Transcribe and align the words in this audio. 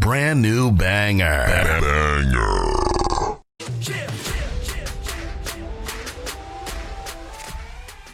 brand 0.00 0.42
new 0.42 0.72
banger. 0.72 1.46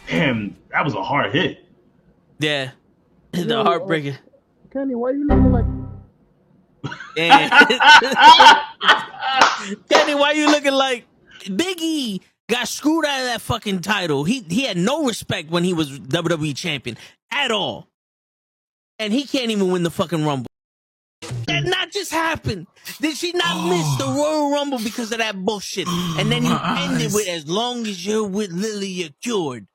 Damn, 0.07 0.55
that 0.71 0.85
was 0.85 0.93
a 0.93 1.03
hard 1.03 1.33
hit. 1.33 1.63
Yeah. 2.39 2.71
The 3.33 3.63
heartbreaker. 3.63 4.17
Kenny, 4.73 4.95
why 4.95 5.11
you 5.11 5.27
looking 5.27 5.51
like? 5.51 5.65
Kenny, 9.89 10.15
why 10.15 10.31
you 10.31 10.47
looking 10.47 10.73
like 10.73 11.05
Biggie 11.43 12.21
got 12.49 12.67
screwed 12.67 13.05
out 13.05 13.19
of 13.19 13.25
that 13.27 13.41
fucking 13.41 13.81
title? 13.81 14.23
He 14.23 14.43
he 14.49 14.63
had 14.63 14.77
no 14.77 15.05
respect 15.05 15.51
when 15.51 15.63
he 15.63 15.73
was 15.73 15.99
WWE 15.99 16.55
champion 16.55 16.97
at 17.31 17.51
all. 17.51 17.89
And 18.97 19.13
he 19.13 19.25
can't 19.25 19.51
even 19.51 19.71
win 19.71 19.83
the 19.83 19.91
fucking 19.91 20.25
rumble. 20.25 20.47
That 21.47 21.63
not 21.87 21.93
just 21.93 22.11
happened. 22.11 22.67
Did 23.01 23.17
she 23.17 23.31
not 23.33 23.45
oh. 23.47 23.69
miss 23.69 23.97
the 23.97 24.05
Royal 24.05 24.51
Rumble 24.51 24.79
because 24.79 25.11
of 25.11 25.19
that 25.19 25.35
bullshit? 25.35 25.87
And 26.17 26.31
then 26.31 26.43
you 26.43 26.57
ended 26.61 27.13
with 27.13 27.27
as 27.27 27.47
long 27.47 27.85
as 27.85 28.05
you're 28.05 28.27
with 28.27 28.51
Lily, 28.51 28.87
you're 28.87 29.09
cured. 29.21 29.67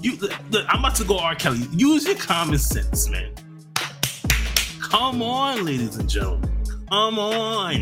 You, 0.00 0.16
look, 0.16 0.32
look, 0.50 0.66
I'm 0.68 0.78
about 0.78 0.94
to 0.96 1.04
go 1.04 1.18
R. 1.18 1.34
Kelly. 1.34 1.66
Use 1.72 2.06
your 2.06 2.16
common 2.16 2.58
sense, 2.58 3.08
man. 3.08 3.32
Come 4.80 5.22
on, 5.22 5.64
ladies 5.64 5.96
and 5.96 6.08
gentlemen. 6.08 6.50
Come 6.88 7.18
on. 7.18 7.74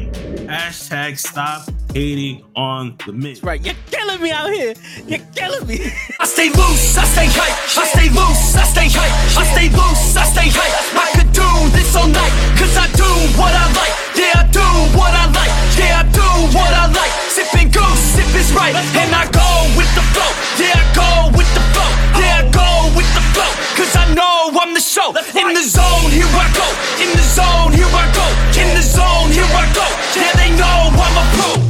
Hashtag 0.48 1.18
stop 1.18 1.68
hating 1.92 2.44
on 2.54 2.96
the 3.06 3.12
Miz. 3.12 3.42
Right, 3.42 3.60
you're 3.64 3.74
killing 3.90 4.20
me 4.22 4.30
out 4.30 4.50
here. 4.52 4.74
You're 5.06 5.24
killing 5.34 5.66
me. 5.66 5.92
I 6.18 6.26
stay 6.26 6.48
loose, 6.50 6.96
I 6.96 7.04
stay 7.04 7.28
hype. 7.30 7.56
I 7.76 7.84
stay 7.86 8.08
loose, 8.10 8.56
I 8.56 8.64
stay 8.64 8.88
hype. 8.90 9.14
I 9.36 9.44
stay 9.52 9.68
loose, 9.70 10.16
I 10.16 10.24
stay 10.30 10.48
hype. 10.50 10.74
I 10.94 11.06
could 11.18 11.30
do 11.32 11.48
this 11.74 11.94
all 11.96 12.06
night, 12.06 12.32
cause 12.58 12.74
I 12.76 12.86
do 12.94 13.08
what 13.38 13.52
I 13.52 13.66
like. 13.74 13.94
Yeah, 14.14 14.42
I 14.42 14.44
do 14.50 14.66
what 14.96 15.12
I 15.14 15.26
like. 15.34 15.52
Yeah, 15.78 16.02
I 16.02 16.04
do 16.10 16.28
what 16.54 16.70
I 16.70 16.86
like. 16.92 17.12
Sipping 17.30 17.70
goose, 17.70 18.18
sip 18.18 18.30
is 18.34 18.52
right. 18.52 18.74
And 18.96 19.10
I 19.14 19.26
go 19.30 19.48
with 19.74 19.90
the 19.94 20.04
flow. 20.14 20.30
Yeah, 20.60 20.78
I 20.78 20.84
go 20.94 21.08
with 21.36 21.50
the 21.54 21.64
flow. 21.74 21.90
Yeah, 22.20 22.42
I 22.42 22.50
go 22.52 22.68
with 22.94 23.10
the 23.16 23.24
flow. 23.34 23.50
Cause 23.74 23.92
I 23.96 24.06
know 24.14 24.54
I'm 24.54 24.74
the 24.74 24.84
show. 24.84 25.10
In 25.34 25.54
the 25.54 25.64
zone, 25.64 26.10
here 26.10 26.28
I 26.28 26.46
go. 26.54 26.66
In 27.02 27.10
the 27.16 27.24
zone, 27.24 27.72
here 27.72 27.90
I 27.90 28.06
go. 28.14 28.26
In 28.60 28.68
the 28.76 28.82
zone, 28.82 29.30
here 29.32 29.48
I 29.48 29.64
go. 29.74 29.86
Yeah, 30.14 30.32
they 30.38 30.50
know 30.54 30.92
I'm 30.94 31.16
a 31.16 31.24
pro. 31.34 31.69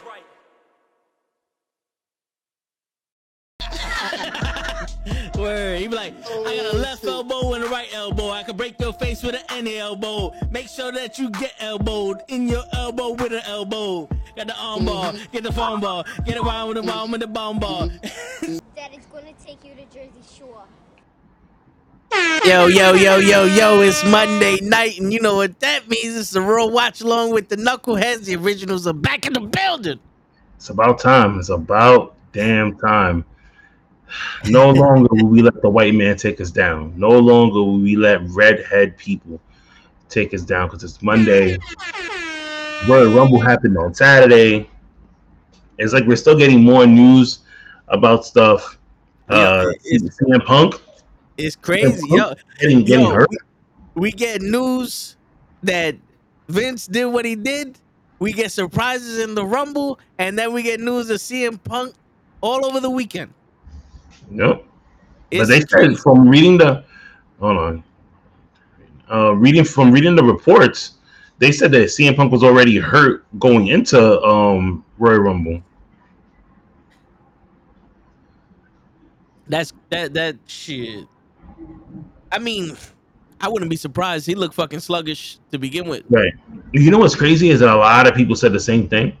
Word. 5.41 5.79
He 5.79 5.87
be 5.87 5.95
like, 5.95 6.13
oh, 6.27 6.45
I 6.45 6.57
got 6.57 6.73
a 6.73 6.77
left 6.77 7.03
elbow 7.03 7.53
and 7.53 7.63
a 7.63 7.67
right 7.67 7.89
elbow. 7.93 8.29
I 8.29 8.43
can 8.43 8.55
break 8.55 8.79
your 8.79 8.93
face 8.93 9.23
with 9.23 9.35
an 9.35 9.41
any 9.49 9.77
elbow. 9.77 10.33
Make 10.51 10.67
sure 10.67 10.91
that 10.91 11.17
you 11.17 11.31
get 11.31 11.55
elbowed 11.59 12.21
in 12.27 12.47
your 12.47 12.63
elbow 12.73 13.13
with 13.13 13.33
an 13.33 13.41
elbow. 13.45 14.07
Got 14.35 14.47
the 14.47 14.55
arm 14.57 14.85
ball, 14.85 15.11
mm-hmm. 15.11 15.31
get 15.31 15.43
the 15.43 15.51
phone 15.51 15.81
ball, 15.81 16.05
get 16.25 16.37
around 16.37 16.69
with 16.69 16.77
the 16.77 16.81
mm-hmm. 16.83 16.89
bomb 16.91 17.11
with 17.11 17.21
the 17.21 17.27
bomb 17.27 17.59
ball. 17.59 17.89
Mm-hmm. 17.89 18.57
Daddy's 18.75 19.05
gonna 19.11 19.33
take 19.43 19.65
you 19.65 19.73
to 19.75 19.85
Jersey 19.85 20.21
Shore. 20.37 20.63
Yo, 22.45 22.67
yo, 22.67 22.93
yo, 22.93 23.17
yo, 23.17 23.45
yo, 23.45 23.81
it's 23.81 24.03
Monday 24.05 24.59
night, 24.61 24.99
and 24.99 25.13
you 25.13 25.21
know 25.21 25.35
what 25.35 25.59
that 25.61 25.87
means. 25.87 26.15
It's 26.15 26.31
the 26.31 26.41
Raw 26.41 26.67
Watch 26.67 27.01
Along 27.01 27.31
with 27.31 27.49
the 27.49 27.55
Knuckleheads. 27.55 28.25
The 28.25 28.35
originals 28.35 28.85
are 28.85 28.93
back 28.93 29.25
in 29.25 29.33
the 29.33 29.41
building. 29.41 29.99
It's 30.57 30.69
about 30.69 30.99
time. 30.99 31.39
It's 31.39 31.49
about 31.49 32.15
damn 32.33 32.77
time. 32.77 33.25
No 34.47 34.71
longer 34.71 35.07
will 35.11 35.27
we 35.27 35.41
let 35.41 35.61
the 35.61 35.69
white 35.69 35.93
man 35.93 36.17
take 36.17 36.41
us 36.41 36.51
down. 36.51 36.93
No 36.97 37.09
longer 37.09 37.55
will 37.55 37.79
we 37.79 37.95
let 37.95 38.21
redhead 38.29 38.97
people 38.97 39.39
take 40.09 40.33
us 40.33 40.41
down 40.41 40.67
because 40.67 40.83
it's 40.83 41.01
Monday. 41.01 41.57
Royal 42.87 43.11
Rumble 43.13 43.39
happened 43.39 43.77
on 43.77 43.93
Saturday. 43.93 44.69
It's 45.77 45.93
like 45.93 46.05
we're 46.05 46.15
still 46.15 46.37
getting 46.37 46.63
more 46.63 46.85
news 46.85 47.39
about 47.87 48.25
stuff. 48.25 48.77
Uh, 49.29 49.71
it's- 49.85 50.17
CM 50.19 50.45
Punk 50.45 50.75
It's 51.37 51.55
crazy, 51.55 52.05
yo. 52.09 52.33
getting, 52.59 52.83
getting 52.83 53.05
Yo, 53.05 53.11
hurt. 53.13 53.29
we 53.95 54.11
get 54.11 54.41
news 54.41 55.15
that 55.63 55.95
Vince 56.49 56.85
did 56.87 57.05
what 57.05 57.23
he 57.23 57.35
did. 57.35 57.77
We 58.19 58.33
get 58.33 58.51
surprises 58.51 59.19
in 59.19 59.33
the 59.33 59.45
Rumble, 59.45 59.99
and 60.19 60.37
then 60.37 60.53
we 60.53 60.61
get 60.63 60.79
news 60.79 61.09
of 61.09 61.17
CM 61.19 61.63
Punk 61.63 61.93
all 62.41 62.65
over 62.65 62.79
the 62.79 62.89
weekend. 62.89 63.33
But 65.31 65.39
It's 65.39 65.49
they 65.49 65.61
said 65.61 65.97
from 65.97 66.27
reading 66.27 66.57
the 66.57 66.83
hold 67.39 67.57
on. 67.57 67.83
Uh 69.09 69.33
reading 69.33 69.63
from 69.63 69.91
reading 69.91 70.15
the 70.15 70.23
reports, 70.23 70.95
they 71.39 71.51
said 71.51 71.71
that 71.71 71.85
CM 71.89 72.15
Punk 72.15 72.31
was 72.31 72.43
already 72.43 72.77
hurt 72.77 73.25
going 73.39 73.67
into 73.67 74.21
um 74.21 74.83
Royal 74.97 75.19
Rumble. 75.19 75.61
That's 79.47 79.73
that 79.89 80.13
that 80.13 80.37
shit. 80.47 81.05
I 82.31 82.39
mean, 82.39 82.77
I 83.41 83.49
wouldn't 83.49 83.69
be 83.69 83.75
surprised. 83.75 84.25
He 84.25 84.35
looked 84.35 84.55
fucking 84.55 84.79
sluggish 84.79 85.39
to 85.51 85.57
begin 85.57 85.87
with. 85.89 86.03
Right. 86.09 86.31
You 86.73 86.91
know 86.91 86.99
what's 86.99 87.15
crazy 87.15 87.49
is 87.49 87.59
that 87.59 87.73
a 87.73 87.75
lot 87.75 88.07
of 88.07 88.15
people 88.15 88.35
said 88.35 88.53
the 88.53 88.59
same 88.59 88.87
thing. 88.87 89.17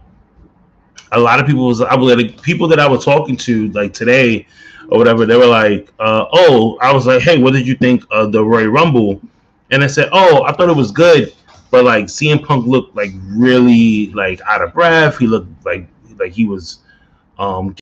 A 1.11 1.19
lot 1.19 1.39
of 1.39 1.47
people 1.47 1.65
was 1.65 1.81
I 1.81 1.95
was 1.95 2.15
like 2.15 2.41
people 2.41 2.67
that 2.69 2.79
I 2.79 2.87
was 2.87 3.03
talking 3.03 3.35
to 3.37 3.69
like 3.69 3.93
today 3.93 4.45
or 4.91 4.97
whatever, 4.97 5.25
they 5.25 5.37
were 5.37 5.47
like, 5.47 5.89
uh, 5.99 6.25
oh, 6.33 6.77
I 6.81 6.93
was 6.93 7.07
like, 7.07 7.21
hey, 7.21 7.37
what 7.37 7.53
did 7.53 7.65
you 7.65 7.75
think 7.75 8.03
of 8.11 8.33
the 8.33 8.43
Royal 8.43 8.67
Rumble? 8.67 9.21
And 9.71 9.83
I 9.83 9.87
said, 9.87 10.09
oh, 10.11 10.43
I 10.43 10.51
thought 10.51 10.69
it 10.69 10.75
was 10.75 10.91
good, 10.91 11.33
but 11.71 11.85
like 11.85 12.05
CM 12.05 12.43
Punk 12.45 12.67
looked 12.67 12.95
like 12.95 13.11
really 13.27 14.11
like 14.11 14.41
out 14.41 14.61
of 14.61 14.73
breath. 14.73 15.17
He 15.17 15.27
looked 15.27 15.65
like 15.65 15.87
like 16.19 16.33
he 16.33 16.45
was 16.45 16.79
um 17.39 17.73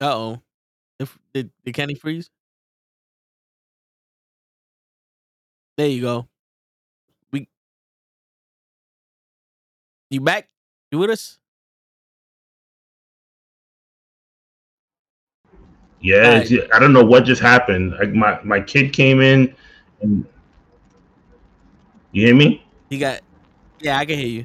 Uh 0.00 0.14
oh. 0.14 0.42
If 0.98 1.18
did, 1.34 1.50
did 1.64 1.74
Kenny 1.74 1.94
freeze? 1.94 2.30
There 5.76 5.88
you 5.88 6.00
go. 6.00 6.28
We 7.32 7.48
you 10.10 10.20
back? 10.22 10.48
You 10.90 10.98
with 10.98 11.10
us? 11.10 11.38
Yeah, 16.00 16.40
it's- 16.40 16.68
I 16.72 16.78
don't 16.78 16.92
know 16.92 17.04
what 17.04 17.24
just 17.24 17.40
happened. 17.42 17.94
Like 17.98 18.12
my 18.12 18.38
my 18.44 18.60
kid 18.60 18.92
came 18.92 19.20
in, 19.20 19.54
and 20.00 20.24
you 22.12 22.26
hear 22.26 22.34
me? 22.34 22.64
He 22.90 22.98
got 22.98 23.20
yeah, 23.80 23.98
I 23.98 24.04
can 24.04 24.18
hear 24.18 24.28
you. 24.28 24.44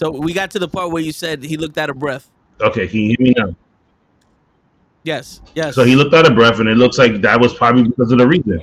So 0.00 0.10
we 0.10 0.32
got 0.32 0.50
to 0.52 0.58
the 0.58 0.68
part 0.68 0.90
where 0.90 1.02
you 1.02 1.12
said 1.12 1.42
he 1.42 1.56
looked 1.56 1.78
out 1.78 1.90
of 1.90 1.98
breath. 1.98 2.28
Okay, 2.60 2.86
can 2.88 3.00
you 3.00 3.08
hear 3.16 3.16
me 3.20 3.34
now? 3.36 3.54
Yes, 5.04 5.40
yes. 5.54 5.74
So 5.74 5.84
he 5.84 5.94
looked 5.96 6.14
out 6.14 6.26
of 6.28 6.34
breath, 6.34 6.58
and 6.60 6.68
it 6.68 6.76
looks 6.76 6.98
like 6.98 7.20
that 7.20 7.38
was 7.40 7.54
probably 7.54 7.84
because 7.84 8.10
of 8.10 8.18
the 8.18 8.26
reason. 8.26 8.62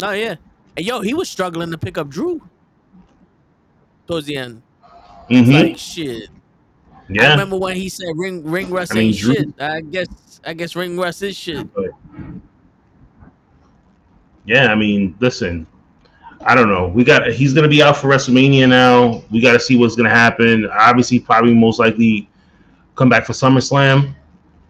No, 0.00 0.12
yeah. 0.12 0.36
And 0.76 0.86
yo, 0.86 1.00
he 1.02 1.14
was 1.14 1.28
struggling 1.28 1.70
to 1.70 1.78
pick 1.78 1.98
up 1.98 2.08
Drew 2.08 2.40
towards 4.06 4.26
the 4.26 4.36
end. 4.36 4.62
hmm 5.28 5.50
Like 5.50 5.78
shit. 5.78 6.30
I 7.10 7.14
yeah, 7.14 7.30
remember 7.32 7.56
when 7.58 7.74
he 7.76 7.88
said 7.88 8.06
ring 8.14 8.44
ring 8.44 8.70
rust 8.70 8.92
I 8.92 8.96
mean, 8.96 9.04
ain't 9.08 9.16
Drew- 9.16 9.34
shit. 9.34 9.48
I 9.60 9.80
guess 9.80 10.40
I 10.44 10.54
guess 10.54 10.76
ring 10.76 10.96
rust 10.96 11.22
is 11.22 11.36
shit. 11.36 11.66
yeah. 14.44 14.70
I 14.70 14.74
mean, 14.76 15.16
listen, 15.18 15.66
I 16.42 16.54
don't 16.54 16.68
know. 16.68 16.86
We 16.88 17.02
got 17.02 17.26
he's 17.28 17.52
gonna 17.52 17.68
be 17.68 17.82
out 17.82 17.96
for 17.96 18.08
WrestleMania 18.08 18.68
now. 18.68 19.22
We 19.30 19.40
got 19.40 19.52
to 19.54 19.60
see 19.60 19.76
what's 19.76 19.96
gonna 19.96 20.08
happen. 20.10 20.68
Obviously, 20.70 21.18
probably 21.18 21.52
most 21.52 21.78
likely 21.80 22.28
come 22.94 23.08
back 23.08 23.24
for 23.26 23.32
SummerSlam 23.32 24.14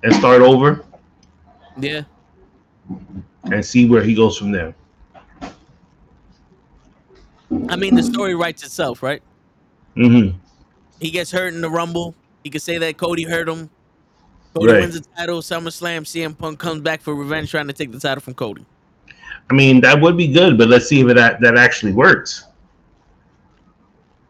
and 0.03 0.15
start 0.15 0.41
over 0.41 0.83
Yeah. 1.79 2.03
and 3.45 3.65
see 3.65 3.87
where 3.87 4.03
he 4.03 4.15
goes 4.15 4.39
from 4.39 4.51
there. 4.51 4.75
I 7.69 7.77
mean 7.77 7.95
the 7.97 8.03
story 8.03 8.35
writes 8.35 8.63
itself, 8.63 9.03
right? 9.03 9.23
hmm 9.95 10.29
He 11.01 11.11
gets 11.11 11.31
hurt 11.31 11.53
in 11.53 11.61
the 11.61 11.69
rumble. 11.71 12.15
He 12.45 12.51
could 12.51 12.63
say 12.63 12.79
that 12.79 12.97
Cody 12.97 13.25
hurt 13.25 13.49
him. 13.49 13.71
Cody 14.55 14.73
Right. 14.73 14.81
wins 14.81 15.01
the 15.01 15.07
title, 15.17 15.41
SummerSlam, 15.41 16.03
CM 16.03 16.37
Punk 16.37 16.59
comes 16.59 16.81
back 16.81 17.01
for 17.03 17.15
revenge, 17.15 17.51
trying 17.51 17.69
to 17.69 17.73
take 17.73 17.93
the 17.93 18.01
title 18.01 18.21
from 18.21 18.35
Cody. 18.35 18.65
I 19.51 19.55
mean, 19.55 19.81
that 19.83 20.01
would 20.01 20.17
be 20.17 20.29
good, 20.29 20.59
but 20.59 20.69
let's 20.69 20.87
see 20.89 21.01
if 21.01 21.15
that 21.15 21.41
that 21.41 21.57
actually 21.57 21.93
works. 21.93 22.45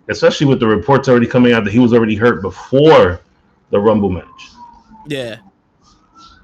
Especially 0.09 0.47
with 0.47 0.61
the 0.61 0.67
reports 0.67 1.09
already 1.09 1.27
coming 1.27 1.53
out 1.53 1.65
that 1.65 1.73
he 1.73 1.79
was 1.79 1.93
already 1.93 2.17
hurt 2.17 2.43
before 2.43 3.21
the 3.71 3.79
Rumble 3.79 4.11
match. 4.11 4.51
Yeah. 5.07 5.37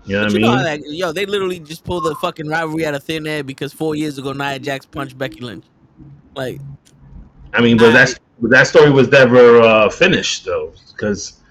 You 0.04 0.14
know 0.16 0.24
what 0.24 0.34
I 0.36 0.38
know 0.38 0.54
mean? 0.54 0.64
that, 0.64 0.80
yo, 0.86 1.10
they 1.12 1.26
literally 1.26 1.58
just 1.58 1.82
pulled 1.84 2.04
the 2.04 2.14
fucking 2.16 2.46
rivalry 2.48 2.86
out 2.86 2.94
of 2.94 3.02
thin 3.02 3.26
air 3.26 3.42
because 3.42 3.72
four 3.72 3.96
years 3.96 4.18
ago 4.18 4.32
Nia 4.32 4.60
Jax 4.60 4.86
punched 4.86 5.18
Becky 5.18 5.40
Lynch. 5.40 5.64
Like, 6.36 6.60
I 7.54 7.60
mean, 7.60 7.76
but 7.76 7.90
that's 7.92 8.14
that 8.42 8.66
story 8.68 8.90
was 8.90 9.08
never 9.08 9.60
uh, 9.62 9.88
finished 9.90 10.44
though, 10.44 10.72
because 10.92 11.40
I 11.40 11.45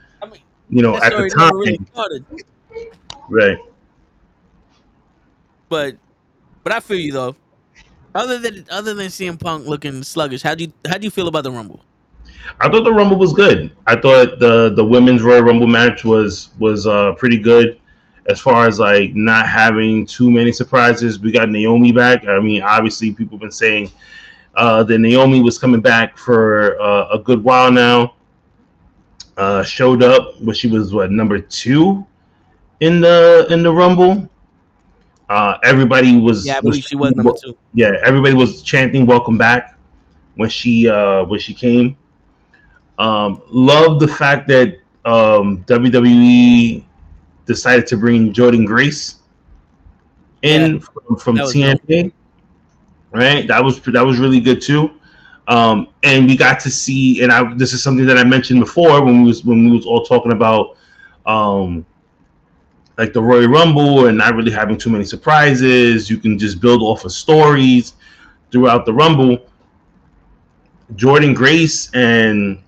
you 0.70 0.82
know 0.82 1.00
that 1.00 1.14
at 1.14 1.20
the 1.20 1.30
time, 1.30 1.58
really 1.58 1.80
started. 1.92 2.26
right? 3.30 3.58
But, 5.70 5.98
but 6.64 6.74
I 6.74 6.80
feel 6.80 7.00
you 7.00 7.12
though. 7.12 7.36
Other 8.14 8.40
than 8.40 8.66
other 8.72 8.94
than 8.94 9.08
CM 9.08 9.38
Punk 9.38 9.68
looking 9.68 10.02
sluggish, 10.02 10.42
how 10.42 10.56
do 10.56 10.64
you 10.64 10.74
how 10.88 10.98
do 10.98 11.04
you 11.04 11.12
feel 11.12 11.28
about 11.28 11.44
the 11.44 11.52
Rumble? 11.52 11.82
I 12.62 12.70
thought 12.70 12.84
the 12.84 12.94
Rumble 12.94 13.18
was 13.18 13.34
good. 13.34 13.76
I 13.88 13.96
thought 13.96 14.40
the 14.40 14.74
the 14.74 14.86
women's 14.86 15.22
Royal 15.22 15.42
Rumble 15.42 15.68
match 15.68 16.06
was 16.06 16.50
was 16.58 16.88
uh, 16.88 17.14
pretty 17.16 17.38
good. 17.38 17.80
As 18.28 18.40
far 18.40 18.68
as 18.68 18.80
like 18.80 19.14
not 19.14 19.48
having 19.48 20.06
too 20.06 20.32
many 20.32 20.52
surprises, 20.52 21.20
we 21.20 21.32
got 21.32 21.50
Naomi 21.50 21.92
back. 21.92 22.26
I 22.26 22.40
mean, 22.40 22.62
obviously, 22.62 23.12
people 23.12 23.38
have 23.38 23.42
been 23.42 23.52
saying 23.52 23.92
uh, 24.56 24.84
that 24.84 24.98
Naomi 25.00 25.42
was 25.42 25.58
coming 25.58 25.82
back 25.82 26.18
for 26.18 26.80
uh, 26.82 27.10
a 27.10 27.20
good 27.20 27.44
while 27.44 27.72
now. 27.72 28.15
Uh, 29.38 29.64
showed 29.64 30.02
up, 30.02 30.36
but 30.42 30.56
she 30.56 30.68
was 30.68 30.94
what 30.94 31.12
number 31.12 31.40
two 31.40 32.06
in 32.80 33.02
the 33.02 33.48
in 33.50 33.64
the 33.64 33.72
Rumble. 33.72 34.30
Uh, 35.30 35.58
everybody 35.64 36.20
was 36.20 36.46
Yeah, 36.46 36.58
I 36.58 36.62
believe 36.62 36.84
she 36.84 36.96
was 36.96 37.16
number 37.16 37.34
two. 37.44 37.58
yeah, 37.74 37.98
everybody 38.04 38.34
was 38.34 38.62
chanting 38.62 39.06
"Welcome 39.06 39.38
back" 39.38 39.78
when 40.36 40.50
she 40.50 40.88
uh, 40.88 41.26
when 41.26 41.40
she 41.40 41.54
came. 41.54 41.98
Um, 42.98 43.42
love 43.50 44.00
the 44.00 44.08
fact 44.08 44.48
that 44.48 44.80
um, 45.04 45.64
WWE 45.66 46.86
decided 47.46 47.88
to 47.88 47.98
bring 47.98 48.34
Jordynne 48.34 48.66
Grace 48.66 49.16
in 50.42 50.80
from, 50.80 51.18
from 51.18 51.36
was 51.38 51.54
TNA. 51.54 52.12
Right, 53.12 53.48
that 53.48 53.64
was 53.64 53.82
that 53.82 54.06
was 54.06 54.18
really 54.18 54.40
good 54.40 54.62
too. 54.62 54.92
Um, 55.48 55.90
and 56.04 56.28
we 56.28 56.36
got 56.36 56.60
to 56.62 56.70
see, 56.70 57.22
and 57.22 57.32
I 57.32 57.54
this 57.54 57.74
is 57.74 57.84
something 57.84 58.06
that 58.08 58.18
I 58.18 58.24
mentioned 58.24 58.60
before 58.60 59.04
when 59.04 59.22
we 59.22 59.28
was 59.28 59.44
when 59.44 59.66
we 59.70 59.76
was 59.76 59.86
all 59.86 60.04
talking 60.04 60.32
about 60.32 60.76
um, 61.26 61.86
like 62.98 63.14
the 63.14 63.22
Royal 63.22 63.48
Rumble 63.48 64.08
and 64.08 64.18
not 64.18 64.36
really 64.36 64.52
having 64.52 64.78
too 64.78 64.90
many 64.90 65.06
surprises. 65.06 66.10
You 66.10 66.18
can 66.18 66.38
just 66.40 66.60
build 66.62 66.82
off 66.82 67.06
of 67.06 67.12
stories 67.12 67.94
throughout 68.52 68.86
the 68.86 68.94
Rumble. 68.94 69.38
Jordynne 70.96 71.36
Grace 71.36 71.90
and 71.94 72.60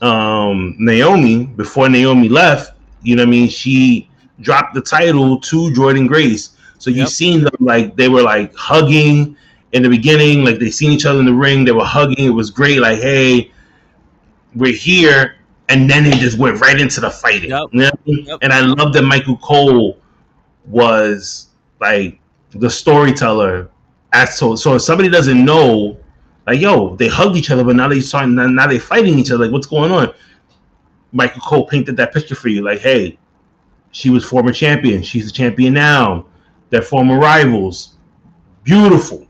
um, 0.00 0.74
Naomi, 0.78 1.44
before 1.46 1.88
Naomi 1.88 2.28
left, 2.28 2.76
you 3.02 3.16
know 3.16 3.22
what 3.22 3.28
I 3.28 3.30
mean, 3.30 3.48
she 3.48 4.08
dropped 4.40 4.74
the 4.74 4.80
title 4.80 5.38
to 5.40 5.70
Jordynne 5.70 6.08
Grace. 6.08 6.50
So 6.78 6.90
you 6.90 7.00
Yep. 7.00 7.08
seen 7.08 7.44
them 7.44 7.54
like 7.60 7.96
they 7.96 8.08
were 8.08 8.22
like 8.22 8.54
hugging 8.56 9.36
in 9.72 9.82
the 9.82 9.88
beginning, 9.88 10.44
like 10.44 10.58
they 10.58 10.70
seen 10.70 10.92
each 10.92 11.06
other 11.06 11.20
in 11.20 11.26
the 11.26 11.34
ring, 11.34 11.64
they 11.64 11.72
were 11.72 11.84
hugging, 11.84 12.26
it 12.26 12.30
was 12.30 12.50
great, 12.50 12.80
like, 12.80 12.98
hey, 12.98 13.50
we're 14.54 14.74
here, 14.74 15.36
and 15.68 15.88
then 15.88 16.04
they 16.04 16.10
just 16.10 16.38
went 16.38 16.60
right 16.60 16.78
into 16.80 17.00
the 17.00 17.10
fighting. 17.10 17.50
Yep. 17.50 17.68
You 17.72 17.80
know 17.80 17.86
I 17.88 18.10
mean? 18.10 18.24
Yep. 18.26 18.38
And 18.42 18.52
I 18.52 18.60
love 18.60 18.92
that 18.92 19.02
Michael 19.02 19.38
Cole 19.38 19.98
was 20.66 21.48
like 21.80 22.20
the 22.52 22.70
storyteller 22.70 23.68
as 24.12 24.36
so 24.36 24.54
so 24.54 24.74
if 24.74 24.82
somebody 24.82 25.08
doesn't 25.08 25.44
know 25.44 25.98
like 26.46 26.60
yo 26.60 26.94
they 26.96 27.08
hugged 27.08 27.36
each 27.36 27.50
other 27.50 27.64
but 27.64 27.74
now 27.74 27.88
they 27.88 28.00
starting 28.00 28.34
now, 28.34 28.46
now 28.46 28.66
they 28.66 28.78
fighting 28.78 29.18
each 29.18 29.30
other 29.30 29.44
like 29.44 29.52
what's 29.52 29.66
going 29.66 29.90
on 29.90 30.12
michael 31.12 31.40
cole 31.40 31.66
painted 31.66 31.96
that 31.96 32.12
picture 32.12 32.34
for 32.34 32.48
you 32.48 32.62
like 32.62 32.78
hey 32.80 33.18
she 33.90 34.10
was 34.10 34.24
former 34.24 34.52
champion 34.52 35.02
she's 35.02 35.28
a 35.28 35.32
champion 35.32 35.72
now 35.72 36.24
they're 36.70 36.82
former 36.82 37.18
rivals 37.18 37.94
beautiful 38.62 39.26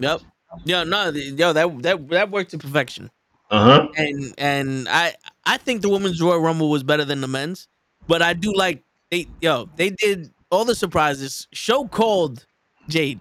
Yep. 0.00 0.20
Yo, 0.64 0.84
no, 0.84 1.10
yo, 1.10 1.52
that 1.52 1.82
that 1.82 2.08
that 2.08 2.30
worked 2.30 2.50
to 2.52 2.58
perfection. 2.58 3.10
uh-huh 3.50 3.86
And 3.96 4.34
and 4.38 4.88
I 4.88 5.14
I 5.44 5.56
think 5.58 5.82
the 5.82 5.88
women's 5.88 6.20
Royal 6.20 6.40
Rumble 6.40 6.70
was 6.70 6.82
better 6.82 7.04
than 7.04 7.20
the 7.20 7.28
men's, 7.28 7.68
but 8.08 8.22
I 8.22 8.32
do 8.34 8.52
like 8.54 8.82
they 9.10 9.28
yo 9.40 9.68
they 9.76 9.90
did 9.90 10.32
all 10.50 10.64
the 10.64 10.74
surprises. 10.74 11.46
Show 11.52 11.86
called 11.88 12.46
Jade. 12.88 13.20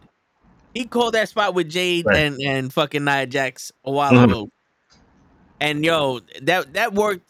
He 0.73 0.85
called 0.85 1.13
that 1.15 1.29
spot 1.29 1.53
with 1.55 1.69
Jade 1.69 2.05
Right. 2.05 2.17
and 2.17 2.39
and 2.41 2.73
fucking 2.73 3.03
Nia 3.03 3.27
Jax 3.27 3.71
a 3.85 3.91
while 3.91 4.13
Mhm. 4.13 4.23
ago. 4.25 4.49
And 5.59 5.83
yo, 5.83 6.19
that 6.41 6.73
that 6.73 6.93
worked. 6.93 7.25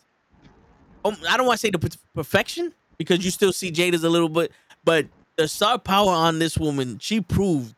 Um, 1.05 1.17
I 1.29 1.37
don't 1.37 1.47
want 1.47 1.59
to 1.59 1.65
say 1.67 1.71
the 1.71 1.97
perfection 2.13 2.73
because 2.97 3.23
you 3.23 3.31
still 3.31 3.53
see 3.53 3.71
Jade 3.71 3.95
as 3.95 4.03
a 4.03 4.09
little 4.09 4.29
bit, 4.29 4.51
but 4.83 5.07
the 5.37 5.47
star 5.47 5.79
power 5.79 6.11
on 6.11 6.39
this 6.39 6.57
woman, 6.57 6.99
she 6.99 7.21
proved 7.21 7.73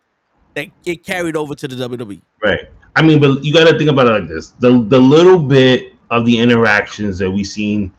that 0.54 0.68
it 0.86 1.04
carried 1.04 1.36
over 1.36 1.56
to 1.56 1.68
the. 1.68 1.76
WWE. 1.88 2.22
Right. 2.44 2.70
I 2.96 3.02
mean, 3.02 3.20
but 3.20 3.44
you 3.44 3.54
got 3.54 3.70
to 3.70 3.78
think 3.78 3.90
about 3.90 4.08
it 4.08 4.12
like 4.12 4.28
this: 4.28 4.50
the 4.60 4.84
the 4.84 5.00
little 5.00 5.40
bit 5.40 5.94
of 6.10 6.26
the 6.26 6.38
interactions 6.38 7.18
that 7.20 7.32
we 7.32 7.44
seen 7.44 7.92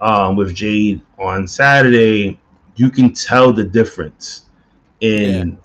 um, 0.00 0.36
with 0.36 0.54
Jade 0.54 1.02
on 1.18 1.46
Saturday, 1.46 2.40
you 2.76 2.90
can 2.90 3.12
tell 3.12 3.52
the 3.52 3.64
difference 3.64 4.46
in 5.00 5.58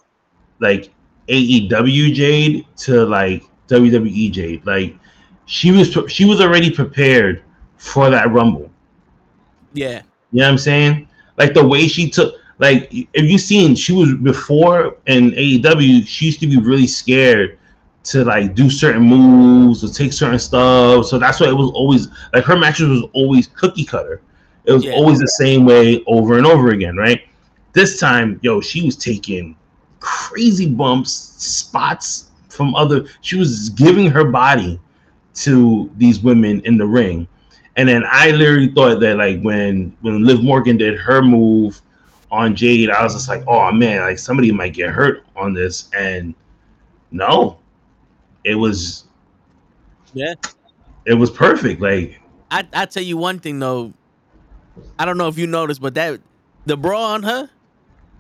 like 0.60 0.94
AEW 1.28 2.14
Jade 2.14 2.66
to 2.78 3.06
like 3.06 3.44
WWE 3.68 4.32
Jade. 4.32 4.66
Like 4.66 4.96
she 5.46 5.72
was 5.72 5.98
she 6.12 6.26
was 6.26 6.42
already 6.42 6.70
prepared 6.70 7.44
for 7.78 8.10
that 8.10 8.32
Rumble. 8.32 8.70
Yeah, 9.74 10.02
You 10.32 10.40
know 10.40 10.46
what 10.46 10.52
I'm 10.52 10.58
saying? 10.58 11.08
Like 11.38 11.54
the 11.54 11.66
way 11.68 11.88
she 11.88 12.10
took, 12.10 12.36
like 12.60 12.88
if 12.92 13.30
you 13.30 13.38
seen, 13.38 13.76
she 13.76 13.94
was 13.94 14.14
before 14.16 14.98
in 15.08 15.32
AEW, 15.32 16.06
she 16.08 16.26
used 16.26 16.40
to 16.42 16.48
be 16.48 16.58
really 16.58 16.88
scared 16.88 17.58
to 18.06 18.24
like 18.24 18.56
do 18.56 18.70
certain 18.70 19.02
moves 19.04 19.84
or 19.84 19.90
take 19.90 20.14
certain 20.14 20.40
stuff. 20.40 21.06
So 21.06 21.18
that's 21.18 21.40
why 21.40 21.48
it 21.48 21.56
was 21.56 21.72
always 21.72 22.08
like 22.34 22.44
her 22.46 22.58
matches 22.58 22.88
was 22.88 23.04
always 23.14 23.48
cookie 23.48 23.86
cutter. 23.86 24.22
It 24.66 24.72
was 24.74 24.86
Yeah. 24.86 24.94
always 24.94 25.20
the 25.20 25.28
same 25.28 25.66
way 25.66 26.04
over 26.08 26.38
and 26.38 26.46
over 26.46 26.70
again, 26.70 26.96
right? 26.96 27.22
This 27.74 28.00
time, 28.00 28.40
yo, 28.42 28.62
she 28.62 28.84
was 28.84 28.96
taking 28.96 29.56
crazy 30.00 30.70
bumps, 30.70 31.12
spots 31.12 32.32
from 32.50 32.76
other. 32.76 33.06
She 33.22 33.38
was 33.38 33.70
giving 33.72 34.10
her 34.12 34.24
body 34.26 34.80
to 35.36 35.90
these 35.98 36.20
women 36.20 36.62
in 36.66 36.78
the 36.78 36.86
ring. 36.86 37.28
And 37.76 37.88
then 37.90 38.04
I 38.10 38.32
literally 38.32 38.70
thought 38.70 39.00
that 39.02 39.18
like 39.18 39.42
when 39.42 39.96
when 40.02 40.24
Liv 40.24 40.44
Morgan 40.44 40.78
did 40.78 40.98
her 41.00 41.22
move 41.22 41.82
on 42.32 42.56
Jade, 42.56 42.90
I 42.90 43.04
was 43.04 43.14
just 43.14 43.30
like, 43.30 43.44
oh 43.48 43.72
man, 43.72 44.02
like 44.02 44.20
somebody 44.20 44.52
might 44.52 44.74
get 44.74 44.90
hurt 44.90 45.26
on 45.36 45.54
this. 45.54 45.90
And 45.94 46.34
no, 47.12 47.60
it 48.44 48.56
was 48.56 49.06
yeah. 50.14 50.34
it 51.06 51.14
was 51.14 51.30
perfect. 51.30 51.82
Like 51.82 52.20
I 52.52 52.68
I 52.74 52.86
tell 52.86 53.04
you 53.04 53.18
one 53.18 53.40
thing 53.40 53.60
though. 53.60 53.94
I 55.00 55.06
don't 55.06 55.18
know 55.18 55.28
if 55.28 55.38
you 55.38 55.48
noticed, 55.48 55.82
but 55.82 55.94
that 55.94 56.20
the 56.66 56.76
bra 56.76 57.14
on 57.14 57.24
her, 57.24 57.50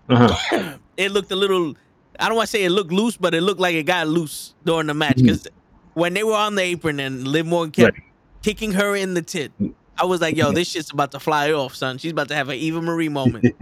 uh-huh. 0.09 0.77
it 0.97 1.11
looked 1.11 1.31
a 1.31 1.35
little. 1.35 1.75
I 2.19 2.29
don't 2.29 2.37
want 2.37 2.47
to 2.47 2.51
say 2.51 2.63
it 2.63 2.69
looked 2.69 2.93
loose, 2.93 3.17
but 3.17 3.33
it 3.33 3.41
looked 3.41 3.59
like 3.59 3.75
it 3.75 3.83
got 3.83 4.07
loose 4.07 4.53
during 4.63 4.87
the 4.87 4.93
match 4.93 5.17
because 5.17 5.47
when 5.95 6.13
they 6.13 6.23
were 6.23 6.35
on 6.35 6.55
the 6.55 6.61
apron 6.61 6.99
and 6.99 7.27
Liv 7.27 7.45
Morgan 7.45 7.71
kept 7.71 7.99
kicking 8.41 8.71
her 8.73 8.95
in 8.95 9.15
the 9.15 9.21
tit, 9.21 9.51
I 9.97 10.05
was 10.05 10.21
like, 10.21 10.35
"Yo, 10.35 10.51
this 10.57 10.69
shit's 10.69 10.91
about 10.91 11.11
to 11.11 11.19
fly 11.19 11.51
off, 11.51 11.75
son. 11.75 11.97
She's 11.97 12.11
about 12.11 12.27
to 12.29 12.35
have 12.35 12.49
an 12.49 12.55
Eva 12.55 12.81
Marie 12.81 13.09
moment." 13.09 13.45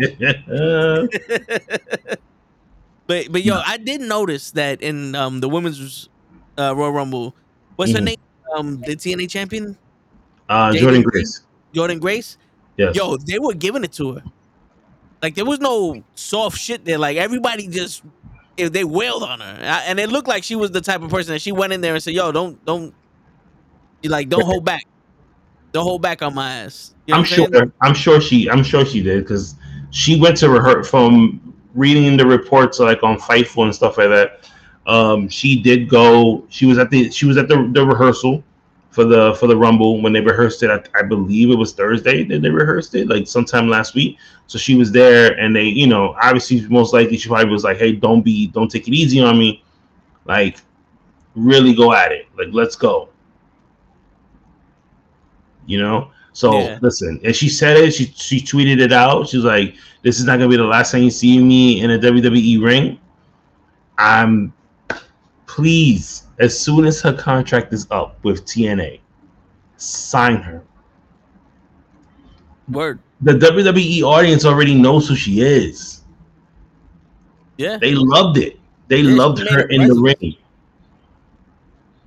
but 3.08 3.32
but 3.32 3.44
yo, 3.44 3.62
I 3.66 3.78
did 3.78 4.02
notice 4.02 4.52
that 4.52 4.82
in 4.82 5.16
um 5.16 5.40
the 5.40 5.50
women's 5.50 6.10
uh, 6.58 6.74
Royal 6.76 6.92
Rumble, 6.92 7.36
what's 7.76 7.92
her 7.92 8.00
Mhm. 8.00 8.04
name? 8.06 8.16
Um, 8.56 8.82
the 8.82 8.96
TNA 8.96 9.30
champion, 9.30 9.78
uh, 10.50 10.72
Jade 10.72 10.84
Jordynne 10.84 11.04
Grace? 11.04 11.40
Grace. 11.40 11.42
Jordynne 11.74 12.00
Grace. 12.00 12.38
Yes. 12.78 12.96
Yo, 12.96 13.18
they 13.18 13.40
were 13.40 13.54
giving 13.54 13.84
it 13.84 13.92
to 13.94 14.14
her. 14.14 14.24
Like 15.22 15.36
there 15.36 15.46
was 15.46 15.60
no 15.60 16.04
soft 16.16 16.58
shit 16.58 16.86
there. 16.86 16.98
Like 16.98 17.18
everybody 17.18 17.68
just 17.68 18.04
if 18.58 18.72
they 18.72 18.84
wailed 18.84 19.24
on 19.24 19.40
her, 19.40 19.58
I- 19.62 19.84
and 19.86 20.00
it 20.00 20.10
looked 20.10 20.28
like 20.28 20.44
she 20.44 20.56
was 20.56 20.70
the 20.72 20.82
type 20.82 21.02
of 21.02 21.10
person 21.10 21.34
that 21.34 21.40
she 21.42 21.52
went 21.52 21.74
in 21.74 21.82
there 21.82 21.94
and 21.96 22.04
said, 22.04 22.14
"Yo, 22.14 22.32
don't 22.32 22.64
don't, 22.66 22.94
you 24.04 24.10
like 24.12 24.30
don't 24.30 24.46
hold 24.46 24.64
back, 24.66 24.84
don't 25.74 25.84
hold 25.84 26.02
back 26.02 26.22
on 26.22 26.34
my 26.34 26.52
ass." 26.52 26.94
You 27.08 27.14
know 27.14 27.20
I'm 27.20 27.26
saying? 27.26 27.52
sure. 27.52 27.74
I'm 27.82 27.94
sure 27.94 28.22
she. 28.22 28.50
I'm 28.50 28.64
sure 28.64 28.86
she 28.86 29.04
did 29.04 29.24
because 29.24 29.56
she 29.92 30.20
went 30.20 30.38
to 30.38 30.50
rehearse 30.50 30.90
from 30.90 31.54
reading 31.74 32.16
the 32.16 32.26
reports 32.26 32.80
like 32.80 33.04
on 33.04 33.18
Fightful 33.18 33.66
and 33.66 33.76
stuff 33.76 33.98
like 33.98 34.10
that. 34.10 34.50
Um, 34.88 35.28
she 35.28 35.62
did 35.62 35.90
go. 35.90 36.46
She 36.50 36.66
was 36.66 36.78
at 36.78 36.90
the. 36.90 37.12
She 37.12 37.26
was 37.26 37.38
at 37.38 37.48
the, 37.48 37.70
the 37.74 37.86
rehearsal 37.86 38.44
for 38.94 39.06
the 39.06 39.36
for 39.40 39.48
the 39.48 39.58
Rumble 39.58 40.02
when 40.02 40.14
they 40.14 40.22
rehearsed 40.22 40.62
it. 40.62 40.70
I, 40.70 40.82
I 40.98 41.02
believe 41.02 41.50
it 41.50 41.56
was 41.56 41.74
Thursday 41.74 42.24
that 42.24 42.42
they 42.42 42.50
rehearsed 42.50 42.94
it, 42.94 43.08
like 43.08 43.28
sometime 43.28 43.68
last 43.68 43.96
week. 43.96 44.18
So 44.48 44.60
she 44.60 44.76
was 44.76 44.92
there, 44.92 45.38
and 45.40 45.56
they, 45.56 45.64
you 45.64 45.88
know, 45.88 46.16
obviously 46.22 46.62
most 46.70 46.94
likely 46.94 47.18
she 47.18 47.28
probably 47.28 47.52
was 47.52 47.64
like, 47.64 47.78
"Hey, 47.78 47.94
don't 47.94 48.22
be, 48.22 48.48
don't 48.48 48.70
take 48.70 48.88
it 48.88 48.94
easy 48.94 49.20
on 49.20 49.40
me, 49.40 49.64
like, 50.26 50.60
really 51.36 51.74
go 51.74 51.94
at 51.94 52.12
it, 52.12 52.28
like, 52.38 52.50
let's 52.52 52.76
go." 52.76 53.10
You 55.66 55.80
know. 55.80 56.12
So 56.34 56.52
Yeah. 56.60 56.80
listen, 56.82 57.20
and 57.24 57.36
she 57.36 57.50
said 57.50 57.78
it. 57.78 57.94
She 57.94 58.06
she 58.06 58.40
tweeted 58.42 58.80
it 58.82 58.92
out. 58.92 59.30
She's 59.30 59.44
like, 59.44 59.76
"This 60.02 60.20
is 60.20 60.26
not 60.26 60.38
gonna 60.38 60.50
be 60.50 60.58
the 60.58 60.64
last 60.64 60.92
time 60.92 61.04
you 61.04 61.12
see 61.12 61.40
me 61.40 61.82
in 61.82 61.92
a 61.92 62.00
WWE 62.00 62.62
ring." 62.64 63.00
I'm 63.98 64.54
please 65.46 66.24
as 66.40 66.58
soon 66.58 66.86
as 66.86 67.02
her 67.02 67.14
contract 67.14 67.72
is 67.74 67.88
up 67.92 68.18
with 68.24 68.46
TNA, 68.46 69.00
sign 69.78 70.38
her. 70.38 70.64
Word. 72.70 73.00
The 73.22 73.34
WWE 73.34 74.02
audience 74.04 74.46
already 74.46 74.74
knows 74.74 75.08
who 75.08 75.16
she 75.16 75.42
is. 75.42 76.02
Yeah. 77.58 77.78
They 77.78 77.94
loved 77.94 78.38
it. 78.38 78.60
They 78.88 79.02
Yeah, 79.02 79.16
loved 79.16 79.40
her 79.48 79.68
in 79.70 79.88
the 79.88 79.96
ring. 79.96 80.36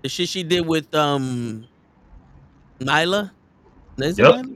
The 0.02 0.08
shit 0.08 0.28
she 0.28 0.42
did 0.42 0.66
with 0.66 0.92
um 0.94 1.66
Nyla. 2.80 3.35
Is 3.98 4.18
Yep. 4.18 4.46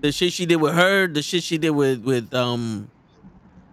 The 0.00 0.12
shit 0.12 0.32
she 0.32 0.46
did 0.46 0.56
with 0.56 0.74
her, 0.74 1.08
the 1.08 1.22
shit 1.22 1.42
she 1.42 1.58
did 1.58 1.70
with 1.70 2.04
with 2.04 2.32
um 2.32 2.90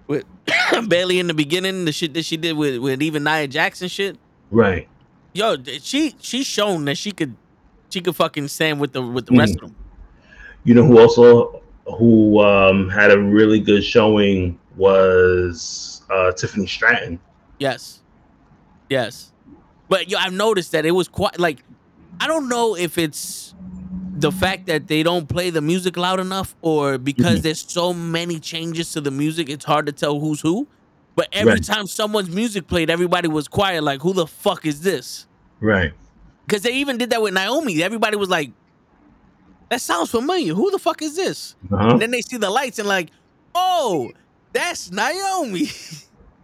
with 0.08 0.25
Bayley 0.88 1.20
in 1.20 1.28
the 1.28 1.34
beginning, 1.34 1.86
the 1.86 1.92
shit 1.92 2.14
that 2.16 2.25
she 2.25 2.38
did 2.38 2.58
with 2.58 2.80
with 2.80 3.02
even 3.02 3.24
Nia 3.24 3.48
Jackson 3.48 3.88
shit. 3.88 4.18
Right. 4.50 4.88
Yo, 5.34 5.58
th- 5.58 5.84
she 5.84 6.16
she's 6.20 6.48
shown 6.48 6.86
that 6.86 6.98
she 6.98 7.12
could 7.12 7.36
she 7.90 8.02
could 8.02 8.16
fucking 8.16 8.48
stand 8.48 8.80
with 8.80 8.94
the 8.94 9.02
with 9.02 9.28
the 9.28 9.38
rest 9.38 9.56
of 9.56 9.62
them. 9.62 9.75
You 10.64 10.74
know 10.74 10.86
who 10.86 11.00
also 11.00 11.62
who 11.98 12.40
um, 12.42 12.90
had 12.90 13.12
a 13.12 13.20
really 13.20 13.60
good 13.60 13.84
showing 13.84 14.60
was 14.75 16.02
uh, 16.10 16.32
Tiffany 16.32 16.68
Stratton. 16.68 17.20
Yes. 17.60 18.02
Yes. 18.90 19.32
But 19.90 20.10
yo, 20.10 20.18
I've 20.18 20.34
noticed 20.34 20.72
that 20.72 20.86
it 20.86 20.92
was 20.92 21.08
quite 21.08 21.40
like 21.40 21.60
I 22.20 22.28
don't 22.28 22.50
know 22.50 22.75
if 22.75 22.98
it's 22.98 23.55
the 24.17 24.31
fact 24.31 24.65
that 24.67 24.88
they 24.88 25.03
don't 25.03 25.27
play 25.27 25.50
the 25.50 25.62
music 25.62 25.98
loud 25.98 26.19
enough 26.19 26.55
or 26.62 26.98
because 26.98 27.39
Mhm. 27.39 27.43
there's 27.43 27.65
so 27.72 27.93
many 27.93 28.39
changes 28.39 28.91
to 28.93 29.01
the 29.01 29.12
music, 29.12 29.50
it's 29.50 29.65
hard 29.65 29.86
to 29.88 29.91
tell 29.91 30.19
who's 30.19 30.41
who. 30.41 30.67
But 31.15 31.27
every 31.31 31.53
Right. 31.53 31.63
time 31.63 31.88
someone's 31.88 32.29
music 32.29 32.67
played, 32.67 32.89
everybody 32.89 33.27
was 33.27 33.48
quiet, 33.48 33.84
like, 33.84 34.01
who 34.01 34.13
the 34.13 34.25
fuck 34.27 34.65
is 34.65 34.81
this? 34.81 35.27
Right. 35.60 35.93
Because 36.45 36.62
they 36.62 36.74
even 36.75 36.98
did 36.98 37.10
that 37.10 37.22
with 37.22 37.34
Naomi. 37.34 37.81
Everybody 37.84 38.17
was 38.17 38.29
like, 38.29 38.51
that 39.69 39.81
sounds 39.81 40.12
familiar. 40.12 40.53
Who 40.53 40.72
the 40.72 40.79
fuck 40.79 41.01
is 41.01 41.15
this? 41.15 41.55
Uh-huh. 41.72 41.89
And 41.91 42.01
then 42.01 42.12
they 42.12 42.22
see 42.22 42.38
the 42.38 42.50
lights 42.50 42.79
and 42.79 42.88
like, 42.88 43.10
oh, 43.53 44.12
that's 44.53 44.91
Naomi. 44.91 45.65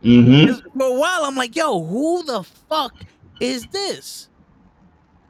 hmm 0.01 0.45
'Cause 0.47 0.61
For 0.77 0.87
a 0.87 0.93
while, 0.93 1.23
I'm 1.25 1.35
like, 1.35 1.55
yo, 1.55 1.83
who 1.83 2.23
the 2.23 2.43
fuck 2.43 2.93
is 3.39 3.65
this? 3.67 4.27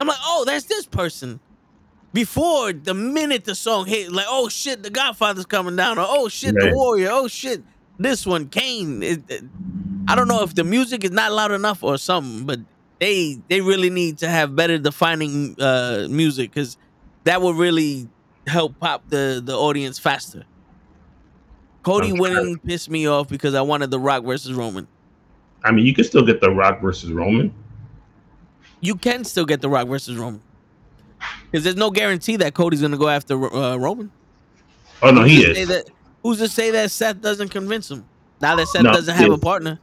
I'm 0.00 0.06
like, 0.08 0.18
oh, 0.24 0.44
that's 0.46 0.64
this 0.64 0.86
person. 0.86 1.38
Before 2.12 2.72
the 2.72 2.92
minute 2.94 3.44
the 3.44 3.54
song 3.54 3.86
hit, 3.86 4.12
like, 4.12 4.26
oh 4.28 4.48
shit, 4.48 4.82
the 4.82 4.90
Godfather's 4.90 5.46
coming 5.46 5.76
down, 5.76 5.98
or 5.98 6.04
oh 6.06 6.28
shit, 6.28 6.54
Right. 6.54 6.70
the 6.70 6.74
Warrior, 6.76 7.08
oh 7.10 7.26
shit, 7.28 7.64
this 7.98 8.26
one, 8.26 8.48
Kane. 8.48 9.02
It- 9.02 9.24
it- 9.30 9.44
I 10.08 10.14
don't 10.16 10.28
know 10.28 10.42
if 10.42 10.54
the 10.54 10.64
music 10.64 11.04
is 11.04 11.10
not 11.12 11.32
loud 11.32 11.52
enough 11.52 11.82
or 11.82 11.96
something, 11.96 12.44
but 12.44 12.58
they 13.00 13.38
they 13.48 13.60
really 13.60 13.88
need 13.88 14.18
to 14.18 14.28
have 14.28 14.54
better 14.54 14.76
defining 14.78 15.54
uh, 15.60 16.06
music 16.10 16.50
because 16.52 16.76
that 17.24 17.40
would 17.40 17.56
really 17.56 18.10
help 18.46 18.78
pop 18.80 19.04
the 19.08 19.40
the 19.44 19.56
audience 19.56 19.98
faster. 19.98 20.44
Cody 21.84 22.10
Okay. 22.12 22.20
winning 22.20 22.58
pissed 22.58 22.90
me 22.90 23.06
off 23.08 23.28
because 23.28 23.54
I 23.54 23.62
wanted 23.62 23.90
The 23.90 23.98
Rock 24.00 24.24
versus 24.24 24.52
Roman. 24.52 24.86
I 25.64 25.70
mean, 25.72 25.86
you 25.86 25.94
can 25.94 26.04
still 26.04 26.24
get 26.26 26.40
the 26.40 26.50
Rock 26.50 26.80
versus 26.82 27.10
Roman. 27.12 27.54
You 28.80 28.96
can 28.96 29.24
still 29.24 29.44
get 29.46 29.60
The 29.62 29.68
Rock 29.68 29.88
versus 29.88 30.16
Roman 30.16 30.42
because 31.50 31.64
there's 31.64 31.76
no 31.76 31.90
guarantee 31.90 32.36
that 32.36 32.54
Cody's 32.54 32.80
gonna 32.80 32.96
go 32.96 33.08
after 33.08 33.34
uh, 33.54 33.76
Roman. 33.76 34.10
Oh 35.02 35.10
no, 35.10 35.24
he 35.24 35.44
Who's 35.44 35.58
is. 35.58 35.68
That, 35.68 35.84
who's 36.22 36.38
to 36.38 36.48
say 36.48 36.70
that 36.70 36.90
Seth 36.90 37.20
doesn't 37.20 37.48
convince 37.48 37.90
him? 37.90 38.04
Now 38.40 38.56
that 38.56 38.68
Seth 38.68 38.84
No, 38.84 38.92
doesn't 38.92 39.14
have 39.14 39.30
a 39.30 39.38
partner, 39.38 39.78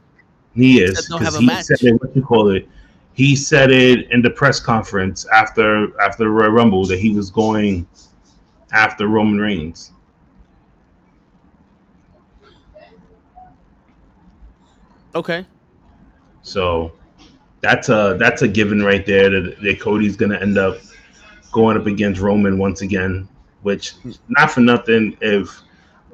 He 0.54 0.82
is 0.82 0.96
Seth 0.96 1.08
don't 1.08 1.20
because 1.20 1.34
have 1.34 1.42
a 1.42 1.42
he 1.42 1.46
match. 1.46 1.64
said 1.66 1.78
it. 1.82 2.00
What 2.02 2.16
you 2.16 2.22
call 2.22 2.50
it? 2.50 2.68
He 3.14 3.36
said 3.36 3.70
it 3.70 4.10
in 4.10 4.22
the 4.22 4.30
press 4.30 4.60
conference 4.60 5.26
after 5.26 5.98
after 6.00 6.24
the 6.24 6.30
Royal 6.30 6.50
Rumble 6.50 6.86
that 6.86 6.98
he 6.98 7.10
was 7.10 7.30
going 7.30 7.86
after 8.72 9.06
Roman 9.08 9.38
Reigns. 9.38 9.92
okay. 15.14 15.46
So 16.42 16.92
that's 17.60 17.88
a 17.88 18.16
that's 18.18 18.42
a 18.42 18.48
given 18.48 18.82
right 18.82 19.04
there 19.04 19.28
that, 19.30 19.60
that 19.62 19.80
Cody's 19.80 20.16
gonna 20.16 20.38
end 20.38 20.56
up 20.58 20.78
going 21.52 21.76
up 21.76 21.86
against 21.86 22.20
Roman 22.20 22.58
once 22.58 22.80
again. 22.82 23.28
Which 23.62 23.94
not 24.28 24.50
for 24.50 24.60
nothing, 24.60 25.16
if 25.20 25.60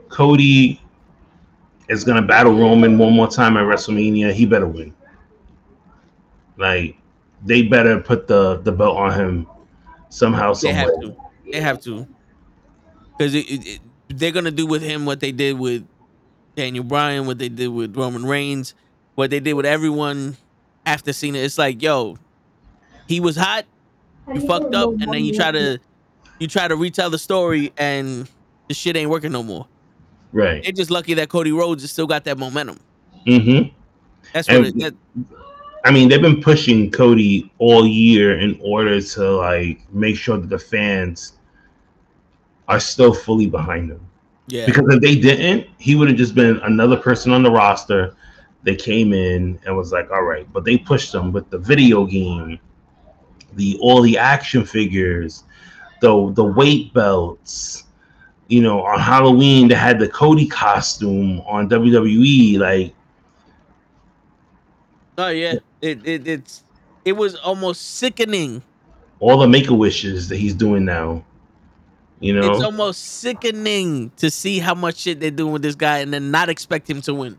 Cody 0.09 0.81
is 1.89 2.03
gonna 2.05 2.23
battle 2.23 2.53
Roman 2.59 2.99
one 2.99 3.13
more 3.13 3.29
time 3.29 3.57
at 3.57 3.63
WrestleMania, 3.65 4.33
he 4.33 4.47
better 4.47 4.67
win. 4.67 4.93
Like 6.57 6.97
they 7.45 7.63
better 7.63 8.01
put 8.01 8.27
the 8.27 8.57
the 8.63 8.73
belt 8.73 8.97
on 8.97 9.13
him 9.13 9.47
somehow, 10.09 10.55
They 10.55 10.73
somewhere. 10.73 10.81
have 10.81 11.01
to. 11.01 11.17
They 11.53 11.61
have 11.61 11.81
to. 11.83 12.07
Because 13.17 13.79
they're 14.09 14.33
gonna 14.33 14.51
do 14.51 14.67
with 14.67 14.83
him 14.83 15.07
what 15.07 15.21
they 15.21 15.33
did 15.33 15.59
with 15.59 15.87
Daniel 16.57 16.85
Bryan, 16.85 17.27
what 17.27 17.39
they 17.39 17.49
did 17.49 17.69
with 17.69 17.97
Roman 17.97 18.25
Reigns, 18.25 18.75
what 19.15 19.31
they 19.31 19.41
did 19.41 19.55
with 19.55 19.67
everyone 19.67 20.37
after 20.85 21.13
Cena. 21.13 21.39
It's 21.39 21.59
like, 21.59 21.83
yo, 21.83 22.19
he 23.07 23.21
was 23.21 23.37
hot, 23.37 23.65
you 24.35 24.41
fucked 24.47 24.75
up, 24.75 24.91
and 24.91 25.13
then 25.13 25.25
you 25.25 25.35
try 25.35 25.51
to 25.53 25.79
you 26.39 26.47
try 26.47 26.69
to 26.69 26.77
retell 26.77 27.11
the 27.11 27.19
story, 27.19 27.73
and 27.79 28.29
the 28.69 28.75
shit 28.75 28.97
ain't 28.97 29.11
working 29.11 29.33
no 29.33 29.43
more. 29.43 29.67
Right. 30.33 30.63
They're 30.63 30.73
just 30.73 30.91
lucky 30.91 31.15
that 31.15 31.29
Cody 31.29 31.53
Rhodes 31.53 31.83
has 31.83 31.91
still 31.93 32.07
got 32.07 32.25
that 32.25 32.37
momentum. 32.39 32.79
Mm-hmm. 33.27 33.69
That's 34.35 34.49
what 34.49 34.57
And- 34.59 34.67
it, 34.67 34.79
that, 34.81 34.95
I 35.85 35.93
mean, 35.93 36.09
they've 36.09 36.21
been 36.21 36.43
pushing 36.43 36.91
Cody 36.91 37.51
all 37.59 37.87
year 37.87 38.39
in 38.39 38.59
order 38.63 39.01
to 39.01 39.31
like 39.37 39.81
make 39.95 40.17
sure 40.17 40.37
that 40.37 40.49
the 40.51 40.59
fans 40.59 41.35
are 42.69 42.81
still 42.81 43.15
fully 43.15 43.47
behind 43.47 43.91
him. 43.93 44.01
yeah. 44.49 44.67
Because 44.67 44.85
if 44.93 45.01
they 45.01 45.15
didn't, 45.15 45.69
he 45.79 45.95
would 45.95 46.09
have 46.09 46.17
just 46.17 46.35
been 46.35 46.57
another 46.65 46.97
person 46.97 47.31
on 47.33 47.45
the 47.45 47.51
roster 47.51 48.15
that 48.65 48.79
came 48.81 49.13
in 49.13 49.61
and 49.65 49.77
was 49.77 49.93
like, 49.93 50.11
"All 50.11 50.25
right," 50.25 50.47
but 50.53 50.65
they 50.65 50.77
pushed 50.77 51.15
him 51.15 51.33
with 51.33 51.49
the 51.51 51.59
video 51.59 52.05
game, 52.05 52.59
the 53.57 53.77
all 53.81 54.01
the 54.03 54.17
action 54.17 54.65
figures, 54.65 55.45
the 56.01 56.33
the 56.35 56.45
weight 56.45 56.93
belts. 56.95 57.85
You 58.49 58.63
know, 58.63 58.85
on 58.85 59.01
Halloween 59.01 59.67
they 59.69 59.75
had 59.75 59.99
the 59.99 60.09
Cody 60.09 60.47
costume 60.47 61.41
on 61.41 61.69
WWE. 61.69 62.59
Like, 62.59 62.95
Oh 65.19 65.29
yeah. 65.29 65.55
It, 65.81 66.07
it 66.07 66.29
it's 66.29 66.63
it 67.05 67.13
was 67.13 67.35
almost 67.37 67.97
sickening. 67.97 68.63
all 69.19 69.39
the 69.39 69.49
make 69.49 69.69
a 69.69 69.75
wishes 69.75 70.29
that 70.29 70.37
he's 70.37 70.55
doing 70.55 70.85
now. 70.85 71.25
You 72.21 72.35
know, 72.35 72.51
It's 72.51 72.63
almost 72.63 73.05
sickening 73.05 74.11
to 74.17 74.31
see 74.31 74.59
how 74.59 74.75
much 74.75 74.97
shit 74.99 75.21
they're 75.21 75.31
doing 75.31 75.53
with 75.53 75.63
this 75.63 75.75
guy 75.75 75.99
and 75.99 76.13
then 76.13 76.31
not 76.31 76.49
expect 76.49 76.89
him 76.89 77.03
to 77.03 77.15
win. 77.15 77.39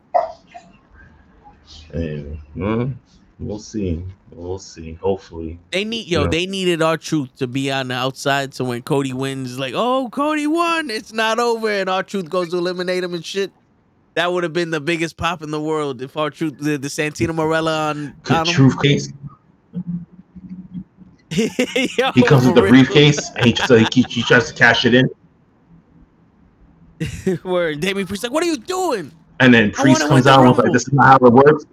and, 1.94 2.38
well, 2.56 2.92
we'll 3.40 3.60
see. 3.60 4.04
We'll 4.32 4.60
see. 4.60 4.94
Hopefully, 4.94 5.60
They 5.72 5.84
need 5.84 6.08
yo, 6.08 6.24
Yeah. 6.24 6.30
they 6.30 6.46
needed 6.46 6.82
R-Truth 6.82 7.36
to 7.38 7.48
be 7.48 7.72
on 7.72 7.90
the 7.90 7.96
outside. 7.96 8.54
So 8.54 8.66
when 8.66 8.82
Cody 8.82 9.14
wins, 9.14 9.58
like, 9.60 9.74
oh, 9.76 10.10
Cody 10.12 10.48
won, 10.48 10.90
it's 10.90 11.14
not 11.14 11.40
over, 11.40 11.70
and 11.70 11.90
R-Truth 11.90 12.30
goes 12.30 12.50
to 12.50 12.58
eliminate 12.58 13.04
him 13.04 13.14
and 13.14 13.26
shit. 13.26 13.52
That 14.16 14.34
would 14.34 14.44
have 14.44 14.54
been 14.54 14.72
the 14.72 14.82
biggest 14.82 15.16
pop 15.18 15.44
in 15.44 15.52
the 15.52 15.62
world 15.62 16.02
if 16.02 16.18
R-Truth 16.18 16.60
did 16.60 16.82
the 16.82 16.88
Santino 16.88 17.30
Marella 17.30 17.92
on, 17.92 18.16
the 18.24 18.36
on 18.36 18.46
truth 18.48 18.82
case. 18.82 19.14
Yo, 21.98 22.12
He 22.14 22.24
comes 22.24 22.46
with 22.46 22.56
the 22.56 22.66
briefcase 22.68 23.30
and 23.36 23.46
he, 23.46 23.56
so 23.56 23.78
he, 23.78 24.02
he 24.10 24.24
tries 24.24 24.48
to 24.48 24.54
cash 24.54 24.86
it 24.86 24.94
in. 24.94 25.10
Where 27.44 27.76
Damien 27.76 28.08
Priest 28.08 28.24
like, 28.24 28.32
what 28.32 28.42
are 28.44 28.48
you 28.48 28.58
doing? 28.58 29.12
And 29.40 29.54
then 29.54 29.72
Priest 29.72 30.02
comes 30.08 30.24
the 30.24 30.32
out 30.32 30.40
and 30.40 30.50
was 30.50 30.58
like, 30.58 30.72
"This 30.72 30.88
is 30.88 30.94
not 30.94 31.06
how 31.22 31.28
it 31.28 31.32
works." 31.34 31.66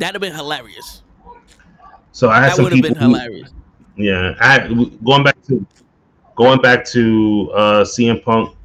That'd 0.00 0.14
have 0.14 0.22
been 0.22 0.34
hilarious. 0.34 1.02
So 2.12 2.30
I 2.30 2.36
had 2.40 2.50
That 2.50 2.56
some 2.56 2.64
would 2.64 2.72
have 2.72 2.82
people. 2.82 2.94
been 2.94 3.02
hilarious. 3.02 3.50
Yeah, 3.96 4.34
I 4.40 4.66
going 5.04 5.22
back 5.22 5.40
to 5.48 5.66
going 6.36 6.60
back 6.62 6.84
to 6.86 7.50
uh, 7.54 7.84
CM 7.84 8.22
Punk 8.24 8.56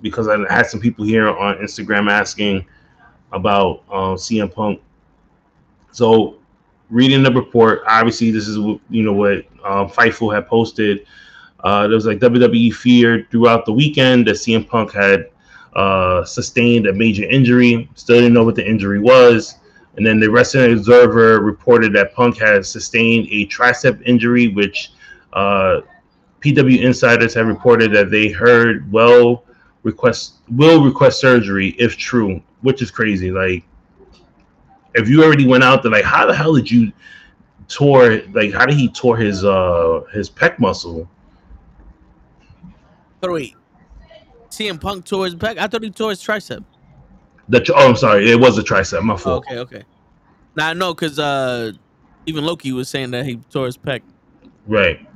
because 0.00 0.26
I 0.26 0.38
had 0.52 0.66
some 0.66 0.80
people 0.80 1.04
here 1.04 1.28
on 1.28 1.56
Instagram 1.58 2.10
asking 2.10 2.64
about 3.32 3.82
uh, 3.90 4.14
CM 4.16 4.52
Punk. 4.52 4.80
So 5.92 6.38
reading 6.88 7.22
the 7.22 7.30
report, 7.30 7.82
obviously 7.86 8.30
this 8.30 8.48
is 8.48 8.56
you 8.56 9.02
know 9.02 9.12
what 9.12 9.44
um, 9.64 9.88
Fightful 9.90 10.34
had 10.34 10.48
posted. 10.48 11.06
Uh, 11.62 11.82
there 11.88 11.94
was 11.94 12.06
like 12.06 12.18
WWE 12.20 12.72
feared 12.72 13.30
throughout 13.30 13.66
the 13.66 13.72
weekend 13.72 14.26
that 14.28 14.36
CM 14.36 14.66
Punk 14.66 14.94
had 14.94 15.28
uh, 15.76 16.24
sustained 16.24 16.86
a 16.86 16.92
major 16.94 17.24
injury. 17.24 17.88
Still 17.96 18.16
didn't 18.16 18.32
know 18.32 18.44
what 18.44 18.54
the 18.56 18.66
injury 18.66 18.98
was. 18.98 19.56
And 20.00 20.06
then 20.06 20.18
the 20.18 20.30
Wrestling 20.30 20.72
Observer 20.72 21.40
reported 21.40 21.92
that 21.92 22.14
Punk 22.14 22.38
had 22.38 22.64
sustained 22.64 23.28
a 23.30 23.46
tricep 23.48 24.00
injury, 24.06 24.48
which 24.48 24.92
uh, 25.34 25.82
PW 26.40 26.80
insiders 26.80 27.34
have 27.34 27.46
reported 27.46 27.92
that 27.92 28.10
they 28.10 28.28
heard 28.28 28.90
well 28.90 29.44
request 29.82 30.36
will 30.48 30.82
request 30.82 31.20
surgery 31.20 31.76
if 31.78 31.98
true, 31.98 32.40
which 32.62 32.80
is 32.80 32.90
crazy. 32.90 33.30
Like, 33.30 33.62
if 34.94 35.06
you 35.06 35.22
already 35.22 35.46
went 35.46 35.64
out 35.64 35.82
there, 35.82 35.92
like, 35.92 36.06
how 36.06 36.24
the 36.24 36.34
hell 36.34 36.54
did 36.54 36.70
you 36.70 36.92
tore? 37.68 38.22
Like, 38.32 38.54
how 38.54 38.64
did 38.64 38.78
he 38.78 38.88
tore 38.88 39.18
his 39.18 39.44
uh 39.44 40.00
his 40.14 40.30
pec 40.30 40.58
muscle? 40.58 41.10
But 43.20 43.32
wait, 43.32 43.54
CM 44.48 44.80
Punk 44.80 45.04
tore 45.04 45.26
his 45.26 45.34
back. 45.34 45.58
I 45.58 45.66
thought 45.66 45.82
he 45.82 45.90
tore 45.90 46.08
his 46.08 46.22
tricep. 46.22 46.64
The 47.50 47.72
oh, 47.74 47.88
I'm 47.88 47.96
sorry, 47.96 48.30
it 48.30 48.38
was 48.38 48.56
a 48.58 48.62
tricep. 48.62 49.02
My 49.02 49.16
fault. 49.16 49.44
okay, 49.46 49.58
okay. 49.58 49.82
Now 50.56 50.68
I 50.68 50.72
know 50.72 50.94
because 50.94 51.18
uh, 51.18 51.72
even 52.26 52.44
Loki 52.44 52.72
was 52.72 52.88
saying 52.88 53.10
that 53.10 53.26
he 53.26 53.36
tore 53.50 53.66
his 53.66 53.76
pec. 53.76 54.02
Right. 54.66 55.06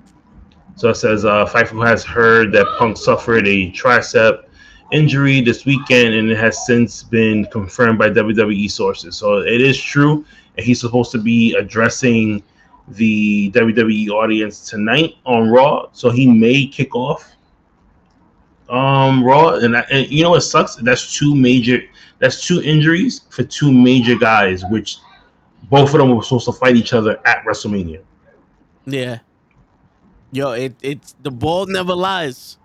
So 0.76 0.90
it 0.90 0.96
says 0.96 1.24
uh, 1.24 1.46
Fightful 1.46 1.86
has 1.86 2.04
heard 2.04 2.50
that 2.52 2.66
Punk 2.76 2.96
suffered 2.96 3.46
a 3.46 3.70
tricep 3.70 4.44
injury 4.90 5.40
this 5.40 5.64
weekend, 5.64 6.14
and 6.14 6.30
it 6.30 6.36
has 6.36 6.66
since 6.66 7.04
been 7.04 7.46
confirmed 7.46 7.98
by 7.98 8.10
WWE 8.10 8.68
sources. 8.68 9.16
So 9.16 9.38
it 9.38 9.60
is 9.60 9.80
true, 9.80 10.24
and 10.56 10.66
he's 10.66 10.80
supposed 10.80 11.12
to 11.12 11.18
be 11.18 11.54
addressing 11.54 12.42
the 12.88 13.50
WWE 13.52 14.10
audience 14.10 14.68
tonight 14.68 15.14
on 15.24 15.48
Raw. 15.48 15.88
So 15.92 16.10
he 16.10 16.26
may 16.26 16.66
kick 16.66 16.94
off 16.96 17.30
um 18.68 19.22
Raw, 19.22 19.56
and, 19.56 19.76
I, 19.76 19.80
and 19.90 20.10
you 20.10 20.22
know 20.22 20.30
what 20.30 20.40
sucks? 20.40 20.76
That's 20.76 21.16
two 21.16 21.34
major. 21.34 21.82
That's 22.18 22.46
two 22.46 22.62
injuries 22.62 23.22
for 23.30 23.42
two 23.42 23.72
major 23.72 24.16
guys, 24.16 24.64
which 24.70 24.98
both 25.70 25.92
of 25.92 25.98
them 25.98 26.14
were 26.14 26.22
supposed 26.22 26.46
to 26.46 26.52
fight 26.52 26.76
each 26.76 26.92
other 26.92 27.20
at 27.26 27.44
WrestleMania. 27.44 28.02
Yeah. 28.86 29.18
Yo, 30.32 30.52
it 30.52 30.74
it's 30.82 31.14
the 31.22 31.30
ball 31.30 31.66
never 31.66 31.94
lies. 31.94 32.58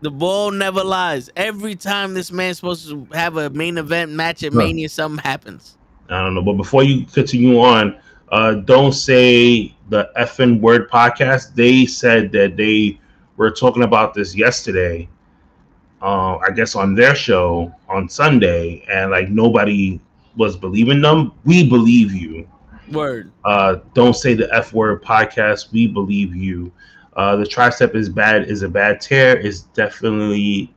The 0.00 0.10
ball 0.10 0.50
never 0.52 0.84
lies. 0.84 1.28
Every 1.36 1.74
time 1.74 2.14
this 2.14 2.30
man's 2.30 2.58
supposed 2.58 2.88
to 2.88 3.06
have 3.12 3.36
a 3.36 3.50
main 3.50 3.78
event 3.78 4.12
match 4.12 4.42
at 4.44 4.52
Huh. 4.52 4.60
Mania, 4.60 4.88
something 4.88 5.22
happens. 5.22 5.76
I 6.08 6.20
don't 6.20 6.34
know. 6.34 6.42
But 6.42 6.54
before 6.54 6.84
you 6.84 7.04
continue 7.04 7.58
on, 7.60 7.96
uh, 8.30 8.54
don't 8.54 8.92
say 8.92 9.74
the 9.88 10.08
effing 10.16 10.60
word 10.60 10.88
podcast. 10.90 11.54
They 11.54 11.84
said 11.86 12.32
that 12.32 12.56
they 12.56 12.98
were 13.36 13.50
talking 13.50 13.82
about 13.82 14.14
this 14.14 14.34
yesterday. 14.36 15.08
Uh, 16.00 16.36
I 16.36 16.50
guess 16.50 16.76
on 16.76 16.94
their 16.94 17.14
show 17.14 17.74
on 17.88 18.08
Sunday, 18.08 18.84
and 18.88 19.10
like 19.10 19.28
nobody 19.30 20.00
was 20.36 20.56
believing 20.56 21.00
them. 21.02 21.32
We 21.44 21.68
believe 21.68 22.12
you. 22.12 22.48
Word. 22.92 23.32
Uh, 23.44 23.76
don't 23.94 24.14
say 24.14 24.34
the 24.34 24.52
F 24.54 24.72
word 24.72 25.02
podcast. 25.02 25.72
We 25.72 25.88
believe 25.88 26.34
you. 26.34 26.72
Uh, 27.16 27.36
the 27.36 27.44
tricep 27.44 27.94
is 27.94 28.08
bad. 28.08 28.48
Is 28.48 28.62
a 28.62 28.68
bad 28.68 29.00
tear. 29.00 29.36
Is 29.36 29.62
definitely. 29.74 30.72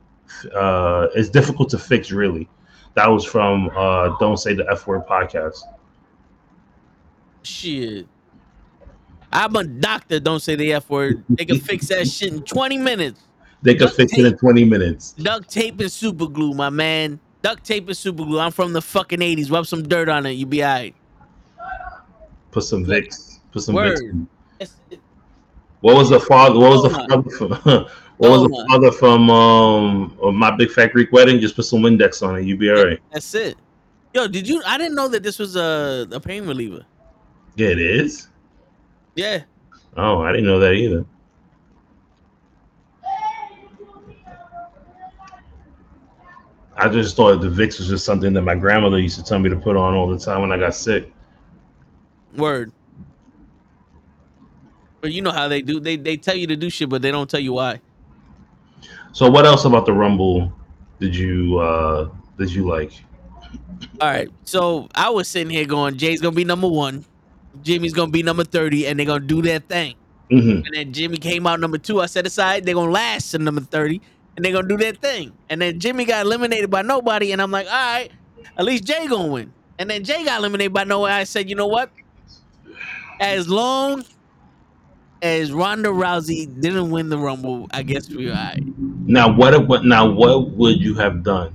Uh, 0.54 1.08
it's 1.14 1.28
difficult 1.28 1.70
to 1.70 1.78
fix. 1.78 2.10
Really, 2.10 2.48
that 2.94 3.08
was 3.08 3.24
from 3.24 3.70
uh, 3.76 4.16
Don't 4.18 4.38
Say 4.38 4.54
the 4.54 4.68
F 4.70 4.86
Word 4.86 5.06
podcast. 5.06 5.60
Shit. 7.42 8.06
I'm 9.32 9.56
a 9.56 9.64
doctor. 9.64 10.20
Don't 10.20 10.40
say 10.40 10.56
the 10.56 10.74
F 10.74 10.90
word. 10.90 11.24
They 11.30 11.44
can 11.44 11.58
fix 11.58 11.88
that 11.88 12.06
shit 12.06 12.32
in 12.32 12.42
20 12.42 12.76
minutes. 12.78 13.22
They 13.62 13.74
could 13.74 13.86
Duct 13.86 13.96
fix 13.96 14.18
it 14.18 14.26
in 14.26 14.36
20 14.36 14.64
minutes. 14.64 15.12
Duct 15.12 15.48
tape 15.48 15.80
and 15.80 15.90
super 15.90 16.26
glue, 16.26 16.52
my 16.52 16.70
man. 16.70 17.20
Duct 17.42 17.64
tape 17.64 17.86
and 17.86 17.96
super 17.96 18.24
glue. 18.24 18.40
I'm 18.40 18.50
from 18.50 18.72
the 18.72 18.82
fucking 18.82 19.20
80s. 19.20 19.50
Rub 19.50 19.66
some 19.66 19.82
dirt 19.82 20.08
on 20.08 20.26
it. 20.26 20.32
You 20.32 20.46
be 20.46 20.62
all 20.62 20.70
right. 20.70 20.94
Put 22.50 22.64
some 22.64 22.84
Vicks. 22.84 23.38
Put 23.52 23.62
some 23.62 23.76
Word. 23.76 23.98
Vicks. 23.98 24.26
What 25.80 25.96
was 25.96 26.10
the 26.10 26.20
father? 26.20 26.58
What 26.58 26.70
was 26.70 26.82
the 26.84 26.90
father 26.90 27.30
from? 27.30 27.50
what 28.18 28.30
was 28.30 28.42
the 28.42 28.66
father 28.68 28.92
from 28.92 29.30
um 29.30 30.16
my 30.38 30.54
big 30.54 30.70
fat 30.70 30.92
Greek 30.92 31.10
wedding? 31.10 31.40
Just 31.40 31.56
put 31.56 31.64
some 31.64 31.80
Windex 31.80 32.26
on 32.26 32.36
it. 32.36 32.44
You 32.44 32.56
be 32.56 32.70
all 32.70 32.84
right. 32.84 33.00
That's 33.12 33.34
it. 33.34 33.56
Yo, 34.14 34.28
did 34.28 34.46
you? 34.46 34.62
I 34.64 34.78
didn't 34.78 34.94
know 34.94 35.08
that 35.08 35.24
this 35.24 35.40
was 35.40 35.56
a, 35.56 36.06
a 36.12 36.20
pain 36.20 36.46
reliever. 36.46 36.84
Yeah, 37.56 37.68
it 37.68 37.80
is. 37.80 38.28
Yeah. 39.16 39.42
Oh, 39.96 40.22
I 40.22 40.30
didn't 40.30 40.46
know 40.46 40.60
that 40.60 40.72
either. 40.72 41.04
I 46.82 46.88
just 46.88 47.14
thought 47.14 47.40
the 47.40 47.46
Vicks 47.46 47.78
was 47.78 47.86
just 47.86 48.04
something 48.04 48.32
that 48.32 48.42
my 48.42 48.56
grandmother 48.56 48.98
used 48.98 49.16
to 49.16 49.22
tell 49.22 49.38
me 49.38 49.48
to 49.48 49.54
put 49.54 49.76
on 49.76 49.94
all 49.94 50.08
the 50.08 50.18
time 50.18 50.40
when 50.40 50.50
I 50.50 50.58
got 50.58 50.74
sick. 50.74 51.12
Word. 52.36 52.72
But 55.00 55.12
you 55.12 55.22
know 55.22 55.30
how 55.30 55.46
they 55.46 55.62
do. 55.62 55.78
They 55.78 55.94
they 55.94 56.16
tell 56.16 56.34
you 56.34 56.48
to 56.48 56.56
do 56.56 56.68
shit, 56.70 56.88
but 56.88 57.00
they 57.00 57.12
don't 57.12 57.30
tell 57.30 57.38
you 57.38 57.52
why. 57.52 57.80
So, 59.12 59.30
what 59.30 59.46
else 59.46 59.64
about 59.64 59.86
the 59.86 59.92
Rumble 59.92 60.52
did 60.98 61.14
you 61.14 61.60
uh 61.60 62.08
did 62.36 62.50
you 62.50 62.68
like? 62.68 62.92
All 64.00 64.10
right. 64.10 64.28
So 64.42 64.88
I 64.96 65.08
was 65.10 65.28
sitting 65.28 65.50
here 65.50 65.66
going, 65.66 65.96
Jey's 65.96 66.20
gonna 66.20 66.34
be 66.34 66.44
number 66.44 66.68
one, 66.68 67.04
Jimmy's 67.62 67.92
gonna 67.92 68.10
be 68.10 68.24
number 68.24 68.42
30, 68.42 68.88
and 68.88 68.98
they're 68.98 69.06
gonna 69.06 69.24
do 69.24 69.40
their 69.40 69.60
thing. 69.60 69.94
hmm 70.30 70.50
And 70.50 70.68
then 70.72 70.92
Jimmy 70.92 71.18
came 71.18 71.46
out 71.46 71.60
number 71.60 71.78
two. 71.78 72.00
I 72.00 72.06
set 72.06 72.26
aside, 72.26 72.64
they're 72.64 72.74
gonna 72.74 72.90
last 72.90 73.30
to 73.30 73.38
number 73.38 73.60
30, 73.60 74.00
and 74.36 74.44
they're 74.44 74.52
gonna 74.52 74.68
do 74.68 74.76
their 74.76 74.92
thing. 74.92 75.32
And 75.48 75.60
then 75.60 75.78
Jimmy 75.80 76.04
got 76.04 76.24
eliminated 76.26 76.70
by 76.70 76.82
nobody, 76.82 77.32
and 77.32 77.42
I'm 77.42 77.50
like, 77.50 77.66
all 77.66 77.72
right, 77.72 78.10
at 78.56 78.64
least 78.64 78.84
Jey 78.84 79.06
gonna 79.06 79.30
win. 79.30 79.52
And 79.78 79.90
then 79.90 80.04
Jey 80.04 80.24
got 80.24 80.38
eliminated 80.38 80.72
by 80.72 80.84
nobody. 80.84 81.14
I 81.14 81.24
said, 81.24 81.48
you 81.48 81.56
know 81.56 81.66
what? 81.66 81.90
As 83.20 83.48
long 83.48 84.04
as 85.22 85.52
Ronda 85.52 85.88
Rousey 85.88 86.60
didn't 86.60 86.90
win 86.90 87.08
the 87.08 87.18
Rumble, 87.18 87.68
I 87.70 87.82
guess 87.82 88.08
we're 88.08 88.30
all 88.30 88.36
right. 88.36 88.62
Now, 89.06 89.32
what 89.32 89.66
what 89.66 89.84
now? 89.84 90.08
What 90.08 90.50
would 90.50 90.80
you 90.80 90.94
have 90.94 91.22
done 91.22 91.54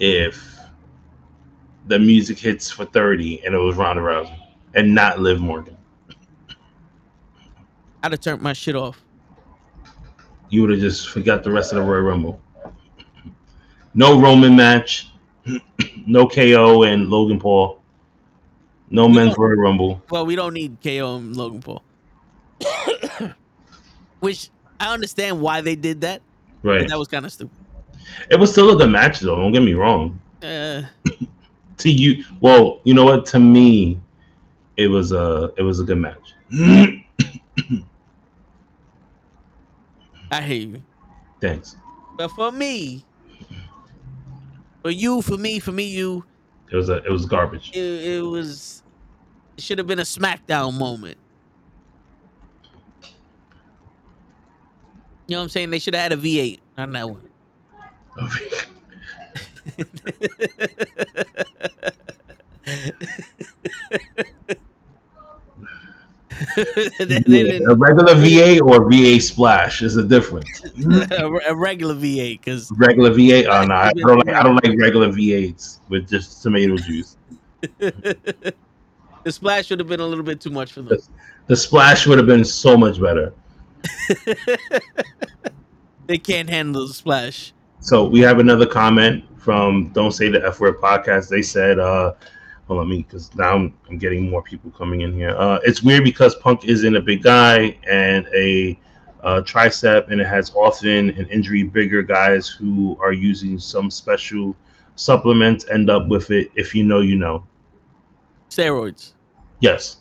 if 0.00 0.58
the 1.86 1.98
music 1.98 2.38
hits 2.38 2.70
for 2.70 2.84
thirty 2.84 3.44
and 3.44 3.54
it 3.54 3.58
was 3.58 3.76
Ronda 3.76 4.02
Rousey 4.02 4.36
and 4.74 4.94
not 4.94 5.20
Liv 5.20 5.40
Morgan? 5.40 5.76
I'd 8.02 8.12
have 8.12 8.20
turned 8.20 8.42
my 8.42 8.52
shit 8.52 8.76
off. 8.76 9.02
You 10.50 10.62
would 10.62 10.70
have 10.70 10.80
just 10.80 11.08
forgot 11.10 11.44
the 11.44 11.50
rest 11.50 11.72
of 11.72 11.76
the 11.76 11.82
Royal 11.82 12.02
Rumble. 12.02 12.40
No 13.94 14.20
Roman 14.20 14.54
match, 14.56 15.08
no 16.06 16.26
KO 16.28 16.84
and 16.84 17.08
Logan 17.08 17.38
Paul, 17.38 17.80
no 18.90 19.08
men's 19.08 19.36
Royal 19.36 19.56
Rumble. 19.56 20.02
Well, 20.10 20.24
we 20.26 20.36
don't 20.36 20.54
need 20.54 20.78
KO 20.82 21.16
and 21.16 21.36
Logan 21.36 21.60
Paul. 21.60 21.82
Which 24.20 24.50
I 24.80 24.92
understand 24.92 25.40
why 25.40 25.60
they 25.60 25.74
did 25.76 26.00
that, 26.02 26.22
Right. 26.62 26.88
that 26.88 26.98
was 26.98 27.08
kind 27.08 27.24
of 27.26 27.32
stupid. 27.32 27.56
It 28.30 28.38
was 28.38 28.50
still 28.50 28.70
a 28.70 28.76
good 28.76 28.90
match, 28.90 29.20
though. 29.20 29.36
Don't 29.36 29.52
get 29.52 29.62
me 29.62 29.74
wrong. 29.74 30.18
Uh, 30.42 30.82
To 31.78 31.90
you, 31.90 32.24
well, 32.40 32.80
you 32.82 32.92
know 32.92 33.04
what? 33.04 33.24
To 33.26 33.38
me, 33.38 34.00
it 34.76 34.88
was 34.88 35.12
a 35.12 35.52
it 35.56 35.62
was 35.62 35.78
a 35.78 35.84
good 35.84 35.98
match. 35.98 36.34
I 40.30 40.42
hear 40.42 40.68
you. 40.68 40.84
Thanks. 41.40 41.76
But 42.16 42.30
for 42.32 42.52
me, 42.52 43.06
for 44.82 44.90
you, 44.90 45.22
for 45.22 45.36
me, 45.36 45.58
for 45.60 45.72
me, 45.72 45.84
you, 45.84 46.24
It 46.70 46.76
was 46.76 46.88
a 46.88 46.96
it 47.04 47.10
was 47.10 47.26
garbage. 47.26 47.70
it, 47.72 47.80
it 47.82 48.22
was 48.22 48.82
it 49.56 49.64
should 49.64 49.78
have 49.78 49.86
been 49.86 49.98
a 50.00 50.02
SmackDown 50.02 50.78
moment. 50.78 51.18
You 55.26 55.36
know 55.36 55.40
what 55.40 55.44
I'm 55.44 55.48
saying? 55.50 55.70
They 55.70 55.78
should 55.78 55.94
have 55.94 56.10
had 56.10 56.12
a 56.12 56.16
V8 56.16 56.60
on 56.78 56.92
that 56.92 57.10
one. 57.10 57.22
They- 66.98 67.20
they 67.26 67.58
a 67.58 67.74
regular 67.74 68.14
VA 68.14 68.60
or 68.62 68.90
VA 68.90 69.20
splash 69.20 69.82
is 69.82 69.96
a 70.04 70.04
difference. 70.04 70.48
a, 71.46 71.54
regular 71.54 71.94
V8 71.94 72.40
because 72.40 72.70
Regular 72.72 73.10
VA, 73.10 73.46
oh 73.48 73.64
no, 73.64 73.74
I 73.74 73.92
don't 73.92 74.18
like 74.26 74.34
I 74.34 74.42
don't 74.42 74.54
like 74.64 74.78
regular 74.78 75.08
V8s 75.08 75.80
with 75.88 76.08
just 76.08 76.42
tomato 76.42 76.76
juice. 76.76 77.16
the 77.78 78.54
splash 79.28 79.66
should 79.66 79.78
have 79.80 79.88
been 79.88 80.00
a 80.00 80.06
little 80.06 80.24
bit 80.24 80.40
too 80.40 80.50
much 80.50 80.72
for 80.72 80.82
them. 80.82 80.98
The 81.46 81.56
splash 81.56 82.06
would 82.06 82.18
have 82.18 82.26
been 82.26 82.44
so 82.44 82.76
much 82.76 83.00
better. 83.00 83.32
They 86.06 86.18
can't 86.18 86.48
handle 86.48 86.86
the 86.86 86.94
splash. 86.94 87.52
So 87.80 88.04
we 88.06 88.20
have 88.20 88.38
another 88.38 88.66
comment 88.66 89.24
from 89.38 89.88
Don't 89.90 90.12
Say 90.12 90.28
the 90.30 90.44
F 90.46 90.60
Word 90.60 90.78
podcast. 90.78 91.28
They 91.28 91.42
said 91.42 91.78
uh, 91.78 92.14
hold 92.68 92.80
on 92.80 92.88
me 92.88 92.98
because 92.98 93.34
now 93.34 93.54
I'm, 93.54 93.74
I'm 93.88 93.98
getting 93.98 94.30
more 94.30 94.42
people 94.42 94.70
coming 94.70 95.00
in 95.00 95.12
here. 95.14 95.30
Uh, 95.30 95.58
it's 95.64 95.82
weird 95.82 96.04
because 96.04 96.34
Punk 96.36 96.66
isn't 96.66 96.94
a 96.94 97.00
big 97.00 97.22
guy 97.22 97.76
and 97.88 98.28
a 98.34 98.78
uh, 99.22 99.40
tricep, 99.40 100.10
and 100.10 100.20
it 100.20 100.26
has 100.26 100.52
often 100.54 101.10
an 101.10 101.26
injury. 101.28 101.64
Bigger 101.64 102.02
guys 102.02 102.46
who 102.46 102.96
are 103.00 103.12
using 103.12 103.58
some 103.58 103.90
special 103.90 104.54
supplements 104.94 105.66
end 105.70 105.90
up 105.90 106.08
with 106.08 106.30
it. 106.30 106.50
If 106.54 106.74
you 106.74 106.84
know, 106.84 107.00
you 107.00 107.16
know. 107.16 107.44
Steroids. 108.50 109.14
Yes. 109.60 109.96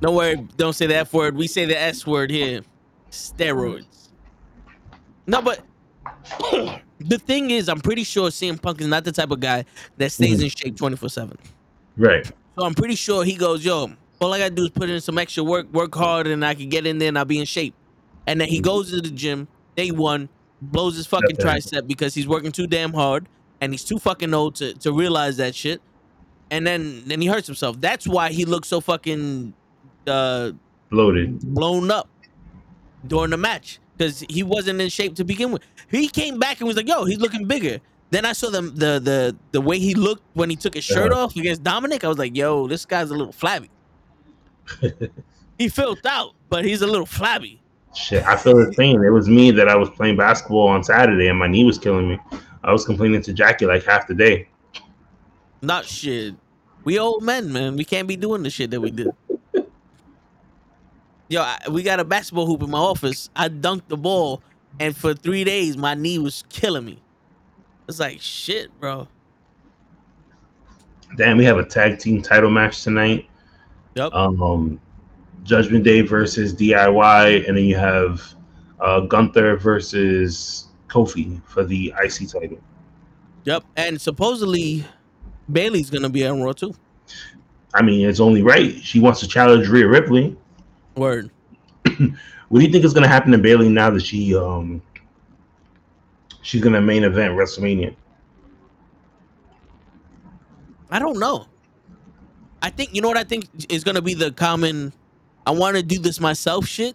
Don't 0.00 0.16
worry. 0.16 0.36
Don't 0.56 0.72
say 0.72 0.86
the 0.86 0.96
F 0.96 1.12
word. 1.12 1.36
We 1.36 1.46
say 1.46 1.66
the 1.66 1.78
S 1.78 2.06
word 2.06 2.30
here. 2.30 2.62
Steroids. 3.10 4.08
No, 5.26 5.40
but 5.40 5.60
the 7.00 7.18
thing 7.18 7.50
is, 7.50 7.68
I'm 7.68 7.80
pretty 7.80 8.04
sure 8.04 8.28
CM 8.30 8.60
Punk 8.60 8.80
is 8.80 8.86
not 8.86 9.04
the 9.04 9.12
type 9.12 9.30
of 9.30 9.40
guy 9.40 9.64
that 9.96 10.12
stays 10.12 10.42
in 10.42 10.48
shape 10.48 10.76
24 10.76 11.08
7. 11.08 11.36
Right. 11.96 12.26
So 12.58 12.64
I'm 12.64 12.74
pretty 12.74 12.94
sure 12.94 13.24
he 13.24 13.34
goes, 13.34 13.64
yo, 13.64 13.90
all 14.20 14.32
I 14.32 14.38
gotta 14.38 14.54
do 14.54 14.64
is 14.64 14.70
put 14.70 14.90
in 14.90 15.00
some 15.00 15.18
extra 15.18 15.42
work, 15.42 15.72
work 15.72 15.94
hard, 15.94 16.26
and 16.26 16.44
I 16.44 16.54
can 16.54 16.68
get 16.68 16.86
in 16.86 16.98
there 16.98 17.08
and 17.08 17.18
I'll 17.18 17.24
be 17.24 17.38
in 17.38 17.46
shape. 17.46 17.74
And 18.26 18.40
then 18.40 18.48
he 18.48 18.60
goes 18.60 18.90
to 18.90 19.00
the 19.00 19.10
gym, 19.10 19.48
day 19.76 19.90
one, 19.90 20.28
blows 20.60 20.96
his 20.96 21.06
fucking 21.06 21.36
Definitely. 21.36 21.60
tricep 21.80 21.86
because 21.86 22.14
he's 22.14 22.28
working 22.28 22.52
too 22.52 22.66
damn 22.66 22.92
hard 22.92 23.26
and 23.60 23.72
he's 23.72 23.84
too 23.84 23.98
fucking 23.98 24.32
old 24.34 24.56
to, 24.56 24.74
to 24.74 24.92
realize 24.92 25.38
that 25.38 25.54
shit. 25.54 25.80
And 26.50 26.66
then 26.66 27.02
then 27.06 27.20
he 27.20 27.28
hurts 27.28 27.46
himself. 27.46 27.80
That's 27.80 28.06
why 28.06 28.30
he 28.30 28.44
looks 28.44 28.68
so 28.68 28.80
fucking 28.80 29.54
uh 30.06 30.52
Bloated. 30.90 31.40
blown 31.40 31.90
up 31.90 32.08
during 33.06 33.30
the 33.30 33.36
match 33.36 33.78
because 34.00 34.24
he 34.30 34.42
wasn't 34.42 34.80
in 34.80 34.88
shape 34.88 35.14
to 35.16 35.24
begin 35.24 35.52
with. 35.52 35.62
He 35.90 36.08
came 36.08 36.38
back 36.38 36.60
and 36.60 36.66
was 36.66 36.76
like, 36.76 36.88
"Yo, 36.88 37.04
he's 37.04 37.18
looking 37.18 37.46
bigger." 37.46 37.78
Then 38.10 38.24
I 38.24 38.32
saw 38.32 38.48
the 38.48 38.62
the 38.62 38.98
the 38.98 39.36
the 39.52 39.60
way 39.60 39.78
he 39.78 39.94
looked 39.94 40.22
when 40.32 40.48
he 40.48 40.56
took 40.56 40.74
his 40.74 40.84
shirt 40.84 41.12
off 41.12 41.36
against 41.36 41.62
Dominic. 41.62 42.02
I 42.02 42.08
was 42.08 42.18
like, 42.18 42.34
"Yo, 42.34 42.66
this 42.66 42.86
guy's 42.86 43.10
a 43.10 43.14
little 43.14 43.32
flabby." 43.32 43.70
he 45.58 45.68
filled 45.68 46.06
out, 46.06 46.32
but 46.48 46.64
he's 46.64 46.80
a 46.80 46.86
little 46.86 47.06
flabby. 47.06 47.60
Shit, 47.94 48.24
I 48.24 48.36
feel 48.36 48.56
the 48.56 48.72
same. 48.72 49.02
It 49.02 49.10
was 49.10 49.28
me 49.28 49.50
that 49.50 49.68
I 49.68 49.76
was 49.76 49.90
playing 49.90 50.16
basketball 50.16 50.68
on 50.68 50.82
Saturday 50.82 51.26
and 51.26 51.38
my 51.38 51.48
knee 51.48 51.64
was 51.64 51.76
killing 51.76 52.08
me. 52.08 52.18
I 52.62 52.72
was 52.72 52.86
complaining 52.86 53.20
to 53.22 53.32
Jackie 53.32 53.66
like 53.66 53.84
half 53.84 54.06
the 54.06 54.14
day. 54.14 54.48
Not 55.60 55.86
shit. 55.86 56.36
We 56.84 57.00
old 57.00 57.24
men, 57.24 57.52
man. 57.52 57.76
We 57.76 57.84
can't 57.84 58.06
be 58.06 58.14
doing 58.14 58.44
the 58.44 58.50
shit 58.50 58.70
that 58.70 58.80
we 58.80 58.92
did. 58.92 59.08
Yo, 61.30 61.42
I, 61.42 61.58
we 61.70 61.84
got 61.84 62.00
a 62.00 62.04
basketball 62.04 62.44
hoop 62.44 62.60
in 62.60 62.70
my 62.70 62.78
office. 62.78 63.30
I 63.36 63.48
dunked 63.48 63.86
the 63.86 63.96
ball, 63.96 64.42
and 64.80 64.96
for 64.96 65.14
three 65.14 65.44
days, 65.44 65.76
my 65.76 65.94
knee 65.94 66.18
was 66.18 66.42
killing 66.48 66.84
me. 66.84 66.98
It's 67.88 68.00
like 68.00 68.20
shit, 68.20 68.68
bro. 68.80 69.06
Damn, 71.16 71.38
we 71.38 71.44
have 71.44 71.56
a 71.56 71.64
tag 71.64 72.00
team 72.00 72.20
title 72.20 72.50
match 72.50 72.82
tonight. 72.82 73.28
Yep. 73.94 74.12
Um, 74.12 74.80
Judgment 75.44 75.84
Day 75.84 76.00
versus 76.00 76.52
DIY, 76.52 77.48
and 77.48 77.56
then 77.56 77.64
you 77.64 77.76
have 77.76 78.34
uh, 78.80 79.00
Gunther 79.00 79.56
versus 79.56 80.66
Kofi 80.88 81.40
for 81.44 81.64
the 81.64 81.94
IC 82.02 82.28
title. 82.28 82.58
Yep. 83.44 83.64
And 83.76 84.00
supposedly 84.00 84.84
Bayley's 85.52 85.90
gonna 85.90 86.10
be 86.10 86.26
on 86.26 86.42
Raw 86.42 86.52
too. 86.52 86.74
I 87.72 87.82
mean, 87.82 88.08
it's 88.08 88.18
only 88.18 88.42
right. 88.42 88.74
She 88.82 88.98
wants 88.98 89.20
to 89.20 89.28
challenge 89.28 89.68
Rhea 89.68 89.86
Ripley. 89.86 90.36
Word. 91.00 91.30
What 92.48 92.58
do 92.58 92.66
you 92.66 92.72
think 92.72 92.84
is 92.84 92.92
going 92.92 93.04
to 93.04 93.08
happen 93.08 93.30
to 93.30 93.38
Bayley 93.38 93.68
now 93.68 93.90
that 93.90 94.02
she 94.02 94.34
um 94.36 94.82
she's 96.42 96.60
going 96.60 96.72
to 96.72 96.80
main 96.80 97.04
event 97.04 97.34
WrestleMania? 97.34 97.94
I 100.90 100.98
don't 100.98 101.18
know. 101.20 101.46
I 102.62 102.70
think 102.70 102.92
you 102.94 103.00
know 103.02 103.08
what 103.08 103.16
I 103.16 103.24
think 103.24 103.46
is 103.68 103.84
gonna 103.84 104.02
be 104.02 104.14
the 104.14 104.32
common 104.32 104.92
I 105.46 105.52
wanna 105.52 105.82
do 105.82 105.98
this 105.98 106.20
myself 106.20 106.66
shit, 106.66 106.94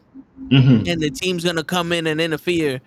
Mm-hmm. 0.50 0.88
and 0.88 1.02
the 1.02 1.10
team's 1.10 1.44
gonna 1.44 1.64
come 1.64 1.92
in 1.92 2.06
and 2.06 2.20
interfere 2.22 2.82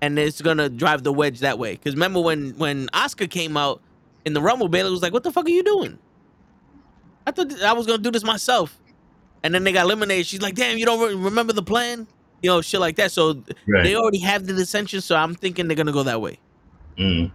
and 0.00 0.18
it's 0.18 0.40
gonna 0.40 0.68
drive 0.68 1.04
the 1.04 1.12
wedge 1.12 1.40
that 1.40 1.58
way. 1.58 1.76
Cause 1.76 1.92
remember 1.92 2.20
when 2.20 2.54
when 2.56 2.88
Oscar 2.92 3.26
came 3.26 3.56
out 3.56 3.80
in 4.24 4.32
the 4.32 4.40
Rumble, 4.40 4.68
Bayley 4.68 4.90
was 4.90 5.02
like, 5.02 5.12
What 5.12 5.22
the 5.22 5.30
fuck 5.30 5.46
are 5.46 5.50
you 5.50 5.62
doing? 5.62 5.98
I 7.26 7.30
thought 7.30 7.62
I 7.62 7.72
was 7.74 7.86
gonna 7.86 7.98
do 8.02 8.10
this 8.10 8.24
myself. 8.24 8.80
And 9.44 9.54
then 9.54 9.62
they 9.62 9.70
got 9.72 9.84
eliminated. 9.84 10.26
She's 10.26 10.40
like, 10.42 10.54
damn, 10.56 10.78
you 10.78 10.86
don't 10.86 10.98
re- 11.06 11.14
remember 11.14 11.52
the 11.52 11.62
plan? 11.62 12.06
You 12.42 12.50
know, 12.50 12.60
shit 12.62 12.80
like 12.80 12.96
that. 12.96 13.12
So 13.12 13.44
Right. 13.68 13.84
they 13.84 13.94
already 13.94 14.18
have 14.20 14.46
the 14.46 14.54
dissension, 14.54 15.00
so 15.02 15.14
I'm 15.14 15.34
thinking 15.34 15.68
they're 15.68 15.76
gonna 15.76 15.92
go 15.92 16.02
that 16.02 16.20
way. 16.20 16.38
Mm. 16.98 17.30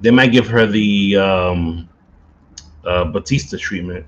They 0.00 0.10
might 0.10 0.30
give 0.30 0.46
her 0.46 0.66
the 0.66 1.16
um, 1.16 1.88
uh, 2.84 3.04
Batista 3.04 3.56
treatment. 3.58 4.06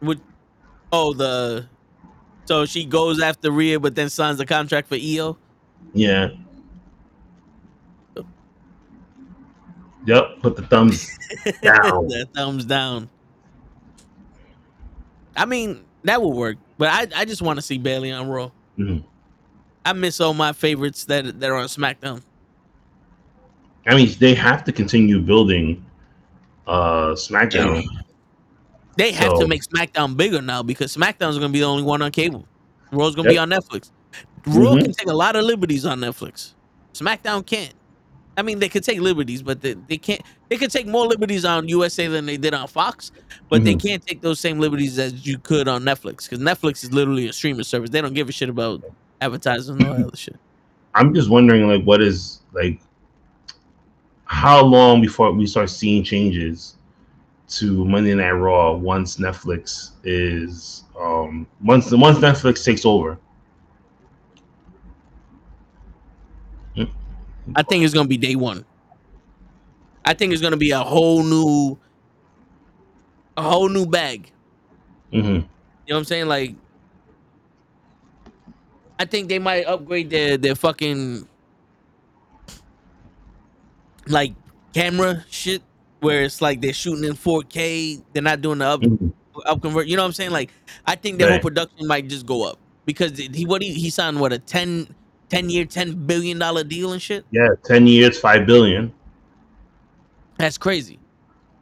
Would 0.00 0.20
oh 0.92 1.12
the 1.12 1.66
so 2.44 2.66
she 2.66 2.84
goes 2.84 3.20
after 3.20 3.50
Rhea, 3.50 3.78
but 3.80 3.94
then 3.94 4.08
signs 4.08 4.40
a 4.40 4.46
contract 4.46 4.88
for 4.88 4.96
EO. 4.96 5.36
Yeah. 5.92 6.28
Yep. 10.06 10.40
Put 10.40 10.56
the 10.56 10.62
thumbs 10.62 11.06
down. 11.62 12.08
the 12.08 12.28
thumbs 12.34 12.64
down. 12.64 13.08
I 15.36 15.44
mean, 15.46 15.84
that 16.04 16.20
would 16.22 16.34
work, 16.34 16.56
but 16.78 16.88
I, 16.88 17.20
I 17.20 17.24
just 17.24 17.42
want 17.42 17.58
to 17.58 17.62
see 17.62 17.78
Bayley 17.78 18.12
on 18.12 18.28
Raw. 18.28 18.50
Mhm. 18.78 19.04
I 19.84 19.92
miss 19.92 20.20
all 20.20 20.34
my 20.34 20.52
favorites 20.52 21.04
that 21.06 21.40
that 21.40 21.50
are 21.50 21.56
on 21.56 21.66
SmackDown. 21.66 22.22
I 23.86 23.94
mean, 23.96 24.14
they 24.20 24.34
have 24.34 24.62
to 24.64 24.72
continue 24.72 25.20
building 25.20 25.84
uh 26.66 27.12
SmackDown. 27.14 27.84
They 28.96 29.10
have 29.12 29.38
to 29.40 29.48
make 29.48 29.62
SmackDown 29.62 30.16
bigger 30.16 30.40
now 30.42 30.62
because 30.62 30.94
SmackDown's 30.96 31.36
gonna 31.38 31.48
be 31.48 31.60
the 31.60 31.64
only 31.66 31.82
one 31.82 32.02
on 32.02 32.10
cable. 32.12 32.46
Raw's 32.92 33.14
gonna 33.14 33.30
be 33.30 33.38
on 33.38 33.48
Netflix. 33.50 33.90
Raw 34.46 34.74
Mhm. 34.74 34.82
can 34.82 34.92
take 34.92 35.08
a 35.08 35.14
lot 35.14 35.34
of 35.34 35.44
liberties 35.44 35.84
on 35.86 35.98
Netflix. 36.00 36.52
SmackDown 36.94 37.44
can't. 37.44 37.72
I 38.36 38.42
mean, 38.42 38.58
they 38.60 38.68
could 38.68 38.84
take 38.84 39.00
liberties, 39.00 39.42
but 39.42 39.60
they, 39.60 39.74
they 39.74 39.98
can't. 39.98 40.22
They 40.48 40.56
could 40.56 40.70
take 40.70 40.86
more 40.86 41.06
liberties 41.06 41.44
on 41.44 41.68
USA 41.68 42.06
than 42.06 42.26
they 42.26 42.36
did 42.36 42.54
on 42.54 42.66
Fox, 42.66 43.10
but 43.50 43.62
they 43.64 43.74
Mhm. 43.74 43.82
can't 43.82 44.06
take 44.06 44.22
those 44.22 44.40
same 44.40 44.58
liberties 44.58 44.98
as 44.98 45.26
you 45.26 45.38
could 45.38 45.68
on 45.68 45.82
Netflix 45.82 46.28
because 46.28 46.38
Netflix 46.38 46.82
is 46.82 46.92
literally 46.92 47.28
a 47.28 47.32
streaming 47.32 47.64
service. 47.64 47.90
They 47.90 48.00
don't 48.00 48.14
give 48.14 48.28
a 48.28 48.32
shit 48.32 48.48
about 48.48 48.82
advertising 49.20 49.76
and 49.76 49.84
all 49.84 49.94
that 49.94 50.06
other 50.06 50.16
shit. 50.16 50.36
I'm 50.94 51.14
just 51.14 51.30
wondering, 51.30 51.66
like, 51.68 51.84
what 51.84 52.00
is 52.02 52.40
like, 52.52 52.80
how 54.24 54.64
long 54.64 55.00
before 55.00 55.30
we 55.32 55.46
start 55.46 55.70
seeing 55.70 56.02
changes 56.02 56.76
to 57.48 57.84
Monday 57.84 58.14
Night 58.14 58.30
Raw 58.30 58.72
once 58.72 59.16
Netflix 59.16 59.90
is 60.04 60.84
um 60.98 61.46
once 61.62 61.90
once 61.92 62.18
Netflix 62.18 62.64
takes 62.64 62.84
over? 62.86 63.18
I 67.54 67.62
think 67.62 67.84
it's 67.84 67.94
gonna 67.94 68.08
be 68.08 68.16
day 68.18 68.34
one. 68.36 68.64
I 70.04 70.14
think 70.14 70.32
it's 70.32 70.42
gonna 70.42 70.56
be 70.56 70.70
a 70.70 70.80
whole 70.80 71.22
new, 71.22 71.78
a 73.36 73.42
whole 73.42 73.68
new 73.68 73.86
bag. 73.86 74.30
hmm 75.12 75.18
You 75.20 75.30
know 75.32 75.96
what 75.96 75.98
I'm 75.98 76.04
saying? 76.04 76.26
Like, 76.26 76.56
I 78.98 79.04
think 79.04 79.28
they 79.28 79.38
might 79.38 79.66
upgrade 79.66 80.10
their 80.10 80.36
their 80.36 80.54
fucking 80.54 81.28
like 84.06 84.34
camera 84.74 85.24
shit, 85.30 85.62
where 86.00 86.22
it's 86.22 86.40
like 86.40 86.60
they're 86.60 86.72
shooting 86.72 87.04
in 87.04 87.14
4K. 87.14 88.02
They're 88.12 88.22
not 88.22 88.40
doing 88.40 88.58
the 88.58 88.66
up 88.66 88.80
Mhm. 88.82 89.12
up 89.46 89.62
convert. 89.62 89.86
You 89.86 89.96
know 89.96 90.02
what 90.02 90.08
I'm 90.08 90.12
saying? 90.12 90.30
Like, 90.30 90.50
I 90.86 90.94
think 90.96 91.18
their 91.18 91.28
whole 91.28 91.38
production 91.38 91.86
might 91.86 92.08
just 92.08 92.26
go 92.26 92.44
up 92.44 92.58
because 92.84 93.16
he 93.18 93.46
what 93.46 93.62
he 93.62 93.72
he 93.74 93.90
signed 93.90 94.20
what 94.20 94.32
a 94.32 94.38
10, 94.38 94.94
10 95.32 95.48
year, 95.50 95.64
ten 95.64 95.94
billion 96.06 96.38
dollar 96.38 96.62
deal 96.62 96.92
and 96.92 97.00
shit. 97.00 97.24
Yeah, 97.30 97.48
ten 97.64 97.86
years, 97.86 98.20
five 98.20 98.46
billion, 98.46 98.92
That's 100.36 100.58
crazy. 100.58 100.98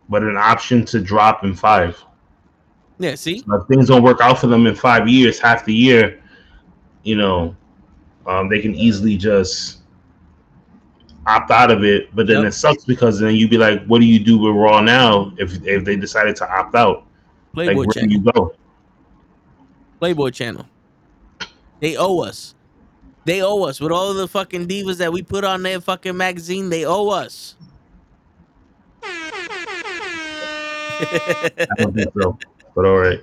but 0.08 0.22
an 0.24 0.36
option 0.36 0.84
to 0.86 1.00
drop 1.00 1.44
in 1.44 1.54
five. 1.54 2.02
Yeah. 2.98 3.14
See. 3.14 3.44
If 3.48 3.66
things 3.68 3.86
don't 3.88 4.02
work 4.02 4.20
out 4.20 4.38
for 4.40 4.48
them 4.48 4.66
in 4.66 4.74
five 4.74 5.08
years, 5.08 5.38
half 5.38 5.64
the 5.64 5.72
year, 5.72 6.20
you 7.04 7.14
know, 7.16 7.54
um, 8.26 8.48
they 8.48 8.60
can 8.60 8.74
easily 8.74 9.16
just 9.16 9.78
opt 11.26 11.52
out 11.52 11.70
of 11.70 11.84
it. 11.84 12.14
But 12.14 12.26
then 12.26 12.38
Yep. 12.38 12.46
it 12.48 12.52
sucks 12.52 12.84
because 12.84 13.20
then 13.20 13.36
you'd 13.36 13.50
be 13.50 13.56
like, 13.58 13.84
what 13.86 14.00
do 14.00 14.04
you 14.06 14.18
do 14.18 14.36
with 14.36 14.54
Raw 14.56 14.80
now 14.80 15.32
if 15.38 15.64
if 15.64 15.84
they 15.84 15.94
decided 15.94 16.34
to 16.36 16.52
opt 16.52 16.74
out? 16.74 17.04
Like, 17.54 17.66
Playboy 17.66 17.84
where 17.86 18.04
do 18.04 18.10
you 18.10 18.20
go? 18.32 18.52
Playboy 20.00 20.30
channel. 20.30 20.66
They 21.78 21.96
owe 21.96 22.18
us. 22.18 22.54
They 23.30 23.42
owe 23.42 23.62
us 23.62 23.80
with 23.80 23.92
all 23.92 24.12
the 24.12 24.26
fucking 24.26 24.66
divas 24.66 24.96
that 24.96 25.12
we 25.12 25.22
put 25.22 25.44
on 25.44 25.62
their 25.62 25.80
fucking 25.80 26.16
magazine. 26.16 26.68
They 26.68 26.84
owe 26.84 27.10
us. 27.10 27.54
I 29.04 29.36
don't 31.78 31.94
think 31.94 32.10
so. 32.20 32.36
But 32.74 32.86
all 32.86 32.98
right. 32.98 33.20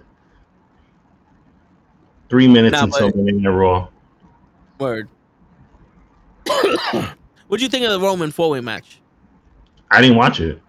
Three 2.30 2.48
minutes 2.48 2.78
Nah, 2.78 2.84
until 2.86 3.12
but- 3.12 3.18
Night 3.18 3.50
Raw. 3.50 3.90
Word. 4.80 5.10
What'd 7.48 7.62
you 7.62 7.68
think 7.68 7.84
of 7.84 7.92
the 7.92 8.00
Roman 8.00 8.32
four 8.32 8.52
way 8.52 8.62
match? 8.62 9.02
I 9.92 10.00
didn't 10.02 10.16
watch 10.16 10.40
it. 10.40 10.62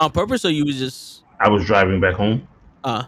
On 0.00 0.10
purpose, 0.10 0.44
or 0.44 0.50
you 0.50 0.66
was 0.66 0.78
just 0.78 1.22
I 1.40 1.48
was 1.48 1.64
driving 1.64 1.98
back 1.98 2.16
home. 2.16 2.46
uh. 2.84 3.04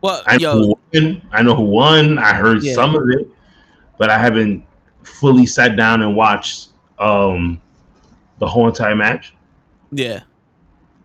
Well, 0.00 0.22
I 0.26 0.38
know, 0.38 0.38
yo, 0.38 0.58
who 0.58 0.78
won. 0.94 1.22
I 1.30 1.42
know 1.42 1.54
who 1.54 1.64
won. 1.64 2.18
I 2.18 2.32
heard 2.32 2.62
Yeah. 2.62 2.72
some 2.72 2.96
of 2.96 3.02
it, 3.10 3.28
but 4.02 4.10
I 4.10 4.18
haven't 4.18 4.64
fully 5.04 5.46
sat 5.46 5.76
down 5.76 6.02
and 6.02 6.16
watched 6.16 6.70
um, 6.98 7.62
the 8.40 8.48
whole 8.48 8.66
entire 8.66 8.96
match. 8.96 9.32
yeah, 9.92 10.22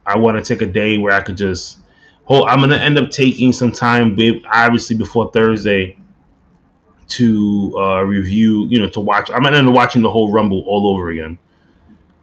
I 0.08 0.18
want 0.18 0.36
to 0.36 0.44
take 0.44 0.64
a 0.64 0.66
day 0.66 0.98
where 0.98 1.14
I 1.14 1.22
could 1.22 1.38
just. 1.38 1.78
Hold, 2.24 2.50
I'm 2.50 2.60
gonna 2.60 2.78
end 2.78 2.98
up 2.98 3.12
taking 3.12 3.54
some 3.54 3.72
time, 3.72 4.18
obviously 4.52 4.96
before 4.96 5.30
Thursday, 5.32 5.96
to 7.10 7.76
uh, 7.78 8.02
review. 8.02 8.66
You 8.66 8.80
know, 8.80 8.90
to 8.90 9.00
watch. 9.00 9.30
I'm 9.30 9.44
gonna 9.44 9.58
end 9.58 9.68
up 9.68 9.76
watching 9.76 10.02
the 10.02 10.10
whole 10.10 10.32
Rumble 10.32 10.64
all 10.66 10.88
over 10.88 11.12
again, 11.12 11.38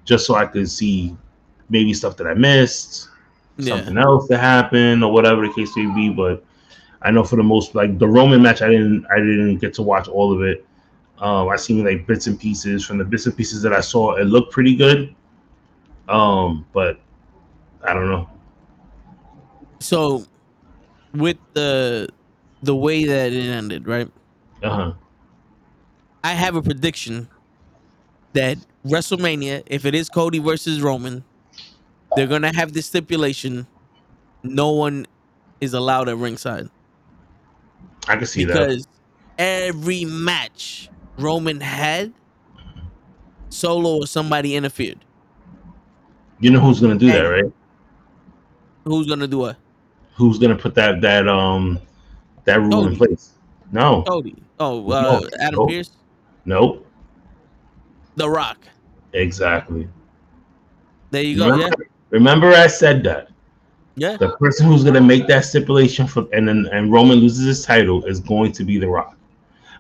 just 0.05 0.27
so 0.27 0.35
I 0.35 0.45
could 0.45 0.69
see 0.69 1.17
maybe 1.69 1.95
stuff 1.95 2.17
that 2.17 2.27
I 2.27 2.35
missed, 2.35 3.11
yeah. 3.59 3.77
something 3.77 3.97
else 3.97 4.27
that 4.27 4.41
happened, 4.41 5.05
or 5.05 5.13
whatever 5.13 5.47
the 5.47 5.55
case 5.55 5.77
may 5.77 5.87
be. 5.95 6.09
But 6.11 6.45
I 7.05 7.11
know 7.11 7.23
for 7.23 7.37
the 7.37 7.43
most, 7.43 7.75
like 7.75 7.99
the 7.99 8.09
Roman 8.09 8.41
match, 8.41 8.63
I 8.63 8.69
didn't, 8.69 9.07
I 9.13 9.19
didn't 9.19 9.59
get 9.59 9.75
to 9.75 9.83
watch 9.83 10.09
all 10.09 10.33
of 10.33 10.43
it. 10.43 10.67
Um, 11.19 11.51
I 11.51 11.57
seen 11.57 11.85
like 11.85 12.07
bits 12.07 12.27
and 12.27 12.41
pieces 12.41 12.85
from 12.85 12.99
the 12.99 13.05
bits 13.05 13.27
and 13.27 13.37
pieces 13.37 13.63
that 13.63 13.75
I 13.75 13.81
saw. 13.81 14.15
It 14.15 14.25
looked 14.25 14.53
pretty 14.53 14.75
good, 14.75 15.15
um, 16.09 16.67
but 16.73 16.99
I 17.83 17.93
don't 17.93 18.09
know. 18.09 18.29
So, 19.81 20.25
with 21.15 21.37
the 21.53 22.09
the 22.63 22.75
way 22.75 23.05
that 23.05 23.33
it 23.33 23.49
ended, 23.49 23.87
right? 23.87 24.11
Uh 24.63 24.71
huh. 24.71 24.93
I 26.25 26.33
have 26.33 26.57
a 26.57 26.63
prediction 26.63 27.29
that 28.33 28.57
WrestleMania, 28.85 29.63
if 29.67 29.85
it 29.85 29.95
is 29.95 30.09
Cody 30.09 30.39
versus 30.39 30.81
Roman, 30.81 31.23
they're 32.17 32.27
gonna 32.27 32.55
have 32.55 32.73
this 32.73 32.87
stipulation: 32.87 33.67
no 34.43 34.73
one 34.73 35.07
is 35.61 35.75
allowed 35.75 36.09
at 36.09 36.17
ringside 36.17 36.71
I 38.09 38.17
can 38.17 38.27
see 38.27 38.45
that. 38.45 38.55
because 38.55 38.87
every 39.39 40.05
match 40.05 40.91
Roman 41.19 41.61
had, 41.61 42.13
Solo 43.49 43.99
or 44.01 44.07
somebody 44.07 44.57
interfered. 44.57 44.99
You 46.41 46.51
know 46.51 46.61
who's 46.61 46.81
gonna 46.81 46.97
do 46.97 47.07
that, 47.07 47.23
right? 47.23 47.53
Who's 48.85 49.07
gonna 49.07 49.29
do 49.29 49.39
what? 49.39 49.57
Who's 50.17 50.39
gonna 50.39 50.57
put 50.57 50.75
that 50.75 51.01
that 51.01 51.29
um 51.29 51.81
that 52.45 52.61
rule 52.61 52.87
in 52.87 52.97
place? 52.97 53.33
No, 53.73 54.03
Cody. 54.03 54.37
Oh, 54.59 54.91
uh, 54.91 55.03
No, 55.03 55.29
Adam 55.41 55.61
no. 55.61 55.67
Pierce, 55.67 55.91
nope. 56.45 56.87
The 58.17 58.29
Rock. 58.29 58.59
Exactly. 59.13 59.89
There 61.11 61.23
you 61.23 61.37
go. 61.39 61.47
Yeah, 61.47 61.53
Remember, 61.53 61.89
remember 62.11 62.49
I 62.49 62.67
said 62.67 63.05
that 63.05 63.29
yeah. 63.97 64.17
the 64.17 64.31
person 64.37 64.67
who's 64.67 64.85
gonna 64.85 65.01
make 65.01 65.27
that 65.29 65.45
stipulation 65.45 66.07
for 66.07 66.27
and 66.33 66.49
then 66.49 66.67
and 66.73 66.93
Roman 66.93 67.19
loses 67.19 67.47
his 67.47 67.65
title 67.65 68.05
is 68.05 68.21
going 68.21 68.53
to 68.53 68.65
be 68.65 68.79
The 68.79 68.89
Rock, 68.89 69.17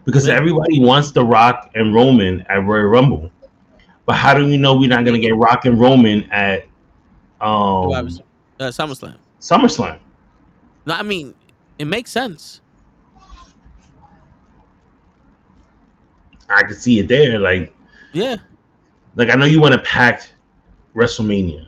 because 0.05 0.27
Yeah. 0.27 0.35
everybody 0.35 0.81
wants 0.81 1.11
The 1.13 1.25
Rock 1.25 1.71
and 1.75 1.95
Roman 1.95 2.43
at 2.49 2.65
Royal 2.65 2.85
Rumble, 2.87 3.31
but 4.07 4.15
how 4.17 4.35
do 4.35 4.45
we 4.47 4.57
know 4.57 4.77
we're 4.77 4.89
not 4.89 5.05
gonna 5.05 5.19
get 5.19 5.35
Rock 5.37 5.65
and 5.67 5.81
Roman 5.81 6.25
at 6.31 6.67
um 7.41 7.91
Uh, 8.61 8.69
SummerSlam. 8.71 9.17
SummerSlam? 9.41 9.99
No, 10.87 10.95
I 10.95 11.03
mean, 11.03 11.35
it 11.79 11.87
makes 11.87 12.11
sense. 12.11 12.61
I 16.49 16.63
could 16.63 16.77
see 16.81 16.99
it 17.01 17.09
there, 17.09 17.39
like. 17.39 17.75
Yeah. 18.13 18.37
like 19.17 19.29
I 19.31 19.35
know 19.35 19.45
you 19.45 19.61
want 19.61 19.73
to 19.75 19.81
pack 19.81 20.29
WrestleMania, 20.95 21.67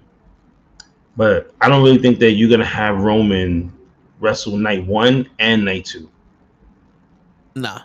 but 1.16 1.54
I 1.60 1.68
don't 1.68 1.82
really 1.82 1.98
think 1.98 2.18
that 2.20 2.32
you're 2.32 2.50
gonna 2.50 2.64
have 2.64 3.00
Roman 3.00 3.72
wrestle 4.20 4.56
night 4.56 4.84
one 4.86 5.28
and 5.38 5.64
night 5.64 5.84
two. 5.86 6.08
Nah. 7.54 7.82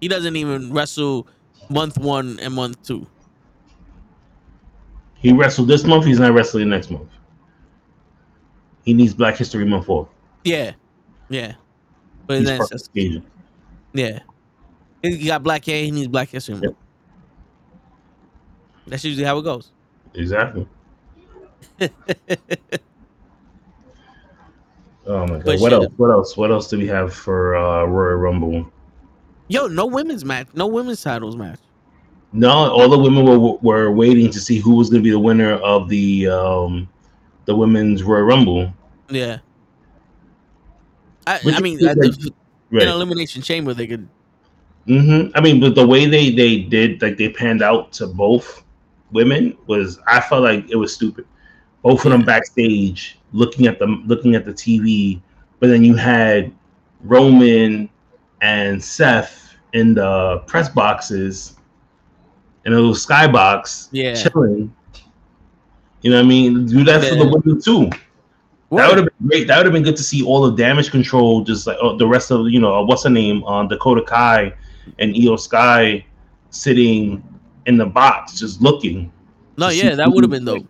He 0.00 0.08
doesn't 0.08 0.36
even 0.36 0.72
wrestle 0.72 1.26
month 1.70 1.98
one 1.98 2.38
and 2.40 2.54
month 2.54 2.82
two. 2.82 3.06
He 5.14 5.32
wrestled 5.32 5.68
this 5.68 5.84
month. 5.84 6.04
He's 6.04 6.20
not 6.20 6.34
wrestling 6.34 6.68
next 6.68 6.90
month. 6.90 7.08
He 8.84 8.94
needs 8.94 9.14
Black 9.14 9.36
History 9.36 9.64
Month 9.64 9.88
off. 9.88 10.08
Yeah. 10.44 10.72
Yeah. 11.28 11.54
But 12.26 12.38
He's 12.38 12.46
then 12.46 12.58
part 12.58 12.70
it's 12.70 12.86
of 12.86 12.92
the 12.92 13.10
just, 13.10 13.26
yeah. 13.94 14.20
He 15.02 15.26
got 15.26 15.42
black 15.42 15.64
hair, 15.64 15.82
he 15.82 15.90
needs 15.90 16.08
black 16.08 16.30
hair 16.30 16.40
soon. 16.40 16.62
Yep. 16.62 16.74
That's 18.86 19.04
usually 19.04 19.24
how 19.24 19.38
it 19.38 19.42
goes. 19.42 19.72
Exactly. 20.14 20.68
oh 25.06 25.26
my 25.26 25.38
god! 25.38 25.44
But 25.44 25.60
what 25.60 25.72
else? 25.72 25.86
What 25.96 26.10
else? 26.10 26.36
What 26.36 26.50
else 26.50 26.68
do 26.68 26.78
we 26.78 26.86
have 26.88 27.12
for 27.14 27.56
uh, 27.56 27.84
Royal 27.84 28.16
Rumble? 28.16 28.70
Yo, 29.48 29.66
no 29.66 29.86
women's 29.86 30.24
match, 30.24 30.48
no 30.54 30.66
women's 30.66 31.02
titles 31.02 31.36
match. 31.36 31.60
No, 32.32 32.50
all 32.50 32.88
the 32.88 32.98
women 32.98 33.24
were 33.24 33.56
were 33.62 33.90
waiting 33.90 34.30
to 34.30 34.40
see 34.40 34.58
who 34.58 34.74
was 34.74 34.90
going 34.90 35.02
to 35.02 35.04
be 35.04 35.10
the 35.10 35.18
winner 35.18 35.54
of 35.54 35.88
the 35.88 36.28
um, 36.28 36.88
the 37.44 37.54
women's 37.54 38.02
Royal 38.02 38.22
Rumble. 38.24 38.72
Yeah. 39.08 39.38
I, 41.28 41.40
I 41.44 41.60
mean, 41.60 41.78
like- 41.78 41.96
the, 41.96 42.32
Right. 42.70 42.82
in 42.82 42.88
elimination 42.88 43.42
chamber, 43.42 43.74
they 43.74 43.86
could. 43.86 44.08
hmm 44.86 45.26
I 45.36 45.40
mean, 45.40 45.60
but 45.60 45.76
the 45.76 45.86
way 45.86 46.06
they 46.06 46.30
they 46.30 46.58
did, 46.58 47.00
like 47.00 47.16
they 47.16 47.28
panned 47.28 47.62
out 47.62 47.92
to 47.92 48.08
both 48.08 48.64
women 49.12 49.56
was, 49.68 50.00
I 50.08 50.20
felt 50.20 50.42
like 50.42 50.68
it 50.68 50.74
was 50.76 50.92
stupid. 50.92 51.26
Both 51.86 52.04
of 52.04 52.10
them 52.10 52.24
backstage 52.24 53.16
looking 53.32 53.68
at 53.68 53.78
the 53.78 53.86
looking 53.86 54.34
at 54.34 54.44
the 54.44 54.52
TV, 54.52 55.20
but 55.60 55.68
then 55.68 55.84
you 55.84 55.94
had 55.94 56.52
Roman 57.04 57.88
and 58.40 58.82
Seth 58.82 59.54
in 59.72 59.94
the 59.94 60.42
press 60.48 60.68
boxes 60.68 61.54
in 62.64 62.72
a 62.72 62.74
little 62.74 62.92
skybox, 62.92 63.86
Yeah. 63.92 64.14
chilling. 64.14 64.74
You 66.02 66.10
know 66.10 66.16
what 66.16 66.24
I 66.24 66.28
mean? 66.28 66.66
Do 66.66 66.82
that 66.82 67.04
for 67.04 67.14
the 67.14 67.28
women 67.28 67.62
too. 67.62 67.88
That 68.72 68.88
would 68.88 68.98
have 68.98 69.06
been 69.06 69.28
great. 69.28 69.46
That 69.46 69.58
would 69.58 69.66
have 69.66 69.72
been 69.72 69.84
good 69.84 69.96
to 69.96 70.02
see 70.02 70.24
all 70.24 70.50
the 70.50 70.56
damage 70.56 70.90
control, 70.90 71.44
just 71.44 71.68
like 71.68 71.76
oh, 71.80 71.96
the 71.96 72.08
rest 72.08 72.32
of 72.32 72.48
you 72.48 72.58
know 72.58 72.74
uh, 72.74 72.84
what's 72.84 73.04
the 73.04 73.10
name 73.10 73.44
on 73.44 73.68
Dakota 73.68 74.02
Kai 74.02 74.52
and 74.98 75.14
Iyo 75.14 75.38
Sky 75.38 76.04
sitting 76.50 77.22
in 77.66 77.76
the 77.76 77.86
box, 77.86 78.40
just 78.40 78.60
looking. 78.60 79.12
No, 79.56 79.68
yeah, 79.68 79.94
that 79.94 80.10
would 80.10 80.24
have 80.24 80.32
been 80.32 80.44
dope. 80.44 80.66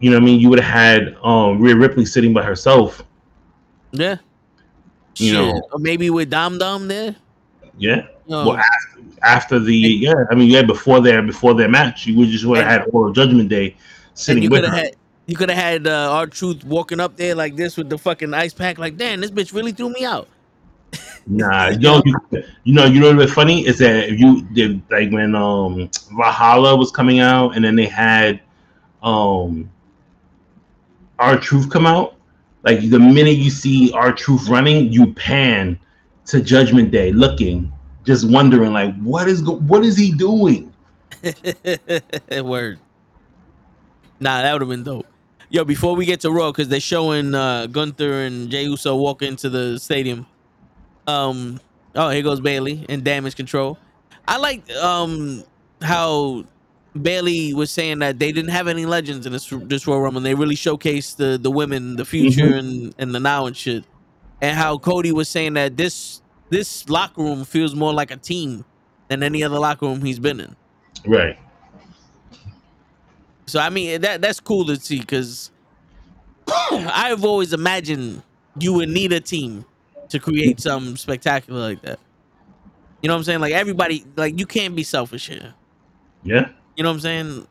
You 0.00 0.10
know 0.10 0.16
what 0.16 0.22
I 0.22 0.26
mean? 0.26 0.40
You 0.40 0.48
would 0.50 0.60
have 0.60 0.72
had 0.72 1.16
um 1.22 1.60
Rhea 1.60 1.76
Ripley 1.76 2.04
sitting 2.04 2.32
by 2.32 2.42
herself. 2.42 3.02
Yeah. 3.92 4.16
You 5.16 5.32
Shit. 5.32 5.34
know. 5.34 5.62
or 5.72 5.78
maybe 5.78 6.10
with 6.10 6.30
Dom 6.30 6.58
Dom 6.58 6.88
there. 6.88 7.14
Yeah. 7.78 8.06
No. 8.26 8.48
Well, 8.48 8.56
after, 8.56 9.00
after 9.22 9.58
the 9.58 9.74
yeah, 9.74 10.24
I 10.30 10.34
mean 10.34 10.50
yeah, 10.50 10.62
before 10.62 11.00
their 11.00 11.22
before 11.22 11.54
their 11.54 11.68
match, 11.68 12.06
you 12.06 12.16
would 12.16 12.28
just 12.28 12.44
would 12.44 12.58
have 12.58 12.66
had 12.66 12.88
of 12.92 13.14
Judgment 13.14 13.48
Day 13.48 13.76
sitting 14.14 14.42
you 14.42 14.50
with 14.50 14.62
could 14.62 14.70
her. 14.70 14.76
have 14.76 14.84
had 14.86 14.96
you 15.26 15.36
could 15.36 15.48
have 15.48 15.58
had 15.58 15.86
uh, 15.86 16.10
R-Truth 16.12 16.64
walking 16.64 16.98
up 16.98 17.16
there 17.16 17.36
like 17.36 17.54
this 17.54 17.76
with 17.76 17.88
the 17.88 17.96
fucking 17.96 18.34
ice 18.34 18.52
pack. 18.52 18.78
Like, 18.78 18.96
damn, 18.96 19.20
this 19.20 19.30
bitch 19.30 19.54
really 19.54 19.70
threw 19.70 19.88
me 19.88 20.04
out. 20.04 20.28
Nah, 21.28 21.68
yo, 21.78 22.02
you, 22.04 22.16
you 22.64 22.74
know, 22.74 22.84
you 22.86 22.98
know 22.98 23.14
what's 23.14 23.32
funny 23.32 23.64
is 23.64 23.78
that 23.78 24.08
if 24.08 24.18
you 24.18 24.42
did 24.52 24.82
like 24.90 25.10
when 25.12 25.36
um 25.36 25.88
Valhalla 26.16 26.76
was 26.76 26.90
coming 26.90 27.20
out, 27.20 27.54
and 27.54 27.64
then 27.64 27.76
they 27.76 27.86
had 27.86 28.40
um 29.02 29.70
R-Truth 31.20 31.70
come 31.70 31.86
out. 31.86 32.16
Like 32.62 32.90
the 32.90 32.98
minute 32.98 33.36
you 33.36 33.50
see 33.50 33.92
R-Truth 33.92 34.48
running, 34.48 34.92
you 34.92 35.14
pan 35.14 35.78
to 36.26 36.40
Judgment 36.40 36.90
Day, 36.90 37.12
looking, 37.12 37.72
just 38.04 38.28
wondering, 38.28 38.72
like, 38.72 38.94
what 39.00 39.28
is 39.28 39.42
go- 39.42 39.58
what 39.60 39.84
is 39.84 39.96
he 39.96 40.12
doing? 40.12 40.72
Word. 42.42 42.78
Nah, 44.18 44.42
that 44.42 44.52
would 44.52 44.62
have 44.62 44.68
been 44.68 44.82
dope. 44.82 45.06
Yo, 45.48 45.64
before 45.64 45.96
we 45.96 46.04
get 46.04 46.20
to 46.20 46.30
Raw, 46.30 46.52
because 46.52 46.68
they're 46.68 46.78
showing 46.78 47.34
uh, 47.34 47.66
Gunther 47.66 48.24
and 48.24 48.50
Jey 48.50 48.64
Uso 48.64 48.96
walk 48.96 49.22
into 49.22 49.48
the 49.48 49.78
stadium. 49.78 50.26
Um, 51.06 51.60
oh, 51.96 52.10
here 52.10 52.22
goes 52.22 52.40
Bayley 52.40 52.86
and 52.88 53.02
Damage 53.02 53.34
Control. 53.34 53.78
I 54.28 54.36
like 54.36 54.70
um 54.76 55.42
how 55.82 56.44
Bayley 57.00 57.54
was 57.54 57.70
saying 57.70 58.00
that 58.00 58.18
they 58.18 58.32
didn't 58.32 58.50
have 58.50 58.66
any 58.66 58.84
legends 58.86 59.26
in 59.26 59.32
this 59.32 59.48
this 59.62 59.86
Royal 59.86 60.00
Rumble. 60.00 60.20
They 60.20 60.34
really 60.34 60.56
showcased 60.56 61.16
the 61.16 61.38
the 61.38 61.50
women, 61.50 61.96
the 61.96 62.04
future, 62.04 62.46
mm-hmm. 62.46 62.58
and 62.58 62.94
and 62.98 63.14
the 63.14 63.20
now 63.20 63.46
and 63.46 63.56
shit. 63.56 63.84
And 64.40 64.56
how 64.56 64.78
Cody 64.78 65.12
was 65.12 65.28
saying 65.28 65.54
that 65.54 65.76
this 65.76 66.22
this 66.48 66.88
locker 66.88 67.22
room 67.22 67.44
feels 67.44 67.74
more 67.74 67.92
like 67.92 68.10
a 68.10 68.16
team 68.16 68.64
than 69.08 69.22
any 69.22 69.44
other 69.44 69.58
locker 69.58 69.86
room 69.86 70.02
he's 70.02 70.18
been 70.18 70.40
in. 70.40 70.56
Right. 71.06 71.38
So 73.46 73.60
I 73.60 73.70
mean 73.70 74.00
that 74.00 74.20
that's 74.20 74.40
cool 74.40 74.64
to 74.66 74.76
see 74.76 75.00
because 75.00 75.50
I've 76.70 77.24
always 77.24 77.52
imagined 77.52 78.22
you 78.58 78.72
would 78.74 78.88
need 78.88 79.12
a 79.12 79.20
team 79.20 79.64
to 80.08 80.18
create 80.18 80.60
something 80.60 80.96
spectacular 80.96 81.60
like 81.60 81.82
that. 81.82 82.00
You 83.02 83.08
know 83.08 83.14
what 83.14 83.18
I'm 83.18 83.24
saying? 83.24 83.40
Like 83.40 83.52
everybody, 83.52 84.04
like 84.16 84.38
you 84.38 84.46
can't 84.46 84.74
be 84.74 84.82
selfish 84.82 85.28
here. 85.28 85.54
Yeah. 86.22 86.50
You 86.76 86.82
know 86.82 86.90
what 86.90 86.94
I'm 86.94 87.00
saying? 87.00 87.46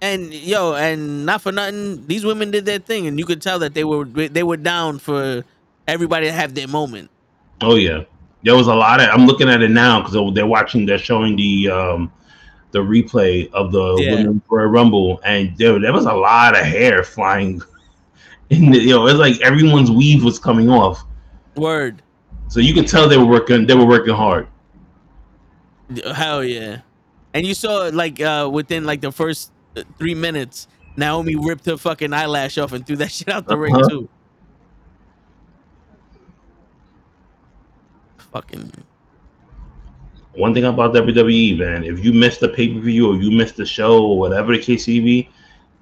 And 0.00 0.34
yo, 0.34 0.74
and 0.74 1.24
not 1.24 1.42
for 1.42 1.52
nothing, 1.52 2.06
these 2.06 2.24
women 2.24 2.50
did 2.50 2.64
their 2.64 2.80
thing, 2.80 3.06
and 3.06 3.18
you 3.18 3.24
could 3.24 3.40
tell 3.40 3.58
that 3.60 3.74
they 3.74 3.84
were 3.84 4.04
they 4.04 4.42
were 4.42 4.56
down 4.56 4.98
for 4.98 5.44
everybody 5.86 6.26
to 6.26 6.32
have 6.32 6.54
their 6.54 6.66
moment. 6.66 7.08
Oh 7.60 7.76
yeah, 7.76 8.02
there 8.42 8.56
was 8.56 8.66
a 8.66 8.74
lot 8.74 9.00
of. 9.00 9.08
I'm 9.10 9.26
looking 9.26 9.48
at 9.48 9.62
it 9.62 9.70
now 9.70 10.00
because 10.02 10.34
they're 10.34 10.46
watching. 10.46 10.86
They're 10.86 10.98
showing 10.98 11.36
the 11.36 11.70
um 11.70 12.12
the 12.72 12.80
replay 12.80 13.48
of 13.52 13.70
the 13.70 13.96
Yeah. 14.00 14.14
women 14.16 14.42
Royal 14.48 14.66
Rumble, 14.68 15.20
and 15.24 15.56
there, 15.56 15.78
there 15.78 15.92
was 15.92 16.06
a 16.06 16.12
lot 16.14 16.58
of 16.58 16.64
hair 16.64 17.04
flying. 17.04 17.62
In 18.50 18.70
the, 18.70 18.78
you 18.78 18.90
know, 18.90 19.06
it's 19.06 19.18
like 19.18 19.40
everyone's 19.40 19.90
weave 19.90 20.24
was 20.24 20.38
coming 20.38 20.68
off, 20.68 21.04
Word, 21.54 22.02
so 22.48 22.60
you 22.60 22.74
could 22.74 22.86
tell 22.88 23.08
they 23.08 23.16
were 23.16 23.24
working. 23.24 23.66
They 23.66 23.74
were 23.74 23.86
working 23.86 24.14
hard. 24.14 24.46
hell 26.14 26.44
yeah! 26.44 26.80
And 27.34 27.46
you 27.46 27.54
saw 27.54 27.90
like 27.92 28.20
uh 28.20 28.48
within 28.52 28.84
like 28.84 29.00
the 29.00 29.12
first 29.12 29.52
three 29.98 30.14
minutes, 30.14 30.68
Naomi 30.96 31.34
ripped 31.36 31.64
her 31.66 31.76
fucking 31.78 32.12
eyelash 32.12 32.58
off 32.58 32.72
and 32.72 32.86
threw 32.86 32.96
that 32.96 33.10
shit 33.16 33.28
out 33.28 33.46
the 33.46 33.56
ring 33.56 33.74
Uh-huh. 33.74 33.88
too. 33.88 34.08
Fucking 38.32 38.72
One 40.34 40.54
thing 40.54 40.64
about 40.64 40.94
WWE, 40.94 41.58
man, 41.58 41.84
if 41.84 42.02
you 42.04 42.12
missed 42.12 42.40
the 42.40 42.48
pay 42.48 42.72
per 42.72 42.80
view 42.80 43.08
or 43.10 43.16
you 43.16 43.30
missed 43.30 43.56
the 43.56 43.66
show 43.66 44.02
or 44.06 44.18
whatever 44.18 44.56
the 44.56 44.62
case 44.62 44.88
may 44.88 45.00
be, 45.00 45.28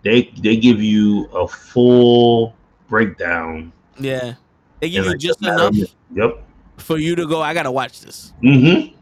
they 0.02 0.32
they 0.40 0.56
give 0.56 0.82
you 0.82 1.26
a 1.26 1.46
full 1.46 2.54
breakdown. 2.88 3.72
yeah, 3.98 4.34
they 4.80 4.90
give 4.90 5.04
you 5.04 5.10
like, 5.10 5.20
just 5.20 5.40
a 5.42 5.44
matter 5.44 5.64
of 5.64 5.74
enough. 5.76 5.94
Yep. 6.14 6.42
for 6.78 6.98
you 6.98 7.14
to 7.14 7.26
go. 7.28 7.40
I 7.40 7.54
gotta 7.54 7.70
watch 7.70 8.00
this. 8.00 8.32
Mm-hmm. 8.42 8.96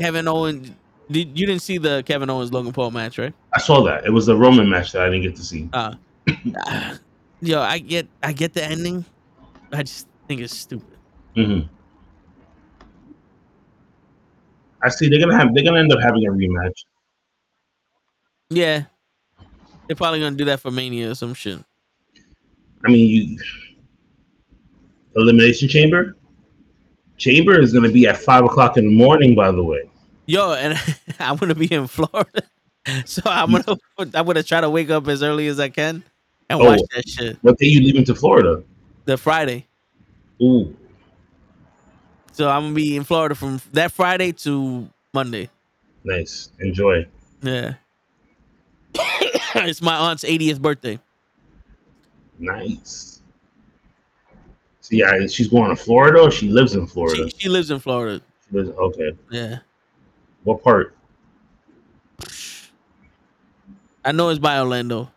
Kevin 0.00 0.28
Owens. 0.28 0.70
Did, 1.10 1.38
you 1.38 1.46
didn't 1.46 1.62
see 1.62 1.78
the 1.78 2.02
Kevin 2.06 2.30
Owens 2.30 2.52
Logan 2.52 2.72
Paul 2.72 2.90
match, 2.90 3.18
right? 3.18 3.34
I 3.52 3.60
saw 3.60 3.82
that. 3.82 4.06
It 4.06 4.10
was 4.10 4.26
the 4.26 4.36
Roman 4.36 4.68
match 4.68 4.92
that 4.92 5.02
I 5.02 5.06
didn't 5.06 5.22
get 5.22 5.36
to 5.36 5.42
see. 5.42 5.68
Uh, 5.72 5.94
yo, 7.40 7.60
I 7.60 7.78
get, 7.78 8.08
I 8.22 8.32
get 8.32 8.54
the 8.54 8.64
ending. 8.64 9.04
I 9.72 9.82
just 9.82 10.08
think 10.28 10.40
it's 10.40 10.56
stupid. 10.56 10.96
Mm-hmm. 11.36 11.66
I 14.82 14.88
see. 14.88 15.08
They're 15.08 15.18
gonna 15.18 15.36
have. 15.36 15.54
They're 15.54 15.64
gonna 15.64 15.80
end 15.80 15.92
up 15.92 16.00
having 16.00 16.26
a 16.26 16.30
rematch. 16.30 16.84
Yeah, 18.50 18.84
they're 19.86 19.96
probably 19.96 20.20
gonna 20.20 20.36
do 20.36 20.44
that 20.44 20.60
for 20.60 20.70
Mania 20.70 21.10
or 21.10 21.14
some 21.14 21.34
shit. 21.34 21.58
I 22.84 22.90
mean, 22.90 23.08
you 23.08 23.38
elimination 25.16 25.68
chamber. 25.68 26.16
Chamber 27.16 27.58
is 27.60 27.72
gonna 27.72 27.90
be 27.90 28.06
at 28.06 28.16
five 28.18 28.44
o'clock 28.44 28.76
in 28.76 28.86
the 28.86 28.92
morning. 28.94 29.34
By 29.34 29.50
the 29.52 29.62
way. 29.62 29.88
Yo, 30.26 30.52
and 30.54 30.78
I'm 31.20 31.36
gonna 31.36 31.54
be 31.54 31.72
in 31.72 31.86
Florida, 31.86 32.42
so 33.04 33.22
I'm 33.26 33.50
gonna, 33.52 33.76
I'm 33.98 34.26
gonna 34.26 34.42
try 34.42 34.60
to 34.60 34.70
wake 34.70 34.90
up 34.90 35.06
as 35.08 35.22
early 35.22 35.46
as 35.48 35.60
I 35.60 35.68
can 35.68 36.02
and 36.48 36.60
Oh. 36.60 36.64
watch 36.64 36.80
that 36.94 37.08
shit. 37.08 37.38
What 37.42 37.58
day 37.58 37.66
you 37.66 37.80
leaving 37.80 38.04
to 38.06 38.14
Florida? 38.14 38.62
The 39.04 39.16
Friday, 39.18 39.66
Ooh, 40.42 40.74
so 42.32 42.48
I'm 42.48 42.62
gonna 42.64 42.74
be 42.74 42.96
in 42.96 43.04
Florida 43.04 43.34
from 43.34 43.60
that 43.72 43.92
Friday 43.92 44.32
to 44.32 44.88
Monday. 45.12 45.50
nice. 46.04 46.50
Enjoy. 46.58 47.06
Yeah, 47.42 47.74
it's 48.94 49.82
my 49.82 49.94
aunt's 49.94 50.24
80th 50.24 50.60
birthday. 50.60 50.98
Nice. 52.38 53.13
So 54.84 54.94
yeah, 54.96 55.26
she's 55.28 55.48
going 55.48 55.70
to 55.70 55.76
Florida 55.82 56.20
or 56.20 56.30
she 56.30 56.50
lives 56.50 56.74
in 56.74 56.86
Florida? 56.86 57.30
She, 57.30 57.38
she 57.38 57.48
lives 57.48 57.70
in 57.70 57.78
Florida. 57.78 58.20
Lives, 58.52 58.68
okay. 58.68 59.16
Yeah, 59.30 59.60
What 60.42 60.62
part? 60.62 60.94
I 64.04 64.12
know 64.12 64.28
it's 64.28 64.38
by 64.38 64.58
Orlando. 64.58 65.10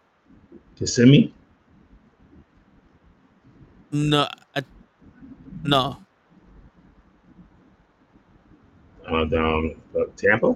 Kissimmee? 0.80 1.34
No, 3.92 4.30
I, 4.56 4.64
no, 5.66 5.98
Uh, 9.06 9.26
down 9.26 9.76
uh, 10.00 10.04
Tampa? 10.16 10.56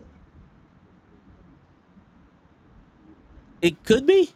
it 3.62 3.84
could 3.84 4.06
be. 4.08 4.30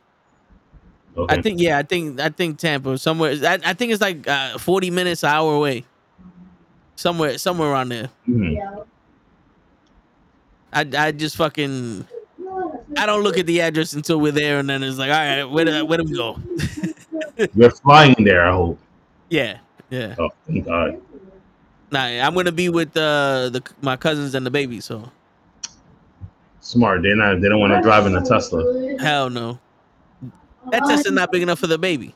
Okay. 1.17 1.33
I 1.33 1.41
think 1.41 1.61
yeah, 1.61 1.77
I 1.77 1.83
think 1.83 2.19
I 2.19 2.29
think 2.29 2.57
Tampa 2.59 2.97
somewhere. 2.97 3.31
I, 3.43 3.59
I 3.63 3.73
think 3.73 3.91
it's 3.93 4.01
like 4.01 4.27
uh, 4.27 4.57
40 4.57 4.91
minutes, 4.91 5.23
an 5.23 5.29
hour 5.29 5.55
away. 5.55 5.85
Somewhere, 6.95 7.37
somewhere 7.37 7.69
around 7.71 7.89
there. 7.89 8.09
Mhm. 8.27 8.85
I 10.73 10.85
I 10.97 11.11
just 11.11 11.37
fucking 11.37 12.05
I 12.97 13.05
don't 13.05 13.23
look 13.23 13.37
at 13.37 13.45
the 13.45 13.61
address 13.61 13.93
until 13.93 14.19
we're 14.19 14.31
there, 14.31 14.59
and 14.59 14.69
then 14.69 14.83
it's 14.83 14.97
like, 14.97 15.09
all 15.09 15.15
right, 15.17 15.43
where 15.43 15.65
do, 15.65 15.85
where 15.85 15.97
do 15.97 16.03
we 16.03 16.13
go? 16.15 16.37
You're 17.55 17.71
flying 17.71 18.15
there, 18.19 18.45
I 18.45 18.51
hope. 18.51 18.79
yeah, 19.29 19.57
yeah. 19.89 20.15
Oh, 20.17 20.29
thank 20.47 20.65
God. 20.65 21.01
Nah, 21.91 22.03
I'm 22.03 22.33
gonna 22.33 22.51
be 22.51 22.69
with 22.69 22.95
uh, 22.97 23.49
the 23.49 23.63
my 23.81 23.95
cousins 23.95 24.35
and 24.35 24.45
the 24.45 24.51
baby. 24.51 24.79
So 24.81 25.09
Smart. 26.61 27.03
They're 27.03 27.15
not. 27.15 27.41
They 27.41 27.47
don't 27.47 27.59
want 27.59 27.73
to 27.73 27.81
drive 27.81 28.05
in 28.07 28.15
a 28.15 28.25
Tesla. 28.25 28.97
hell 28.99 29.29
no. 29.29 29.59
That 30.71 30.83
Tesla's 30.87 31.11
not 31.11 31.31
big 31.31 31.41
enough 31.41 31.59
for 31.59 31.67
the 31.67 31.77
baby. 31.77 32.15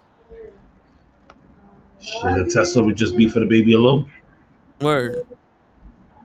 Shit, 2.02 2.24
a 2.24 2.46
Tesla 2.46 2.84
would 2.84 2.96
just 2.96 3.16
be 3.16 3.28
for 3.28 3.40
the 3.40 3.46
baby 3.46 3.74
alone. 3.74 4.10
Word. 4.82 5.26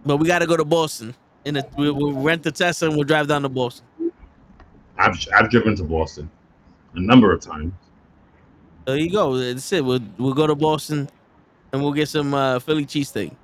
But 0.06 0.18
we 0.18 0.26
got 0.26 0.38
to 0.40 0.46
go 0.46 0.56
to 0.56 0.64
Boston. 0.64 1.14
In 1.44 1.56
a, 1.56 1.64
we, 1.76 1.90
we'll 1.90 2.12
rent 2.12 2.42
the 2.42 2.52
Tesla 2.52 2.88
and 2.88 2.96
we'll 2.96 3.04
drive 3.04 3.28
down 3.28 3.42
to 3.42 3.48
Boston. 3.48 3.87
I've 4.96 5.16
I've 5.34 5.50
driven 5.50 5.74
to 5.76 5.84
Boston 5.84 6.30
a 6.94 7.00
number 7.00 7.32
of 7.32 7.40
times. 7.40 7.72
There 8.87 8.96
you 8.96 9.10
go. 9.10 9.37
That's 9.37 9.72
it. 9.72 9.84
We'll 9.84 10.00
we'll 10.18 10.34
go 10.34 10.46
to 10.46 10.54
Boston 10.54 11.08
and 11.72 11.82
we'll 11.82 11.92
get 11.92 12.08
some 12.08 12.32
uh, 12.32 12.60
Philly 12.60 12.87
cheesesteak. 12.87 13.34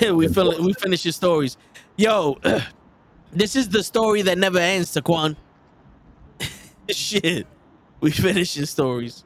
we 0.12 0.28
fill, 0.28 0.62
we 0.62 0.72
finish 0.74 1.04
your 1.04 1.12
stories. 1.12 1.56
Yo, 1.96 2.38
this 3.32 3.56
is 3.56 3.68
the 3.68 3.82
story 3.82 4.22
that 4.22 4.38
never 4.38 4.58
ends, 4.58 4.94
Taquan. 4.94 5.36
Shit. 6.90 7.46
We 8.00 8.10
finish 8.10 8.56
your 8.56 8.66
stories. 8.66 9.24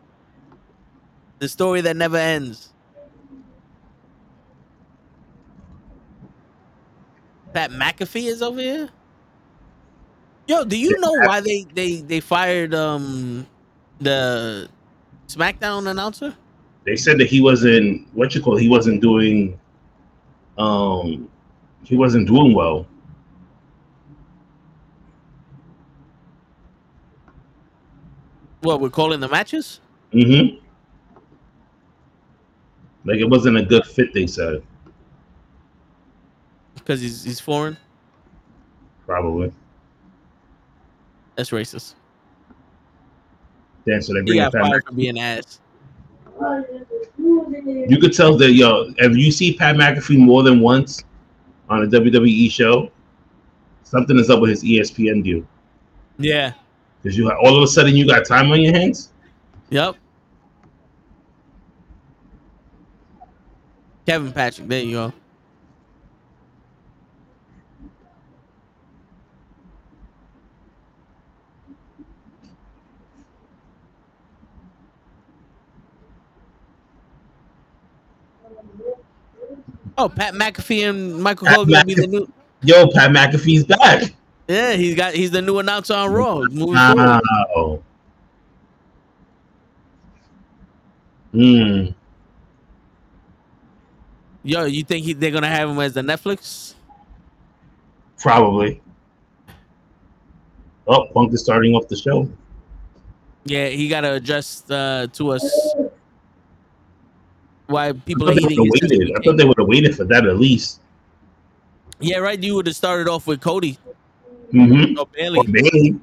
The 1.39 1.49
story 1.49 1.81
that 1.83 1.97
never 1.97 2.17
ends. 2.17 2.73
Pat 7.53 7.71
McAfee 7.71 8.27
is 8.27 8.43
over 8.43 8.61
here. 8.61 8.89
Yo, 10.47 10.65
do 10.65 10.79
you 10.79 10.99
know 10.99 11.13
why 11.27 11.41
they 11.41 11.65
they 11.75 11.97
they 12.01 12.21
fired 12.21 12.75
um 12.75 13.47
the 14.01 14.69
SmackDown 15.29 15.91
announcer? 15.91 16.35
They 16.85 16.97
said 16.97 17.19
that 17.19 17.29
he 17.29 17.41
wasn't 17.41 18.07
what 18.15 18.35
you 18.35 18.41
call. 18.41 18.57
He 18.57 18.69
wasn't 18.69 19.01
doing. 19.01 19.59
Um, 20.59 21.29
he 21.85 21.97
wasn't 21.97 22.27
doing 22.27 22.55
well. 22.55 22.87
What 28.61 28.81
we're 28.81 28.91
calling 28.91 29.21
the 29.21 29.29
matches? 29.29 29.81
Mm-hmm. 30.13 30.57
Like 33.05 33.19
it 33.19 33.25
wasn't 33.29 33.57
a 33.57 33.63
good 33.63 33.87
fit. 33.87 34.13
They 34.13 34.27
said 34.27 34.63
Because 36.75 37.01
he's 37.01 37.25
he's 37.25 37.41
foreign. 37.41 37.77
probably. 39.07 39.53
That's 41.37 41.51
racist. 41.51 41.95
Then 43.87 44.03
so 44.03 44.13
they 44.13 44.21
He 44.21 44.25
bring 44.27 44.39
got 44.41 44.53
Pat. 44.53 44.63
fired 44.63 44.85
for 44.85 44.93
being 44.93 45.19
ass. 45.19 45.61
You 47.19 47.99
could 48.01 48.13
tell 48.13 48.37
that 48.37 48.53
yo, 48.53 48.93
if 48.99 49.17
you 49.17 49.31
see 49.33 49.55
Pat 49.57 49.77
McAfee 49.77 50.19
more 50.19 50.43
than 50.43 50.61
once 50.61 51.05
on 51.69 51.83
a 51.85 51.87
WWE 51.87 52.51
show, 52.51 52.91
something 53.85 54.19
is 54.19 54.29
up 54.31 54.41
with 54.41 54.51
his 54.51 54.63
ESPN 54.65 55.23
deal. 55.25 55.47
Yeah. 56.19 56.53
Because 57.03 57.17
you 57.17 57.31
all 57.31 57.57
of 57.57 57.63
a 57.63 57.67
sudden 57.67 57.97
you 57.97 58.07
got 58.07 58.27
time 58.27 58.51
on 58.53 58.61
your 58.61 58.73
hands. 58.73 59.11
Yep. 59.71 59.97
Kevin 64.07 64.33
Patrick. 64.33 64.69
There 64.69 64.83
you 64.83 64.93
go. 64.93 65.13
Oh, 79.97 80.09
Pat 80.09 80.33
McAfee 80.33 80.89
and 80.89 81.23
Michael 81.23 81.47
Pat 81.47 81.57
gonna 81.57 81.85
be 81.85 81.95
the 81.95 82.07
new. 82.07 82.33
Yo, 82.63 82.91
Pat 82.91 83.11
McAfee's 83.11 83.65
back. 83.65 84.15
Yeah, 84.51 84.73
he's 84.73 84.97
got. 84.97 85.15
He's 85.15 85.31
the 85.31 85.41
new 85.41 85.61
announcer 85.61 85.95
on 85.95 86.13
Raw. 86.13 86.45
Wow. 86.51 87.83
Hmm. 91.31 91.87
Yo, 94.43 94.65
you 94.65 94.83
think 94.83 95.05
he, 95.05 95.13
they're 95.13 95.31
gonna 95.31 95.47
have 95.47 95.71
him 95.71 95.79
as 95.79 95.93
the 95.93 96.01
Netflix? 96.01 96.75
Probably. 98.19 98.83
Oh, 100.89 101.07
Punk 101.15 101.33
is 101.33 101.45
starting 101.45 101.77
off 101.77 101.87
the 101.87 101.97
show. 101.97 102.29
Yeah, 103.45 103.69
he 103.69 103.89
got 103.89 104.01
to 104.01 104.15
address 104.15 104.69
uh, 104.69 105.07
to 105.13 105.31
us 105.31 105.75
why 107.69 107.93
people 107.93 108.29
are 108.29 108.35
they 108.35 108.43
hating. 108.43 108.51
his 108.51 108.59
would've 108.59 108.91
waited. 108.91 109.17
I 109.17 109.23
thought 109.23 109.37
they 109.37 109.45
would 109.45 109.59
have 109.59 109.69
waited 109.69 109.97
for 109.97 110.05
that 110.07 110.27
at 110.27 110.39
least. 110.39 110.81
Yeah, 112.01 112.19
right. 112.19 112.43
You 112.43 112.57
would 112.57 112.67
have 112.67 112.75
started 112.75 113.09
off 113.09 113.29
with 113.29 113.41
Cody 113.41 113.79
Mm-hmm. 114.53 114.99
or 114.99 115.07
Bayley. 115.07 115.39
Or 115.39 115.45
Bayley. 115.45 116.01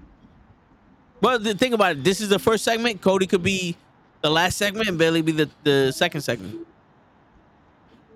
Well, 1.22 1.40
the 1.40 1.56
thing 1.56 1.74
about 1.74 1.94
it, 1.94 2.04
this 2.04 2.22
is 2.22 2.30
the 2.30 2.40
first 2.40 2.64
segment. 2.64 3.02
Cody 3.02 3.28
could 3.28 3.44
be 3.44 3.76
the 4.22 4.30
last 4.30 4.58
segment, 4.58 4.88
and 4.88 4.98
Bayley 4.98 5.22
be 5.22 5.32
the, 5.32 5.50
the 5.64 5.92
second 5.92 6.22
segment. 6.22 6.66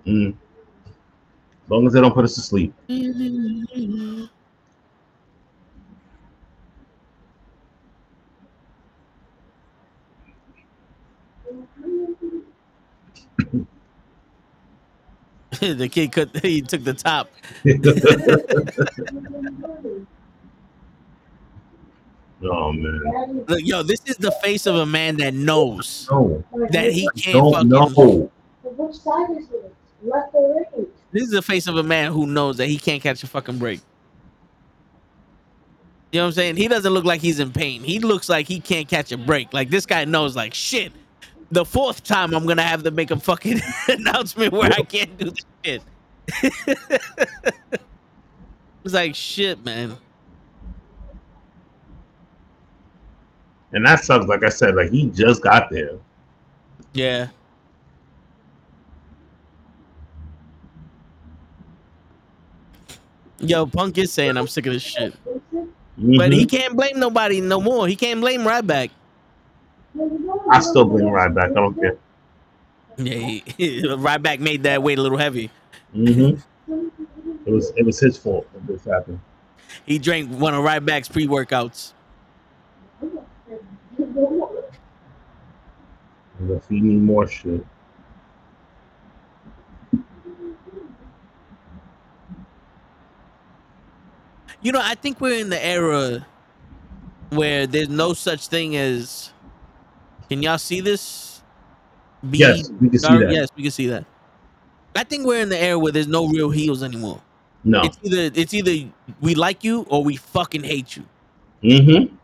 Mm. 0.06 0.30
As 0.30 1.70
long 1.70 1.86
as 1.86 1.92
they 1.92 2.00
don't 2.00 2.14
put 2.14 2.24
us 2.24 2.34
to 2.34 2.40
sleep. 2.40 2.72
the 15.60 15.88
kid 15.88 16.12
could 16.12 16.30
he 16.42 16.62
took 16.62 16.84
the 16.84 16.94
top. 16.94 17.30
oh 22.44 22.72
man. 22.72 23.44
Look, 23.48 23.60
yo, 23.62 23.82
this 23.82 24.00
is 24.06 24.16
the 24.16 24.30
face 24.42 24.66
of 24.66 24.76
a 24.76 24.86
man 24.86 25.16
that 25.18 25.34
knows 25.34 26.08
No. 26.10 26.44
that 26.70 26.92
he 26.92 27.08
can't 27.16 27.34
Don't 27.36 27.52
fucking. 27.54 27.68
know. 27.68 28.30
Which 28.64 28.96
side 28.96 29.30
is 29.38 29.48
it? 29.50 29.74
Left 30.02 30.34
or 30.34 30.56
right? 30.56 30.88
This 31.12 31.24
is 31.24 31.30
the 31.30 31.42
face 31.42 31.66
of 31.66 31.76
a 31.76 31.82
man 31.82 32.10
who 32.12 32.26
knows 32.26 32.56
that 32.56 32.66
he 32.66 32.78
can't 32.78 33.02
catch 33.02 33.22
a 33.22 33.26
fucking 33.26 33.58
break. 33.58 33.80
You 36.10 36.20
know 36.20 36.24
what 36.24 36.28
I'm 36.28 36.32
saying? 36.34 36.56
He 36.56 36.68
doesn't 36.68 36.92
look 36.92 37.04
like 37.04 37.20
he's 37.20 37.38
in 37.40 37.52
pain. 37.52 37.82
He 37.82 37.98
looks 37.98 38.28
like 38.28 38.46
he 38.46 38.60
can't 38.60 38.86
catch 38.88 39.12
a 39.12 39.18
break. 39.18 39.52
Like 39.54 39.70
this 39.70 39.86
guy 39.86 40.04
knows, 40.04 40.36
like 40.36 40.52
shit. 40.54 40.92
The 41.50 41.64
fourth 41.64 42.02
time 42.04 42.34
I'm 42.34 42.46
gonna 42.46 42.62
have 42.62 42.82
to 42.84 42.90
make 42.90 43.10
a 43.10 43.18
fucking 43.18 43.60
announcement 43.88 44.52
where 44.52 44.70
I 44.72 44.82
can't 44.82 45.16
do 45.18 45.30
this 45.30 45.44
shit. 45.64 45.82
it's 48.84 48.94
like 48.94 49.14
shit, 49.14 49.64
man. 49.64 49.96
And 53.72 53.86
that 53.86 54.04
sucks. 54.04 54.26
Like 54.26 54.44
I 54.44 54.48
said, 54.48 54.74
like 54.74 54.90
he 54.90 55.06
just 55.06 55.42
got 55.42 55.70
there. 55.70 55.98
Yeah. 56.92 57.28
Yo, 63.38 63.66
Punk 63.66 63.98
is 63.98 64.12
saying 64.12 64.36
I'm 64.36 64.46
sick 64.46 64.66
of 64.66 64.72
this 64.72 64.82
shit. 64.82 65.14
But 65.98 66.32
he 66.32 66.46
can't 66.46 66.76
blame 66.76 66.98
nobody 67.00 67.40
no 67.40 67.60
more. 67.60 67.88
He 67.88 67.96
can't 67.96 68.20
blame 68.20 68.42
Ryback. 68.42 68.90
I 70.50 70.60
still 70.60 70.84
blame 70.84 71.06
Ryback. 71.06 71.50
I 71.50 71.54
don't 71.54 71.74
care. 71.74 71.96
Yeah, 72.98 73.14
he, 73.14 73.42
Ryback 73.84 74.40
made 74.40 74.62
that 74.62 74.82
weight 74.82 74.98
a 74.98 75.02
little 75.02 75.18
heavy. 75.18 75.50
Mm-hmm. 75.94 76.72
It 77.44 77.50
was 77.50 77.72
it 77.76 77.84
was 77.84 77.98
his 77.98 78.16
fault 78.16 78.46
that 78.52 78.66
this 78.66 78.84
happened. 78.84 79.20
He 79.84 79.98
drank 79.98 80.30
one 80.30 80.54
of 80.54 80.64
Ryback's 80.64 81.08
pre 81.08 81.26
workouts. 81.26 81.92
They're 86.40 86.60
feeding 86.60 87.04
more 87.04 87.26
shit. 87.28 87.64
You 94.60 94.72
know, 94.72 94.80
I 94.82 94.94
think 94.94 95.20
we're 95.20 95.38
in 95.40 95.50
the 95.50 95.64
era 95.64 96.26
where 97.30 97.66
there's 97.66 97.88
no 97.88 98.12
such 98.12 98.46
thing 98.48 98.76
as. 98.76 99.30
Can 100.28 100.42
y'all 100.42 100.58
see 100.58 100.80
this? 100.80 101.42
Be- 102.30 102.38
Yes, 102.38 102.70
we 102.80 102.88
can 102.88 102.98
see 102.98 103.18
that. 103.18 103.30
Yes, 103.32 103.48
we 103.56 103.62
can 103.62 103.72
see 103.72 103.86
that. 103.88 104.04
I 104.94 105.04
think 105.04 105.26
we're 105.26 105.40
in 105.40 105.48
the 105.48 105.58
era 105.58 105.78
where 105.78 105.90
there's 105.92 106.06
no 106.06 106.28
real 106.28 106.50
heels 106.50 106.82
anymore. 106.82 107.20
No. 107.64 107.82
It's 107.82 107.98
either 108.02 108.30
it's 108.34 108.54
either 108.54 108.88
we 109.20 109.34
like 109.34 109.64
you 109.64 109.86
or 109.88 110.02
we 110.04 110.16
fucking 110.16 110.64
hate 110.64 110.96
you, 110.96 111.04
Mm-hmm. 111.62 112.14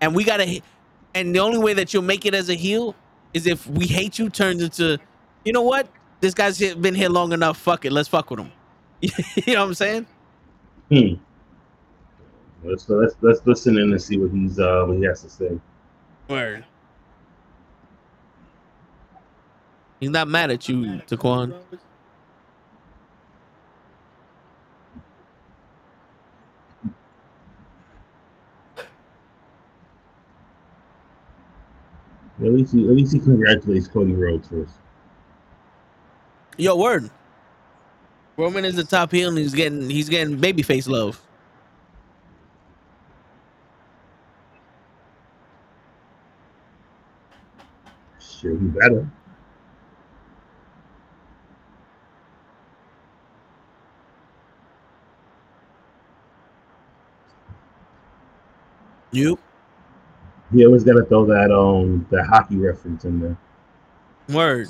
And 0.00 0.14
we 0.14 0.24
gotta. 0.24 0.60
And 1.14 1.34
the 1.34 1.40
only 1.40 1.58
way 1.58 1.74
that 1.74 1.92
you'll 1.92 2.02
make 2.02 2.24
it 2.24 2.34
as 2.34 2.48
a 2.48 2.54
heel 2.54 2.94
is 3.34 3.46
if 3.46 3.66
we 3.66 3.86
hate 3.86 4.18
you 4.18 4.30
turns 4.30 4.62
into, 4.62 4.98
you 5.44 5.52
know 5.52 5.62
what? 5.62 5.88
This 6.20 6.34
guy's 6.34 6.58
been 6.74 6.94
here 6.94 7.08
long 7.08 7.32
enough. 7.32 7.56
Fuck 7.56 7.84
it, 7.84 7.92
let's 7.92 8.08
fuck 8.08 8.30
with 8.30 8.40
him. 8.40 8.52
you 9.00 9.10
know 9.54 9.60
what 9.60 9.68
I'm 9.68 9.74
saying? 9.74 10.06
Hmm. 10.90 11.14
Let's 12.62 12.88
let's 12.88 13.14
let's 13.22 13.40
listen 13.46 13.78
in 13.78 13.90
and 13.90 14.02
see 14.02 14.18
what 14.18 14.30
he's 14.30 14.58
uh 14.58 14.84
what 14.86 14.98
he 14.98 15.04
has 15.04 15.22
to 15.22 15.30
say. 15.30 15.58
Word. 16.28 16.64
He's 19.98 20.10
not 20.10 20.28
mad 20.28 20.50
at 20.50 20.68
you, 20.68 20.76
Taquan. 21.06 21.54
At 32.42 32.52
least 32.52 32.72
he 32.72 32.84
at 32.84 32.90
least 32.90 33.12
he 33.12 33.18
congratulates 33.18 33.86
Cody 33.86 34.14
Rhodes 34.14 34.48
first. 34.48 34.74
Yo, 36.56 36.76
word. 36.76 37.10
Roman 38.36 38.64
is 38.64 38.76
the 38.76 38.84
top 38.84 39.12
heel, 39.12 39.28
and 39.28 39.36
he's 39.36 39.54
getting 39.54 39.90
he's 39.90 40.08
getting 40.08 40.38
babyface 40.38 40.88
love. 40.88 41.20
Shit, 48.18 48.52
he 48.52 48.66
better. 48.68 49.10
You 59.12 59.38
He 60.52 60.66
always 60.66 60.84
gotta 60.84 61.04
throw 61.04 61.24
that 61.26 61.50
um 61.52 62.06
that 62.10 62.26
hockey 62.26 62.56
reference 62.56 63.04
in 63.04 63.20
there. 63.20 63.36
word. 64.28 64.68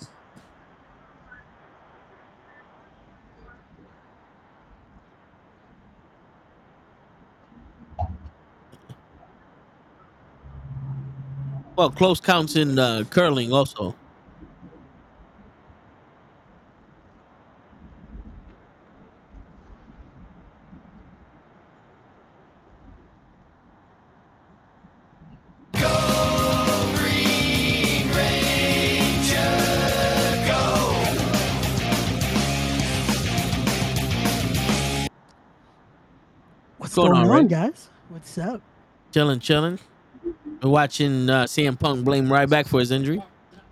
Well, 11.76 11.90
close 11.90 12.20
counts 12.20 12.56
in 12.56 12.78
uh, 12.78 13.04
curling 13.08 13.52
also. 13.54 13.96
On, 37.40 37.44
on, 37.44 37.48
guys? 37.48 37.88
What's 38.08 38.38
up? 38.38 38.60
Chilling, 39.12 39.40
chilling. 39.40 39.78
We're 40.62 40.70
watching 40.70 41.28
uh, 41.30 41.44
CM 41.44 41.78
Punk 41.78 42.04
blame 42.04 42.26
Ryback 42.26 42.66
for 42.68 42.80
his 42.80 42.90
injury. 42.90 43.22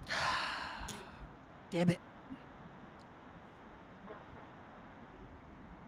Damn 1.71 1.91
it. 1.91 1.99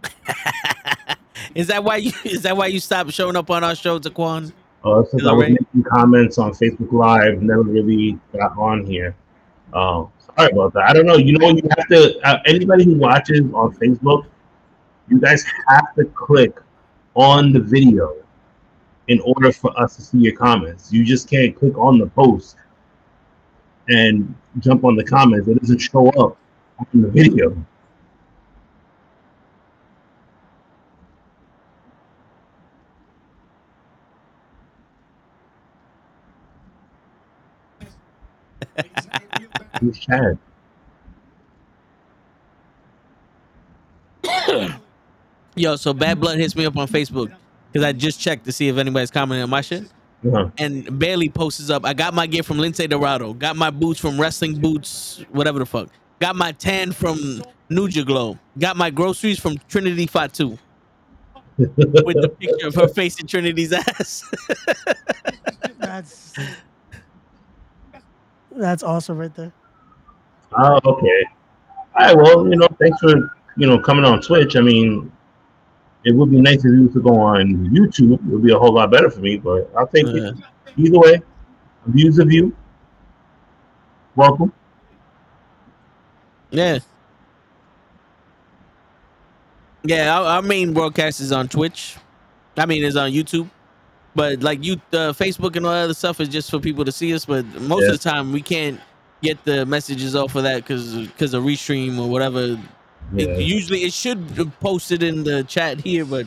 Is 1.54 1.68
that 1.68 1.82
why 1.82 1.96
you 1.96 2.12
is 2.24 2.42
that 2.42 2.56
why 2.56 2.66
you 2.66 2.78
stopped 2.78 3.12
showing 3.12 3.34
up 3.34 3.50
on 3.50 3.64
our 3.64 3.74
show, 3.74 3.98
Taquan? 3.98 4.52
Uh, 4.84 5.02
since 5.10 5.26
I 5.26 5.32
was 5.32 5.42
right? 5.42 5.50
making 5.50 5.82
comments 5.82 6.38
on 6.38 6.52
Facebook 6.52 6.92
Live, 6.92 7.42
never 7.42 7.62
really 7.62 8.16
got 8.32 8.56
on 8.56 8.86
here. 8.86 9.16
Um, 9.72 10.12
sorry 10.36 10.52
about 10.52 10.72
that. 10.74 10.84
I 10.84 10.92
don't 10.92 11.06
know. 11.06 11.16
You 11.16 11.36
know, 11.38 11.48
you 11.48 11.62
have 11.76 11.88
to. 11.88 12.20
Uh, 12.22 12.38
anybody 12.46 12.84
who 12.84 12.94
watches 12.94 13.40
on 13.52 13.74
Facebook, 13.74 14.26
you 15.08 15.18
guys 15.18 15.44
have 15.68 15.92
to 15.96 16.04
click 16.04 16.60
on 17.20 17.52
the 17.52 17.60
video 17.60 18.16
in 19.08 19.20
order 19.20 19.52
for 19.52 19.78
us 19.78 19.94
to 19.96 20.02
see 20.02 20.16
your 20.18 20.34
comments. 20.34 20.90
You 20.90 21.04
just 21.04 21.28
can't 21.28 21.54
click 21.54 21.76
on 21.76 21.98
the 21.98 22.06
post 22.06 22.56
and 23.88 24.34
jump 24.60 24.84
on 24.84 24.96
the 24.96 25.04
comments. 25.04 25.46
It 25.46 25.60
doesn't 25.60 25.80
show 25.80 26.08
up 26.08 26.38
on 26.78 26.86
the 27.02 27.08
video. 27.08 27.54
Who's 39.80 39.98
Chad? 39.98 40.38
Yo, 45.60 45.76
so 45.76 45.92
Bad 45.92 46.18
Blood 46.18 46.38
hits 46.38 46.56
me 46.56 46.64
up 46.64 46.76
on 46.76 46.88
Facebook 46.88 47.30
because 47.70 47.86
I 47.86 47.92
just 47.92 48.18
checked 48.18 48.46
to 48.46 48.52
see 48.52 48.68
if 48.68 48.78
anybody's 48.78 49.10
commenting 49.10 49.42
on 49.42 49.50
my 49.50 49.60
shit. 49.60 49.84
Uh-huh. 50.26 50.50
And 50.58 50.98
Bayley 50.98 51.28
posts 51.28 51.68
up, 51.68 51.84
I 51.84 51.92
got 51.92 52.14
my 52.14 52.26
gear 52.26 52.42
from 52.42 52.56
Lince 52.56 52.88
Dorado, 52.88 53.34
got 53.34 53.56
my 53.56 53.70
boots 53.70 54.00
from 54.00 54.18
Wrestling 54.18 54.58
Boots, 54.58 55.22
whatever 55.30 55.58
the 55.58 55.66
fuck. 55.66 55.88
Got 56.18 56.36
my 56.36 56.52
tan 56.52 56.92
from 56.92 57.42
Nuja 57.70 58.06
Glow. 58.06 58.38
Got 58.58 58.78
my 58.78 58.88
groceries 58.88 59.38
from 59.38 59.58
Trinity 59.68 60.06
Fatu. 60.06 60.58
With 61.58 61.76
the 61.76 62.34
picture 62.40 62.68
of 62.68 62.74
her 62.74 62.88
face 62.88 63.20
in 63.20 63.26
Trinity's 63.26 63.72
ass. 63.72 64.24
That's 65.78 66.34
that's 68.52 68.82
awesome 68.82 69.18
right 69.18 69.34
there. 69.34 69.52
Oh, 70.56 70.80
okay. 70.84 71.24
All 71.98 72.06
right. 72.06 72.16
Well, 72.16 72.48
you 72.48 72.56
know, 72.56 72.68
thanks 72.78 72.98
for 73.00 73.36
you 73.56 73.66
know 73.66 73.78
coming 73.78 74.04
on 74.04 74.20
Twitch. 74.20 74.56
I 74.56 74.60
mean, 74.60 75.10
it 76.04 76.12
would 76.14 76.30
be 76.30 76.40
nice 76.40 76.58
if 76.58 76.72
you 76.72 76.88
could 76.88 77.02
go 77.02 77.18
on 77.18 77.68
YouTube. 77.68 78.14
It 78.14 78.22
would 78.24 78.42
be 78.42 78.52
a 78.52 78.58
whole 78.58 78.72
lot 78.72 78.90
better 78.90 79.10
for 79.10 79.20
me. 79.20 79.36
But 79.38 79.70
I'll 79.76 79.86
take 79.86 80.06
Yeah. 80.06 80.30
it 80.30 80.34
either 80.76 80.98
way. 80.98 81.20
Views 81.86 82.18
of 82.18 82.32
you. 82.32 82.54
Welcome. 84.16 84.52
Yeah. 86.50 86.78
Yeah, 89.82 90.14
our, 90.18 90.26
our 90.26 90.42
main 90.42 90.74
broadcast 90.74 91.20
is 91.20 91.32
on 91.32 91.48
Twitch. 91.48 91.96
I 92.56 92.66
mean, 92.66 92.84
it's 92.84 92.96
on 92.96 93.10
YouTube. 93.12 93.48
But 94.14 94.42
like 94.42 94.62
you, 94.64 94.74
uh, 94.92 95.12
Facebook 95.12 95.56
and 95.56 95.64
all 95.64 95.72
that 95.72 95.84
other 95.84 95.94
stuff 95.94 96.20
is 96.20 96.28
just 96.28 96.50
for 96.50 96.58
people 96.58 96.84
to 96.84 96.92
see 96.92 97.14
us. 97.14 97.24
But 97.24 97.46
most 97.62 97.82
Yeah. 97.82 97.92
of 97.92 98.02
the 98.02 98.10
time, 98.10 98.32
we 98.32 98.42
can't 98.42 98.80
get 99.22 99.42
the 99.44 99.64
messages 99.64 100.16
off 100.16 100.34
of 100.34 100.42
that 100.42 100.56
because 100.56 101.06
because 101.06 101.32
of 101.34 101.44
restream 101.44 101.98
or 101.98 102.08
whatever. 102.08 102.58
It- 103.16 103.40
usually, 103.40 103.84
it 103.84 103.92
should 103.92 104.34
be 104.34 104.44
posted 104.60 105.02
in 105.02 105.24
the 105.24 105.44
chat 105.44 105.80
here, 105.80 106.04
but 106.04 106.26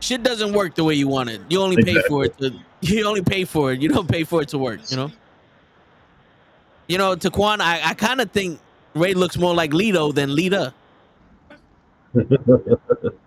shit 0.00 0.22
doesn't 0.22 0.52
work 0.52 0.74
the 0.74 0.84
way 0.84 0.94
you 0.94 1.08
want 1.08 1.30
it. 1.30 1.40
You 1.48 1.60
only 1.60 1.82
pay 1.82 2.00
for 2.08 2.24
it. 2.24 2.36
To, 2.38 2.52
you 2.80 3.06
only 3.06 3.22
pay 3.22 3.44
for 3.44 3.72
it. 3.72 3.80
You 3.80 3.88
don't 3.88 4.08
pay 4.08 4.24
for 4.24 4.42
it 4.42 4.48
to 4.48 4.58
work. 4.58 4.80
You 4.90 4.96
know. 4.96 5.12
You 6.86 6.98
know, 6.98 7.16
Taquan, 7.16 7.60
I, 7.60 7.80
I 7.82 7.94
kind 7.94 8.20
of 8.20 8.30
think 8.30 8.60
Ray 8.94 9.14
looks 9.14 9.38
more 9.38 9.54
like 9.54 9.72
Lido 9.72 10.12
than 10.12 10.34
Lita. 10.34 10.74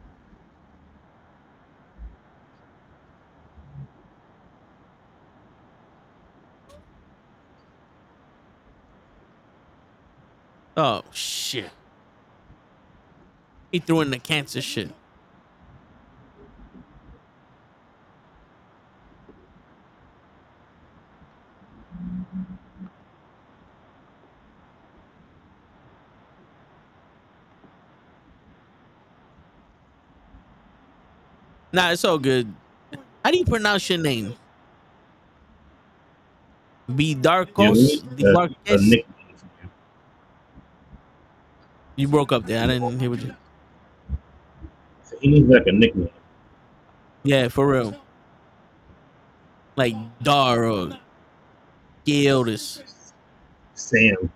Oh 10.77 11.03
shit. 11.11 11.71
He 13.71 13.79
threw 13.79 14.01
in 14.01 14.11
the 14.11 14.19
cancer 14.19 14.61
shit. 14.61 14.91
Nah, 31.73 31.91
it's 31.91 32.05
all 32.05 32.17
good. 32.17 32.53
How 33.23 33.31
do 33.31 33.37
you 33.37 33.45
pronounce 33.45 33.89
your 33.89 33.99
name? 33.99 34.35
Be 36.95 37.09
Yeah, 37.13 37.15
Darkos? 37.15 37.73
we- 37.75 38.01
uh, 38.01 38.11
a 38.11 38.15
Divarkes? 38.15 38.81
nickname 38.89 39.03
for 39.35 39.45
you. 39.63 39.69
You 41.97 42.07
broke 42.07 42.31
up 42.31 42.45
there. 42.45 42.63
I 42.63 42.67
didn't 42.67 42.99
hear 42.99 43.09
what 43.09 43.21
you. 43.21 43.35
So 45.03 45.17
he 45.19 45.29
needs 45.29 45.49
like 45.49 45.65
a 45.65 45.71
nickname. 45.71 46.09
Yeah, 47.23 47.49
for 47.49 47.67
real. 47.67 47.99
Like 49.75 49.95
Dar 50.21 50.65
or 50.65 50.97
Gildis. 52.05 52.83
Sam. 53.73 54.31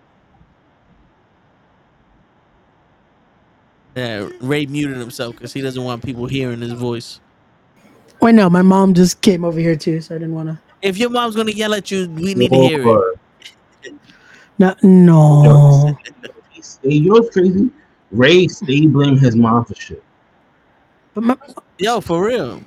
Yeah, 3.94 4.28
Ray 4.40 4.66
muted 4.66 4.96
himself 4.96 5.36
because 5.36 5.52
he 5.52 5.60
doesn't 5.60 5.82
want 5.82 6.04
people 6.04 6.26
hearing 6.26 6.60
his 6.60 6.72
voice. 6.72 7.20
Wait, 8.20 8.34
no, 8.34 8.50
my 8.50 8.62
mom 8.62 8.94
just 8.94 9.20
came 9.20 9.44
over 9.44 9.60
here 9.60 9.76
too, 9.76 10.00
so 10.00 10.14
I 10.14 10.18
didn't 10.18 10.34
want 10.34 10.48
to. 10.48 10.58
If 10.80 10.96
your 10.96 11.10
mom's 11.10 11.36
gonna 11.36 11.52
yell 11.52 11.74
at 11.74 11.90
you, 11.90 12.08
we 12.08 12.34
need 12.34 12.50
to 12.50 12.58
hear 12.58 12.86
it. 13.84 13.94
No, 14.58 14.74
no. 14.82 15.96
Hey, 16.82 16.94
you 16.94 17.08
know 17.12 17.20
what's 17.20 17.30
crazy? 17.30 17.70
Ray 18.10 18.46
stay 18.48 18.86
blame 18.86 19.18
his 19.18 19.34
mom 19.36 19.64
for 19.64 19.74
shit. 19.74 20.02
But 21.14 21.24
my, 21.24 21.36
Yo, 21.78 22.00
for 22.00 22.24
real. 22.24 22.62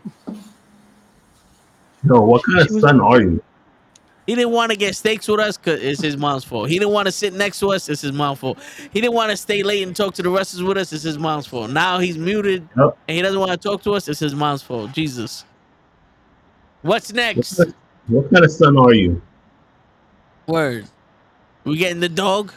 Yo, 2.07 2.21
what 2.21 2.43
kind 2.43 2.59
of 2.59 2.67
She 2.67 2.73
was- 2.75 2.83
son 2.83 2.99
are 3.01 3.21
you? 3.21 3.43
He 4.27 4.33
didn't 4.33 4.53
want 4.53 4.71
to 4.71 4.75
get 4.77 4.95
steaks 4.95 5.27
with 5.27 5.39
us 5.39 5.55
because 5.55 5.79
it's 5.83 6.01
his 6.01 6.17
mom's 6.17 6.43
fault. 6.43 6.67
He 6.67 6.79
didn't 6.79 6.93
want 6.93 7.05
to 7.05 7.11
sit 7.11 7.33
next 7.35 7.59
to 7.59 7.71
us. 7.71 7.87
It's 7.89 8.01
his 8.01 8.11
mom's 8.11 8.39
fault. 8.39 8.57
He 8.91 8.99
didn't 8.99 9.13
want 9.13 9.29
to 9.29 9.37
stay 9.37 9.61
late 9.61 9.85
and 9.85 9.95
talk 9.95 10.15
to 10.15 10.23
the 10.23 10.31
wrestlers 10.31 10.63
with 10.63 10.77
us. 10.79 10.91
It's 10.91 11.03
his 11.03 11.19
mom's 11.19 11.45
fault. 11.45 11.69
Now 11.69 11.99
he's 11.99 12.17
muted 12.17 12.67
Yep. 12.75 12.97
and 13.07 13.15
he 13.17 13.21
doesn't 13.21 13.39
want 13.39 13.51
to 13.51 13.57
talk 13.57 13.83
to 13.83 13.91
us. 13.93 14.07
It's 14.07 14.19
his 14.19 14.33
mom's 14.33 14.63
fault. 14.63 14.93
Jesus. 14.93 15.45
What's 16.81 17.09
What 17.11 17.15
next? 17.17 17.55
kind, 17.57 17.69
of, 17.69 17.75
what 18.07 18.31
kind 18.31 18.43
of 18.45 18.51
son 18.51 18.77
are 18.79 18.93
you? 18.95 19.21
Word. 20.47 20.87
We 21.63 21.77
getting 21.77 21.99
the 21.99 22.09
dog? 22.09 22.51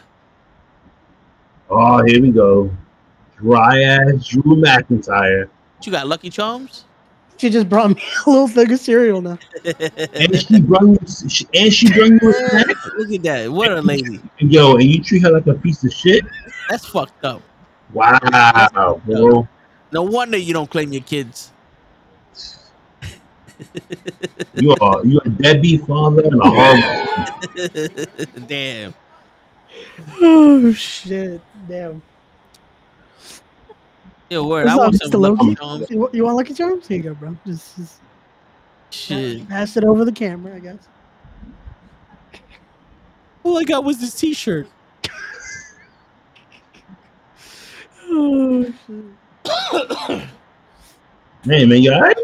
Oh, 1.70 2.02
here 2.04 2.22
we 2.22 2.30
go. 2.30 2.70
Dry 3.36 3.82
ass 3.82 4.28
Drew 4.28 4.56
McIntyre. 4.56 5.48
You 5.82 5.92
got 5.92 6.06
Lucky 6.06 6.30
Charms? 6.30 6.84
she 7.38 7.50
just 7.50 7.68
brought 7.68 7.90
me 7.90 8.02
a 8.26 8.30
little 8.30 8.48
thing 8.48 8.70
of 8.72 8.80
cereal 8.80 9.22
now. 9.22 9.38
And 9.64 10.36
she 10.36 10.60
brought 10.60 10.82
you 10.82 10.98
she, 11.28 11.46
and 11.54 11.72
she 11.72 11.92
brung 11.92 12.18
you 12.20 12.30
a 12.30 12.32
snack. 12.50 12.66
Look 12.96 13.12
at 13.12 13.22
that. 13.22 13.52
What 13.52 13.70
a 13.70 13.80
lady. 13.80 14.20
Yo, 14.38 14.74
and 14.74 14.84
you 14.84 15.02
treat 15.02 15.22
her 15.22 15.30
like 15.30 15.46
a 15.46 15.54
piece 15.54 15.84
of 15.84 15.92
shit? 15.92 16.24
That's 16.68 16.86
fucked 16.86 17.24
up. 17.24 17.42
Wow, 17.92 19.00
bro. 19.06 19.48
No 19.92 20.02
wonder 20.02 20.36
you 20.36 20.52
don't 20.52 20.68
claim 20.70 20.92
your 20.92 21.02
kids. 21.02 21.52
You 24.54 24.74
are 24.80 25.04
you 25.04 25.20
a 25.24 25.28
deadbeat 25.28 25.84
father 25.84 26.22
and 26.22 26.40
a 26.40 26.50
horrible. 28.06 28.46
Damn. 28.46 28.94
Oh 30.20 30.72
shit! 30.72 31.40
Damn. 31.68 32.02
Yo, 34.30 34.46
word. 34.46 34.64
What's 34.66 34.74
I 34.74 34.76
want 34.76 34.94
Mr. 34.94 35.10
some 35.12 35.20
Lucky 35.20 35.36
Loki? 35.44 35.54
Charms. 35.56 35.90
You, 35.90 36.10
you 36.12 36.24
want 36.24 36.36
Lucky 36.36 36.54
Charms? 36.54 36.86
Here 36.88 36.96
you 36.98 37.02
go, 37.04 37.14
bro. 37.14 37.36
Just, 37.46 37.76
just 37.76 38.00
Shit. 38.90 39.48
pass 39.48 39.76
it 39.76 39.84
over 39.84 40.04
the 40.04 40.12
camera, 40.12 40.54
I 40.54 40.58
guess. 40.58 40.88
All 43.44 43.56
I 43.58 43.64
got 43.64 43.84
was 43.84 43.98
this 44.00 44.14
T-shirt. 44.14 44.66
Oh 48.10 48.64
shit! 48.64 50.24
Hey 51.44 51.66
man, 51.66 51.82
you 51.82 51.92
alright? 51.92 52.16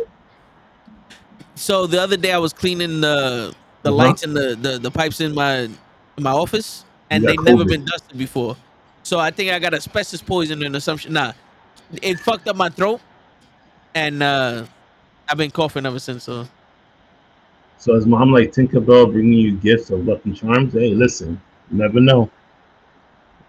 So 1.57 1.87
the 1.87 2.01
other 2.01 2.17
day 2.17 2.33
I 2.33 2.39
was 2.39 2.53
cleaning 2.55 3.01
the 3.03 3.55
the 3.83 3.91
Uh-huh. 3.91 3.97
lights 3.97 4.23
and 4.25 4.35
the, 4.35 4.57
the 4.57 4.79
the 4.79 4.91
pipes 4.91 5.21
in 5.21 5.35
my 5.35 5.59
in 5.61 5.77
my 6.19 6.31
office, 6.31 6.85
and 7.11 7.23
You 7.23 7.29
they 7.29 7.37
got 7.37 7.45
never 7.45 7.65
COVID. 7.65 7.69
been 7.69 7.85
dusted 7.85 8.17
before. 8.17 8.57
So 9.05 9.19
I 9.21 9.31
think 9.31 9.53
I 9.53 9.59
got 9.59 9.75
asbestos 9.75 10.23
poisoning 10.23 10.75
or 10.75 10.81
something. 10.81 11.13
Nah, 11.13 11.33
it 12.03 12.19
fucked 12.19 12.49
up 12.49 12.57
my 12.57 12.71
throat, 12.71 13.01
and 13.95 14.23
uh 14.23 14.65
I've 15.29 15.39
been 15.39 15.51
coughing 15.51 15.87
ever 15.87 15.99
since. 15.99 16.25
So 16.25 16.49
So 17.79 17.95
is 17.95 18.07
mom 18.07 18.33
like 18.33 18.53
Tinkerbell 18.53 19.13
bringing 19.13 19.39
you 19.39 19.53
gifts 19.57 19.91
of 19.91 20.07
Lucky 20.07 20.33
Charms? 20.33 20.73
Hey, 20.73 20.95
listen, 20.95 21.41
you 21.71 21.79
never 21.79 22.01
know. 22.01 22.31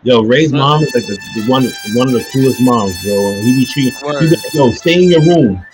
Yo, 0.04 0.22
Ray's 0.22 0.54
mom 0.54 0.84
is 0.84 0.94
like 0.94 1.08
the, 1.08 1.18
the 1.36 1.46
one 1.50 1.64
one 1.96 2.08
of 2.08 2.14
the 2.14 2.28
coolest 2.32 2.62
moms, 2.62 3.02
bro. 3.02 3.34
He 3.42 3.56
be 3.56 3.66
treating 3.66 3.94
he 4.20 4.30
be 4.30 4.36
yo, 4.54 4.72
stay 4.72 5.04
in 5.04 5.10
your 5.10 5.22
room. 5.22 5.66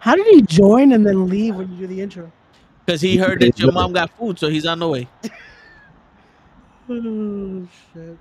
How 0.00 0.16
did 0.16 0.26
he 0.26 0.40
join 0.42 0.92
and 0.92 1.06
then 1.06 1.28
leave 1.28 1.56
when 1.56 1.70
you 1.72 1.78
do 1.80 1.86
the 1.86 2.00
intro? 2.00 2.32
because 2.88 3.02
he 3.02 3.18
heard 3.18 3.38
that 3.40 3.58
your 3.58 3.70
mom 3.70 3.92
got 3.92 4.10
food, 4.16 4.38
so 4.38 4.48
he's 4.48 4.64
on 4.64 4.78
the 4.78 4.88
way. 4.88 5.06
Oh 6.90 7.68
shit! 7.92 8.18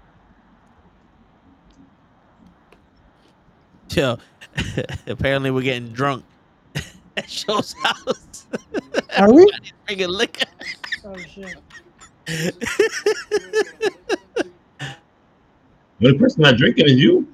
Yo, 3.92 4.18
apparently 5.08 5.52
we're 5.52 5.62
getting 5.62 5.90
drunk 5.90 6.26
at 7.18 7.30
Show's 7.30 7.74
house. 7.84 8.48
Are 9.18 9.32
we? 9.32 9.50
Drinking 9.86 10.10
liquor. 10.10 10.46
Oh 11.06 11.16
shit! 11.18 11.56
The 16.00 16.08
only 16.08 16.18
person 16.20 16.42
not 16.42 16.58
drinking 16.58 16.88
is 16.88 16.96
you. 16.96 17.28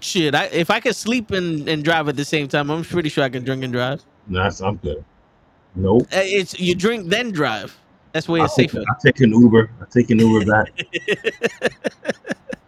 Shit, 0.00 0.34
I, 0.34 0.46
if 0.46 0.70
I 0.70 0.80
could 0.80 0.96
sleep 0.96 1.30
and, 1.30 1.68
and 1.68 1.84
drive 1.84 2.08
at 2.08 2.16
the 2.16 2.24
same 2.24 2.48
time, 2.48 2.70
I'm 2.70 2.82
pretty 2.84 3.08
sure 3.08 3.22
I 3.22 3.28
can 3.28 3.44
drink 3.44 3.62
and 3.64 3.72
drive. 3.72 4.02
Nah, 4.26 4.44
that 4.44 4.54
sounds 4.54 4.80
good. 4.82 5.04
Nope. 5.74 6.02
Uh, 6.12 6.20
It's 6.22 6.58
you 6.58 6.74
drink 6.74 7.08
then 7.08 7.30
drive. 7.30 7.76
That's 8.12 8.28
way 8.28 8.40
I'll 8.40 8.46
it's 8.46 8.54
safer. 8.54 8.82
I'll 8.88 8.98
take 9.04 9.20
an 9.20 9.30
Uber. 9.32 9.70
I'll 9.80 9.86
take 9.86 10.10
an 10.10 10.18
Uber 10.18 10.44
back. 10.50 10.72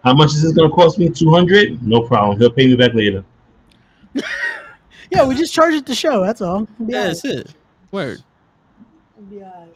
How 0.04 0.14
much 0.14 0.30
is 0.30 0.42
this 0.42 0.52
gonna 0.52 0.70
cost 0.70 0.98
me? 0.98 1.08
Two 1.10 1.30
hundred? 1.30 1.82
No 1.86 2.02
problem. 2.02 2.38
He'll 2.38 2.50
pay 2.50 2.66
me 2.66 2.76
back 2.76 2.94
later. 2.94 3.24
Yeah, 5.10 5.26
we 5.26 5.34
just 5.34 5.52
charge 5.52 5.74
it 5.74 5.84
to 5.86 5.94
show. 5.94 6.24
That's 6.24 6.40
all. 6.40 6.66
We'll 6.78 6.88
be 6.88 6.94
Yeah, 6.94 7.00
all 7.00 7.06
that's 7.08 7.24
it. 7.26 7.54
Word. 7.90 8.22
We'll 9.18 9.44
all 9.44 9.68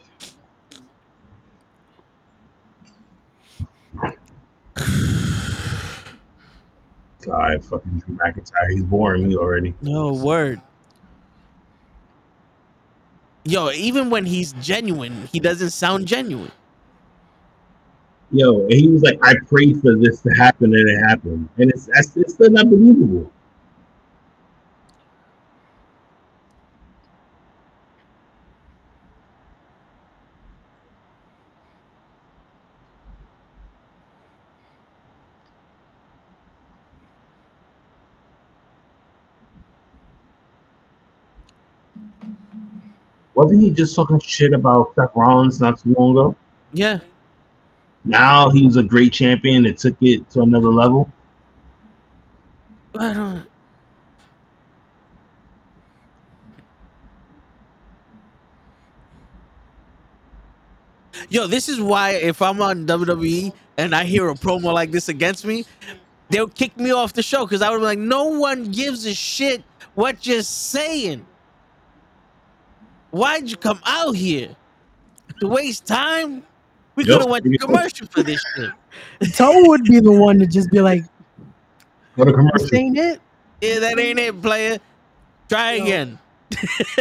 right. 4.01 4.17
God, 7.23 7.63
fucking 7.65 7.99
Drew 8.05 8.15
McIntyre. 8.15 8.71
He's 8.71 8.81
boring 8.83 9.27
me 9.27 9.35
already. 9.35 9.75
No 9.81 10.11
word. 10.13 10.59
Yo, 13.47 13.71
even 13.71 14.09
when 14.09 14.25
he's 14.25 14.51
genuine, 14.53 15.29
he 15.31 15.39
doesn't 15.39 15.69
sound 15.69 16.05
genuine. 16.05 16.51
Yo, 18.31 18.67
he 18.67 18.89
was 18.89 19.03
like, 19.03 19.17
I 19.23 19.35
prayed 19.47 19.81
for 19.81 19.95
this 19.95 20.19
to 20.23 20.29
happen 20.31 20.75
and 20.75 20.89
it 20.89 20.99
happened. 21.07 21.47
And 21.57 21.69
it's 21.71 21.85
that's 21.85 22.17
it's 22.17 22.33
still 22.33 22.51
not 22.51 22.69
believable. 22.69 23.31
Wasn't 43.37 43.61
he 43.61 43.69
just 43.69 43.95
talking 43.95 44.19
shit 44.19 44.51
about 44.51 44.95
Seth 44.95 45.11
Rollins 45.13 45.61
not 45.61 45.79
too 45.79 45.93
long 45.95 46.11
ago? 46.13 46.35
Yeah. 46.73 47.01
Now 48.03 48.49
he's 48.49 48.77
a 48.77 48.83
great 48.83 49.13
champion 49.13 49.61
that 49.65 49.77
took 49.77 49.95
it 50.01 50.27
to 50.31 50.41
another 50.41 50.69
level. 50.69 51.07
I 52.97 53.13
don't. 53.13 53.45
Yo, 61.29 61.45
this 61.45 61.69
is 61.69 61.79
why 61.79 62.13
if 62.13 62.41
I'm 62.41 62.59
on 62.59 62.87
WWE 62.87 63.53
and 63.77 63.93
I 63.93 64.03
hear 64.03 64.29
a 64.29 64.33
promo 64.33 64.73
like 64.73 64.89
this 64.89 65.09
against 65.09 65.45
me, 65.45 65.63
they'll 66.29 66.47
kick 66.47 66.75
me 66.75 66.89
off 66.89 67.13
the 67.13 67.21
show 67.21 67.45
because 67.45 67.61
I 67.61 67.69
would 67.69 67.77
be 67.77 67.83
like, 67.83 67.99
no 67.99 68.23
one 68.29 68.71
gives 68.71 69.05
a 69.05 69.13
shit 69.13 69.63
what 69.93 70.25
you're 70.25 70.41
saying. 70.41 71.23
Why'd 73.17 73.49
you 73.49 73.57
come 73.57 73.79
out 73.85 74.15
here? 74.15 74.55
To 75.39 75.47
waste 75.47 75.85
time? 75.85 76.43
We 76.95 77.03
Yep, 77.03 77.13
could 77.13 77.21
have 77.21 77.29
went 77.29 77.43
to 77.45 77.49
pretty 77.49 77.57
cool. 77.59 77.75
commercial 77.75 78.07
for 78.07 78.23
this 78.23 78.43
shit. 78.55 78.71
Toe 79.35 79.67
would 79.67 79.83
be 79.83 79.99
the 79.99 80.11
one 80.11 80.39
to 80.39 80.47
just 80.47 80.71
be 80.71 80.81
like, 80.81 81.03
Go 82.15 82.25
to 82.25 82.31
"This 82.31 82.69
commercial. 82.69 82.75
ain't 82.75 82.97
it." 82.97 83.21
Yeah, 83.61 83.79
that 83.79 83.99
ain't 83.99 84.19
it, 84.19 84.41
player. 84.41 84.79
Try 85.49 85.73
Yo. 85.73 85.83
again. 85.83 86.19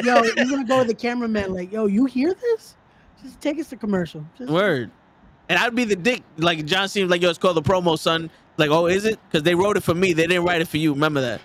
Yo, 0.02 0.22
you're 0.22 0.34
gonna 0.46 0.64
go 0.64 0.82
to 0.82 0.86
the 0.88 0.94
cameraman 0.94 1.54
like, 1.54 1.72
"Yo, 1.72 1.86
you 1.86 2.04
hear 2.06 2.34
this? 2.34 2.76
Just 3.22 3.40
take 3.40 3.58
us 3.58 3.68
to 3.68 3.76
commercial." 3.76 4.24
Just, 4.38 4.50
Word. 4.50 4.90
And 5.48 5.58
I'd 5.58 5.74
be 5.74 5.84
the 5.84 5.96
dick. 5.96 6.22
Like 6.38 6.64
John 6.66 6.88
seems 6.88 7.10
like, 7.10 7.22
yo, 7.22 7.30
it's 7.30 7.38
called 7.38 7.56
the 7.56 7.62
promo, 7.62 7.98
son. 7.98 8.30
Like, 8.58 8.70
oh, 8.70 8.86
is 8.86 9.04
it? 9.04 9.18
Because 9.28 9.42
they 9.44 9.54
wrote 9.54 9.76
it 9.76 9.82
for 9.82 9.94
me. 9.94 10.12
They 10.12 10.26
didn't 10.26 10.44
write 10.44 10.60
it 10.60 10.68
for 10.68 10.78
you. 10.78 10.92
Remember 10.92 11.20
that. 11.20 11.40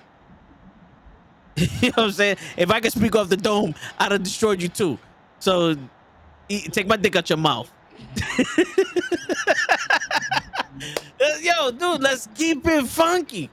you 1.56 1.89
know 1.89 1.93
what 1.95 1.99
I'm 1.99 2.12
saying? 2.12 2.38
If 2.58 2.72
I 2.72 2.80
could 2.80 2.91
speak 2.91 3.16
off 3.16 3.30
the 3.30 3.38
dome, 3.38 3.76
I'd 3.99 4.12
have 4.12 4.24
destroyed 4.24 4.62
you 4.62 4.70
too. 4.70 4.97
So 5.39 5.76
e- 6.49 6.68
take 6.70 6.88
my 6.88 6.97
dick 6.97 7.16
out 7.16 7.30
your 7.30 7.38
mouth. 7.38 7.72
yo, 11.41 11.72
dude, 11.72 12.02
let's 12.02 12.28
keep 12.36 12.66
it 12.66 12.88
funky. 12.88 13.49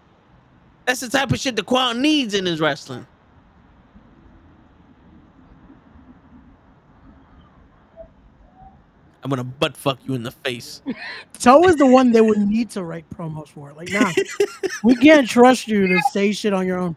That's 0.86 1.00
the 1.00 1.08
type 1.08 1.30
of 1.32 1.38
shit 1.38 1.56
the 1.56 1.62
crowd 1.62 1.96
needs 1.98 2.34
in 2.34 2.46
his 2.46 2.60
wrestling. 2.60 3.06
I'm 9.22 9.30
gonna 9.30 9.44
butt 9.44 9.76
fuck 9.76 9.98
you 10.06 10.14
in 10.14 10.22
the 10.22 10.30
face. 10.30 10.80
Toe 11.38 11.64
is 11.64 11.76
the 11.76 11.84
one 11.84 12.12
they 12.12 12.22
would 12.22 12.38
need 12.38 12.70
to 12.70 12.84
write 12.84 13.04
promos 13.10 13.48
for. 13.48 13.70
It. 13.70 13.76
Like, 13.76 13.90
nah, 13.90 14.10
we 14.82 14.96
can't 14.96 15.28
trust 15.28 15.68
you 15.68 15.86
to 15.86 16.00
say 16.12 16.32
shit 16.32 16.54
on 16.54 16.66
your 16.66 16.78
own. 16.78 16.96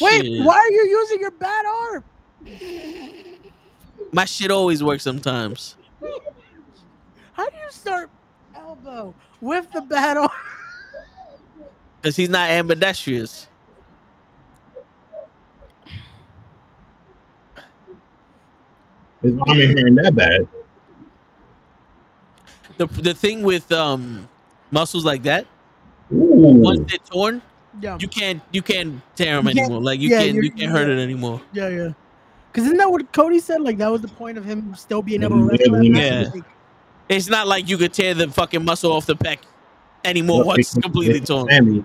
Wait, 0.00 0.24
Shit. 0.26 0.44
why 0.44 0.56
are 0.56 0.70
you 0.70 0.86
using 0.88 1.20
your 1.20 1.30
bad 1.32 1.64
arm? 1.66 2.04
My 4.12 4.24
shit 4.24 4.50
always 4.50 4.82
works 4.82 5.02
sometimes. 5.02 5.76
How 7.32 7.48
do 7.48 7.56
you 7.56 7.70
start 7.70 8.10
elbow 8.54 9.14
with 9.40 9.70
the 9.72 9.80
bad 9.80 10.16
arm? 10.16 10.30
Because 12.00 12.16
he's 12.16 12.28
not 12.28 12.50
ambidextrous. 12.50 13.48
His 19.22 19.34
arm 19.48 19.58
ain't 19.58 19.78
hurting 19.78 19.94
that 19.96 20.14
bad. 20.14 20.46
The 22.76 22.86
the 22.86 23.14
thing 23.14 23.42
with 23.42 23.72
um 23.72 24.28
muscles 24.70 25.04
like 25.04 25.22
that, 25.22 25.46
Ooh. 26.12 26.60
once 26.60 26.80
they're 26.90 26.98
torn, 26.98 27.40
Yeah, 27.80 27.98
you 28.00 28.08
can't 28.08 28.40
you 28.52 28.62
can't 28.62 29.00
tear 29.16 29.38
him 29.38 29.46
can't- 29.46 29.58
anymore. 29.58 29.80
Like 29.82 30.00
you 30.00 30.08
yeah, 30.10 30.20
can't 30.20 30.34
you're- 30.34 30.50
can't 30.50 30.70
hurt 30.70 30.88
yeah. 30.88 30.94
it 30.94 30.98
anymore. 31.02 31.40
yeah, 31.52 31.68
yeah. 31.68 31.88
Because 32.52 32.66
isn't 32.66 32.78
that 32.78 32.90
what 32.90 33.12
Cody 33.12 33.40
said? 33.40 33.62
Like 33.62 33.78
that 33.78 33.90
was 33.90 34.00
the 34.00 34.08
point 34.08 34.38
of 34.38 34.44
him 34.44 34.74
still 34.76 35.02
being 35.02 35.22
able 35.24 35.38
to 35.38 35.44
wrestle. 35.44 35.72
that 35.74 35.84
yeah. 35.84 36.30
Like, 36.32 36.44
It's 37.08 37.28
not 37.28 37.48
like 37.48 37.68
you 37.68 37.76
could 37.76 37.92
tear 37.92 38.14
the 38.14 38.28
fucking 38.28 38.64
muscle 38.64 38.92
off 38.92 39.06
the 39.06 39.16
pec 39.16 39.38
anymore 40.04 40.44
once 40.44 40.58
it's 40.58 40.74
completely 40.74 41.20
torn. 41.20 41.48
Sammy. 41.48 41.84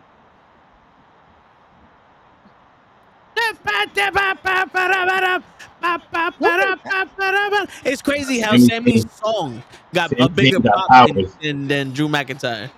It's 7.86 8.02
crazy 8.02 8.40
how 8.40 8.58
Sammy's 8.58 9.12
song 9.12 9.64
got 9.94 10.12
a 10.20 10.30
bigger 10.30 10.60
pop 10.60 11.10
than, 11.42 11.68
than 11.68 11.92
Drew 11.92 12.08
McIntyre. 12.08 12.70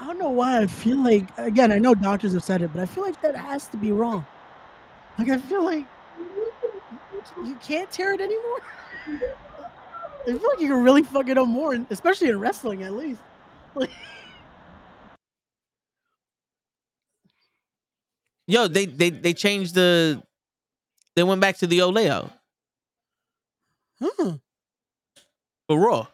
I 0.00 0.06
don't 0.06 0.18
know 0.18 0.30
why 0.30 0.62
I 0.62 0.66
feel 0.66 0.96
like 0.96 1.28
again. 1.36 1.70
I 1.70 1.78
know 1.78 1.94
doctors 1.94 2.32
have 2.32 2.42
said 2.42 2.62
it, 2.62 2.72
but 2.72 2.80
I 2.80 2.86
feel 2.86 3.04
like 3.04 3.20
that 3.20 3.36
has 3.36 3.66
to 3.68 3.76
be 3.76 3.92
wrong. 3.92 4.24
Like 5.18 5.28
I 5.28 5.36
feel 5.36 5.62
like 5.62 5.84
you 7.44 7.54
can't 7.56 7.90
tear 7.90 8.14
it 8.14 8.20
anymore. 8.20 8.60
I 10.22 10.24
feel 10.24 10.34
like 10.48 10.60
you 10.60 10.68
can 10.68 10.82
really 10.82 11.02
fuck 11.02 11.28
it 11.28 11.36
up 11.36 11.48
more, 11.48 11.74
especially 11.90 12.30
in 12.30 12.40
wrestling, 12.40 12.82
at 12.82 12.94
least. 12.94 13.20
Like, 13.74 13.90
Yo, 18.46 18.68
they 18.68 18.86
they 18.86 19.10
they 19.10 19.34
changed 19.34 19.74
the. 19.74 20.22
They 21.14 21.22
went 21.24 21.42
back 21.42 21.58
to 21.58 21.66
the 21.66 21.82
old 21.82 21.94
layout 21.94 22.30
huh. 24.00 24.38
for 25.68 25.78
Raw. 25.78 26.06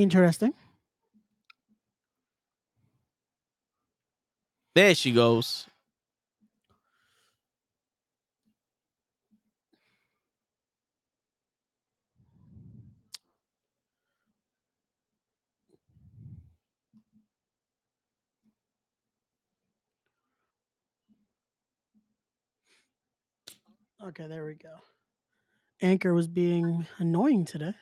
Interesting. 0.00 0.54
There 4.74 4.94
she 4.94 5.12
goes. 5.12 5.66
Okay, 24.02 24.26
there 24.26 24.46
we 24.46 24.54
go. 24.54 24.70
Anchor 25.82 26.14
was 26.14 26.26
being 26.26 26.86
annoying 26.96 27.44
today. 27.44 27.74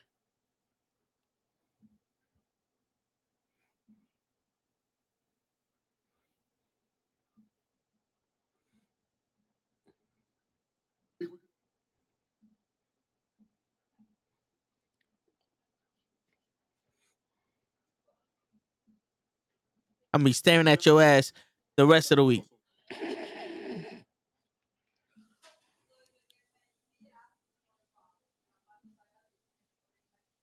Gonna 20.19 20.31
be 20.31 20.33
staring 20.33 20.67
at 20.67 20.85
your 20.85 21.01
ass 21.01 21.33
the 21.77 21.87
rest 21.87 22.11
of 22.11 22.17
the 22.17 22.25
week. 22.25 22.43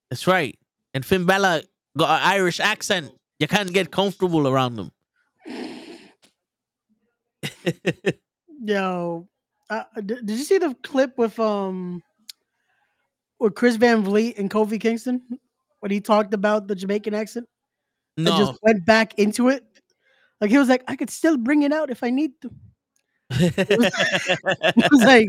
That's 0.10 0.26
right. 0.28 0.58
And 0.94 1.06
Finn 1.06 1.26
Balor 1.26 1.64
got 1.98 2.22
an 2.22 2.26
Irish 2.26 2.62
accent. 2.62 3.12
You 3.38 3.50
can't 3.50 3.74
get 3.74 3.92
comfortable 3.92 4.48
around 4.48 4.78
them. 4.78 4.92
Yo, 8.64 9.28
uh, 9.70 9.84
did, 9.98 10.26
did 10.26 10.38
you 10.38 10.46
see 10.46 10.58
the 10.58 10.74
clip 10.84 11.18
with 11.18 11.38
um 11.38 12.02
with 13.40 13.56
Chris 13.56 13.76
Van 13.76 14.06
Vliet 14.06 14.38
and 14.38 14.50
Kofi 14.50 14.80
Kingston 14.80 15.22
when 15.82 15.92
he 15.92 16.00
talked 16.00 16.34
about 16.34 16.70
the 16.70 16.76
Jamaican 16.76 17.14
accent 17.14 17.46
and 18.18 18.26
No. 18.26 18.38
just 18.38 18.60
went 18.64 18.86
back 18.86 19.18
into 19.20 19.50
it? 19.50 19.64
Like 20.42 20.50
he 20.52 20.58
was 20.58 20.70
like, 20.70 20.84
I 20.88 20.96
could 20.96 21.10
still 21.10 21.38
bring 21.38 21.64
it 21.64 21.72
out 21.72 21.90
if 21.90 22.04
I 22.04 22.10
need 22.10 22.32
to. 22.42 22.52
It 23.32 24.92
was 24.92 25.02
like, 25.02 25.28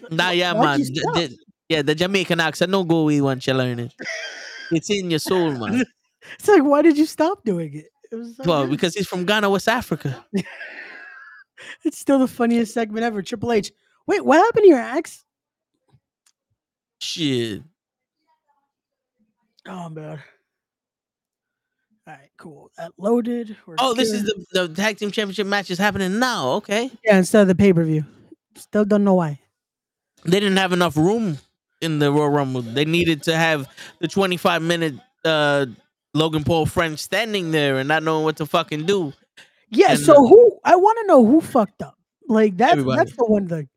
nah, 0.10 0.30
yeah, 0.30 0.52
man. 0.54 0.80
The- 0.80 1.10
the- 1.14 1.36
yeah, 1.68 1.82
the 1.82 1.94
Jamaican 1.94 2.40
accent, 2.40 2.72
no 2.72 2.82
go 2.82 2.96
away 2.98 3.20
once 3.20 3.46
you 3.46 3.54
learn 3.54 3.78
it. 3.78 3.94
It's 4.72 4.90
in 4.90 5.08
your 5.08 5.20
soul, 5.20 5.52
man. 5.52 5.84
it's 6.38 6.48
like, 6.48 6.64
why 6.64 6.82
did 6.82 6.98
you 6.98 7.06
stop 7.06 7.44
doing 7.44 7.74
it? 7.74 7.86
It 8.10 8.16
was 8.16 8.36
Well, 8.44 8.66
because 8.66 8.94
he's 8.94 9.06
from 9.06 9.24
Ghana, 9.24 9.48
West 9.48 9.68
Africa. 9.68 10.24
it's 11.84 11.96
still 11.98 12.18
the 12.18 12.26
funniest 12.26 12.74
segment 12.74 13.04
ever. 13.04 13.22
Triple 13.22 13.52
H. 13.52 13.70
Wait, 14.08 14.24
what 14.24 14.38
happened 14.38 14.64
to 14.64 14.68
your 14.68 14.80
axe? 14.80 15.24
Shit. 17.00 17.62
Oh 19.68 19.88
man. 19.90 20.20
Cool. 22.40 22.70
That 22.78 22.92
loaded. 22.96 23.54
Oh, 23.78 23.92
this 23.92 24.10
is 24.10 24.24
the, 24.24 24.44
the 24.52 24.68
tag 24.68 24.96
team 24.96 25.10
championship 25.10 25.46
match 25.46 25.70
is 25.70 25.76
happening 25.76 26.18
now. 26.18 26.52
Okay. 26.52 26.90
yeah 27.04 27.18
instead 27.18 27.42
of 27.42 27.48
the 27.48 27.54
pay 27.54 27.70
per 27.70 27.84
view. 27.84 28.02
Still 28.56 28.86
don't 28.86 29.04
know 29.04 29.12
why. 29.12 29.38
They 30.24 30.40
didn't 30.40 30.56
have 30.56 30.72
enough 30.72 30.96
room 30.96 31.36
in 31.82 31.98
the 31.98 32.10
Royal 32.10 32.30
Rumble. 32.30 32.62
They 32.62 32.86
needed 32.86 33.22
to 33.24 33.36
have 33.36 33.68
the 33.98 34.08
25 34.08 34.62
minute 34.62 34.94
uh 35.22 35.66
Logan 36.14 36.42
Paul 36.42 36.64
friend 36.64 36.98
standing 36.98 37.50
there 37.50 37.76
and 37.76 37.86
not 37.86 38.02
knowing 38.02 38.24
what 38.24 38.38
to 38.38 38.46
fucking 38.46 38.86
do. 38.86 39.12
Yeah. 39.68 39.90
And, 39.90 40.00
so 40.00 40.14
uh, 40.14 40.28
who? 40.28 40.58
I 40.64 40.76
want 40.76 40.98
to 41.02 41.06
know 41.08 41.22
who 41.22 41.42
fucked 41.42 41.82
up. 41.82 41.98
Like 42.26 42.56
that's 42.56 42.72
Everybody. 42.72 42.96
that's 42.96 43.16
the 43.16 43.26
one 43.26 43.48
thing. 43.48 43.68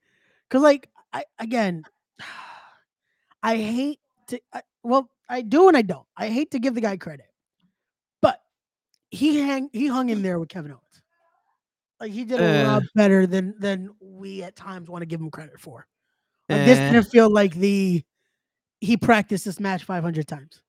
Cause 0.50 0.62
like 0.62 0.90
I 1.12 1.26
again, 1.38 1.84
I 3.44 3.58
hate 3.58 4.00
to. 4.28 4.40
I, 4.54 4.62
well, 4.84 5.10
I 5.28 5.42
do 5.42 5.68
and 5.68 5.76
I 5.76 5.82
don't. 5.82 6.08
I 6.16 6.30
hate 6.30 6.52
to 6.52 6.60
give 6.60 6.76
the 6.76 6.82
guy 6.82 6.96
credit, 6.96 7.26
he 9.14 9.38
hang 9.40 9.70
he 9.72 9.88
hung 9.88 10.10
in 10.10 10.22
there 10.24 10.40
with 10.40 10.50
Kevin 10.50 10.72
Owens. 10.72 11.02
Like 12.00 12.12
he 12.12 12.26
did 12.26 12.42
a 12.42 12.62
Uh. 12.66 12.68
lot 12.74 12.84
better 12.96 13.28
than 13.28 13.54
than 13.60 13.92
we 14.02 14.44
at 14.44 14.56
times 14.56 14.90
want 14.90 15.04
to 15.04 15.06
give 15.06 15.22
him 15.22 15.30
credit 15.32 15.60
for. 15.60 15.88
Like 16.50 16.66
this 16.66 16.80
Eh. 16.80 16.92
didn't 16.92 17.10
feel 17.12 17.30
like 17.30 17.54
the 17.56 18.04
he 18.82 18.98
practiced 18.98 19.46
this 19.46 19.60
match 19.60 19.84
500 19.86 20.28
times. 20.28 20.62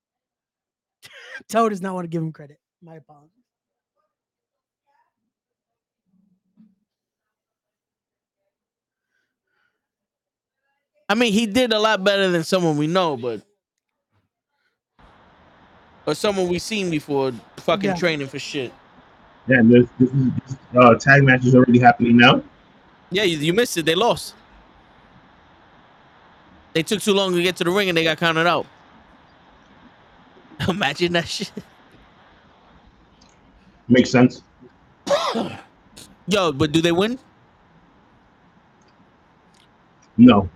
Toe 1.48 1.68
does 1.68 1.80
not 1.80 1.94
want 1.94 2.04
to 2.04 2.08
give 2.08 2.22
him 2.22 2.32
credit. 2.32 2.58
My 2.82 2.96
apologies. 2.96 3.30
I 11.08 11.14
mean, 11.14 11.32
he 11.32 11.46
did 11.46 11.72
a 11.72 11.78
lot 11.78 12.02
better 12.02 12.28
than 12.30 12.44
someone 12.44 12.76
we 12.76 12.86
know, 12.86 13.16
but 13.16 13.42
or 16.06 16.14
someone 16.14 16.48
we 16.48 16.58
seen 16.58 16.90
before 16.90 17.32
fucking 17.58 17.90
Yeah. 17.90 17.96
training 17.96 18.28
for 18.28 18.38
shit. 18.38 18.72
Yeah, 19.46 19.58
and 19.58 19.70
this, 19.70 19.86
this, 19.98 20.10
this 20.10 20.56
uh, 20.76 20.94
tag 20.94 21.22
match 21.24 21.44
is 21.44 21.54
already 21.54 21.78
happening 21.78 22.16
now. 22.16 22.42
Yeah, 23.10 23.24
you, 23.24 23.36
you 23.38 23.52
missed 23.52 23.76
it. 23.76 23.84
They 23.86 23.94
lost. 23.94 24.34
They 26.72 26.82
took 26.82 27.00
too 27.00 27.12
long 27.14 27.32
to 27.34 27.42
get 27.42 27.56
to 27.56 27.64
the 27.64 27.70
ring 27.70 27.88
and 27.88 27.96
they 27.96 28.04
got 28.04 28.18
counted 28.18 28.46
out. 28.46 28.66
Imagine 30.68 31.12
that 31.12 31.28
shit. 31.28 31.52
Makes 33.88 34.10
sense. 34.10 34.42
Yo, 36.26 36.52
but 36.52 36.72
do 36.72 36.80
they 36.80 36.92
win? 36.92 37.18
No. 40.16 40.48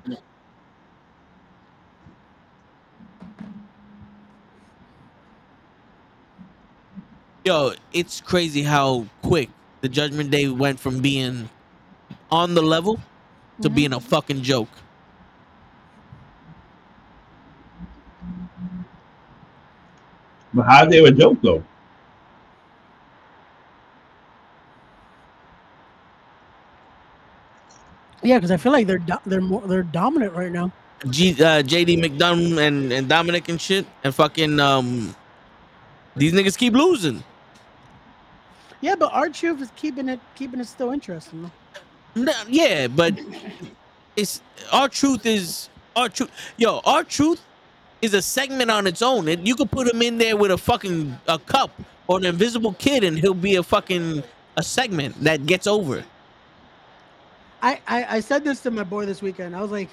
Yo, 7.49 7.73
it's 7.95 8.21
crazy 8.21 8.63
how 8.63 9.07
quick 9.23 9.49
the 9.81 9.89
Judgment 9.89 10.31
Day 10.31 10.49
went 10.49 10.79
from 10.79 11.01
being 11.01 11.49
on 12.31 12.53
the 12.53 12.61
level 12.61 13.01
to 13.63 13.71
Mhm. 13.71 13.75
being 13.75 13.93
a 13.95 14.01
fucking 14.01 14.43
joke. 14.43 14.69
But 20.53 20.67
how 20.67 20.85
they 20.85 21.03
a 21.03 21.11
joke 21.11 21.39
though? 21.41 21.65
Yeah, 28.23 28.37
because 28.37 28.51
I 28.51 28.59
feel 28.59 28.73
like 28.73 28.87
they're 28.87 28.99
do- 28.99 29.25
they're 29.25 29.41
more 29.41 29.63
they're 29.63 29.83
dominant 29.85 30.35
right 30.35 30.53
now. 30.53 30.71
G, 31.09 31.33
uh, 31.33 31.63
JD 31.63 31.97
McDonagh 31.97 32.59
and, 32.59 32.93
and 32.93 33.09
Dominic 33.09 33.49
and 33.49 33.59
shit, 33.59 33.87
and 34.05 34.15
fucking 34.15 34.61
um, 34.61 35.17
these 36.15 36.35
niggas 36.35 36.59
keep 36.59 36.75
losing. 36.75 37.25
Yeah, 38.81 38.95
but 38.95 39.12
R-Truth 39.12 39.62
is 39.62 39.70
keeping 39.76 40.09
it 40.09 40.20
keeping 40.35 40.61
it 40.61 40.66
still 40.66 40.91
interesting. 40.91 41.51
No, 42.14 42.33
yeah, 42.49 42.87
but 42.87 43.18
it's 44.16 44.41
R-Truth 44.72 45.26
is 45.26 45.68
R-Truth. 45.97 46.31
Yo, 46.57 46.81
R-Truth 46.85 47.41
is 48.01 48.14
a 48.14 48.22
segment 48.22 48.70
on 48.70 48.87
its 48.87 49.03
own. 49.03 49.26
It, 49.29 49.41
you 49.41 49.57
could 49.57 49.70
put 49.70 49.89
him 49.89 50.01
in 50.03 50.18
there 50.18 50.37
with 50.37 50.51
a 50.51 50.59
fucking 50.59 51.18
a 51.26 51.39
cup 51.39 51.70
or 52.07 52.18
an 52.18 52.24
invisible 52.24 52.72
kid, 52.74 53.05
and 53.05 53.18
he'll 53.18 53.35
be 53.35 53.57
a 53.57 53.62
fucking 53.62 54.22
a 54.57 54.62
segment 54.62 55.22
that 55.24 55.47
gets 55.47 55.66
over. 55.66 56.05
I, 57.62 57.81
I 57.87 58.16
I 58.16 58.20
said 58.20 58.45
this 58.45 58.61
to 58.62 58.70
my 58.70 58.85
boy 58.85 59.07
this 59.07 59.20
weekend. 59.20 59.57
I 59.57 59.61
was 59.61 59.72
like, 59.72 59.91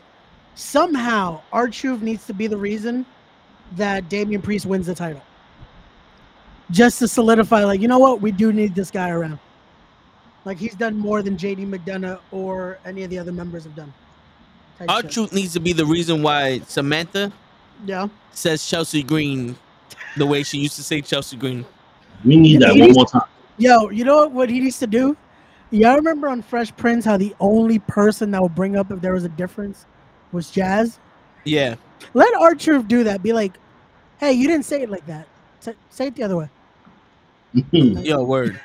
somehow 0.54 1.42
R-Truth 1.52 2.02
needs 2.02 2.28
to 2.28 2.34
be 2.34 2.48
the 2.48 2.58
reason 2.58 3.06
that 3.76 4.10
Damian 4.10 4.42
Priest 4.44 4.68
wins 4.68 4.86
the 4.86 4.94
title, 4.94 5.22
just 6.72 7.00
to 7.00 7.08
solidify. 7.08 7.64
Like, 7.64 7.82
you 7.82 7.88
know 7.88 8.00
what? 8.00 8.22
We 8.22 8.32
do 8.32 8.52
need 8.52 8.76
this 8.76 8.92
guy 8.92 9.10
around. 9.10 9.40
Like 10.46 10.58
he's 10.58 10.76
done 10.76 10.98
more 10.98 11.24
than 11.24 11.38
JD 11.38 11.68
McDonagh 11.68 12.20
or 12.32 12.78
any 12.86 13.04
of 13.04 13.10
the 13.10 13.18
other 13.18 13.32
members 13.32 13.64
have 13.64 13.76
done. 13.76 13.92
Our 14.88 15.02
shit. 15.02 15.12
truth 15.12 15.34
needs 15.34 15.54
to 15.54 15.60
be 15.60 15.74
the 15.74 15.86
reason 15.86 16.22
why 16.22 16.60
Samantha 16.68 17.32
Yeah. 17.86 18.08
says 18.32 18.66
Chelsea 18.66 19.02
Green 19.02 19.56
the 20.18 20.26
way 20.26 20.44
she 20.44 20.60
used 20.60 20.76
to 20.76 20.84
say 20.84 21.02
Chelsea 21.02 21.36
Green. 21.36 21.66
We 22.24 22.38
need 22.38 22.62
that 22.62 22.76
one 22.76 22.92
more 22.92 23.06
time. 23.06 23.24
Yo, 23.58 23.90
you 23.90 24.04
know 24.04 24.18
what, 24.18 24.32
what 24.32 24.50
he 24.50 24.60
needs 24.60 24.78
to 24.80 24.88
do? 24.88 25.18
Y'all 25.72 25.96
remember 25.96 26.28
on 26.28 26.42
Fresh 26.42 26.76
Prince 26.76 27.06
how 27.06 27.18
the 27.18 27.36
only 27.40 27.80
person 27.80 28.30
that 28.32 28.42
would 28.42 28.54
bring 28.54 28.76
up 28.76 28.92
if 28.92 29.02
there 29.02 29.14
was 29.14 29.24
a 29.24 29.30
difference 29.30 29.86
was 30.32 30.52
Jazz? 30.52 31.00
Yeah, 31.44 31.76
Let 32.14 32.34
R-Truth 32.36 32.88
do 32.88 33.04
that. 33.04 33.24
Be 33.24 33.34
like, 33.34 33.54
hey, 34.20 34.34
you 34.34 34.48
didn't 34.48 34.66
say 34.66 34.82
it 34.84 34.90
like 34.90 35.06
that. 35.08 35.28
Say, 35.60 35.74
say 35.90 36.08
it 36.08 36.16
the 36.16 36.24
other 36.24 36.38
way. 36.38 36.50
yo, 37.72 38.24
word. 38.24 38.60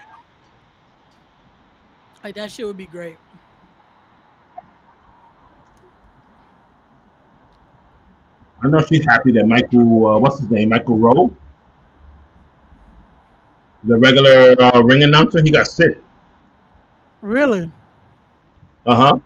Like 2.25 2.35
that 2.35 2.51
shit 2.51 2.67
would 2.67 2.77
be 2.77 2.87
great. 2.87 3.17
I 8.63 8.69
know 8.69 8.85
she's 8.85 9.05
happy 9.05 9.33
that 9.33 9.47
Michael, 9.47 10.07
uh, 10.07 10.19
what's 10.19 10.41
his 10.41 10.51
name, 10.51 10.69
Michael 10.69 10.99
Rome, 10.99 11.37
the 13.85 13.97
regular 13.97 14.61
uh, 14.61 14.83
ring 14.83 15.03
announcer, 15.03 15.43
he 15.43 15.51
got 15.51 15.67
sick. 15.67 15.99
Really? 17.23 17.71
Uh 18.87 18.95
huh. 18.95 19.19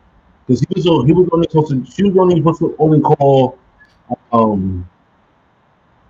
Because 0.47 0.61
he 0.61 0.67
was 0.75 1.07
he 1.07 1.13
was 1.13 1.29
only 1.33 1.49
supposed 1.51 1.71
to 1.71 1.91
she 1.91 2.03
was 2.05 2.17
only 2.19 2.37
supposed 2.37 2.61
to 2.61 2.77
only 2.79 3.01
call 3.01 3.59
um 4.33 4.89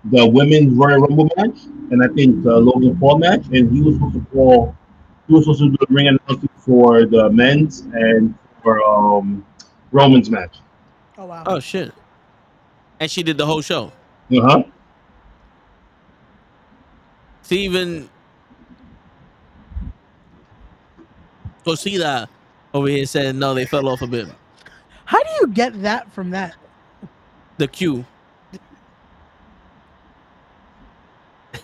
the 0.05 0.27
women's 0.27 0.73
Royal 0.73 0.99
Rumble 0.99 1.29
match 1.37 1.63
and 1.91 2.03
I 2.03 2.07
think 2.13 2.43
the 2.43 2.55
Logan 2.55 2.97
Paul 2.99 3.17
match 3.17 3.45
and 3.51 3.71
he 3.71 3.81
was 3.81 3.95
supposed 3.95 4.15
to 4.15 4.25
call 4.31 4.75
he 5.27 5.33
was 5.33 5.45
supposed 5.45 5.61
to 5.61 5.69
do 5.69 5.77
the 5.79 5.87
ring 5.89 6.07
announcing 6.07 6.49
for 6.57 7.05
the 7.05 7.29
men's 7.31 7.81
and 7.93 8.35
for 8.61 8.83
um 8.83 9.45
Roman's 9.91 10.29
match. 10.29 10.57
Oh 11.17 11.25
wow. 11.25 11.43
Oh 11.45 11.59
shit. 11.59 11.91
And 12.99 13.09
she 13.09 13.23
did 13.23 13.37
the 13.37 13.45
whole 13.45 13.61
show. 13.61 13.91
Uh 14.31 14.41
huh. 14.41 14.63
Steven 17.41 18.09
Cosida 21.65 22.27
over 22.73 22.87
here 22.87 23.05
said 23.05 23.35
no, 23.35 23.53
they 23.53 23.65
fell 23.65 23.87
off 23.87 24.01
a 24.01 24.07
bit. 24.07 24.27
How 25.05 25.21
do 25.21 25.29
you 25.41 25.47
get 25.47 25.81
that 25.81 26.11
from 26.11 26.31
that? 26.31 26.55
The 27.57 27.67
Q. 27.67 28.05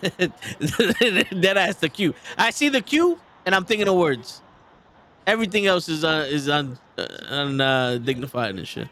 that 0.00 1.54
ass 1.56 1.76
the 1.76 1.88
cue. 1.88 2.14
I 2.36 2.50
see 2.50 2.68
the 2.68 2.80
Q 2.80 3.18
and 3.46 3.54
I'm 3.54 3.64
thinking 3.64 3.88
of 3.88 3.96
words. 3.96 4.40
Everything 5.26 5.66
else 5.66 5.88
is 5.88 6.04
uh, 6.04 6.26
is 6.28 6.48
un, 6.48 6.78
uh, 6.98 7.06
un 7.28 7.60
uh, 7.60 7.98
dignified 7.98 8.56
and 8.56 8.66
shit. 8.66 8.88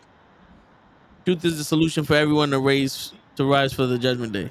Truth 1.24 1.44
is 1.44 1.58
the 1.58 1.64
solution 1.64 2.04
for 2.04 2.14
everyone 2.14 2.50
to 2.50 2.58
raise 2.60 3.12
to 3.36 3.44
rise 3.44 3.72
for 3.72 3.86
the 3.86 3.98
judgment 3.98 4.32
day. 4.32 4.50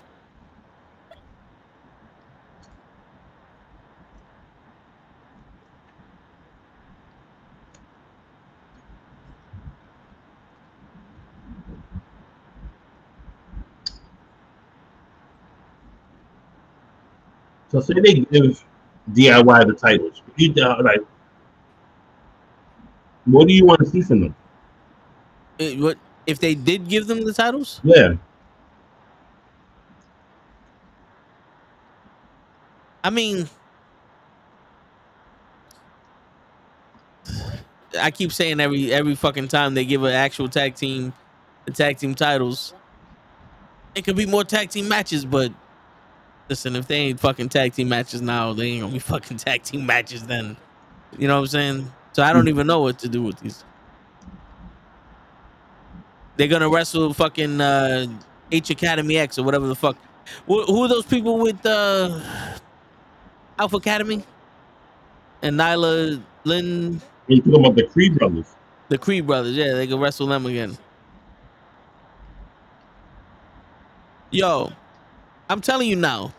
So 17.70 17.80
say 17.82 17.94
they 17.96 18.14
give 18.32 18.64
DIY 19.12 19.68
the 19.68 19.74
titles. 19.74 20.22
You 20.36 20.54
uh, 20.64 20.82
like, 20.84 21.02
what 23.26 23.48
do 23.48 23.54
you 23.54 23.66
want 23.66 23.80
to 23.82 23.86
see 23.86 24.02
from 24.02 24.22
them? 24.22 24.36
Uh, 25.60 25.72
What 25.82 25.98
if 26.26 26.40
they 26.40 26.56
did 26.56 26.88
give 26.88 27.08
them 27.08 27.24
the 27.24 27.34
titles? 27.34 27.80
Yeah, 27.84 28.16
I 33.04 33.10
mean, 33.10 33.50
I 38.00 38.12
keep 38.12 38.32
saying 38.32 38.60
every 38.60 38.92
every 38.92 39.16
fucking 39.16 39.48
time 39.48 39.74
they 39.74 39.86
give 39.86 40.04
an 40.04 40.14
actual 40.14 40.50
tag 40.50 40.76
team 40.76 41.14
the 41.66 41.72
tag 41.72 41.98
team 41.98 42.14
titles, 42.14 42.74
it 43.96 44.04
could 44.04 44.16
be 44.16 44.26
more 44.26 44.44
tag 44.44 44.70
team 44.70 44.88
matches. 44.88 45.26
But 45.26 45.52
listen, 46.50 46.76
if 46.76 46.88
they 46.88 46.96
ain't 46.96 47.20
fucking 47.20 47.50
tag 47.50 47.74
team 47.74 47.90
matches 47.90 48.22
now, 48.22 48.54
they 48.54 48.66
ain't 48.66 48.82
gonna 48.82 48.94
be 48.94 49.00
fucking 49.14 49.38
tag 49.38 49.64
team 49.64 49.86
matches 49.86 50.26
then. 50.26 50.58
You 51.18 51.28
know 51.28 51.36
what 51.36 51.42
I'm 51.42 51.48
saying? 51.48 51.92
So 52.14 52.24
I 52.24 52.34
don't 52.34 52.48
even 52.48 52.68
know 52.68 52.82
what 52.82 53.00
to 53.00 53.08
do 53.08 53.24
with 53.24 53.40
these. 53.40 53.64
They're 56.36 56.48
gonna 56.48 56.70
wrestle 56.70 57.14
fucking 57.14 57.62
uh, 57.62 58.08
H 58.52 58.70
Academy 58.70 59.18
X 59.18 59.38
or 59.38 59.44
whatever 59.44 59.68
the 59.68 59.76
fuck. 59.76 59.98
Who, 60.48 60.64
who 60.64 60.84
are 60.84 60.88
those 60.88 61.06
people 61.06 61.38
with 61.38 61.64
uh, 61.66 62.20
Alpha 63.58 63.78
Academy 63.78 64.24
and 65.42 65.60
Nyla 65.60 66.22
Lynn, 66.44 67.02
you 67.28 67.42
talking 67.42 67.60
about 67.60 67.76
the 67.76 67.84
Creed 67.84 68.18
brothers? 68.18 68.46
the 68.90 68.98
Creed 68.98 69.26
brothers? 69.28 69.56
Yeah, 69.56 69.74
they 69.74 69.88
can 69.88 70.00
wrestle 70.00 70.28
them 70.28 70.46
again. 70.46 70.78
Yo, 74.32 74.72
I'm 75.50 75.62
telling 75.62 75.90
you 75.90 75.96
now, 75.96 76.34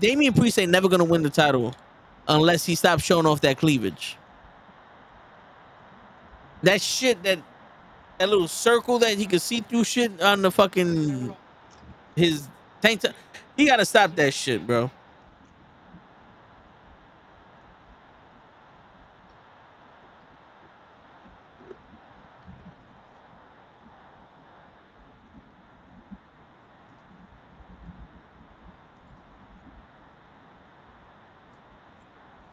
Damian 0.00 0.32
Priest 0.32 0.58
ain't 0.58 0.70
never 0.72 0.88
gonna 0.88 1.04
win 1.04 1.22
the 1.22 1.30
title 1.30 1.74
unless 2.28 2.64
he 2.64 2.74
stops 2.74 3.02
showing 3.02 3.26
off 3.26 3.40
that 3.42 3.58
cleavage. 3.58 4.16
That 6.62 6.80
shit 6.80 7.22
that 7.24 7.38
that 8.18 8.28
little 8.28 8.48
circle 8.48 8.98
that 9.00 9.18
he 9.18 9.26
could 9.26 9.42
see 9.42 9.60
through 9.60 9.84
shit 9.84 10.20
on 10.22 10.42
the 10.42 10.50
fucking 10.50 11.34
his 12.16 12.46
tank 12.80 13.00
top. 13.00 13.14
He 13.56 13.66
gotta 13.66 13.84
stop 13.84 14.14
that 14.16 14.32
shit, 14.34 14.66
bro. 14.66 14.90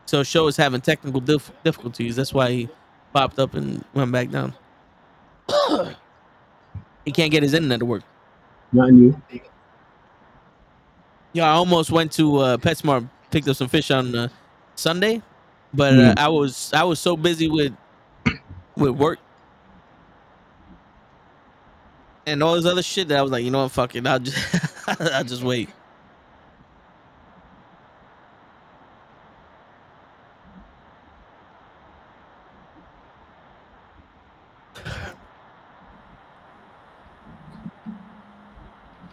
So 0.09 0.23
show 0.23 0.47
is 0.47 0.57
having 0.57 0.81
technical 0.81 1.21
dif- 1.21 1.51
difficulties. 1.63 2.15
That's 2.15 2.33
why 2.33 2.49
he 2.49 2.69
popped 3.13 3.37
up 3.37 3.53
and 3.53 3.85
went 3.93 4.11
back 4.11 4.31
down. 4.31 4.55
he 7.05 7.11
can't 7.11 7.29
get 7.29 7.43
his 7.43 7.53
internet 7.53 7.77
to 7.77 7.85
work. 7.85 8.01
Not 8.73 8.91
new. 8.91 9.21
Yeah, 11.31 11.45
I 11.45 11.51
almost 11.51 11.91
went 11.91 12.11
to 12.13 12.37
uh, 12.37 12.57
PetSmart, 12.57 13.07
picked 13.29 13.47
up 13.49 13.55
some 13.55 13.67
fish 13.67 13.91
on 13.91 14.15
uh, 14.15 14.29
Sunday, 14.73 15.21
but 15.75 15.93
uh, 15.93 16.15
I 16.17 16.27
was 16.29 16.73
I 16.73 16.85
was 16.85 16.99
so 16.99 17.15
busy 17.15 17.47
with 17.47 17.73
with 18.75 18.95
work 18.95 19.19
and 22.25 22.41
all 22.41 22.55
this 22.55 22.65
other 22.65 22.81
shit 22.81 23.09
that 23.09 23.19
I 23.19 23.21
was 23.21 23.31
like, 23.31 23.43
you 23.43 23.51
know 23.51 23.61
what, 23.61 23.71
fuck 23.71 23.95
it, 23.95 24.07
I'll 24.07 24.17
just 24.17 24.79
I'll 24.87 25.23
just 25.23 25.43
wait. 25.43 25.69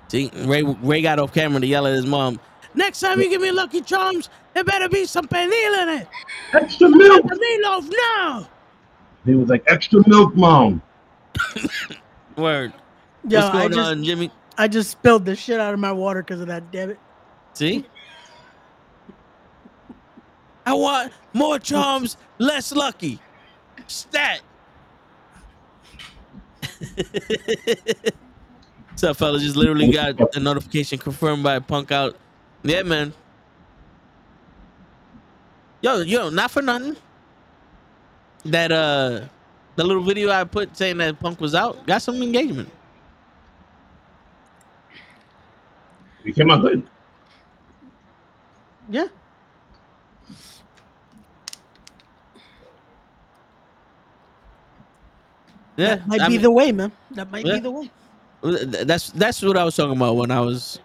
See, 0.08 0.30
Ray 0.44 0.62
Ray 0.62 1.02
got 1.02 1.18
off 1.18 1.34
camera 1.34 1.60
to 1.60 1.66
yell 1.66 1.86
at 1.86 1.94
his 1.94 2.06
mom. 2.06 2.40
Next 2.74 3.00
time 3.00 3.20
you 3.20 3.28
give 3.28 3.40
me 3.40 3.50
Lucky 3.50 3.80
Charms, 3.80 4.28
there 4.54 4.62
better 4.62 4.88
be 4.88 5.06
some 5.06 5.26
pernil 5.26 5.82
in 5.82 5.88
it. 6.00 6.08
Extra 6.52 6.88
milk. 6.88 7.26
The 7.26 7.34
meatloaf 7.34 7.90
now. 8.14 8.48
He 9.24 9.34
was 9.34 9.48
like 9.48 9.64
extra 9.66 10.06
milk, 10.06 10.36
mom. 10.36 10.82
Word. 12.36 12.72
Yo, 13.28 13.40
What's 13.40 13.54
I 13.54 13.68
just 13.68 13.78
on, 13.78 14.04
Jimmy? 14.04 14.30
I 14.58 14.68
just 14.68 14.90
spilled 14.90 15.24
the 15.24 15.34
shit 15.34 15.58
out 15.58 15.74
of 15.74 15.80
my 15.80 15.92
water 15.92 16.22
because 16.22 16.40
of 16.40 16.46
that. 16.48 16.70
Damn 16.70 16.90
it. 16.90 16.98
See? 17.54 17.84
I 20.64 20.74
want 20.74 21.12
more 21.32 21.58
charms, 21.58 22.16
less 22.38 22.72
lucky. 22.72 23.20
Stat. 23.86 24.42
What's 28.96 29.04
up, 29.04 29.18
fellas? 29.18 29.42
Just 29.42 29.56
literally 29.56 29.92
got 29.92 30.34
a 30.34 30.40
notification 30.40 30.96
confirmed 30.98 31.42
by 31.42 31.58
Punk 31.58 31.92
out. 31.92 32.16
Yeah, 32.62 32.82
man. 32.82 33.12
Yo, 35.82 36.00
yo, 36.00 36.30
not 36.30 36.50
for 36.50 36.62
nothing. 36.62 36.96
That 38.46 38.72
uh 38.72 39.26
the 39.74 39.84
little 39.84 40.02
video 40.02 40.30
I 40.30 40.44
put 40.44 40.74
saying 40.74 40.96
that 40.96 41.20
Punk 41.20 41.42
was 41.42 41.54
out 41.54 41.86
got 41.86 42.00
some 42.00 42.22
engagement. 42.22 42.70
He 46.24 46.32
came 46.32 46.50
out 46.50 46.62
good. 46.62 46.82
Yeah. 48.88 49.08
Yeah, 55.76 55.96
That 55.96 56.08
might 56.08 56.20
I 56.22 56.28
be 56.28 56.32
mean- 56.34 56.42
the 56.42 56.50
way, 56.50 56.72
man. 56.72 56.92
That 57.12 57.30
might 57.30 57.44
Yeah. 57.44 57.54
be 57.54 57.60
the 57.60 57.70
way. 57.70 57.90
Th- 58.46 58.86
That's 58.86 59.10
that's 59.10 59.42
what 59.42 59.56
I 59.56 59.64
was 59.64 59.76
talking 59.76 59.96
about 59.96 60.16
when 60.16 60.30
I 60.30 60.40
was 60.40 60.78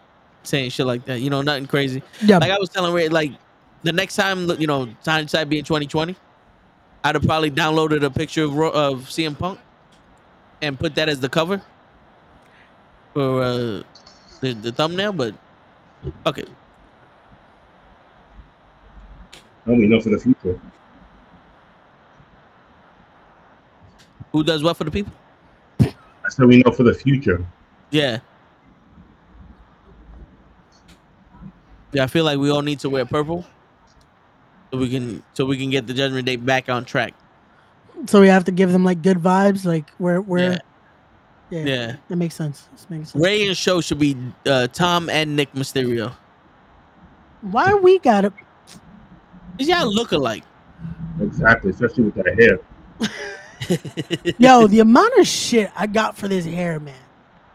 saying 0.44 0.72
shit 0.72 0.86
like 0.86 1.06
that. 1.06 1.20
You 1.22 1.30
know, 1.30 1.42
nothing 1.42 1.68
crazy. 1.68 2.02
Yeah. 2.26 2.38
Like 2.40 2.52
I 2.52 2.58
was 2.60 2.70
telling 2.70 2.94
Ray, 2.94 3.10
like 3.10 3.32
the 3.84 3.92
next 3.92 4.16
time, 4.16 4.50
you 4.60 4.68
know, 4.68 4.90
hindsight 5.06 5.50
being 5.50 5.64
twenty 5.64 5.86
twenty, 5.88 6.16
I'd 7.04 7.16
have 7.16 7.24
probably 7.24 7.52
downloaded 7.52 8.04
a 8.04 8.10
picture 8.10 8.44
of 8.44 8.56
Ro- 8.56 8.72
of 8.72 9.02
CM 9.10 9.38
Punk 9.38 9.60
and 10.62 10.80
put 10.80 10.96
that 10.96 11.10
as 11.10 11.20
the 11.20 11.30
cover 11.30 11.62
for 13.14 13.42
uh, 13.44 13.84
the 14.42 14.54
the 14.54 14.72
thumbnail. 14.72 15.14
But 15.14 15.36
okay, 16.26 16.46
Now 19.66 19.74
we 19.74 19.88
know 19.88 20.02
for 20.02 20.10
the 20.10 20.20
future. 20.20 20.60
who 24.32 24.44
does 24.44 24.64
what 24.64 24.78
for 24.78 24.86
the 24.86 24.92
people? 24.92 25.12
I 26.32 26.34
said 26.34 26.46
we 26.46 26.64
know 26.64 26.72
for 26.72 26.84
the 26.84 26.94
future. 26.94 27.46
Yeah. 27.90 28.20
Yeah, 31.92 32.06
I 32.06 32.08
feel 32.08 32.24
like 32.24 32.40
we 32.40 32.50
all 32.50 32.62
need 32.62 32.80
to 32.80 32.90
wear 32.90 33.06
purple 33.06 33.46
so 34.72 34.78
we 34.78 34.90
can 34.90 35.24
so 35.34 35.46
we 35.46 35.58
can 35.58 35.70
get 35.70 35.88
the 35.88 35.94
Judgment 35.94 36.26
Day 36.26 36.38
back 36.38 36.70
on 36.70 36.86
track. 36.86 37.14
So 38.08 38.22
we 38.22 38.30
have 38.30 38.46
to 38.46 38.52
give 38.54 38.72
them 38.72 38.86
like 38.86 39.02
good 39.02 39.18
vibes, 39.18 39.66
like 39.66 39.90
where 39.98 40.22
where. 40.22 40.62
Yeah. 41.50 41.66
Yeah. 41.66 41.96
That 42.08 42.16
makes 42.16 42.36
sense. 42.36 42.70
This 42.72 42.90
makes 42.90 43.12
sense. 43.12 43.22
Ray 43.22 43.46
and 43.48 43.58
Show 43.58 43.82
should 43.82 44.00
be 44.00 44.16
uh, 44.46 44.68
Tom 44.68 45.10
and 45.10 45.36
Nick 45.36 45.52
Mysterio. 45.52 46.16
Why 47.42 47.74
we 47.74 48.00
got 48.00 48.24
it? 48.24 48.32
These 49.58 49.68
y'all 49.68 49.94
look 49.94 50.14
alike. 50.14 50.46
Exactly, 51.20 51.72
especially 51.72 52.06
with 52.06 52.16
that 52.16 52.40
hair. 52.40 52.60
Yo, 54.38 54.68
the 54.68 54.80
amount 54.80 55.14
of 55.18 55.28
shit 55.28 55.72
I 55.76 55.88
got 55.88 56.18
for 56.18 56.28
this 56.28 56.46
hair, 56.46 56.80
man, 56.80 56.96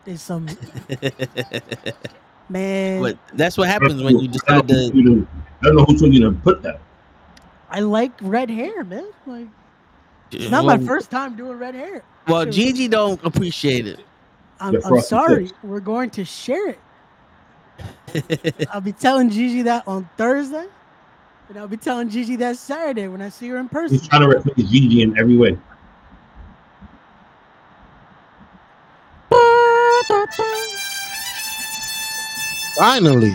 is 0.07 0.23
some 0.23 0.47
man. 2.49 3.03
but 3.03 3.19
that's 3.35 3.59
what 3.59 3.69
happens 3.69 4.03
when 4.03 4.19
you 4.19 4.29
I 4.29 4.33
decide 4.33 4.69
to. 4.69 4.75
who 4.75 4.91
told 4.93 4.95
you- 4.95 5.29
I 5.63 5.67
don't 5.67 5.77
know 5.77 5.85
who 5.85 5.99
told 5.99 6.15
you 6.15 6.21
to 6.21 6.33
put 6.33 6.63
that. 6.63 6.81
I 7.71 7.81
like 7.81 8.13
red 8.21 8.51
hair, 8.51 8.85
man. 8.85 9.07
Like 9.27 9.49
it's 10.31 10.51
not 10.51 10.65
my 10.65 10.79
first 10.79 11.11
time 11.11 11.37
doing 11.37 11.59
red 11.59 11.75
hair. 11.75 12.03
well, 12.29 12.45
Shit. 12.45 12.55
Gigi 12.55 12.89
don't 12.89 13.23
appreciate 13.25 13.87
it. 13.87 14.01
I'm, 14.61 14.77
I'm 14.85 15.01
sorry. 15.01 15.49
tips. 15.49 15.59
We're 15.63 15.81
going 15.81 16.11
to 16.11 16.25
share 16.25 16.69
it. 16.71 16.79
I'll 18.73 18.81
be 18.81 18.93
telling 18.93 19.31
Gigi 19.31 19.63
that 19.63 19.87
on 19.87 20.09
Thursday, 20.17 20.67
and 21.49 21.59
I'll 21.59 21.69
be 21.69 21.77
telling 21.77 22.09
Gigi 22.09 22.37
that 22.37 22.57
Saturday 22.57 23.09
when 23.09 23.21
I 23.21 23.29
see 23.29 23.49
her 23.49 23.59
in 23.59 23.69
person. 23.69 23.99
He's 23.99 24.09
trying 24.09 24.23
to 24.23 24.29
replace 24.29 24.69
Gigi 24.71 25.03
in 25.03 25.19
every 25.19 25.37
way. 25.37 25.59
Finally. 32.77 33.35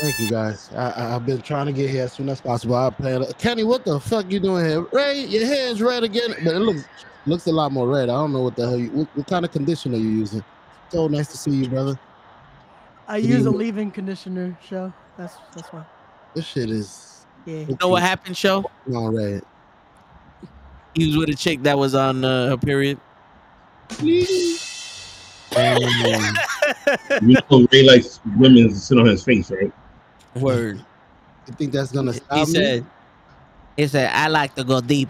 Thank 0.00 0.20
you 0.20 0.30
guys. 0.30 0.70
I, 0.76 0.90
I, 0.90 1.16
I've 1.16 1.26
been 1.26 1.40
trying 1.42 1.66
to 1.66 1.72
get 1.72 1.90
here 1.90 2.04
as 2.04 2.12
soon 2.12 2.28
as 2.28 2.40
possible. 2.40 2.76
I 2.76 2.90
plan. 2.90 3.24
Kenny, 3.38 3.64
what 3.64 3.84
the 3.84 3.98
fuck 3.98 4.30
you 4.30 4.38
doing 4.38 4.64
here? 4.64 4.82
Ray, 4.92 5.24
your 5.24 5.44
hair 5.44 5.68
is 5.68 5.82
red 5.82 6.04
again, 6.04 6.34
but 6.44 6.54
it 6.54 6.60
looks 6.60 6.84
looks 7.26 7.46
a 7.46 7.52
lot 7.52 7.72
more 7.72 7.88
red. 7.88 8.04
I 8.04 8.12
don't 8.12 8.32
know 8.32 8.42
what 8.42 8.54
the 8.54 8.68
hell. 8.68 8.78
You, 8.78 8.90
what, 8.90 9.08
what 9.16 9.26
kind 9.26 9.44
of 9.44 9.50
conditioner 9.50 9.96
you 9.96 10.08
using? 10.08 10.44
So 10.90 11.08
nice 11.08 11.26
to 11.28 11.36
see 11.36 11.50
you, 11.50 11.68
brother. 11.68 11.98
I 13.08 13.16
use 13.16 13.46
a 13.46 13.50
leave-in 13.50 13.90
conditioner. 13.90 14.56
Show 14.62 14.92
that's 15.16 15.36
that's 15.54 15.68
why. 15.68 15.84
This 16.34 16.46
shit 16.46 16.70
is 16.70 17.26
Yeah. 17.44 17.60
You 17.60 17.76
know 17.80 17.88
what 17.88 18.02
happened, 18.02 18.36
show? 18.36 18.70
on 18.94 19.16
red. 19.16 19.42
He 20.94 21.06
was 21.08 21.16
with 21.16 21.28
a 21.30 21.34
chick 21.34 21.62
that 21.64 21.76
was 21.76 21.94
on 21.94 22.24
uh, 22.24 22.50
her 22.50 22.56
period. 22.56 23.00
Um, 23.90 25.78
You 27.22 27.36
know, 27.50 27.66
Ray 27.72 27.82
likes 27.82 28.20
women 28.36 28.68
to 28.68 28.74
sit 28.74 28.98
on 28.98 29.06
his 29.06 29.24
face, 29.24 29.50
right? 29.50 29.72
Word. 30.34 30.84
you 31.46 31.54
think 31.54 31.72
that's 31.72 31.90
gonna 31.92 32.12
He 32.12 32.18
stop 32.18 32.48
me? 32.48 32.54
said, 32.54 32.86
he 33.76 33.86
said, 33.88 34.10
I 34.12 34.28
like 34.28 34.54
to 34.56 34.64
go 34.64 34.80
deep. 34.80 35.08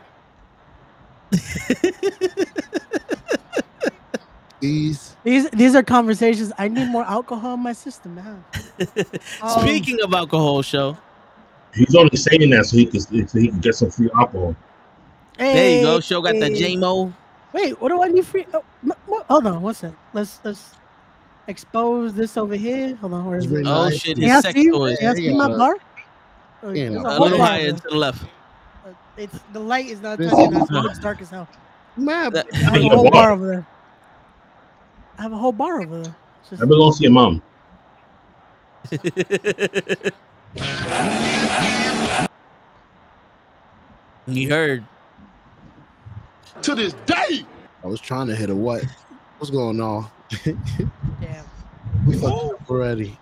These 4.60 5.16
These 5.22 5.50
these 5.50 5.74
are 5.74 5.82
conversations. 5.82 6.52
I 6.58 6.68
need 6.68 6.88
more 6.88 7.04
alcohol 7.04 7.54
in 7.54 7.60
my 7.60 7.72
system 7.72 8.14
now. 8.14 8.36
Um, 9.42 9.60
Speaking 9.60 9.98
of 10.02 10.12
alcohol, 10.12 10.62
show. 10.62 10.96
He's 11.74 11.94
only 11.94 12.16
saying 12.16 12.50
that 12.50 12.66
so 12.66 12.76
he 12.76 12.86
can 12.86 13.00
so 13.00 13.38
he 13.38 13.48
can 13.48 13.60
get 13.60 13.74
some 13.74 13.90
free 13.90 14.10
alcohol. 14.16 14.56
There 15.36 15.76
you 15.76 15.82
go. 15.82 16.00
Show 16.00 16.22
got 16.22 16.32
the 16.40 16.48
hey. 16.48 16.74
JMO. 16.74 17.12
Wait, 17.52 17.80
what 17.80 17.88
do 17.88 18.02
I 18.02 18.08
need 18.08 18.26
free? 18.26 18.46
Oh, 18.52 18.62
m- 18.84 18.92
m- 19.10 19.22
hold 19.28 19.46
on, 19.46 19.62
one 19.62 19.74
sec. 19.74 19.92
Let's 20.12 20.40
let's 20.44 20.74
expose 21.46 22.12
this 22.14 22.36
over 22.36 22.54
here. 22.56 22.94
Hold 22.96 23.14
on, 23.14 23.24
where 23.26 23.38
is 23.38 23.50
it? 23.50 23.64
Oh 23.66 23.88
shit, 23.90 24.14
Can 24.16 24.22
his 24.24 24.32
y'all 24.32 24.42
sex 24.42 24.54
see? 24.54 24.70
toys. 24.70 24.98
Can 24.98 25.06
y'all 25.06 25.14
see 25.16 25.34
my 25.34 25.48
bar? 25.48 25.76
Oh, 26.62 26.72
Yeah, 26.72 26.88
no. 26.90 27.04
a 27.06 27.18
A 27.18 27.20
little 27.20 27.38
higher 27.38 27.72
to 27.72 27.82
the 27.88 27.96
left. 27.96 28.24
Uh, 28.84 28.90
it's 29.16 29.38
the 29.52 29.60
light 29.60 29.86
is 29.86 30.00
not 30.00 30.18
This 30.18 30.30
touching 30.30 30.54
is- 30.54 30.70
us. 30.70 30.98
It 30.98 31.02
dark 31.02 31.22
as 31.22 31.30
hell. 31.30 31.48
Man, 31.96 32.36
I 32.36 32.44
have 32.60 32.74
a 32.74 32.88
whole 32.90 33.02
bar. 33.04 33.12
bar 33.12 33.32
over 33.32 33.46
there. 33.46 33.66
I 35.18 35.22
have 35.22 35.32
a 35.32 35.38
whole 35.38 35.52
bar 35.52 35.80
over 35.82 36.02
there. 36.02 36.14
It's 36.42 36.50
just- 36.50 36.62
I 36.62 36.66
belong 36.66 36.94
to 36.94 37.02
your 37.02 37.12
mom. 37.12 37.42
you 44.26 44.48
heard. 44.48 44.84
To 46.62 46.74
this 46.74 46.94
day. 47.06 47.44
I 47.82 47.86
was 47.86 48.00
trying 48.00 48.26
to 48.28 48.36
hit 48.36 48.50
a 48.50 48.54
what? 48.54 48.84
What's 49.38 49.50
going 49.50 49.80
on? 49.80 50.10
Damn. 50.44 51.44
We 52.06 52.18
fucked 52.18 52.60
up 52.62 52.70
already. 52.70 53.18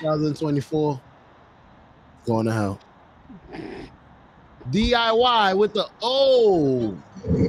2024. 0.00 1.00
Going 2.26 2.46
to 2.46 2.52
hell. 2.52 2.80
DIY 4.70 5.56
with 5.56 5.72
the 5.72 5.88
oh 6.02 6.96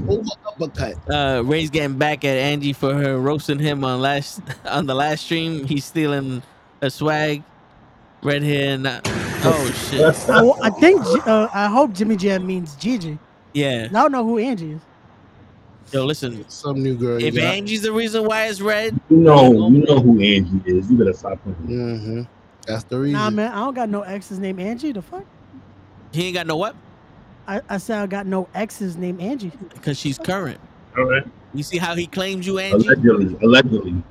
over 0.07 0.29
uppercut. 0.47 0.95
Uh, 1.09 1.41
Ray's 1.45 1.69
getting 1.69 1.97
back 1.97 2.23
at 2.23 2.37
Angie 2.37 2.73
for 2.73 2.93
her 2.93 3.19
roasting 3.19 3.59
him 3.59 3.83
on 3.83 4.01
last 4.01 4.41
on 4.65 4.85
the 4.85 4.95
last 4.95 5.25
stream. 5.25 5.65
He's 5.65 5.85
stealing 5.85 6.41
a 6.81 6.89
swag. 6.89 7.43
Red 8.21 8.43
hair 8.43 8.75
and 8.75 8.87
uh, 8.87 9.01
oh 9.05 9.71
shit. 9.89 10.01
I, 10.29 10.67
I 10.67 10.69
think 10.71 11.01
uh, 11.25 11.47
I 11.53 11.67
hope 11.67 11.93
Jimmy 11.93 12.17
Jam 12.17 12.45
means 12.45 12.75
Gigi. 12.75 13.17
Yeah. 13.53 13.87
I 13.89 13.93
don't 13.93 14.11
know 14.11 14.23
who 14.23 14.37
Angie 14.37 14.71
is. 14.73 14.81
Yo, 15.91 16.05
listen. 16.05 16.47
Some 16.49 16.83
new 16.83 16.95
girl. 16.95 17.21
If 17.21 17.37
Angie's 17.37 17.81
the 17.81 17.91
reason 17.91 18.23
why 18.25 18.45
it's 18.47 18.61
red, 18.61 18.99
You 19.09 19.17
know, 19.17 19.69
you 19.69 19.85
know 19.85 19.99
who 19.99 20.21
Angie 20.21 20.61
is. 20.65 20.89
You 20.89 20.97
better 20.97 21.13
stop 21.13 21.41
playing. 21.41 21.57
Mm-hmm. 21.67 22.21
That's 22.67 22.83
the 22.83 22.99
reason. 22.99 23.13
Nah, 23.13 23.29
man, 23.31 23.51
I 23.51 23.55
don't 23.55 23.73
got 23.73 23.89
no 23.89 24.01
exes 24.01 24.37
named 24.37 24.59
Angie. 24.59 24.91
The 24.91 25.01
fuck? 25.01 25.25
he 26.11 26.27
ain't 26.27 26.35
got 26.35 26.47
no 26.47 26.57
what? 26.57 26.75
I, 27.47 27.61
I 27.67 27.77
said 27.77 27.99
I 27.99 28.05
got 28.05 28.27
no 28.27 28.47
exes 28.53 28.95
named 28.97 29.21
Angie. 29.21 29.51
Because 29.73 29.97
she's 29.97 30.19
current. 30.19 30.59
All 30.97 31.05
right. 31.05 31.23
You 31.53 31.63
see 31.63 31.77
how 31.77 31.95
he 31.95 32.05
claims 32.05 32.45
you, 32.45 32.59
Angie? 32.59 32.87
Allegedly, 32.87 33.37
allegedly. 33.41 34.03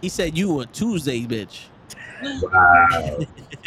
He 0.00 0.08
said 0.08 0.36
you 0.36 0.60
a 0.60 0.66
Tuesday 0.66 1.20
bitch. 1.22 1.66
Wow. 2.42 3.18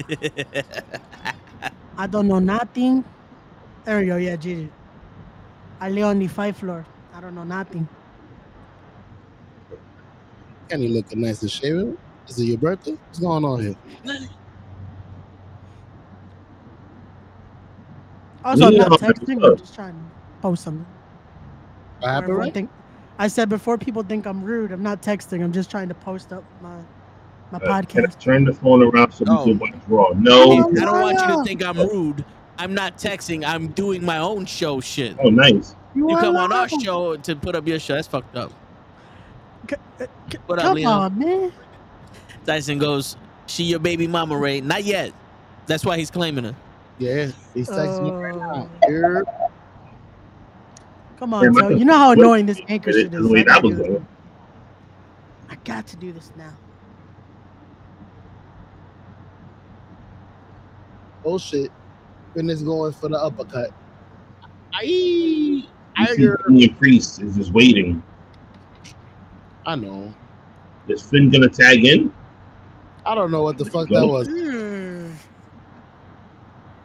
I 1.97 2.07
don't 2.07 2.27
know 2.27 2.39
nothing. 2.39 3.05
There 3.87 3.99
we 4.01 4.05
go. 4.07 4.17
Yeah, 4.17 4.35
Gigi. 4.35 4.69
I 5.79 5.89
live 5.89 6.03
on 6.07 6.19
the 6.19 6.27
five 6.27 6.57
floor. 6.57 6.85
I 7.13 7.21
don't 7.21 7.33
know 7.33 7.45
nothing. 7.45 7.87
Kenny 10.67 10.89
looking 10.89 11.21
nice 11.21 11.41
and 11.41 11.49
shaven. 11.49 11.97
Is 12.27 12.37
it 12.37 12.43
your 12.43 12.57
birthday? 12.57 12.91
What's 12.91 13.19
going 13.19 13.45
on 13.45 13.61
here? 13.61 13.75
Also, 18.43 18.67
I'm 18.67 18.75
not 18.75 18.91
texting. 18.99 19.41
I'm 19.41 19.55
just 19.57 19.73
trying 19.73 19.93
to 19.93 20.01
post 20.41 20.65
something. 20.65 20.85
What 20.85 21.99
Before 22.01 22.09
happened, 22.09 22.23
everyone 22.23 22.41
right? 22.47 22.53
think- 22.53 22.69
I 23.19 23.27
said 23.29 23.47
before 23.47 23.77
people 23.77 24.03
think 24.03 24.27
I'm 24.27 24.43
rude, 24.43 24.73
I'm 24.73 24.83
not 24.83 25.01
texting. 25.01 25.41
I'm 25.41 25.53
just 25.53 25.71
trying 25.71 25.87
to 25.87 25.95
post 25.95 26.33
up 26.33 26.43
my 26.61 26.75
my 27.51 27.59
Uh, 27.59 27.81
podcast. 27.81 28.19
Turn 28.19 28.43
the 28.43 28.51
phone 28.53 28.83
around 28.83 29.13
so 29.13 29.23
Oh. 29.29 29.45
we 29.45 29.51
can 29.51 29.59
watch 29.59 29.73
Raw. 29.87 30.09
No. 30.19 30.51
I 30.51 30.57
don't 30.57 31.01
want 31.01 31.17
you 31.21 31.27
to 31.37 31.43
think 31.45 31.63
I'm 31.63 31.77
rude. 31.77 32.25
I'm 32.57 32.73
not 32.73 32.97
texting. 32.97 33.45
I'm 33.45 33.69
doing 33.69 34.05
my 34.05 34.19
own 34.19 34.45
show 34.45 34.81
shit. 34.81 35.17
Oh, 35.19 35.29
nice. 35.29 35.75
You 35.95 36.11
are 36.11 36.17
come 36.19 36.37
on 36.37 36.51
our 36.53 36.69
show 36.69 37.17
to 37.17 37.35
put 37.35 37.55
up 37.55 37.67
your 37.67 37.79
show. 37.79 37.95
That's 37.95 38.07
fucked 38.07 38.35
up. 38.35 38.51
C- 39.69 39.75
uh, 40.01 40.05
c- 40.31 40.39
What 40.47 40.59
up, 40.59 40.71
Come 40.71 40.71
Leon? 40.71 41.09
on, 41.11 41.19
man. 41.19 41.53
Dyson 42.45 42.79
goes, 42.79 43.17
she 43.47 43.63
your 43.65 43.79
baby 43.79 44.07
mama, 44.07 44.37
Ray. 44.37 44.61
Not 44.61 44.83
yet. 44.85 45.13
That's 45.67 45.85
why 45.85 45.97
he's 45.97 46.11
claiming 46.11 46.45
her. 46.45 46.55
Yeah, 46.97 47.31
he's 47.53 47.71
texting 47.71 48.01
me 48.01 48.13
right 48.17 48.35
now. 48.35 48.69
Here. 48.85 49.25
Come 51.17 51.33
on, 51.33 51.51
but 51.53 51.53
Joe. 51.53 51.69
You 51.69 51.85
know 51.85 51.97
how 51.97 52.11
annoying 52.11 52.45
this 52.47 52.61
anchor 52.67 52.93
shit 52.93 53.13
is. 53.13 53.33
way 53.33 53.43
I 53.43 53.43
that 53.43 53.61
gotta 53.61 53.63
was 53.63 53.75
do 53.75 53.83
this. 53.83 54.03
I 55.49 55.57
got 55.65 55.87
to 55.87 55.97
do 55.97 56.13
this 56.13 56.31
now. 56.35 56.59
Oh 61.25 61.37
shit. 62.27 62.33
Fitness 62.35 62.61
going 62.61 62.93
for 62.93 63.09
the 63.09 63.17
uppercut. 63.17 63.71
Aye. 64.73 64.83
You 64.83 65.63
I 65.95 66.05
see 66.07 66.17
hear. 66.17 66.39
Damian 66.47 66.75
Priest 66.75 67.21
is 67.21 67.35
just 67.35 67.51
waiting. 67.51 68.03
I 69.65 69.75
know. 69.75 70.13
Is 70.87 71.01
Finn 71.01 71.29
gonna 71.29 71.49
tag 71.49 71.85
in? 71.85 72.13
I 73.05 73.15
don't 73.15 73.31
know 73.31 73.43
what 73.43 73.57
the 73.57 73.65
fuck 73.65 73.89
that 73.89 74.05
was. 74.05 74.27
Hmm. 74.27 75.11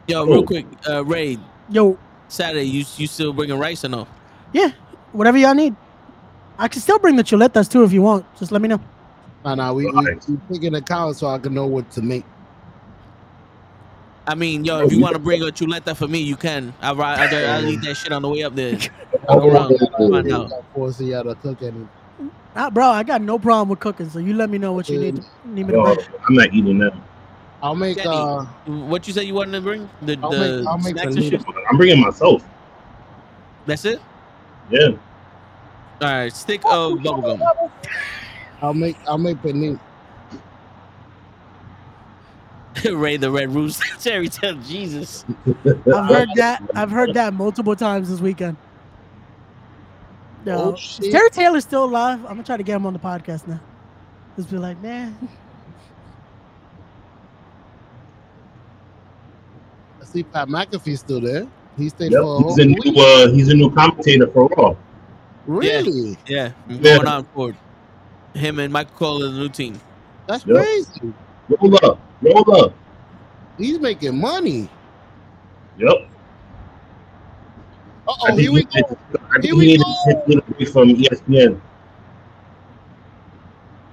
Yo, 0.09 0.23
Oh. 0.23 0.27
real 0.27 0.43
quick, 0.45 0.67
uh, 0.89 1.05
Ray, 1.05 1.39
Yo, 1.69 1.97
Saturday, 2.29 2.65
you 2.65 2.85
you 2.97 3.07
still 3.07 3.33
bringing 3.33 3.59
rice 3.59 3.85
or 3.85 3.89
no? 3.89 4.07
Yeah, 4.53 4.73
whatever 5.13 5.39
y'all 5.39 5.55
need. 5.55 5.77
I 6.59 6.69
can 6.69 6.81
still 6.81 6.99
bring 6.99 7.17
the 7.17 7.25
chuletas 7.25 7.71
too 7.71 7.85
if 7.85 7.93
you 7.93 8.03
want. 8.03 8.25
Just 8.39 8.51
let 8.53 8.61
me 8.61 8.69
know. 8.69 8.81
Nah, 9.45 9.55
nah, 9.55 9.73
we, 9.73 9.87
we, 9.87 9.93
Right. 9.93 10.29
we 10.29 10.37
picking 10.51 10.75
account 10.75 11.17
so 11.17 11.29
I 11.29 11.39
can 11.39 11.55
know 11.55 11.67
what 11.67 11.91
to 11.93 12.03
make. 12.03 12.25
I 14.27 14.35
mean, 14.35 14.65
yo, 14.65 14.79
if 14.81 14.93
you 14.93 14.99
you- 14.99 15.03
want 15.03 15.15
to 15.15 15.19
bring 15.19 15.43
a 15.43 15.47
chuleta 15.47 15.97
for 15.97 16.07
me, 16.07 16.21
you 16.21 16.37
can. 16.37 16.73
I 16.81 16.93
ri- 16.93 17.03
I 17.03 17.57
I'll 17.57 17.69
eat 17.69 17.81
that 17.83 17.97
shit 17.97 18.13
on 18.13 18.23
the 18.23 18.29
way 18.29 18.45
up 18.45 18.55
there. 18.55 18.79
I 19.29 19.35
don't 19.35 19.51
around, 19.51 19.71
want 19.81 20.13
find 20.13 20.33
out. 20.33 20.51
force 20.75 21.01
y'all 21.01 21.25
to 21.25 21.35
cook 21.37 21.63
any. 21.63 21.87
Ah, 22.55 22.71
bro, 22.71 22.87
I 22.89 23.03
got 23.03 23.23
no 23.23 23.39
problem 23.39 23.69
with 23.71 23.81
cooking, 23.81 24.11
so 24.11 24.19
you 24.19 24.35
let 24.35 24.51
me 24.51 24.59
know 24.59 24.73
what 24.73 24.89
you 24.89 24.99
need. 24.99 25.25
Need 25.45 25.67
me 25.67 25.73
to 25.73 25.83
bring. 25.83 25.99
I'm 26.29 26.35
not 26.35 26.53
eating 26.53 26.79
that. 26.79 26.93
I'll 27.63 27.75
make 27.75 27.97
Kenny. 27.97 28.09
uh 28.09 28.45
What 28.67 29.07
you 29.07 29.15
said 29.15 29.25
you 29.25 29.35
wanted 29.35 29.53
to 29.53 29.61
bring? 29.61 29.89
The 30.03 30.19
I'll 30.23 30.31
the 30.31 30.39
make, 30.59 30.69
I'll 30.69 30.79
make 30.79 30.93
snacks 30.99 31.17
and 31.17 31.25
shit. 31.25 31.45
I'm 31.71 31.77
bringing 31.77 32.01
myself. 32.01 32.45
That's 33.67 33.85
it. 33.85 34.01
Yeah. 34.71 34.89
All 36.01 36.09
right, 36.09 36.33
stick 36.33 36.63
of 36.65 36.99
bubblegum. 36.99 37.41
I'll 38.61 38.75
make 38.75 38.97
I'll 39.07 39.19
make 39.19 39.37
panini. 39.39 39.79
Ray 42.91 43.17
the 43.17 43.31
Red 43.31 43.55
Rooster. 43.55 43.85
Terry 44.01 44.29
Tale. 44.29 44.55
Jesus. 44.63 45.25
I've 45.47 46.07
heard 46.09 46.29
that. 46.37 46.63
I've 46.75 46.91
heard 46.91 47.15
that 47.15 47.35
multiple 47.35 47.77
times 47.77 48.09
this 48.11 48.21
weekend. 48.21 48.57
Yo, 50.45 50.55
Oh 50.55 50.73
is 50.75 50.81
shit. 50.81 51.13
Terry 51.13 51.31
Taylor's 51.31 51.65
still 51.65 51.85
alive. 51.85 52.19
I'm 52.21 52.33
gonna 52.33 52.43
try 52.45 52.57
to 52.57 52.63
get 52.63 52.77
him 52.77 52.87
on 52.87 52.93
the 52.93 52.99
podcast 52.99 53.47
now. 53.47 53.61
Just 54.37 54.51
be 54.51 54.57
like, 54.59 54.81
man, 54.81 55.17
I 60.01 60.05
see 60.05 60.23
Pat 60.23 60.49
McAfee's 60.49 61.01
still 61.01 61.21
there. 61.21 61.47
He 61.77 61.89
stayed 61.89 62.13
Yep. 62.13 62.21
for 62.23 62.37
a 62.39 62.41
whole 62.41 62.57
He's 62.57 62.59
a 62.59 62.65
new 62.67 63.01
uh, 63.01 63.31
he's 63.33 63.49
a 63.49 63.55
new 63.55 63.71
commentator 63.71 64.27
for 64.29 64.49
Raw. 64.57 64.75
Really? 65.47 66.17
Yeah, 66.27 66.53
I'm 66.69 66.77
Yeah. 66.77 66.97
going 66.97 67.07
on 67.09 67.25
for. 67.35 67.53
Him 68.35 68.59
and 68.61 68.73
Michael 68.73 68.95
Cole 68.97 69.23
are 69.23 69.29
the 69.31 69.39
new 69.39 69.49
team. 69.51 69.79
That's 70.27 70.45
Yep. 70.47 70.57
crazy. 70.57 71.13
Roll 71.61 71.77
up. 71.85 72.01
Roll 72.23 72.65
up. 72.65 72.75
He's 73.59 73.81
making 73.81 74.21
money. 74.21 74.71
Yep. 75.79 76.11
Uh 78.09 78.15
oh, 78.23 78.37
here 78.37 78.53
we 78.53 78.65
go. 78.65 78.71
needed- 78.75 78.99
I 79.33 79.41
think 79.41 79.45
Here 79.45 79.55
he 79.55 79.57
we 79.57 79.67
needed 79.67 79.79
go. 79.79 79.95
to 80.05 80.15
take 80.27 80.69
a 80.69 80.73
from 80.73 80.89
ESPN. 80.91 81.61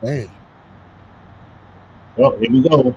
Damn. 0.04 0.30
Oh, 2.18 2.38
here 2.40 2.52
we 2.52 2.62
go. 2.70 2.96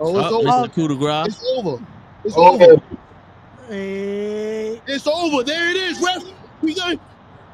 Oh, 0.00 0.18
it's 0.18 0.30
Oh, 0.30 0.40
over. 0.46 0.68
Mr. 0.68 0.72
Coup 0.72 0.88
de 0.88 0.96
grace. 0.96 1.26
It's 1.26 1.42
over. 1.56 1.84
It's 2.24 2.38
over. 2.38 2.64
Oh, 2.64 2.80
hey, 3.68 4.82
It's 4.86 5.06
over. 5.06 5.44
There 5.44 5.70
it 5.70 5.76
is, 5.76 6.00
ref. 6.00 6.22
We 6.62 6.74
got 6.74 6.98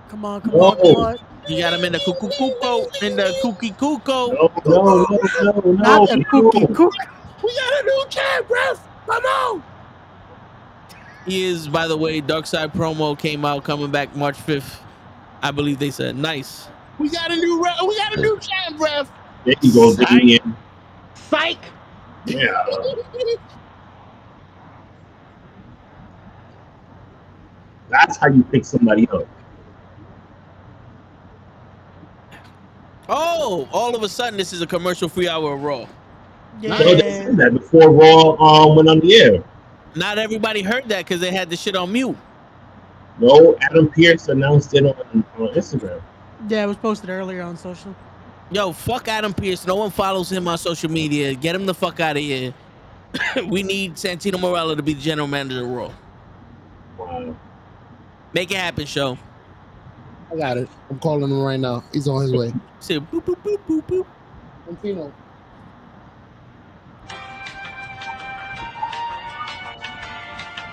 come 0.09 0.25
on, 0.25 0.43
come 0.43 0.61
on, 0.61 0.77
come 0.77 0.95
on. 0.97 1.17
He 1.47 1.61
got 1.61 1.73
him 1.75 1.85
in 1.85 1.93
the 1.93 1.99
cuckoo 1.99 2.29
cuckoo 2.29 3.07
in 3.07 3.17
the 3.17 3.35
kooky 3.43 3.77
cuckoo. 3.77 4.35
No, 4.35 4.53
no, 4.65 5.07
no, 5.43 5.53
no, 5.53 5.73
Not 5.73 6.09
no. 6.11 6.17
the 6.17 6.25
cookie 6.25 6.67
cook. 6.73 6.95
We 7.43 7.55
got 7.55 7.83
a 7.83 7.85
new 7.85 8.05
champ, 8.09 8.49
ref. 8.51 8.89
Come 9.07 9.25
on. 9.25 9.63
He 11.27 11.45
is, 11.45 11.69
by 11.69 11.89
the 11.89 11.97
way, 11.97 12.21
Dark 12.21 12.47
Side 12.47 12.73
promo 12.73 13.19
came 13.19 13.45
out 13.45 13.65
coming 13.65 13.91
back 13.91 14.15
March 14.15 14.37
5th. 14.37 14.79
I 15.43 15.51
believe 15.51 15.79
they 15.79 15.91
said 15.91 16.17
nice. 16.17 16.69
We 16.99 17.11
got 17.11 17.33
a 17.33 17.37
new 17.37 17.63
ref. 17.63 17.77
We 17.87 17.97
got 17.97 18.17
a 18.17 18.21
new 18.21 18.39
champ, 18.39 18.81
ref. 18.81 19.11
There 19.45 19.55
you 19.61 19.73
go, 19.75 19.97
Damian. 19.97 20.57
Psych. 21.15 21.59
Yeah. 22.27 22.65
That's 27.89 28.17
how 28.17 28.29
you 28.29 28.45
pick 28.45 28.65
somebody 28.65 29.09
up. 29.11 29.27
Oh, 33.15 33.69
all 33.73 33.95
of 33.95 34.03
a 34.03 34.09
sudden, 34.09 34.39
this 34.39 34.55
is 34.55 34.63
a 34.63 34.67
commercial 34.67 35.07
free 35.07 35.29
hour 35.29 35.53
of 35.53 35.63
Raw. 35.63 35.87
No, 36.63 36.79
they 36.79 36.97
Yeah. 36.97 37.25
said 37.25 37.37
that 37.37 37.53
before 37.53 37.91
Raw 37.91 38.37
um, 38.41 38.77
went 38.77 38.89
on 38.89 39.01
the 39.01 39.15
air. 39.15 39.45
Not 39.95 40.19
everybody 40.19 40.63
heard 40.63 40.89
that 40.89 41.05
because 41.05 41.21
they 41.21 41.31
had 41.31 41.51
the 41.51 41.57
shit 41.57 41.77
on 41.77 41.93
mute. 41.93 42.17
No, 43.19 43.55
Adam 43.61 43.91
Pearce 43.91 44.29
announced 44.29 44.73
it 44.73 44.87
on, 44.87 45.25
on 45.39 45.49
Instagram. 45.49 46.01
Yeah, 46.49 46.65
it 46.65 46.67
was 46.67 46.79
posted 46.79 47.11
earlier 47.11 47.43
on 47.43 47.59
social. 47.59 47.95
Yo, 48.51 48.73
fuck 48.73 49.09
Adam 49.09 49.35
Pearce. 49.35 49.67
No 49.67 49.75
one 49.77 49.91
follows 49.91 50.33
him 50.33 50.49
on 50.49 50.57
social 50.57 50.91
media. 50.91 51.35
Get 51.35 51.55
him 51.55 51.67
the 51.67 51.75
fuck 51.75 52.01
out 52.01 52.17
of 52.17 52.23
here. 52.23 52.55
we 53.47 53.63
need 53.63 53.95
Santino 53.97 54.35
Marella 54.37 54.75
to 54.75 54.83
be 54.83 54.95
the 54.95 55.01
general 55.03 55.29
manager 55.29 55.65
of 55.65 55.71
Raw. 55.71 55.93
Wow. 56.99 57.37
Make 58.33 58.51
it 58.51 58.57
happen, 58.57 58.87
show. 58.87 59.19
I 60.33 60.37
got 60.37 60.57
it. 60.57 60.69
I'm 60.89 60.99
calling 60.99 61.31
him 61.31 61.43
right 61.43 61.61
now. 61.61 61.85
He's 61.93 62.09
on 62.09 62.23
his 62.23 62.33
way. 62.33 62.53
Say 62.81 62.99
boop 62.99 63.23
boop 63.23 63.37
boop 63.43 63.59
boop 63.69 63.87
boop. 63.87 64.07
Santino. 64.67 65.13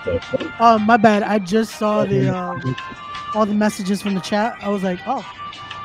So, 0.04 0.18
fuck. 0.18 0.52
Oh, 0.60 0.78
my 0.78 0.96
bad. 0.96 1.22
I 1.22 1.38
just 1.38 1.78
saw 1.78 2.06
the 2.06 2.34
uh, 2.34 2.58
all 3.34 3.44
the 3.44 3.52
messages 3.52 4.00
from 4.00 4.14
the 4.14 4.20
chat. 4.20 4.56
I 4.62 4.70
was 4.70 4.82
like, 4.82 4.98
oh, 5.06 5.30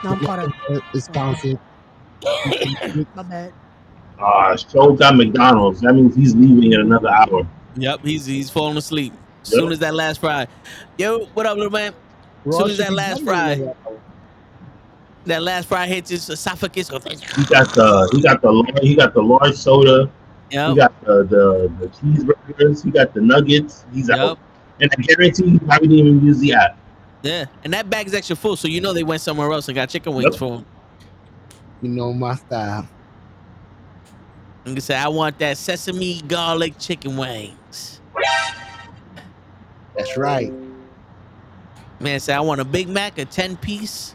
now 0.05 0.13
I'm 0.13 0.19
caught 0.19 0.39
up. 0.39 0.51
It's 0.93 1.05
sponsored. 1.05 1.59
My 2.23 3.23
bad. 3.23 3.53
Uh, 4.17 4.55
show 4.55 4.93
got 4.93 5.17
McDonald's. 5.17 5.81
That 5.81 5.93
means 5.95 6.15
he's 6.15 6.33
leaving 6.33 6.71
in 6.71 6.79
another 6.79 7.09
hour. 7.09 7.45
Yep, 7.75 8.05
he's 8.05 8.25
he's 8.25 8.49
falling 8.49 8.77
asleep. 8.77 9.11
As 9.41 9.49
soon 9.49 9.73
as 9.73 9.79
that 9.79 9.93
last 9.93 10.21
fry. 10.21 10.47
Yo, 10.97 11.25
what 11.33 11.45
up, 11.45 11.57
little 11.57 11.71
man? 11.71 11.93
Soon 12.49 12.69
as 12.69 12.77
that 12.77 12.93
last 12.93 13.23
fry. 13.23 13.73
That 15.25 15.41
last 15.41 15.67
fry 15.67 15.87
hits 15.87 16.11
his 16.11 16.29
esophagus. 16.29 16.89
He 16.89 16.95
got 17.45 17.73
the 17.73 18.09
he 18.13 18.21
got 18.21 18.41
the 18.41 18.51
lar- 18.51 18.81
he 18.83 18.95
got 18.95 19.13
the 19.15 19.21
large 19.23 19.55
soda. 19.55 20.09
He 20.51 20.55
got 20.57 20.93
the, 21.03 21.23
the 21.23 21.71
the 21.79 21.87
cheeseburgers. 21.87 22.83
He 22.83 22.91
got 22.91 23.13
the 23.13 23.21
nuggets. 23.21 23.85
He's 23.91 24.09
Yep. 24.09 24.17
out. 24.19 24.39
And 24.79 24.91
I 24.95 25.01
guarantee 25.01 25.49
he 25.51 25.59
probably 25.59 25.87
didn't 25.87 26.05
even 26.07 26.25
use 26.25 26.37
the 26.39 26.53
app. 26.53 26.77
Yeah. 27.23 27.45
And 27.63 27.73
that 27.73 27.89
bag's 27.89 28.13
extra 28.13 28.35
full, 28.35 28.55
so 28.55 28.67
you 28.67 28.81
know 28.81 28.93
they 28.93 29.03
went 29.03 29.21
somewhere 29.21 29.51
else 29.51 29.67
and 29.67 29.75
got 29.75 29.89
chicken 29.89 30.13
wings 30.13 30.25
Yep. 30.33 30.35
for 30.39 30.57
him. 30.57 30.65
You 31.81 31.89
know 31.89 32.13
my 32.13 32.35
style. 32.35 32.87
And 34.65 34.75
they 34.75 34.81
say, 34.81 34.95
I 34.95 35.07
want 35.07 35.39
that 35.39 35.57
sesame 35.57 36.21
garlic 36.21 36.77
chicken 36.77 37.17
wings. 37.17 37.99
That's 39.95 40.17
right. 40.17 40.51
Man, 42.05 42.19
say 42.19 42.35
I 42.35 42.39
want 42.39 42.61
a 42.61 42.65
Big 42.65 42.87
Mac, 42.87 43.17
a 43.17 43.25
10 43.25 43.57
piece, 43.57 44.13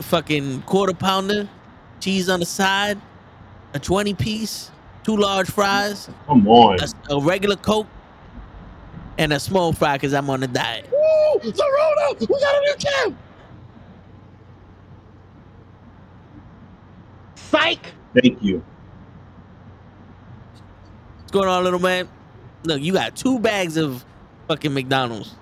fucking 0.00 0.60
quarter 0.62 0.92
pounder, 0.92 1.48
cheese 1.98 2.28
on 2.28 2.40
the 2.40 2.44
side, 2.46 3.00
a 3.72 3.78
20 3.78 4.12
piece, 4.12 4.70
two 5.02 5.16
large 5.16 5.50
fries, 5.50 6.10
Come 6.26 6.46
on. 6.46 6.76
a, 7.08 7.14
a 7.14 7.20
regular 7.22 7.56
Coke, 7.56 7.86
and 9.16 9.32
a 9.32 9.40
small 9.40 9.72
fry 9.72 9.94
because 9.96 10.12
I'm 10.12 10.28
on 10.28 10.42
a 10.42 10.46
diet. 10.46 10.86
Woo! 10.92 11.40
Zorona! 11.52 12.20
We 12.20 12.26
got 12.26 12.54
a 12.54 12.60
new 12.60 12.74
champ! 12.76 13.16
Psych! 17.36 17.80
Thank 18.12 18.42
you. 18.42 18.62
What's 21.20 21.32
going 21.32 21.48
on, 21.48 21.64
little 21.64 21.80
man? 21.80 22.10
Look, 22.64 22.82
you 22.82 22.92
got 22.92 23.16
two 23.16 23.38
bags 23.38 23.78
of 23.78 24.04
fucking 24.48 24.74
McDonald's. 24.74 25.34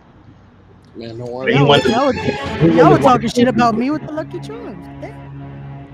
Man, 0.95 1.19
don't 1.19 1.27
He 1.27 1.33
worry. 1.33 1.55
Y'all, 1.55 1.69
went 1.69 1.83
to- 1.85 1.91
y'all, 1.91 2.15
y'all 2.77 2.91
were 2.93 2.99
talking 2.99 3.29
shit 3.29 3.49
about 3.49 3.77
me 3.77 3.91
with 3.91 4.03
the 4.07 4.13
Lucky 4.13 4.41
Charms. 4.41 4.87
Damn. 5.01 5.17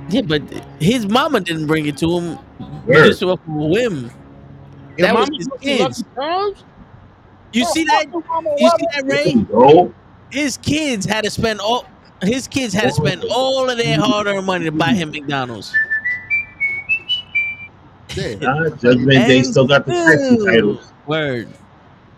Yeah, 0.08 0.22
but 0.22 0.42
his 0.80 1.06
mama 1.06 1.40
didn't 1.40 1.66
bring 1.66 1.86
it 1.86 1.96
to 1.98 2.18
him 2.18 2.38
Word. 2.86 3.06
just 3.06 3.22
off 3.22 3.40
a 3.46 3.50
whim. 3.50 4.10
That 4.98 5.14
was 5.14 5.28
his 5.36 5.48
kids. 5.60 6.04
You 7.52 7.64
see 7.64 7.84
that? 7.84 8.06
You 8.12 8.70
see 8.70 8.86
that, 8.92 9.04
There 9.06 9.16
Ray? 9.16 9.32
you 9.32 9.94
his 10.30 10.56
kids 10.58 11.06
had 11.06 11.24
to 11.24 11.30
spend 11.30 11.60
all 11.60 11.86
his 12.22 12.48
kids 12.48 12.74
had 12.74 12.84
to 12.84 12.92
spend 12.92 13.24
all 13.30 13.70
of 13.70 13.78
their 13.78 13.98
hard-earned 13.98 14.44
money 14.46 14.64
to 14.64 14.72
buy 14.72 14.92
him 14.94 15.10
McDonald's. 15.10 15.74
Nah, 18.40 18.68
Judgment 18.70 19.10
Day 19.10 19.38
And 19.38 19.46
still 19.46 19.66
got 19.66 19.86
the 19.86 19.92
taxi 19.92 20.36
food. 20.36 20.46
titles. 20.46 20.92
Word. 21.06 21.48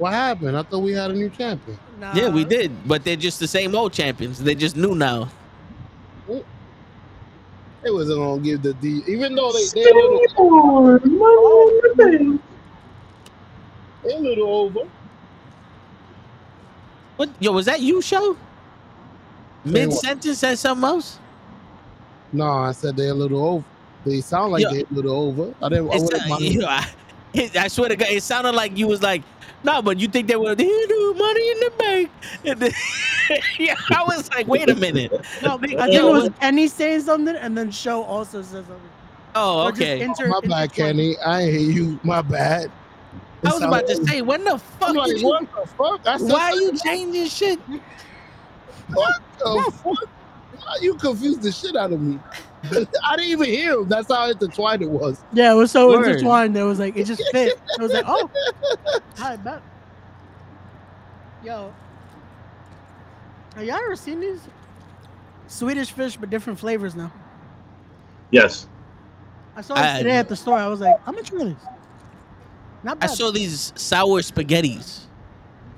What 0.00 0.14
happened? 0.14 0.56
I 0.56 0.62
thought 0.62 0.78
we 0.80 0.92
had 0.92 1.10
a 1.10 1.14
new 1.14 1.28
champion. 1.28 1.78
Nah, 1.98 2.14
Yeah, 2.14 2.30
we 2.30 2.42
did, 2.46 2.72
but 2.88 3.04
they're 3.04 3.16
just 3.16 3.38
the 3.38 3.46
same 3.46 3.74
old 3.74 3.92
champions. 3.92 4.38
They're 4.42 4.54
just 4.54 4.74
new 4.74 4.94
now. 4.94 5.28
It 7.84 7.92
wasn't 7.92 8.18
gonna 8.18 8.40
give 8.40 8.62
the 8.62 8.72
D, 8.74 9.02
even 9.06 9.34
though 9.34 9.52
they 9.52 9.66
they 9.74 9.90
a 9.90 9.94
little, 9.94 10.98
they 14.04 14.14
a 14.14 14.18
little 14.18 14.48
over. 14.48 14.80
What? 17.16 17.30
Yo, 17.38 17.52
was 17.52 17.66
that 17.66 17.80
you, 17.82 18.00
show? 18.00 18.38
Say 19.66 19.70
Mid 19.72 19.88
what? 19.90 19.98
sentence 19.98 20.38
said 20.38 20.58
something 20.58 20.84
else. 20.84 21.18
No, 22.32 22.48
I 22.48 22.72
said 22.72 22.96
they're 22.96 23.10
a 23.10 23.14
little 23.14 23.44
over. 23.44 23.64
They 24.06 24.22
sound 24.22 24.52
like 24.52 24.62
Yeah. 24.64 24.70
they 24.72 24.80
a 24.80 24.86
little 24.90 25.12
over. 25.14 25.54
I 25.60 25.68
didn't. 25.68 25.90
I 25.90 25.94
It's, 25.96 26.04
wouldn't 26.04 26.64
uh, 26.64 26.82
mind- 27.34 27.50
you 27.50 27.50
know, 27.54 27.60
I, 27.60 27.64
I 27.64 27.68
swear 27.68 27.88
to 27.90 27.96
God, 27.96 28.08
it 28.10 28.22
sounded 28.22 28.54
like 28.54 28.76
you 28.76 28.88
was 28.88 29.02
like, 29.02 29.24
no, 29.62 29.82
but 29.82 29.98
you 30.00 30.08
think 30.08 30.28
they 30.28 30.36
were 30.36 30.54
here 30.56 30.86
do 30.88 31.14
money 31.18 31.50
in 31.50 31.60
the 31.60 31.72
bank. 31.78 32.10
And 32.44 32.60
then, 32.60 32.72
yeah, 33.58 33.74
I 33.90 34.04
was 34.04 34.28
like, 34.30 34.46
wait 34.46 34.68
a 34.70 34.74
minute. 34.74 35.12
No, 35.42 35.54
I 35.54 35.58
think 35.58 35.94
it 35.94 36.04
was 36.04 36.30
Kenny 36.40 36.68
saying 36.68 37.02
something, 37.02 37.36
and 37.36 37.56
then 37.56 37.70
Show 37.70 38.02
also 38.02 38.42
said 38.42 38.66
something. 38.66 38.90
Oh, 39.34 39.66
Or 39.66 39.70
just 39.72 39.82
okay. 39.82 40.00
inter- 40.02 40.28
my 40.28 40.40
bad. 40.42 40.72
Kenny. 40.72 41.16
I 41.24 41.42
ain't 41.42 41.52
hear 41.52 41.70
you. 41.70 42.00
My 42.02 42.22
bad. 42.22 42.72
I 43.44 43.52
was 43.52 43.62
about 43.62 43.86
to 43.86 43.96
say, 44.06 44.22
when 44.22 44.44
the 44.44 44.58
fuck 44.58 44.94
like, 44.94 45.16
you, 45.16 45.26
what 45.26 45.42
the 45.42 45.66
fuck? 45.78 46.00
I 46.06 46.16
why 46.18 46.42
are 46.50 46.54
you 46.56 46.72
changing 46.84 47.26
shit? 47.28 47.60
What 48.92 49.14
the 49.38 49.72
fuck? 49.72 50.10
Why 50.52 50.60
are 50.68 50.82
You 50.82 50.94
confused 50.96 51.42
the 51.42 51.52
shit 51.52 51.76
out 51.76 51.92
of 51.92 52.00
me. 52.00 52.18
I 53.04 53.16
didn't 53.16 53.30
even 53.30 53.46
hear 53.46 53.78
him. 53.78 53.88
That's 53.88 54.08
how 54.08 54.28
intertwined 54.30 54.82
it 54.82 54.90
was. 54.90 55.22
Yeah, 55.32 55.52
it 55.52 55.56
was 55.56 55.70
so 55.70 55.88
Word. 55.88 56.06
intertwined. 56.06 56.56
It 56.56 56.62
was 56.62 56.78
like 56.78 56.96
it 56.96 57.04
just 57.04 57.22
fit. 57.32 57.58
It 57.78 57.82
was 57.82 57.92
like, 57.92 58.04
oh, 58.06 58.30
I 59.18 59.36
bet. 59.36 59.62
Yo, 61.42 61.72
have 63.54 63.64
y'all 63.64 63.76
ever 63.76 63.96
seen 63.96 64.20
these 64.20 64.40
Swedish 65.46 65.90
fish 65.92 66.16
but 66.16 66.28
different 66.28 66.58
flavors 66.58 66.94
now? 66.94 67.10
Yes. 68.30 68.66
I 69.56 69.62
saw 69.62 69.74
this 69.74 69.84
I- 69.84 69.98
today 69.98 70.16
at 70.16 70.28
the 70.28 70.36
store. 70.36 70.58
I 70.58 70.66
was 70.66 70.80
like, 70.80 70.96
I'm 71.06 71.14
gonna 71.14 71.26
try 71.26 71.44
this. 71.44 71.64
Not 72.82 72.98
I 73.00 73.06
saw 73.06 73.30
these 73.30 73.72
sour 73.76 74.20
spaghettis 74.20 75.00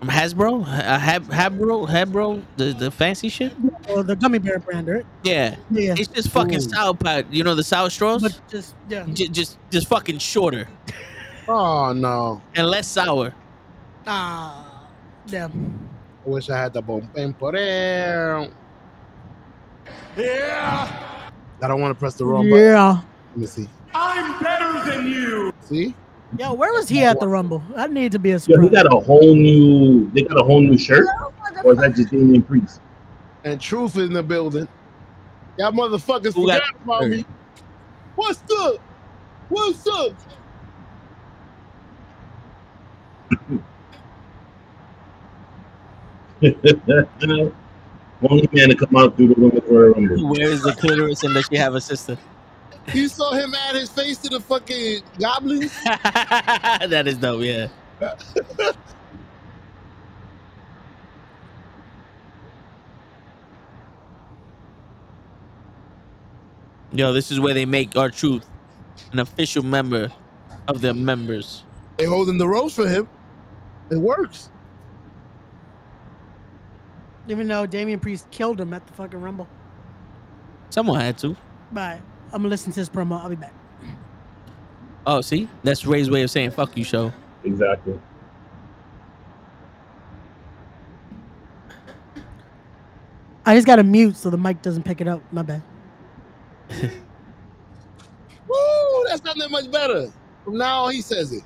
from 0.02 0.08
Hasbro. 0.12 0.62
Uh, 0.62 0.98
Hab, 0.98 1.30
Habro, 1.30 1.86
Habro, 1.86 2.42
the, 2.56 2.72
the 2.72 2.90
fancy 2.90 3.28
shit. 3.28 3.52
Oh, 3.88 4.02
the 4.02 4.16
gummy 4.16 4.38
bear 4.40 4.58
brand, 4.58 4.88
right? 4.88 5.06
Yeah, 5.22 5.54
Yeah, 5.70 5.94
it's 5.96 6.08
just 6.08 6.30
fucking 6.30 6.56
Ooh. 6.56 6.60
sour 6.60 6.92
pot. 6.94 7.32
You 7.32 7.44
know 7.44 7.54
the 7.54 7.62
sour 7.62 7.88
straws? 7.88 8.20
but 8.22 8.40
just 8.50 8.74
yeah. 8.88 9.04
J- 9.12 9.28
just, 9.28 9.58
just 9.70 9.86
fucking 9.86 10.18
shorter 10.18 10.66
Oh 11.48 11.92
no. 11.92 12.42
and 12.56 12.66
less 12.66 12.88
sour. 12.88 13.32
Ah, 14.06 14.88
damn. 15.26 15.88
I 16.26 16.28
wish 16.28 16.50
I 16.50 16.58
had 16.58 16.72
the 16.72 16.82
bomben 16.82 17.36
por 17.38 17.52
there. 17.52 18.48
Yeah, 20.16 21.30
I 21.62 21.68
don't 21.68 21.80
want 21.80 21.94
to 21.94 21.98
press 21.98 22.14
the 22.14 22.24
wrong 22.26 22.50
button. 22.50 22.64
Yeah. 22.64 23.00
Let 23.30 23.36
me 23.38 23.46
see. 23.46 23.68
I'm 23.94 24.42
better 24.42 24.90
than 24.90 25.06
you. 25.06 25.52
See? 25.62 25.94
Yo, 26.38 26.54
where 26.54 26.72
was 26.72 26.88
he 26.88 27.04
at 27.04 27.20
the 27.20 27.28
Rumble? 27.28 27.62
I 27.76 27.86
need 27.86 28.12
to 28.12 28.18
be 28.18 28.32
a 28.32 28.38
Yo, 28.38 28.60
he 28.60 28.68
got 28.70 28.86
a 28.86 28.98
whole 28.98 29.34
new. 29.34 30.10
They 30.12 30.22
got 30.22 30.40
a 30.40 30.44
whole 30.44 30.60
new 30.62 30.78
shirt, 30.78 31.06
or 31.62 31.72
is 31.72 31.78
that 31.78 31.94
just 31.94 32.10
Damian 32.10 32.42
Priest? 32.42 32.80
And 33.44 33.60
truth 33.60 33.96
in 33.96 34.12
the 34.12 34.22
building. 34.22 34.66
Y'all 35.58 35.72
motherfuckers 35.72 36.34
Who 36.34 36.46
got- 36.46 36.62
forgot 36.62 36.82
about 36.84 37.08
me. 37.08 37.24
What's 38.14 38.42
up? 38.60 38.76
What's 39.48 39.86
up? 39.86 40.12
Only 46.42 47.52
man 48.52 48.68
to 48.68 48.76
come 48.76 48.96
out 48.96 49.16
through 49.16 49.28
the 49.28 49.34
women's 49.34 49.62
Royal 49.68 49.92
Rumble. 49.92 50.30
Where 50.30 50.50
is 50.50 50.62
the 50.62 50.72
clitoris 50.72 51.22
and 51.24 51.34
does 51.34 51.46
she 51.50 51.56
have 51.56 51.74
a 51.74 51.80
sister? 51.80 52.16
You 52.94 53.08
saw 53.08 53.32
him 53.32 53.54
add 53.54 53.76
his 53.76 53.90
face 53.90 54.18
to 54.18 54.28
the 54.28 54.40
fucking 54.40 55.02
goblins. 55.18 55.72
that 55.84 57.04
is 57.06 57.16
dope, 57.16 57.42
yeah. 57.42 57.68
Yo, 66.92 67.12
this 67.12 67.30
is 67.30 67.40
where 67.40 67.54
they 67.54 67.64
make 67.64 67.96
R-Truth 67.96 68.44
an 69.12 69.20
official 69.20 69.62
member 69.62 70.12
of 70.68 70.80
their 70.80 70.94
members. 70.94 71.64
They 71.96 72.04
holding 72.04 72.36
the 72.36 72.48
ropes 72.48 72.74
for 72.74 72.88
him. 72.88 73.08
It 73.90 73.96
works. 73.96 74.50
Even 77.28 77.46
though 77.48 77.66
Damian 77.66 78.00
Priest 78.00 78.30
killed 78.30 78.60
him 78.60 78.74
at 78.74 78.86
the 78.86 78.92
fucking 78.92 79.20
Rumble. 79.20 79.48
Someone 80.70 81.00
had 81.00 81.16
to. 81.18 81.36
Bye. 81.70 82.00
I'm 82.32 82.40
gonna 82.40 82.48
listen 82.48 82.72
to 82.72 82.80
this 82.80 82.88
promo. 82.88 83.22
I'll 83.22 83.28
be 83.28 83.36
back. 83.36 83.52
Oh, 85.06 85.20
see? 85.20 85.48
That's 85.62 85.84
Ray's 85.84 86.10
way 86.10 86.22
of 86.22 86.30
saying 86.30 86.52
fuck 86.52 86.76
you, 86.76 86.84
show. 86.84 87.12
Exactly. 87.44 88.00
I 93.44 93.56
just 93.56 93.66
got 93.66 93.76
to 93.76 93.82
mute 93.82 94.16
so 94.16 94.30
the 94.30 94.38
mic 94.38 94.62
doesn't 94.62 94.84
pick 94.84 95.00
it 95.00 95.08
up. 95.08 95.20
My 95.32 95.42
bad. 95.42 95.62
Woo, 98.48 99.04
that's 99.08 99.24
not 99.24 99.36
that 99.36 99.50
much 99.50 99.70
better. 99.70 100.12
From 100.44 100.58
now 100.58 100.84
on, 100.84 100.92
he 100.92 101.00
says 101.00 101.32
it. 101.32 101.42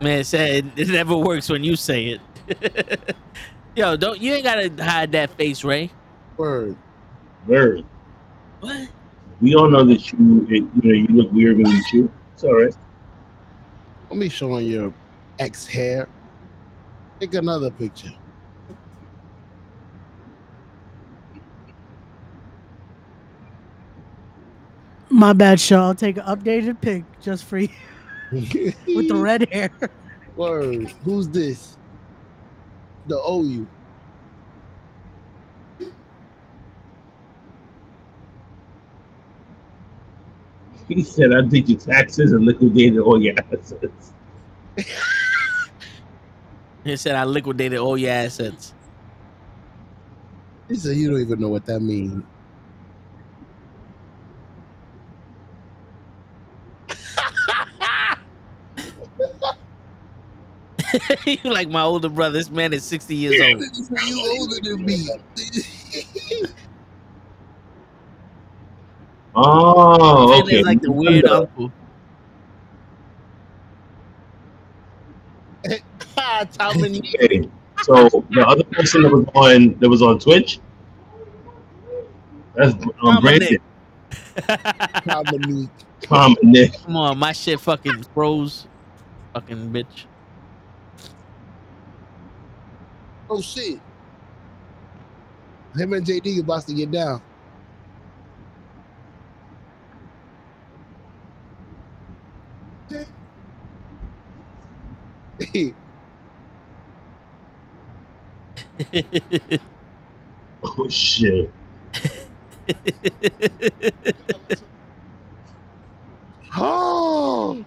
Man 0.00 0.22
said 0.24 0.70
it 0.76 0.88
never 0.88 1.16
works 1.16 1.48
when 1.48 1.64
you 1.64 1.76
say 1.76 2.18
it. 2.18 3.16
Yo, 3.76 3.96
don't 3.96 4.20
you 4.20 4.34
ain't 4.34 4.44
gotta 4.44 4.70
hide 4.82 5.12
that 5.12 5.30
face, 5.36 5.64
Ray. 5.64 5.90
Word. 6.36 6.76
Very. 7.46 7.84
What? 8.60 8.88
We 9.40 9.54
all 9.54 9.68
know 9.68 9.84
that 9.84 10.12
you, 10.12 10.46
it, 10.48 10.64
you 10.82 10.82
know, 10.82 10.92
you 10.92 11.06
look 11.08 11.32
weird 11.32 11.58
when 11.58 11.66
you 11.66 11.82
chew. 11.90 12.12
It's 12.32 12.44
all 12.44 12.54
right. 12.54 12.74
Let 14.08 14.18
me 14.18 14.28
show 14.28 14.52
on 14.52 14.64
your 14.64 14.94
ex 15.38 15.66
hair. 15.66 16.08
Take 17.20 17.34
another 17.34 17.70
picture. 17.70 18.10
My 25.10 25.32
bad, 25.32 25.60
Shaw. 25.60 25.88
I'll 25.88 25.94
take 25.94 26.16
an 26.16 26.24
updated 26.24 26.80
pic 26.80 27.04
just 27.20 27.44
for 27.44 27.58
you 27.58 27.68
with 28.32 29.08
the 29.08 29.14
red 29.14 29.48
hair. 29.52 29.70
Word. 30.36 30.90
Who's 31.04 31.28
this? 31.28 31.76
The 33.06 33.16
OU. 33.16 33.66
He 40.88 41.02
said, 41.02 41.32
I 41.32 41.42
did 41.42 41.68
your 41.68 41.78
taxes 41.78 42.32
and 42.32 42.44
liquidated 42.44 42.98
all 42.98 43.22
your 43.22 43.34
assets. 43.38 44.12
He 46.84 46.96
said 46.98 47.16
I 47.16 47.24
liquidated 47.24 47.78
all 47.78 47.96
your 47.96 48.10
assets. 48.10 48.74
He 50.68 50.76
said 50.76 50.96
you 50.96 51.10
don't 51.10 51.20
even 51.20 51.40
know 51.40 51.48
what 51.48 51.64
that 51.64 51.80
means. 51.80 52.22
you 61.26 61.38
like 61.44 61.70
my 61.70 61.82
older 61.82 62.10
brother. 62.10 62.38
This 62.38 62.50
man 62.50 62.74
is 62.74 62.84
60 62.84 63.16
years 63.16 63.40
old. 63.40 63.62
you 64.06 64.38
older 64.38 64.56
than 64.62 64.84
me. 64.84 65.08
Oh, 69.36 70.28
Man 70.28 70.42
okay. 70.42 70.62
like 70.62 70.80
the 70.80 70.92
weird 70.92 71.24
uncle. 71.26 71.72
Ah, 76.16 76.46
Tom 76.52 76.82
and 76.84 76.96
Okay. 76.96 77.48
So 77.82 78.24
the 78.30 78.46
other 78.46 78.64
person 78.64 79.02
that 79.02 79.10
was 79.12 79.26
on 79.34 79.78
that 79.80 79.88
was 79.88 80.02
on 80.02 80.18
Twitch, 80.18 80.60
that's 82.54 82.74
um, 83.02 83.20
Brandon, 83.20 83.58
Dominique. 85.04 85.70
Tom. 86.02 86.36
Come 86.84 86.96
on, 86.96 87.18
my 87.18 87.32
shit 87.32 87.60
fucking 87.60 88.04
froze. 88.14 88.66
Fucking 89.34 89.70
bitch. 89.70 90.04
Oh 93.28 93.40
shit. 93.40 93.80
Him 95.76 95.92
and 95.92 96.06
JD 96.06 96.40
about 96.40 96.66
to 96.66 96.74
get 96.74 96.90
down. 96.90 97.20
Oh 110.76 110.88
shit. 110.88 111.50
oh, 116.56 117.64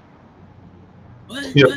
Yep. 1.53 1.69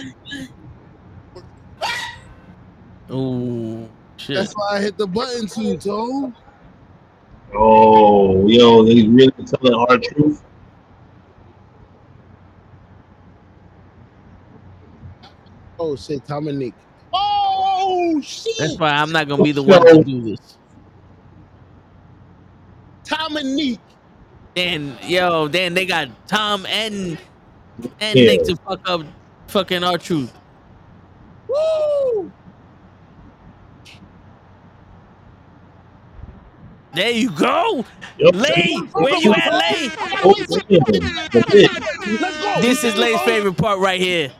Oh 3.11 3.89
shit. 4.17 4.37
that's 4.37 4.53
why 4.55 4.77
I 4.77 4.81
hit 4.81 4.97
the 4.97 5.07
button 5.07 5.47
too, 5.47 5.77
Toe. 5.77 6.33
Oh, 7.55 8.49
yo, 8.49 8.85
they 8.85 9.07
really 9.09 9.33
telling 9.45 9.75
R-Truth. 9.75 10.43
Oh 15.83 15.97
shit, 15.97 16.27
Dominique. 16.27 16.75
Oh 17.15 18.21
shit, 18.21 18.53
That's 18.59 18.79
why 18.79 18.91
I'm 18.91 19.11
not 19.13 19.29
gonna 19.29 19.43
be 19.43 19.53
the 19.53 19.63
one 19.63 19.85
to 19.87 20.05
do 20.05 20.21
this. 20.21 20.59
Tom 23.03 23.39
and 23.39 23.47
Dominique. 23.47 23.81
Then 24.55 24.99
yo, 25.03 25.49
then 25.49 25.73
they 25.73 25.87
got 25.87 26.11
Tom 26.29 26.67
and 26.67 27.17
and 27.99 28.19
Yeah. 28.19 28.27
Nick 28.27 28.43
to 28.45 28.57
fuck 28.57 28.87
up 28.91 29.07
fucking 29.47 29.83
R-Truth. 29.83 30.35
Woo! 31.49 32.31
There 36.93 37.11
you 37.11 37.31
go. 37.31 37.87
Yep. 38.19 38.35
Lay, 38.35 38.75
where 38.93 39.17
you 39.19 39.33
at, 39.33 39.53
Lay? 39.55 39.89
Damn. 39.89 40.35
That's 41.33 41.55
it. 41.55 42.21
Let's 42.21 42.43
go. 42.43 42.61
This 42.61 42.85
is 42.85 42.97
Lay's 42.97 43.21
favorite 43.23 43.57
part 43.57 43.79
right 43.79 44.01
here. 44.01 44.31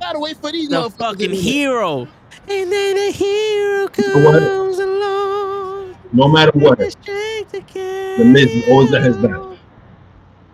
Gotta 0.00 0.18
wait 0.18 0.36
for 0.36 0.52
these 0.52 0.68
The 0.68 0.76
motherfuckers. 0.76 0.96
fucking 0.98 1.18
to 1.18 1.26
do 1.28 1.32
it. 1.34 1.40
hero. 1.40 2.08
And 2.48 2.70
then 2.72 2.96
a 2.98 3.10
hero 3.12 3.88
know 4.08 4.30
what? 4.30 4.42
comes 4.42 4.78
along. 4.78 5.96
No 6.12 6.28
matter 6.28 6.52
what, 6.54 6.78
The 6.78 6.90
strength 6.90 7.52
to 7.52 7.60
the 8.18 8.24
Miz 8.24 8.64
always 8.68 8.90
got 8.90 9.02
his 9.02 9.16
back. 9.16 9.30
carry 9.32 9.58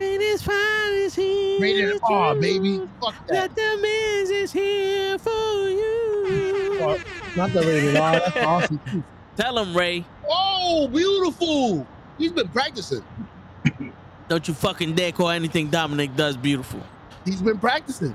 And 0.01 0.23
his 0.23 0.43
fine 0.43 0.93
is 0.95 1.15
here. 1.15 1.61
Rated 1.61 1.95
to 2.01 2.05
R, 2.07 2.35
baby. 2.37 2.89
Fuck 3.01 3.27
that. 3.27 3.55
That 3.55 3.57
the 3.57 3.79
Miz 3.83 4.31
is 4.31 4.53
here 4.53 5.19
for 5.19 5.31
you. 5.69 6.77
Fuck. 6.79 7.37
Not 7.37 7.53
the 7.53 7.61
rated 7.61 7.97
R. 7.97 8.12
That's 8.12 8.37
awesome. 8.39 9.05
Tell 9.37 9.59
him, 9.59 9.77
Ray. 9.77 10.05
Oh, 10.29 10.89
beautiful. 10.89 11.87
He's 12.19 12.33
been 12.33 12.49
practicing. 12.49 13.03
Don't 14.29 14.47
you 14.47 14.55
fucking 14.55 14.95
dare 14.95 15.12
call 15.12 15.31
anything 15.31 15.71
Dominik 15.71 16.15
does 16.17 16.37
beautiful. 16.37 16.81
He's 17.25 17.43
been 17.43 17.59
practicing. 17.59 18.15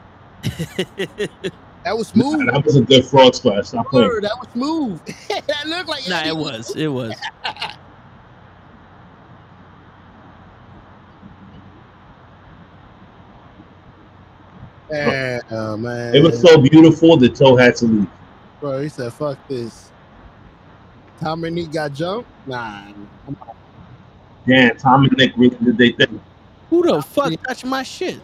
That 1.86 1.96
was 1.96 2.08
smooth. 2.08 2.48
That 2.52 2.66
was 2.66 2.78
a 2.78 2.82
good 2.82 3.06
frog 3.06 3.36
splash. 3.36 3.68
Stop 3.68 3.88
playing. 3.92 4.08
Word, 4.08 4.24
that 4.24 4.36
was 4.40 4.50
smooth. 4.54 5.06
that 5.30 5.68
looked 5.68 5.88
like 5.88 6.10
nah, 6.10 6.26
it 6.26 6.36
was. 6.36 6.76
It 6.76 6.88
was. 6.88 7.14
Yeah, 14.92 15.76
man. 15.78 16.16
It 16.16 16.22
was 16.22 16.40
so 16.40 16.62
beautiful 16.62 17.18
the 17.18 17.28
toe 17.28 17.56
had 17.56 17.76
to 17.78 17.86
leave. 17.86 18.08
Bro, 18.60 18.82
he 18.82 18.90
said, 18.90 19.12
"Fuck 19.14 19.40
this." 19.48 19.92
Tom 21.20 21.44
and 21.44 21.56
Nick 21.56 21.72
got 21.72 21.92
jumped. 21.92 22.30
Nah, 22.48 22.94
I'm. 23.28 23.38
Damn, 24.48 24.78
Tom 24.78 25.06
and 25.06 25.18
Nick 25.18 25.34
really 25.38 25.58
did 25.58 25.78
they 25.78 25.92
thing. 25.92 26.22
Who 26.70 26.84
the 26.84 27.02
fuck 27.02 27.34
touched 27.44 27.66
my 27.66 27.84
shit? 27.84 28.22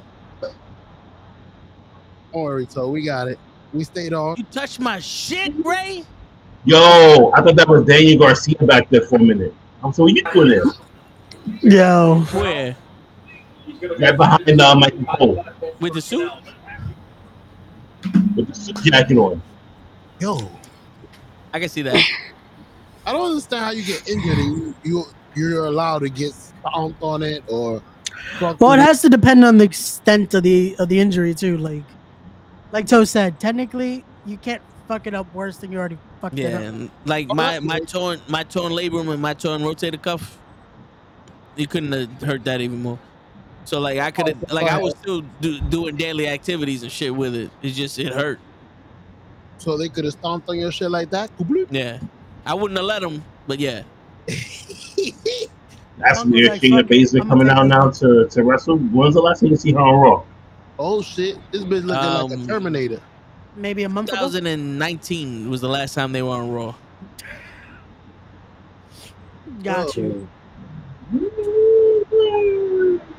Don't 2.32 2.42
worry, 2.42 2.66
Toe. 2.66 2.90
We 2.90 3.04
got 3.04 3.28
it. 3.28 3.40
We 3.74 3.84
stayed 3.84 4.14
on. 4.14 4.36
You 4.38 4.44
touched 4.52 4.80
my 4.80 5.00
shit, 5.00 5.54
Ray? 5.66 6.06
Yo, 6.66 7.32
I 7.34 7.42
thought 7.42 7.56
that 7.56 7.68
was 7.68 7.86
Daniel 7.86 8.20
Garcia 8.20 8.56
back 8.62 8.90
there 8.90 9.02
for 9.02 9.16
a 9.16 9.20
minute. 9.20 9.54
I'm 9.84 9.94
so 9.94 10.04
what 10.04 10.14
you 10.14 10.24
doing 10.34 10.50
there? 10.50 10.64
Yo. 11.62 12.20
Where? 12.32 12.76
Right 14.00 14.16
behind 14.16 14.62
uh, 14.62 14.76
Michael 14.76 15.06
Cole 15.18 15.46
With 15.80 15.94
the 15.94 16.02
suit? 16.02 16.32
with 18.36 18.48
the 18.48 18.54
suit 18.54 18.76
jacket 18.84 19.18
on. 19.18 19.42
Yo, 20.20 20.38
I 21.54 21.60
can 21.60 21.70
see 21.70 21.82
that. 21.84 21.96
I 23.06 23.12
don't 23.12 23.30
understand 23.30 23.66
how 23.66 23.72
you 23.72 23.84
get 23.84 24.08
injured 24.08 24.38
and 24.38 24.58
you, 24.58 24.76
you 24.84 25.04
you're 25.34 25.66
allowed 25.66 26.00
to 26.00 26.10
get 26.10 26.34
stomped 26.34 27.02
on 27.02 27.24
it 27.24 27.44
or. 27.48 27.82
Well, 28.60 28.74
it 28.74 28.80
has 28.80 29.02
to 29.02 29.10
depend 29.10 29.44
on 29.44 29.58
the 29.58 29.64
extent 29.64 30.34
of 30.36 30.44
the 30.44 30.76
of 30.78 30.90
the 30.90 31.00
injury 31.00 31.34
too. 31.34 31.58
Like, 31.58 31.84
like 32.72 32.88
Toe 32.88 33.04
said, 33.04 33.40
technically 33.40 34.04
you 34.26 34.38
can't 34.38 34.62
fuck 34.88 35.08
it 35.08 35.14
up 35.14 35.34
worse 35.34 35.58
than 35.58 35.72
you 35.72 35.78
already 35.80 35.98
fucked 36.20 36.38
Yeah, 36.38 36.48
it 36.50 36.54
up. 36.56 36.62
and 36.62 36.92
like 37.06 37.28
Oh, 37.30 37.34
my 37.36 37.54
that's 37.54 37.66
my 37.66 37.80
good. 37.80 37.88
torn 37.88 38.22
my 38.28 38.44
torn 38.44 38.72
labrum 38.72 39.12
and 39.12 39.22
my 39.22 39.34
torn 39.34 39.62
rotator 39.62 40.02
cuff, 40.02 40.38
you 41.56 41.68
couldn't 41.68 41.92
have 41.92 42.10
hurt 42.22 42.44
that 42.46 42.62
even 42.62 42.82
more. 42.82 43.00
So 43.66 43.80
like 43.80 44.00
I 44.00 44.12
could 44.12 44.28
have 44.28 44.38
Oh, 44.50 44.56
like 44.56 44.68
I 44.68 44.78
was 44.78 44.96
still 45.02 45.22
do, 45.40 45.60
doing 45.62 45.96
daily 45.96 46.28
activities 46.28 46.84
and 46.84 46.92
shit 46.92 47.16
with 47.16 47.36
it. 47.36 47.50
It 47.62 47.72
just 47.72 48.00
it 48.00 48.14
hurt. 48.14 48.40
So 49.58 49.78
they 49.78 49.90
could 49.90 50.06
have 50.06 50.14
stomped 50.14 50.50
on 50.50 50.58
your 50.58 50.72
shit 50.72 50.90
like 50.90 51.10
that. 51.12 51.30
Yeah, 51.70 52.00
I 52.46 52.54
wouldn't 52.56 52.78
have 52.78 52.86
let 52.88 53.02
them, 53.02 53.24
but 53.48 53.60
yeah. 53.60 53.84
That's 55.98 56.20
I'm 56.20 56.32
weird. 56.32 56.50
like, 56.52 56.62
King 56.62 56.80
of. 56.80 56.88
Basement 56.88 57.28
coming 57.28 57.48
out 57.50 57.68
now 57.68 57.92
to, 57.92 58.28
to 58.28 58.44
wrestle. 58.44 58.78
When's 58.78 59.14
the 59.14 59.22
last 59.22 59.42
time 59.42 59.50
you 59.50 59.56
see 59.56 59.72
her 59.74 59.80
on 59.80 60.00
Raw? 60.00 60.24
Oh 60.82 61.02
shit! 61.02 61.38
This 61.52 61.64
bitch 61.64 61.84
looking 61.84 61.88
like 61.88 61.98
Um, 62.04 62.32
a 62.32 62.46
Terminator. 62.48 63.00
Maybe 63.56 63.84
a 63.84 63.90
month 63.90 64.10
ago. 64.10 64.20
2019 64.28 65.50
was 65.50 65.62
the 65.62 65.68
last 65.70 65.94
time 65.94 66.12
they 66.14 66.22
were 66.22 66.30
on 66.32 66.52
Raw. 66.52 66.74
Got 69.64 69.96
you. 69.98 70.28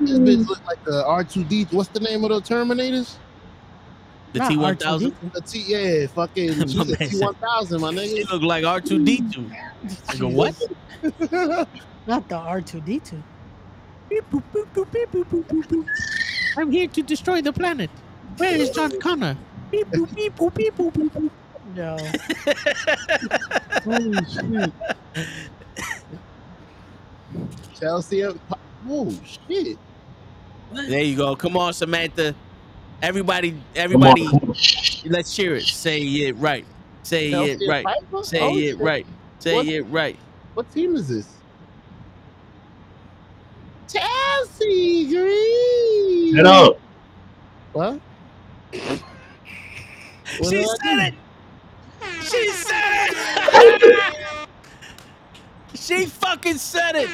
This 0.00 0.18
bitch 0.18 0.46
look 0.48 0.64
like 0.66 0.82
the 0.84 1.04
R 1.06 1.22
two 1.24 1.44
D. 1.44 1.66
What's 1.70 1.90
the 1.90 2.00
name 2.00 2.24
of 2.24 2.30
the 2.30 2.40
Terminators? 2.40 3.16
The 4.32 4.38
Not 4.38 4.50
T1000. 4.52 5.12
The 5.34 5.40
T. 5.42 5.64
Yeah, 5.66 6.06
fucking 6.06 6.58
My 6.58 6.64
T 6.64 6.94
said- 6.94 7.20
one 7.20 7.34
thousand, 7.34 7.80
my 7.82 7.90
It 7.90 7.94
nigga. 8.26 8.30
looked 8.30 8.44
like 8.44 8.64
R2D2. 8.64 9.50
I 10.08 10.16
go, 10.16 10.28
what? 10.28 10.54
Not 12.06 12.28
the 12.28 12.36
R 12.36 12.60
two 12.62 12.80
D 12.80 12.98
two. 13.00 13.22
I'm 16.56 16.70
here 16.70 16.88
to 16.88 17.02
destroy 17.02 17.42
the 17.42 17.52
planet. 17.52 17.90
Where 18.36 18.54
is 18.54 18.70
John 18.70 18.98
Connor? 19.00 19.36
Beep 19.70 19.88
boop 19.88 20.14
beep 20.14 20.36
boop 20.36 20.54
beep 20.54 20.76
boop 20.76 20.92
beep 20.94 21.12
boop. 21.12 21.30
No. 21.74 21.96
Holy 23.84 24.24
shit! 24.26 24.72
Chelsea. 27.78 28.24
Oh 28.88 29.14
shit! 29.48 29.78
There 30.72 31.02
you 31.02 31.16
go. 31.16 31.34
Come 31.36 31.56
on, 31.56 31.72
Samantha. 31.72 32.34
Everybody, 33.02 33.60
everybody, 33.74 34.28
let's 35.06 35.34
cheer 35.34 35.56
it. 35.56 35.64
Say 35.64 36.02
it 36.02 36.36
right. 36.36 36.64
Say 37.02 37.30
Chelsea 37.30 37.64
it 37.64 37.68
right. 37.68 37.84
Piper? 37.84 38.22
Say 38.22 38.40
Oh, 38.40 38.56
it 38.56 38.60
shit. 38.60 38.78
right. 38.78 39.06
Say 39.38 39.54
What? 39.54 39.66
it 39.66 39.82
right. 39.84 40.18
What 40.54 40.70
team 40.72 40.94
is 40.94 41.08
this? 41.08 41.28
Chelsea 43.92 45.08
Green. 45.08 46.34
Get 46.36 46.46
up. 46.46 46.78
What? 47.72 48.00
What 50.38 50.50
She 50.50 50.64
said 50.64 50.98
it. 50.98 51.14
She 52.22 52.48
said 52.50 53.08
it. 53.10 54.48
she 55.74 56.06
fucking 56.06 56.58
said 56.58 56.96
it. 56.96 57.10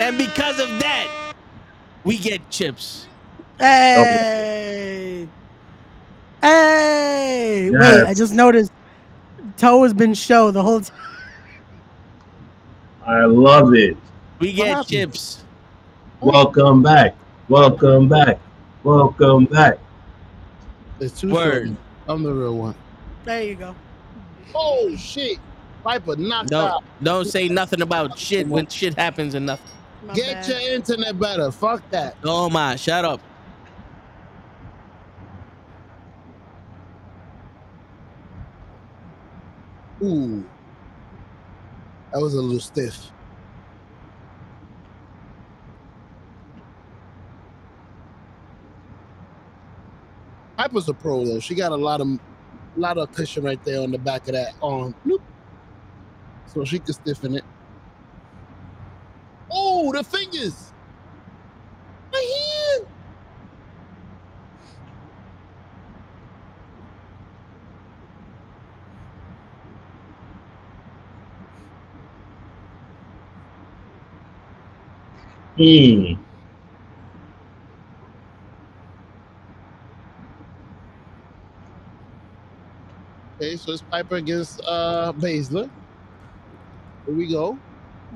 And 0.00 0.16
because 0.18 0.60
of 0.60 0.68
that, 0.80 1.34
we 2.04 2.16
get 2.18 2.48
chips. 2.50 3.06
Hey. 3.58 5.28
Hey. 6.40 7.70
Wait, 7.70 8.04
I 8.04 8.14
just 8.14 8.34
noticed 8.34 8.72
Toe 9.56 9.82
has 9.82 9.94
been 9.94 10.14
show 10.14 10.50
the 10.50 10.62
whole 10.62 10.80
time. 10.80 10.96
I 13.06 13.24
love 13.24 13.74
it. 13.74 13.96
We 14.38 14.52
get 14.52 14.68
happened? 14.68 14.88
chips. 14.88 15.44
Welcome 16.22 16.82
back. 16.84 17.16
Welcome 17.48 18.08
back. 18.08 18.38
Welcome 18.84 19.46
back. 19.46 19.78
It's 21.00 21.20
two 21.20 21.32
Word. 21.32 21.66
shorty. 21.66 21.76
I'm 22.08 22.22
the 22.22 22.32
real 22.32 22.56
one. 22.56 22.74
There 23.24 23.42
you 23.42 23.56
go. 23.56 23.74
Oh 24.54 24.94
shit! 24.96 25.38
Piper 25.82 26.14
knocked 26.16 26.50
Don't 26.50 26.70
out. 26.70 26.84
don't 27.02 27.24
say 27.24 27.48
nothing 27.48 27.80
about 27.82 28.16
shit 28.18 28.46
when 28.46 28.66
shit 28.68 28.94
happens 28.94 29.34
and 29.34 29.46
nothing. 29.46 29.70
My 30.06 30.14
Get 30.14 30.46
bad. 30.46 30.48
your 30.48 30.74
internet 30.74 31.18
better. 31.18 31.50
Fuck 31.50 31.88
that. 31.90 32.16
Oh 32.22 32.48
my, 32.48 32.76
shut 32.76 33.04
up. 33.04 33.20
Ooh, 40.02 40.44
that 42.12 42.20
was 42.20 42.34
a 42.34 42.40
little 42.40 42.60
stiff. 42.60 43.10
Piper's 50.62 50.88
a 50.88 50.94
pro 50.94 51.24
though. 51.24 51.40
She 51.40 51.56
got 51.56 51.72
a 51.72 51.76
lot 51.76 52.00
of, 52.00 52.20
lot 52.76 52.96
of 52.96 53.10
cushion 53.10 53.42
right 53.42 53.60
there 53.64 53.80
on 53.80 53.90
the 53.90 53.98
back 53.98 54.28
of 54.28 54.34
that 54.34 54.54
arm. 54.62 54.94
Bloop. 55.04 55.20
So 56.46 56.64
she 56.64 56.78
can 56.78 56.94
stiffen 56.94 57.34
it. 57.34 57.42
Oh, 59.50 59.92
the 59.92 60.04
fingers. 60.04 60.72
My 62.12 62.84
hand. 75.58 76.16
Hmm. 76.16 76.31
Okay, 83.42 83.56
so 83.56 83.72
it's 83.72 83.82
Piper 83.82 84.16
against 84.16 84.60
uh 84.64 85.12
Baszler. 85.16 85.68
Here 87.06 87.14
we 87.14 87.26
go. 87.26 87.58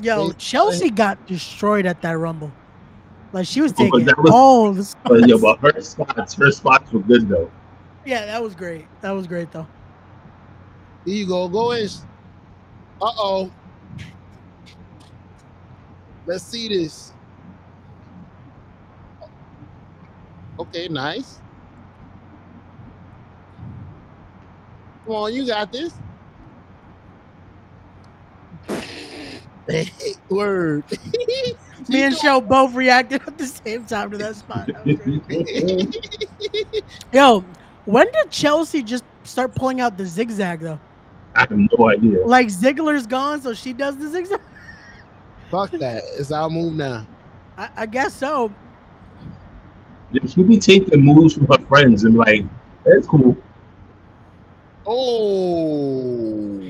Yo, 0.00 0.28
Wait, 0.28 0.38
Chelsea 0.38 0.88
got 0.88 1.26
destroyed 1.26 1.84
at 1.84 2.00
that 2.02 2.16
rumble. 2.16 2.52
Like 3.32 3.44
she 3.44 3.60
was 3.60 3.72
Oh, 3.72 3.74
but 3.76 3.84
taking 3.90 4.04
that 4.06 4.18
was- 4.18 4.30
all 4.32 4.72
the 4.72 4.84
spots. 4.84 5.08
But, 5.08 5.28
yeah, 5.28 5.34
but 5.40 5.58
her 5.58 5.80
spots, 5.80 6.34
her 6.34 6.52
spots 6.52 6.92
were 6.92 7.00
good 7.00 7.28
though. 7.28 7.50
Yeah, 8.04 8.24
that 8.26 8.40
was 8.40 8.54
great. 8.54 8.86
That 9.00 9.10
was 9.10 9.26
great 9.26 9.50
though. 9.50 9.66
Here 11.04 11.16
you 11.16 11.26
go. 11.26 11.48
Go 11.48 11.72
in. 11.72 11.88
Uh 13.02 13.10
oh. 13.18 13.50
Let's 16.24 16.44
see 16.44 16.68
this. 16.68 17.12
Okay, 20.60 20.86
nice. 20.86 21.40
Come 25.06 25.14
on, 25.14 25.32
you 25.32 25.46
got 25.46 25.72
this. 25.72 25.94
Word. 30.28 30.84
Me 31.88 32.02
and 32.02 32.16
Show 32.16 32.40
both 32.40 32.74
reacted 32.74 33.22
at 33.26 33.38
the 33.38 33.46
same 33.46 33.84
time 33.84 34.10
to 34.10 34.18
that 34.18 34.34
spot. 34.34 34.66
That. 34.66 34.84
Yo, 37.12 37.44
when 37.84 38.10
did 38.10 38.30
Chelsea 38.30 38.82
just 38.82 39.04
start 39.22 39.54
pulling 39.54 39.80
out 39.80 39.96
the 39.96 40.04
zigzag 40.06 40.58
though? 40.60 40.80
I 41.36 41.40
have 41.40 41.52
no 41.52 41.88
idea. 41.88 42.26
Like 42.26 42.48
Ziggler's 42.48 43.06
gone, 43.06 43.40
so 43.40 43.54
she 43.54 43.72
does 43.72 43.96
the 43.96 44.08
zigzag. 44.08 44.40
Fuck 45.50 45.70
that. 45.72 46.02
It's 46.18 46.32
our 46.32 46.50
move 46.50 46.74
now. 46.74 47.06
I, 47.56 47.68
I 47.76 47.86
guess 47.86 48.12
so. 48.12 48.52
She 50.26 50.42
be 50.42 50.58
taking 50.58 51.00
moves 51.00 51.34
from 51.34 51.46
her 51.46 51.58
friends 51.66 52.02
and 52.02 52.16
like, 52.16 52.44
that's 52.84 53.06
cool. 53.06 53.36
Oh. 54.86 56.62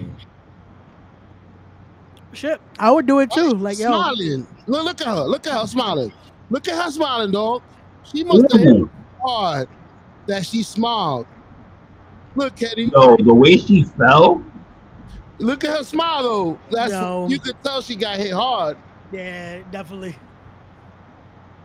Shit, 2.33 2.61
I 2.79 2.91
would 2.91 3.07
do 3.07 3.21
it 3.21 3.31
too. 3.31 3.53
Oh, 3.55 3.57
like 3.57 3.79
yo, 3.79 3.87
smiling. 3.87 4.47
Look, 4.67 4.85
look 4.85 5.01
at 5.01 5.07
her. 5.07 5.25
Look 5.25 5.47
at 5.47 5.53
her 5.59 5.67
smiling. 5.67 6.13
Look 6.51 6.69
at 6.69 6.83
her 6.83 6.91
smiling, 6.91 7.33
dog. 7.33 7.63
She 8.05 8.25
must 8.25 8.53
have 8.53 8.61
hit 8.61 8.89
hard 9.23 9.69
that 10.27 10.45
she 10.45 10.63
smiled. 10.63 11.27
Look, 12.35 12.57
Kenny. 12.57 12.91
Yo, 12.95 13.17
the 13.17 13.33
way 13.33 13.57
she 13.57 13.85
fell, 13.85 14.45
Look 15.39 15.65
at 15.65 15.77
her 15.77 15.85
smile, 15.85 16.23
though. 16.23 16.59
That's 16.71 16.93
Yo. 16.93 17.29
you 17.29 17.39
could 17.39 17.63
tell 17.63 17.83
she 17.83 17.95
got 17.95 18.19
hit 18.19 18.33
hard. 18.33 18.77
yeah, 19.13 19.63
definitely. 19.71 20.17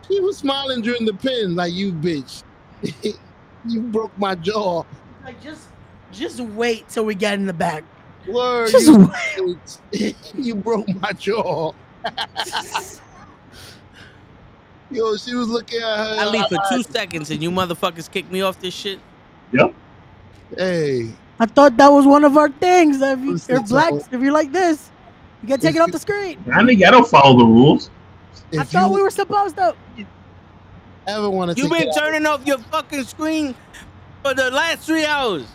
She 0.07 0.19
was 0.19 0.37
smiling 0.37 0.81
during 0.81 1.05
the 1.05 1.13
pin, 1.13 1.55
like 1.55 1.73
you 1.73 1.93
bitch. 1.93 2.43
you 3.65 3.81
broke 3.81 4.17
my 4.17 4.35
jaw. 4.35 4.83
Like 5.23 5.41
just, 5.41 5.67
just 6.11 6.39
wait 6.39 6.87
till 6.89 7.05
we 7.05 7.15
get 7.15 7.33
in 7.35 7.45
the 7.45 7.53
back. 7.53 7.83
Word, 8.27 8.69
Just 8.69 8.87
you, 8.87 9.11
bitch. 9.91 10.15
you 10.35 10.55
broke 10.55 10.87
my 11.01 11.11
jaw. 11.13 11.73
Yo, 14.91 15.15
she 15.15 15.33
was 15.33 15.47
looking 15.47 15.79
at 15.79 15.97
her. 15.97 16.15
I 16.19 16.25
leave 16.25 16.45
for 16.47 16.57
two 16.69 16.83
seconds 16.83 17.31
and 17.31 17.41
you 17.41 17.49
motherfuckers 17.49 18.11
kick 18.11 18.29
me 18.29 18.41
off 18.41 18.59
this 18.59 18.73
shit. 18.73 18.99
Yep. 19.53 19.73
Hey, 20.57 21.09
I 21.39 21.45
thought 21.45 21.77
that 21.77 21.87
was 21.87 22.05
one 22.05 22.25
of 22.25 22.37
our 22.37 22.49
things. 22.49 23.01
If 23.01 23.19
you, 23.19 23.39
you're 23.47 23.63
black, 23.63 23.91
so- 23.91 24.05
if 24.11 24.21
you're 24.21 24.33
like 24.33 24.51
this, 24.51 24.89
you 25.41 25.47
get 25.47 25.61
taken 25.61 25.81
off 25.81 25.91
the 25.91 25.99
screen. 25.99 26.43
I 26.53 26.63
think 26.65 26.85
I 26.85 26.91
don't 26.91 27.07
follow 27.07 27.37
the 27.37 27.45
rules. 27.45 27.89
I 28.57 28.63
thought 28.63 28.89
you 28.89 28.95
we 28.95 29.01
were 29.01 29.09
supposed 29.09 29.55
to. 29.55 29.75
ever 31.07 31.29
want 31.29 31.51
to 31.51 31.57
You've 31.57 31.71
take 31.71 31.85
been 31.85 31.93
turning 31.93 32.25
off 32.25 32.45
your 32.45 32.57
fucking 32.57 33.05
screen 33.05 33.55
for 34.23 34.33
the 34.33 34.51
last 34.51 34.79
three 34.79 35.05
hours. 35.05 35.47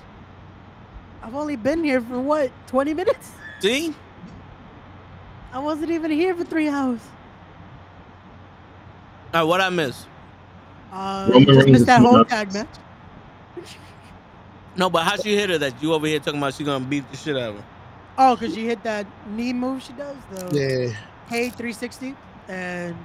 I've 1.27 1.35
only 1.35 1.57
been 1.57 1.83
here 1.83 2.01
for 2.01 2.21
what, 2.21 2.53
20 2.69 2.95
minutes? 2.95 3.33
See? 3.59 3.93
I 5.53 5.59
wasn't 5.59 5.91
even 5.91 6.13
here 6.13 6.37
for 6.37 6.45
three 6.45 6.69
hours. 6.69 7.01
All 9.35 9.41
right, 9.41 9.43
what 9.43 9.61
I 9.61 9.69
miss? 9.71 10.07
Uh, 10.93 11.29
just 11.41 11.69
missed 11.69 11.87
that 11.87 12.01
whole 12.01 12.19
nuts. 12.19 12.31
tag 12.31 12.53
match. 12.53 12.69
No, 14.77 14.89
but 14.89 15.03
how 15.03 15.17
she 15.17 15.35
hit 15.35 15.51
her 15.51 15.59
that 15.59 15.83
you 15.83 15.93
over 15.95 16.07
here 16.07 16.21
talking 16.21 16.39
about 16.39 16.55
she 16.55 16.63
gonna 16.63 16.85
beat 16.85 17.11
the 17.11 17.17
shit 17.17 17.35
out 17.37 17.51
of 17.51 17.57
her? 17.57 17.65
Oh, 18.19 18.37
because 18.37 18.55
she 18.55 18.65
hit 18.65 18.85
that 18.85 19.05
knee 19.31 19.53
move 19.53 19.83
she 19.83 19.95
does, 19.95 20.17
the 20.31 20.57
yeah, 20.57 20.97
K360, 21.29 22.15
and 22.49 22.95
it 22.95 22.97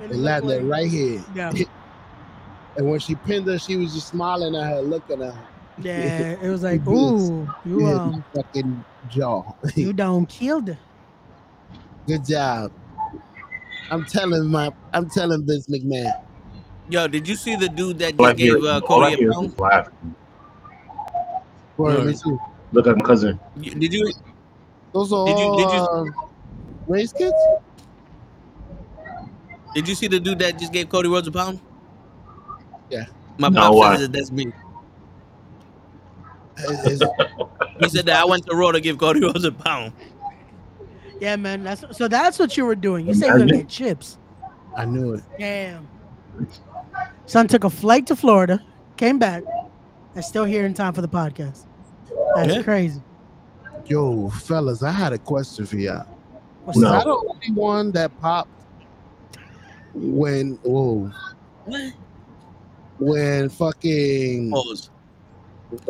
they 0.00 0.06
looked 0.08 0.18
landed 0.18 0.64
like- 0.64 0.70
right 0.80 0.90
here. 0.90 1.24
Yeah, 1.34 1.50
And 2.76 2.90
when 2.90 2.98
she 3.00 3.14
pinned 3.14 3.46
her, 3.46 3.58
she 3.58 3.76
was 3.76 3.94
just 3.94 4.08
smiling 4.08 4.54
at 4.54 4.64
her, 4.68 4.80
looking 4.82 5.22
at 5.22 5.32
her. 5.34 5.48
Yeah. 5.78 6.36
It 6.42 6.48
was 6.48 6.62
like, 6.62 6.84
You 6.86 6.92
ooh, 6.92 7.48
you 7.64 7.78
hit 7.86 7.96
um, 7.96 8.24
fucking 8.34 8.84
jaw. 9.08 9.42
you 9.74 9.92
done 9.92 10.26
killed 10.26 10.68
her. 10.68 10.78
Good 12.06 12.24
job. 12.26 12.72
I'm 13.90 14.04
telling 14.06 14.46
my, 14.50 14.70
I'm 14.92 15.08
telling 15.10 15.46
Vince 15.46 15.66
McMahon. 15.68 16.12
Yo, 16.88 17.08
did 17.08 17.26
you 17.26 17.34
see 17.34 17.56
the 17.56 17.68
dude 17.68 17.98
that 17.98 18.14
All 18.18 18.26
I 18.26 18.30
just 18.32 18.40
hear, 18.40 18.54
gave 18.56 18.64
uh, 18.64 18.80
all 18.88 19.02
I 19.04 19.10
Cody 19.10 19.16
hear 19.16 19.28
a 19.28 19.30
is 19.30 19.34
pound? 19.36 19.48
just 19.48 19.60
laughing. 19.60 20.14
Word, 21.76 21.96
Word. 21.98 22.06
me 22.06 22.14
too. 22.22 22.38
Look 22.72 22.86
at 22.86 22.96
my 22.96 23.02
cousin. 23.04 23.40
You- 23.56 23.74
Did 23.74 23.92
you? 23.92 24.12
Those 24.92 25.12
are 25.12 25.26
Did 25.26 25.38
you- 25.38 25.44
all 25.46 25.56
did 25.56 25.70
you- 25.70 25.80
uh, 25.80 26.04
race 26.86 27.12
kids. 27.12 27.34
Did 29.74 29.88
you 29.88 29.94
see 29.94 30.06
the 30.06 30.20
dude 30.20 30.38
that 30.38 30.58
just 30.58 30.72
gave 30.72 30.88
Cody 30.88 31.08
Rhodes 31.08 31.26
a 31.26 31.32
pound? 31.32 31.60
Yeah. 32.90 33.06
My 33.38 33.48
No, 33.48 33.60
pop 33.60 33.74
why? 33.74 33.96
says 33.96 34.02
that 34.08 34.12
that's 34.12 34.30
me. 34.30 34.46
Is- 36.58 37.00
is- 37.00 37.02
He 37.80 37.88
said 37.88 38.06
that 38.06 38.16
I 38.20 38.24
went 38.24 38.46
to 38.46 38.54
Raw 38.54 38.70
to 38.72 38.80
give 38.80 38.98
Cody 38.98 39.20
Rhodes 39.20 39.44
a 39.44 39.52
pound. 39.52 39.92
Yeah, 41.20 41.36
man. 41.36 41.64
That's 41.64 41.84
so. 41.96 42.06
That's 42.08 42.38
what 42.38 42.56
you 42.56 42.64
were 42.66 42.74
doing. 42.74 43.06
You 43.06 43.14
said 43.14 43.26
you 43.28 43.32
were 43.34 43.38
gonna 43.40 43.56
get 43.58 43.68
chips. 43.68 44.18
I 44.76 44.84
knew 44.84 45.14
it. 45.14 45.22
Damn. 45.38 45.88
Son 47.26 47.46
took 47.48 47.64
a 47.64 47.70
flight 47.70 48.06
to 48.08 48.16
Florida, 48.16 48.60
came 48.96 49.18
back, 49.18 49.42
and 50.14 50.24
still 50.24 50.44
here 50.44 50.66
in 50.66 50.74
time 50.74 50.92
for 50.92 51.00
the 51.00 51.08
podcast. 51.08 51.64
That's 52.36 52.54
Yeah. 52.56 52.62
crazy. 52.62 53.02
Yo, 53.86 54.28
fellas, 54.30 54.82
I 54.82 54.90
had 54.90 55.12
a 55.12 55.18
question 55.18 55.66
for 55.66 55.76
y'all. 55.76 56.06
Was 56.66 56.76
No. 56.76 56.88
I 56.92 57.04
the 57.04 57.10
only 57.10 57.52
one 57.60 57.92
that 57.92 58.10
popped 58.20 58.48
when 59.94 60.58
whoa 60.62 61.10
What? 61.64 61.92
when 62.98 63.48
fucking 63.48 64.50
Pause. 64.50 64.90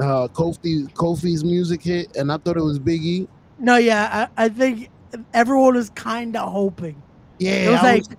Uh 0.01 0.29
Kofi 0.29 0.91
Kofi's 0.95 1.45
music 1.45 1.83
hit 1.83 2.17
and 2.17 2.31
I 2.33 2.37
thought 2.39 2.57
it 2.57 2.63
was 2.63 2.79
Biggie? 2.79 3.29
No, 3.59 3.77
yeah, 3.77 4.29
I, 4.37 4.45
I 4.45 4.49
think 4.49 4.91
everyone 5.33 5.75
was 5.75 5.91
kind 5.91 6.37
of 6.37 6.51
hoping. 6.53 7.01
Yeah, 7.39 7.53
It 7.53 7.71
was 7.71 7.81
I 7.81 7.83
like, 7.83 8.03
was- 8.03 8.17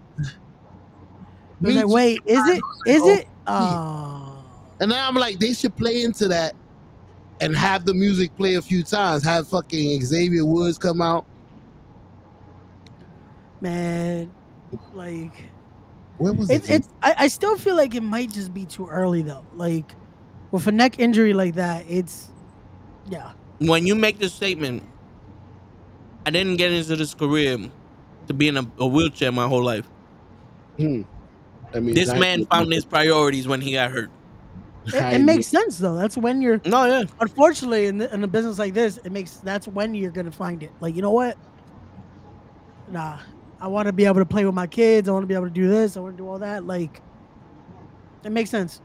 it 1.61 1.67
was 1.67 1.75
like, 1.75 1.87
wait, 1.87 2.21
is 2.25 2.47
it? 2.47 2.63
Is 2.87 3.01
Oh, 3.01 3.09
it? 3.13 3.27
Oh, 3.47 4.45
and 4.81 4.91
then 4.91 4.99
I'm 4.99 5.15
like, 5.15 5.39
they 5.39 5.53
should 5.53 5.75
play 5.75 6.03
into 6.03 6.27
that 6.27 6.53
and 7.41 7.55
have 7.55 7.85
the 7.85 7.93
music 7.93 8.35
play 8.35 8.55
a 8.55 8.61
few 8.61 8.83
times. 8.83 9.23
Have 9.23 9.47
fucking 9.47 10.03
Xavier 10.05 10.45
Woods 10.45 10.77
come 10.77 11.01
out. 11.01 11.25
man, 13.61 14.31
like 14.93 15.33
Where 16.17 16.33
was 16.33 16.49
it's 16.49 16.69
it? 16.69 16.73
it's. 16.75 16.89
I, 17.01 17.15
I 17.19 17.27
still 17.27 17.57
feel 17.57 17.75
like 17.75 17.95
it 17.95 18.03
might 18.03 18.31
just 18.31 18.53
be 18.53 18.65
too 18.65 18.87
early 18.87 19.21
though. 19.21 19.45
Like 19.53 19.93
with 20.55 20.67
a 20.67 20.71
neck 20.71 20.99
injury 20.99 21.33
like 21.33 21.55
that, 21.55 21.85
it's 21.87 22.29
yeah. 23.09 23.33
When 23.59 23.85
you 23.85 23.93
make 23.93 24.19
the 24.19 24.29
statement, 24.29 24.83
I 26.25 26.29
didn't 26.31 26.55
get 26.55 26.71
into 26.71 26.95
this 26.95 27.13
career 27.13 27.57
to 28.27 28.33
be 28.33 28.47
in 28.47 28.57
a, 28.57 28.65
a 28.79 28.87
wheelchair 28.87 29.31
my 29.31 29.47
whole 29.47 29.63
life. 29.63 29.85
Hmm. 30.77 31.03
I 31.73 31.79
mean, 31.79 31.93
This 31.93 32.09
that- 32.09 32.19
man 32.19 32.45
found 32.45 32.71
his 32.71 32.85
priorities 32.85 33.47
when 33.47 33.61
he 33.61 33.73
got 33.73 33.91
hurt. 33.91 34.09
It, 34.87 34.93
it 34.95 35.21
makes 35.21 35.47
sense 35.47 35.77
though. 35.79 35.95
That's 35.95 36.15
when 36.15 36.41
you're. 36.41 36.61
No, 36.65 36.85
yeah. 36.85 37.03
Unfortunately, 37.19 37.87
in, 37.87 37.97
the, 37.97 38.13
in 38.13 38.23
a 38.23 38.27
business 38.27 38.59
like 38.59 38.73
this, 38.75 38.97
it 38.97 39.11
makes 39.11 39.37
that's 39.37 39.67
when 39.67 39.95
you're 39.95 40.11
gonna 40.11 40.31
find 40.31 40.61
it. 40.61 40.71
Like 40.79 40.95
you 40.95 41.01
know 41.01 41.11
what? 41.11 41.37
Nah, 42.91 43.17
I 43.59 43.67
want 43.67 43.87
to 43.87 43.93
be 43.93 44.05
able 44.05 44.19
to 44.19 44.25
play 44.25 44.45
with 44.45 44.53
my 44.53 44.67
kids. 44.67 45.09
I 45.09 45.11
want 45.11 45.23
to 45.23 45.27
be 45.27 45.33
able 45.33 45.47
to 45.47 45.53
do 45.53 45.67
this. 45.67 45.97
I 45.97 46.01
want 46.01 46.15
to 46.15 46.23
do 46.23 46.29
all 46.29 46.37
that. 46.37 46.65
Like, 46.67 47.01
it 48.23 48.31
makes 48.31 48.51
sense. 48.51 48.79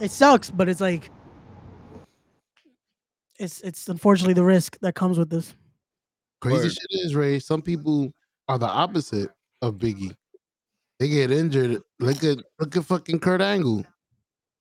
It 0.00 0.10
sucks, 0.10 0.50
but 0.50 0.68
it's 0.68 0.80
like, 0.80 1.10
it's 3.38 3.60
it's 3.62 3.88
unfortunately 3.88 4.34
the 4.34 4.44
risk 4.44 4.78
that 4.80 4.94
comes 4.94 5.18
with 5.18 5.30
this. 5.30 5.54
Crazy 6.40 6.64
Word. 6.64 6.72
shit 6.72 7.04
is 7.04 7.14
Ray. 7.14 7.38
Some 7.38 7.62
people 7.62 8.12
are 8.48 8.58
the 8.58 8.66
opposite 8.66 9.30
of 9.62 9.74
Biggie. 9.74 10.14
They 10.98 11.08
get 11.08 11.30
injured. 11.30 11.80
Look 11.98 12.22
at 12.24 12.38
look 12.58 12.76
at 12.76 12.84
fucking 12.84 13.20
Kurt 13.20 13.40
Angle. 13.40 13.84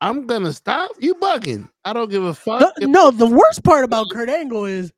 I'm 0.02 0.26
gonna 0.28 0.54
stop. 0.54 0.92
You 1.00 1.16
bugging. 1.16 1.70
I 1.84 1.92
don't 1.94 2.10
give 2.10 2.24
a 2.24 2.34
fuck. 2.34 2.62
No, 2.62 2.88
no, 2.88 3.12
the 3.12 3.28
worst 3.28 3.64
part 3.64 3.84
about 3.84 4.10
Kurt 4.10 4.30
Angle 4.30 4.66
is 4.66 4.94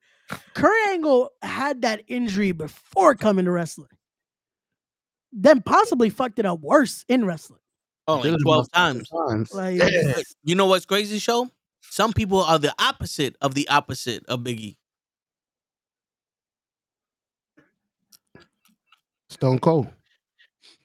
Kurt 0.54 0.88
Angle 0.90 1.32
had 1.42 1.82
that 1.82 2.04
injury 2.08 2.52
before 2.52 3.16
coming 3.16 3.46
to 3.46 3.52
wrestling. 3.52 3.90
Then 5.34 5.62
possibly 5.62 6.10
fucked 6.10 6.38
it 6.40 6.46
up 6.46 6.60
worse 6.60 7.06
in 7.08 7.26
wrestling. 7.26 7.61
Oh, 8.08 8.16
like 8.16 8.24
Did 8.24 8.42
12 8.42 8.72
times. 8.72 9.10
times. 9.10 9.54
Like, 9.54 9.80
Yeah. 9.80 10.22
You 10.44 10.56
know 10.56 10.66
what's 10.66 10.86
crazy, 10.86 11.20
show? 11.20 11.50
Some 11.82 12.14
people 12.14 12.42
are 12.42 12.58
the 12.58 12.74
opposite 12.80 13.36
of 13.42 13.54
the 13.54 13.68
opposite 13.70 14.26
of 14.28 14.42
Biggie. 14.42 14.78
Stone 19.30 19.60
Cold. 19.60 19.88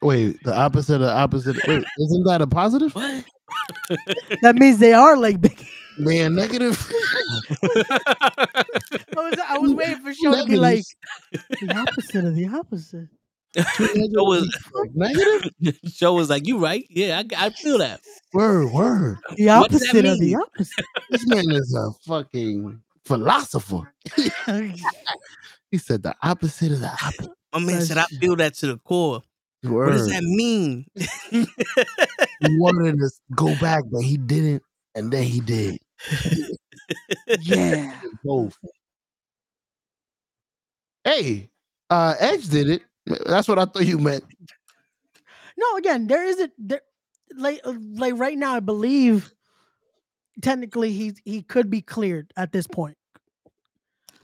Wait, 0.03 0.43
the 0.45 0.55
opposite 0.55 0.97
of 0.97 1.01
the 1.01 1.13
opposite. 1.13 1.57
Wait, 1.67 1.85
isn't 1.99 2.25
that 2.25 2.43
a 2.43 2.47
positive? 2.47 2.95
What? 2.95 3.25
that 4.43 4.57
means 4.57 4.79
they 4.79 4.93
are 4.93 5.17
like 5.17 5.41
big. 5.41 5.67
Man, 5.99 6.35
negative. 6.35 6.79
I 7.63 8.65
was, 9.17 9.39
I 9.49 9.59
was 9.59 9.73
waiting 9.73 10.03
for 10.03 10.13
Sean 10.13 10.37
to 10.37 10.45
be 10.45 10.57
like 10.57 10.85
the 11.31 11.75
opposite 11.75 12.25
of 12.25 12.35
the 12.35 12.49
opposite. 12.49 13.09
Show 13.77 14.25
was, 14.25 14.69
negative. 14.95 15.51
show 15.95 16.15
was 16.15 16.29
like, 16.29 16.47
you 16.47 16.59
right? 16.59 16.87
Yeah, 16.91 17.23
I, 17.33 17.47
I 17.47 17.51
feel 17.51 17.79
that. 17.79 18.01
Word, 18.35 18.71
word. 18.73 19.19
The 19.37 19.47
What 19.47 19.71
does 19.71 19.81
that 19.81 19.89
opposite 19.89 20.05
of 20.07 20.21
the 20.21 20.37
opposite. 20.37 20.85
This 21.11 21.27
man 21.27 21.51
is 21.51 21.75
a 21.75 21.91
fucking 22.07 22.83
philosopher. 23.05 23.95
He 25.71 25.79
said 25.79 26.03
the 26.03 26.15
opposite 26.23 26.73
of 26.73 26.81
the 26.81 26.91
opposite. 26.91 27.33
My 27.55 27.61
man 27.61 27.81
said, 27.81 27.97
I 27.97 28.05
feel 28.05 28.37
that 28.37 28.55
to 28.57 28.67
the 28.67 28.79
core. 28.79 29.23
What 29.63 29.93
does 29.93 30.09
that 30.09 30.23
mean? 30.23 30.87
He 31.31 31.47
wanted 32.59 32.99
to 32.99 33.11
go 33.35 33.55
back, 33.59 33.85
but 33.91 34.03
he 34.03 34.17
didn't, 34.17 34.63
and 34.95 35.11
then 35.11 35.25
he 35.25 35.41
did. 35.41 35.79
yeah. 37.41 37.99
Both. 38.23 38.57
Hey, 41.05 41.49
uh, 41.89 42.15
Edge 42.19 42.49
did 42.49 42.69
it. 42.69 42.83
That's 43.27 43.49
what 43.49 43.59
I 43.59 43.65
thought 43.65 43.87
you 43.87 43.99
meant. 43.99 44.25
No, 45.57 45.77
again, 45.77 46.07
there 46.07 46.25
isn't 46.25 46.53
there 46.59 46.83
like 47.37 47.61
like 47.65 48.15
right 48.17 48.37
now. 48.37 48.55
I 48.55 48.61
believe 48.61 49.33
technically 50.43 50.93
he 50.93 51.15
he 51.25 51.43
could 51.43 51.71
be 51.71 51.81
cleared 51.81 52.33
at 52.37 52.53
this 52.53 52.67
point. 52.67 52.97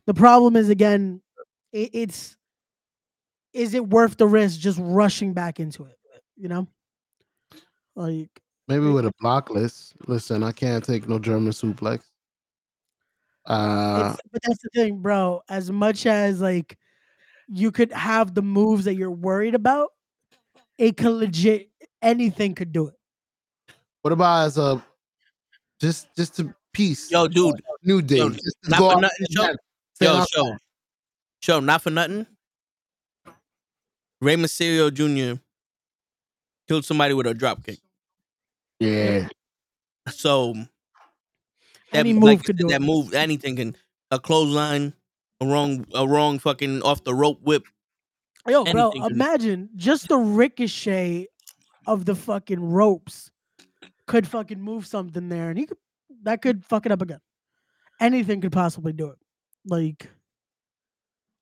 The 0.07 0.15
problem 0.15 0.57
is 0.57 0.69
again, 0.69 1.23
it, 1.73 1.91
it's 1.93 2.37
is 3.53 3.75
it 3.75 3.89
worth 3.89 4.17
the 4.17 4.27
risk 4.27 4.61
just 4.61 4.79
rushing 4.81 5.33
back 5.33 5.61
into 5.61 5.85
it? 5.85 5.97
You 6.37 6.49
know, 6.49 6.69
like 7.95 8.43
Maybe 8.69 8.87
with 8.87 9.07
a 9.07 9.13
block 9.21 9.51
list. 9.51 9.95
Listen, 10.07 10.43
I 10.43 10.53
can't 10.53 10.85
take 10.85 11.09
no 11.09 11.19
German 11.19 11.53
suplex. 11.53 12.01
Uh, 13.45 14.15
but 14.31 14.43
that's 14.43 14.63
the 14.63 14.71
thing, 14.73 14.99
bro. 14.99 15.43
As 15.49 15.71
much 15.71 16.07
as 16.07 16.41
like 16.41 16.79
you 17.53 17.71
could 17.71 17.93
have 17.93 18.35
the 18.35 18.43
moves 18.43 18.85
that 18.85 18.95
you're 18.95 19.11
worried 19.11 19.55
about, 19.55 19.91
it 20.79 20.97
could 20.97 21.13
legit 21.13 21.71
anything 22.01 22.55
could 22.55 22.73
do 22.73 22.89
it. 22.89 22.95
what 24.03 24.13
about 24.13 24.47
as 24.47 24.59
a 24.59 24.83
just 25.81 26.09
just 26.17 26.37
to 26.37 26.55
piece? 26.73 27.11
Yo, 27.11 27.29
dude. 27.29 27.61
New 27.85 28.01
day. 28.03 28.19
yo, 28.19 28.29
not 28.69 28.79
for 28.79 29.01
nothing, 29.01 29.27
show. 29.31 29.55
Yo, 30.01 30.25
show. 30.33 30.57
Show, 31.43 31.61
not 31.61 31.83
for 31.83 31.91
nothing. 31.91 32.27
Rey 34.21 34.37
Mysterio 34.37 34.93
Jr. 34.93 35.41
killed 36.69 36.85
somebody 36.85 37.13
with 37.15 37.27
a 37.27 37.35
drop 37.35 37.65
kick. 37.65 37.81
Yeah. 38.79 39.29
So 40.09 40.55
That, 41.93 42.01
Any 42.01 42.13
move 42.13 42.31
you 42.31 42.37
could 42.39 42.47
said, 42.47 42.57
do 42.59 42.69
that 42.69 42.81
it. 42.81 42.85
move. 42.85 43.15
Anything 43.15 43.57
can 43.57 43.77
a 44.13 44.19
clothesline, 44.21 44.93
a 45.43 45.47
wrong, 45.47 45.85
a 45.95 46.07
wrong 46.07 46.39
fucking 46.39 46.83
off 46.83 47.05
the 47.05 47.15
rope 47.15 47.41
whip. 47.43 47.65
Yo, 48.49 48.65
bro, 48.65 48.91
imagine 48.93 49.69
just 49.77 50.09
the 50.09 50.17
ricochet 50.19 51.27
of 51.87 52.05
the 52.05 52.15
fucking 52.15 52.61
ropes 52.61 53.31
could 54.07 54.27
fucking 54.27 54.61
move 54.61 54.87
something 54.87 55.29
there, 55.29 55.51
and 55.51 55.59
he 55.59 55.67
could 55.67 55.79
that 56.25 56.43
could 56.43 56.65
fuck 56.65 56.87
it 56.87 56.93
up 56.93 57.03
again. 57.03 57.21
Anything 58.01 58.41
could 58.41 58.53
possibly 58.53 58.93
do 58.93 59.11
it. 59.11 59.19
Like, 59.65 60.09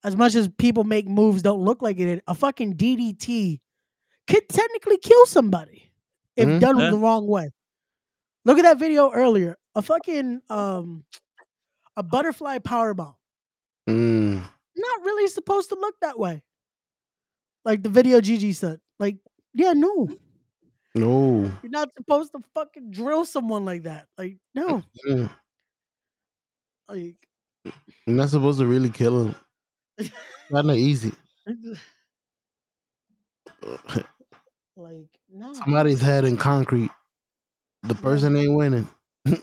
as 0.05 0.17
much 0.17 0.35
as 0.35 0.49
people 0.59 0.85
make 0.85 1.07
moves 1.09 1.43
don't 1.43 1.63
look 1.63 1.81
like 1.83 1.99
it, 1.99 2.23
a 2.27 2.35
fucking 2.35 2.75
DDT 2.77 3.61
could 4.27 4.49
technically 4.49 4.99
kill 4.99 5.27
somebody 5.27 5.91
if 6.37 6.49
Mhm. 6.49 6.61
done 6.61 6.79
Yeah. 6.79 6.91
the 6.91 6.99
wrong 6.99 7.27
way. 7.27 7.51
Look 8.45 8.59
at 8.59 8.63
that 8.63 8.79
video 8.79 9.11
earlier. 9.11 9.57
A 9.75 9.83
fucking 9.83 10.43
um 10.51 11.05
a 11.97 12.03
butterfly 12.03 12.59
powerbomb. 12.59 13.15
Mm. 13.89 14.43
Not 14.77 15.01
really 15.03 15.29
supposed 15.29 15.71
to 15.71 15.75
look 15.75 15.95
that 16.01 16.19
way. 16.19 16.43
Like 17.65 17.83
the 17.83 17.89
video 17.89 18.21
Gigi 18.21 18.53
said. 18.53 18.81
Like, 18.99 19.17
yeah, 19.55 19.73
no. 19.73 20.09
No. 20.95 21.51
You're 21.63 21.71
not 21.71 21.91
supposed 21.97 22.33
to 22.33 22.41
fucking 22.55 22.91
drill 22.91 23.25
someone 23.25 23.65
like 23.65 23.85
that. 23.85 24.07
Like, 24.19 24.37
no. 24.55 24.83
Mm. 25.09 25.31
Like, 26.89 27.17
You're 27.65 28.17
not 28.17 28.31
supposed 28.31 28.59
to 28.59 28.67
really 28.67 28.91
kill 28.91 29.27
him. 29.27 29.35
Not 30.51 30.67
no 30.67 30.73
easy. 30.73 31.13
like, 31.47 31.57
no. 35.33 35.53
Somebody's 35.53 36.01
head 36.01 36.25
in 36.25 36.37
concrete. 36.37 36.91
The 37.85 37.95
person 37.95 38.37
ain't 38.37 38.55
winning. 38.55 38.89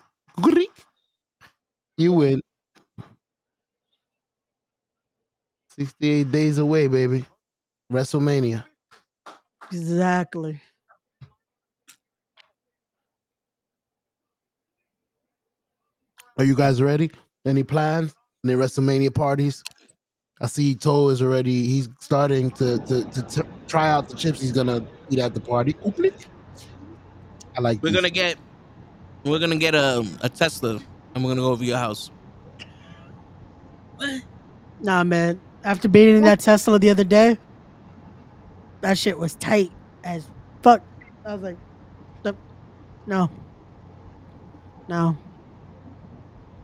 You 1.98 2.14
win. 2.14 2.42
68 5.80 6.32
days 6.32 6.58
away, 6.58 6.88
baby. 6.88 7.26
WrestleMania. 7.92 8.64
Exactly. 9.72 10.60
Are 16.38 16.44
you 16.44 16.56
guys 16.56 16.82
ready? 16.82 17.12
Any 17.46 17.64
plans? 17.64 18.14
Any 18.44 18.54
WrestleMania 18.54 19.14
parties? 19.14 19.64
I 20.40 20.48
see 20.48 20.76
Toe 20.76 21.10
is 21.10 21.22
already. 21.22 21.66
He's 21.66 21.90
starting 22.00 22.52
to 22.52 22.78
to, 22.80 23.04
to 23.06 23.22
t- 23.24 23.42
try 23.68 23.90
out 23.90 24.08
the 24.10 24.16
chips. 24.16 24.40
He's 24.40 24.52
gonna 24.52 24.86
eat 25.10 25.20
at 25.20 25.34
the 25.34 25.40
party. 25.40 25.74
Ooplik. 25.74 26.26
I 27.58 27.62
like. 27.62 27.82
We're 27.82 27.90
these. 27.90 27.96
gonna 27.96 28.10
get, 28.12 28.38
we're 29.24 29.40
gonna 29.40 29.56
get 29.56 29.74
a 29.74 30.06
a 30.22 30.30
Tesla, 30.30 30.80
and 31.16 31.24
we're 31.24 31.32
gonna 31.32 31.42
go 31.42 31.52
over 31.52 31.64
your 31.64 31.78
house. 31.78 32.12
Nah, 34.80 35.04
man. 35.04 35.40
After 35.68 35.90
beating 35.90 36.22
that 36.22 36.40
Tesla 36.40 36.80
the 36.80 36.90
other 36.90 37.04
day, 37.04 37.38
that 38.80 38.98
shit 38.98 39.20
was 39.20 39.36
tight 39.36 39.70
as 40.02 40.26
fuck. 40.62 40.82
I 41.26 41.34
was 41.34 41.44
like, 41.44 41.58
"Nope. 42.24 42.38
no. 43.06 43.30
No. 44.88 45.18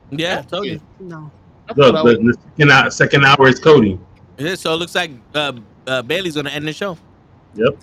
Yeah, 0.09 0.39
I 0.39 0.41
told 0.43 0.67
you. 0.67 0.79
No. 1.01 1.29
I 1.67 1.73
Look, 1.75 1.95
the, 1.95 2.17
the 2.23 2.37
second, 2.55 2.71
hour, 2.71 2.89
second 2.89 3.25
hour 3.25 3.47
is 3.49 3.59
Cody. 3.59 3.99
Yeah, 4.37 4.55
so 4.55 4.73
it 4.73 4.77
looks 4.77 4.95
like 4.95 5.11
uh, 5.35 5.51
uh, 5.85 6.01
Bayley's 6.01 6.35
gonna 6.35 6.51
end 6.51 6.65
the 6.65 6.71
show. 6.71 6.97
Yep. 7.55 7.75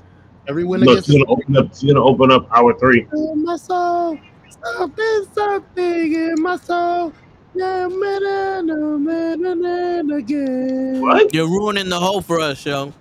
every 0.49 0.65
winner 0.65 0.87
Look, 0.87 0.97
gets 0.97 1.07
she's 1.07 1.17
gonna 1.19 1.31
open 1.31 1.55
up. 1.55 1.69
She's 1.75 1.93
gonna 1.93 2.03
open 2.03 2.33
up 2.33 2.49
hour 2.51 2.73
three. 2.79 3.07
in 3.13 3.45
my 3.45 3.57
soul. 3.57 4.19
Something, 4.65 5.27
something 5.35 6.15
in 6.15 6.35
my 6.41 6.57
soul. 6.57 7.13
No 7.55 7.89
matter, 7.89 8.63
no 8.63 8.99
matter, 8.99 9.55
no 10.03 10.17
again. 10.17 11.01
What? 11.01 11.35
You're 11.35 11.49
ruining 11.49 11.89
the 11.89 11.99
whole 11.99 12.21
for 12.23 12.41
us, 12.41 12.65
yo. 12.65 12.93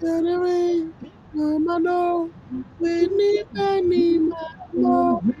Gonna 0.00 0.38
rain, 0.38 0.94
um, 1.34 1.68
I 1.68 1.78
know. 1.78 2.30
We 2.78 3.06
need, 3.08 3.46
I 3.56 3.80
need 3.80 4.20
my 4.20 4.36
more. 4.72 5.20
We 5.20 5.34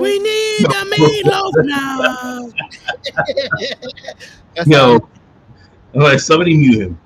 We 0.00 0.18
need 0.18 0.64
the 0.64 0.82
meatloaf 0.92 1.52
now. 1.64 2.52
Yo, 4.66 5.08
like 5.94 6.20
somebody 6.20 6.56
mute 6.56 6.80
him. 6.82 6.98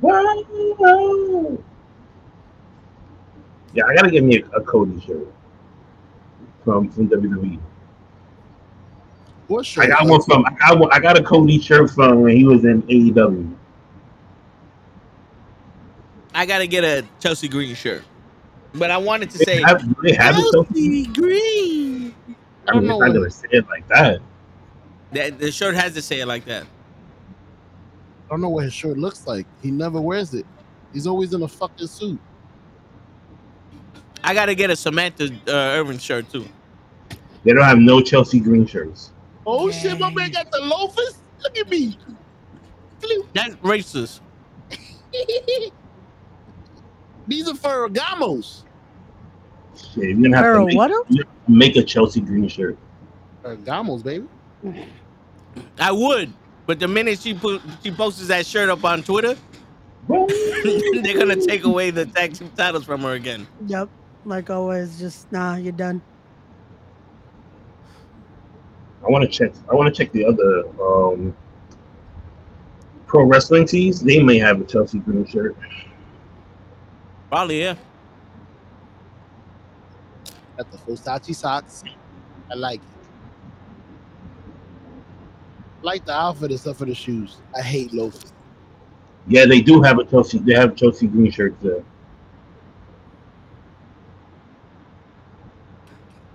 Wow. 0.00 1.58
Yeah, 3.74 3.84
I 3.86 3.94
gotta 3.94 4.10
get 4.10 4.22
me 4.24 4.42
a, 4.42 4.46
a 4.56 4.62
Cody 4.62 5.00
shirt 5.00 5.26
from 6.64 6.88
from 6.90 7.08
WWE. 7.08 7.58
What 9.48 9.66
shirt? 9.66 9.84
I 9.84 9.88
got 9.88 10.06
one 10.06 10.22
from 10.22 10.44
I 10.46 10.50
got 10.52 10.78
one, 10.78 10.90
I 10.92 11.00
got 11.00 11.18
a 11.18 11.22
Cody 11.22 11.58
shirt 11.60 11.90
from 11.90 12.20
when 12.20 12.36
he 12.36 12.44
was 12.44 12.64
in 12.64 12.82
AEW. 12.82 13.54
I 16.34 16.46
gotta 16.46 16.66
get 16.66 16.84
a 16.84 17.06
Chelsea 17.20 17.48
Green 17.48 17.74
shirt, 17.74 18.02
but 18.74 18.90
I 18.90 18.96
wanted 18.98 19.30
to 19.30 19.38
They 19.38 19.44
say 19.44 19.62
have, 19.62 19.82
they 20.02 20.14
have 20.14 20.36
it. 20.38 20.44
Chelsea? 20.52 21.06
Green. 21.06 22.14
I 22.68 22.78
mean, 22.78 22.86
know 22.86 22.94
it's 22.94 23.00
not 23.00 23.08
what- 23.08 23.12
gonna 23.14 23.30
say 23.30 23.48
it 23.52 23.66
like 23.68 23.86
that. 23.88 24.20
That 25.12 25.38
the 25.38 25.52
shirt 25.52 25.74
has 25.74 25.92
to 25.94 26.00
say 26.02 26.20
it 26.20 26.26
like 26.26 26.46
that. 26.46 26.62
I 26.64 28.30
don't 28.30 28.40
know 28.40 28.48
what 28.48 28.64
his 28.64 28.72
shirt 28.72 28.96
looks 28.96 29.26
like. 29.26 29.46
He 29.60 29.70
never 29.70 30.00
wears 30.00 30.32
it. 30.32 30.46
He's 30.94 31.06
always 31.06 31.34
in 31.34 31.42
a 31.42 31.48
fucking 31.48 31.86
suit. 31.86 32.18
I 34.24 34.34
gotta 34.34 34.54
get 34.54 34.70
a 34.70 34.76
Samantha 34.76 35.30
uh, 35.48 35.52
Irvin 35.52 35.98
shirt 35.98 36.30
too. 36.30 36.46
They 37.44 37.52
don't 37.52 37.64
have 37.64 37.78
no 37.78 38.00
Chelsea 38.00 38.38
Green 38.40 38.66
shirts. 38.66 39.10
Oh 39.46 39.70
shit, 39.70 39.98
my 39.98 40.12
man 40.12 40.30
got 40.30 40.50
the 40.50 40.60
loafers. 40.60 41.18
Look 41.42 41.58
at 41.58 41.68
me. 41.68 41.98
That's 43.34 43.54
racist. 43.56 44.20
These 47.26 47.48
are 47.48 47.54
Ferragamos. 47.54 48.62
Shit, 49.76 50.04
you're 50.04 50.14
gonna 50.14 50.36
have 50.36 50.44
Pharaoh, 50.44 50.60
to 50.60 50.66
make, 50.66 50.76
what 50.76 50.90
up? 50.92 51.08
make 51.48 51.76
a 51.76 51.82
Chelsea 51.82 52.20
Green 52.20 52.46
shirt. 52.48 52.78
Ferragamos, 53.42 54.02
baby. 54.04 54.26
I 55.78 55.90
would, 55.90 56.32
but 56.66 56.78
the 56.78 56.86
minute 56.86 57.18
she 57.20 57.34
put 57.34 57.60
she 57.82 57.90
posts 57.90 58.26
that 58.28 58.46
shirt 58.46 58.68
up 58.68 58.84
on 58.84 59.02
Twitter, 59.02 59.36
they're 60.08 61.18
gonna 61.18 61.36
take 61.36 61.64
away 61.64 61.90
the 61.90 62.06
tag 62.06 62.34
team 62.34 62.50
titles 62.56 62.84
from 62.84 63.02
her 63.02 63.12
again. 63.12 63.46
Yep. 63.66 63.88
Like 64.24 64.50
always, 64.50 64.98
just 64.98 65.30
nah, 65.32 65.56
you're 65.56 65.72
done. 65.72 66.00
I 69.04 69.10
want 69.10 69.24
to 69.24 69.28
check. 69.28 69.52
I 69.70 69.74
want 69.74 69.92
to 69.92 70.04
check 70.04 70.12
the 70.12 70.24
other 70.24 70.64
um, 70.80 71.36
pro 73.06 73.24
wrestling 73.24 73.66
tees. 73.66 74.00
They 74.00 74.22
may 74.22 74.38
have 74.38 74.60
a 74.60 74.64
Chelsea 74.64 75.00
Green 75.00 75.26
shirt. 75.26 75.56
Probably 77.28 77.62
yeah. 77.62 77.74
Got 80.56 80.70
the 80.70 80.78
Versace 80.78 81.34
socks. 81.34 81.82
I 82.50 82.54
like 82.54 82.80
it. 82.80 82.86
Like 85.82 86.04
the 86.04 86.12
outfit 86.12 86.52
except 86.52 86.78
for 86.78 86.84
the 86.84 86.94
shoes. 86.94 87.38
I 87.56 87.62
hate 87.62 87.92
loafers. 87.92 88.32
Yeah, 89.26 89.46
they 89.46 89.60
do 89.60 89.82
have 89.82 89.98
a 89.98 90.04
Chelsea. 90.04 90.38
They 90.38 90.54
have 90.54 90.76
Chelsea 90.76 91.08
Green 91.08 91.30
shirts 91.30 91.56
there. 91.60 91.82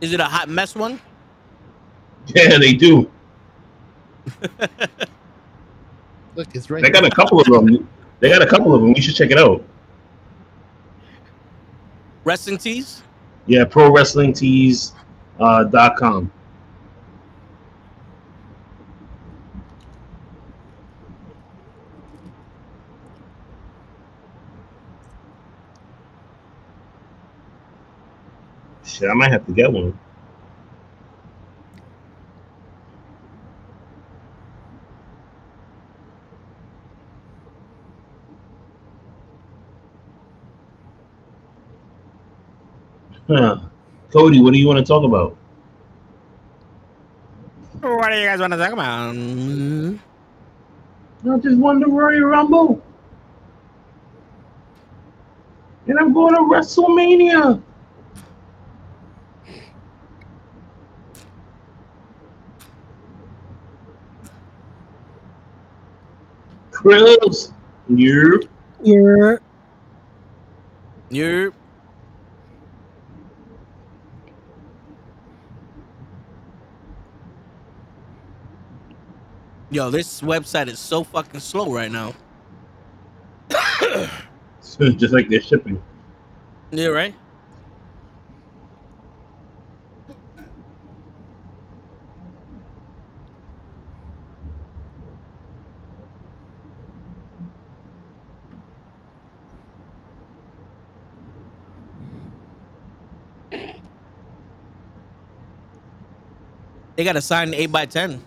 Is 0.01 0.13
it 0.13 0.19
a 0.19 0.25
hot 0.25 0.49
mess 0.49 0.75
one? 0.75 0.99
Yeah, 2.27 2.57
they 2.57 2.73
do. 2.73 3.09
Look, 6.35 6.47
it's 6.53 6.69
right 6.69 6.83
They 6.83 6.89
got 6.89 7.05
a 7.05 7.09
couple 7.09 7.39
of 7.39 7.47
them. 7.47 7.89
They 8.19 8.29
got 8.29 8.41
a 8.41 8.45
couple 8.45 8.75
of 8.75 8.81
them. 8.81 8.93
You 8.95 9.01
should 9.01 9.15
check 9.15 9.31
it 9.31 9.39
out. 9.39 9.63
Wrestling 12.23 12.57
tees? 12.57 13.01
Yeah, 13.45 13.63
pro 13.65 13.91
wrestling 13.91 14.33
tees 14.33 14.93
uh, 15.39 15.63
dot 15.63 15.95
com. 15.97 16.31
Shit, 28.97 29.11
I 29.11 29.13
might 29.13 29.31
have 29.31 29.45
to 29.45 29.51
get 29.51 29.71
one. 29.71 29.97
Huh. 43.27 43.59
Cody, 44.11 44.41
what 44.41 44.53
do 44.53 44.57
you 44.57 44.65
want 44.65 44.79
to 44.79 44.85
talk 44.85 45.03
about? 45.03 45.37
What 47.81 48.09
do 48.09 48.17
you 48.17 48.25
guys 48.25 48.39
want 48.39 48.53
to 48.53 48.57
talk 48.57 48.71
about? 48.71 49.15
I 51.29 51.37
just 51.37 51.57
won 51.57 51.79
the 51.81 51.87
Royal 51.87 52.21
Rumble. 52.21 52.81
And 55.85 55.99
I'm 55.99 56.13
going 56.13 56.33
to 56.33 56.41
WrestleMania. 56.41 57.61
Chris, 66.87 67.51
you 67.89 68.47
You're 68.81 69.41
You're 71.09 71.51
Yo, 79.69 79.89
this 79.89 80.21
website 80.21 80.69
is 80.69 80.79
so 80.79 81.03
fucking 81.03 81.41
slow 81.41 81.73
right 81.73 81.91
now. 81.91 82.13
just 84.61 85.13
like 85.13 85.27
they're 85.27 85.41
shipping. 85.41 85.83
Yeah, 86.71 86.87
right? 86.87 87.13
They 106.97 107.03
got 107.03 107.13
to 107.13 107.21
sign 107.21 107.53
8 107.53 107.67
by 107.67 107.85
10 107.85 108.21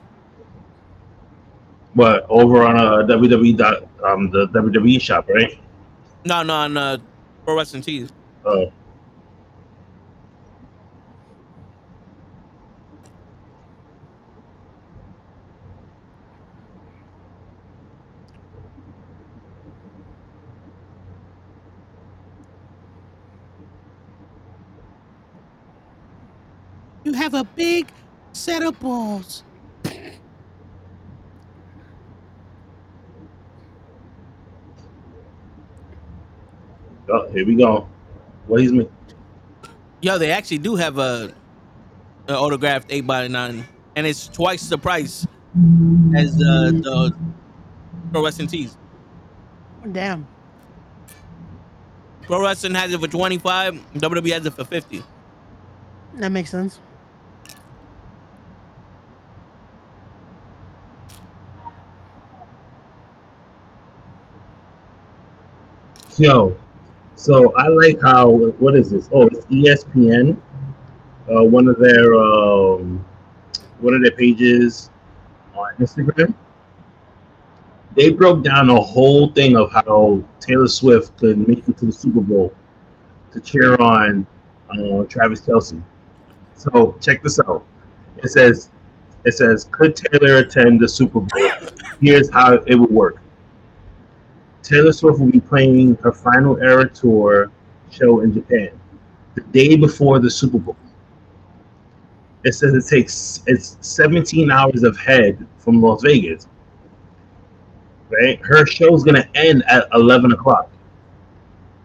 What 1.94 2.24
over 2.30 2.62
on 2.62 2.76
uh, 2.76 3.04
WWE 3.06 3.56
dot 3.56 3.82
um 4.04 4.30
the 4.30 4.46
WWE 4.48 5.00
shop, 5.00 5.28
right? 5.28 5.58
No, 6.24 6.42
no, 6.44 6.54
on 6.54 6.76
uh, 6.76 6.98
Pro 7.44 7.56
Wrestling 7.56 7.82
Tees. 7.82 8.10
Uh, 8.46 8.66
You 27.04 27.12
have 27.14 27.34
a 27.34 27.44
big 27.44 27.88
set 28.40 28.62
of 28.62 28.80
balls. 28.80 29.44
oh, 37.08 37.28
here 37.32 37.46
we 37.46 37.54
go. 37.54 37.86
What 38.46 38.62
he's 38.62 38.72
me? 38.72 38.88
Yo, 40.00 40.16
they 40.16 40.30
actually 40.30 40.58
do 40.58 40.74
have 40.76 40.98
a, 40.98 41.34
a 42.28 42.34
autographed 42.34 42.86
8 42.90 43.06
by 43.06 43.28
9 43.28 43.64
and 43.96 44.06
it's 44.06 44.28
twice 44.28 44.68
the 44.68 44.78
price 44.78 45.26
as 46.16 46.34
uh, 46.36 46.70
the 46.72 47.14
Pro 48.12 48.24
Wrestling 48.24 48.48
Tees. 48.48 48.78
damn. 49.92 50.26
Pro 52.22 52.40
Wrestling 52.42 52.74
has 52.74 52.92
it 52.92 53.00
for 53.00 53.08
25, 53.08 53.74
WWE 53.94 54.32
has 54.32 54.46
it 54.46 54.54
for 54.54 54.64
50. 54.64 55.02
That 56.14 56.30
makes 56.30 56.50
sense. 56.50 56.78
Yo, 66.20 66.54
so 67.16 67.54
I 67.56 67.68
like 67.68 67.98
how 68.02 68.28
what 68.28 68.76
is 68.76 68.90
this? 68.90 69.08
Oh, 69.10 69.26
it's 69.28 69.46
ESPN. 69.46 70.36
Uh, 71.26 71.44
one 71.44 71.66
of 71.66 71.78
their 71.78 72.12
um, 72.12 73.02
one 73.78 73.94
of 73.94 74.02
their 74.02 74.10
pages 74.10 74.90
on 75.54 75.74
Instagram. 75.76 76.34
They 77.96 78.10
broke 78.10 78.44
down 78.44 78.68
a 78.68 78.78
whole 78.78 79.32
thing 79.32 79.56
of 79.56 79.72
how 79.72 80.22
Taylor 80.40 80.68
Swift 80.68 81.16
could 81.16 81.48
make 81.48 81.66
it 81.66 81.78
to 81.78 81.86
the 81.86 81.92
Super 81.92 82.20
Bowl 82.20 82.52
to 83.32 83.40
cheer 83.40 83.76
on 83.76 84.26
uh, 84.68 85.04
Travis 85.04 85.40
Kelce. 85.40 85.82
So 86.54 86.98
check 87.00 87.22
this 87.22 87.40
out. 87.40 87.64
It 88.18 88.28
says, 88.28 88.68
it 89.24 89.32
says, 89.32 89.68
could 89.70 89.96
Taylor 89.96 90.36
attend 90.36 90.80
the 90.80 90.88
Super 90.88 91.20
Bowl? 91.20 91.50
Here's 92.02 92.30
how 92.30 92.56
it 92.56 92.74
would 92.74 92.90
work. 92.90 93.19
Taylor 94.62 94.92
Swift 94.92 95.18
will 95.18 95.30
be 95.30 95.40
playing 95.40 95.96
her 95.96 96.12
final 96.12 96.58
era 96.58 96.88
tour 96.88 97.50
show 97.90 98.20
in 98.20 98.32
Japan 98.32 98.70
the 99.34 99.40
day 99.52 99.76
before 99.76 100.18
the 100.18 100.30
Super 100.30 100.58
Bowl. 100.58 100.76
It 102.44 102.52
says 102.52 102.74
it 102.74 102.88
takes 102.88 103.42
it's 103.46 103.76
17 103.80 104.50
hours 104.50 104.82
of 104.82 104.96
head 104.96 105.46
from 105.58 105.80
Las 105.80 106.02
Vegas. 106.02 106.46
Right, 108.10 108.40
her 108.44 108.66
show's 108.66 109.04
gonna 109.04 109.28
end 109.34 109.62
at 109.68 109.86
11 109.94 110.32
o'clock, 110.32 110.70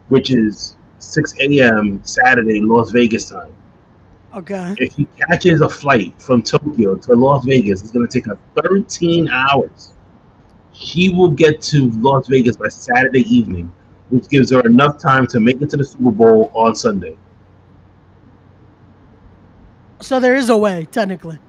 which 0.07 0.31
is 0.31 0.75
6 0.99 1.35
a.m. 1.39 2.01
Saturday 2.03 2.61
Las 2.61 2.91
Vegas 2.91 3.29
time. 3.29 3.53
Okay. 4.33 4.75
If 4.79 4.95
he 4.95 5.05
catches 5.17 5.61
a 5.61 5.69
flight 5.69 6.19
from 6.21 6.41
Tokyo 6.41 6.95
to 6.95 7.13
Las 7.13 7.45
Vegas, 7.45 7.81
it's 7.81 7.91
gonna 7.91 8.07
take 8.07 8.25
her 8.25 8.39
13 8.55 9.29
hours 9.29 9.93
she 10.77 11.09
will 11.09 11.31
get 11.31 11.61
to 11.61 11.89
Las 11.91 12.27
Vegas 12.27 12.57
by 12.57 12.67
Saturday 12.67 13.21
evening, 13.33 13.71
which 14.09 14.27
gives 14.29 14.51
her 14.51 14.61
enough 14.61 14.99
time 14.99 15.25
to 15.27 15.39
make 15.39 15.61
it 15.61 15.69
to 15.71 15.77
the 15.77 15.83
Super 15.83 16.11
Bowl 16.11 16.51
on 16.53 16.75
Sunday. 16.75 17.17
So 20.01 20.19
there 20.19 20.35
is 20.35 20.49
a 20.49 20.57
way, 20.57 20.87
technically. 20.91 21.39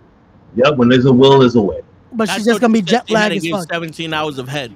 Yep, 0.55 0.77
when 0.77 0.89
there's 0.89 1.05
a 1.05 1.12
will, 1.12 1.40
there's 1.40 1.57
a 1.57 1.61
way. 1.61 1.82
But 2.12 2.31
I 2.31 2.36
she's 2.36 2.47
just 2.47 2.61
gonna 2.61 2.73
be 2.73 2.82
jet 2.82 3.07
they 3.07 3.15
lagged 3.15 3.36
as 3.36 3.48
fuck. 3.48 3.69
17 3.70 4.15
hours 4.15 4.39
of 4.39 4.48
head. 4.48 4.74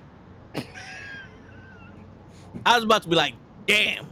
I 2.66 2.74
was 2.74 2.84
about 2.84 3.02
to 3.04 3.08
be 3.08 3.16
like, 3.16 3.34
damn. 3.66 4.06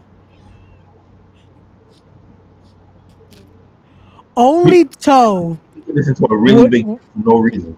Only 4.37 4.85
toe. 4.85 5.59
This 5.89 6.07
is 6.09 6.19
for 6.19 6.33
a 6.33 6.37
really 6.37 6.69
big 6.69 6.87
no 7.17 7.39
reason. 7.39 7.77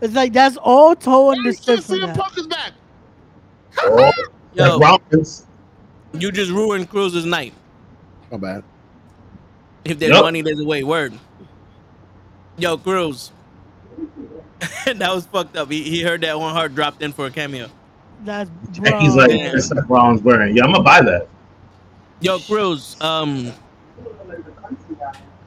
It's 0.00 0.14
like 0.14 0.32
that's 0.32 0.56
all 0.58 0.96
toe 0.96 1.32
understood 1.32 1.80
Hey, 1.80 1.82
from 1.84 2.00
CM 2.00 2.06
that. 2.06 2.16
Punk 2.16 2.38
is 2.38 2.46
back. 2.46 2.72
Oh, 3.84 4.12
Yo, 4.54 4.78
like 4.78 5.00
you 6.14 6.32
just 6.32 6.50
ruined 6.50 6.88
Cruz's 6.90 7.24
night. 7.26 7.54
My 8.30 8.38
bad. 8.38 8.64
If 9.84 9.98
there's 9.98 10.16
Yup. 10.16 10.18
money, 10.18 10.42
there's 10.42 10.60
a 10.60 10.66
way. 10.66 10.84
Word. 10.84 11.14
Yo, 12.58 12.78
Cruz. 12.78 13.32
that 14.86 15.14
was 15.14 15.26
fucked 15.26 15.56
up. 15.56 15.70
He, 15.70 15.82
he 15.84 16.02
heard 16.02 16.22
that 16.22 16.38
one 16.38 16.54
heart 16.54 16.74
dropped 16.74 17.02
in 17.02 17.12
for 17.12 17.26
a 17.26 17.30
cameo. 17.30 17.68
That's 18.20 18.50
And 18.84 18.94
he's 18.98 19.14
like, 19.16 19.30
Yeah. 19.30 19.52
it's 19.52 19.68
Seth 19.68 19.88
Rollins 19.88 20.22
wearing. 20.22 20.56
Yeah, 20.56 20.64
I'm 20.64 20.72
gonna 20.72 20.84
buy 20.84 21.02
that. 21.02 21.28
Yo, 22.20 22.40
Cruz, 22.40 22.96
um, 23.00 23.52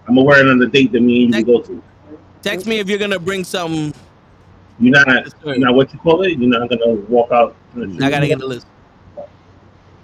I'm 0.07 0.15
gonna 0.15 0.23
wear 0.23 0.39
it 0.45 0.49
on 0.49 0.59
the 0.59 0.67
date 0.67 0.91
that 0.93 1.01
me 1.01 1.25
and 1.25 1.35
you 1.35 1.45
go 1.45 1.61
to. 1.61 1.83
text 2.41 2.67
me 2.67 2.79
if 2.79 2.89
you're 2.89 2.99
gonna 2.99 3.19
bring 3.19 3.43
some. 3.43 3.93
You're 4.79 4.91
not, 4.91 5.33
you're 5.43 5.59
not 5.59 5.75
what 5.75 5.93
you 5.93 5.99
call 5.99 6.21
it. 6.23 6.37
You're 6.37 6.49
not 6.49 6.69
gonna 6.69 6.93
walk 6.93 7.31
out. 7.31 7.55
in 7.75 7.81
the 7.81 7.93
street. 7.95 8.05
I 8.05 8.09
gotta 8.09 8.27
get 8.27 8.39
the 8.39 8.47
list. 8.47 8.67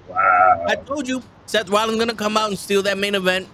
Wow. 0.09 0.65
I 0.67 0.75
told 0.75 1.07
you, 1.07 1.23
Seth 1.45 1.69
Rollins 1.69 1.97
gonna 1.97 2.13
come 2.13 2.35
out 2.35 2.49
and 2.49 2.59
steal 2.59 2.83
that 2.83 2.97
main 2.97 3.15
event, 3.15 3.47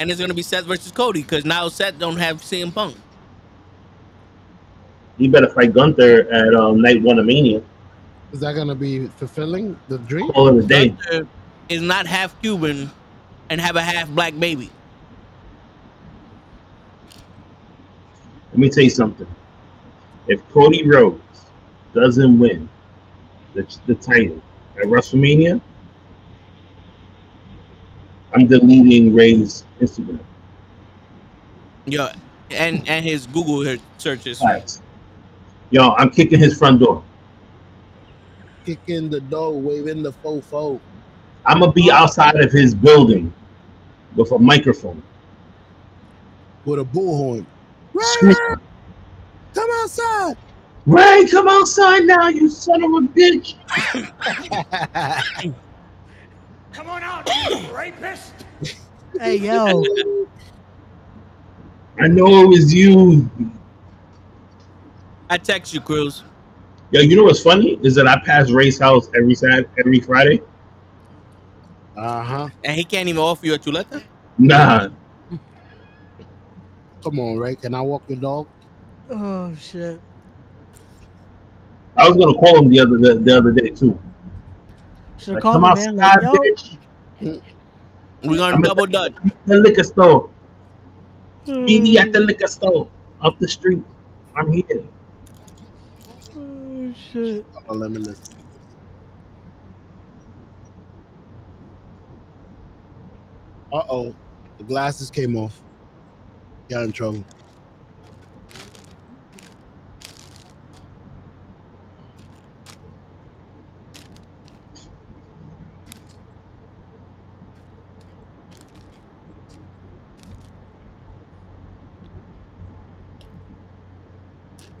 and 0.00 0.10
it's 0.10 0.20
gonna 0.20 0.34
be 0.34 0.42
Seth 0.42 0.64
versus 0.64 0.90
Cody 0.90 1.22
because 1.22 1.44
now 1.44 1.68
Seth 1.68 1.98
don't 1.98 2.16
have 2.16 2.40
CM 2.40 2.74
Punk. 2.74 2.96
You 5.18 5.30
better 5.30 5.50
fight 5.50 5.74
Gunther 5.74 6.32
at 6.32 6.54
um, 6.54 6.80
night 6.80 7.02
one 7.02 7.18
of 7.18 7.26
Mania. 7.26 7.60
Is 8.32 8.40
that 8.40 8.54
gonna 8.54 8.74
be 8.74 9.08
fulfilling 9.08 9.78
the 9.88 9.98
dream? 9.98 10.30
Call 10.32 10.56
it 10.56 10.64
a 10.64 10.66
day. 10.66 10.88
Gunther 10.88 11.28
is 11.68 11.82
not 11.82 12.06
half 12.06 12.40
Cuban 12.40 12.90
and 13.50 13.60
have 13.60 13.76
a 13.76 13.82
half 13.82 14.08
black 14.08 14.38
baby. 14.38 14.70
Let 18.52 18.58
me 18.58 18.70
tell 18.70 18.84
you 18.84 18.90
something. 18.90 19.26
If 20.28 20.46
Cody 20.50 20.86
Rhodes 20.86 21.46
doesn't 21.94 22.38
win 22.38 22.68
the, 23.54 23.66
the 23.86 23.94
title 23.94 24.40
at 24.78 24.84
WrestleMania, 24.84 25.60
I'm 28.34 28.46
deleting 28.46 29.14
Ray's 29.14 29.64
Instagram. 29.80 30.20
Yo, 31.86 32.08
and 32.50 32.86
and 32.88 33.04
his 33.04 33.26
Google 33.26 33.64
her- 33.64 33.78
searches. 33.96 34.38
Facts. 34.40 34.82
Yo, 35.70 35.90
I'm 35.92 36.10
kicking 36.10 36.38
his 36.38 36.58
front 36.58 36.80
door. 36.80 37.02
Kicking 38.66 39.08
the 39.08 39.20
door, 39.20 39.58
waving 39.58 40.02
the 40.02 40.12
fofo. 40.12 40.78
I'm 41.46 41.60
gonna 41.60 41.72
be 41.72 41.90
outside 41.90 42.36
of 42.36 42.52
his 42.52 42.74
building 42.74 43.32
with 44.14 44.30
a 44.32 44.38
microphone. 44.38 45.02
with 46.66 46.80
a 46.80 46.84
bullhorn. 46.84 47.46
Screaming, 49.58 49.68
Come 49.68 49.70
outside. 49.82 50.36
Ray, 50.86 51.26
come 51.30 51.48
outside 51.48 52.04
now, 52.04 52.28
you 52.28 52.48
son 52.48 52.82
of 52.82 52.90
a 52.90 53.00
bitch. 53.08 53.56
Come 56.72 56.88
on 56.88 57.02
out, 57.02 57.28
you 57.50 57.74
rapist! 57.74 58.32
Hey 59.18 59.36
yo, 59.36 59.84
I 61.98 62.06
know 62.06 62.42
it 62.42 62.46
was 62.46 62.72
you. 62.72 63.28
I 65.28 65.36
text 65.38 65.74
you, 65.74 65.80
Cruz. 65.80 66.22
Yo, 66.90 67.00
you 67.00 67.16
know 67.16 67.24
what's 67.24 67.42
funny 67.42 67.78
is 67.82 67.94
that 67.96 68.06
I 68.06 68.18
pass 68.24 68.50
Ray's 68.50 68.78
house 68.78 69.10
every 69.14 69.34
Saturday, 69.34 69.68
every 69.78 70.00
Friday. 70.00 70.40
Uh 71.96 72.22
huh. 72.22 72.48
And 72.64 72.76
he 72.76 72.84
can't 72.84 73.08
even 73.08 73.20
offer 73.20 73.44
you 73.44 73.54
a 73.54 73.58
chuleta? 73.58 74.02
Nah, 74.38 74.88
Come 77.02 77.18
on, 77.20 77.38
Ray. 77.38 77.56
Can 77.56 77.74
I 77.74 77.80
walk 77.80 78.04
your 78.08 78.18
dog? 78.18 78.46
Oh 79.10 79.54
shit. 79.56 80.02
I 81.96 82.08
was 82.08 82.16
gonna 82.18 82.34
call 82.38 82.58
him 82.60 82.70
the 82.70 82.80
other 82.80 82.98
the, 82.98 83.20
the 83.20 83.38
other 83.38 83.52
day 83.52 83.70
too. 83.70 83.98
Should 85.18 85.34
Like, 85.34 85.42
have 85.44 85.50
come 85.50 85.64
called 85.64 85.64
me, 85.64 85.72
man. 85.72 85.96
outside, 85.96 85.96
Like, 85.96 86.20
yo, 86.20 86.46
bitch. 86.46 86.78
We're 88.24 88.38
gonna 88.38 88.56
I'm 88.56 88.62
double 88.62 88.86
dutch. 88.86 89.14
The 89.46 89.56
liquor 89.56 89.84
store. 89.84 90.30
BD 91.66 91.96
Mm. 91.96 91.98
at 91.98 92.12
the 92.12 92.20
liquor 92.20 92.48
store 92.48 92.90
up 93.22 93.38
the 93.40 93.48
street. 93.48 93.82
I'm 94.36 94.52
here. 94.52 94.84
Oh 96.36 96.92
shit. 96.94 97.46
Let 97.68 97.90
me 97.90 97.98
listen. 97.98 98.24
Uh 103.72 103.82
oh. 103.90 104.16
The 104.58 104.64
glasses 104.64 105.10
came 105.10 105.36
off. 105.36 105.62
Got 106.70 106.84
in 106.84 106.92
trouble. 106.92 107.24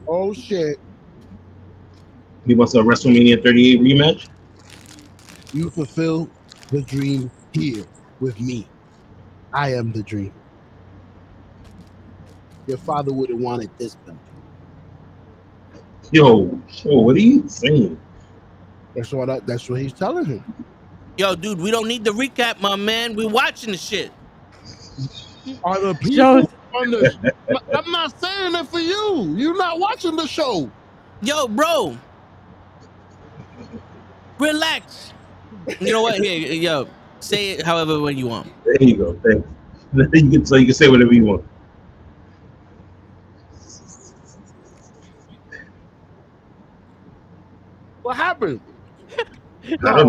Oh 0.08 0.32
shit. 0.32 0.78
He 2.46 2.54
wants 2.54 2.74
a 2.74 2.78
WrestleMania 2.78 3.42
38 3.42 3.80
rematch. 3.80 4.28
You 5.52 5.68
fulfill 5.70 6.30
the 6.70 6.80
dream 6.80 7.30
here 7.52 7.84
with 8.20 8.40
me. 8.40 8.66
I 9.52 9.74
am 9.74 9.92
the 9.92 10.02
dream. 10.02 10.32
Your 12.66 12.78
father 12.78 13.12
would 13.12 13.28
have 13.28 13.38
wanted 13.38 13.70
this 13.78 13.96
belt. 13.96 14.16
Yo, 16.10 16.58
yo, 16.84 17.00
what 17.00 17.16
are 17.16 17.20
you 17.20 17.46
saying? 17.48 18.00
That's 18.94 19.12
what 19.12 19.28
I, 19.28 19.40
that's 19.40 19.68
what 19.68 19.80
he's 19.80 19.92
telling 19.92 20.24
him. 20.24 20.54
Yo, 21.18 21.34
dude, 21.34 21.60
we 21.60 21.70
don't 21.70 21.88
need 21.88 22.04
the 22.04 22.10
recap, 22.10 22.60
my 22.60 22.76
man. 22.76 23.14
We're 23.14 23.28
watching 23.28 23.72
the 23.72 23.76
shit. 23.76 24.10
Are 25.64 25.80
the 25.80 25.94
people 25.94 26.42
Show- 26.42 26.50
on 26.74 26.90
the 26.90 27.34
I'm 27.74 27.90
not 27.90 28.18
saying 28.20 28.54
it 28.54 28.66
for 28.68 28.80
you. 28.80 29.34
You're 29.36 29.56
not 29.56 29.78
watching 29.78 30.16
the 30.16 30.26
show. 30.26 30.70
Yo, 31.22 31.48
bro. 31.48 31.96
Relax. 34.38 35.12
You 35.80 35.92
know 35.92 36.02
what? 36.02 36.16
Here, 36.16 36.52
yo, 36.52 36.88
say 37.20 37.52
it 37.52 37.66
however 37.66 38.00
way 38.00 38.12
you 38.12 38.28
want. 38.28 38.52
There 38.64 38.76
you 38.80 38.96
go. 38.96 39.20
Thanks. 39.24 39.46
you 40.14 40.30
can, 40.30 40.46
so 40.46 40.56
you 40.56 40.66
can 40.66 40.74
say 40.74 40.88
whatever 40.88 41.12
you 41.12 41.24
want. 41.24 41.44
What 48.02 48.16
happened? 48.16 48.60
I. 49.84 50.02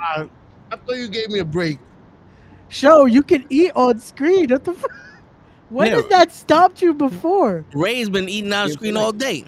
I, 0.00 0.28
I 0.72 0.76
thought 0.76 0.96
you 0.96 1.08
gave 1.08 1.28
me 1.28 1.38
a 1.38 1.44
break. 1.44 1.78
Show 2.68 3.04
you 3.04 3.22
can 3.22 3.46
eat 3.50 3.70
on 3.76 4.00
screen. 4.00 4.50
What 4.50 4.64
the 4.64 4.72
fuck? 4.74 4.90
When 5.68 5.88
Yeah. 5.88 5.96
did 5.96 6.10
that 6.10 6.32
stop 6.32 6.80
you 6.80 6.94
before? 6.94 7.64
Ray's 7.74 8.08
been 8.08 8.28
eating 8.28 8.52
on 8.52 8.70
screen 8.70 8.96
all 8.96 9.12
day. 9.12 9.44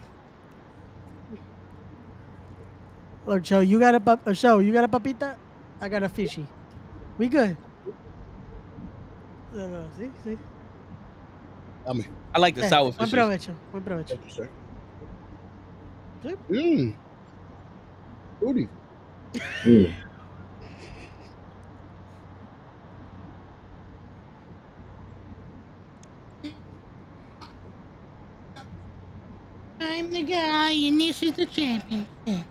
Look, 3.27 3.43
Joe, 3.43 3.61
you 3.61 3.79
got 3.79 3.95
a 3.95 4.01
pap- 4.01 4.27
uh, 4.27 4.33
show. 4.33 4.59
You 4.59 4.73
got 4.73 4.85
a 4.85 4.89
papita. 4.89 5.37
I 5.81 5.89
got 5.89 6.03
a 6.03 6.09
fishy. 6.09 6.47
We 7.19 7.29
good. 7.29 7.57
No, 9.55 9.69
no, 9.69 9.85
see, 9.99 10.11
see. 10.25 10.39
I 11.87 11.93
mean, 11.93 12.07
I 12.35 12.39
like 12.39 12.55
the 12.55 12.65
Eh, 12.65 12.69
sour 12.69 12.93
buen 12.93 13.09
fish. 13.09 13.19
provecho. 13.19 13.55
Buen 13.73 13.83
provecho. 13.83 14.09
thank 14.09 14.25
you, 14.25 14.31
sir. 14.31 14.49
Mmm. 16.51 16.95
Booty. 18.41 18.69
Mm. 19.65 19.93
I'm 29.81 30.11
the 30.11 30.23
guy, 30.23 30.71
and 30.73 31.01
this 31.01 31.23
is 31.23 31.33
the 31.33 31.47
champion. 31.47 32.07
Yeah. 32.25 32.43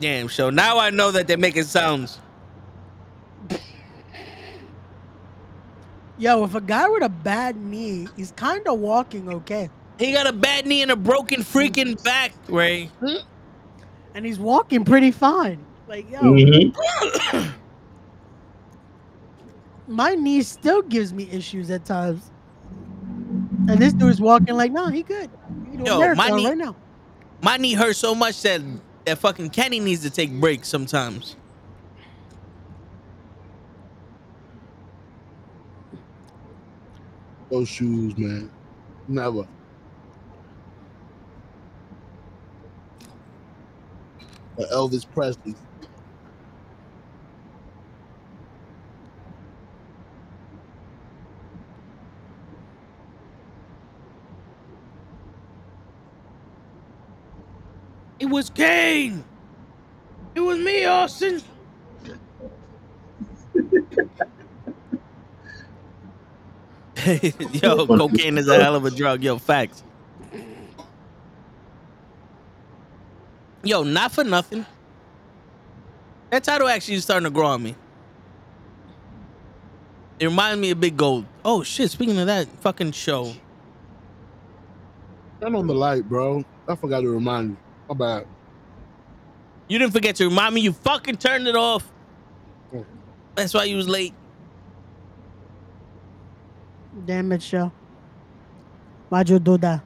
Damn, 0.00 0.28
so 0.28 0.50
now 0.50 0.78
I 0.78 0.90
know 0.90 1.10
that 1.12 1.26
they're 1.28 1.38
making 1.38 1.64
sounds. 1.64 2.18
Yo, 6.18 6.44
if 6.44 6.54
a 6.54 6.60
guy 6.60 6.88
with 6.88 7.02
a 7.02 7.08
bad 7.08 7.56
knee, 7.56 8.08
is 8.16 8.32
kind 8.32 8.66
of 8.68 8.78
walking 8.78 9.28
okay, 9.28 9.68
He 9.98 10.12
got 10.12 10.26
a 10.26 10.32
bad 10.32 10.66
knee 10.66 10.82
and 10.82 10.90
a 10.90 10.96
broken 10.96 11.40
freaking 11.42 12.02
back, 12.02 12.32
Ray. 12.48 12.90
and 14.14 14.26
he's 14.26 14.38
walking 14.38 14.84
pretty 14.84 15.10
fine. 15.10 15.64
Like, 15.92 16.10
yo, 16.10 16.20
hmm 16.22 17.50
my 19.86 20.14
knee 20.14 20.40
still 20.40 20.80
gives 20.80 21.12
me 21.12 21.28
issues 21.30 21.70
at 21.70 21.84
times. 21.84 22.30
And 23.68 23.78
this 23.78 23.92
dude 23.92 24.08
is 24.10 24.18
walking 24.18 24.56
like, 24.56 24.72
no, 24.72 24.88
he 24.88 25.02
good. 25.02 25.30
He 25.62 25.68
can 25.68 25.84
do 25.84 25.84
a 25.84 25.86
Yo, 25.86 26.14
my 26.14 26.30
knee- 26.30 26.46
right 26.46 26.56
now. 26.56 26.76
My 27.42 27.58
knee 27.58 27.74
hurts 27.74 27.98
so 27.98 28.14
much 28.14 28.40
that 28.40 28.62
that 29.04 29.18
fucking 29.18 29.50
Kenny 29.50 29.80
needs 29.80 30.00
to 30.00 30.08
take 30.08 30.32
breaks 30.40 30.66
sometimes. 30.70 31.36
Those 37.50 37.68
shoes, 37.68 38.16
man. 38.16 38.50
Never. 39.08 39.46
But 44.56 44.70
Elvis 44.70 45.04
Presley. 45.12 45.54
It 58.22 58.30
was 58.30 58.48
Kane. 58.50 59.24
It 60.36 60.40
was 60.40 60.56
me, 60.56 60.84
Austin. 60.84 61.42
Yo, 67.52 67.84
cocaine 67.84 68.38
is 68.38 68.46
a 68.46 68.62
hell 68.62 68.76
of 68.76 68.84
a 68.84 68.92
drug. 68.92 69.24
Yo, 69.24 69.38
facts. 69.38 69.82
Yo, 73.64 73.82
not 73.82 74.12
for 74.12 74.22
nothing. 74.22 74.64
That 76.30 76.44
title 76.44 76.68
actually 76.68 76.94
is 76.94 77.02
starting 77.02 77.24
to 77.24 77.30
grow 77.30 77.48
on 77.48 77.64
me. 77.64 77.74
It 80.20 80.26
reminds 80.26 80.60
me 80.60 80.70
of 80.70 80.78
Big 80.78 80.96
Gold. 80.96 81.26
Oh 81.44 81.64
shit! 81.64 81.90
Speaking 81.90 82.16
of 82.18 82.26
that 82.26 82.46
fucking 82.60 82.92
show, 82.92 83.34
Turn 85.40 85.56
on 85.56 85.66
the 85.66 85.74
light, 85.74 86.08
bro. 86.08 86.44
I 86.68 86.76
forgot 86.76 87.00
to 87.00 87.10
remind 87.10 87.50
you. 87.50 87.56
My 87.92 87.98
bad. 87.98 88.26
you 89.68 89.78
didn't 89.78 89.92
forget 89.92 90.16
to 90.16 90.24
remind 90.24 90.54
me. 90.54 90.62
You 90.62 90.72
fucking 90.72 91.16
turned 91.16 91.46
it 91.46 91.56
off. 91.56 91.84
Mm. 92.72 92.86
That's 93.34 93.52
why 93.52 93.64
you 93.64 93.76
was 93.76 93.86
late. 93.86 94.14
Damn 97.04 97.32
it, 97.32 97.42
show. 97.42 97.70
Why'd 99.10 99.28
you 99.28 99.38
do 99.38 99.58
that? 99.58 99.82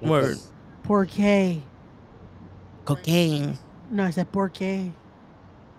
Word. 0.00 0.38
Porque. 0.84 1.60
Cocaine. 2.84 3.58
No, 3.90 4.04
I 4.04 4.10
said 4.10 4.30
porque. 4.30 4.92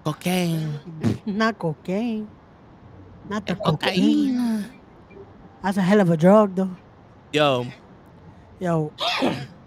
Cocaine. 0.03 0.77
Not 1.25 1.57
cocaine. 1.57 2.27
Not 3.29 3.47
the 3.47 3.55
cocaine. 3.55 4.65
That's 5.63 5.77
a 5.77 5.81
hell 5.81 6.01
of 6.01 6.09
a 6.09 6.17
drug, 6.17 6.55
though. 6.55 6.75
Yo, 7.31 7.65
Yo, 8.59 8.91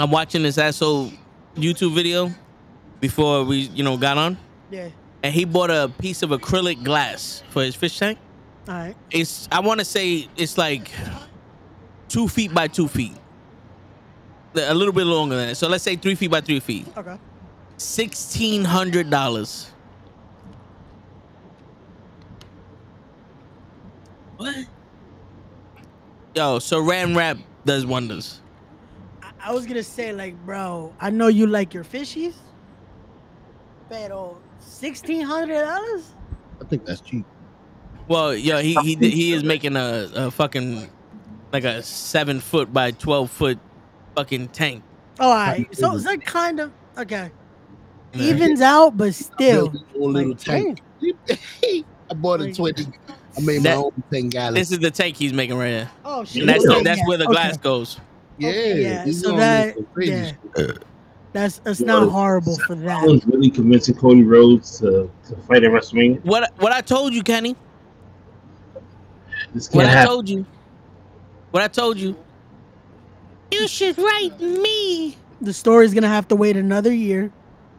I'm 0.00 0.10
watching 0.10 0.42
this 0.42 0.56
asshole 0.56 1.12
YouTube 1.54 1.94
video 1.94 2.30
before 3.00 3.44
we, 3.44 3.58
you 3.58 3.82
know, 3.82 3.96
got 3.96 4.16
on, 4.16 4.38
yeah. 4.70 4.88
and 5.22 5.34
he 5.34 5.44
bought 5.44 5.70
a 5.70 5.92
piece 5.98 6.22
of 6.22 6.30
acrylic 6.30 6.82
glass 6.82 7.42
for 7.50 7.62
his 7.62 7.74
fish 7.74 7.98
tank. 7.98 8.18
All 8.68 8.74
right. 8.74 8.96
It's 9.10 9.48
I 9.50 9.60
want 9.60 9.80
to 9.80 9.84
say 9.84 10.28
it's 10.36 10.56
like 10.56 10.90
two 12.08 12.28
feet 12.28 12.54
by 12.54 12.68
two 12.68 12.88
feet. 12.88 13.14
A 14.54 14.74
little 14.74 14.92
bit 14.92 15.04
longer 15.04 15.36
than 15.36 15.48
that. 15.48 15.54
So 15.56 15.68
let's 15.68 15.84
say 15.84 15.96
three 15.96 16.14
feet 16.14 16.30
by 16.30 16.40
three 16.40 16.60
feet. 16.60 16.86
Okay. 16.96 17.18
Sixteen 17.76 18.64
hundred 18.64 19.10
dollars. 19.10 19.70
What? 24.36 24.54
Yo, 26.34 26.58
Saran 26.58 27.16
wrap 27.16 27.36
does 27.64 27.84
wonders. 27.84 28.40
I, 29.42 29.50
I 29.50 29.52
was 29.52 29.66
gonna 29.66 29.82
say 29.82 30.12
like, 30.12 30.34
bro, 30.44 30.94
I 31.00 31.10
know 31.10 31.28
you 31.28 31.46
like 31.46 31.74
your 31.74 31.84
fishies, 31.84 32.34
pero 33.88 34.38
sixteen 34.58 35.22
hundred 35.22 35.62
dollars. 35.62 36.14
I 36.60 36.64
think 36.64 36.84
that's 36.84 37.00
cheap. 37.00 37.24
Well, 38.08 38.34
yo, 38.34 38.60
he 38.60 38.74
he 38.82 38.94
he 38.96 39.32
is 39.32 39.44
making 39.44 39.76
a, 39.76 40.08
a 40.14 40.30
fucking 40.30 40.90
like 41.52 41.64
a 41.64 41.82
seven 41.82 42.40
foot 42.40 42.72
by 42.72 42.90
twelve 42.92 43.30
foot 43.30 43.58
fucking 44.16 44.48
tank. 44.48 44.82
Oh, 45.18 45.28
all 45.28 45.34
right. 45.34 45.66
So 45.76 45.94
is 45.94 46.04
that 46.04 46.24
kind 46.24 46.60
of 46.60 46.72
okay? 46.98 47.30
Yeah. 48.14 48.22
Evens 48.34 48.60
out, 48.60 48.96
but 48.96 49.14
still. 49.14 49.68
Built 49.68 49.72
his 49.72 49.82
own 50.02 50.12
little 50.12 50.30
like, 50.30 50.38
tank. 50.38 50.82
I 52.10 52.14
bought 52.14 52.40
a 52.40 52.52
twenty. 52.52 52.86
I 53.36 53.40
made 53.42 53.62
That- 53.62 53.76
my 53.76 53.82
own 53.82 54.02
ten 54.10 54.28
gallons. 54.28 54.56
This 54.56 54.72
is 54.72 54.80
the 54.80 54.90
tank 54.90 55.16
he's 55.16 55.32
making 55.32 55.56
right 55.56 55.68
here, 55.68 55.90
Oh 56.04 56.24
shit. 56.24 56.42
and 56.42 56.48
that's 56.48 56.64
that's 56.82 57.00
where 57.06 57.16
the 57.18 57.24
Okay. 57.24 57.32
glass 57.32 57.56
goes. 57.56 58.00
Yeah, 58.40 58.48
okay, 58.50 58.82
yeah, 58.82 59.12
so 59.12 59.36
that- 59.36 59.76
yeah. 59.98 60.32
That's 61.32 61.58
that's 61.58 61.78
Yo, 61.78 61.86
not 61.86 62.08
horrible 62.08 62.56
for 62.66 62.72
I 62.74 62.78
that. 62.78 63.06
was 63.06 63.24
really 63.24 63.50
convincing 63.50 63.94
Cody 63.94 64.24
Rhodes 64.24 64.80
to, 64.80 65.08
to 65.28 65.36
fight 65.46 65.62
at 65.62 65.70
WrestleMania. 65.70 66.24
What 66.24 66.50
what 66.58 66.72
I 66.72 66.80
told 66.80 67.14
you, 67.14 67.22
Kenny? 67.22 67.54
This 69.54 69.70
What 69.70 69.84
can't 69.86 69.96
I 69.98 70.04
told 70.04 70.28
you? 70.28 70.44
What 71.52 71.62
I 71.62 71.68
told 71.68 71.98
you? 71.98 72.16
You 73.52 73.68
should 73.68 73.96
write 73.98 74.40
me. 74.40 75.16
The 75.40 75.52
story's 75.52 75.94
gonna 75.94 76.08
have 76.08 76.26
to 76.28 76.36
wait 76.36 76.56
another 76.56 76.92
year. 76.92 77.30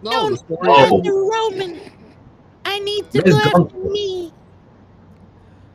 No, 0.02 0.30
the 0.30 0.38
story 0.38 0.60
Oh. 0.70 0.98
After 1.00 1.14
Roman. 1.14 1.80
I 2.64 2.80
need 2.80 3.12
to 3.12 3.22
Where's 3.22 3.36
go 3.52 3.64
after 3.66 3.78
me. 3.80 4.32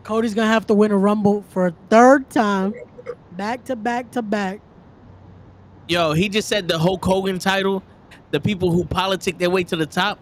Cody's 0.02 0.32
gonna 0.34 0.48
have 0.48 0.66
to 0.68 0.74
win 0.74 0.92
a 0.92 0.96
rumble 0.96 1.44
for 1.50 1.66
a 1.66 1.74
third 1.90 2.30
time, 2.30 2.72
back 3.32 3.64
to 3.64 3.76
back 3.76 4.10
to 4.12 4.22
back. 4.22 4.60
Yo, 5.88 6.12
he 6.12 6.28
just 6.28 6.48
said 6.48 6.66
the 6.68 6.78
Hulk 6.78 7.04
Hogan 7.04 7.38
title, 7.38 7.82
the 8.30 8.40
people 8.40 8.72
who 8.72 8.84
politic 8.84 9.38
their 9.38 9.50
way 9.50 9.62
to 9.64 9.76
the 9.76 9.86
top. 9.86 10.18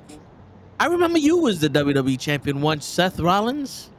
I 0.79 0.87
remember 0.87 1.19
you 1.19 1.39
was 1.39 1.61
the 1.61 1.69
WWE 1.69 2.19
champion 2.19 2.61
once, 2.61 2.85
Seth 2.85 3.19
Rollins. 3.19 3.91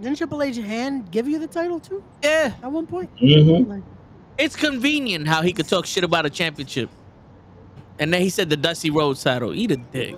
Didn't 0.00 0.18
Triple 0.18 0.42
H 0.42 0.56
hand 0.56 1.10
give 1.10 1.26
you 1.26 1.38
the 1.38 1.46
title 1.46 1.80
too 1.80 2.04
Yeah, 2.22 2.52
at 2.62 2.70
one 2.70 2.86
point? 2.86 3.10
Mhm. 3.16 3.66
Like, 3.66 3.82
it's 4.38 4.54
convenient 4.54 5.26
how 5.26 5.40
he 5.40 5.52
could 5.52 5.66
talk 5.66 5.86
shit 5.86 6.04
about 6.04 6.26
a 6.26 6.30
championship. 6.30 6.90
And 7.98 8.12
then 8.12 8.20
he 8.20 8.28
said 8.28 8.50
the 8.50 8.58
Dusty 8.58 8.90
Rhodes 8.90 9.22
title. 9.24 9.54
Eat 9.54 9.70
a 9.70 9.76
dick. 9.78 10.16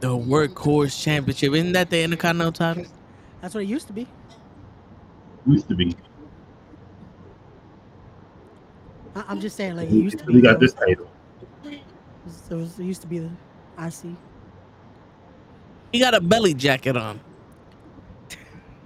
The 0.00 0.08
Workhorse 0.08 1.02
Championship. 1.02 1.54
Isn't 1.54 1.72
that 1.72 1.90
the 1.90 2.02
Intercontinental 2.02 2.52
title? 2.52 2.84
that's 3.40 3.54
what 3.54 3.62
it 3.64 3.66
used 3.66 3.86
to 3.86 3.92
be. 3.92 4.06
Used 5.46 5.68
to 5.68 5.74
be. 5.74 5.96
I, 9.18 9.24
I'm 9.28 9.40
just 9.40 9.56
saying, 9.56 9.76
like 9.76 9.88
it 9.88 9.94
used 9.94 10.18
to 10.18 10.24
be. 10.24 10.34
We 10.34 10.40
got 10.40 10.60
this 10.60 10.72
title. 10.72 11.10
It 11.64 11.80
was, 12.50 12.78
it 12.78 12.84
used 12.84 13.02
to 13.02 13.08
be 13.08 13.18
the 13.18 13.30
IC. 13.78 14.16
He 15.92 15.98
got 15.98 16.14
a 16.14 16.20
belly 16.20 16.54
jacket 16.54 16.96
on. 16.96 17.20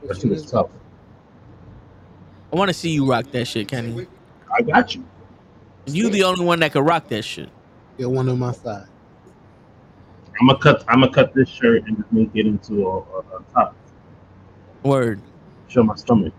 That 0.07 0.19
shit 0.19 0.33
is 0.33 0.51
tough. 0.51 0.71
I 2.53 2.57
want 2.57 2.69
to 2.69 2.75
see 2.75 2.91
you 2.91 3.07
rock 3.07 3.31
that 3.33 3.47
shit, 3.47 3.69
Kenny. 3.69 4.07
I 4.57 4.63
got 4.63 4.95
you. 4.95 5.05
You 5.87 6.11
the 6.11 6.25
only 6.25 6.45
one 6.45 6.61
that 6.61 6.73
can 6.73 6.85
rock 6.85 7.09
that 7.09 7.23
shit. 7.23 7.49
Get 7.99 8.11
one 8.11 8.29
on 8.29 8.39
my 8.39 8.53
side. 8.53 8.87
I'm 10.41 10.47
gonna 10.47 10.59
cut. 10.59 10.85
I'm 10.89 11.01
gonna 11.01 11.13
cut 11.13 11.35
this 11.35 11.49
shirt 11.49 11.87
and 11.87 11.97
just 11.99 12.11
make 12.11 12.31
it 12.35 12.47
into 12.47 12.87
a, 12.89 12.99
a, 12.99 13.19
a 13.19 13.43
top. 13.53 13.77
Word, 14.83 15.21
Show 15.69 15.83
my 15.83 15.95
stomach. 15.95 16.33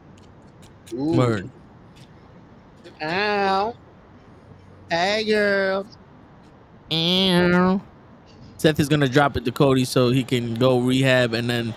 Ooh. 0.94 1.16
word. 1.16 1.50
Ow. 3.04 3.76
Hey, 4.90 5.26
girl. 5.26 5.86
Ow. 6.92 7.82
Seth 8.58 8.80
is 8.80 8.88
gonna 8.88 9.10
drop 9.10 9.36
it 9.36 9.44
to 9.46 9.52
Cody 9.52 9.84
so 9.84 10.10
he 10.12 10.24
can 10.24 10.56
go 10.56 10.80
rehab, 10.80 11.34
and 11.34 11.50
then 11.50 11.74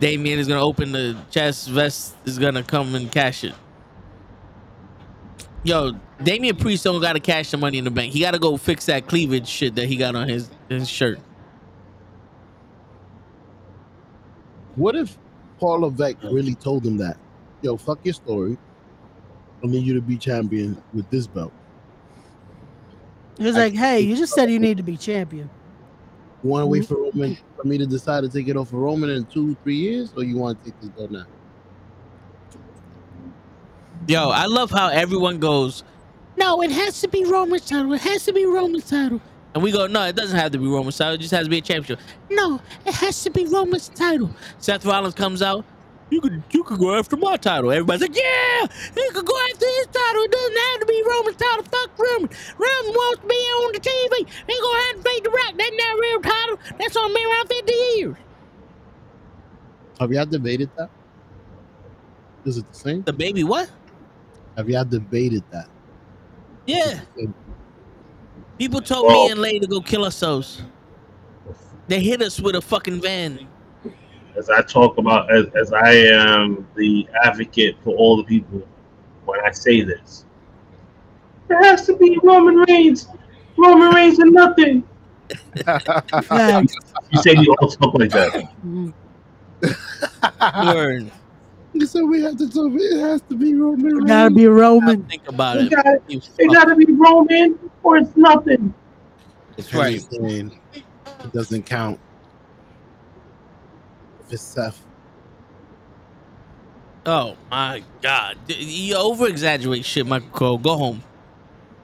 Damian 0.00 0.38
is 0.38 0.48
gonna 0.48 0.64
open 0.64 0.92
the 0.92 1.16
chest. 1.30 1.68
Vest 1.68 2.14
is 2.24 2.38
gonna 2.38 2.62
come 2.62 2.94
and 2.94 3.12
cash 3.12 3.44
it. 3.44 3.54
Yo, 5.62 5.92
Damian 6.22 6.56
Priest 6.56 6.84
don't 6.84 7.00
gotta 7.00 7.20
cash 7.20 7.50
the 7.50 7.56
money 7.58 7.78
in 7.78 7.84
the 7.84 7.90
bank. 7.90 8.12
He 8.12 8.20
gotta 8.20 8.38
go 8.38 8.56
fix 8.56 8.86
that 8.86 9.06
cleavage 9.06 9.46
shit 9.46 9.74
that 9.74 9.86
he 9.86 9.96
got 9.96 10.16
on 10.16 10.28
his 10.28 10.50
his 10.68 10.88
shirt. 10.88 11.18
What 14.76 14.96
if 14.96 15.18
Paul 15.60 15.80
Levesque 15.80 16.16
really 16.24 16.54
told 16.54 16.86
him 16.86 16.96
that? 16.96 17.18
Yo, 17.60 17.76
fuck 17.76 17.98
your 18.04 18.14
story. 18.14 18.56
I 19.62 19.66
need 19.66 19.84
you 19.84 19.94
to 19.94 20.00
be 20.00 20.16
champion 20.16 20.82
with 20.92 21.08
this 21.10 21.26
belt. 21.26 21.52
He 23.38 23.44
was 23.44 23.56
like, 23.56 23.74
"Hey, 23.74 24.00
you 24.00 24.16
just 24.16 24.34
said 24.34 24.50
you 24.50 24.58
need 24.58 24.76
to 24.76 24.82
be 24.82 24.96
champion." 24.96 25.48
You 26.42 26.50
want 26.50 26.62
to 26.62 26.66
wait 26.66 26.82
mm-hmm. 26.82 26.94
for 26.94 27.02
Roman 27.02 27.38
for 27.56 27.64
me 27.64 27.78
to 27.78 27.86
decide 27.86 28.22
to 28.22 28.28
take 28.28 28.48
it 28.48 28.56
off 28.56 28.70
for 28.70 28.76
Roman 28.76 29.10
in 29.10 29.24
two, 29.26 29.56
three 29.62 29.76
years, 29.76 30.12
or 30.16 30.24
you 30.24 30.36
want 30.36 30.58
to 30.58 30.70
take 30.70 30.80
this 30.80 30.90
belt 30.90 31.10
now? 31.10 31.24
Yo, 34.08 34.30
I 34.30 34.46
love 34.46 34.70
how 34.70 34.88
everyone 34.88 35.38
goes, 35.38 35.84
No, 36.36 36.60
it 36.62 36.72
has 36.72 37.00
to 37.02 37.08
be 37.08 37.24
Roman's 37.24 37.66
title. 37.66 37.92
It 37.92 38.00
has 38.00 38.24
to 38.24 38.32
be 38.32 38.44
Roman's 38.46 38.90
title. 38.90 39.20
and 39.54 39.62
we 39.62 39.70
go, 39.70 39.86
no, 39.86 40.04
it 40.04 40.16
doesn't 40.16 40.36
have 40.36 40.50
to 40.52 40.58
be 40.58 40.66
Roman 40.66 40.92
title. 40.92 41.14
It 41.14 41.18
just 41.18 41.30
has 41.30 41.44
to 41.44 41.50
be 41.50 41.58
a 41.58 41.60
championship. 41.60 42.00
No, 42.28 42.60
it 42.84 42.94
has 42.94 43.22
to 43.22 43.30
be 43.30 43.46
Roman's 43.46 43.88
title. 43.90 44.30
Seth 44.58 44.84
Rollins 44.84 45.14
comes 45.14 45.42
out. 45.42 45.64
You 46.12 46.20
could 46.20 46.42
you 46.50 46.62
could 46.62 46.78
go 46.78 46.94
after 46.94 47.16
my 47.16 47.38
title. 47.38 47.70
Everybody's 47.70 48.02
like, 48.02 48.14
yeah, 48.14 48.66
you 48.94 49.10
could 49.14 49.24
go 49.24 49.34
after 49.50 49.64
his 49.64 49.86
title. 49.86 50.22
It 50.24 50.30
doesn't 50.30 50.56
have 50.58 50.80
to 50.80 50.86
be 50.86 51.02
Roman's 51.08 51.36
title. 51.36 51.64
Fuck 51.64 51.98
Roman. 51.98 52.28
Roman 52.58 52.92
wants 52.92 53.22
to 53.22 53.28
be 53.28 53.34
on 53.34 53.72
the 53.72 53.80
TV. 53.80 54.28
He 54.46 54.60
gonna 54.60 54.82
have 54.82 54.96
to 54.96 55.02
beat 55.04 55.24
the 55.24 55.30
Rock. 55.30 55.54
That's 55.56 55.70
not 55.74 55.96
a 55.96 56.00
real 56.02 56.20
title. 56.20 56.58
That's 56.78 56.96
on 56.98 57.14
been 57.14 57.26
around 57.26 57.48
fifty 57.48 57.72
years. 57.96 58.16
Have 60.00 60.12
y'all 60.12 60.26
debated 60.26 60.68
that? 60.76 60.90
Is 62.44 62.58
it 62.58 62.70
the 62.70 62.78
same? 62.78 63.02
The 63.04 63.14
baby 63.14 63.42
what? 63.42 63.70
Have 64.58 64.68
y'all 64.68 64.84
debated 64.84 65.44
that? 65.50 65.68
Yeah. 66.66 67.00
People 68.58 68.82
told 68.82 69.10
me 69.10 69.30
and 69.30 69.40
Lay 69.40 69.58
to 69.58 69.66
go 69.66 69.80
kill 69.80 70.04
ourselves. 70.04 70.60
They 71.88 72.00
hit 72.00 72.20
us 72.20 72.38
with 72.38 72.54
a 72.54 72.60
fucking 72.60 73.00
van. 73.00 73.48
As 74.36 74.48
I 74.50 74.62
talk 74.62 74.98
about, 74.98 75.30
as, 75.30 75.46
as 75.54 75.72
I 75.72 75.92
am 75.92 76.66
the 76.74 77.06
advocate 77.24 77.76
for 77.82 77.94
all 77.96 78.16
the 78.16 78.24
people, 78.24 78.62
when 79.24 79.40
I 79.44 79.50
say 79.50 79.82
this, 79.82 80.24
there 81.48 81.62
has 81.62 81.86
to 81.86 81.96
be 81.96 82.18
Roman 82.22 82.56
Reigns. 82.68 83.08
Roman 83.58 83.94
Reigns 83.94 84.18
and 84.18 84.32
nothing. 84.32 84.82
You 87.10 87.18
say 87.18 87.34
we 87.34 87.48
all 87.48 87.68
talk 87.68 87.94
like 87.94 88.10
that. 88.10 88.48
Word. 90.74 91.12
You 91.74 91.86
said 91.86 92.02
we 92.02 92.22
have 92.22 92.36
to 92.38 92.48
talk. 92.48 92.72
It 92.74 93.00
has 93.00 93.22
to 93.22 93.36
be 93.36 93.54
Roman. 93.54 93.98
It 93.98 94.06
gotta 94.06 94.30
be 94.30 94.46
Roman. 94.46 95.04
Think 95.04 95.28
about 95.28 95.58
It 95.58 95.64
it. 95.66 95.70
gotta, 95.70 95.98
You 96.06 96.20
it 96.38 96.52
gotta 96.52 96.76
be 96.76 96.86
Roman 96.92 97.58
or 97.82 97.98
it's 97.98 98.16
nothing. 98.16 98.72
That's 99.56 99.72
right. 99.74 100.02
It 100.12 100.52
doesn't 101.32 101.64
count. 101.64 102.00
If 104.32 104.36
it's 104.36 104.44
Seth. 104.44 104.82
Oh 107.04 107.36
my 107.50 107.84
god. 108.00 108.38
You 108.48 108.96
over 108.96 109.28
exaggerate 109.28 109.84
shit, 109.84 110.06
Michael 110.06 110.30
Cole. 110.30 110.56
Go 110.56 110.74
home. 110.78 111.04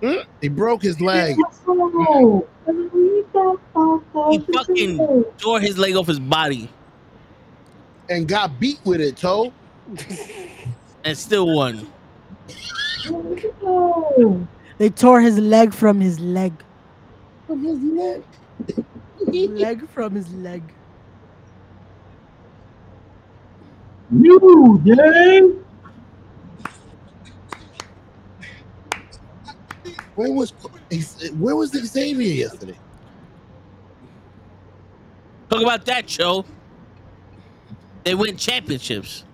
Mm. 0.01 0.25
He 0.41 0.49
broke 0.49 0.81
his 0.81 0.99
leg. 0.99 1.37
He 4.31 4.39
fucking 4.55 5.25
tore 5.37 5.61
his 5.61 5.77
leg 5.77 5.95
off 5.95 6.07
his 6.07 6.19
body 6.19 6.71
and 8.09 8.27
got 8.27 8.59
beat 8.59 8.81
with 8.83 9.03
it, 9.03 9.19
Toe. 9.19 9.53
and 11.05 11.19
still 11.19 11.55
won. 11.55 11.87
They 14.79 14.89
tore 14.89 15.21
his 15.21 15.39
leg 15.39 15.75
from 15.75 16.01
his 16.01 16.19
leg. 16.19 16.55
From 17.47 17.63
his 17.63 17.79
leg. 17.79 18.23
leg 19.51 19.87
from 19.91 20.15
his 20.15 20.33
leg. 20.33 20.63
New 24.11 24.81
day. 24.85 25.41
Where 30.15 30.33
was 30.33 30.53
where 31.39 31.55
was 31.55 31.71
Xavier 31.71 32.33
yesterday? 32.33 32.79
Talk 35.51 35.63
about 35.63 35.85
that 35.87 36.09
show. 36.09 36.45
They 38.05 38.15
win 38.15 38.37
championships. 38.37 39.25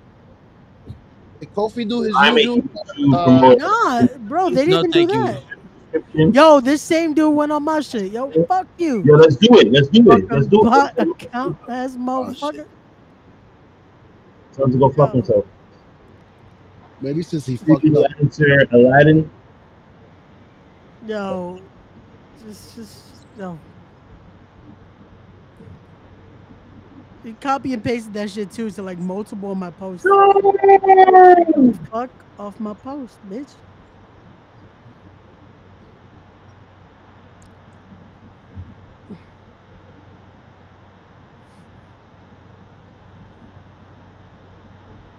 Did 1.40 1.54
Kofi 1.54 1.88
do 1.88 2.02
his 2.02 2.14
I 2.16 2.30
make 2.32 2.44
usual? 2.44 2.68
you 2.96 3.14
Uh, 3.14 3.54
Nah, 3.56 4.06
bro, 4.20 4.50
they 4.50 4.66
didn't 4.66 4.70
No, 4.70 4.78
even 4.78 4.90
do 4.90 5.06
thank 5.06 5.12
you. 5.12 5.24
that. 5.26 6.34
Yo, 6.34 6.60
this 6.60 6.82
same 6.82 7.14
dude 7.14 7.34
went 7.34 7.52
on 7.52 7.62
my 7.62 7.80
shit. 7.80 8.10
Yo, 8.12 8.30
fuck 8.48 8.66
you. 8.78 9.02
Yo, 9.04 9.14
let's 9.14 9.36
do 9.36 9.48
it. 9.58 9.70
Let's 9.72 9.88
do 9.88 10.10
it. 10.12 10.30
Let's 10.30 10.46
do 10.48 10.60
it. 10.66 10.98
account 10.98 11.56
ass 11.68 11.96
motherfucker. 11.96 12.66
Time 14.56 14.70
to 14.72 14.78
go 14.78 14.88
fuck 14.90 15.12
himself. 15.12 15.44
Maybe 17.00 17.22
since 17.22 17.46
he 17.46 17.56
Did 17.56 17.66
fucked 17.66 17.84
you 17.84 18.02
up. 18.02 18.10
answer 18.20 18.66
Aladdin? 18.72 19.30
No, 21.02 21.60
just, 22.46 22.76
just, 22.76 23.02
yo. 23.38 23.58
He 27.22 27.32
copy 27.34 27.72
and 27.72 27.82
pasted 27.82 28.12
that 28.14 28.30
shit 28.30 28.52
too 28.52 28.70
to 28.70 28.82
like 28.82 28.98
multiple 28.98 29.52
of 29.52 29.58
my 29.58 29.70
posts. 29.70 30.06
Fuck 31.90 32.10
off 32.38 32.60
my 32.60 32.74
post, 32.74 33.16
bitch. 33.30 33.48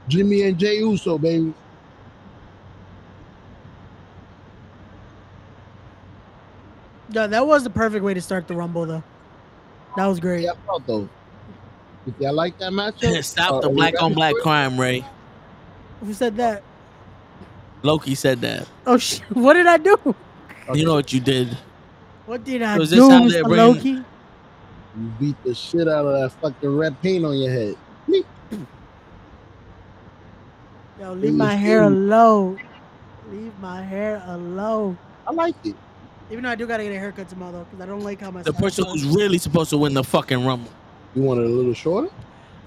Jimmy 0.07 0.43
and 0.43 0.57
Jey 0.57 0.77
Uso, 0.77 1.17
baby. 1.17 1.53
Yeah, 7.09 7.27
that 7.27 7.45
was 7.45 7.63
the 7.63 7.69
perfect 7.69 8.03
way 8.03 8.13
to 8.13 8.21
start 8.21 8.47
the 8.47 8.55
rumble 8.55 8.85
though. 8.85 9.03
That 9.95 10.07
was 10.07 10.19
great. 10.19 10.43
Yeah, 10.43 10.51
I 10.51 10.65
thought 10.65 10.87
though. 10.87 11.09
If 12.05 12.13
y'all 12.19 12.33
like 12.33 12.57
that 12.59 12.71
matchup, 12.71 13.23
Stop 13.23 13.53
uh, 13.53 13.59
the 13.61 13.69
black 13.69 14.01
on 14.01 14.13
black 14.13 14.35
crime, 14.35 14.79
Ray. 14.79 15.05
Who 16.01 16.13
said 16.13 16.35
that? 16.37 16.63
Loki 17.83 18.15
said 18.15 18.41
that. 18.41 18.67
Oh 18.85 18.97
shit! 18.97 19.21
What 19.29 19.53
did 19.53 19.67
I 19.67 19.77
do? 19.77 20.15
You 20.73 20.85
know 20.85 20.95
what 20.95 21.13
you 21.13 21.19
did. 21.19 21.57
What 22.25 22.43
did 22.43 22.61
I 22.63 22.77
Was 22.77 22.89
do, 22.89 22.95
this 22.95 23.09
how 23.09 23.29
they're 23.29 23.43
Mr. 23.43 23.57
Loki? 23.57 23.89
You 23.89 24.03
beat 25.19 25.35
the 25.43 25.53
shit 25.53 25.87
out 25.87 26.05
of 26.05 26.19
that 26.19 26.31
fucking 26.41 26.75
red 26.75 26.99
paint 27.01 27.23
on 27.23 27.37
your 27.37 27.51
head. 27.51 27.75
Yo, 31.05 31.13
leave 31.13 31.33
my 31.35 31.53
hair 31.53 31.81
cool. 31.81 31.89
alone. 31.89 32.59
Leave 33.31 33.51
my 33.59 33.81
hair 33.83 34.23
alone. 34.25 34.97
I 35.27 35.31
like 35.31 35.53
it. 35.63 35.75
Even 36.31 36.43
though 36.43 36.49
I 36.49 36.55
do 36.55 36.65
gotta 36.65 36.81
get 36.81 36.91
a 36.93 36.97
haircut 36.99 37.29
tomorrow 37.29 37.51
though, 37.51 37.63
because 37.65 37.79
I 37.81 37.85
don't 37.85 38.01
like 38.01 38.19
how 38.21 38.31
my 38.31 38.41
The 38.41 38.51
sides 38.51 38.59
person 38.63 38.85
are. 38.85 38.91
who's 38.91 39.05
really 39.05 39.37
supposed 39.37 39.69
to 39.69 39.77
win 39.77 39.93
the 39.93 40.03
fucking 40.03 40.43
rumble. 40.43 40.71
You 41.13 41.21
want 41.21 41.39
it 41.41 41.45
a 41.45 41.49
little 41.49 41.73
shorter? 41.75 42.09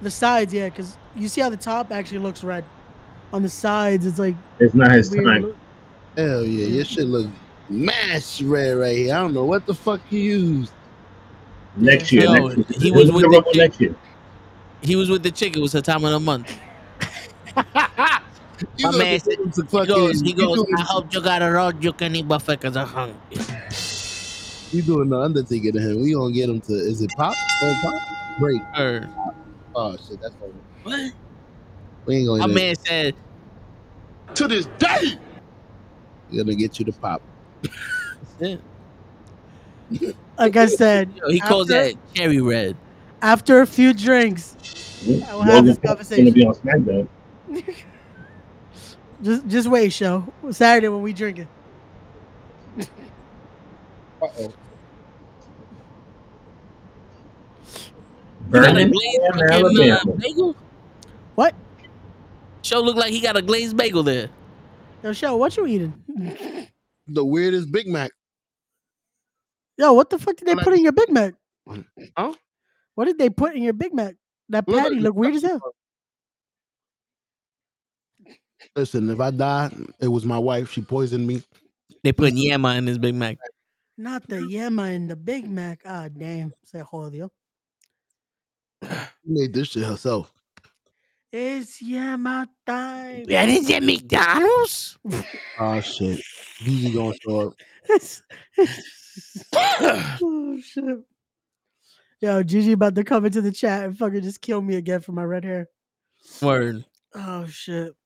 the 0.02 0.10
sides, 0.12 0.54
yeah, 0.54 0.68
because 0.68 0.96
you 1.16 1.26
see 1.26 1.40
how 1.40 1.50
the 1.50 1.56
top 1.56 1.90
actually 1.90 2.18
looks 2.20 2.44
red. 2.44 2.64
On 3.32 3.42
the 3.42 3.48
sides, 3.48 4.06
it's 4.06 4.20
like 4.20 4.36
It's 4.60 4.72
not 4.72 4.92
his 4.92 5.10
weird. 5.10 5.24
time. 5.26 5.42
look- 5.42 5.56
Hell 6.16 6.44
yeah, 6.44 6.66
your 6.66 6.84
shit 6.84 7.06
look 7.06 7.26
mash 7.68 8.40
red 8.42 8.76
right 8.76 8.96
here. 8.96 9.14
I 9.14 9.18
don't 9.18 9.34
know 9.34 9.44
what 9.44 9.66
the 9.66 9.74
fuck 9.74 10.00
you 10.10 10.20
used. 10.20 10.72
Next 11.76 12.12
year. 12.12 12.22
Yo, 12.24 12.32
next 12.48 12.56
year. 12.56 12.64
he 12.80 12.90
was 12.92 13.06
Look 13.06 13.08
at 13.08 13.14
with 13.14 13.22
the 13.24 13.28
the 13.28 13.28
Rumble 13.36 13.52
chick. 13.52 13.56
next 13.60 13.80
year. 13.80 13.96
He 14.82 14.94
was 14.96 15.10
with 15.10 15.22
the 15.24 15.30
chick. 15.32 15.56
It 15.56 15.60
was 15.60 15.72
her 15.72 15.80
time 15.80 16.04
of 16.04 16.12
the 16.12 16.20
month. 16.20 16.56
You 18.60 18.66
My 18.86 18.90
gonna 18.92 18.98
man 19.04 19.18
get 19.24 19.38
him 19.38 19.50
to 19.52 19.62
He 19.62 19.68
fucking- 19.68 19.86
goes, 19.94 20.20
he 20.20 20.32
goes, 20.32 20.56
doing- 20.56 20.74
I 20.76 20.82
hope 20.82 21.12
you 21.14 21.20
got 21.20 21.42
a 21.42 21.50
road 21.50 21.82
you 21.82 21.92
can 21.92 22.14
eat 22.16 22.26
buffet 22.28 22.60
because 22.60 22.76
I'm 22.76 22.86
hungry. 22.88 23.16
You 24.72 24.82
doing 24.82 25.08
the 25.08 25.18
Undertaker 25.18 25.72
to 25.72 25.78
him? 25.80 26.02
We 26.02 26.12
gonna 26.12 26.32
get 26.32 26.48
him 26.50 26.60
to? 26.62 26.72
Is 26.74 27.00
it 27.02 27.10
pop? 27.16 27.34
Oh, 27.62 27.78
pop? 27.82 28.38
Break. 28.38 28.60
Or, 28.78 29.08
Oh 29.74 29.96
shit, 29.96 30.20
that's 30.20 30.34
over. 30.42 30.52
what? 30.82 31.12
We 32.06 32.16
ain't 32.16 32.26
gonna. 32.26 32.48
man 32.48 32.74
said, 32.84 33.14
to 34.34 34.48
this 34.48 34.66
day, 34.78 35.18
we 36.30 36.38
gonna 36.38 36.54
get 36.54 36.78
you 36.78 36.84
to 36.86 36.92
pop. 36.92 37.22
Like 40.38 40.56
I 40.56 40.66
said, 40.66 41.10
Yo, 41.16 41.30
he 41.30 41.40
calls 41.40 41.70
after- 41.70 41.94
that 41.94 42.14
cherry 42.14 42.40
red. 42.40 42.76
after 43.22 43.60
a 43.60 43.66
few 43.66 43.92
drinks, 43.94 44.56
I 45.06 45.34
will 45.34 45.42
have 45.42 45.54
Logan 45.54 45.64
this 45.66 45.78
Paul's 45.78 45.88
conversation. 45.96 46.24
gonna 46.24 46.34
be 46.34 46.46
on 46.46 46.54
SmackDown. 46.54 47.08
just 49.22 49.46
just 49.48 49.68
wait, 49.68 49.92
show 49.92 50.24
Saturday 50.50 50.88
when 50.88 51.02
we 51.02 51.12
drinking. 51.12 51.48
Uh 54.20 54.26
oh. 54.38 54.52
You 58.50 58.52
got 58.52 58.70
a 58.70 58.72
Vernon, 58.72 58.90
glazed 58.90 59.20
Alabama, 59.22 59.48
fucking, 59.68 59.90
uh, 59.90 59.94
Alabama. 59.94 60.16
bagel? 60.18 60.56
What? 61.34 61.54
Show 62.62 62.80
look 62.80 62.96
like 62.96 63.12
he 63.12 63.20
got 63.20 63.36
a 63.36 63.42
glazed 63.42 63.76
bagel 63.76 64.02
there. 64.02 64.30
Yo, 65.02 65.12
show 65.12 65.36
what 65.36 65.56
you 65.56 65.66
eating? 65.66 65.92
The 67.06 67.24
weirdest 67.24 67.70
Big 67.70 67.86
Mac. 67.86 68.10
Yo, 69.76 69.92
what 69.92 70.10
the 70.10 70.18
fuck 70.18 70.36
did 70.36 70.48
they 70.48 70.52
When 70.54 70.60
I- 70.60 70.64
put 70.64 70.74
in 70.74 70.82
your 70.82 70.92
Big 70.92 71.10
Mac? 71.10 71.34
Huh? 72.16 72.34
What 72.94 73.04
did 73.04 73.18
they 73.18 73.30
put 73.30 73.54
in 73.54 73.62
your 73.62 73.74
Big 73.74 73.94
Mac? 73.94 74.16
That 74.48 74.66
patty 74.66 74.94
like- 74.96 75.02
look 75.04 75.14
weird 75.14 75.34
as 75.36 75.42
hell. 75.42 75.60
Listen, 78.78 79.10
if 79.10 79.18
I 79.18 79.32
die, 79.32 79.72
it 79.98 80.06
was 80.06 80.24
my 80.24 80.38
wife. 80.38 80.70
She 80.70 80.82
poisoned 80.82 81.26
me. 81.26 81.42
They 82.04 82.12
put 82.12 82.32
Yama 82.34 82.76
in 82.76 82.86
his 82.86 82.96
Big 82.96 83.16
Mac. 83.16 83.36
Not 83.96 84.28
the 84.28 84.36
yema 84.36 84.94
in 84.94 85.08
the 85.08 85.16
Big 85.16 85.50
Mac. 85.50 85.80
Ah, 85.84 86.06
damn. 86.06 86.52
Se 86.64 86.80
jodió. 86.80 87.28
She 88.84 88.88
made 89.24 89.52
this 89.52 89.70
shit 89.70 89.82
herself. 89.82 90.32
It's 91.32 91.82
yema 91.82 92.46
time. 92.64 93.24
That 93.24 93.48
is 93.48 93.68
at 93.68 93.82
McDonald's? 93.82 94.96
Oh 95.58 95.80
shit. 95.80 96.22
Gigi 96.58 96.92
gonna 96.92 97.16
show 97.20 97.48
up. 97.48 97.54
oh 100.22 100.60
shit. 100.62 100.98
Yo, 102.20 102.44
Gigi 102.44 102.72
about 102.72 102.94
to 102.94 103.02
come 103.02 103.24
into 103.26 103.40
the 103.40 103.50
chat 103.50 103.86
and 103.86 103.98
fucking 103.98 104.22
just 104.22 104.40
kill 104.40 104.62
me 104.62 104.76
again 104.76 105.00
for 105.00 105.10
my 105.10 105.24
red 105.24 105.42
hair. 105.42 105.68
Word. 106.40 106.84
Oh 107.16 107.44
shit. 107.48 107.96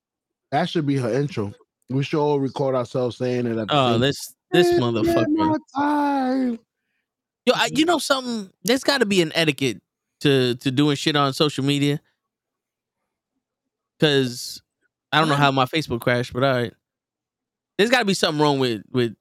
That 0.52 0.68
should 0.68 0.86
be 0.86 0.96
her 0.96 1.10
intro. 1.12 1.52
We 1.88 2.04
should 2.04 2.20
all 2.20 2.38
record 2.38 2.74
ourselves 2.74 3.16
saying 3.16 3.46
it. 3.46 3.56
At 3.58 3.68
the 3.68 3.74
Oh, 3.74 3.92
same 3.92 4.00
this 4.02 4.34
this 4.50 4.68
It's 4.70 4.80
motherfucker. 4.80 5.58
time. 5.74 6.58
Yo, 7.46 7.54
I, 7.56 7.70
you 7.74 7.84
know 7.86 7.98
something? 7.98 8.52
There's 8.62 8.84
got 8.84 8.98
to 8.98 9.06
be 9.06 9.20
an 9.22 9.32
etiquette 9.34 9.80
to 10.20 10.54
to 10.56 10.70
doing 10.70 10.96
shit 10.96 11.16
on 11.16 11.32
social 11.32 11.64
media. 11.64 12.00
Cause 13.98 14.62
I 15.10 15.18
don't 15.20 15.28
know 15.28 15.34
how 15.36 15.50
my 15.52 15.64
Facebook 15.64 16.00
crashed, 16.00 16.32
but 16.32 16.42
all 16.44 16.52
right. 16.54 16.72
There's 17.78 17.90
got 17.90 18.00
to 18.00 18.04
be 18.04 18.14
something 18.14 18.40
wrong 18.40 18.58
with 18.58 18.82
with 18.90 19.14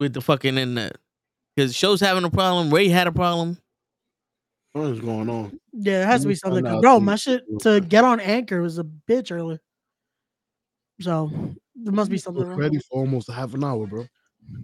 with 0.00 0.12
the 0.12 0.20
fucking 0.20 0.58
internet. 0.58 0.96
Cause 1.58 1.74
show's 1.74 2.00
having 2.00 2.24
a 2.24 2.30
problem. 2.30 2.72
Ray 2.72 2.88
had 2.88 3.06
a 3.06 3.12
problem. 3.12 3.58
What 4.72 4.90
is 4.90 5.00
going 5.00 5.30
on? 5.30 5.58
Yeah, 5.72 6.02
it 6.02 6.06
has 6.06 6.22
to 6.22 6.28
be 6.28 6.34
something. 6.34 6.64
find 6.64 6.66
'cause 6.66 6.76
out 6.78 6.82
Bro, 6.82 7.00
my 7.00 7.16
shit 7.16 7.42
to 7.60 7.80
get 7.80 8.04
on 8.04 8.18
Anchor 8.20 8.60
was 8.60 8.78
a 8.78 8.84
bitch 8.84 9.30
earlier. 9.30 9.60
So 11.00 11.30
there 11.74 11.92
must 11.92 12.10
be 12.10 12.18
something 12.18 12.40
was 12.40 12.48
wrong. 12.50 12.58
ready 12.58 12.78
for 12.78 13.00
almost 13.00 13.28
a 13.28 13.32
half 13.32 13.54
an 13.54 13.64
hour, 13.64 13.86
bro. 13.86 14.06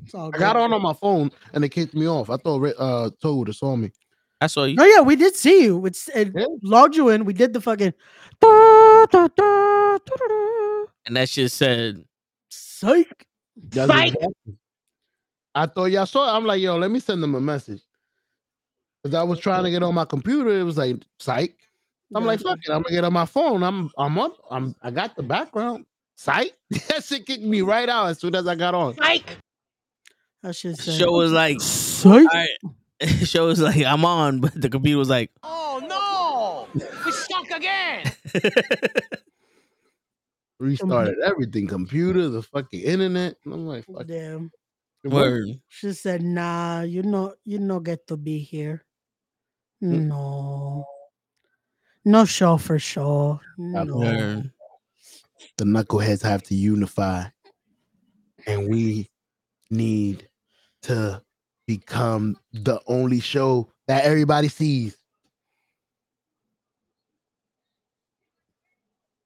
It's 0.04 0.14
all 0.14 0.30
I 0.34 0.38
got 0.38 0.56
on 0.56 0.72
on 0.72 0.82
my 0.82 0.92
phone 0.94 1.30
and 1.54 1.64
it 1.64 1.70
kicked 1.70 1.94
me 1.94 2.06
off. 2.08 2.30
I 2.30 2.36
thought 2.36 2.60
Ri- 2.60 2.74
uh 2.78 3.10
Toad 3.22 3.38
would 3.38 3.48
have 3.48 3.56
saw 3.56 3.76
me. 3.76 3.90
I 4.40 4.46
saw 4.46 4.64
you. 4.64 4.76
Oh 4.80 4.84
yeah, 4.84 5.00
we 5.00 5.16
did 5.16 5.34
see 5.34 5.64
you. 5.64 5.84
It's 5.86 6.08
it 6.08 6.32
Yeah. 6.34 6.46
logged 6.62 6.96
you 6.96 7.08
in. 7.10 7.24
We 7.24 7.32
did 7.34 7.52
the 7.52 7.60
fucking 7.60 7.92
And 11.06 11.16
that 11.16 11.28
shit 11.28 11.50
said, 11.52 12.04
psych. 12.50 13.26
That's 13.70 13.90
Psych. 13.90 14.14
I 15.54 15.66
thought 15.66 15.86
y'all 15.86 16.06
saw 16.06 16.32
it. 16.32 16.36
I'm 16.36 16.46
like, 16.46 16.60
yo, 16.62 16.76
let 16.78 16.90
me 16.90 17.00
send 17.00 17.22
them 17.22 17.34
a 17.34 17.40
message. 17.40 17.82
Cause 19.04 19.14
I 19.14 19.22
was 19.22 19.40
trying 19.40 19.64
to 19.64 19.70
get 19.70 19.82
on 19.82 19.94
my 19.94 20.04
computer. 20.04 20.50
It 20.50 20.62
was 20.62 20.76
like 20.78 20.96
psych. 21.18 21.56
I'm 22.14 22.24
like, 22.24 22.40
fuck 22.40 22.58
it. 22.62 22.70
I'm 22.70 22.82
gonna 22.82 22.94
get 22.94 23.04
on 23.04 23.12
my 23.12 23.24
phone. 23.24 23.62
I'm 23.62 23.90
I'm 23.96 24.18
up. 24.18 24.36
I'm 24.50 24.74
I 24.82 24.90
got 24.90 25.16
the 25.16 25.22
background. 25.22 25.86
Psych. 26.20 26.52
that 26.88 27.02
shit 27.02 27.24
kicked 27.24 27.42
me 27.42 27.62
right 27.62 27.88
out 27.88 28.08
as 28.10 28.18
soon 28.18 28.34
as 28.34 28.46
I 28.46 28.54
got 28.54 28.74
on. 28.74 28.94
That 30.42 30.54
shit 30.54 30.76
said 30.76 31.00
show 31.00 31.12
was 31.12 31.32
like, 31.32 31.58
psych. 31.62 32.12
all 32.12 32.24
right. 32.26 32.48
Show 33.24 33.46
was 33.46 33.62
like, 33.62 33.82
I'm 33.82 34.04
on, 34.04 34.40
but 34.40 34.52
the 34.60 34.68
computer 34.68 34.98
was 34.98 35.08
like, 35.08 35.30
Oh 35.42 35.80
no! 35.88 36.84
We 37.06 37.12
stuck 37.12 37.50
again! 37.50 38.12
Restarted 40.60 41.16
everything, 41.24 41.66
computer, 41.66 42.28
the 42.28 42.42
fucking 42.42 42.80
internet. 42.80 43.36
And 43.46 43.54
I'm 43.54 43.66
like, 43.66 43.86
fuck. 43.86 44.06
Damn. 44.06 44.50
word. 45.02 45.46
She 45.68 45.94
said, 45.94 46.20
nah, 46.20 46.82
you 46.82 47.02
know 47.02 47.32
you 47.46 47.58
no 47.58 47.80
get 47.80 48.06
to 48.08 48.18
be 48.18 48.40
here. 48.40 48.84
Hmm? 49.80 50.08
No. 50.08 50.84
No 52.04 52.26
show 52.26 52.58
for 52.58 52.78
sure. 52.78 53.40
No. 53.56 54.44
Word. 55.60 55.74
the 55.74 55.84
knuckleheads 55.84 56.22
have 56.22 56.42
to 56.44 56.54
unify 56.54 57.24
and 58.46 58.68
we 58.68 59.08
need 59.70 60.28
to 60.82 61.22
become 61.66 62.36
the 62.52 62.80
only 62.86 63.20
show 63.20 63.68
that 63.86 64.04
everybody 64.04 64.48
sees 64.48 64.96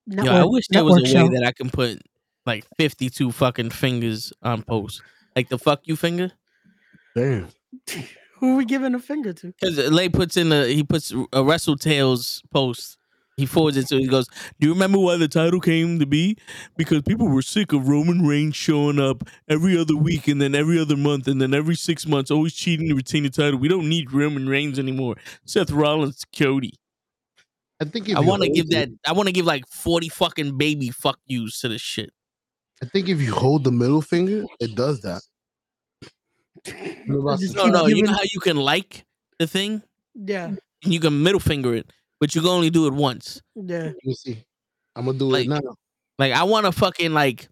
Yo, 0.07 0.25
I 0.25 0.45
wish 0.45 0.67
there 0.69 0.85
was 0.85 0.99
a 0.99 1.03
way 1.03 1.29
that 1.29 1.45
I 1.47 1.53
can 1.53 1.71
put 1.71 2.03
like 2.45 2.67
52 2.77 3.33
fucking 3.33 3.71
fingers 3.71 4.33
on 4.43 4.63
post. 4.63 5.03
Like 5.35 5.49
the 5.49 5.59
fuck 5.59 5.81
you 5.85 5.97
finger. 5.97 6.31
Damn. 7.17 7.49
Who 8.39 8.53
are 8.53 8.57
we 8.57 8.65
giving 8.65 8.95
a 8.95 8.99
finger 8.99 9.33
to? 9.33 9.47
Because 9.47 9.79
Lay 9.91 10.09
puts 10.09 10.37
in 10.37 10.53
a 10.53 10.67
he 10.67 10.83
puts 10.83 11.13
a 11.33 11.43
Wrestle 11.43 11.79
Tales 11.79 12.43
post. 12.53 12.99
He 13.37 13.47
forwards 13.47 13.77
it 13.77 13.89
to 13.89 13.99
he 13.99 14.07
goes, 14.07 14.29
Do 14.61 14.69
you 14.69 14.73
remember 14.73 14.99
why 14.99 15.17
the 15.17 15.27
title 15.27 15.61
came 15.61 15.99
to 15.99 16.07
be? 16.07 16.37
Because 16.77 17.03
people 17.03 17.29
were 17.29 17.43
sick 17.43 17.73
of 17.73 17.89
Roman 17.89 18.25
Reigns 18.25 18.55
showing 18.55 19.01
up 19.01 19.25
every 19.49 19.77
other 19.77 19.97
week 19.97 20.29
and 20.29 20.41
then 20.41 20.55
every 20.55 20.79
other 20.79 20.97
month 20.97 21.27
and 21.27 21.41
then 21.43 21.53
every 21.53 21.75
six 21.75 22.07
months, 22.07 22.31
always 22.31 22.55
cheating 22.55 22.89
to 22.89 22.95
retain 22.95 23.25
the 23.25 23.31
title. 23.31 23.59
We 23.59 23.67
don't 23.69 23.89
need 23.89 24.13
Roman 24.13 24.49
Reigns 24.49 24.79
anymore. 24.79 25.17
Seth 25.45 25.73
Rollins, 25.73 26.25
Cody. 26.37 26.75
I 27.81 27.87
think 27.87 28.09
if 28.09 28.17
I 28.17 28.21
want 28.21 28.43
to 28.45 28.51
give 28.51 28.67
it- 28.67 28.71
that. 28.71 28.89
I 29.05 29.13
want 29.13 29.27
to 29.27 29.33
give 29.33 29.47
like 29.47 29.67
forty 29.69 30.09
fucking 30.09 30.57
baby 30.57 30.91
fuck 30.91 31.19
yous 31.27 31.61
to 31.63 31.69
this 31.69 31.83
shit. 31.83 32.11
I 32.83 32.87
think 32.87 33.09
if 33.09 33.21
you 33.21 33.33
hold 33.35 33.65
the 33.65 33.73
middle 33.73 34.01
finger, 34.03 34.45
it 34.61 34.77
does 34.77 35.01
that. 35.01 35.23
Remember 37.07 37.31
I 37.31 37.37
Just 37.37 37.55
said- 37.55 37.57
No, 37.57 37.67
no. 37.67 37.87
You 37.87 38.03
know 38.03 38.13
how 38.13 38.23
you 38.33 38.41
can 38.41 38.57
like 38.57 39.05
the 39.41 39.47
thing 39.49 39.83
Yeah, 40.15 40.47
and 40.85 40.93
you 40.95 41.01
can 41.01 41.21
middle 41.23 41.41
finger 41.41 41.75
it, 41.75 41.91
but 42.21 42.35
you 42.35 42.41
can 42.41 42.51
only 42.51 42.71
do 42.71 42.87
it 42.87 42.93
once. 42.93 43.41
yeah. 43.55 43.79
Let 43.93 43.97
me 44.05 44.15
see. 44.15 44.45
I'm 44.97 45.07
gonna 45.07 45.19
do 45.19 45.29
Like, 45.31 45.47
it 45.47 45.49
now. 45.49 45.61
Like 46.19 46.33
I 46.33 46.45
want 46.45 46.67
to 46.67 46.73
fucking 46.73 47.13
like 47.13 47.49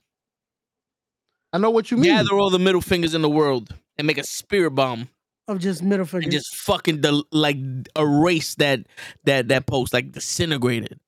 I 1.52 1.58
know 1.58 1.70
what 1.70 1.90
you 1.90 1.96
mean. 1.96 2.12
gather 2.14 2.38
all 2.38 2.50
the 2.50 2.58
middle 2.58 2.80
fingers 2.80 3.14
in 3.14 3.22
the 3.22 3.28
world 3.30 3.74
and 3.98 4.06
make 4.06 4.18
a 4.18 4.24
spear 4.24 4.70
bomb 4.70 5.08
Of 5.48 5.58
just 5.58 5.82
middle 5.82 6.06
fingers. 6.06 6.24
and 6.26 6.32
just 6.32 6.54
fucking 6.56 7.00
del- 7.00 7.26
like 7.32 7.56
erase 7.98 8.54
that 8.56 8.86
that 9.24 9.48
that 9.48 9.66
post, 9.66 9.92
like 9.92 10.12
disintegrate 10.12 10.84
it, 10.84 10.98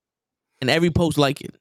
and 0.61 0.69
every 0.69 0.91
post 0.91 1.17
like 1.17 1.41
it. 1.41 1.55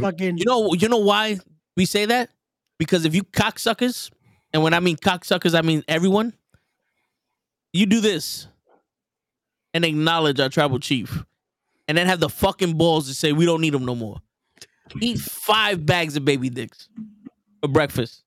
Fucking. 0.00 0.38
You 0.38 0.44
know, 0.46 0.72
you 0.74 0.88
know 0.88 0.96
why 0.98 1.38
we 1.76 1.84
say 1.84 2.06
that? 2.06 2.30
Because 2.78 3.04
if 3.04 3.14
you 3.14 3.22
cocksuckers, 3.22 4.10
and 4.52 4.62
when 4.62 4.72
I 4.74 4.80
mean 4.80 4.96
cocksuckers, 4.96 5.54
I 5.56 5.60
mean 5.62 5.84
everyone. 5.86 6.32
You 7.72 7.84
do 7.86 8.00
this 8.00 8.48
and 9.76 9.84
acknowledge 9.84 10.40
our 10.40 10.48
tribal 10.48 10.78
chief, 10.78 11.22
and 11.86 11.98
then 11.98 12.06
have 12.06 12.18
the 12.18 12.30
fucking 12.30 12.78
balls 12.78 13.06
to 13.06 13.14
say 13.14 13.32
we 13.32 13.44
don't 13.44 13.60
need 13.60 13.74
him 13.74 13.84
no 13.84 13.94
more. 13.94 14.16
Eat 15.02 15.18
five 15.18 15.84
bags 15.84 16.16
of 16.16 16.24
baby 16.24 16.48
dicks 16.48 16.88
for 17.60 17.68
breakfast. 17.68 18.24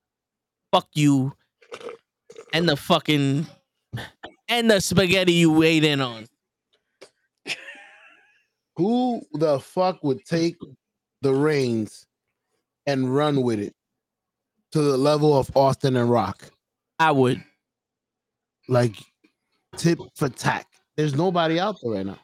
Fuck 0.72 0.88
you, 0.94 1.34
and 2.54 2.70
the 2.70 2.78
fucking 2.78 3.48
and 4.48 4.70
the 4.70 4.80
spaghetti 4.80 5.34
you 5.34 5.52
weighed 5.52 5.84
in 5.84 6.02
on. 6.02 6.28
Who 8.76 9.24
the 9.34 9.60
fuck 9.60 10.04
would 10.04 10.24
take 10.26 10.56
the 11.24 11.34
reins 11.34 12.06
and 12.86 13.14
run 13.14 13.42
with 13.42 13.60
it 13.60 13.74
to 14.72 14.82
the 14.84 14.98
level 14.98 15.36
of 15.36 15.50
Austin 15.58 15.96
and 15.96 16.12
Rock? 16.12 16.44
I 17.00 17.12
would. 17.12 17.44
Like 18.68 18.96
tip 19.78 20.00
for 20.16 20.30
tack. 20.30 20.69
There's 21.00 21.16
nobody 21.16 21.62
out 21.62 21.80
there 21.82 21.94
right 21.94 22.06
now. 22.06 22.20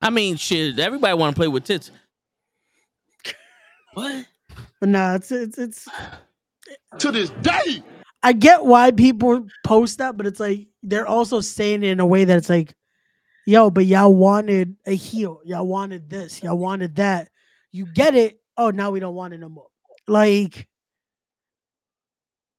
I 0.00 0.10
mean, 0.10 0.36
shit. 0.36 0.78
Everybody 0.78 1.18
want 1.18 1.34
to 1.34 1.40
play 1.40 1.48
with 1.48 1.64
tits. 1.64 1.90
What? 3.94 4.26
But 4.78 4.90
nah, 4.90 5.16
it's 5.16 5.32
it's 5.32 5.58
it's. 5.58 5.88
To 7.00 7.10
this 7.10 7.30
day. 7.42 7.82
I 8.22 8.32
get 8.32 8.64
why 8.64 8.92
people 8.92 9.48
post 9.64 9.98
that, 9.98 10.16
but 10.16 10.24
it's 10.24 10.38
like 10.38 10.68
they're 10.84 11.08
also 11.08 11.40
saying 11.40 11.82
it 11.82 11.88
in 11.88 11.98
a 11.98 12.06
way 12.06 12.22
that 12.22 12.38
it's 12.38 12.48
like, 12.48 12.74
yo, 13.44 13.70
but 13.70 13.86
y'all 13.86 14.14
wanted 14.14 14.76
a 14.86 14.94
heel, 14.94 15.40
y'all 15.44 15.66
wanted 15.66 16.08
this, 16.08 16.44
y'all 16.44 16.58
wanted 16.58 16.94
that. 16.94 17.28
You 17.72 17.86
get 17.86 18.14
it. 18.14 18.38
Oh, 18.56 18.70
now 18.70 18.92
we 18.92 19.00
don't 19.00 19.16
want 19.16 19.34
it 19.34 19.38
no 19.38 19.48
more. 19.48 19.66
Like, 20.06 20.68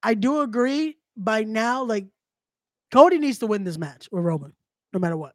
I 0.02 0.12
do 0.12 0.42
agree. 0.42 0.98
By 1.16 1.44
now, 1.44 1.84
like, 1.84 2.06
Cody 2.92 3.16
needs 3.18 3.38
to 3.38 3.46
win 3.46 3.64
this 3.64 3.78
match 3.78 4.10
with 4.12 4.22
Roman, 4.22 4.52
no 4.92 5.00
matter 5.00 5.16
what. 5.16 5.32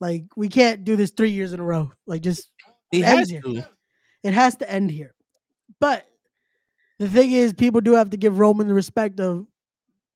Like, 0.00 0.24
we 0.36 0.48
can't 0.48 0.84
do 0.84 0.96
this 0.96 1.10
three 1.10 1.30
years 1.30 1.52
in 1.52 1.60
a 1.60 1.64
row. 1.64 1.92
Like, 2.06 2.22
just 2.22 2.50
He 2.90 3.04
End 3.04 3.18
has 3.18 3.30
here. 3.30 3.42
to. 3.42 3.66
it 4.22 4.34
has 4.34 4.56
to 4.56 4.70
end 4.70 4.90
here. 4.90 5.14
But 5.80 6.06
the 6.98 7.08
thing 7.08 7.32
is, 7.32 7.52
people 7.52 7.80
do 7.80 7.92
have 7.92 8.10
to 8.10 8.16
give 8.16 8.38
Roman 8.38 8.68
the 8.68 8.74
respect 8.74 9.20
of 9.20 9.46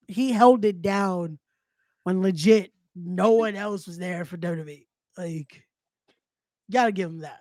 he 0.06 0.32
held 0.32 0.64
it 0.64 0.80
down 0.82 1.38
when 2.05 2.22
legit 2.22 2.72
no 2.94 3.32
one 3.32 3.56
else 3.56 3.86
was 3.86 3.98
there 3.98 4.24
for 4.24 4.36
WWE. 4.36 4.86
Like, 5.16 5.62
gotta 6.70 6.92
give 6.92 7.10
him 7.10 7.20
that. 7.20 7.40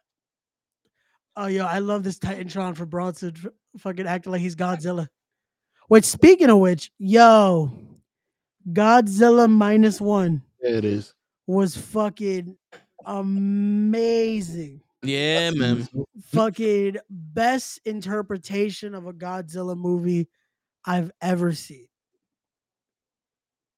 Oh, 1.35 1.47
yo, 1.47 1.65
I 1.65 1.79
love 1.79 2.03
this 2.03 2.17
Titantron 2.17 2.75
for 2.75 2.85
Bronson 2.85 3.35
fucking 3.77 4.07
acting 4.07 4.31
like 4.31 4.41
he's 4.41 4.55
Godzilla. 4.55 5.07
Which, 5.87 6.05
speaking 6.05 6.49
of 6.49 6.57
which, 6.57 6.91
yo, 6.97 7.71
Godzilla 8.73 9.49
minus 9.49 10.01
one 10.01 10.41
There 10.61 10.75
it 10.75 10.83
is. 10.85 11.13
Was 11.47 11.75
fucking 11.77 12.57
amazing 13.05 14.81
Yeah, 15.01 15.51
man. 15.51 15.87
fucking 16.27 16.97
best 17.09 17.79
interpretation 17.85 18.93
of 18.93 19.07
a 19.07 19.13
Godzilla 19.13 19.77
movie 19.77 20.27
I've 20.85 21.11
ever 21.21 21.53
seen. 21.53 21.87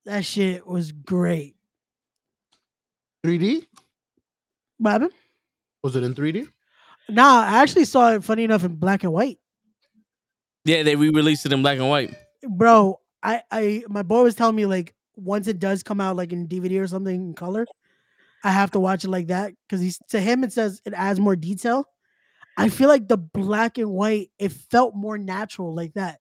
That 0.06 0.26
shit 0.26 0.66
was 0.66 0.91
great. 0.91 1.56
3D? 3.26 3.66
What 4.78 4.91
happened? 4.91 5.12
Was 5.84 5.96
it 5.96 6.04
in 6.04 6.16
3D? 6.16 6.48
Nah, 7.10 7.44
I 7.44 7.62
actually 7.62 7.86
saw 7.86 8.12
it 8.14 8.24
funny 8.24 8.44
enough 8.44 8.64
in 8.64 8.76
black 8.76 9.04
and 9.04 9.14
white. 9.14 9.40
Yeah, 10.66 10.84
they 10.84 10.96
re-released 10.96 11.46
it 11.46 11.54
in 11.54 11.62
black 11.62 11.78
and 11.80 11.90
white. 11.90 12.14
Bro, 12.48 13.00
I 13.24 13.41
I 13.52 13.84
my 13.90 14.04
boy 14.04 14.24
was 14.24 14.36
telling 14.36 14.56
me 14.56 14.66
like 14.66 14.94
once 15.22 15.48
it 15.48 15.60
does 15.60 15.84
come 15.84 16.02
out 16.02 16.16
like 16.16 16.32
in 16.32 16.48
DVD 16.48 16.82
or 16.82 16.88
something 16.88 17.16
in 17.16 17.34
color, 17.34 17.66
I 18.44 18.52
have 18.52 18.72
to 18.72 18.80
watch 18.80 19.04
it 19.04 19.10
like 19.10 19.28
that 19.28 19.54
because 19.68 19.82
he's 19.82 20.00
to 20.10 20.20
him 20.20 20.44
it 20.44 20.54
says 20.54 20.82
it 20.86 20.94
adds 20.94 21.20
more 21.20 21.36
detail. 21.36 21.86
I 22.58 22.70
feel 22.70 22.90
like 22.90 23.08
the 23.08 23.18
black 23.18 23.78
and 23.78 23.91
white 23.91 24.32
it 24.38 24.52
felt 24.52 24.96
more 24.96 25.18
natural 25.18 25.74
like 25.74 25.94
that 25.94 26.20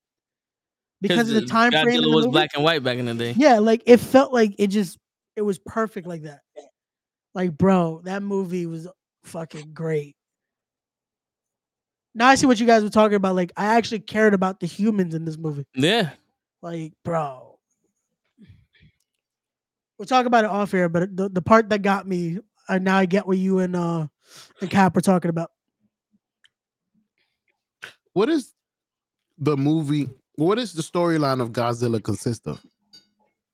because 1.01 1.29
of 1.29 1.35
the 1.35 1.47
time 1.47 1.73
frame. 1.73 2.03
It 2.03 2.07
was 2.07 2.27
movie. 2.27 2.31
black 2.31 2.51
and 2.55 2.63
white 2.63 2.83
back 2.83 2.99
in 2.99 3.07
the 3.07 3.15
day. 3.15 3.35
Yeah, 3.37 3.59
like 3.59 3.83
it 3.87 3.99
felt 3.99 4.33
like 4.33 4.55
it 4.59 4.69
just 4.69 4.99
it 5.37 5.43
was 5.43 5.59
perfect 5.59 6.07
like 6.07 6.23
that. 6.23 6.41
Like, 7.35 7.57
bro, 7.57 8.01
that 8.05 8.23
movie 8.23 8.67
was 8.67 8.89
fucking 9.23 9.73
great. 9.73 10.17
Now 12.15 12.27
I 12.27 12.35
see 12.35 12.47
what 12.47 12.59
you 12.59 12.67
guys 12.67 12.83
were 12.83 12.91
talking 12.91 13.15
about. 13.15 13.37
Like, 13.37 13.53
I 13.57 13.77
actually 13.77 14.01
cared 14.01 14.35
about 14.35 14.59
the 14.59 14.67
humans 14.67 15.15
in 15.15 15.25
this 15.25 15.39
movie. 15.39 15.65
Yeah. 15.75 16.11
Like, 16.63 16.95
bro. 17.05 17.48
We'll 19.99 20.07
talk 20.07 20.27
about 20.27 20.45
it 20.45 20.51
off 20.51 20.73
air, 20.75 20.89
but 20.89 21.17
the, 21.17 21.29
the 21.29 21.43
part 21.43 21.69
that 21.71 21.83
got 21.83 22.07
me, 22.07 22.39
and 22.69 22.85
now 22.85 22.99
I 22.99 23.07
get 23.07 23.27
what 23.27 23.39
you 23.39 23.59
and 23.59 23.75
uh 23.75 24.07
and 24.61 24.71
Cap 24.71 24.95
were 24.95 25.01
talking 25.01 25.29
about. 25.29 25.51
What 28.13 28.29
is 28.29 28.55
the 29.39 29.57
movie? 29.57 30.09
What 30.37 30.59
is 30.59 30.73
the 30.73 30.83
storyline 30.83 31.41
of 31.41 31.51
Godzilla 31.51 32.03
consist 32.03 32.47
of? 32.47 32.65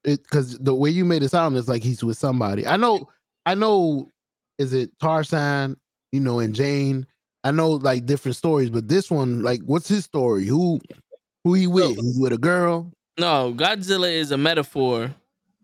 It 0.05 0.23
because 0.23 0.59
the 0.59 0.75
way 0.75 0.91
you 0.91 1.05
made 1.07 1.23
it 1.23 1.31
sound 1.31 1.57
is 1.57 1.67
like 1.69 1.83
he's 1.83 2.05
with 2.05 2.19
somebody. 2.19 2.67
I 2.67 2.77
know, 2.77 3.09
I 3.47 3.55
know. 3.55 4.11
Is 4.59 4.75
it 4.75 4.91
Tarzan? 5.01 5.77
You 6.13 6.21
know, 6.21 6.41
and 6.41 6.55
Jane. 6.55 7.07
I 7.43 7.51
know 7.51 7.73
like 7.73 8.07
different 8.07 8.37
stories, 8.37 8.71
but 8.71 8.89
this 8.89 9.11
one, 9.11 9.43
like, 9.43 9.61
what's 9.63 9.89
his 9.89 10.05
story? 10.05 10.47
Who, 10.47 10.81
who 11.43 11.53
he 11.55 11.67
with? 11.67 11.97
He's 11.97 12.19
with 12.19 12.33
a 12.33 12.39
girl. 12.39 12.91
No, 13.19 13.53
Godzilla 13.53 14.11
is 14.11 14.31
a 14.31 14.39
metaphor 14.39 15.15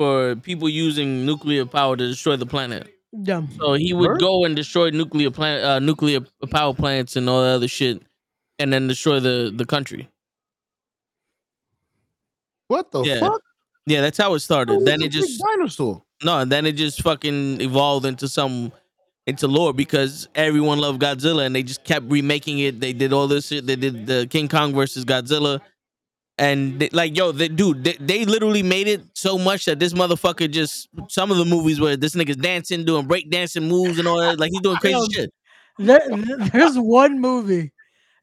for 0.01 0.35
people 0.37 0.67
using 0.67 1.27
nuclear 1.27 1.67
power 1.67 1.95
to 1.95 2.07
destroy 2.07 2.35
the 2.35 2.47
planet. 2.47 2.89
Yeah. 3.13 3.43
So 3.59 3.75
he 3.75 3.93
would 3.93 4.19
go 4.19 4.47
and 4.47 4.57
destroy 4.57 4.89
nuclear 4.89 5.31
plant, 5.31 5.63
uh, 5.63 5.79
nuclear 5.79 6.21
power 6.51 6.73
plants 6.73 7.17
and 7.17 7.29
all 7.29 7.43
that 7.43 7.57
other 7.57 7.69
shit, 7.69 8.01
and 8.59 8.73
then 8.73 8.89
destroy 8.89 9.21
the 9.21 9.53
the 9.55 9.67
country. 9.67 10.09
What 12.69 12.91
the 12.93 13.03
Yeah. 13.03 13.21
fuck? 13.21 13.43
Yeah, 13.85 14.01
that's 14.01 14.17
how 14.17 14.33
it 14.33 14.39
started. 14.41 14.73
Who 14.73 14.85
then 14.85 15.03
it 15.03 15.09
just 15.11 15.39
dinosaur. 15.39 16.03
no, 16.23 16.39
and 16.39 16.51
then 16.51 16.65
it 16.65 16.73
just 16.73 17.03
fucking 17.03 17.61
evolved 17.61 18.07
into 18.07 18.27
some 18.27 18.73
into 19.27 19.47
lore 19.49 19.75
because 19.75 20.29
everyone 20.35 20.79
loved 20.79 21.03
Godzilla 21.03 21.45
and 21.45 21.55
they 21.55 21.63
just 21.63 21.85
kept 21.85 22.11
remaking 22.11 22.59
it. 22.61 22.81
They 22.81 22.95
did 22.95 23.13
all 23.13 23.29
this 23.29 23.49
shit. 23.49 23.67
They 23.67 23.77
did 23.77 24.07
the 24.07 24.27
King 24.31 24.49
Kong 24.49 24.73
versus 24.75 25.05
Godzilla. 25.05 25.61
And 26.41 26.81
they, 26.81 26.89
like, 26.89 27.15
yo, 27.19 27.33
they, 27.33 27.49
dude, 27.49 27.85
they, 27.85 27.99
they 28.01 28.25
literally 28.25 28.63
made 28.63 28.89
it 28.89 29.03
so 29.13 29.37
much 29.37 29.67
that 29.67 29.79
this 29.79 29.93
motherfucker 29.93 30.51
just 30.51 30.89
some 31.09 31.31
of 31.31 31.37
the 31.37 31.45
movies 31.45 31.79
where 31.79 31.99
this 31.99 32.15
nigga's 32.15 32.37
dancing, 32.37 32.87
doing 32.87 33.07
break 33.07 33.31
dancing 33.31 33.69
moves 33.69 33.99
and 33.99 34.09
all 34.09 34.19
that, 34.19 34.41
like 34.41 34.51
he's 34.51 34.63
doing 34.63 34.79
crazy 34.79 34.97
Yo, 34.97 35.07
shit. 35.13 35.35
There, 35.79 36.01
there's 36.51 36.79
one 36.79 37.21
movie 37.21 37.73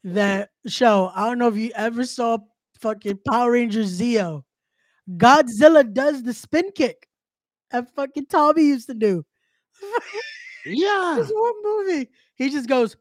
that 0.04 0.50
show. 0.66 1.12
I 1.16 1.28
don't 1.28 1.38
know 1.38 1.48
if 1.48 1.58
you 1.58 1.72
ever 1.76 2.06
saw 2.06 2.40
fucking 2.80 3.20
Power 3.28 3.52
Rangers 3.52 4.00
Zeo. 4.00 4.44
Godzilla 5.16 5.94
does 5.94 6.24
the 6.24 6.34
spin 6.34 6.72
kick 6.74 7.08
that 7.70 7.94
fucking 7.96 8.26
Tommy 8.26 8.64
used 8.64 8.88
to 8.88 8.96
do. 8.96 9.24
Yeah. 10.70 11.14
There's 11.16 11.30
one 11.30 11.54
movie. 11.64 12.10
He 12.36 12.50
just 12.50 12.68
goes 12.68 12.98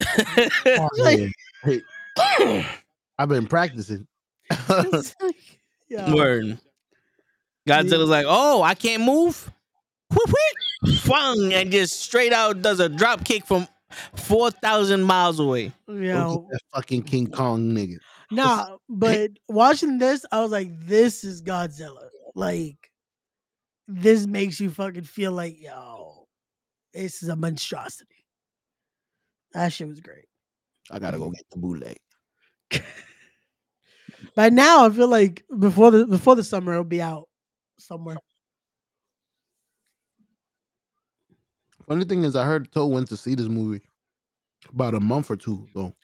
Oh, 0.66 1.28
yeah. 1.66 2.62
Hey, 3.18 3.22
I've 3.22 3.28
been 3.28 3.46
practicing. 3.46 4.06
It's 4.50 5.14
like, 5.20 5.36
yeah. 5.88 6.12
Word. 6.14 6.58
Godzilla's 7.68 8.08
like, 8.08 8.26
oh, 8.28 8.62
I 8.62 8.74
can't 8.74 9.02
move. 9.02 9.50
Whoop, 10.10 10.28
whoop. 10.28 10.98
Fung, 10.98 11.52
and 11.52 11.72
just 11.72 12.00
straight 12.00 12.32
out 12.32 12.60
does 12.60 12.78
a 12.78 12.88
drop 12.88 13.24
kick 13.24 13.46
from 13.46 13.66
four 14.16 14.50
thousand 14.50 15.02
miles 15.02 15.40
away. 15.40 15.72
You 15.88 15.94
Look 15.94 16.00
know, 16.02 16.46
at 16.48 16.52
that 16.52 16.60
fucking 16.74 17.02
King 17.04 17.30
Kong 17.30 17.70
nigga. 17.70 17.96
nah, 18.30 18.76
but 18.88 19.30
watching 19.48 19.98
this, 19.98 20.26
I 20.30 20.40
was 20.42 20.50
like, 20.50 20.68
this 20.86 21.24
is 21.24 21.42
Godzilla. 21.42 22.08
Like, 22.34 22.90
this 23.88 24.26
makes 24.26 24.60
you 24.60 24.70
fucking 24.70 25.04
feel 25.04 25.32
like, 25.32 25.58
yo, 25.58 26.26
this 26.92 27.22
is 27.22 27.30
a 27.30 27.36
monstrosity. 27.36 28.26
That 29.52 29.72
shit 29.72 29.88
was 29.88 30.00
great. 30.00 30.26
I 30.90 30.98
gotta 30.98 31.18
go 31.18 31.30
get 31.30 31.44
the 31.50 31.58
bootleg. 31.58 31.96
By 34.36 34.48
now, 34.48 34.86
I 34.86 34.90
feel 34.90 35.08
like 35.08 35.44
before 35.58 35.90
the 35.90 36.06
before 36.06 36.36
the 36.36 36.44
summer, 36.44 36.72
it'll 36.72 36.84
be 36.84 37.02
out 37.02 37.28
somewhere. 37.78 38.16
Funny 41.86 42.04
thing 42.04 42.24
is, 42.24 42.34
I 42.34 42.44
heard 42.44 42.72
Toe 42.72 42.86
went 42.86 43.08
to 43.08 43.16
see 43.16 43.34
this 43.34 43.48
movie 43.48 43.82
about 44.72 44.94
a 44.94 45.00
month 45.00 45.30
or 45.30 45.36
two 45.36 45.66
ago. 45.70 45.94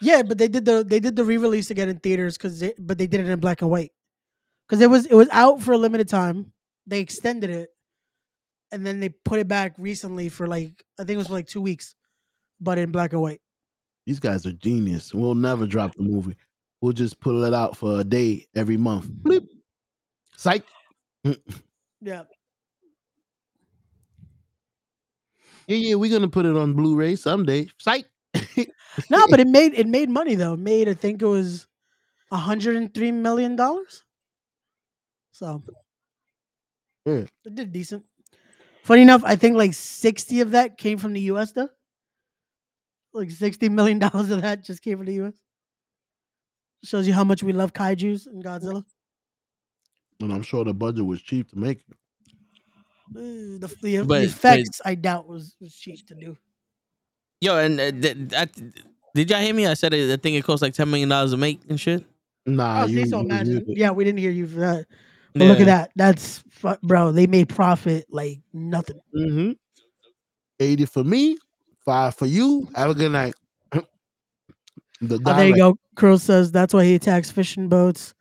Yeah, 0.00 0.22
but 0.22 0.38
they 0.38 0.48
did 0.48 0.64
the 0.64 0.84
they 0.84 1.00
did 1.00 1.16
the 1.16 1.24
re-release 1.24 1.70
again 1.70 1.88
in 1.88 1.98
theaters 1.98 2.36
because 2.36 2.62
but 2.78 2.98
they 2.98 3.06
did 3.06 3.20
it 3.20 3.28
in 3.28 3.40
black 3.40 3.62
and 3.62 3.70
white 3.70 3.92
because 4.68 4.82
it 4.82 4.90
was 4.90 5.06
it 5.06 5.14
was 5.14 5.28
out 5.32 5.62
for 5.62 5.72
a 5.72 5.78
limited 5.78 6.08
time. 6.08 6.52
They 6.86 7.00
extended 7.00 7.50
it, 7.50 7.70
and 8.72 8.86
then 8.86 9.00
they 9.00 9.08
put 9.08 9.38
it 9.38 9.48
back 9.48 9.74
recently 9.78 10.28
for 10.28 10.46
like 10.46 10.84
I 10.98 11.04
think 11.04 11.16
it 11.16 11.18
was 11.18 11.30
like 11.30 11.46
two 11.46 11.62
weeks, 11.62 11.94
but 12.60 12.78
in 12.78 12.90
black 12.90 13.12
and 13.12 13.22
white. 13.22 13.40
These 14.06 14.20
guys 14.20 14.46
are 14.46 14.52
genius. 14.52 15.12
We'll 15.12 15.34
never 15.34 15.66
drop 15.66 15.94
the 15.96 16.02
movie. 16.02 16.36
We'll 16.80 16.92
just 16.92 17.18
pull 17.20 17.44
it 17.44 17.52
out 17.52 17.76
for 17.76 18.00
a 18.00 18.04
day 18.04 18.46
every 18.54 18.76
month. 18.76 19.06
Bleep. 19.06 19.46
Psych. 20.36 20.64
Yeah, 21.24 22.22
Yeah, 25.66 25.76
yeah, 25.76 25.94
we're 25.96 26.10
gonna 26.10 26.28
put 26.28 26.46
it 26.46 26.56
on 26.56 26.74
Blu-ray 26.74 27.16
someday. 27.16 27.66
Psych. 27.78 28.06
no, 29.10 29.26
but 29.28 29.40
it 29.40 29.48
made 29.48 29.74
it 29.74 29.88
made 29.88 30.08
money 30.08 30.36
though. 30.36 30.52
It 30.52 30.60
made 30.60 30.88
I 30.88 30.94
think 30.94 31.22
it 31.22 31.26
was 31.26 31.66
a 32.30 32.36
hundred 32.36 32.76
and 32.76 32.92
three 32.94 33.10
million 33.10 33.56
dollars. 33.56 34.04
So 35.32 35.62
Yeah. 37.04 37.24
it 37.44 37.54
did 37.54 37.72
decent. 37.72 38.04
Funny 38.84 39.02
enough, 39.02 39.22
I 39.24 39.34
think 39.34 39.56
like 39.56 39.74
sixty 39.74 40.40
of 40.42 40.52
that 40.52 40.78
came 40.78 40.98
from 40.98 41.12
the 41.12 41.22
U.S. 41.22 41.50
though. 41.52 41.70
Like 43.16 43.30
sixty 43.30 43.68
million 43.68 43.98
dollars 43.98 44.30
of 44.30 44.42
that 44.42 44.62
just 44.62 44.82
came 44.82 44.98
from 44.98 45.06
the 45.06 45.14
U.S. 45.14 45.32
Shows 46.84 47.06
you 47.06 47.14
how 47.14 47.24
much 47.24 47.42
we 47.42 47.52
love 47.52 47.72
kaiju's 47.72 48.26
and 48.26 48.44
Godzilla. 48.44 48.84
and 50.20 50.32
I'm 50.32 50.42
sure 50.42 50.64
the 50.64 50.74
budget 50.74 51.04
was 51.06 51.22
cheap 51.22 51.48
to 51.50 51.58
make. 51.58 51.78
it. 51.78 51.96
Uh, 52.76 52.80
The, 53.12 53.58
the, 53.58 53.76
the 53.82 53.96
But- 53.98 54.08
but- 54.08 54.24
effects 54.24 54.80
I 54.84 54.94
doubt 54.96 55.26
was, 55.28 55.54
was 55.60 55.74
cheap 55.74 56.06
to 56.08 56.14
do. 56.14 56.36
Yo, 57.40 57.56
and 57.58 57.80
uh, 57.80 57.90
th- 57.92 58.32
I, 58.34 58.46
did 59.14 59.30
y'all 59.30 59.40
hear 59.40 59.54
me? 59.54 59.66
I 59.66 59.74
said 59.74 59.94
it, 59.94 60.12
I 60.12 60.16
think 60.16 60.36
it 60.36 60.44
cost 60.44 60.62
like 60.62 60.74
ten 60.74 60.90
million 60.90 61.08
dollars 61.08 61.30
to 61.32 61.36
make 61.36 61.60
and 61.68 61.80
shit. 61.80 62.04
Nah, 62.46 62.82
Oh, 62.82 62.86
you, 62.86 63.06
so 63.06 63.20
you 63.20 63.24
imagine. 63.26 63.54
reviewed 63.54 63.70
it. 63.70 63.78
Yeah, 63.80 63.90
we 63.90 64.04
didn't 64.04 64.18
hear 64.18 64.30
you 64.30 64.46
for 64.46 64.60
that. 64.60 64.86
But 65.34 65.44
look 65.48 65.60
at 65.60 65.66
that. 65.66 65.90
That's 65.96 66.42
bro. 66.82 67.12
They 67.12 67.26
made 67.26 67.48
profit 67.48 68.06
like 68.10 68.40
nothing. 68.52 69.00
Mm-hmm. 69.14 69.52
80 70.60 70.84
for 70.86 71.04
me, 71.04 71.36
five 71.86 72.14
for 72.14 72.26
you. 72.26 72.68
Have 72.74 72.90
a 72.90 72.94
good 72.94 73.12
night. 73.12 73.34
the 75.00 75.18
Oh, 75.24 75.34
there 75.34 75.48
you 75.48 75.56
go. 75.56 75.78
Krill 75.96 76.20
says 76.20 76.52
that's 76.52 76.74
why 76.74 76.84
he 76.84 76.96
attacks 76.96 77.30
fishing 77.30 77.68
boats. 77.68 78.12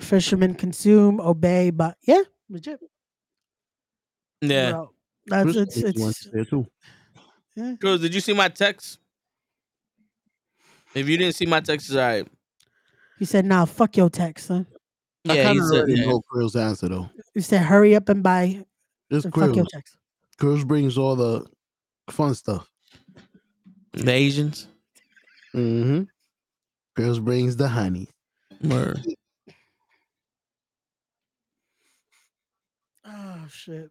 Fishermen 0.00 0.54
consume, 0.54 1.20
obey, 1.20 1.70
but 1.70 1.98
yeah, 2.02 2.22
legit. 2.48 2.80
Yeah. 4.40 4.70
Bro, 4.70 4.92
that's 5.26 5.42
Chris 5.42 5.56
it's 5.56 5.74
Gates 5.74 6.00
it's 6.00 6.30
there 6.32 6.44
too. 6.44 6.66
Cruz, 7.80 8.00
did 8.00 8.14
you 8.14 8.20
see 8.20 8.32
my 8.32 8.48
text? 8.48 9.00
If 10.94 11.08
you 11.08 11.18
didn't 11.18 11.34
see 11.34 11.46
my 11.46 11.60
text, 11.60 11.88
it's 11.88 11.96
all 11.96 12.02
right. 12.02 12.26
he 13.18 13.24
said, 13.24 13.44
nah, 13.44 13.64
fuck 13.64 13.96
your 13.96 14.08
text, 14.08 14.46
son. 14.46 14.66
I 15.28 15.34
Yeah, 15.36 15.42
kind 15.42 15.54
he 15.54 15.58
of 15.58 15.66
said 15.66 15.76
already 15.78 15.94
yeah. 15.94 16.06
know 16.06 16.22
Krill's 16.32 16.56
answer 16.56 16.88
though. 16.88 17.10
He 17.34 17.40
said, 17.40 17.62
hurry 17.62 17.96
up 17.96 18.08
and 18.08 18.22
buy 18.22 18.64
It's 19.10 19.24
and 19.24 19.34
fuck 19.34 19.54
your 19.54 19.64
Krill. 19.64 19.68
text. 19.68 19.96
Brings 20.66 20.96
all 20.96 21.16
the 21.16 21.44
fun 22.10 22.34
stuff. 22.34 22.68
The 24.04 24.12
Asians. 24.12 24.66
Mm-hmm. 25.54 26.04
Girls 26.96 27.18
brings 27.20 27.56
the 27.56 27.68
honey. 27.68 28.08
Word. 28.62 29.00
Oh 33.10 33.46
shit. 33.50 33.90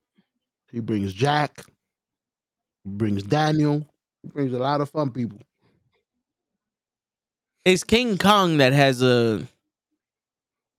He 0.71 0.79
brings 0.79 1.13
Jack. 1.13 1.63
He 2.83 2.89
brings 2.91 3.23
Daniel. 3.23 3.85
He 4.21 4.29
brings 4.29 4.53
a 4.53 4.59
lot 4.59 4.81
of 4.81 4.89
fun 4.89 5.11
people. 5.11 5.39
It's 7.65 7.83
King 7.83 8.17
Kong 8.17 8.57
that 8.57 8.73
has 8.73 9.01
a 9.01 9.47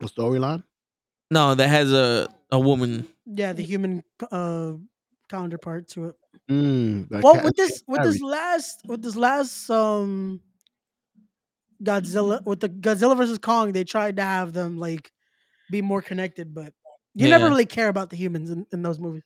The 0.00 0.06
storyline. 0.06 0.62
no, 1.30 1.54
that 1.54 1.68
has 1.68 1.92
a 1.92 2.28
a 2.50 2.58
woman. 2.60 3.08
Yeah, 3.26 3.52
the 3.52 3.62
human 3.64 4.04
uh 4.30 4.74
counterpart 5.28 5.88
to 5.88 6.06
it. 6.10 6.16
Mm, 6.50 7.08
that 7.10 7.22
well 7.22 7.42
with 7.44 7.56
this 7.56 7.82
with 7.86 8.02
this 8.02 8.20
last 8.22 8.80
with 8.86 9.02
this 9.02 9.16
last 9.16 9.68
um 9.68 10.40
Godzilla 11.82 12.44
with 12.44 12.60
the 12.60 12.68
Godzilla 12.68 13.16
versus 13.16 13.38
Kong, 13.38 13.72
they 13.72 13.84
tried 13.84 14.16
to 14.16 14.22
have 14.22 14.52
them 14.52 14.78
like 14.78 15.12
be 15.70 15.82
more 15.82 16.00
connected, 16.02 16.54
but 16.54 16.72
you 17.14 17.28
never 17.28 17.44
Yeah. 17.44 17.50
really 17.50 17.66
care 17.66 17.88
about 17.88 18.10
the 18.10 18.16
humans 18.16 18.50
in, 18.50 18.66
in 18.72 18.82
those 18.82 18.98
movies. 18.98 19.24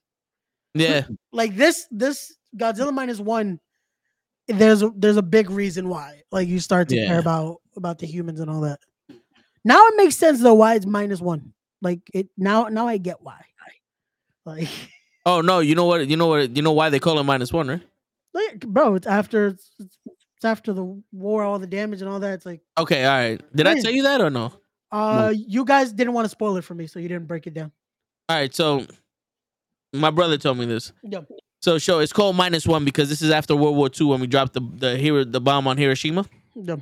Yeah. 0.75 1.07
Like 1.33 1.55
this 1.57 1.87
this 1.91 2.37
Godzilla 2.57 2.93
minus 2.93 3.21
one, 3.21 3.61
there's 4.49 4.83
a 4.83 4.91
there's 4.97 5.17
a 5.17 5.23
big 5.23 5.49
reason 5.51 5.89
why. 5.89 6.23
Like 6.33 6.49
you 6.49 6.59
start 6.59 6.89
to 6.89 6.97
Yeah. 6.97 7.07
care 7.07 7.19
about 7.21 7.59
about 7.77 7.99
the 7.99 8.07
humans 8.07 8.41
and 8.41 8.51
all 8.51 8.63
that. 8.63 8.81
Now 9.65 9.87
it 9.87 9.95
makes 9.97 10.17
sense 10.17 10.41
though 10.41 10.55
why 10.55 10.75
it's 10.75 10.87
minus 10.87 11.21
one. 11.21 11.53
Like 11.81 12.01
it 12.13 12.29
now 12.37 12.65
now 12.65 12.89
I 12.89 12.97
get 12.99 13.23
why. 13.23 13.45
Like 14.45 14.69
Oh 15.25 15.41
no, 15.41 15.61
you 15.61 15.75
know 15.75 15.87
what? 15.87 16.09
You 16.09 16.17
know 16.17 16.27
what? 16.27 16.57
You 16.57 16.63
know 16.63 16.73
why 16.73 16.91
they 16.91 16.99
call 16.99 17.19
it 17.19 17.25
minus 17.25 17.53
one, 17.53 17.69
right? 17.69 17.83
like, 18.35 18.61
bro, 18.67 18.95
it's 18.95 19.07
after 19.07 19.49
it's, 19.49 19.71
it's 19.79 20.45
after 20.45 20.73
the 20.73 21.03
war, 21.13 21.43
all 21.43 21.59
the 21.59 21.67
damage 21.67 22.01
and 22.01 22.11
all 22.11 22.21
that. 22.21 22.35
It's 22.35 22.47
like 22.47 22.61
Okay, 22.79 23.05
all 23.05 23.17
right. 23.17 23.41
Did 23.55 23.67
I 23.67 23.81
tell 23.81 23.93
you 23.93 24.03
that 24.05 24.21
or 24.21 24.31
no? 24.31 24.53
uh 24.91 25.33
you 25.35 25.65
guys 25.65 25.91
didn't 25.93 26.13
want 26.13 26.27
to 26.27 26.29
spoil 26.29 26.57
it 26.57 26.65
for 26.65 26.75
me, 26.75 26.87
so 26.87 26.99
you 26.99 27.09
didn't 27.09 27.27
break 27.27 27.47
it 27.47 27.55
down. 27.55 27.73
All 28.29 28.37
right, 28.37 28.55
so 28.55 28.87
my 29.93 30.11
brother 30.11 30.39
told 30.39 30.59
me 30.59 30.67
this. 30.67 30.93
Yep. 31.03 31.29
So 31.61 31.79
show 31.79 32.01
it's 32.01 32.13
called 32.13 32.37
minus 32.37 32.67
one 32.67 32.85
because 32.85 33.09
this 33.09 33.23
is 33.23 33.31
after 33.31 33.55
World 33.55 33.77
War 33.77 33.89
II 33.99 34.09
when 34.09 34.21
we 34.21 34.27
dropped 34.27 34.55
the 34.55 34.61
the 34.61 34.97
hero 34.97 35.25
the 35.25 35.41
bomb 35.41 35.67
on 35.67 35.77
Hiroshima. 35.77 36.27
Yep. 36.55 36.81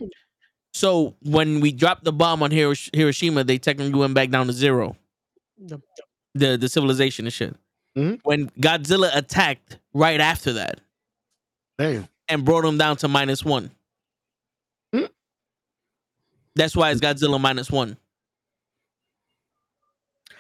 So 0.73 1.17
when 1.23 1.61
we 1.61 1.73
dropped 1.73 2.05
the 2.05 2.13
bomb 2.13 2.43
on 2.43 2.51
Hirosh- 2.51 2.95
Hiroshima, 2.95 3.43
they 3.43 3.59
technically 3.59 3.99
went 3.99 4.15
back 4.15 4.31
down 4.31 4.47
to 4.47 4.53
zero. 4.53 4.97
Yep. 5.59 5.81
The 6.35 6.57
the 6.57 6.69
civilization 6.69 7.27
and 7.27 7.33
shit. 7.33 7.57
Mhm. 7.97 8.21
When 8.23 8.49
Godzilla 8.51 9.11
attacked 9.15 9.79
right 9.93 10.21
after 10.21 10.53
that 10.55 10.81
Damn. 11.79 12.09
and 12.29 12.45
brought 12.45 12.65
him 12.65 12.79
down 12.79 12.97
to 12.99 13.09
minus 13.09 13.45
one. 13.45 13.71
Hmm. 14.95 15.07
That's 16.55 16.77
why 16.77 16.91
it's 16.91 17.01
Godzilla 17.01 17.41
minus 17.41 17.71
one. 17.71 17.97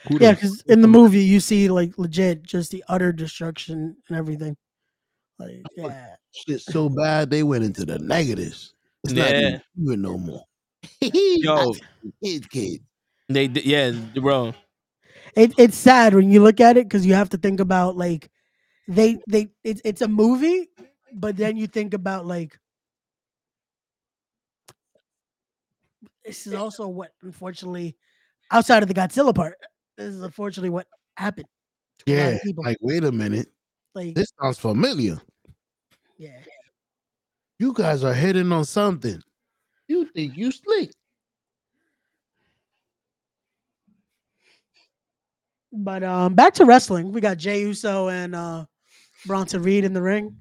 Who 0.08 0.18
Yeah, 0.18 0.32
because 0.32 0.62
in 0.62 0.80
the 0.80 0.88
movie 0.88 1.24
you 1.24 1.40
see 1.40 1.68
like 1.68 1.98
legit 1.98 2.42
just 2.42 2.70
the 2.70 2.84
utter 2.88 3.12
destruction 3.12 3.96
and 4.08 4.16
everything. 4.16 4.56
Like 5.38 5.62
yeah. 5.76 6.16
shit 6.32 6.60
so 6.60 6.88
bad 6.88 7.30
they 7.30 7.42
went 7.42 7.64
into 7.64 7.84
the 7.84 7.98
negatives. 7.98 8.74
It's 9.04 9.12
not 9.12 9.30
even 9.30 10.02
no 10.02 10.18
more. 10.18 10.44
Yo, 11.00 11.74
kids, 12.22 12.46
kids. 12.46 12.80
they 13.28 13.46
yeah, 13.46 13.92
bro. 14.14 14.54
It, 15.36 15.52
it's 15.58 15.76
sad 15.76 16.14
when 16.14 16.30
you 16.30 16.42
look 16.42 16.60
at 16.60 16.76
it 16.76 16.86
because 16.88 17.06
you 17.06 17.14
have 17.14 17.30
to 17.30 17.36
think 17.36 17.60
about 17.60 17.96
like 17.96 18.30
they 18.88 19.18
they 19.28 19.48
it's 19.64 19.80
it's 19.84 20.02
a 20.02 20.08
movie, 20.08 20.68
but 21.12 21.36
then 21.36 21.56
you 21.56 21.66
think 21.66 21.94
about 21.94 22.26
like 22.26 22.58
this 26.24 26.46
is 26.46 26.54
also 26.54 26.88
what 26.88 27.12
unfortunately 27.22 27.96
outside 28.50 28.82
of 28.82 28.88
the 28.88 28.94
Godzilla 28.94 29.34
part, 29.34 29.54
this 29.96 30.14
is 30.14 30.22
unfortunately 30.22 30.70
what 30.70 30.86
happened. 31.16 31.46
to 32.06 32.12
a 32.12 32.16
lot 32.16 32.32
of 32.34 32.40
Yeah. 32.44 32.52
Like, 32.56 32.78
wait 32.80 33.04
a 33.04 33.12
minute. 33.12 33.48
Like 33.94 34.14
This 34.14 34.32
sounds 34.40 34.58
familiar. 34.58 35.20
yeah. 36.18 36.40
You 37.58 37.72
guys 37.74 38.04
are 38.04 38.14
hitting 38.14 38.50
on 38.52 38.64
something. 38.64 39.22
You 39.86 40.06
think 40.06 40.36
you 40.36 40.50
slick. 40.50 40.92
But 45.72 46.02
um 46.02 46.34
back 46.34 46.54
to 46.54 46.64
wrestling. 46.64 47.12
We 47.12 47.20
got 47.20 47.36
Jey 47.38 47.60
Uso 47.62 48.08
and 48.08 48.34
uh 48.34 48.64
Bronson 49.26 49.62
Reed 49.62 49.84
in 49.84 49.92
the 49.92 50.02
ring. 50.02 50.36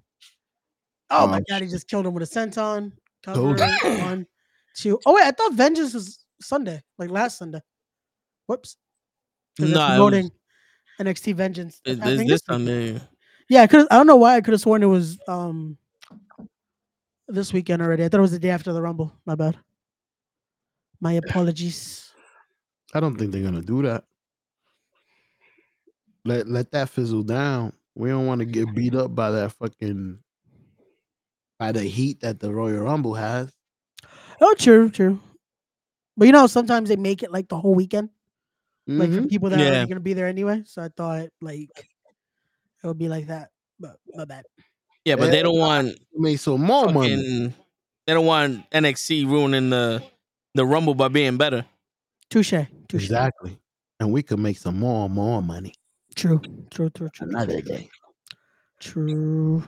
Oh 1.11 1.27
my 1.27 1.37
Um, 1.37 1.43
god, 1.49 1.61
he 1.61 1.67
just 1.67 1.87
killed 1.87 2.05
him 2.05 2.13
with 2.13 2.23
a 2.23 2.25
senton. 2.39 2.91
Cover 3.23 3.53
one, 4.01 4.25
two. 4.75 4.99
Oh 5.05 5.13
wait, 5.15 5.25
I 5.25 5.31
thought 5.31 5.53
Vengeance 5.53 5.93
was 5.93 6.23
Sunday, 6.41 6.81
like 6.97 7.09
last 7.09 7.37
Sunday. 7.37 7.61
Whoops. 8.47 8.77
they're 9.57 9.67
No, 9.69 10.07
it 10.07 10.11
was- 10.23 10.31
NXT 10.99 11.35
Vengeance. 11.35 11.81
It- 11.85 12.01
I 12.01 12.05
This, 12.09 12.17
think 12.17 12.29
this 12.29 12.41
week. 12.41 12.45
Sunday. 12.47 13.01
Yeah, 13.49 13.61
I. 13.61 13.63
I 13.63 13.97
don't 13.97 14.07
know 14.07 14.15
why 14.15 14.35
I 14.35 14.41
could 14.41 14.51
have 14.53 14.61
sworn 14.61 14.83
it 14.83 14.87
was 14.87 15.19
um 15.27 15.77
this 17.27 17.53
weekend 17.53 17.81
already. 17.81 18.03
I 18.03 18.09
thought 18.09 18.17
it 18.17 18.21
was 18.21 18.31
the 18.31 18.39
day 18.39 18.49
after 18.49 18.73
the 18.73 18.81
Rumble. 18.81 19.11
My 19.25 19.35
bad. 19.35 19.57
My 21.01 21.13
apologies. 21.13 22.11
I 22.93 22.99
don't 22.99 23.15
think 23.17 23.31
they're 23.31 23.43
gonna 23.43 23.61
do 23.61 23.81
that. 23.83 24.03
Let 26.29 26.47
let 26.47 26.71
that 26.71 26.89
fizzle 26.89 27.23
down. 27.23 27.73
We 27.95 28.09
don't 28.09 28.27
want 28.27 28.39
to 28.39 28.45
get 28.45 28.73
beat 28.75 28.93
up 28.93 29.15
by 29.15 29.31
that 29.31 29.51
fucking 29.53 30.19
by 31.57 31.71
the 31.71 31.81
heat 31.83 32.21
that 32.21 32.39
the 32.39 32.53
Royal 32.53 32.83
Rumble 32.83 33.15
has. 33.15 33.51
Oh, 34.39 34.53
true, 34.57 34.91
true. 34.91 35.19
But 36.15 36.25
you 36.27 36.31
know, 36.31 36.45
sometimes 36.45 36.89
they 36.89 36.97
make 36.97 37.23
it 37.23 37.31
like 37.31 37.49
the 37.49 37.57
whole 37.59 37.73
weekend, 37.73 38.09
like 38.85 39.09
for 39.09 39.21
Mhm. 39.21 39.29
people 39.29 39.49
that 39.49 39.59
are 39.59 39.63
Yeah. 39.63 39.69
already 39.69 39.89
gonna 39.89 39.99
be 40.01 40.13
there 40.13 40.27
anyway. 40.27 40.61
So 40.67 40.83
I 40.83 40.89
thought 40.89 41.29
like 41.41 41.71
it 42.83 42.87
would 42.87 42.99
be 42.99 43.09
like 43.09 43.25
that. 43.27 43.49
But 43.79 43.97
my 44.13 44.25
bad. 44.25 44.45
Yeah, 45.05 45.15
but 45.15 45.31
they 45.31 45.37
Yeah. 45.37 45.43
don't 45.43 45.57
want 45.57 45.97
Make 46.13 46.37
some 46.39 46.61
more 46.61 46.91
money. 46.91 47.53
They 48.05 48.13
don't 48.13 48.25
want 48.27 48.65
NXT 48.71 49.25
ruining 49.25 49.71
the 49.71 50.03
the 50.53 50.63
Rumble 50.65 50.93
by 50.93 51.07
being 51.07 51.37
better. 51.37 51.65
Touche. 52.29 52.51
Touche. 52.87 53.03
Exactly. 53.03 53.57
And 53.99 54.11
we 54.11 54.21
could 54.21 54.39
make 54.39 54.59
some 54.59 54.77
more 54.77 55.05
and 55.05 55.13
more 55.15 55.41
money 55.41 55.73
True. 56.15 56.41
True. 56.71 56.89
True. 56.89 57.09
True. 57.09 57.27
another 57.27 57.61
day. 57.61 57.89
True. 58.79 59.63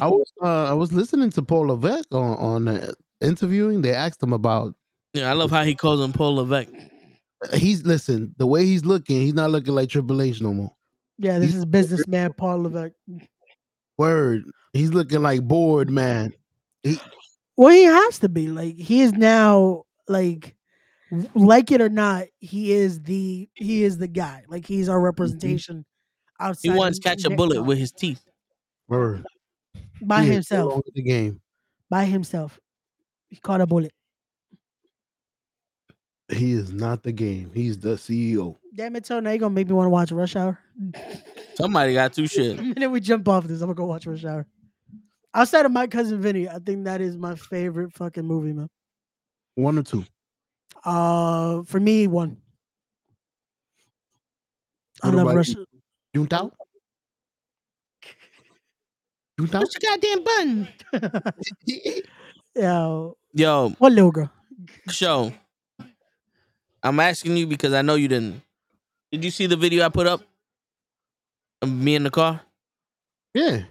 I 0.00 0.06
was 0.08 0.32
uh, 0.42 0.64
I 0.64 0.72
was 0.72 0.92
listening 0.92 1.30
to 1.30 1.42
Paul 1.42 1.68
Levesque 1.68 2.12
on 2.14 2.36
on 2.38 2.68
uh, 2.68 2.92
interviewing. 3.20 3.82
They 3.82 3.92
asked 3.92 4.22
him 4.22 4.32
about 4.32 4.74
Yeah, 5.12 5.30
I 5.30 5.34
love 5.34 5.50
how 5.50 5.62
he 5.64 5.74
calls 5.74 6.00
him 6.00 6.12
Paul 6.12 6.36
Levesque. 6.36 6.72
he's 7.52 7.84
listen 7.84 8.34
the 8.38 8.46
way 8.46 8.64
he's 8.64 8.84
looking. 8.84 9.20
He's 9.20 9.34
not 9.34 9.50
looking 9.50 9.74
like 9.74 9.90
Triple 9.90 10.22
H 10.22 10.40
no 10.40 10.54
more. 10.54 10.72
Yeah, 11.18 11.38
this 11.38 11.54
is 11.54 11.64
businessman 11.64 12.32
Paul 12.32 12.62
Levesque. 12.62 12.94
Word, 13.98 14.44
he's 14.72 14.90
looking 14.90 15.22
like 15.22 15.42
bored 15.42 15.90
man. 15.90 16.32
He 16.82 16.98
Well, 17.56 17.70
he 17.74 17.84
has 17.84 18.18
to 18.20 18.28
be 18.28 18.48
like 18.48 18.76
he 18.76 19.02
is 19.02 19.12
now 19.12 19.84
like 20.08 20.42
w- 20.42 20.53
like 21.34 21.70
it 21.70 21.80
or 21.80 21.88
not, 21.88 22.26
he 22.38 22.72
is 22.72 23.02
the 23.02 23.48
he 23.54 23.78
mm-hmm. 23.78 23.86
is 23.86 23.98
the 23.98 24.08
guy. 24.08 24.44
Like 24.48 24.66
he's 24.66 24.88
our 24.88 24.96
mm-hmm. 24.96 25.04
representation 25.04 25.84
outside. 26.40 26.72
He 26.72 26.76
wants 26.76 26.98
of 26.98 27.04
catch 27.04 27.24
a 27.24 27.30
bullet 27.30 27.62
with 27.62 27.78
his 27.78 27.92
teeth. 27.92 28.24
word 28.88 29.24
by 30.00 30.24
He 30.24 30.32
himself. 30.32 30.82
the 30.94 31.02
game. 31.02 31.40
By 31.90 32.04
himself. 32.04 32.58
He 33.28 33.36
caught 33.36 33.60
a 33.60 33.66
bullet. 33.66 33.92
He 36.28 36.52
is 36.52 36.72
not 36.72 37.02
the 37.02 37.12
game. 37.12 37.50
He's 37.52 37.78
the 37.78 37.96
CEO. 37.96 38.56
Damn 38.74 38.96
it, 38.96 39.04
Tony, 39.04 39.24
now 39.24 39.30
you're 39.30 39.38
gonna 39.38 39.54
make 39.54 39.68
me 39.68 39.74
want 39.74 39.86
to 39.86 39.90
watch 39.90 40.10
Rush 40.10 40.36
Hour. 40.36 40.58
Somebody 41.54 41.94
got 41.94 42.12
two 42.12 42.26
shit. 42.26 42.56
The 42.56 42.62
minute 42.62 42.90
we 42.90 43.00
jump 43.00 43.28
off 43.28 43.44
this, 43.44 43.60
I'm 43.60 43.66
gonna 43.66 43.74
go 43.74 43.84
watch 43.84 44.06
Rush 44.06 44.24
Hour. 44.24 44.46
Outside 45.34 45.66
of 45.66 45.72
my 45.72 45.86
cousin 45.86 46.20
Vinny, 46.20 46.48
I 46.48 46.58
think 46.58 46.84
that 46.84 47.00
is 47.00 47.16
my 47.16 47.34
favorite 47.34 47.92
fucking 47.92 48.24
movie, 48.24 48.52
man. 48.52 48.68
One 49.56 49.78
or 49.78 49.82
two. 49.82 50.04
Uh, 50.84 51.62
for 51.64 51.80
me, 51.80 52.06
one. 52.06 52.36
I 55.02 55.08
What 55.08 55.16
love 55.16 55.26
about 55.26 55.36
Rush. 55.36 55.48
you? 55.50 55.66
Juntao? 56.14 56.50
Juntao? 59.40 59.60
Push 59.60 59.74
your 59.82 59.90
goddamn 59.90 60.24
button. 60.24 60.68
Yeah, 62.56 63.08
Yo, 63.32 63.70
what 63.78 63.92
little 63.92 64.12
girl? 64.12 64.30
show. 64.88 65.32
I'm 66.84 67.00
asking 67.00 67.36
you 67.36 67.48
because 67.48 67.72
I 67.72 67.82
know 67.82 67.96
you 67.96 68.06
didn't. 68.06 68.42
Did 69.10 69.24
you 69.24 69.32
see 69.32 69.46
the 69.46 69.56
video 69.56 69.84
I 69.84 69.88
put 69.88 70.06
up? 70.06 70.20
Of 71.62 71.68
me 71.72 71.96
in 71.96 72.04
the 72.04 72.10
car. 72.10 72.40
Yeah. 73.34 73.62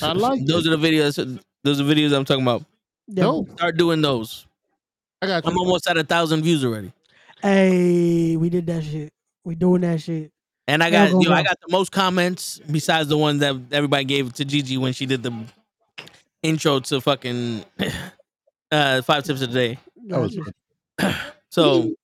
I 0.00 0.12
like 0.12 0.46
those 0.46 0.68
are 0.68 0.76
the 0.76 0.88
videos. 0.88 1.16
Those 1.64 1.80
are 1.80 1.84
the 1.84 1.92
videos 1.94 2.14
I'm 2.16 2.24
talking 2.24 2.42
about. 2.44 2.64
Yeah. 3.08 3.24
No, 3.24 3.46
Start 3.56 3.76
doing 3.76 4.02
those. 4.02 4.46
I 5.20 5.26
got 5.26 5.44
you. 5.44 5.50
I'm 5.50 5.58
almost 5.58 5.88
at 5.88 5.96
a 5.96 6.04
thousand 6.04 6.42
views 6.42 6.64
already, 6.64 6.92
Hey, 7.42 8.36
we 8.36 8.50
did 8.50 8.66
that 8.66 8.84
shit. 8.84 9.12
We 9.44 9.54
doing 9.54 9.82
that 9.82 10.00
shit. 10.00 10.30
and 10.66 10.82
I 10.82 10.88
Yeah, 10.88 11.06
got 11.06 11.12
go 11.12 11.20
yo, 11.22 11.32
I 11.32 11.42
got 11.42 11.58
the 11.60 11.70
most 11.70 11.92
comments 11.92 12.60
besides 12.70 13.08
the 13.08 13.16
ones 13.16 13.40
that 13.40 13.56
everybody 13.72 14.04
gave 14.04 14.32
to 14.34 14.44
Gigi 14.44 14.76
when 14.76 14.92
she 14.92 15.06
did 15.06 15.22
the 15.22 15.32
intro 16.42 16.80
to 16.80 17.00
fucking 17.00 17.64
uh 18.70 19.02
five 19.02 19.24
tips 19.24 19.40
a 19.42 19.46
day. 19.46 19.78
That 20.06 20.20
was 20.20 20.38
Gotcha. 20.98 21.20
So 21.50 21.94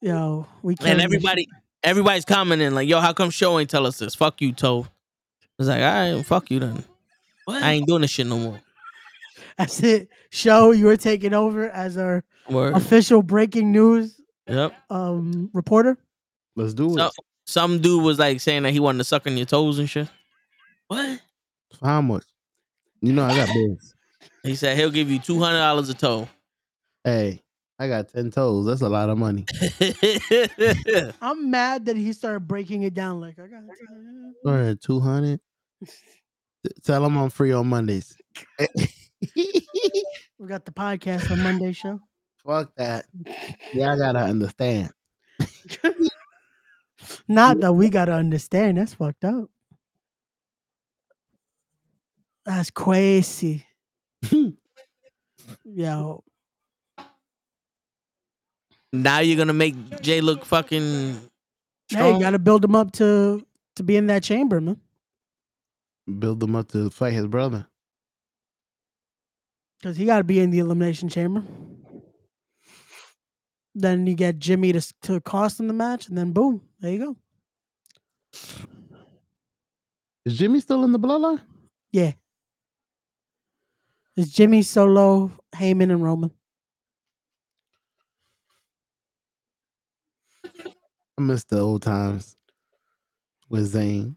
Yo, 0.00 0.46
we 0.62 0.74
and 0.74 0.78
killing 0.78 0.96
this 0.98 1.04
everybody 1.04 1.48
everybody's 1.82 2.24
commenting 2.24 2.74
like, 2.74 2.88
"Yo, 2.88 3.00
how 3.00 3.12
come 3.12 3.30
show 3.30 3.58
ain't 3.58 3.70
tell 3.70 3.86
us 3.86 3.98
this? 3.98 4.14
Fuck 4.14 4.40
you, 4.40 4.52
Toe." 4.52 4.86
It's 5.58 5.68
like, 5.68 5.82
all 5.82 6.14
right, 6.16 6.26
fuck 6.26 6.50
you 6.50 6.60
then. 6.60 6.84
I 7.48 7.72
ain't 7.72 7.86
doing 7.86 8.02
this 8.02 8.10
shit 8.10 8.26
no 8.26 8.38
more. 8.38 8.60
That's 9.56 9.82
it. 9.82 10.08
Show 10.30 10.72
you 10.72 10.86
were 10.86 10.96
taking 10.96 11.32
over 11.32 11.70
as 11.70 11.96
our 11.96 12.24
Word. 12.50 12.74
official 12.74 13.22
breaking 13.22 13.72
news 13.72 14.20
Yep. 14.46 14.74
um 14.90 15.50
reporter. 15.52 15.96
Let's 16.56 16.74
do 16.74 16.98
it. 16.98 17.12
Some 17.46 17.80
dude 17.80 18.02
was 18.02 18.18
like 18.18 18.40
saying 18.40 18.62
that 18.62 18.72
he 18.72 18.80
wanted 18.80 18.98
to 18.98 19.04
suck 19.04 19.26
on 19.26 19.36
your 19.36 19.46
toes 19.46 19.78
and 19.78 19.88
shit. 19.88 20.08
What? 20.88 21.20
How 21.82 22.00
much? 22.00 22.24
You 23.00 23.12
know 23.12 23.24
I 23.24 23.34
got 23.36 23.48
bills. 23.52 23.94
He 24.42 24.54
said 24.54 24.76
he'll 24.76 24.90
give 24.90 25.10
you 25.10 25.18
two 25.18 25.38
hundred 25.38 25.58
dollars 25.58 25.88
a 25.88 25.94
toe. 25.94 26.28
Hey, 27.04 27.42
I 27.78 27.88
got 27.88 28.08
10 28.12 28.30
toes. 28.30 28.66
That's 28.66 28.80
a 28.80 28.88
lot 28.88 29.10
of 29.10 29.18
money. 29.18 29.44
I'm 31.20 31.50
mad 31.50 31.84
that 31.86 31.96
he 31.96 32.12
started 32.12 32.46
breaking 32.46 32.82
it 32.82 32.94
down 32.94 33.20
like 33.20 33.38
I 33.38 33.46
got 33.46 33.62
All 34.46 34.52
right, 34.54 34.80
200. 34.80 35.40
Tell 36.82 37.04
him 37.04 37.16
I'm 37.18 37.30
free 37.30 37.52
on 37.52 37.66
Mondays. 37.68 38.16
we 39.36 40.46
got 40.46 40.64
the 40.64 40.72
podcast 40.72 41.30
on 41.30 41.42
Monday 41.42 41.72
show. 41.72 42.00
Fuck 42.46 42.74
that. 42.76 43.06
Yeah, 43.72 43.94
I 43.94 43.96
gotta 43.96 44.20
understand. 44.20 44.90
Not 47.28 47.60
that 47.60 47.72
we 47.72 47.88
gotta 47.88 48.12
understand. 48.12 48.78
That's 48.78 48.94
fucked 48.94 49.24
up. 49.24 49.48
That's 52.44 52.70
crazy. 52.70 53.66
Yo, 55.64 56.24
now 58.94 59.18
you're 59.18 59.36
gonna 59.36 59.52
make 59.52 59.74
Jey 60.00 60.20
look 60.20 60.44
fucking. 60.44 61.14
hey, 61.14 61.20
strong? 61.90 62.14
you 62.14 62.20
gotta 62.20 62.38
build 62.38 62.64
him 62.64 62.76
up 62.76 62.92
to 62.92 63.44
to 63.76 63.82
be 63.82 63.96
in 63.96 64.06
that 64.06 64.22
chamber, 64.22 64.60
man. 64.60 64.80
Build 66.18 66.42
him 66.42 66.54
up 66.54 66.68
to 66.68 66.90
fight 66.90 67.12
his 67.12 67.26
brother. 67.26 67.66
Because 69.80 69.96
he 69.96 70.04
gotta 70.04 70.22
be 70.22 70.38
in 70.38 70.50
the 70.50 70.60
elimination 70.60 71.08
chamber. 71.08 71.42
Then 73.74 74.06
you 74.06 74.14
get 74.14 74.38
Jimmy 74.38 74.72
to 74.72 74.78
s- 74.78 74.94
to 75.02 75.20
cost 75.20 75.58
him 75.58 75.66
the 75.66 75.74
match, 75.74 76.08
and 76.08 76.16
then 76.16 76.32
boom, 76.32 76.62
there 76.80 76.92
you 76.92 76.98
go. 76.98 77.16
Is 80.24 80.38
Jimmy 80.38 80.60
still 80.60 80.84
in 80.84 80.92
the 80.92 80.98
bloodline? 80.98 81.40
Yeah. 81.92 82.12
It's 84.16 84.30
Jimmy 84.30 84.62
Solo, 84.62 85.32
Heyman, 85.54 85.90
and 85.90 86.02
Roman. 86.02 86.30
I 91.18 91.20
miss 91.20 91.44
the 91.44 91.58
old 91.60 91.82
times 91.82 92.36
with 93.48 93.72
Zayn. 93.74 94.16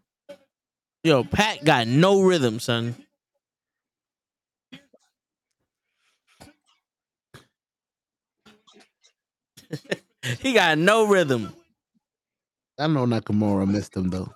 Yo, 1.04 1.24
Pat 1.24 1.64
got 1.64 1.86
no 1.86 2.22
rhythm, 2.22 2.58
son. 2.60 2.94
he 10.40 10.52
got 10.52 10.78
no 10.78 11.06
rhythm. 11.06 11.52
I 12.78 12.86
know 12.86 13.06
Nakamura 13.06 13.68
missed 13.68 13.96
him 13.96 14.08
though. 14.10 14.32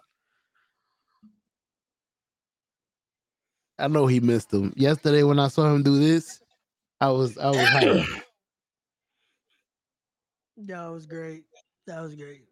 I 3.79 3.89
know 3.89 4.07
he 4.07 4.21
missed 4.21 4.53
him. 4.53 4.73
Yesterday 4.77 5.23
when 5.23 5.39
I 5.39 5.49
saw 5.49 5.73
him 5.73 5.83
do 5.83 5.99
this, 5.99 6.41
I 7.01 7.09
was 7.11 7.37
I 7.39 7.49
was 7.49 7.59
hyped. 7.59 8.23
That 10.67 10.87
was 10.89 11.07
great. 11.07 11.45
That 11.89 12.03
was 12.03 12.15
great. 12.15 12.45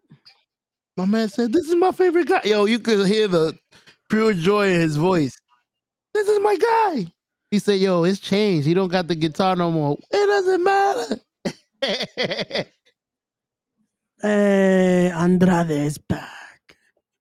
My 0.97 1.05
man 1.05 1.28
said, 1.28 1.52
"This 1.52 1.69
is 1.69 1.77
my 1.77 1.93
favorite 1.93 2.27
guy." 2.27 2.40
Yo, 2.44 2.65
you 2.65 2.81
could 2.81 3.07
hear 3.07 3.28
the 3.28 3.57
pure 4.09 4.32
joy 4.32 4.69
in 4.73 4.81
his 4.81 4.97
voice. 4.97 5.36
This 6.15 6.27
is 6.27 6.40
my 6.40 6.57
guy. 6.57 7.07
He 7.52 7.59
said, 7.61 7.78
"Yo, 7.78 8.02
it's 8.05 8.19
changed. 8.19 8.66
He 8.66 8.74
don't 8.74 8.89
got 8.89 9.07
the 9.07 9.15
guitar 9.15 9.55
no 9.55 9.70
more. 9.70 9.97
It 10.11 10.27
doesn't 10.27 10.65
matter." 10.65 11.20
Hey, 14.23 15.11
Andrade 15.15 15.70
is 15.70 15.97
back. 15.97 16.77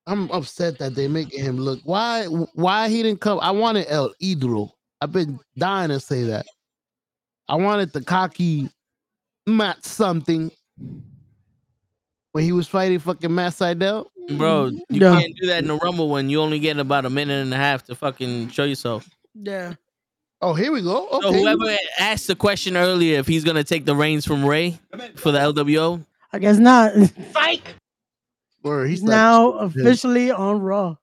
I'm 0.06 0.30
upset 0.32 0.78
that 0.80 0.94
they 0.94 1.08
making 1.08 1.42
him 1.42 1.56
look. 1.56 1.80
Why? 1.84 2.24
Why 2.26 2.90
he 2.90 3.02
didn't 3.02 3.22
come? 3.22 3.40
I 3.40 3.50
wanted 3.52 3.86
El 3.88 4.12
Idolo. 4.22 4.70
I've 5.00 5.12
been 5.12 5.38
dying 5.56 5.88
to 5.88 5.98
say 6.00 6.24
that. 6.24 6.44
I 7.48 7.54
wanted 7.56 7.92
the 7.94 8.02
cocky 8.04 8.68
Matt 9.46 9.84
something 9.84 10.50
when 12.32 12.44
he 12.44 12.52
was 12.52 12.68
fighting 12.68 12.98
fucking 12.98 13.34
Matt 13.34 13.54
Seidel. 13.54 14.10
Bro, 14.36 14.72
mm. 14.72 14.80
you 14.90 15.00
No. 15.00 15.18
can't 15.18 15.34
do 15.40 15.46
that 15.46 15.62
in 15.62 15.68
the 15.68 15.76
rumble 15.76 16.10
when 16.10 16.28
you 16.28 16.40
only 16.42 16.58
get 16.58 16.76
about 16.78 17.06
a 17.06 17.10
minute 17.10 17.40
and 17.42 17.54
a 17.54 17.56
half 17.56 17.82
to 17.84 17.94
fucking 17.94 18.50
show 18.50 18.64
yourself. 18.64 19.08
Yeah. 19.34 19.72
Oh, 20.42 20.54
here 20.54 20.72
we 20.72 20.80
go. 20.80 21.06
Okay. 21.08 21.26
So 21.26 21.32
whoever 21.32 21.76
asked 21.98 22.26
the 22.26 22.34
question 22.34 22.76
earlier 22.76 23.18
if 23.18 23.26
he's 23.26 23.44
gonna 23.44 23.64
take 23.64 23.84
the 23.84 23.94
reins 23.94 24.24
from 24.26 24.44
Ray 24.44 24.78
for 25.16 25.32
the 25.32 25.38
LWO, 25.38 26.04
I 26.32 26.38
guess 26.38 26.58
not. 26.58 26.92
Word, 28.62 28.88
He's 28.90 29.00
he's 29.00 29.08
now 29.08 29.52
like, 29.54 29.70
officially 29.70 30.30
on 30.30 30.60
Raw. 30.60 30.96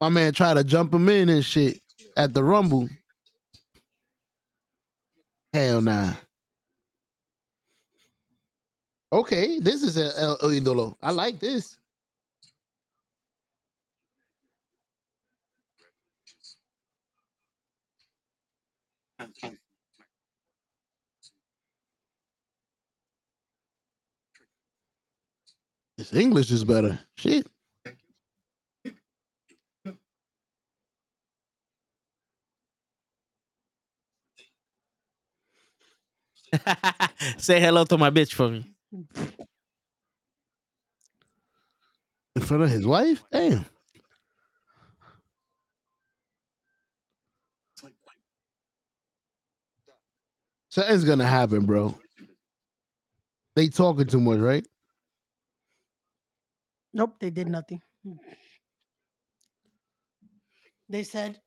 my 0.00 0.08
man 0.10 0.32
tried 0.32 0.54
to 0.54 0.64
jump 0.64 0.92
him 0.92 1.08
in 1.08 1.28
and 1.30 1.44
shit 1.44 1.80
at 2.16 2.34
the 2.34 2.44
Rumble. 2.44 2.88
Hell 5.54 5.80
nah. 5.80 6.12
Okay, 9.12 9.58
this 9.58 9.82
is 9.82 9.98
a 9.98 10.18
El 10.18 10.38
Idolo. 10.38 10.96
I 11.02 11.10
like 11.10 11.38
this. 11.38 11.76
His 25.96 26.12
English 26.14 26.50
is 26.50 26.64
better. 26.64 26.98
Shit. 27.16 27.46
say 37.38 37.60
hello 37.60 37.84
to 37.84 37.98
my 37.98 38.10
bitch 38.10 38.32
for 38.34 38.48
me. 38.50 38.66
In 42.36 42.42
front 42.42 42.62
of 42.62 42.70
his 42.70 42.86
wife? 42.86 43.22
Damn. 43.32 43.66
Something's 50.72 51.04
gonna 51.04 51.26
happen, 51.26 51.66
bro. 51.66 51.94
They 53.54 53.68
talking 53.68 54.06
too 54.06 54.20
much, 54.20 54.38
right? 54.38 54.66
Nope, 56.94 57.16
they 57.20 57.28
did 57.28 57.46
nothing. 57.46 57.82
They 60.88 61.02
said 61.02 61.38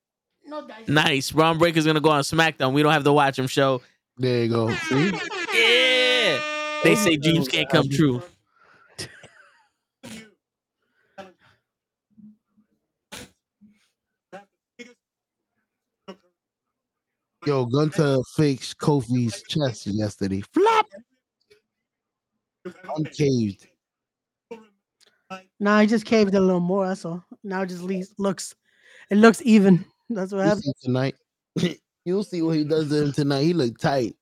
no 0.45 0.67
dice. 0.67 0.87
Nice. 0.87 1.31
Bron 1.31 1.57
Breakker's 1.57 1.87
gonna 1.87 2.01
go 2.01 2.11
on 2.11 2.21
SmackDown. 2.21 2.73
We 2.73 2.83
don't 2.83 2.93
have 2.93 3.03
to 3.03 3.13
watch 3.13 3.39
him 3.39 3.47
show. 3.47 3.81
There 4.15 4.43
you 4.43 4.49
go. 4.49 4.69
See? 4.75 5.05
Yeah. 5.55 6.39
They 6.83 6.93
say 6.95 7.17
dreams 7.17 7.47
can't 7.47 7.67
come 7.67 7.89
true. 7.89 8.21
Yo, 17.45 17.65
Gunther 17.65 18.17
faked 18.35 18.77
Kofi's 18.79 19.43
chest 19.43 19.85
yesterday. 19.85 20.41
Flop. 20.51 20.87
Uncaved. 22.95 23.67
Nah, 25.59 25.77
I 25.77 25.85
just 25.85 26.05
caved 26.05 26.33
a 26.33 26.39
little 26.39 26.59
more. 26.59 26.87
That's 26.87 27.05
all. 27.05 27.23
Now 27.43 27.61
it 27.61 27.67
just 27.67 27.83
leaves, 27.83 28.13
looks, 28.17 28.55
it 29.11 29.17
looks 29.17 29.41
even. 29.43 29.85
That's 30.09 30.31
what 30.31 30.39
You'll 30.39 30.47
happened. 30.49 30.73
tonight. 30.81 31.15
You'll 32.05 32.23
see 32.23 32.41
what 32.41 32.55
he 32.55 32.63
does 32.63 32.89
to 32.89 33.03
him 33.03 33.11
tonight. 33.11 33.43
He 33.43 33.53
look 33.53 33.77
tight. 33.77 34.15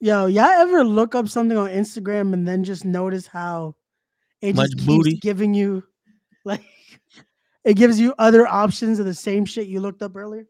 Yo, 0.00 0.26
y'all 0.26 0.44
ever 0.44 0.82
look 0.84 1.14
up 1.14 1.28
something 1.28 1.56
on 1.56 1.68
Instagram 1.70 2.32
and 2.32 2.46
then 2.48 2.64
just 2.64 2.84
notice 2.84 3.26
how 3.26 3.76
it 4.40 4.56
Much 4.56 4.70
just 4.70 4.78
keeps 4.78 4.86
booty. 4.86 5.16
giving 5.18 5.54
you 5.54 5.84
like 6.44 6.62
it 7.64 7.74
gives 7.74 7.98
you 8.00 8.14
other 8.18 8.46
options 8.46 8.98
of 8.98 9.06
the 9.06 9.14
same 9.14 9.44
shit 9.44 9.66
you 9.66 9.80
looked 9.80 10.02
up 10.02 10.16
earlier? 10.16 10.46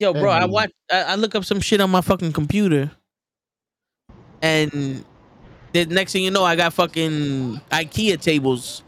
Yo, 0.00 0.12
bro, 0.12 0.30
I 0.30 0.44
watch. 0.44 0.70
I, 0.90 1.02
I 1.02 1.14
look 1.16 1.34
up 1.34 1.44
some 1.44 1.60
shit 1.60 1.80
on 1.80 1.90
my 1.90 2.00
fucking 2.00 2.32
computer, 2.32 2.90
and 4.42 5.04
the 5.72 5.86
next 5.86 6.12
thing 6.12 6.22
you 6.22 6.30
know, 6.30 6.44
I 6.44 6.54
got 6.56 6.72
fucking 6.72 7.60
IKEA 7.72 8.20
tables 8.20 8.82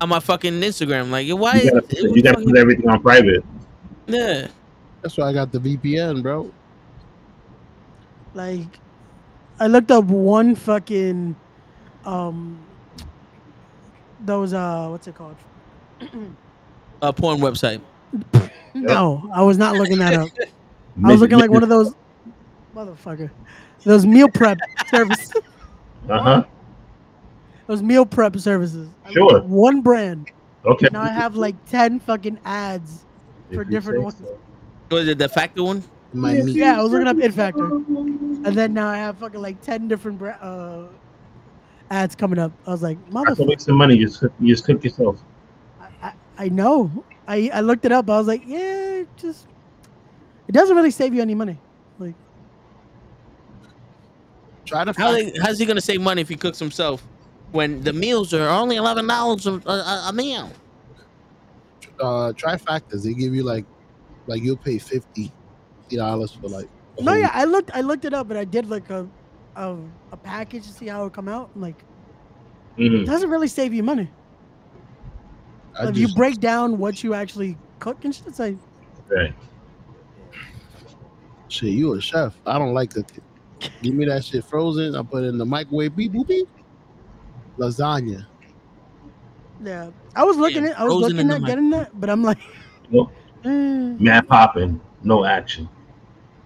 on 0.00 0.08
my 0.10 0.20
fucking 0.20 0.60
Instagram. 0.60 1.10
Like, 1.10 1.28
why? 1.30 1.54
You 1.56 1.70
gotta, 1.70 1.86
what 2.06 2.16
you 2.16 2.22
gotta 2.22 2.34
fucking- 2.36 2.48
put 2.50 2.58
everything 2.58 2.88
on 2.88 3.00
private. 3.02 3.44
yeah. 4.06 4.48
That's 5.02 5.16
why 5.16 5.28
I 5.30 5.32
got 5.32 5.50
the 5.50 5.58
VPN, 5.58 6.22
bro. 6.22 6.52
Like 8.34 8.78
I 9.58 9.66
looked 9.66 9.90
up 9.90 10.04
one 10.04 10.54
fucking 10.54 11.34
um 12.04 12.58
those 14.20 14.52
uh 14.52 14.88
what's 14.88 15.06
it 15.08 15.14
called? 15.14 15.36
A 17.02 17.12
porn 17.12 17.38
website. 17.38 17.80
No, 18.74 19.28
I 19.34 19.42
was 19.42 19.58
not 19.58 19.74
looking 19.76 19.98
that 19.98 20.14
up. 20.14 20.28
I 21.04 21.08
was 21.12 21.20
looking 21.20 21.38
like 21.38 21.50
one 21.50 21.62
of 21.62 21.68
those 21.68 21.94
motherfucker. 22.74 23.30
Those 23.84 24.04
meal 24.06 24.28
prep 24.28 24.58
services. 24.88 25.32
Uh-huh. 26.08 26.44
Those 27.66 27.82
meal 27.82 28.04
prep 28.04 28.36
services. 28.38 28.88
I 29.04 29.08
looked 29.10 29.14
Sure. 29.14 29.40
One 29.42 29.80
brand. 29.80 30.30
Okay. 30.64 30.88
Now 30.92 31.02
I 31.02 31.08
have 31.08 31.36
like 31.36 31.54
ten 31.66 32.00
fucking 32.00 32.38
ads 32.44 33.04
If 33.50 33.56
for 33.56 33.62
you 33.64 33.70
different 33.70 34.00
say 34.00 34.04
ones. 34.04 34.16
so. 34.90 34.96
Was 34.96 35.08
it 35.08 35.18
the 35.18 35.28
factor 35.28 35.62
one? 35.62 35.82
My 36.12 36.34
meat. 36.34 36.56
Yeah, 36.56 36.78
I 36.78 36.82
was 36.82 36.90
looking 36.92 37.06
up 37.06 37.18
It 37.18 37.32
Factor, 37.32 37.64
and 37.66 38.44
then 38.46 38.74
now 38.74 38.88
I 38.88 38.96
have 38.96 39.16
fucking 39.18 39.40
like 39.40 39.60
ten 39.62 39.86
different 39.86 40.18
bra- 40.18 40.32
uh, 40.40 40.88
ads 41.90 42.16
coming 42.16 42.38
up. 42.40 42.50
I 42.66 42.70
was 42.72 42.82
like, 42.82 42.98
I 42.98 43.02
can 43.04 43.12
motherfucker. 43.36 43.46
make 43.46 43.60
some 43.60 43.76
money. 43.76 43.96
Just 43.96 44.18
cook, 44.20 44.32
you 44.40 44.48
just 44.52 44.64
cook 44.64 44.82
yourself. 44.82 45.22
I, 46.40 46.44
I, 46.44 46.46
I 46.46 46.48
know. 46.48 47.04
I, 47.28 47.50
I 47.54 47.60
looked 47.60 47.84
it 47.84 47.92
up. 47.92 48.10
I 48.10 48.18
was 48.18 48.26
like, 48.26 48.42
yeah, 48.46 49.00
it 49.00 49.08
just 49.16 49.46
it 50.48 50.52
doesn't 50.52 50.76
really 50.76 50.90
save 50.90 51.14
you 51.14 51.22
any 51.22 51.34
money. 51.34 51.56
Like, 51.98 52.14
Try 54.66 54.84
to 54.84 54.92
How 54.96 55.12
they, 55.12 55.32
how's 55.42 55.58
he 55.58 55.66
gonna 55.66 55.80
save 55.80 56.00
money 56.00 56.22
if 56.22 56.28
he 56.28 56.36
cooks 56.36 56.58
himself 56.58 57.02
when 57.52 57.82
the 57.82 57.92
meals 57.92 58.32
are 58.34 58.48
only 58.48 58.76
eleven 58.76 59.06
dollars 59.06 59.46
a, 59.46 59.52
a, 59.66 60.04
a 60.08 60.12
meal? 60.12 60.50
uh 62.00 62.32
trifactors. 62.32 63.02
They 63.04 63.14
give 63.14 63.34
you 63.34 63.42
like 63.42 63.66
like 64.26 64.42
you'll 64.42 64.56
pay 64.58 64.78
50 64.78 65.32
dollars 65.92 66.32
for 66.32 66.48
like 66.48 66.68
no, 67.00 67.14
yeah, 67.14 67.30
I 67.32 67.44
looked 67.44 67.70
I 67.74 67.80
looked 67.80 68.04
it 68.04 68.12
up, 68.14 68.30
and 68.30 68.38
I 68.38 68.44
did 68.44 68.68
like 68.68 68.90
a 68.90 69.08
a, 69.56 69.76
a 70.12 70.16
package 70.16 70.66
to 70.66 70.72
see 70.72 70.86
how 70.86 71.00
it 71.00 71.04
would 71.04 71.12
come 71.14 71.28
out. 71.28 71.50
and, 71.54 71.62
Like, 71.62 71.84
it 72.76 72.82
Mhm. 72.82 73.06
doesn't 73.06 73.30
really 73.30 73.48
save 73.48 73.72
you 73.74 73.82
money. 73.82 74.10
I 75.80 75.88
if 75.88 75.96
you 75.96 76.08
break 76.14 76.38
down 76.40 76.78
what 76.78 77.02
you 77.02 77.14
actually 77.14 77.56
cook 77.78 78.04
and 78.04 78.14
shit, 78.14 78.26
it's 78.26 78.38
like, 78.38 78.56
Right. 79.08 79.34
shit, 81.48 81.70
you 81.70 81.94
a 81.94 82.00
chef. 82.00 82.34
I 82.46 82.58
don't 82.58 82.74
like 82.74 82.90
cooking. 82.94 83.22
Give 83.82 83.94
me 83.94 84.06
that 84.06 84.24
shit 84.24 84.44
frozen. 84.44 84.94
I 84.94 85.02
put 85.02 85.24
it 85.24 85.28
in 85.28 85.38
the 85.38 85.44
microwave. 85.46 85.94
Beep 85.96 86.12
boop 86.12 86.26
beep. 86.28 86.48
Lasagna. 87.58 88.26
yeah. 89.62 89.90
I 90.16 90.24
was 90.24 90.36
looking 90.38 90.64
Yeah, 90.64 90.70
at 90.70 90.80
I 90.80 90.84
was 90.84 90.94
looking 90.94 91.30
at 91.30 91.40
mic- 91.40 91.46
getting 91.46 91.70
that, 91.70 91.90
but 91.98 92.08
I'm 92.08 92.22
like, 92.22 92.38
Nope. 92.90 93.12
eh. 93.44 93.48
Mad 93.98 94.26
popping, 94.28 94.80
no 95.02 95.24
action. 95.24 95.68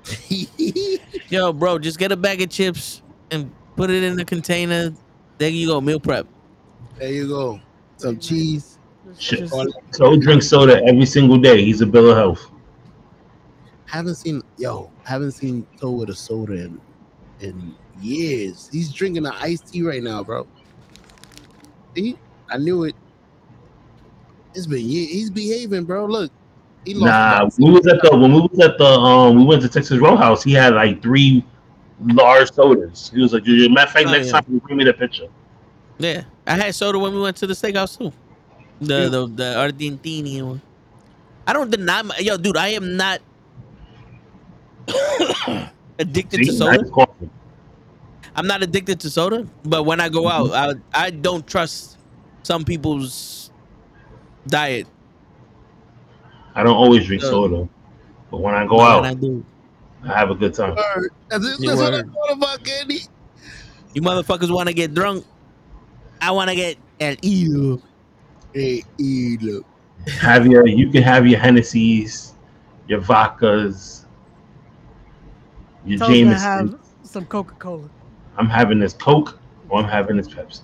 Yo, 1.29 1.53
bro, 1.53 1.79
just 1.79 1.99
get 1.99 2.13
a 2.13 2.17
bag 2.17 2.43
of 2.43 2.51
chips 2.51 3.03
and 3.31 3.51
put 3.77 3.91
it 3.91 4.03
in 4.03 4.17
the 4.17 4.25
container. 4.25 4.93
There 5.39 5.49
you 5.49 5.67
go, 5.69 5.81
meal 5.81 6.01
prep. 6.01 6.27
there 6.99 7.13
you 7.13 7.29
go. 7.29 7.61
Some 7.97 8.19
cheese. 8.19 8.74
Shit. 9.19 9.41
Just- 9.41 9.55
So 9.93 10.17
drink 10.17 10.43
soda 10.43 10.83
every 10.85 11.07
single 11.07 11.39
day. 11.39 11.65
He's 11.65 11.81
a 11.81 11.87
bill 11.87 12.11
of 12.11 12.17
health. 12.17 12.51
Haven't 13.87 14.17
seen 14.17 14.43
yo. 14.59 14.91
Haven't 15.05 15.33
seen 15.33 15.67
Toe 15.81 15.93
with 15.93 16.09
a 16.11 16.15
soda 16.15 16.55
in 16.55 16.81
in 17.41 17.75
years. 18.01 18.69
He's 18.73 18.93
drinking 18.93 19.25
an 19.27 19.33
iced 19.41 19.73
tea 19.73 19.83
right 19.83 20.03
now, 20.03 20.23
bro. 20.25 20.47
See, 21.95 22.17
I 22.51 22.57
knew 22.59 22.85
it. 22.85 22.95
It's 24.55 24.67
been 24.67 24.85
years. 24.89 25.11
He's 25.11 25.31
behaving, 25.31 25.85
bro. 25.85 26.07
Look, 26.07 26.33
he 26.85 26.95
lost. 26.95 27.59
Nah, 27.61 27.67
we 27.67 27.73
was 27.73 27.87
at 27.87 28.01
the 28.03 28.17
when 28.17 28.33
we 28.33 28.41
was 28.41 28.59
at 28.61 28.79
the 28.79 28.85
um 28.87 29.37
we 29.37 29.45
went 29.45 29.63
to 29.63 29.69
Texas 29.69 29.99
Roadhouse. 29.99 30.43
He 30.43 30.53
had 30.53 30.75
like 30.75 31.03
three 31.03 31.45
large 32.01 32.51
sodas. 32.53 33.11
He 33.15 33.21
was 33.21 33.33
like, 33.33 33.45
matter 33.47 33.87
of 33.87 33.91
fact, 33.93 34.09
Oh, 34.09 34.13
next 34.13 34.27
yeah. 34.27 34.33
time 34.33 34.45
you 34.51 34.61
bring 34.61 34.79
me 34.79 34.85
the 34.85 34.93
picture. 34.93 35.27
Yeah, 35.99 36.25
I 36.47 36.55
had 36.57 36.75
soda 36.75 36.99
when 36.99 37.15
we 37.15 37.21
went 37.21 37.37
to 37.39 37.47
the 37.47 37.55
steakhouse 37.55 37.97
too. 37.97 38.13
The 38.87 39.09
the 39.09 39.27
the 39.27 39.49
Argentinian 39.59 40.43
one. 40.47 40.63
I 41.47 41.53
don't 41.53 41.71
deny 41.71 42.03
my 42.03 42.17
yo, 42.19 42.37
dude. 42.37 42.57
I 42.57 42.69
am 42.69 42.97
not 42.97 43.21
addicted 45.99 46.39
See, 46.39 46.47
to 46.47 46.53
soda, 46.53 46.83
nice. 46.83 47.31
I'm 48.37 48.47
not 48.47 48.63
addicted 48.63 49.01
to 49.01 49.11
soda, 49.11 49.47
but 49.65 49.85
when 49.85 50.01
I 50.01 50.09
go 50.09 50.29
out, 50.29 50.53
I 50.53 50.75
I 50.93 51.11
don't 51.11 51.47
trust 51.47 51.99
some 52.43 52.65
people's 52.65 53.51
diet. 54.47 54.87
I 56.55 56.63
don't 56.63 56.77
always 56.77 57.07
drink 57.07 57.23
Uh, 57.23 57.31
soda, 57.31 57.69
but 58.31 58.41
when 58.41 58.55
I 58.55 58.67
go 58.67 58.81
out, 58.81 59.05
I 59.05 59.15
do, 59.15 59.45
I 60.05 60.13
have 60.19 60.31
a 60.31 60.35
good 60.35 60.55
time. 60.55 60.77
Word. 60.77 61.11
That's, 61.29 61.45
it. 61.47 61.61
You 61.61 61.77
what 61.77 61.95
I 61.95 62.03
word. 62.03 62.13
thought 62.13 62.33
about 62.33 62.65
Candy. 62.65 63.01
you 63.95 64.03
motherfuckers 64.03 64.53
want 64.55 64.69
to 64.69 64.75
get 64.75 64.95
drunk. 64.95 65.25
I 66.21 66.31
want 66.31 66.49
to 66.51 66.57
get 66.57 66.77
an 67.01 67.17
eel. 67.25 67.81
Hey, 68.55 68.85
E, 68.99 69.37
look. 69.41 69.67
Have 70.21 70.47
your 70.47 70.67
you 70.67 70.89
can 70.91 71.03
have 71.03 71.27
your 71.27 71.41
Hennessy's, 71.41 72.35
your 72.87 73.01
vodkas, 73.01 74.05
your 75.85 75.99
Tell 75.99 76.09
Jameson. 76.09 76.39
have 76.69 76.81
some 77.03 77.27
Coca 77.27 77.55
Cola. 77.55 77.91
I'm 78.37 78.49
having 78.49 78.79
this 78.79 78.93
Coke 78.95 79.39
or 79.69 79.81
I'm 79.81 79.89
having 79.89 80.17
this 80.17 80.29
Pepsi. 80.29 80.61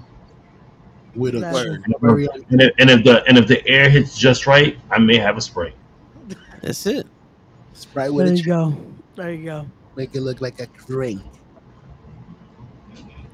With 1.17 1.35
a 1.35 1.41
That's 1.41 1.65
Word. 2.01 2.29
And 2.51 2.62
if, 2.62 2.73
and 2.79 2.91
if 2.91 3.05
the 3.05 3.25
and 3.25 3.37
if 3.37 3.49
the 3.49 3.67
air 3.67 3.91
hits 3.91 4.17
just 4.17 4.47
right, 4.47 4.79
I 4.91 4.99
may 4.99 5.17
have 5.17 5.37
a 5.37 5.41
spray. 5.41 5.75
That's 6.62 6.87
it. 6.87 7.07
Sprite 7.73 8.12
with 8.12 8.27
There 8.27 8.35
a 8.35 8.37
you 8.37 8.43
ch- 8.43 8.47
go. 8.47 8.95
There 9.17 9.33
you 9.33 9.45
go. 9.45 9.67
make 9.97 10.15
it 10.15 10.21
look 10.21 10.41
like 10.41 10.61
a 10.61 10.67
drink. 10.87 11.23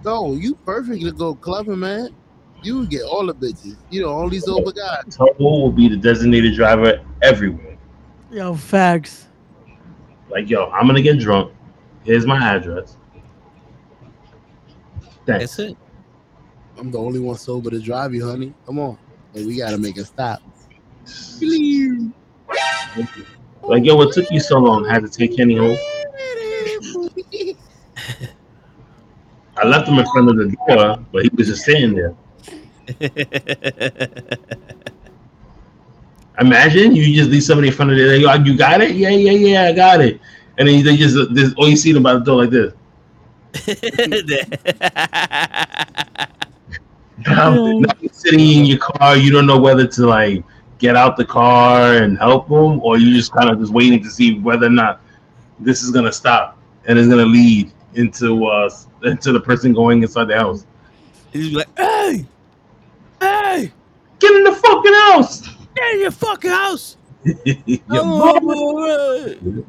So 0.03 0.35
you 0.35 0.55
perfect 0.55 1.03
to 1.03 1.13
go 1.13 1.35
clubbing, 1.35 1.81
man. 1.81 2.15
You 2.63 2.79
would 2.79 2.91
get 2.91 3.03
all 3.03 3.27
the 3.27 3.35
bitches. 3.35 3.77
You 3.91 4.03
know, 4.03 4.09
all 4.09 4.29
these 4.29 4.49
over 4.49 4.73
guys. 4.73 5.17
Turbo 5.17 5.35
will 5.39 5.73
be 5.73 5.89
the 5.89 5.97
designated 5.97 6.55
driver 6.55 7.05
everywhere. 7.23 7.77
Yo, 8.31 8.55
facts. 8.55 9.27
Like, 10.29 10.51
yo, 10.51 10.71
I'm 10.71 10.87
gonna 10.87 11.03
get 11.03 11.19
drunk. 11.19 11.53
Here's 12.03 12.27
my 12.27 12.39
address. 12.39 12.97
Thanks. 15.27 15.57
That's 15.57 15.59
it. 15.59 15.77
I'm 16.79 16.91
the 16.91 16.99
only 16.99 17.21
one 17.21 17.37
sober 17.37 17.71
to 17.71 17.81
drive 17.81 18.15
you, 18.15 18.27
honey. 18.27 18.53
Come 18.67 18.79
on. 18.79 18.99
Hey, 19.33 19.45
we 19.45 19.57
gotta 19.57 19.79
make 19.79 19.97
a 19.97 20.05
stop. 20.05 20.43
Like, 23.63 23.85
yo, 23.85 23.97
what 23.97 24.13
took 24.13 24.31
you 24.31 24.41
so 24.41 24.59
long? 24.59 24.85
Had 24.85 25.03
to 25.03 25.09
take 25.09 25.37
Kenny 25.37 25.57
home. 25.57 25.77
I 29.57 29.67
left 29.67 29.89
him 29.89 29.99
in 29.99 30.07
front 30.13 30.29
of 30.29 30.37
the 30.37 30.55
door, 30.69 30.99
but 31.13 31.23
he 31.23 31.31
was 31.35 31.49
just 31.49 31.65
sitting 31.65 31.95
there. 31.95 32.15
Imagine 36.39 36.95
you 36.95 37.15
just 37.15 37.31
leave 37.31 37.43
somebody 37.43 37.69
in 37.69 37.75
front 37.75 37.91
of 37.91 37.97
the 37.97 38.05
door. 38.05 38.15
Yo, 38.15 38.33
you 38.45 38.57
got 38.57 38.83
it? 38.83 38.95
Yeah, 38.95 39.09
yeah, 39.11 39.33
yeah, 39.33 39.65
I 39.65 39.73
got 39.73 40.01
it. 40.01 40.21
And 40.59 40.69
then 40.69 40.85
they 40.85 40.97
just 40.97 41.17
this 41.35 41.53
all 41.55 41.69
you 41.69 41.77
see 41.77 41.93
them 41.93 42.03
by 42.03 42.15
the 42.15 42.21
door 42.21 42.45
like 42.45 42.51
this. 42.51 42.73
Now, 47.27 47.55
now 47.55 47.93
you're 48.01 48.13
sitting 48.13 48.41
in 48.41 48.67
your 48.67 48.79
car, 48.79 49.17
you 49.17 49.33
don't 49.33 49.47
know 49.47 49.59
whether 49.59 49.87
to 49.87 50.07
like 50.07 50.45
get 50.79 50.97
out 50.97 51.17
the 51.17 51.25
car 51.25 51.95
and 51.95 52.19
help 52.19 52.49
them, 52.49 52.81
or 52.83 52.99
you 52.99 53.15
just 53.15 53.33
kind 53.33 53.49
of 53.49 53.59
just 53.59 53.73
waiting 53.73 54.03
to 54.03 54.11
see 54.11 54.39
whether 54.39 54.67
or 54.67 54.71
not 54.71 55.01
this 55.59 55.83
is 55.83 55.91
gonna 55.91 56.13
stop 56.13 56.59
and 56.85 56.99
it's 56.99 57.09
gonna 57.09 57.25
lead 57.25 57.73
into 57.95 58.45
uh 58.47 58.69
into 59.05 59.33
the 59.33 59.41
person 59.41 59.73
going 59.73 60.03
inside 60.03 60.27
the 60.27 60.37
house. 60.37 60.67
He's 61.33 61.53
like, 61.53 61.69
hey, 61.79 62.27
hey, 63.21 63.73
Get 64.19 64.35
in 64.35 64.45
the 64.45 64.53
fucking 64.53 64.93
house. 64.95 65.43
get 65.75 65.95
in 65.95 66.01
your 66.01 66.11
fucking 66.11 66.51
house. 66.51 66.97
Yo, 67.25 67.75
Oh, 67.91 68.41
bro. 69.41 69.65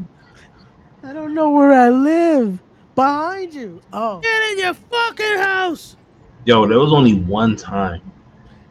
I 1.04 1.14
don't 1.14 1.34
know 1.34 1.52
where 1.52 1.74
I 1.74 1.90
live. 1.90 2.60
Behind 2.96 3.54
you. 3.54 3.82
Oh. 3.94 4.20
Get 4.22 4.52
in 4.52 4.60
your 4.60 4.74
fucking 4.74 5.38
house. 5.38 5.96
Yo, 6.46 6.66
there 6.68 6.80
was 6.80 6.94
only 6.94 7.16
one 7.16 7.56
time 7.56 8.02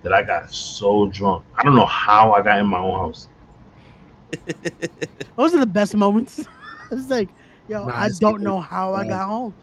that 0.02 0.12
I 0.12 0.22
got 0.22 0.52
so 0.52 1.06
drunk. 1.08 1.44
I 1.56 1.62
don't 1.62 1.74
know 1.76 1.86
how 1.86 2.32
I 2.32 2.42
got 2.42 2.58
in 2.58 2.66
my 2.66 2.78
own 2.78 2.92
house. 2.98 3.28
Those 5.36 5.54
are 5.54 5.58
the 5.60 5.66
best 5.66 5.94
moments. 5.94 6.44
it's 6.90 7.10
like, 7.10 7.28
yo, 7.68 7.86
Nah, 7.86 7.94
I 7.96 8.08
don't 8.20 8.42
know 8.42 8.60
how 8.60 8.94
I 8.94 9.06
got 9.06 9.26
home. 9.28 9.54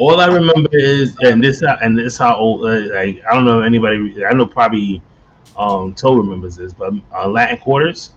All 0.00 0.18
I 0.18 0.26
remember 0.28 0.70
is, 0.72 1.14
and 1.20 1.44
this 1.44 1.62
and 1.62 1.96
this 1.98 2.16
how 2.16 2.34
old. 2.34 2.64
Uh, 2.64 2.94
like 2.94 3.22
I 3.30 3.34
don't 3.34 3.44
know 3.44 3.60
if 3.60 3.66
anybody. 3.66 4.24
I 4.24 4.32
know 4.32 4.46
probably 4.46 5.02
um 5.56 5.94
Toe 5.94 6.14
remembers 6.14 6.56
this, 6.56 6.72
but 6.72 6.94
uh, 7.14 7.28
Latin 7.28 7.58
quarters. 7.58 8.12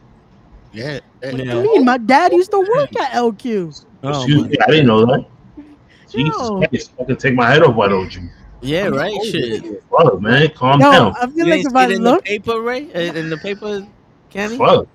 Yeah. 0.72 1.02
What 1.22 1.36
do 1.38 1.44
you 1.44 1.62
mean? 1.62 1.84
My 1.84 1.98
dad 1.98 2.32
used 2.32 2.52
to 2.52 2.60
work 2.60 2.96
at 3.02 3.12
LQ. 3.12 3.86
Oh, 4.02 4.10
Excuse 4.10 4.44
my- 4.44 4.48
me, 4.48 4.58
I 4.66 4.72
didn't 4.72 4.88
know 4.88 5.06
that. 5.06 5.26
Jesus 6.10 6.38
Yo. 6.38 6.58
Christ, 6.60 6.92
fucking 6.98 7.18
take 7.18 7.34
my 7.36 7.50
head 7.52 7.64
off, 7.64 7.76
why 7.76 7.90
don't 7.90 8.16
you? 8.16 8.30
yeah, 8.62 8.88
right. 8.88 9.14
Shit. 9.26 9.84
Fuck, 9.90 10.22
man, 10.22 10.50
calm 10.56 10.80
Yo, 10.80 10.90
down. 10.92 11.14
I 11.20 11.28
feel 11.28 11.46
You 11.48 11.52
like 11.52 11.66
if 11.66 11.76
I 11.76 11.88
seen 11.88 11.96
in 11.98 12.04
look, 12.04 12.24
the 12.24 12.40
paper, 12.40 12.62
Ray? 12.62 12.92
In 12.94 13.30
the 13.30 13.38
paper, 13.38 13.86
Kenny? 14.30 14.58
Fuck. 14.58 14.88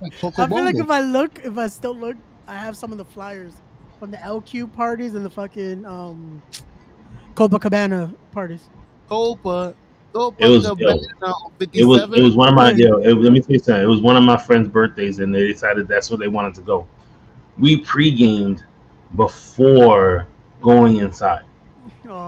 Like 0.00 0.12
I 0.38 0.46
feel 0.48 0.64
like 0.64 0.76
if 0.76 0.90
I 0.90 1.00
look, 1.00 1.40
if 1.44 1.56
I 1.56 1.68
still 1.68 1.96
look, 1.96 2.16
I 2.48 2.56
have 2.56 2.76
some 2.76 2.90
of 2.90 2.98
the 2.98 3.04
flyers 3.04 3.52
from 3.98 4.10
the 4.10 4.16
LQ 4.18 4.72
parties 4.72 5.14
and 5.14 5.24
the 5.24 5.30
fucking 5.30 5.84
um 5.84 6.42
Copacabana 7.34 8.14
parties. 8.32 8.62
Copa. 9.08 9.74
Copa. 10.12 10.44
It 10.44 10.48
was- 10.48 10.64
yo, 10.64 10.88
It 11.72 11.84
was 11.84 12.02
it 12.02 12.22
was 12.22 12.34
one 12.34 12.48
of 12.48 12.54
my 12.54 12.70
yo. 12.72 12.98
It, 12.98 13.14
let 13.14 13.32
me 13.32 13.40
tell 13.40 13.52
you 13.52 13.58
something. 13.58 13.82
It 13.82 13.86
was 13.86 14.00
one 14.00 14.16
of 14.16 14.22
my 14.22 14.36
friends' 14.36 14.68
birthdays, 14.68 15.18
and 15.18 15.34
they 15.34 15.46
decided 15.46 15.88
that's 15.88 16.10
where 16.10 16.18
they 16.18 16.28
wanted 16.28 16.54
to 16.54 16.62
go. 16.62 16.86
We 17.58 17.78
pre-gamed 17.78 18.64
before 19.14 20.26
going 20.60 20.96
inside. 20.96 21.42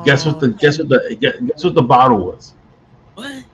Guess 0.04 0.26
what 0.26 0.40
the 0.40 0.48
Oh, 0.48 0.52
guess 0.52 0.78
what 0.78 0.88
the 0.88 1.16
guess 1.20 1.64
what 1.64 1.74
the 1.74 1.82
bottle 1.82 2.18
was? 2.18 2.54
What? 3.14 3.44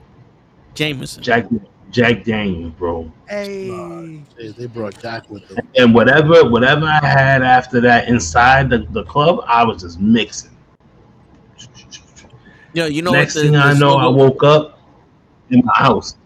Jameson. 0.75 1.23
Jack 1.23 1.47
Jack 1.95 2.25
Daniels, 2.25 2.73
bro. 2.77 3.11
Hey, 3.29 4.25
Hey, 4.37 4.49
They 4.59 4.67
brought 4.67 5.01
Jack 5.01 5.31
with 5.31 5.47
them. 5.49 5.59
And 5.77 5.95
whatever 5.95 6.45
whatever 6.51 6.87
I 6.87 7.07
had 7.07 7.43
after 7.43 7.81
that 7.83 8.09
inside 8.09 8.69
the, 8.69 8.79
the 8.91 9.05
club, 9.05 9.45
I 9.47 9.63
was 9.65 9.83
just 9.83 10.01
mixing. 10.01 10.51
Yo, 12.73 12.87
you 12.87 13.01
know 13.01 13.13
Next 13.13 13.37
what 13.37 13.43
the, 13.43 13.47
thing 13.49 13.57
I 13.57 13.73
know, 13.75 13.95
I 13.97 14.03
slogan- 14.03 14.17
woke 14.17 14.43
up 14.43 14.79
in 15.51 15.63
my 15.65 15.73
house. 15.77 16.17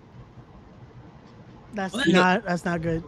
that's 1.75 1.95
What? 1.95 2.09
not 2.09 2.45
that's 2.45 2.65
not 2.65 2.81
good. 2.81 3.05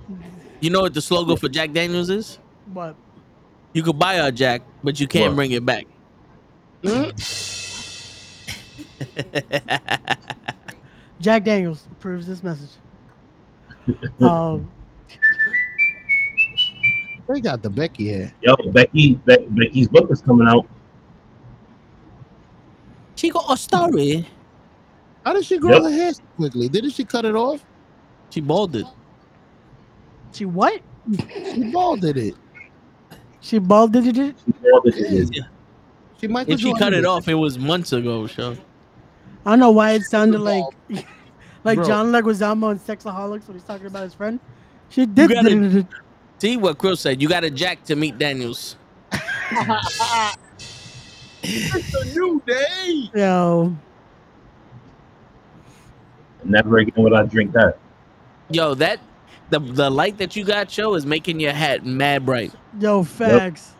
You 0.60 0.68
know 0.68 0.82
what 0.82 0.92
the 0.92 1.00
slogan 1.00 1.38
for 1.38 1.48
Jack 1.48 1.72
Daniels 1.72 2.10
is? 2.10 2.38
But 2.66 2.94
You 3.72 3.82
could 3.82 3.98
buy 3.98 4.14
a 4.14 4.30
Jack, 4.30 4.60
but 4.84 5.00
you 5.00 5.08
can't 5.08 5.30
What? 5.30 5.36
bring 5.36 5.52
it 5.52 5.64
back. 5.64 5.86
Jack 11.20 11.44
Daniels 11.44 11.86
approves 12.00 12.26
this 12.26 12.42
message. 12.42 12.70
um, 14.22 14.70
They 17.28 17.40
got 17.42 17.60
the 17.62 17.68
Becky 17.68 18.04
here. 18.04 18.32
Yo, 18.40 18.56
Becky, 18.72 19.16
Be- 19.26 19.46
Becky's 19.50 19.86
book 19.88 20.10
is 20.10 20.22
coming 20.22 20.48
out. 20.48 20.66
she 23.16 23.28
got 23.28 23.44
a 23.52 23.56
story. 23.56 24.26
How 25.26 25.34
did 25.34 25.44
she 25.44 25.58
grow 25.58 25.74
Yep. 25.74 25.82
her 25.82 25.90
hair 25.90 26.12
so 26.14 26.22
quickly? 26.36 26.70
Didn't 26.70 26.90
she 26.92 27.04
cut 27.04 27.26
it 27.26 27.36
off? 27.36 27.62
She 28.30 28.40
balded. 28.40 28.86
she 30.32 30.46
what? 30.46 30.80
She 31.52 31.70
balded 31.70 32.16
it. 32.16 32.34
She 33.42 33.58
balded 33.58 34.06
it? 34.16 34.36
She 34.46 34.52
called 34.70 34.86
it 34.86 34.94
is. 34.96 35.30
She 36.18 36.28
Michael 36.28 36.54
If 36.54 36.60
she 36.60 36.72
cut 36.74 36.94
it 36.94 37.02
Jordan. 37.02 37.04
off, 37.06 37.28
it 37.28 37.34
was 37.34 37.58
months 37.58 37.92
ago, 37.92 38.26
so. 38.26 38.56
I 39.44 39.50
don't 39.50 39.60
know 39.60 39.70
why 39.70 39.92
it 39.92 40.02
sounded 40.02 40.40
like 40.40 40.64
like 41.64 41.76
Bro. 41.76 41.86
John 41.86 42.06
Leguizamo 42.12 42.64
on 42.64 42.78
Sexaholix 42.78 43.46
when 43.46 43.56
he's 43.56 43.64
talking 43.64 43.86
about 43.86 44.04
his 44.04 44.14
friend. 44.14 44.40
She 44.88 45.06
did. 45.06 45.30
gotta- 45.30 45.78
it. 45.78 45.86
See 46.38 46.56
what 46.56 46.78
Krill 46.78 46.96
said. 46.96 47.20
You 47.20 47.28
got 47.28 47.44
a 47.44 47.50
Jack 47.50 47.84
to 47.84 47.96
meet 47.96 48.18
Daniels. 48.18 48.76
It's 51.42 51.94
a 51.94 52.04
new 52.18 52.42
day. 52.46 53.10
Yo, 53.14 53.74
Never 56.44 56.78
again 56.78 57.02
would 57.02 57.12
I 57.12 57.24
drink 57.24 57.52
that. 57.52 57.78
Yo, 58.50 58.74
that 58.74 59.00
the 59.50 59.58
the 59.60 59.90
light 59.90 60.18
that 60.18 60.34
you 60.36 60.44
got, 60.44 60.70
show 60.70 60.94
is 60.94 61.04
making 61.04 61.40
your 61.40 61.52
hat 61.52 61.84
mad 61.84 62.24
bright. 62.24 62.52
yo, 62.78 63.02
facts. 63.02 63.74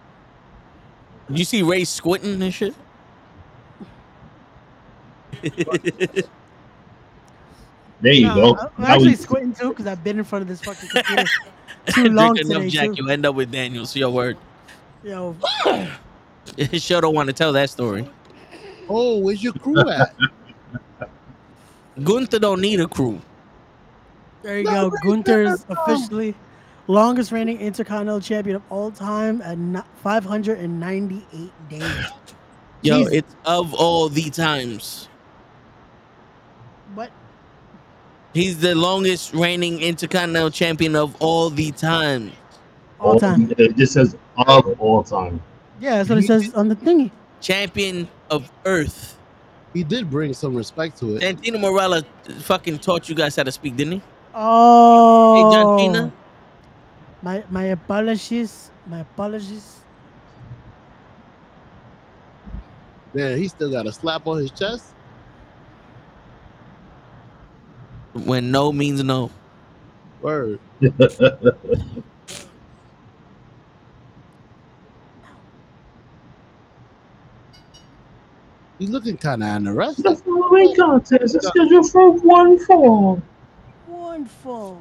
You 1.29 1.45
see 1.45 1.63
Ray 1.63 1.85
squinting 1.85 2.43
and 2.43 2.53
shit. 2.53 2.75
There 8.01 8.13
you 8.13 8.27
No, 8.29 8.35
go. 8.35 8.57
I'm 8.57 8.71
Now 8.79 8.87
actually 8.95 9.09
we- 9.11 9.17
squinting 9.17 9.53
too 9.55 9.69
because 9.71 9.87
I've 9.87 10.03
been 10.03 10.19
in 10.19 10.25
front 10.25 10.43
of 10.43 10.49
this 10.49 10.61
fucking 10.63 10.89
computer 10.89 11.25
too 11.87 11.93
Drink 12.03 12.15
long 12.17 12.37
enough 12.39 12.53
today. 12.63 12.69
Jack, 12.69 12.89
Too. 12.91 12.95
you 13.05 13.09
end 13.11 13.27
up 13.27 13.35
with 13.35 13.51
Daniels. 13.51 13.95
Your 13.97 14.11
word. 14.11 14.37
Yo, 15.03 15.35
sure 16.73 17.01
don't 17.01 17.15
want 17.15 17.27
to 17.29 17.33
tell 17.33 17.53
that 17.53 17.71
story. 17.71 18.09
Oh, 18.89 19.19
where's 19.19 19.43
your 19.43 19.53
crew 19.55 19.79
at? 19.89 20.15
Gunther 22.05 22.39
don't 22.39 22.61
need 22.61 22.81
a 22.81 22.87
crew. 22.89 23.21
there 24.43 24.59
you 24.59 24.65
go. 24.65 24.91
Gunther's 25.03 25.65
officially 25.69 26.35
longest 26.87 27.33
reigning 27.33 27.61
Intercontinental 27.61 28.21
Champion 28.21 28.57
of 28.57 28.63
all 28.71 28.91
time 28.91 29.41
at 29.43 29.87
598 30.03 31.51
days. 31.69 31.83
Yo, 32.83 32.99
Jesus. 32.99 33.13
it's 33.13 33.37
of 33.45 33.75
all 33.75 34.09
the 34.09 34.31
times. 34.31 35.09
But 36.97 37.11
He's 38.33 38.59
the 38.59 38.75
longest 38.75 39.35
reigning 39.35 39.81
intercontinental 39.81 40.51
champion 40.51 40.95
of 40.95 41.17
all 41.21 41.51
the 41.51 41.73
time. 41.73 42.33
all 43.01 43.19
time. 43.19 43.53
It 43.59 43.77
just 43.77 43.93
says 43.93 44.17
of 44.37 44.81
all 44.81 45.03
time. 45.03 45.43
Yeah, 45.81 45.97
that's 45.97 46.09
what 46.09 46.19
it 46.19 46.27
says 46.27 46.55
on 46.55 46.69
the 46.69 46.77
thingy. 46.77 47.11
Champion 47.41 48.09
of 48.31 48.51
Earth. 48.65 49.19
He 49.73 49.83
did 49.83 50.11
bring 50.11 50.35
some 50.35 50.55
respect 50.55 50.99
to 50.99 51.17
it. 51.17 51.23
Santino 51.23 51.57
Marella 51.57 52.05
fucking 52.43 52.79
taught 52.79 53.09
you 53.09 53.15
guys 53.15 53.37
how 53.37 53.45
to 53.45 53.53
speak, 53.53 53.77
didn't 53.77 53.95
he? 53.95 54.03
Oh, 54.35 55.51
John 55.53 55.79
Cena? 55.79 56.13
My 57.23 57.45
my 57.51 57.65
apologies. 57.65 58.71
My 58.87 59.01
apologies. 59.01 59.77
Man, 63.13 63.39
he 63.39 63.49
still 63.49 63.71
got 63.71 63.87
a 63.87 63.93
slap 63.93 64.27
on 64.27 64.39
his 64.39 64.51
chest. 64.51 64.95
When 68.13 68.51
no 68.51 68.73
means 68.73 69.03
no. 69.05 69.31
Word. 70.21 70.59
He's 78.79 78.89
looking 78.89 79.17
kind 79.19 79.43
of 79.43 79.49
anorexic. 79.49 80.03
The 80.03 80.17
following 80.17 80.75
contest 80.75 81.37
is 81.37 81.47
scheduled 81.47 81.91
for 81.91 82.13
one 82.13 82.59
fall. 82.61 83.23
One 83.87 84.25
fall. 84.25 84.81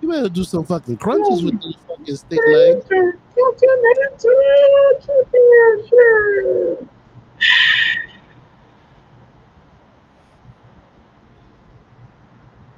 You 0.00 0.08
better 0.08 0.28
do 0.28 0.44
some 0.44 0.64
fucking 0.64 0.98
crunches 0.98 1.42
with 1.42 1.60
these 1.60 1.74
fucking 1.88 2.16
stick 2.16 2.40
legs. 2.46 2.84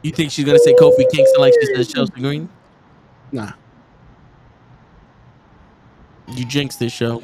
You 0.03 0.13
think 0.13 0.31
she's 0.31 0.47
gonna 0.47 0.59
say 0.59 0.73
Kofi 0.75 1.11
Kingston 1.11 1.41
like 1.41 1.55
she 1.61 1.75
says 1.75 1.89
Chelsea 1.89 2.13
Green? 2.15 2.49
Nah. 3.33 3.53
You 6.29 6.45
jinxed 6.45 6.79
this 6.79 6.93
show. 6.93 7.23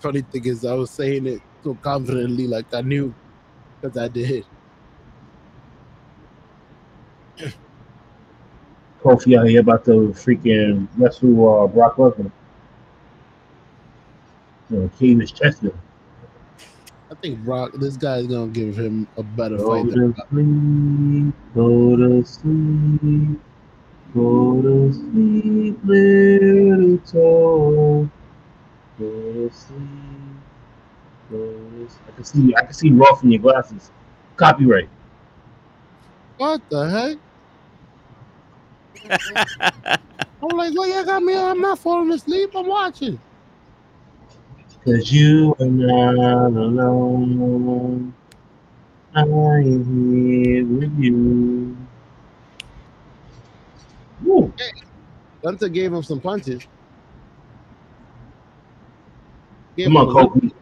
Funny 0.00 0.20
thing 0.20 0.44
is, 0.44 0.64
I 0.64 0.74
was 0.74 0.90
saying 0.90 1.26
it 1.26 1.40
so 1.64 1.74
confidently, 1.74 2.46
like 2.46 2.72
I 2.74 2.82
knew, 2.82 3.14
because 3.80 3.96
I 3.96 4.08
did. 4.08 4.44
Kofi 9.02 9.38
out 9.38 9.46
here 9.46 9.60
about 9.60 9.84
to 9.86 10.12
freaking 10.16 10.88
wrestle 10.96 11.62
uh, 11.62 11.66
Brock 11.68 11.96
Lesnar. 11.96 12.30
You 14.68 14.78
know, 14.78 14.90
cave 14.98 15.20
his 15.20 15.30
chest 15.30 15.62
in. 15.62 15.72
I 17.08 17.14
think 17.14 17.38
Brock, 17.44 17.70
this 17.74 17.96
guy's 17.96 18.26
gonna 18.26 18.48
give 18.48 18.76
him 18.76 19.06
a 19.16 19.22
better 19.22 19.58
Go 19.58 19.68
fight. 19.68 19.88
Than 19.94 20.12
to 20.12 20.26
sleep, 20.28 21.34
go 21.54 21.96
to 21.96 22.24
sleep, 22.24 23.40
go 24.12 24.62
to 24.62 24.92
sleep, 24.92 25.78
little 25.84 26.98
toe. 26.98 28.10
Go 28.98 29.32
to 29.32 29.50
sleep, 29.54 29.78
go 31.30 31.38
to 31.38 31.88
sleep. 31.88 32.02
I 32.08 32.10
can 32.10 32.24
see, 32.24 32.54
I 32.56 32.62
can 32.64 32.74
see 32.74 32.90
Rolf 32.90 33.22
in 33.22 33.30
your 33.30 33.40
glasses. 33.40 33.92
Copyright. 34.36 34.88
What 36.38 36.60
the 36.70 36.90
heck? 36.90 37.18
I'm 40.42 40.56
like, 40.56 40.74
well, 40.74 40.88
you 40.88 41.04
got 41.04 41.22
me. 41.22 41.36
I'm 41.36 41.60
not 41.60 41.78
falling 41.78 42.10
asleep. 42.12 42.50
I'm 42.54 42.66
watching. 42.66 43.20
Cause 44.86 45.10
you 45.10 45.56
are 45.58 45.66
not 45.66 46.52
alone. 46.52 48.14
I 49.16 49.22
am 49.22 50.12
here 50.14 50.64
with 50.64 50.96
you. 50.96 51.76
Woo. 54.22 54.52
Hunter 55.44 55.68
gave 55.68 55.92
him 55.92 56.04
some 56.04 56.20
punches. 56.20 56.68
Gave 59.76 59.86
Come 59.86 59.96
on, 59.96 60.06
him 60.08 60.16
a- 60.16 60.28
Kofi. 60.28 60.52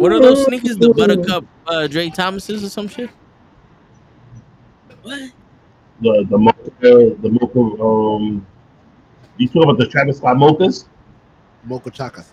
What 0.00 0.10
are 0.10 0.20
those 0.20 0.44
sneakers? 0.46 0.76
The 0.78 0.92
Buttercup 0.92 1.44
uh, 1.68 1.86
Dre 1.86 2.10
Thomases 2.10 2.64
or 2.64 2.68
some 2.70 2.88
shit? 2.88 3.08
What? 5.02 5.30
The 6.00 6.26
the 6.28 6.38
mocha, 6.38 6.70
the 6.80 7.28
mocha. 7.40 7.82
Um, 7.82 8.46
you 9.40 9.48
talk 9.48 9.64
about 9.64 9.78
the 9.78 9.86
Travis 9.86 10.18
Scott 10.18 10.36
mochas? 10.36 10.84
Mocha 11.64 11.90
Chakas. 11.90 12.26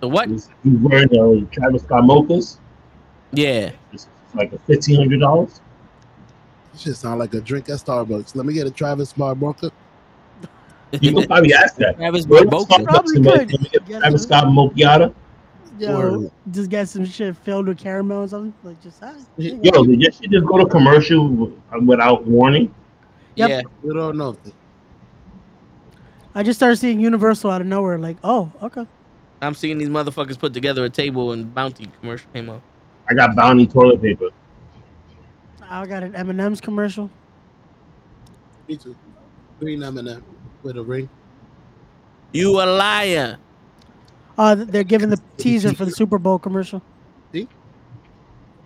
The 0.00 0.08
what? 0.08 0.28
He's, 0.28 0.48
he's 0.62 0.78
wearing 0.78 1.08
the 1.08 1.46
Travis 1.52 1.82
Scott 1.82 2.04
mochas. 2.04 2.58
Yeah. 3.32 3.72
It's 3.92 4.08
like 4.34 4.52
a 4.52 4.58
fifteen 4.60 4.96
hundred 4.96 5.20
dollars. 5.20 5.60
This 6.72 6.82
should 6.82 6.96
sound 6.96 7.18
like 7.18 7.32
a 7.34 7.40
drink 7.40 7.68
at 7.68 7.76
Starbucks. 7.78 8.34
Let 8.36 8.44
me 8.46 8.52
get 8.52 8.66
a 8.66 8.70
Travis 8.70 9.10
Smart 9.10 9.38
Mocha. 9.38 9.70
You 11.00 11.12
can 11.14 11.26
probably 11.26 11.52
ask 11.52 11.76
that. 11.76 11.96
Travis 11.96 12.24
Go 12.26 12.38
to 12.42 12.48
Barboca. 12.48 12.74
Starbucks 12.74 12.84
Probably 12.84 13.16
and 13.16 13.24
make- 13.24 13.34
could. 13.34 13.52
let 13.52 13.60
me 13.62 13.68
get 13.72 13.88
Yes, 13.88 14.00
Travis. 14.00 14.22
Scott 14.22 14.44
mochiata. 14.44 15.14
Yo, 15.78 15.96
Word. 15.98 16.30
just 16.52 16.70
get 16.70 16.88
some 16.88 17.04
shit 17.04 17.36
filled 17.36 17.66
with 17.66 17.78
caramel 17.78 18.22
or 18.22 18.28
something. 18.28 18.54
Like 18.62 18.80
just 18.82 19.02
ah, 19.02 19.14
Yo, 19.36 19.84
did 19.84 20.00
you 20.00 20.10
just 20.10 20.46
go 20.46 20.56
to 20.58 20.66
commercial 20.66 21.52
without 21.84 22.24
warning? 22.26 22.74
Yep. 23.34 23.48
Yeah. 23.50 23.62
We 23.82 23.92
don't 23.94 24.16
know. 24.16 24.36
I 26.36 26.42
just 26.42 26.58
started 26.58 26.76
seeing 26.76 27.00
Universal 27.00 27.50
out 27.50 27.62
of 27.62 27.66
nowhere. 27.66 27.96
Like, 27.96 28.18
oh, 28.22 28.52
okay. 28.62 28.86
I'm 29.40 29.54
seeing 29.54 29.78
these 29.78 29.88
motherfuckers 29.88 30.38
put 30.38 30.52
together 30.52 30.84
a 30.84 30.90
table 30.90 31.32
and 31.32 31.52
Bounty 31.54 31.88
commercial 31.98 32.28
came 32.34 32.50
up. 32.50 32.60
I 33.08 33.14
got 33.14 33.34
Bounty 33.34 33.66
toilet 33.66 34.02
paper. 34.02 34.28
I 35.62 35.86
got 35.86 36.02
an 36.02 36.14
M&M's 36.14 36.60
commercial. 36.60 37.10
Me 38.68 38.76
too. 38.76 38.94
Green 39.58 39.82
M&M 39.82 40.22
with 40.62 40.76
a 40.76 40.82
ring. 40.82 41.08
You 42.32 42.60
a 42.60 42.66
liar. 42.66 43.38
Uh, 44.36 44.56
they're 44.56 44.84
giving 44.84 45.08
the 45.08 45.20
teaser 45.38 45.72
for 45.72 45.86
the 45.86 45.90
Super 45.90 46.18
Bowl 46.18 46.38
commercial. 46.38 46.82
See? 47.32 47.48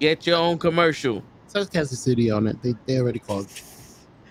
Get 0.00 0.26
your 0.26 0.38
own 0.38 0.58
commercial. 0.58 1.22
Says 1.46 1.68
Kansas 1.68 2.00
City 2.00 2.32
on 2.32 2.48
it. 2.48 2.60
They 2.62 2.74
they 2.86 2.98
already 2.98 3.20
called. 3.20 3.48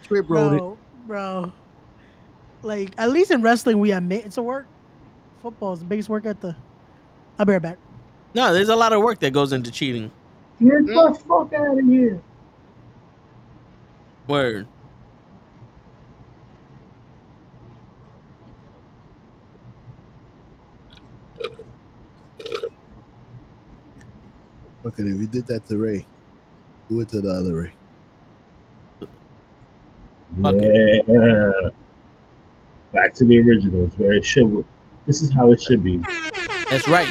Trip 0.04 0.26
wrote 0.30 0.54
it. 0.54 0.58
Bro, 0.58 0.78
bro. 1.06 1.54
Like, 2.62 2.92
at 2.98 3.10
least 3.10 3.32
in 3.32 3.42
wrestling, 3.42 3.80
we 3.80 3.92
admit 3.92 4.26
it's 4.26 4.38
a 4.38 4.44
work. 4.44 4.68
Football 5.42 5.74
is 5.74 5.80
the 5.80 5.86
biggest 5.86 6.10
work 6.10 6.26
at 6.26 6.42
the. 6.42 6.56
I'll 7.38 7.46
be 7.46 7.54
right 7.54 7.62
back. 7.62 7.78
No, 8.34 8.54
there's 8.54 8.70
a 8.70 8.76
lot 8.76 8.94
of 8.94 9.02
work 9.02 9.20
that 9.20 9.32
goes 9.32 9.54
into 9.54 9.72
cheating. 9.72 10.12
Get 10.62 10.86
the 10.86 11.20
fuck 11.28 11.54
out 11.54 11.80
of 11.80 11.86
here. 11.86 12.22
Word. 14.28 14.68
Okay, 24.86 25.04
if 25.04 25.20
you 25.20 25.28
did 25.28 25.48
that 25.48 25.66
to 25.68 25.78
Ray, 25.78 26.06
do 26.90 27.00
it 27.02 27.10
to 27.10 27.22
the 27.22 27.30
other 27.30 27.54
Ray. 27.56 27.72
Fuck 30.42 30.56
Yeah. 30.56 31.70
Back 32.92 33.14
to 33.16 33.26
the 33.26 33.40
originals 33.40 33.94
where 33.98 34.14
it 34.14 34.26
should. 34.26 34.66
This 35.06 35.22
is 35.22 35.32
how 35.32 35.52
it 35.52 35.62
should 35.62 35.84
be. 35.84 35.98
That's 36.70 36.88
right. 36.88 37.08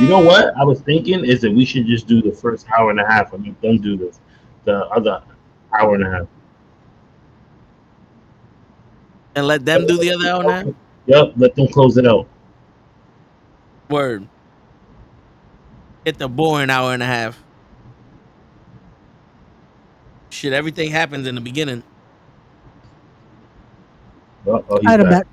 You 0.00 0.08
know 0.08 0.20
what 0.20 0.56
I 0.56 0.64
was 0.64 0.80
thinking 0.80 1.24
is 1.24 1.40
that 1.42 1.52
we 1.52 1.64
should 1.64 1.86
just 1.86 2.06
do 2.06 2.20
the 2.20 2.32
first 2.32 2.66
hour 2.76 2.90
and 2.90 3.00
a 3.00 3.06
half 3.06 3.32
and 3.32 3.46
let 3.46 3.60
them 3.62 3.78
do 3.80 3.96
this, 3.96 4.20
the 4.64 4.86
other 4.86 5.22
hour 5.72 5.94
and 5.94 6.04
a 6.04 6.10
half. 6.10 6.26
And 9.36 9.46
let 9.46 9.64
them 9.64 9.86
do 9.86 9.96
the 9.98 10.12
other 10.12 10.28
hour 10.28 10.40
and 10.40 10.50
a 10.50 10.52
half. 10.52 10.66
Yep, 11.06 11.32
let 11.36 11.54
them 11.54 11.68
close 11.68 11.96
it 11.96 12.06
out. 12.06 12.26
Word. 13.88 14.28
Hit 16.04 16.18
the 16.18 16.28
boring 16.28 16.70
hour 16.70 16.92
and 16.92 17.02
a 17.02 17.06
half. 17.06 17.42
Shit, 20.30 20.52
everything 20.52 20.90
happens 20.90 21.26
in 21.26 21.34
the 21.34 21.40
beginning. 21.40 21.82
Oh, 24.46 24.64
oh, 24.68 24.78
he's 24.80 24.90
I'm 24.90 25.02
back. 25.02 25.10
back. 25.10 25.26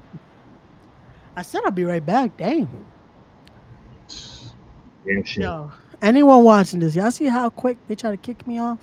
I 1.36 1.42
said 1.42 1.62
I'll 1.66 1.72
be 1.72 1.84
right 1.84 2.06
back. 2.06 2.36
Dang. 2.38 2.68
Damn 5.06 5.24
shit. 5.24 5.44
Yo, 5.44 5.72
anyone 6.02 6.44
watching 6.44 6.80
this, 6.80 6.96
y'all 6.96 7.12
see 7.12 7.26
how 7.26 7.50
quick 7.50 7.78
they 7.88 7.96
try 7.96 8.12
to 8.12 8.18
kick 8.18 8.46
me 8.46 8.60
off? 8.60 8.80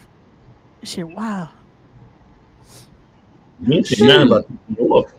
Shit, 0.82 1.08
wow. 1.08 1.48
You 3.60 3.74
ain't 3.74 3.86
saying 3.86 4.08
nothing 4.08 4.26
about 4.26 4.46
the 4.76 4.82
off. 4.84 5.12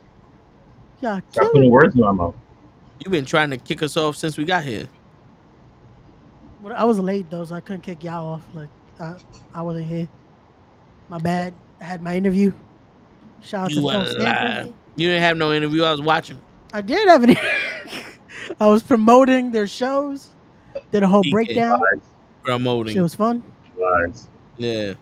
Y'all 1.01 1.21
Stop 1.31 1.51
putting 1.51 1.71
words 1.71 1.95
in 1.95 2.01
my 2.01 2.11
mouth. 2.11 2.35
You've 2.99 3.11
been 3.11 3.25
trying 3.25 3.49
to 3.51 3.57
kick 3.57 3.81
us 3.81 3.95
off 3.95 4.17
since 4.17 4.37
we 4.37 4.43
got 4.43 4.63
here. 4.63 4.87
But 6.61 6.73
I 6.73 6.83
was 6.83 6.99
late 6.99 7.29
though, 7.29 7.45
so 7.45 7.55
I 7.55 7.61
couldn't 7.61 7.81
kick 7.81 8.03
y'all 8.03 8.33
off. 8.33 8.43
Like 8.53 8.69
I, 8.99 9.15
I 9.53 9.61
wasn't 9.61 9.87
here. 9.87 10.09
My 11.07 11.17
bad. 11.17 11.53
I 11.79 11.85
had 11.85 12.01
my 12.01 12.15
interview. 12.15 12.51
Shout 13.41 13.65
out 13.65 13.71
You 13.71 13.81
to 13.81 13.89
Phil. 13.89 14.05
Stanford. 14.05 14.73
You 14.99 15.07
didn't 15.07 15.23
have 15.23 15.37
no 15.37 15.53
interview. 15.53 15.83
I 15.83 15.91
was 15.91 16.01
watching. 16.01 16.41
I 16.73 16.81
did 16.81 17.07
have 17.07 17.23
an. 17.23 17.37
I 18.59 18.67
was 18.67 18.83
promoting 18.83 19.51
their 19.51 19.65
shows. 19.65 20.27
Did 20.91 21.03
a 21.03 21.07
whole 21.07 21.23
DK. 21.23 21.31
breakdown. 21.31 21.79
Lies, 21.79 22.01
Promoting. 22.43 22.97
It 22.97 23.01
was 23.01 23.15
fun. 23.15 23.41
lies. 23.77 24.27
Yeah. 24.57 24.93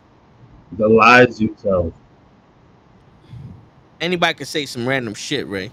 The 0.74 0.88
lies 0.88 1.42
you 1.42 1.56
tell. 1.62 1.92
Anybody 4.00 4.36
could 4.36 4.48
say 4.48 4.68
some 4.68 4.88
random 4.88 5.16
shit, 5.16 5.48
Ray. 5.48 5.72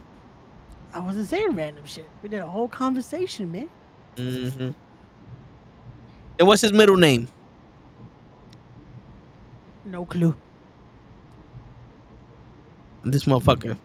I 0.94 1.00
wasn't 1.00 1.28
saying 1.28 1.50
random 1.50 1.84
shit. 1.84 2.08
We 2.22 2.30
did 2.30 2.40
a 2.40 2.46
whole 2.46 2.68
conversation, 2.68 3.52
man. 3.52 3.68
Mm-hmm. 4.16 4.70
And 6.38 6.48
what's 6.48 6.62
his 6.62 6.72
middle 6.72 6.96
name? 6.96 7.28
No 9.84 10.06
clue. 10.06 10.34
This 13.04 13.24
motherfucker. 13.24 13.76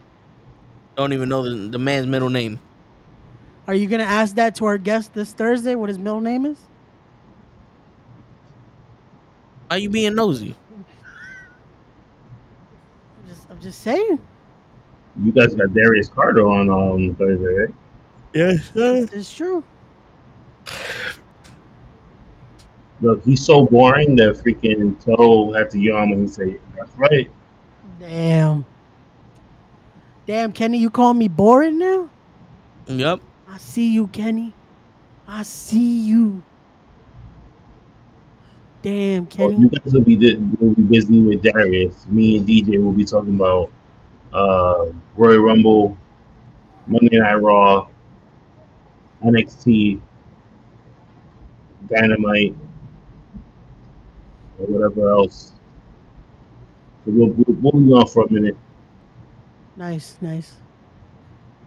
Don't 0.99 1.13
even 1.13 1.29
know 1.29 1.43
the, 1.43 1.69
the 1.69 1.79
man's 1.79 2.07
middle 2.07 2.29
name. 2.29 2.59
Are 3.67 3.73
you 3.73 3.87
gonna 3.87 4.03
ask 4.03 4.35
that 4.35 4.53
to 4.55 4.65
our 4.65 4.77
guest 4.77 5.13
this 5.13 5.31
Thursday? 5.31 5.73
What 5.73 5.87
his 5.87 5.97
middle 5.97 6.19
name 6.19 6.45
is? 6.45 6.57
Are 9.71 9.77
you 9.77 9.89
being 9.89 10.13
nosy? 10.13 10.57
I'm 10.75 10.85
just, 13.29 13.49
I'm 13.49 13.61
just 13.61 13.81
saying. 13.81 14.19
You 15.23 15.31
guys 15.31 15.55
got 15.55 15.73
Darius 15.73 16.09
Carter 16.09 16.45
on 16.45 16.69
um 16.69 17.15
Thursday, 17.15 17.45
right? 17.45 17.73
Yes, 18.33 18.69
It's, 18.75 19.13
it's 19.13 19.33
true. 19.33 19.63
Look, 22.99 23.23
he's 23.23 23.45
so 23.45 23.67
boring 23.67 24.17
that 24.17 24.35
freaking 24.35 25.01
Toe 25.01 25.53
had 25.53 25.71
to 25.71 25.79
yawn 25.79 26.09
when 26.09 26.23
he 26.23 26.27
said, 26.27 26.59
"That's 26.75 26.91
right." 26.97 27.31
Damn. 28.01 28.65
Damn, 30.29 30.51
Kenny, 30.51 30.77
you 30.77 30.91
call 30.91 31.15
me 31.15 31.27
boring 31.27 31.79
now? 31.79 32.07
Yep. 32.85 33.19
I 33.47 33.57
see 33.57 33.91
you, 33.91 34.05
Kenny. 34.05 34.53
I 35.27 35.41
see 35.41 36.01
you. 36.01 36.43
Damn, 38.83 39.23
Well, 39.23 39.49
Kenny. 39.49 39.61
you 39.61 39.69
guys 39.69 39.91
will 39.91 40.01
be 40.01 40.35
will 40.59 40.75
be 40.75 40.83
busy 40.83 41.19
with 41.19 41.41
Darius. 41.41 42.05
Me 42.09 42.37
and 42.37 42.47
DJ 42.47 42.77
will 42.77 42.91
be 42.91 43.05
talking 43.05 43.33
about 43.33 43.71
uh 44.31 44.91
Royal 45.15 45.39
Rumble, 45.39 45.97
Monday 46.85 47.17
Night 47.17 47.41
Raw, 47.41 47.87
NXT, 49.25 49.99
Dynamite, 51.87 52.55
or 54.59 54.65
whatever 54.67 55.09
else. 55.09 55.53
So 57.03 57.13
we'll, 57.13 57.29
we'll, 57.29 57.55
we'll 57.61 57.81
be 57.83 57.93
on 57.93 58.05
for 58.05 58.25
a 58.25 58.31
minute. 58.31 58.55
Nice, 59.79 60.17
nice. 60.19 60.51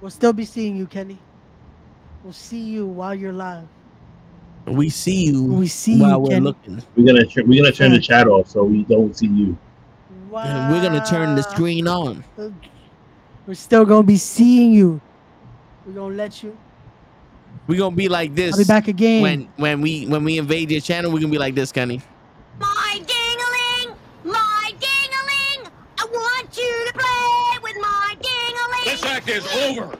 We'll 0.02 0.10
still 0.10 0.34
be 0.34 0.44
seeing 0.44 0.76
you, 0.76 0.86
Kenny. 0.86 1.16
We'll 2.23 2.34
see 2.34 2.60
you 2.60 2.84
while 2.84 3.15
you're 3.15 3.32
live. 3.32 3.65
We 4.66 4.91
see 4.91 5.24
you 5.24 5.44
We 5.44 5.66
see 5.66 5.99
while 5.99 6.10
you, 6.10 6.18
we're 6.18 6.28
Kenny. 6.28 6.41
looking. 6.44 6.82
We're 6.94 7.07
gonna 7.07 7.24
tr- 7.24 7.41
we're 7.47 7.62
gonna 7.62 7.74
turn 7.74 7.92
the 7.92 7.99
chat 7.99 8.28
off 8.28 8.49
so 8.49 8.65
we 8.65 8.84
don't 8.84 9.16
see 9.16 9.28
you. 9.28 9.57
And 10.34 10.73
we're 10.73 10.82
gonna 10.82 11.02
turn 11.07 11.34
the 11.36 11.42
screen 11.42 11.89
on. 11.89 12.23
We're 13.47 13.55
still 13.55 13.86
gonna 13.86 14.02
be 14.02 14.18
seeing 14.18 14.73
you. 14.73 15.00
We're 15.86 15.94
gonna 15.94 16.15
let 16.15 16.42
you. 16.42 16.55
We're 17.66 17.78
gonna 17.78 17.97
be 17.97 18.10
like 18.10 18.34
this 18.34 18.52
I'll 18.52 18.58
be 18.58 18.65
back 18.65 18.89
again. 18.89 19.23
when 19.23 19.49
when 19.57 19.81
we 19.81 20.05
when 20.07 20.23
we 20.23 20.36
invade 20.36 20.70
your 20.70 20.82
channel. 20.82 21.10
We're 21.10 21.20
gonna 21.20 21.32
be 21.32 21.39
like 21.39 21.55
this, 21.55 21.73
Kenny. 21.73 22.02
My 22.60 23.02
ding-a-ling. 29.25 29.39
act 29.39 29.55
is 29.55 29.78
over. 29.78 29.99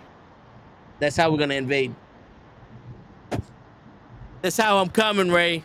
That's 0.99 1.17
how 1.17 1.31
we're 1.31 1.39
gonna 1.39 1.55
invade. 1.55 1.95
That's 4.43 4.57
how 4.57 4.79
I'm 4.79 4.89
coming, 4.89 5.31
Ray. 5.31 5.65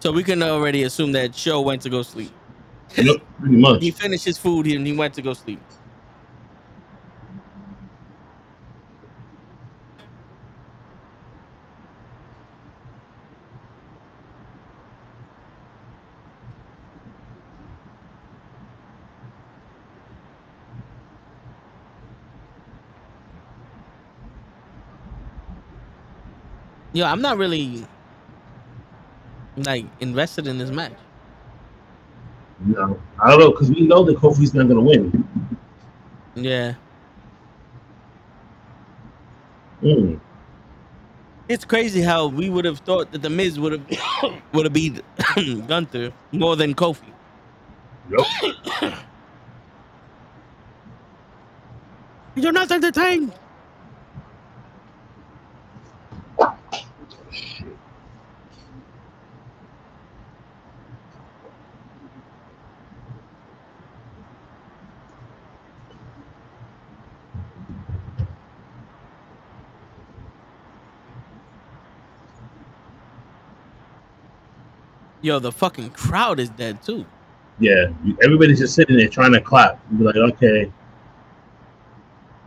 So 0.00 0.12
we 0.12 0.22
can 0.22 0.42
already 0.42 0.84
assume 0.84 1.12
that 1.12 1.32
Joe 1.32 1.60
went 1.60 1.82
to 1.82 1.90
go 1.90 2.02
sleep. 2.02 2.30
Yep, 2.96 3.16
pretty 3.40 3.56
much. 3.56 3.82
He 3.82 3.90
finished 3.90 4.24
his 4.24 4.38
food 4.38 4.66
and 4.66 4.86
he 4.86 4.92
went 4.92 5.14
to 5.14 5.22
go 5.22 5.34
sleep. 5.34 5.60
Yo, 26.98 27.06
I'm 27.06 27.22
not 27.22 27.38
really 27.38 27.86
like 29.56 29.84
invested 30.00 30.48
in 30.48 30.58
this 30.58 30.72
match. 30.72 30.94
No, 32.58 33.00
I 33.22 33.30
don't 33.30 33.38
know 33.38 33.50
because 33.52 33.70
we 33.70 33.82
know 33.82 34.02
that 34.02 34.16
Kofi's 34.16 34.52
not 34.52 34.66
gonna 34.66 34.80
win. 34.80 35.28
Yeah. 36.34 36.74
Mm. 39.80 40.18
It's 41.48 41.64
crazy 41.64 42.00
how 42.00 42.26
we 42.26 42.50
would 42.50 42.64
have 42.64 42.80
thought 42.80 43.12
that 43.12 43.22
the 43.22 43.30
Miz 43.30 43.60
would 43.60 43.74
have 43.74 44.42
would 44.52 44.64
have 44.66 44.72
beat 44.72 45.00
Gunther 45.68 46.12
more 46.32 46.56
than 46.56 46.74
Kofi. 46.74 47.12
Yep. 48.10 48.26
You're 52.34 52.50
not 52.50 52.72
entertained. 52.72 53.32
Yo, 75.28 75.38
the 75.38 75.52
fucking 75.52 75.90
crowd 75.90 76.40
is 76.40 76.48
dead 76.48 76.82
too. 76.82 77.04
Yeah, 77.58 77.92
everybody's 78.22 78.60
just 78.60 78.74
sitting 78.74 78.96
there 78.96 79.08
trying 79.08 79.34
to 79.34 79.42
clap. 79.42 79.78
You 79.92 79.98
be 79.98 80.04
like, 80.04 80.16
okay. 80.16 80.72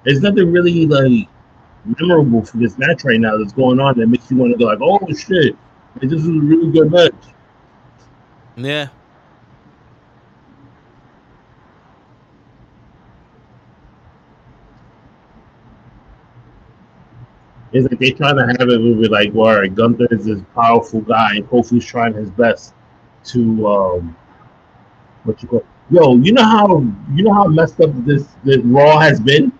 There's 0.03 0.21
nothing 0.21 0.51
really 0.51 0.87
like 0.87 1.29
memorable 1.85 2.43
for 2.43 2.57
this 2.57 2.79
match 2.79 3.03
right 3.03 3.19
now 3.19 3.37
that's 3.37 3.53
going 3.53 3.79
on 3.79 3.99
that 3.99 4.07
makes 4.07 4.31
you 4.31 4.37
want 4.37 4.53
to 4.53 4.57
go 4.57 4.65
like, 4.65 4.79
oh 4.81 4.97
shit, 5.13 5.55
this 6.01 6.11
is 6.11 6.27
a 6.27 6.31
really 6.31 6.71
good 6.71 6.91
match. 6.91 7.13
Yeah. 8.57 8.87
It's 17.73 17.89
like 17.89 17.99
they're 17.99 18.13
trying 18.13 18.35
to 18.35 18.45
have 18.45 18.69
it 18.69 18.81
where 18.81 18.93
we're 18.95 19.09
like, 19.09 19.33
well, 19.33 19.49
all 19.49 19.61
right, 19.61 19.73
Gunther 19.73 20.07
is 20.11 20.25
this 20.25 20.41
powerful 20.53 21.01
guy, 21.01 21.35
and 21.35 21.49
Kofi's 21.49 21.85
trying 21.85 22.13
his 22.13 22.29
best 22.29 22.73
to 23.25 23.67
um, 23.67 24.15
what 25.23 25.41
you 25.41 25.47
call. 25.47 25.65
Yo, 25.89 26.15
you 26.17 26.31
know 26.33 26.43
how 26.43 26.79
you 27.13 27.23
know 27.23 27.33
how 27.33 27.45
messed 27.45 27.79
up 27.79 27.91
this 28.05 28.27
this 28.43 28.57
Raw 28.63 28.99
has 28.99 29.19
been. 29.19 29.51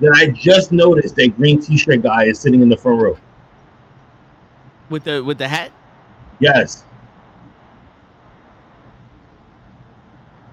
That 0.00 0.12
I 0.16 0.28
just 0.28 0.72
noticed 0.72 1.14
that 1.16 1.36
green 1.36 1.60
T-shirt 1.60 2.02
guy 2.02 2.24
is 2.24 2.40
sitting 2.40 2.62
in 2.62 2.68
the 2.68 2.76
front 2.76 3.00
row. 3.00 3.16
With 4.90 5.04
the 5.04 5.22
with 5.22 5.38
the 5.38 5.46
hat? 5.46 5.70
Yes, 6.40 6.84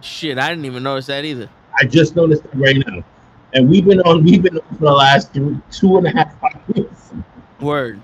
Shit, 0.02 0.38
I 0.38 0.50
didn't 0.50 0.66
even 0.66 0.84
notice 0.84 1.08
that 1.08 1.26
either. 1.26 1.50
I 1.80 1.86
just 1.86 2.16
noticed 2.16 2.46
it 2.46 2.52
right 2.54 2.78
now, 2.88 3.04
and 3.54 3.70
we've 3.70 3.86
been 3.86 4.02
on 4.02 4.24
we've 4.24 4.42
been 4.42 4.58
on 4.58 4.78
for 4.78 4.86
the 4.86 4.92
last 4.92 5.34
three, 5.34 5.58
two 5.72 5.98
and 5.98 6.08
a 6.08 6.12
half 6.12 6.36
years. 6.76 7.12
Word. 7.60 8.02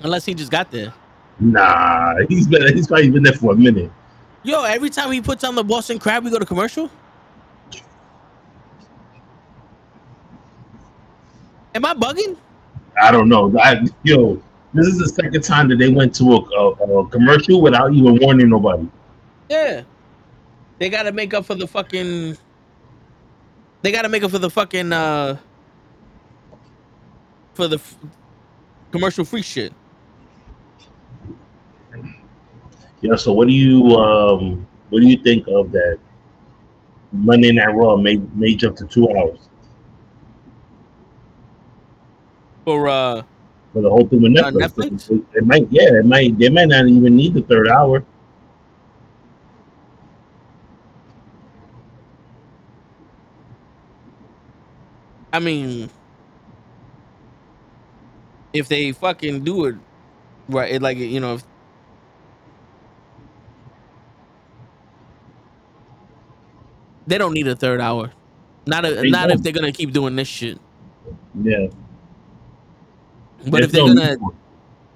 Unless 0.00 0.24
he 0.24 0.34
just 0.34 0.50
got 0.50 0.70
there. 0.70 0.92
Nah, 1.40 2.14
he's 2.28 2.46
been 2.46 2.74
he's 2.74 2.86
probably 2.86 3.10
been 3.10 3.22
there 3.22 3.32
for 3.32 3.52
a 3.52 3.56
minute. 3.56 3.90
Yo, 4.42 4.62
every 4.64 4.90
time 4.90 5.10
he 5.10 5.20
puts 5.20 5.44
on 5.44 5.54
the 5.54 5.64
Boston 5.64 5.98
Crab, 5.98 6.24
we 6.24 6.30
go 6.30 6.38
to 6.38 6.46
commercial. 6.46 6.90
Am 11.74 11.84
I 11.84 11.94
bugging? 11.94 12.36
I 13.00 13.10
don't 13.10 13.28
know. 13.28 13.56
I, 13.58 13.84
yo, 14.02 14.42
this 14.74 14.86
is 14.86 14.98
the 14.98 15.08
second 15.08 15.42
time 15.42 15.68
that 15.68 15.76
they 15.76 15.88
went 15.88 16.14
to 16.16 16.24
a, 16.24 16.36
a, 16.36 16.98
a 17.00 17.08
commercial 17.08 17.60
without 17.60 17.92
even 17.92 18.18
warning 18.20 18.48
nobody. 18.48 18.88
Yeah. 19.48 19.82
They 20.78 20.88
gotta 20.88 21.12
make 21.12 21.34
up 21.34 21.44
for 21.44 21.54
the 21.54 21.66
fucking. 21.66 22.36
They 23.82 23.92
gotta 23.92 24.08
make 24.08 24.22
it 24.22 24.28
for 24.28 24.38
the 24.38 24.50
fucking 24.50 24.92
uh. 24.92 25.38
For 27.54 27.68
the 27.68 27.76
f- 27.76 27.96
commercial 28.92 29.24
free 29.24 29.42
shit. 29.42 29.72
Yeah. 33.00 33.16
So 33.16 33.32
what 33.32 33.48
do 33.48 33.54
you 33.54 33.96
um 33.96 34.66
what 34.90 35.00
do 35.00 35.06
you 35.06 35.16
think 35.18 35.46
of 35.48 35.70
that 35.72 35.98
Monday 37.12 37.52
Night 37.52 37.74
Raw 37.74 37.96
may 37.96 38.16
may 38.34 38.54
jump 38.54 38.76
to 38.78 38.86
two 38.86 39.08
hours 39.16 39.38
For 42.64 42.88
uh, 42.88 43.22
for 43.72 43.82
the 43.82 43.88
whole 43.90 44.06
thing 44.06 44.22
with 44.22 44.36
On 44.38 44.54
Netflix. 44.54 44.74
Netflix? 44.74 45.10
It, 45.10 45.24
it 45.38 45.46
might, 45.46 45.66
yeah, 45.70 45.98
it 45.98 46.04
might. 46.06 46.38
They 46.38 46.48
might 46.48 46.68
not 46.68 46.86
even 46.86 47.16
need 47.16 47.34
the 47.34 47.42
third 47.42 47.68
hour. 47.68 48.04
I 55.38 55.40
mean, 55.40 55.88
if 58.52 58.66
they 58.66 58.90
fucking 58.90 59.44
do 59.44 59.66
it 59.66 59.76
right, 60.48 60.72
it 60.74 60.82
like 60.82 60.98
you 60.98 61.20
know, 61.20 61.34
if 61.36 61.44
they 67.06 67.18
don't 67.18 67.32
need 67.34 67.46
a 67.46 67.54
third 67.54 67.80
hour. 67.80 68.10
Not 68.66 68.84
a, 68.84 68.96
They 68.96 69.10
not 69.10 69.28
if 69.30 69.34
don't. 69.34 69.44
they're 69.44 69.52
gonna 69.52 69.70
keep 69.70 69.92
doing 69.92 70.16
this 70.16 70.26
shit. 70.26 70.58
Yeah, 71.40 71.68
But 73.46 73.62
if 73.62 73.70
they're 73.70 73.86
no 73.86 73.94
gonna 73.94 74.16
need 74.16 74.18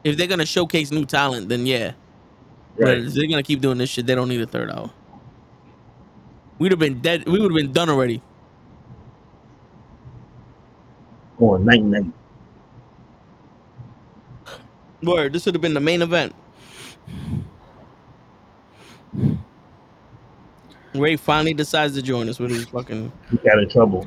if 0.02 0.16
they're 0.16 0.26
gonna 0.26 0.44
showcase 0.44 0.90
new 0.90 1.04
talent, 1.04 1.48
then 1.48 1.64
yeah. 1.64 1.92
But 2.76 2.98
if 2.98 3.14
they're 3.14 3.28
gonna 3.28 3.44
keep 3.44 3.60
doing 3.60 3.78
this 3.78 3.90
shit, 3.90 4.06
they 4.06 4.16
don't 4.16 4.28
need 4.28 4.40
a 4.40 4.46
third 4.48 4.72
hour. 4.72 4.90
We'd 6.58 6.72
have 6.72 6.80
been 6.80 7.00
dead. 7.00 7.28
We 7.28 7.38
would 7.38 7.52
have 7.52 7.56
been 7.56 7.72
done 7.72 7.88
already. 7.88 8.20
Going 11.42 11.64
night 11.64 11.82
night. 11.82 12.04
Word, 15.02 15.32
this 15.32 15.44
would 15.44 15.56
have 15.56 15.62
been 15.62 15.74
the 15.74 15.80
main 15.80 16.00
event. 16.00 16.32
Ray 20.94 21.16
finally 21.16 21.52
decides 21.52 21.94
to 21.94 22.02
join 22.02 22.28
us 22.28 22.38
with 22.38 22.52
his 22.52 22.66
fucking. 22.66 23.10
He 23.28 23.38
got 23.38 23.58
in 23.58 23.68
trouble. 23.68 24.06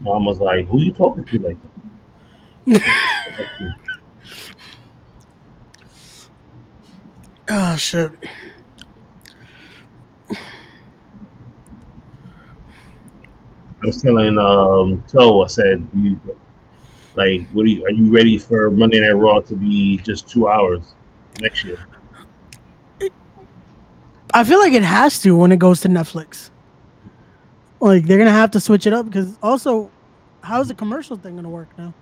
Mom 0.00 0.24
was 0.24 0.40
like, 0.40 0.66
"Who 0.66 0.80
you 0.80 0.92
talking 0.92 1.24
to 1.24 1.38
like 1.38 1.56
that?" 2.66 2.82
Oh 7.48 7.76
shit. 7.76 8.10
I 13.84 13.86
was 13.86 14.00
telling 14.00 14.38
um 14.38 15.04
Toe, 15.08 15.44
I 15.44 15.46
said, 15.46 15.86
you, 15.94 16.18
like, 17.16 17.46
what 17.50 17.66
are 17.66 17.68
you? 17.68 17.84
Are 17.84 17.90
you 17.90 18.10
ready 18.10 18.38
for 18.38 18.70
Monday 18.70 18.98
Night 18.98 19.12
Raw 19.12 19.40
to 19.40 19.54
be 19.54 19.98
just 19.98 20.26
two 20.26 20.48
hours 20.48 20.94
next 21.42 21.64
year? 21.64 21.78
I 24.32 24.42
feel 24.42 24.58
like 24.58 24.72
it 24.72 24.82
has 24.82 25.20
to 25.20 25.36
when 25.36 25.52
it 25.52 25.58
goes 25.58 25.82
to 25.82 25.88
Netflix. 25.88 26.50
Like 27.80 28.06
they're 28.06 28.16
gonna 28.16 28.30
have 28.30 28.50
to 28.52 28.60
switch 28.60 28.86
it 28.86 28.94
up 28.94 29.04
because 29.04 29.36
also, 29.42 29.90
how's 30.42 30.68
the 30.68 30.74
commercial 30.74 31.18
thing 31.18 31.36
gonna 31.36 31.50
work 31.50 31.68
now? 31.76 31.92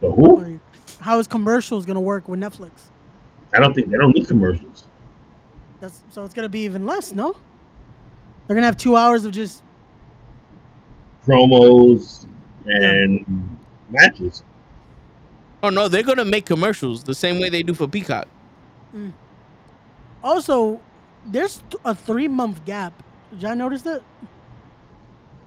But 0.00 0.12
who? 0.12 0.40
Like, 0.40 0.60
how 1.00 1.18
is 1.18 1.26
commercials 1.26 1.84
gonna 1.84 2.00
work 2.00 2.28
with 2.28 2.40
Netflix? 2.40 2.70
I 3.52 3.60
don't 3.60 3.74
think 3.74 3.90
they 3.90 3.98
don't 3.98 4.14
need 4.14 4.26
commercials. 4.26 4.86
That's 5.80 6.02
so 6.08 6.24
it's 6.24 6.32
gonna 6.32 6.48
be 6.48 6.60
even 6.60 6.86
less, 6.86 7.12
no? 7.12 7.36
They're 8.46 8.56
gonna 8.56 8.66
have 8.66 8.78
two 8.78 8.96
hours 8.96 9.26
of 9.26 9.32
just 9.32 9.62
Promos 11.26 12.26
and 12.66 13.58
matches. 13.90 14.42
Oh 15.62 15.70
no, 15.70 15.88
they're 15.88 16.02
gonna 16.02 16.24
make 16.24 16.46
commercials 16.46 17.04
the 17.04 17.14
same 17.14 17.40
way 17.40 17.48
they 17.48 17.62
do 17.62 17.74
for 17.74 17.88
Peacock. 17.88 18.28
Mm. 18.94 19.12
also 20.22 20.80
there's 21.26 21.62
a 21.84 21.94
three 21.94 22.28
month 22.28 22.64
gap. 22.64 23.02
Did 23.30 23.42
y'all 23.42 23.56
notice 23.56 23.82
that? 23.82 24.02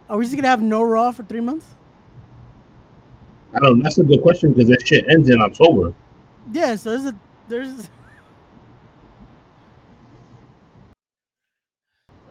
Are 0.10 0.18
we 0.18 0.26
just 0.26 0.36
gonna 0.36 0.48
have 0.48 0.62
no 0.62 0.84
Raw 0.84 1.12
for 1.12 1.24
three 1.24 1.40
months? 1.40 1.66
I 3.54 3.60
don't. 3.60 3.80
Know. 3.80 3.84
That's 3.84 3.98
a 3.98 4.04
good 4.04 4.22
question 4.22 4.54
because 4.54 4.70
that 4.70 4.86
shit 4.86 5.08
ends 5.10 5.30
in 5.30 5.42
October. 5.42 5.94
Yeah, 6.52 6.76
so 6.76 6.92
there's 6.92 7.06
a 7.06 7.16
there's 7.48 7.90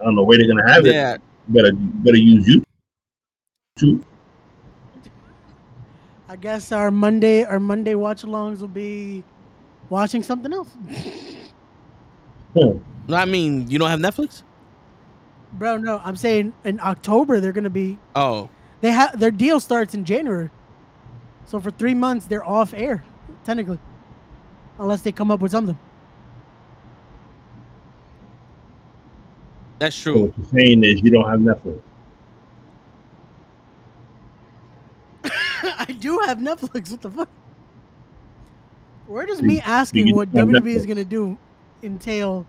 I 0.01 0.05
don't 0.05 0.15
know 0.15 0.23
where 0.23 0.39
they're 0.39 0.47
gonna 0.47 0.71
have 0.71 0.87
Yeah, 0.87 1.15
it. 1.15 1.23
Better 1.49 1.73
better 1.73 2.19
use 2.19 2.63
YouTube. 3.79 4.05
I 6.29 6.37
guess 6.37 6.73
our 6.73 6.91
Monday 6.91 7.45
our 7.45 7.61
Monday 7.61 7.95
watch 7.95 8.23
alongs 8.23 8.61
will 8.61 8.69
be 8.69 9.25
watching 9.89 10.23
something 10.23 10.53
else. 10.53 10.69
Huh. 12.55 12.75
no, 13.09 13.17
I 13.17 13.25
mean 13.25 13.71
you 13.71 13.79
don't 13.79 13.91
have 13.91 14.01
Netflix. 14.01 14.43
Bro, 15.53 15.79
no, 15.79 16.01
I'm 16.05 16.17
saying 16.17 16.53
in 16.65 16.81
October 16.81 17.41
they're 17.41 17.53
gonna 17.53 17.71
be 17.71 17.99
Oh, 18.15 18.51
they 18.81 18.91
have 18.91 19.19
their 19.19 19.31
deal 19.31 19.61
starts 19.61 19.95
in 19.95 20.05
January. 20.05 20.51
So 21.47 21.61
for 21.61 21.71
three 21.71 21.95
months 21.95 22.27
they're 22.27 22.45
off 22.47 22.75
air, 22.75 23.05
technically. 23.45 23.79
Unless 24.79 25.03
they 25.03 25.13
come 25.13 25.31
up 25.31 25.41
with 25.41 25.51
something. 25.53 25.79
that's 29.79 29.97
So 30.05 30.13
true. 30.13 30.23
what 30.27 30.39
you're 30.39 30.47
saying 30.49 30.85
is 30.85 31.01
you 31.03 31.11
don't 31.11 31.29
have 31.29 31.41
Netflix. 31.41 31.81
I 35.89 35.93
do 35.93 36.19
have 36.27 36.39
Netflix. 36.39 36.91
What 36.91 37.01
the 37.01 37.11
fuck? 37.11 37.31
Where 39.07 39.25
does 39.25 39.41
me 39.41 39.61
asking 39.61 40.09
you 40.09 40.15
what 40.15 40.29
have 40.29 40.49
WWE 40.49 40.75
is 40.75 40.85
gonna 40.85 41.05
do 41.05 41.39
entail? 41.83 42.47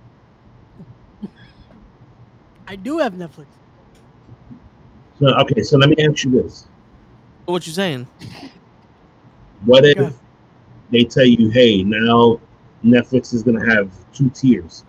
I 2.67 2.75
do 2.75 2.97
have 2.97 3.13
Netflix. 3.13 3.47
So 5.19 5.27
okay, 5.39 5.61
so 5.63 5.77
let 5.77 5.89
me 5.89 5.95
ask 6.05 6.25
you 6.25 6.31
this: 6.31 6.67
oh, 7.47 7.53
What 7.53 7.65
you 7.65 7.71
saying? 7.71 8.07
What 9.65 9.85
if 9.85 9.97
Okay. 9.97 10.15
they 10.91 11.03
tell 11.05 11.25
you, 11.25 11.49
"Hey, 11.49 11.81
now 11.83 12.41
Netflix 12.83 13.33
is 13.33 13.41
gonna 13.41 13.65
have 13.73 13.89
two 14.13 14.29
tiers, 14.29 14.83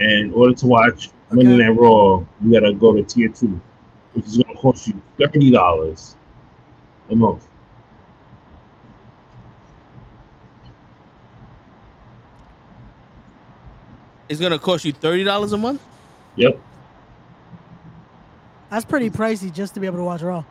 and 0.00 0.26
in 0.26 0.32
order 0.32 0.54
to 0.54 0.66
watch 0.66 1.10
Monday 1.30 1.54
Okay. 1.54 1.68
Night 1.68 1.78
Raw, 1.78 2.24
you 2.42 2.52
gotta 2.52 2.72
go 2.72 2.94
to 2.94 3.02
tier 3.02 3.28
two, 3.28 3.60
which 4.14 4.26
is 4.26 4.38
gonna 4.38 4.58
cost 4.58 4.88
you 4.88 5.00
thirty 5.18 5.50
dollars 5.50 6.16
a 7.10 7.16
month." 7.16 7.46
It's 14.28 14.40
gonna 14.40 14.58
cost 14.58 14.84
you 14.84 14.92
thirty 14.92 15.24
dollars 15.24 15.52
a 15.52 15.58
month. 15.58 15.82
Yep. 16.36 16.60
That's 18.70 18.84
pretty 18.84 19.08
pricey 19.08 19.52
just 19.52 19.74
to 19.74 19.80
be 19.80 19.86
able 19.86 19.98
to 19.98 20.04
watch 20.04 20.22
Raw. 20.22 20.44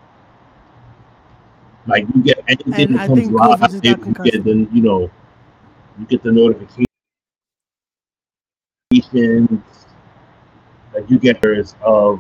Like 1.85 2.05
you 2.13 2.23
get 2.23 2.43
anything 2.47 2.73
And 2.73 2.95
that 2.95 3.01
I 3.01 3.07
comes 3.07 3.19
think 3.19 3.31
live, 3.31 3.59
Kofi 3.59 3.71
just 3.71 3.85
you 3.85 3.95
get 4.23 4.43
the 4.43 4.67
you 4.73 4.81
know, 4.81 5.11
you 5.99 6.05
get 6.07 6.23
the 6.23 6.31
notifications. 6.31 6.87
Like 10.93 11.09
you 11.09 11.19
get 11.19 11.41
yours 11.43 11.75
of 11.81 12.19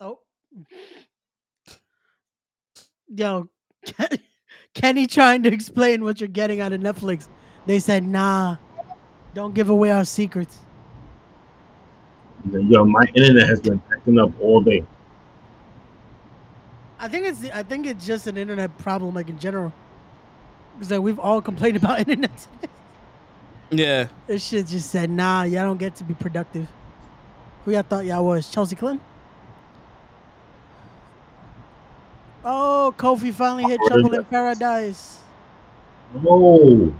Oh. 0.00 0.18
Yo, 3.14 3.48
Kenny 4.74 5.06
trying 5.06 5.42
to 5.44 5.52
explain 5.52 6.02
what 6.02 6.20
you're 6.20 6.28
getting 6.28 6.60
out 6.60 6.72
of 6.72 6.80
Netflix. 6.80 7.28
They 7.66 7.78
said, 7.78 8.04
nah, 8.04 8.56
don't 9.34 9.54
give 9.54 9.70
away 9.70 9.90
our 9.90 10.04
secrets. 10.04 10.58
yo, 12.50 12.84
my 12.84 13.04
internet 13.14 13.48
has 13.48 13.60
been 13.60 13.80
acting 13.92 14.18
up 14.18 14.30
all 14.40 14.60
day. 14.60 14.84
I 16.98 17.08
think 17.08 17.26
it's 17.26 17.44
I 17.52 17.62
think 17.62 17.86
it's 17.86 18.06
just 18.06 18.26
an 18.26 18.36
internet 18.36 18.76
problem, 18.78 19.14
like 19.14 19.28
in 19.28 19.38
general. 19.38 19.72
Because 20.74 20.90
like, 20.90 21.00
we've 21.00 21.18
all 21.18 21.42
complained 21.42 21.76
about 21.82 22.00
internet. 22.00 22.48
Yeah, 23.70 24.08
this 24.26 24.44
shit 24.44 24.66
just 24.66 24.90
said, 24.90 25.10
nah, 25.10 25.42
y'all 25.42 25.64
don't 25.64 25.76
get 25.76 25.94
to 25.96 26.04
be 26.04 26.14
productive. 26.14 26.66
Who 27.64 27.72
y'all 27.72 27.82
thought 27.82 28.06
y'all 28.06 28.24
was? 28.24 28.48
Chelsea 28.48 28.76
Clinton? 28.76 29.04
Oh, 32.48 32.94
Kofi 32.96 33.34
finally 33.34 33.64
hit 33.64 33.80
Oh, 33.82 33.88
Trouble 33.88 34.14
in 34.14 34.24
Paradise. 34.24 35.18
Oh, 36.24 36.94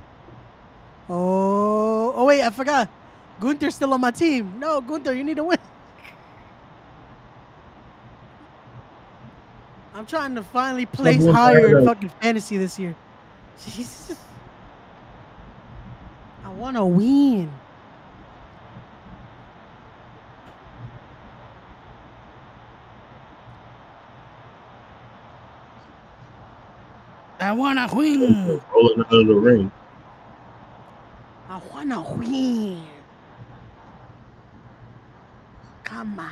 Oh, 1.08 2.12
oh 2.16 2.24
wait, 2.24 2.42
I 2.42 2.50
forgot. 2.50 2.90
Gunther's 3.38 3.76
still 3.76 3.94
on 3.94 4.00
my 4.00 4.10
team. 4.10 4.58
No, 4.58 4.80
Gunther, 4.80 5.14
you 5.14 5.22
need 5.22 5.36
to 5.36 5.44
win. 5.44 5.58
I'm 9.94 10.04
trying 10.04 10.34
to 10.34 10.42
finally 10.42 10.84
place 10.84 11.24
higher 11.24 11.78
in 11.78 11.86
fucking 11.86 12.10
fantasy 12.20 12.56
this 12.58 12.76
year. 12.76 12.96
Jesus. 13.64 14.18
I 16.44 16.48
want 16.50 16.76
to 16.76 16.84
win. 16.84 17.50
I 27.46 27.52
wanna 27.52 27.88
win. 27.92 28.60
rolling 28.74 29.00
out 29.00 29.12
of 29.12 29.26
the 29.28 29.34
ring. 29.34 29.70
I 31.48 31.60
wanna 31.72 32.02
win. 32.16 32.82
Come 35.84 36.18
on. 36.18 36.30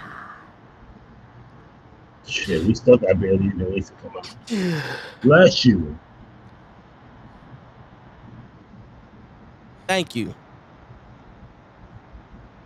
Shit, 2.27 2.65
we 2.65 2.75
still 2.75 2.97
got 2.97 3.21
barely 3.21 3.47
even 3.47 3.71
ways 3.71 3.91
to 3.91 3.95
come 4.03 4.17
out. 4.17 4.83
Bless 5.23 5.65
you. 5.65 5.97
Thank 9.87 10.17
you. 10.17 10.35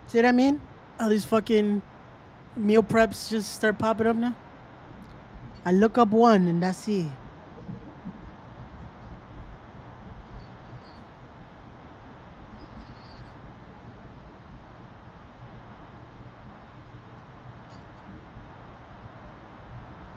See 0.07 0.17
what 0.17 0.25
I 0.25 0.31
mean? 0.31 0.59
All 0.99 1.09
these 1.09 1.25
fucking 1.25 1.83
meal 2.55 2.81
preps 2.81 3.29
just 3.29 3.53
start 3.53 3.77
popping 3.77 4.07
up 4.07 4.15
now. 4.15 4.35
I 5.65 5.71
look 5.71 5.99
up 5.99 6.09
one 6.09 6.47
and 6.47 6.63
that's 6.63 6.87
it. 6.87 7.05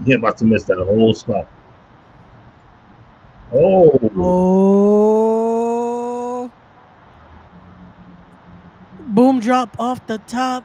He 0.05 0.13
about 0.15 0.39
to 0.39 0.45
miss 0.45 0.65
that 0.65 0.79
whole 0.79 1.15
spot. 1.15 1.49
Oh, 3.53 3.99
Oh. 4.17 5.63
Boom 9.09 9.41
drop 9.41 9.77
off 9.79 10.07
the 10.07 10.19
top. 10.19 10.65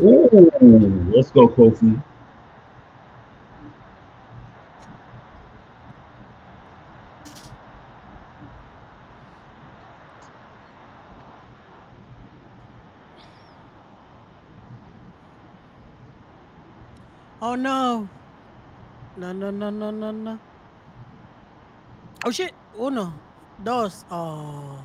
Ooh, 0.00 1.12
let's 1.14 1.30
go, 1.30 1.48
Kofi. 1.48 2.02
Oh 17.42 17.54
no. 17.54 18.10
No, 19.58 19.70
no, 19.70 19.90
no, 19.90 19.90
no, 19.92 20.12
no, 20.12 20.12
no. 20.12 20.40
Oh 22.24 22.30
shit. 22.32 22.54
Uno. 22.78 23.12
Dos. 23.58 24.04
Oh. 24.10 24.84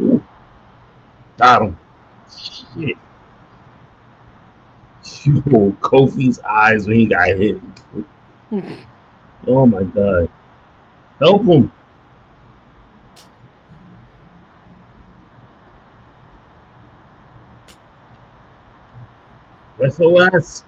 Ooh. 0.00 0.22
Got 1.38 1.62
him. 1.62 1.78
Shit. 2.28 2.98
Yo, 5.24 5.72
Kofi's 5.80 6.40
eyes 6.40 6.86
when 6.86 7.00
he 7.00 7.06
got 7.06 7.28
hit. 7.28 7.60
Oh 9.46 9.66
my 9.66 9.82
god. 9.82 10.28
Help 11.18 11.44
him. 11.44 11.70
SOS. 19.88 20.64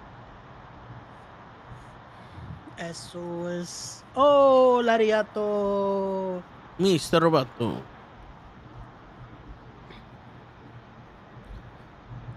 Eso 2.77 3.47
es. 3.47 4.03
Oh, 4.15 4.81
Lariato. 4.83 6.41
Mr. 6.79 7.21
Roberto. 7.21 7.92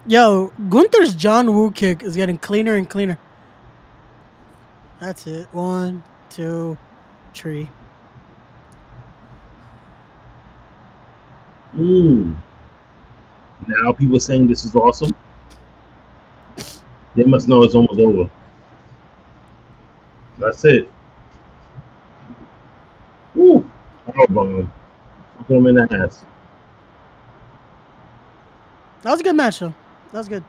Yo, 0.09 0.53
Gunther's 0.69 1.17
John 1.17 1.53
Woo 1.53 1.73
kick 1.73 2.05
is 2.05 2.15
getting 2.15 2.39
cleaner 2.39 2.75
and 2.75 2.89
cleaner. 2.89 3.19
That's 5.01 5.27
it. 5.27 5.49
One, 5.51 6.05
two, 6.31 6.79
three. 7.35 7.69
Mm. 11.75 12.37
Now 13.67 13.93
people 13.93 14.21
saying 14.21 14.47
this 14.47 14.65
is 14.65 14.77
awesome. 14.77 15.11
They 17.17 17.25
must 17.25 17.49
know 17.49 17.65
it's 17.65 17.75
almost 17.75 17.99
over. 17.99 18.31
That's 20.39 20.65
it. 20.65 20.89
Woo! 23.35 23.69
Oh, 24.17 24.27
bomb. 24.29 24.73
Put 25.47 25.57
him 25.57 25.67
in 25.67 25.75
the 25.75 25.89
ass. 25.91 26.25
That 29.03 29.11
was 29.11 29.21
a 29.21 29.25
good 29.25 29.37
match, 29.37 29.59
though. 29.59 29.75
That 30.13 30.19
was 30.19 30.29
good. 30.29 30.47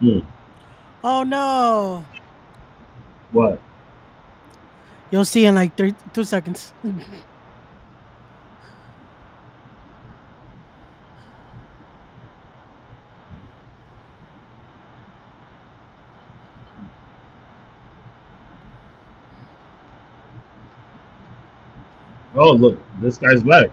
Hmm. 0.00 0.20
Oh 1.04 1.24
no! 1.24 2.07
What? 3.38 3.60
You'll 5.12 5.24
see 5.24 5.44
in 5.46 5.54
like 5.54 5.76
three, 5.76 5.94
two 6.12 6.24
seconds. 6.24 6.72
Oh, 22.34 22.50
look, 22.50 22.80
this 23.00 23.18
guy's 23.18 23.44
back. 23.44 23.70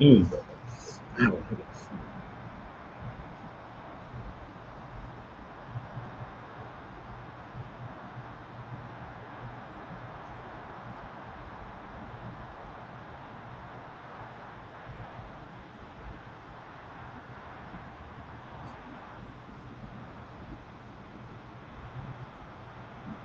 Hmm. 0.00 0.24
Ow. 1.20 1.38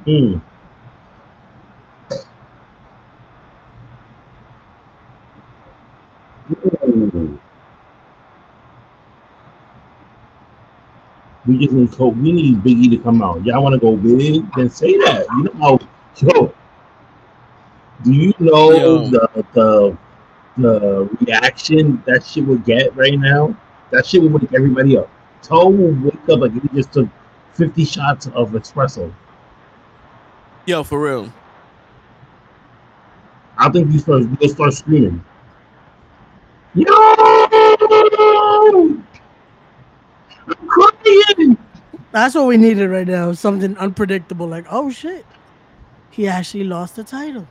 Ooh. 0.08 0.42
We 11.48 11.58
just 11.60 11.74
need 11.74 11.92
Kobe. 11.92 12.20
We 12.20 12.32
need 12.32 12.58
Biggie 12.64 12.90
to 12.92 12.98
come 12.98 13.22
out. 13.22 13.44
Y'all 13.46 13.64
want 13.64 13.74
to 13.74 13.80
go 13.80 13.96
big? 13.96 14.46
Then 14.56 14.70
say 14.70 14.98
that. 14.98 15.26
You 15.38 15.44
know 15.44 15.54
how, 15.60 15.80
yo. 16.18 16.54
Do 18.04 18.12
you 18.12 18.34
know 18.40 18.72
Yo. 18.72 19.10
the 19.10 19.46
the 19.54 19.98
the 20.58 21.10
reaction 21.22 22.04
that 22.06 22.26
shit 22.26 22.46
would 22.46 22.64
get 22.66 22.96
right 22.96 23.20
now? 23.20 23.56
That 23.92 24.06
shit 24.06 24.22
would 24.22 24.34
wake 24.34 24.54
everybody 24.54 24.98
up. 24.98 25.10
Toe 25.42 25.70
will 25.70 25.96
wake 26.04 26.30
up 26.30 26.40
like 26.40 26.54
he 26.54 26.68
just 26.76 26.94
took 26.94 27.08
fifty 27.54 27.86
shots 27.86 28.28
of 28.28 28.52
espresso. 28.52 29.12
Yo, 30.66 30.84
for 30.84 31.00
real. 31.00 31.32
I 33.58 33.70
think 33.70 33.92
you 33.94 34.00
start 34.00 34.24
you'll 34.40 34.50
start 34.50 34.74
screaming. 34.74 35.24
Yo! 36.74 36.88
I'm 40.48 40.68
crying. 40.68 41.58
That's 42.12 42.34
what 42.34 42.48
we 42.48 42.58
needed 42.58 42.90
right 42.90 43.08
now. 43.08 43.34
Something 43.34 43.78
unpredictable, 43.78 44.48
like 44.48 44.66
oh 44.72 44.90
shit, 44.90 45.26
he 46.10 46.28
actually 46.28 46.64
lost 46.64 46.96
the 46.96 47.04
title. 47.04 47.48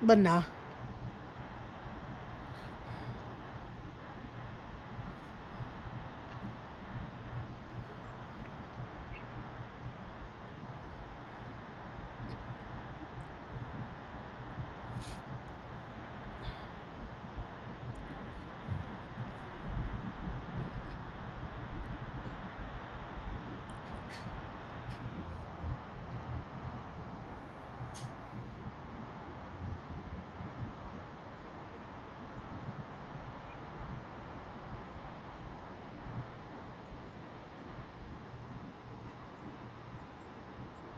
But 0.00 0.18
nah. 0.18 0.44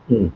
Hmm. 0.07 0.27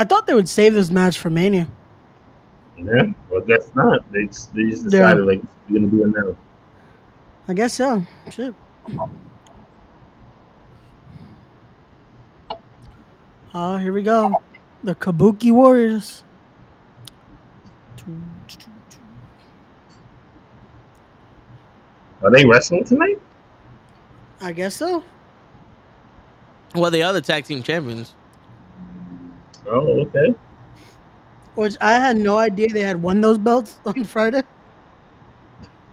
I 0.00 0.04
thought 0.04 0.26
they 0.26 0.32
would 0.32 0.48
save 0.48 0.72
this 0.72 0.90
match 0.90 1.18
for 1.18 1.28
Mania. 1.28 1.68
Yeah, 2.78 3.12
well, 3.28 3.42
guess 3.42 3.70
not. 3.74 4.10
They 4.10 4.24
just, 4.24 4.54
they 4.54 4.64
just 4.70 4.84
Yeah. 4.84 4.90
decided 4.92 5.26
like 5.26 5.42
we're 5.68 5.78
gonna 5.78 5.90
do 5.90 6.04
it 6.04 6.16
now. 6.16 6.36
I 7.46 7.52
guess 7.52 7.74
so. 7.74 8.02
Shit. 8.30 8.54
Oh, 13.52 13.76
here 13.76 13.92
we 13.92 14.02
go. 14.02 14.42
The 14.82 14.94
Kabuki 14.94 15.52
Warriors. 15.52 16.24
Are 22.22 22.30
they 22.30 22.46
wrestling 22.46 22.84
tonight? 22.84 23.20
I 24.40 24.52
guess 24.52 24.76
so. 24.76 25.04
Well, 26.74 26.90
they 26.90 27.02
are 27.02 27.12
the 27.12 27.20
tag 27.20 27.44
team 27.44 27.62
champions. 27.62 28.14
Oh, 29.70 30.00
okay. 30.00 30.34
Which 31.54 31.76
I 31.80 31.92
had 31.92 32.16
no 32.16 32.38
idea 32.38 32.68
they 32.68 32.80
had 32.80 33.00
won 33.00 33.20
those 33.20 33.38
belts 33.38 33.76
on 33.86 34.04
Friday. 34.04 34.42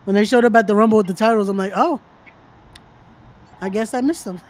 When 0.05 0.15
they 0.15 0.25
showed 0.25 0.45
up 0.45 0.55
at 0.55 0.67
the 0.67 0.75
Rumble 0.75 0.97
with 0.97 1.07
the 1.07 1.13
titles, 1.13 1.49
I'm 1.49 1.57
like, 1.57 1.73
oh, 1.75 1.99
I 3.61 3.69
guess 3.69 3.93
I 3.93 4.01
missed 4.01 4.25
them. 4.25 4.41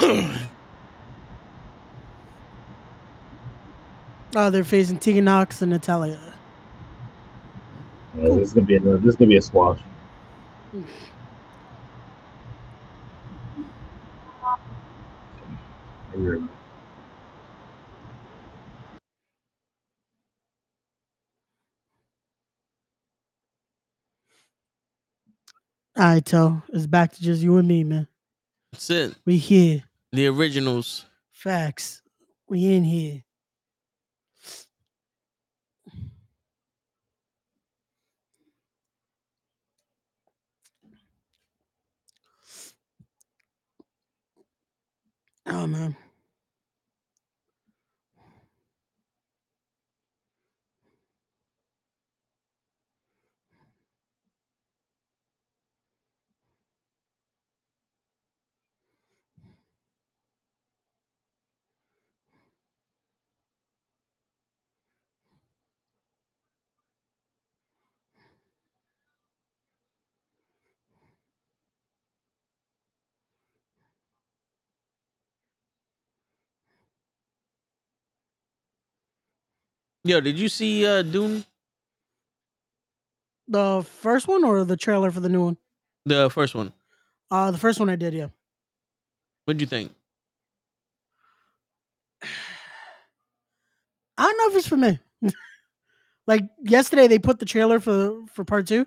oh, 4.36 4.50
they're 4.50 4.64
facing 4.64 4.98
Tegan 4.98 5.24
Nox 5.24 5.62
and 5.62 5.70
Natalya. 5.70 6.20
Oh, 8.20 8.36
this 8.36 8.48
is 8.48 8.54
gonna 8.54 8.66
be 8.66 8.76
another. 8.76 8.98
This 8.98 9.10
is 9.10 9.16
gonna 9.16 9.28
be 9.30 9.36
a 9.36 9.42
squash. 9.42 9.80
Weird. 16.14 16.48
All 25.96 26.04
right, 26.04 26.28
so 26.28 26.62
it's 26.72 26.86
back 26.86 27.12
to 27.14 27.22
just 27.22 27.42
you 27.42 27.56
and 27.56 27.68
me, 27.68 27.84
man. 27.84 28.08
That's 28.72 28.90
it. 28.90 29.14
We 29.24 29.38
here. 29.38 29.84
The 30.12 30.26
originals. 30.26 31.06
Facts. 31.32 32.02
We 32.48 32.74
in 32.74 32.84
here. 32.84 33.22
Oh 45.46 45.66
man. 45.66 45.96
Yo, 80.04 80.20
did 80.20 80.38
you 80.38 80.50
see 80.50 80.86
uh 80.86 81.00
Dune? 81.02 81.44
The 83.48 83.84
first 84.02 84.28
one 84.28 84.44
or 84.44 84.64
the 84.64 84.76
trailer 84.76 85.10
for 85.10 85.20
the 85.20 85.30
new 85.30 85.44
one? 85.44 85.56
The 86.04 86.28
first 86.28 86.54
one. 86.54 86.74
Uh 87.30 87.50
the 87.50 87.58
first 87.58 87.80
one 87.80 87.88
I 87.88 87.96
did, 87.96 88.12
yeah. 88.12 88.28
What'd 89.46 89.60
you 89.62 89.66
think? 89.66 89.92
I 94.18 94.22
don't 94.22 94.38
know 94.38 94.48
if 94.50 94.56
it's 94.56 94.68
for 94.68 94.76
me. 94.76 94.98
like 96.26 96.44
yesterday, 96.62 97.08
they 97.08 97.18
put 97.18 97.38
the 97.38 97.46
trailer 97.46 97.80
for 97.80 98.26
for 98.34 98.44
part 98.44 98.66
two. 98.66 98.86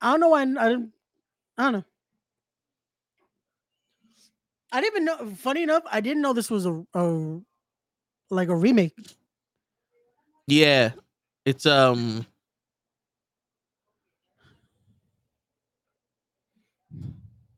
I 0.00 0.10
don't 0.10 0.20
know 0.20 0.30
why 0.30 0.42
I 0.42 0.68
didn't. 0.68 0.92
I 1.56 1.62
don't 1.62 1.72
know. 1.72 1.84
I 4.72 4.80
didn't 4.80 4.94
even 4.94 5.04
know. 5.04 5.34
Funny 5.36 5.62
enough, 5.62 5.84
I 5.90 6.00
didn't 6.00 6.22
know 6.22 6.32
this 6.32 6.50
was 6.50 6.66
a, 6.66 6.82
a 6.94 7.40
like 8.30 8.48
a 8.48 8.56
remake. 8.56 8.94
Yeah. 10.50 10.92
It's 11.46 11.64
um 11.66 12.26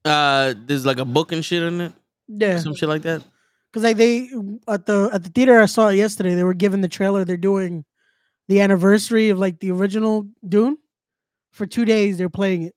uh 0.05 0.55
there's 0.67 0.85
like 0.87 0.99
a 0.99 1.05
book 1.05 1.33
and 1.33 1.45
shit 1.45 1.62
in 1.62 1.81
it. 1.81 1.93
Yeah, 2.29 2.59
Some 2.59 2.75
shit 2.75 2.89
like 2.89 3.03
that. 3.03 3.23
because 3.71 3.83
like 3.85 3.97
they 3.97 4.31
at 4.69 4.87
the 4.87 5.11
at 5.12 5.23
the 5.23 5.31
theater 5.31 5.61
I 5.61 5.67
saw 5.67 5.89
it 5.89 5.97
yesterday, 5.97 6.35
they 6.35 6.45
were 6.45 6.55
giving 6.55 6.81
the 6.81 6.89
trailer. 6.89 7.25
They're 7.25 7.37
doing 7.37 7.85
the 8.49 8.61
anniversary 8.61 9.29
of 9.31 9.39
like 9.39 9.59
the 9.61 9.71
original 9.71 10.27
Dune 10.49 10.77
for 11.53 11.67
two 11.67 11.85
days. 11.85 12.19
They're 12.19 12.29
playing 12.31 12.62
it. 12.65 12.75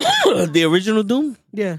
the 0.52 0.64
original 0.64 1.02
Doom? 1.02 1.36
Yeah. 1.52 1.78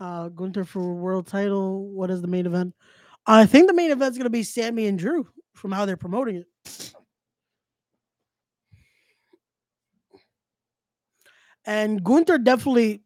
Uh 0.00 0.28
Gunther 0.28 0.64
for 0.64 0.94
world 0.94 1.26
title. 1.26 1.86
What 1.88 2.10
is 2.10 2.20
the 2.20 2.28
main 2.28 2.46
event? 2.46 2.74
I 3.38 3.46
think 3.46 3.68
the 3.68 3.74
main 3.74 3.90
event's 3.90 4.18
gonna 4.18 4.30
be 4.30 4.42
Sami 4.42 4.86
and 4.86 4.98
Drew 4.98 5.28
from 5.54 5.70
how 5.70 5.86
they're 5.86 5.96
promoting 5.96 6.36
it. 6.36 6.92
And 11.64 12.02
Gunther 12.02 12.38
definitely 12.38 13.02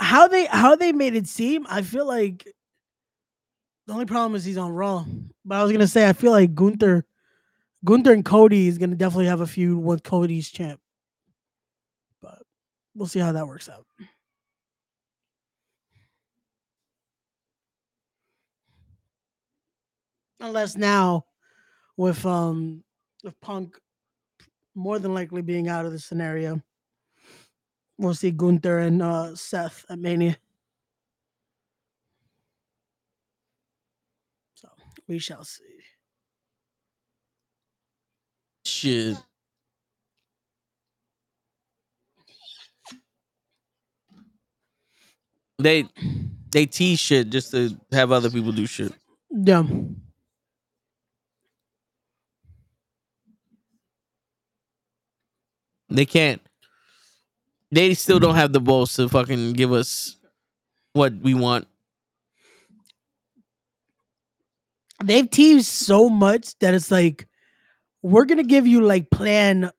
how 0.00 0.28
they 0.28 0.46
how 0.46 0.76
they 0.76 0.92
made 0.92 1.14
it 1.14 1.26
seem, 1.26 1.66
I 1.68 1.82
feel 1.82 2.06
like 2.06 2.46
the 3.86 3.94
only 3.94 4.04
problem 4.04 4.34
is 4.34 4.44
he's 4.44 4.58
on 4.58 4.72
Raw. 4.72 5.06
But 5.44 5.58
I 5.58 5.62
was 5.62 5.72
gonna 5.72 5.86
say 5.86 6.06
I 6.06 6.12
feel 6.12 6.32
like 6.32 6.54
Gunther 6.54 7.06
Gunther 7.84 8.12
and 8.12 8.24
Cody 8.24 8.68
is 8.68 8.76
gonna 8.76 8.96
definitely 8.96 9.26
have 9.26 9.40
a 9.40 9.46
feud 9.46 9.82
with 9.82 10.02
Cody's 10.02 10.50
champ. 10.50 10.78
But 12.20 12.42
we'll 12.94 13.08
see 13.08 13.20
how 13.20 13.32
that 13.32 13.48
works 13.48 13.70
out. 13.70 13.86
Unless 20.40 20.76
now, 20.76 21.24
with 21.96 22.24
um, 22.24 22.84
with 23.24 23.38
Punk 23.40 23.76
more 24.74 24.98
than 24.98 25.12
likely 25.12 25.42
being 25.42 25.68
out 25.68 25.84
of 25.84 25.92
the 25.92 25.98
scenario, 25.98 26.62
we'll 27.98 28.14
see 28.14 28.30
Gunther 28.30 28.78
and 28.78 29.02
uh, 29.02 29.34
Seth 29.34 29.84
at 29.90 29.98
Mania. 29.98 30.36
So 34.54 34.68
we 35.08 35.18
shall 35.18 35.44
see. 35.44 35.64
Shit. 38.64 39.16
They 45.58 45.84
they 46.52 46.66
tease 46.66 47.00
shit 47.00 47.30
just 47.30 47.50
to 47.50 47.76
have 47.90 48.12
other 48.12 48.30
people 48.30 48.52
do 48.52 48.66
shit. 48.66 48.92
Yeah. 49.30 49.64
They 55.88 56.06
can't. 56.06 56.42
They 57.70 57.94
still 57.94 58.18
don't 58.18 58.30
mm-hmm. 58.30 58.38
have 58.38 58.52
the 58.52 58.60
balls 58.60 58.94
to 58.94 59.08
fucking 59.08 59.52
give 59.54 59.72
us 59.72 60.16
what 60.92 61.14
we 61.14 61.34
want. 61.34 61.66
they've 65.04 65.30
teased 65.30 65.66
so 65.66 66.08
much 66.08 66.58
that 66.58 66.74
it's 66.74 66.90
like 66.90 67.26
we're 68.02 68.24
gonna 68.24 68.42
give 68.42 68.66
you 68.66 68.80
like 68.80 69.10
plan 69.10 69.70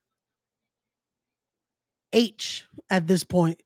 H 2.14 2.66
at 2.90 3.08
this 3.08 3.24
point, 3.24 3.62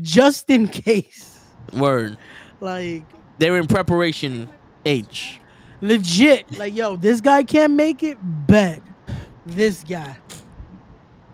just 0.00 0.48
in 0.50 0.68
case. 0.68 1.40
Word. 1.72 2.18
Like 2.60 3.04
They're 3.38 3.56
in 3.56 3.66
preparation 3.66 4.48
H. 4.84 5.40
legit, 5.80 6.58
like 6.58 6.74
yo, 6.74 6.96
this 6.96 7.20
guy 7.20 7.42
can't 7.42 7.72
make 7.72 8.02
it. 8.02 8.18
Bet 8.46 8.82
this 9.46 9.84
guy. 9.84 10.16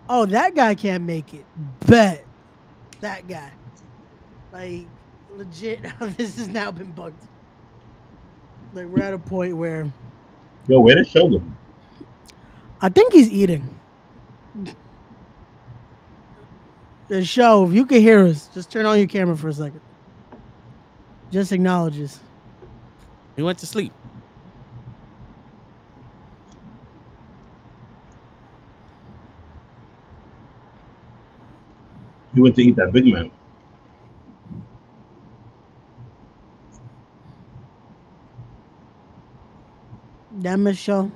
Oh, 0.09 0.25
that 0.25 0.55
guy 0.55 0.75
can't 0.75 1.03
make 1.03 1.33
it. 1.33 1.45
Bet 1.85 2.25
that 3.01 3.27
guy. 3.27 3.51
Like 4.51 4.85
legit, 5.35 5.81
this 6.17 6.37
has 6.37 6.47
now 6.47 6.71
been 6.71 6.91
bugged. 6.91 7.21
Like 8.73 8.87
we're 8.87 9.03
at 9.03 9.13
a 9.13 9.19
point 9.19 9.55
where 9.55 9.91
Yo, 10.67 10.79
where 10.81 10.95
the 10.95 11.05
shoulder? 11.05 11.41
I 12.81 12.89
think 12.89 13.13
he's 13.13 13.29
eating. 13.29 13.73
The 17.07 17.23
show, 17.23 17.65
if 17.65 17.73
you 17.73 17.85
can 17.85 18.01
hear 18.01 18.25
us, 18.25 18.49
just 18.53 18.69
turn 18.69 18.85
on 18.85 18.97
your 18.97 19.07
camera 19.07 19.37
for 19.37 19.47
a 19.47 19.53
second. 19.53 19.79
Just 21.31 21.53
acknowledges. 21.53 22.19
He 23.37 23.43
went 23.43 23.59
to 23.59 23.65
sleep. 23.65 23.93
He 32.37 32.41
went 32.43 32.55
to 32.57 32.61
eat 32.61 32.75
that 32.75 32.91
Big 32.91 33.07
Man. 33.07 33.31
That 40.33 40.59
Michelle. 40.59 41.11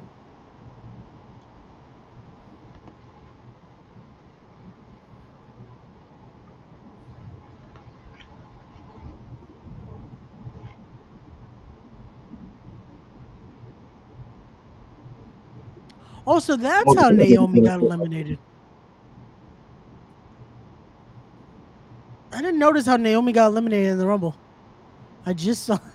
Also, 16.25 16.55
that's 16.55 16.83
oh, 16.87 16.99
how 16.99 17.09
Naomi 17.09 17.61
got 17.61 17.79
eliminated. 17.79 18.39
I 22.41 22.43
didn't 22.43 22.57
notice 22.57 22.87
how 22.87 22.97
Naomi 22.97 23.33
got 23.33 23.51
eliminated 23.51 23.91
in 23.91 23.97
the 23.99 24.07
Rumble. 24.07 24.35
I 25.27 25.33
just 25.33 25.63
saw. 25.63 25.77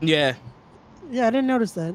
Yeah. 0.00 0.34
Yeah, 1.08 1.28
I 1.28 1.30
didn't 1.30 1.46
notice 1.46 1.70
that. 1.72 1.94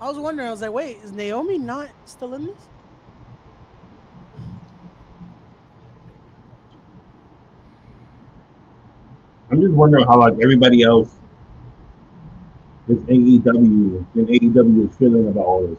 I 0.00 0.08
was 0.08 0.18
wondering. 0.18 0.48
I 0.48 0.50
was 0.50 0.60
like, 0.60 0.72
wait, 0.72 0.98
is 1.04 1.12
Naomi 1.12 1.58
not 1.58 1.88
still 2.06 2.34
in 2.34 2.46
this? 2.46 2.56
I'm 9.50 9.62
just 9.62 9.72
wondering 9.72 10.04
how 10.06 10.18
like 10.18 10.34
everybody 10.42 10.82
else 10.82 11.14
is 12.88 12.98
AEW 12.98 14.04
and 14.14 14.28
AEW 14.28 14.90
is 14.90 14.96
feeling 14.96 15.28
about 15.28 15.46
all 15.46 15.66
this. 15.68 15.78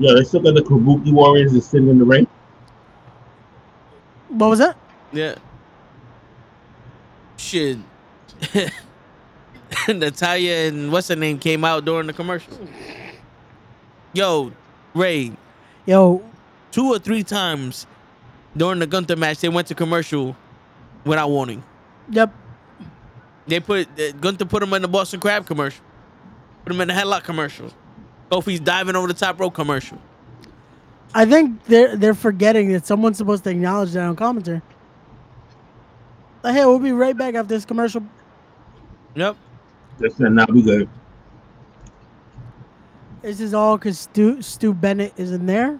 Yeah, 0.00 0.14
they 0.14 0.24
still 0.24 0.40
got 0.40 0.54
the 0.54 0.62
Kabuki 0.62 1.12
Warriors 1.12 1.52
is 1.52 1.66
sitting 1.66 1.88
in 1.90 1.98
the 1.98 2.04
ring. 2.06 2.26
What 4.30 4.48
was 4.48 4.58
that? 4.58 4.76
Yeah. 5.12 5.34
Shit. 7.36 7.76
Natalya 9.88 10.68
and 10.68 10.90
what's 10.90 11.08
her 11.08 11.16
name 11.16 11.38
came 11.38 11.66
out 11.66 11.84
during 11.84 12.06
the 12.06 12.14
commercial. 12.14 12.58
Yo, 14.14 14.52
Ray, 14.94 15.32
Yo, 15.84 16.22
two 16.72 16.86
or 16.92 16.98
three 16.98 17.22
times 17.22 17.86
during 18.56 18.78
the 18.78 18.86
Gunther 18.86 19.16
match, 19.16 19.40
they 19.40 19.50
went 19.50 19.68
to 19.68 19.74
commercial 19.74 20.34
without 21.04 21.28
warning. 21.28 21.62
yep. 22.10 22.32
They 23.46 23.60
put 23.60 23.88
Gunther 24.20 24.46
put 24.46 24.62
him 24.62 24.72
in 24.72 24.80
the 24.80 24.88
Boston 24.88 25.20
Crab 25.20 25.44
commercial, 25.46 25.84
put 26.64 26.72
him 26.72 26.80
in 26.80 26.88
the 26.88 26.94
headlock 26.94 27.24
commercial, 27.24 27.70
Kofi's 28.30 28.60
diving 28.60 28.96
over 28.96 29.08
the 29.08 29.14
top 29.14 29.40
rope 29.40 29.54
commercial. 29.54 29.98
I 31.14 31.24
think 31.24 31.64
they're 31.64 31.96
they're 31.96 32.14
forgetting 32.14 32.72
that 32.72 32.86
someone's 32.86 33.18
supposed 33.18 33.42
to 33.44 33.50
acknowledge 33.50 33.92
that 33.92 34.04
on 34.04 34.14
commentary. 34.16 34.62
Like, 36.42 36.54
hey, 36.54 36.64
we'll 36.64 36.78
be 36.78 36.92
right 36.92 37.16
back 37.16 37.34
after 37.34 37.48
this 37.48 37.64
commercial. 37.64 38.02
Yep. 39.14 39.36
That's 39.98 40.18
not 40.20 40.52
be 40.52 40.62
good. 40.62 40.88
This 43.22 43.40
is 43.40 43.52
all 43.52 43.76
because 43.76 43.98
Stu 43.98 44.40
Stu 44.40 44.72
Bennett 44.72 45.12
is 45.16 45.32
in 45.32 45.46
there. 45.46 45.78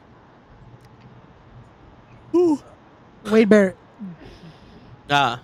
Ooh. 2.35 2.61
Wade 3.31 3.49
Barrett. 3.49 3.77
Ah, 5.09 5.41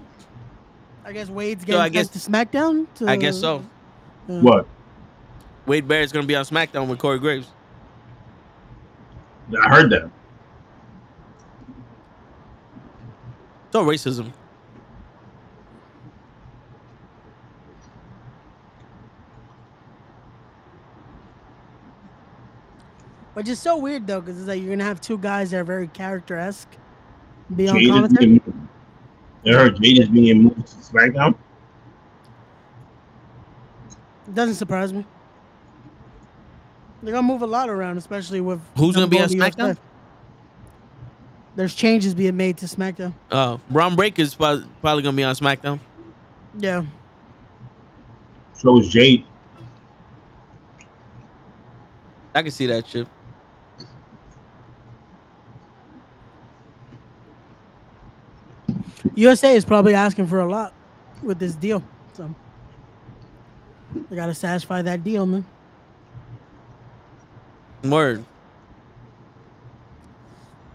I 1.04 1.12
guess 1.12 1.28
Wade's 1.28 1.62
So 1.62 1.66
getting 1.66 1.80
I 1.80 1.88
guess- 1.88 2.08
to 2.08 2.18
SmackDown. 2.18 2.86
To, 2.96 3.06
I 3.08 3.16
guess 3.16 3.38
so. 3.40 3.64
Yeah. 4.28 4.40
What? 4.40 4.66
Wade 5.66 5.88
Barrett's 5.88 6.12
gonna 6.12 6.26
be 6.26 6.36
on 6.36 6.44
SmackDown 6.44 6.88
with 6.88 6.98
Corey 6.98 7.18
Graves. 7.18 7.48
I 9.62 9.68
heard 9.68 9.90
that. 9.90 10.10
So 13.72 13.84
racism. 13.84 14.32
Which 23.34 23.48
is 23.48 23.58
so 23.58 23.76
weird 23.76 24.06
though, 24.06 24.20
because 24.20 24.38
it's 24.38 24.48
like 24.48 24.62
you're 24.62 24.70
gonna 24.70 24.84
have 24.84 25.00
two 25.00 25.18
guys 25.18 25.50
that 25.50 25.58
are 25.58 25.64
very 25.64 25.88
character 25.88 26.36
esque 26.36 26.70
be 27.54 27.68
on 27.68 27.74
Jade 27.74 27.84
is 27.84 27.90
commentary. 27.90 28.26
being, 28.26 28.68
I 29.46 29.50
heard 29.50 29.82
Jade 29.82 29.98
is 29.98 30.08
being 30.08 30.42
moved 30.44 30.66
to 30.66 30.76
SmackDown. 30.76 31.36
Doesn't 34.32 34.54
surprise 34.54 34.92
me. 34.92 35.04
They're 37.06 37.14
gonna 37.14 37.24
move 37.28 37.42
a 37.42 37.46
lot 37.46 37.68
around, 37.68 37.98
especially 37.98 38.40
with 38.40 38.60
Who's 38.76 38.96
gonna 38.96 39.06
be 39.06 39.20
on 39.20 39.28
SmackDown? 39.28 39.74
UFC. 39.74 39.78
There's 41.54 41.72
changes 41.72 42.16
being 42.16 42.36
made 42.36 42.56
to 42.56 42.66
SmackDown. 42.66 43.14
Uh, 43.30 43.58
Bron 43.70 43.94
Breakker's 43.94 44.34
prob- 44.34 44.64
probably 44.80 45.04
gonna 45.04 45.16
be 45.16 45.22
on 45.22 45.36
SmackDown. 45.36 45.78
Yeah. 46.58 46.84
So 48.54 48.80
is 48.80 48.88
Jade. 48.88 49.24
I 52.34 52.42
can 52.42 52.50
see 52.50 52.66
that 52.66 52.88
shit. 52.88 53.06
USA 59.14 59.54
is 59.54 59.64
probably 59.64 59.94
asking 59.94 60.26
for 60.26 60.40
a 60.40 60.50
lot 60.50 60.74
with 61.22 61.38
this 61.38 61.54
deal. 61.54 61.84
So 62.14 62.34
They 64.10 64.16
gotta 64.16 64.34
satisfy 64.34 64.82
that 64.82 65.04
deal, 65.04 65.24
man. 65.24 65.46
Word. 67.90 68.24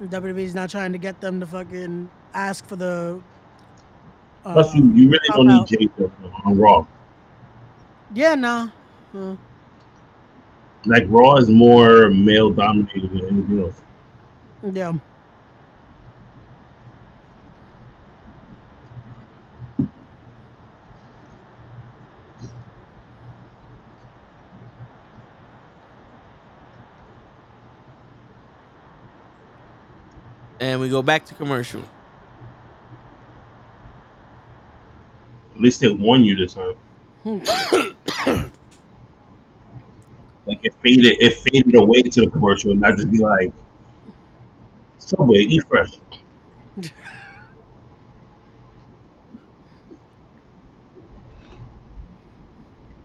WWE's 0.02 0.56
not 0.56 0.70
trying 0.70 0.92
to 0.94 0.98
get 0.98 1.22
them 1.22 1.40
to 1.40 1.46
fucking 1.46 2.10
ask 2.34 2.66
for 2.66 2.76
the. 2.76 3.22
Uh, 4.44 4.54
Plus, 4.54 4.74
you, 4.74 4.84
you 4.94 5.10
really 5.10 5.20
don't 5.30 5.48
need 5.48 5.92
out. 6.02 6.12
On 6.46 6.58
Raw. 6.58 6.86
Yeah, 8.14 8.34
nah. 8.36 8.70
Uh, 9.16 9.36
Like 10.86 11.04
Raw 11.08 11.36
is 11.36 11.50
more 11.50 12.10
male 12.10 12.50
dominated 12.50 13.12
than 13.12 13.26
anything 13.28 13.64
else. 13.64 13.82
yeah. 14.74 14.94
And 30.62 30.80
we 30.80 30.88
go 30.90 31.02
back 31.02 31.26
to 31.26 31.34
commercial. 31.34 31.82
At 35.56 35.60
least 35.60 35.82
they 35.82 35.90
won 35.90 36.24
you 36.24 36.36
this 36.36 36.54
time. 36.54 36.76
Hmm. 37.24 37.40
Like 40.46 40.60
it 40.64 40.74
faded, 40.82 41.18
it 41.20 41.38
faded 41.38 41.76
away 41.76 42.04
to 42.04 42.22
the 42.22 42.30
commercial, 42.30 42.72
and 42.72 42.86
I 42.86 42.92
just 42.92 43.12
be 43.12 43.20
like, 43.20 43.52
"Subway, 44.98 45.40
eat 45.40 45.64
fresh." 45.68 45.92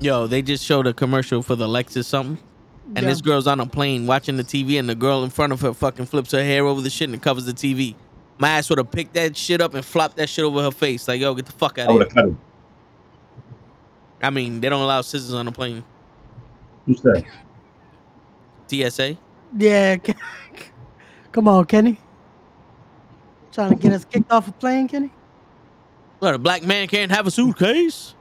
Yo, 0.00 0.26
they 0.26 0.42
just 0.42 0.64
showed 0.64 0.86
a 0.86 0.92
commercial 0.94 1.42
for 1.42 1.56
the 1.56 1.66
Lexus 1.66 2.04
something. 2.04 2.45
And 2.94 2.98
Yeah. 2.98 3.10
this 3.10 3.20
girl's 3.20 3.46
on 3.46 3.58
a 3.60 3.66
plane 3.66 4.06
watching 4.06 4.36
the 4.36 4.44
TV, 4.44 4.78
and 4.78 4.88
the 4.88 4.94
girl 4.94 5.24
in 5.24 5.30
front 5.30 5.52
of 5.52 5.60
her 5.60 5.74
fucking 5.74 6.06
flips 6.06 6.30
her 6.32 6.42
hair 6.42 6.64
over 6.64 6.80
the 6.80 6.90
shit 6.90 7.10
and 7.10 7.20
covers 7.20 7.44
the 7.44 7.52
TV. 7.52 7.96
My 8.38 8.50
ass 8.50 8.68
would 8.70 8.78
have 8.78 8.90
picked 8.90 9.14
that 9.14 9.36
shit 9.36 9.60
up 9.60 9.74
and 9.74 9.84
flopped 9.84 10.16
that 10.18 10.28
shit 10.28 10.44
over 10.44 10.62
her 10.62 10.70
face. 10.70 11.08
Like, 11.08 11.20
yo, 11.20 11.34
get 11.34 11.46
the 11.46 11.52
fuck 11.52 11.78
out 11.78 11.88
I 11.88 11.92
of 11.92 11.98
would 11.98 12.02
here. 12.02 12.08
have 12.08 12.14
cut 12.14 12.24
him. 12.30 12.38
I 14.22 14.30
mean, 14.30 14.60
they 14.60 14.68
don't 14.68 14.80
allow 14.82 15.00
scissors 15.00 15.34
on 15.34 15.48
a 15.48 15.52
plane. 15.52 15.82
Who's 16.86 17.00
that? 17.02 17.24
TSA. 18.68 19.16
Yeah. 19.56 19.96
Come 21.32 21.48
on, 21.48 21.64
Kenny. 21.66 21.98
Trying 23.52 23.70
to 23.70 23.76
get 23.76 23.92
us 23.92 24.04
kicked 24.04 24.30
off 24.30 24.48
a 24.48 24.52
plane, 24.52 24.86
Kenny? 24.88 25.10
What, 26.18 26.34
a 26.34 26.38
black 26.38 26.62
man 26.62 26.88
can't 26.88 27.10
have 27.10 27.26
a 27.26 27.30
suitcase? 27.30 28.14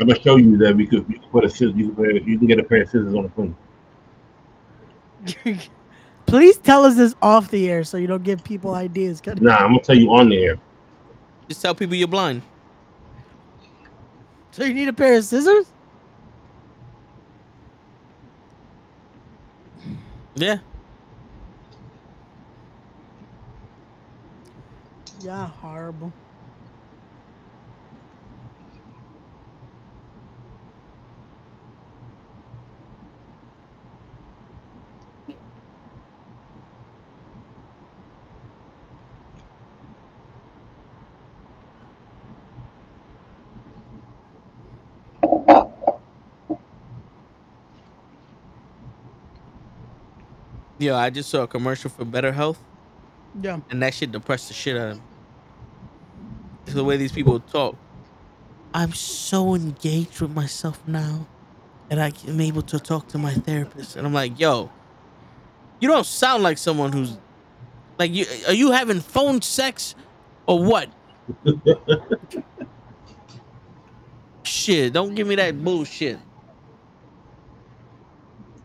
I'm 0.00 0.08
gonna 0.08 0.20
show 0.20 0.36
you 0.36 0.56
that 0.58 0.76
we 0.76 0.86
could, 0.86 1.06
we 1.08 1.14
could 1.18 1.30
put 1.30 1.44
a 1.44 1.50
scissors. 1.50 1.74
You 1.76 1.92
can, 1.92 2.28
you 2.28 2.38
can 2.38 2.46
get 2.46 2.58
a 2.58 2.64
pair 2.64 2.82
of 2.82 2.88
scissors 2.88 3.14
on 3.14 3.22
the 3.24 3.28
phone. 3.30 3.56
Please 6.26 6.56
tell 6.58 6.84
us 6.84 6.96
this 6.96 7.14
off 7.22 7.50
the 7.50 7.70
air 7.70 7.84
so 7.84 7.96
you 7.96 8.06
don't 8.06 8.24
give 8.24 8.42
people 8.42 8.74
ideas. 8.74 9.20
Kenny. 9.20 9.40
Nah, 9.40 9.56
I'm 9.56 9.72
gonna 9.72 9.80
tell 9.80 9.96
you 9.96 10.12
on 10.12 10.28
the 10.28 10.42
air. 10.42 10.58
Just 11.48 11.62
tell 11.62 11.74
people 11.74 11.94
you're 11.94 12.08
blind. 12.08 12.42
So 14.50 14.64
you 14.64 14.74
need 14.74 14.88
a 14.88 14.92
pair 14.92 15.16
of 15.16 15.24
scissors? 15.24 15.66
Yeah. 20.34 20.58
Yeah, 25.20 25.46
horrible. 25.46 26.12
Yo, 50.78 50.96
I 50.96 51.10
just 51.10 51.30
saw 51.30 51.42
a 51.42 51.46
commercial 51.46 51.88
for 51.90 52.04
Better 52.04 52.32
Health, 52.32 52.58
Yeah. 53.40 53.60
and 53.70 53.80
that 53.82 53.94
shit 53.94 54.10
depressed 54.12 54.48
the 54.48 54.54
shit 54.54 54.76
out 54.76 54.88
of 54.90 54.96
me. 54.96 55.02
The 56.66 56.82
way 56.84 56.96
these 56.96 57.12
people 57.12 57.38
talk. 57.40 57.76
I'm 58.72 58.92
so 58.92 59.54
engaged 59.54 60.20
with 60.20 60.32
myself 60.34 60.80
now 60.86 61.26
that 61.88 61.98
I 61.98 62.12
am 62.28 62.40
able 62.40 62.62
to 62.62 62.80
talk 62.80 63.06
to 63.08 63.18
my 63.18 63.34
therapist. 63.34 63.96
And 63.96 64.06
I'm 64.06 64.14
like, 64.14 64.40
yo, 64.40 64.70
you 65.78 65.86
don't 65.88 66.06
sound 66.06 66.42
like 66.42 66.58
someone 66.58 66.90
who's 66.92 67.16
like 67.98 68.12
you 68.12 68.26
are 68.48 68.54
you 68.54 68.72
having 68.72 69.00
phone 69.00 69.42
sex 69.42 69.94
or 70.46 70.64
what? 70.64 70.88
shit, 74.44 74.92
don't 74.92 75.14
give 75.14 75.26
me 75.26 75.34
that 75.36 75.62
bullshit. 75.62 76.18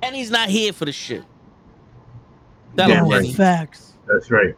And 0.02 0.16
he's 0.16 0.32
not 0.32 0.50
here 0.50 0.72
for 0.72 0.86
the 0.86 0.92
shit. 0.92 1.24
Tell 2.78 2.90
Yeah, 2.90 3.02
right. 3.02 3.34
Facts. 3.36 3.94
That's 4.08 4.32
right. 4.32 4.56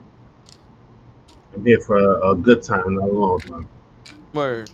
I'm 1.55 1.65
here 1.65 1.79
for 1.79 1.97
a, 1.97 2.31
a 2.31 2.35
good 2.35 2.61
time, 2.61 2.95
not 2.95 3.09
a 3.09 3.11
long 3.11 3.39
time. 3.39 3.67
Word. 4.33 4.69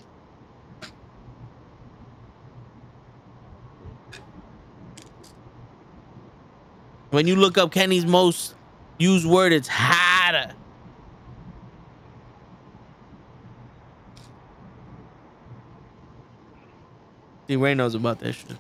When 7.10 7.26
you 7.26 7.36
look 7.36 7.58
up 7.58 7.72
Kenny's 7.72 8.06
most 8.06 8.54
used 8.98 9.26
word, 9.26 9.54
it's 9.54 9.70
harder. 9.72 10.54
See, 17.48 17.56
Ray 17.56 17.74
knows 17.76 17.96
about 17.96 18.20
that 18.20 18.34
shit. 18.34 18.58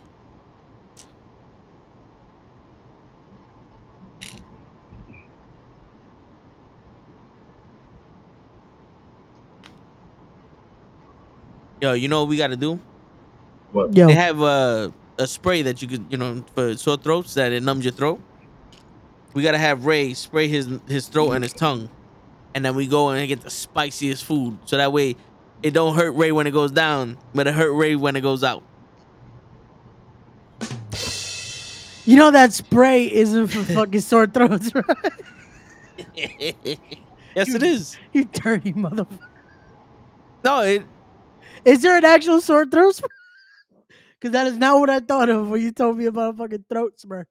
Yo, 11.82 11.94
you 11.94 12.08
know 12.08 12.22
what 12.22 12.30
we 12.30 12.38
got 12.38 12.48
to 12.48 12.56
do? 12.56 12.80
What? 13.72 13.96
Yo. 13.96 14.08
They 14.08 14.14
have 14.14 14.42
a 14.42 14.94
a 15.20 15.28
spray 15.28 15.64
that 15.64 15.82
you 15.82 15.88
could, 15.88 16.06
you 16.10 16.18
know, 16.18 16.44
for 16.56 16.76
sore 16.78 16.98
throats 16.98 17.34
that 17.36 17.52
it 17.52 17.64
numbs 17.64 17.84
your 17.86 17.94
throat. 17.94 18.22
We 19.34 19.44
gotta 19.44 19.58
have 19.58 19.86
Ray 19.86 20.14
spray 20.14 20.48
his 20.48 20.70
his 20.88 21.08
throat 21.08 21.32
and 21.34 21.44
his 21.44 21.54
tongue, 21.54 21.90
and 22.56 22.66
then 22.66 22.76
we 22.76 22.88
go 22.88 23.10
and 23.10 23.28
get 23.28 23.42
the 23.42 23.50
spiciest 23.50 24.24
food, 24.26 24.58
so 24.66 24.78
that 24.78 24.92
way 24.92 25.16
it 25.62 25.72
don't 25.72 25.96
hurt 25.96 26.12
Ray 26.12 26.32
when 26.32 26.48
it 26.48 26.52
goes 26.52 26.72
down, 26.72 27.18
but 27.36 27.46
it 27.46 27.54
hurt 27.54 27.72
Ray 27.74 27.96
when 27.96 28.16
it 28.16 28.22
goes 28.22 28.44
out. 28.44 28.64
You 32.08 32.16
know 32.16 32.32
that 32.32 32.54
spray 32.54 33.12
isn't 33.12 33.48
for 33.48 33.64
fucking 33.74 34.00
sore 34.00 34.28
throats, 34.28 34.74
right? 34.74 34.86
yes, 36.16 37.54
it 37.54 37.62
is. 37.62 37.98
You 38.14 38.24
dirty 38.24 38.72
motherfucker. 38.72 39.20
No, 40.42 40.62
it 40.62 40.84
Is 41.66 41.82
there 41.82 41.98
an 41.98 42.06
actual 42.06 42.40
sore 42.40 42.66
throat 42.66 42.96
spray? 42.96 43.10
Because 44.18 44.32
that 44.32 44.48
is 44.48 44.58
not 44.58 44.80
what 44.80 44.90
I 44.90 45.02
thought 45.02 45.28
of 45.28 45.50
when 45.50 45.62
you 45.62 45.74
told 45.74 45.98
me 45.98 46.06
about 46.06 46.36
a 46.36 46.38
fucking 46.38 46.64
throat 46.70 46.98
spray. 46.98 47.24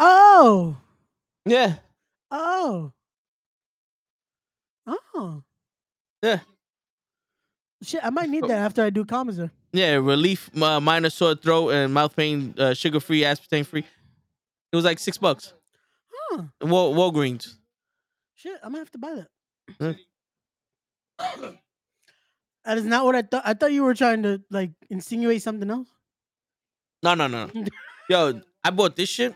Oh. 0.00 0.76
yeah 1.46 1.76
Oh. 2.32 2.92
Oh. 4.88 5.44
yeah 6.20 6.40
Shit, 7.80 8.04
I 8.04 8.10
might 8.10 8.28
need 8.28 8.42
that 8.44 8.58
after 8.58 8.82
I 8.82 8.90
do 8.90 9.04
commas. 9.04 9.38
Yeah 9.74 9.94
relief 9.96 10.48
uh, 10.62 10.80
minor 10.80 11.10
sore 11.10 11.34
throat 11.34 11.70
and 11.70 11.92
mouth 11.92 12.14
pain, 12.16 12.54
uh, 12.56 12.72
sugar 12.74 13.00
free, 13.00 13.20
aspartame 13.22 13.66
free. 13.66 13.84
It 14.72 14.76
was 14.76 14.84
like 14.84 14.98
six 14.98 15.18
bucks. 15.18 15.52
Huh. 16.30 16.44
Wal- 16.62 16.94
Walgreens. 16.94 17.54
Shit, 18.34 18.58
I'm 18.62 18.70
gonna 18.72 18.78
have 18.78 18.90
to 18.92 18.98
buy 18.98 19.24
that. 19.78 19.96
That 22.64 22.78
is 22.78 22.84
not 22.86 23.04
what 23.04 23.14
I 23.14 23.20
thought. 23.20 23.42
I 23.44 23.52
thought 23.52 23.72
you 23.72 23.82
were 23.82 23.92
trying 23.92 24.22
to 24.22 24.40
like 24.50 24.70
insinuate 24.88 25.42
something 25.42 25.70
else. 25.70 25.88
No, 27.02 27.12
no, 27.14 27.26
no. 27.26 27.50
Yo, 28.08 28.40
I 28.64 28.70
bought 28.70 28.96
this 28.96 29.10
shit. 29.10 29.34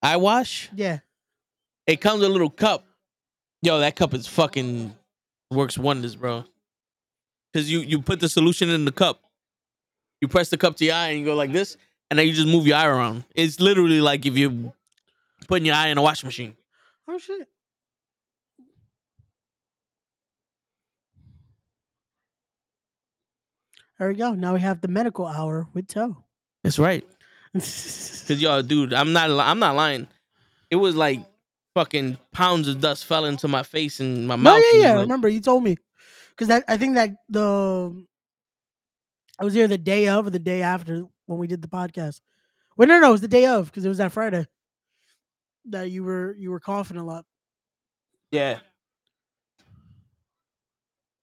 Eye 0.00 0.16
wash. 0.16 0.70
Yeah. 0.72 1.00
It 1.88 2.00
comes 2.00 2.22
a 2.22 2.28
little 2.28 2.50
cup. 2.50 2.84
Yo, 3.62 3.80
that 3.80 3.96
cup 3.96 4.14
is 4.14 4.28
fucking 4.28 4.94
works 5.50 5.76
wonders, 5.76 6.14
bro. 6.14 6.44
Cause 7.54 7.68
you 7.70 7.80
you 7.80 8.02
put 8.02 8.18
the 8.20 8.28
solution 8.28 8.68
in 8.68 8.84
the 8.84 8.90
cup. 8.92 9.20
You 10.20 10.26
press 10.28 10.48
the 10.50 10.56
cup 10.58 10.76
to 10.78 10.84
your 10.84 10.94
eye 10.96 11.08
and 11.10 11.20
you 11.20 11.24
go 11.24 11.36
like 11.36 11.52
this, 11.52 11.76
and 12.10 12.18
then 12.18 12.26
you 12.26 12.32
just 12.32 12.48
move 12.48 12.66
your 12.66 12.76
eye 12.76 12.86
around. 12.86 13.24
It's 13.34 13.60
literally 13.60 14.00
like 14.00 14.26
if 14.26 14.36
you 14.36 14.72
putting 15.46 15.64
your 15.66 15.76
eye 15.76 15.88
in 15.88 15.96
a 15.98 16.02
washing 16.02 16.26
machine. 16.26 16.56
Oh 17.06 17.16
shit. 17.18 17.48
There 23.98 24.08
we 24.08 24.14
go. 24.14 24.32
Now 24.34 24.54
we 24.54 24.60
have 24.60 24.80
the 24.80 24.88
medical 24.88 25.26
hour 25.26 25.66
with 25.72 25.86
Toe. 25.88 26.16
That's 26.62 26.78
right. 26.78 27.06
Cause 27.54 28.30
y'all, 28.40 28.62
dude, 28.62 28.92
I'm 28.92 29.12
not 29.12 29.30
I'm 29.30 29.58
not 29.58 29.76
lying. 29.76 30.08
It 30.70 30.76
was 30.76 30.96
like 30.96 31.20
fucking 31.74 32.18
pounds 32.32 32.66
of 32.68 32.80
dust 32.80 33.04
fell 33.04 33.24
into 33.26 33.46
my 33.48 33.62
face 33.62 34.00
and 34.00 34.26
my 34.26 34.36
mouth. 34.36 34.60
No, 34.60 34.70
yeah, 34.72 34.80
yeah. 34.82 34.92
like- 34.94 35.02
Remember, 35.02 35.28
you 35.28 35.40
told 35.40 35.62
me 35.62 35.76
because 36.36 36.48
that 36.48 36.64
I 36.68 36.76
think 36.76 36.94
that 36.94 37.10
the 37.28 38.04
I 39.38 39.44
was 39.44 39.54
here 39.54 39.68
the 39.68 39.78
day 39.78 40.08
of 40.08 40.26
or 40.26 40.30
the 40.30 40.38
day 40.38 40.62
after 40.62 41.04
when 41.26 41.38
we 41.38 41.46
did 41.46 41.62
the 41.62 41.68
podcast. 41.68 42.20
Wait, 42.76 42.88
no, 42.88 42.98
no, 43.00 43.08
it 43.08 43.12
was 43.12 43.20
the 43.20 43.28
day 43.28 43.46
of 43.46 43.66
because 43.66 43.84
it 43.84 43.88
was 43.88 43.98
that 43.98 44.12
Friday 44.12 44.46
that 45.66 45.90
you 45.90 46.04
were 46.04 46.34
you 46.36 46.50
were 46.50 46.60
coughing 46.60 46.96
a 46.96 47.04
lot. 47.04 47.24
Yeah. 48.30 48.58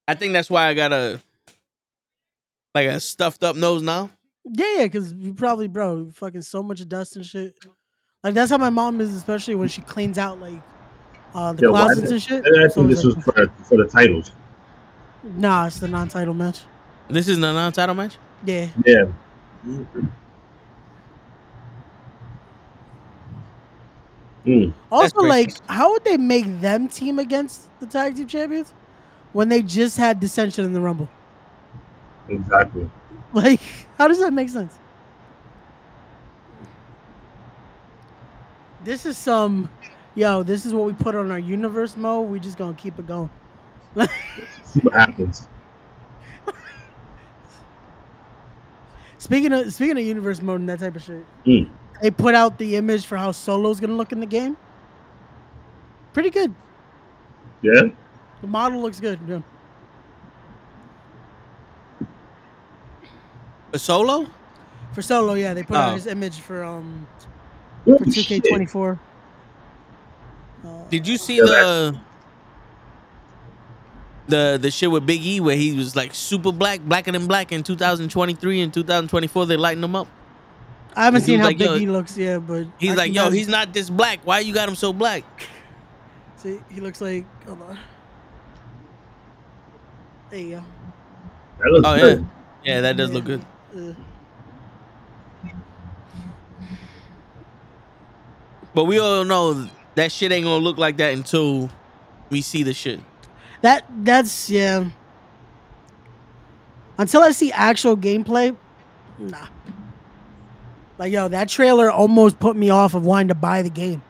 I 0.08 0.16
think 0.16 0.34
that's 0.34 0.50
why 0.50 0.68
I 0.68 0.74
got 0.74 0.92
a 0.92 1.22
like 2.74 2.88
a 2.88 3.00
stuffed 3.00 3.44
up 3.44 3.56
nose 3.56 3.82
now. 3.82 4.10
Yeah, 4.46 4.78
yeah, 4.78 4.84
because 4.86 5.14
you 5.14 5.34
probably, 5.34 5.68
bro, 5.68 6.10
fucking 6.14 6.42
so 6.42 6.64
much 6.64 6.86
dust 6.88 7.16
and 7.16 7.26
shit. 7.26 7.54
Like 8.24 8.34
that's 8.34 8.52
how 8.52 8.58
my 8.58 8.70
mom 8.70 9.00
is, 9.02 9.14
especially 9.14 9.56
when 9.56 9.68
she 9.68 9.82
cleans 9.82 10.18
out 10.18 10.40
like 10.40 10.62
uh 11.34 11.54
the 11.54 11.64
Yeah, 11.64 11.70
closets 11.70 12.12
and 12.12 12.22
shit. 12.22 12.46
I 12.46 12.68
So 12.68 12.82
think 12.82 12.92
it's 12.92 13.02
this 13.04 13.16
was 13.16 13.24
for 13.24 13.48
for 13.66 13.78
the 13.78 13.88
titles. 13.88 14.32
Nah, 15.24 15.68
it's 15.68 15.80
the 15.80 15.88
non-title 15.88 16.34
match. 16.34 16.62
This 17.10 17.28
is 17.28 17.40
the 17.40 17.52
non-title 17.54 17.96
match. 17.96 18.18
Yeah, 18.46 18.70
Yeah. 18.86 19.06
Mm. 24.46 24.74
Also, 24.92 25.20
like, 25.22 25.52
how 25.68 25.92
would 25.92 26.04
they 26.04 26.18
make 26.18 26.62
them 26.62 26.88
team 26.88 27.20
against 27.20 27.70
the 27.80 27.86
tag 27.86 28.16
team 28.16 28.28
champions 28.28 28.74
when 29.34 29.50
they 29.50 29.62
just 29.62 29.98
had 29.98 30.20
dissension 30.20 30.66
in 30.66 30.74
the 30.74 30.82
Rumble? 30.82 31.10
Exactly. 32.30 32.90
Like, 33.34 33.62
how 33.98 34.10
does 34.10 34.20
that 34.20 34.34
make 34.34 34.50
sense? 34.50 34.74
This 38.84 39.06
is 39.06 39.18
some, 39.18 39.70
yo, 40.16 40.44
this 40.44 40.66
is 40.66 40.74
what 40.74 40.86
we 40.86 40.92
put 40.92 41.16
on 41.16 41.32
our 41.32 41.40
universe 41.40 41.96
mode. 41.96 42.28
We 42.30 42.42
just 42.42 42.58
gonna 42.58 42.74
keep 42.74 43.00
it 43.00 43.08
going. 43.08 43.30
See 44.66 44.80
what 44.82 44.94
happens. 44.94 45.48
Speaking 49.18 49.52
of 49.54 49.74
speaking 49.74 49.98
of 49.98 50.04
universe 50.04 50.42
mode 50.42 50.62
and 50.62 50.70
that 50.70 50.80
type 50.80 50.96
of 50.96 51.04
shit, 51.04 51.26
Mm. 51.46 51.70
they 52.02 52.10
put 52.12 52.34
out 52.36 52.58
the 52.58 52.76
image 52.76 53.06
for 53.06 53.18
how 53.18 53.32
Solo's 53.32 53.80
gonna 53.80 53.94
look 53.94 54.12
in 54.12 54.20
the 54.20 54.26
game. 54.26 54.58
Pretty 56.14 56.30
good. 56.30 56.54
Yeah. 57.62 57.84
The 58.42 58.48
model 58.48 58.82
looks 58.82 59.00
good. 59.00 59.20
Yeah. 59.28 59.42
A 63.74 63.80
solo? 63.80 64.28
For 64.94 65.02
Solo, 65.02 65.36
yeah, 65.36 65.54
they 65.54 65.64
put 65.64 65.78
Oh. 65.78 65.82
out 65.82 65.94
his 65.94 66.08
image 66.08 66.40
for 66.42 66.64
um 66.64 67.08
for 67.86 67.98
2K24. 68.00 69.00
Uh, 70.66 70.68
Did 70.90 71.08
you 71.08 71.18
see 71.18 71.38
Yeah, 71.38 71.44
the 71.46 72.00
the 74.28 74.58
the 74.62 74.72
shit 74.72 74.90
with 74.92 75.06
Big 75.06 75.22
E 75.26 75.40
where 75.40 75.56
he 75.56 75.74
was 75.74 75.96
like 75.96 76.14
super 76.14 76.52
black, 76.52 76.80
blacker 76.82 77.12
than 77.12 77.28
black 77.28 77.52
in 77.52 77.64
2023 77.64 78.62
and 78.62 78.74
2024? 78.74 79.46
They 79.46 79.58
lighten 79.58 79.84
him 79.84 79.96
up. 79.96 80.08
I 80.96 81.06
haven't 81.06 81.22
seen 81.22 81.40
how 81.40 81.46
like, 81.46 81.58
Big 81.58 81.68
yo- 81.70 81.76
E 81.78 81.86
looks, 81.88 82.18
yet, 82.18 82.46
but 82.46 82.68
He's 82.78 82.92
I 82.92 82.96
like, 82.96 83.14
yo, 83.14 83.30
he's 83.30 83.48
not 83.48 83.74
this 83.74 83.90
black. 83.90 84.20
Why 84.24 84.40
you 84.40 84.54
got 84.54 84.68
him 84.68 84.76
so 84.76 84.92
black? 84.94 85.24
See, 86.38 86.60
he 86.70 86.82
looks 86.82 87.00
like. 87.02 87.26
Hold 87.46 87.62
on. 87.62 87.80
There 90.30 90.40
you 90.40 90.50
go. 90.58 90.64
That 91.60 91.72
looks 91.72 91.88
Oh, 91.88 91.94
yeah. 91.96 92.02
good. 92.02 92.28
Yeah, 92.64 92.82
that 92.82 92.98
does 92.98 93.12
look 93.12 93.26
good. 93.26 93.46
Uh, 93.76 93.94
But 98.74 98.86
we 98.86 99.00
all 99.00 99.26
know 99.26 99.68
that 99.96 100.12
shit 100.12 100.32
ain't 100.32 100.46
gonna 100.46 100.64
look 100.64 100.78
like 100.78 100.98
that 100.98 101.14
until 101.14 101.70
we 102.30 102.42
see 102.42 102.64
the 102.64 102.74
shit. 102.74 103.00
That 103.62 103.86
that's 104.04 104.50
yeah. 104.50 104.90
Until 106.98 107.22
I 107.22 107.32
see 107.32 107.52
actual 107.52 107.98
gameplay, 107.98 108.56
nah. 109.18 109.48
Like 110.98 111.12
yo, 111.12 111.28
that 111.30 111.50
trailer 111.50 111.90
almost 111.90 112.40
put 112.40 112.56
me 112.56 112.70
off 112.70 112.94
of 112.94 113.04
wanting 113.04 113.30
to 113.30 113.36
buy 113.36 113.64
the 113.64 113.70
game 113.70 114.04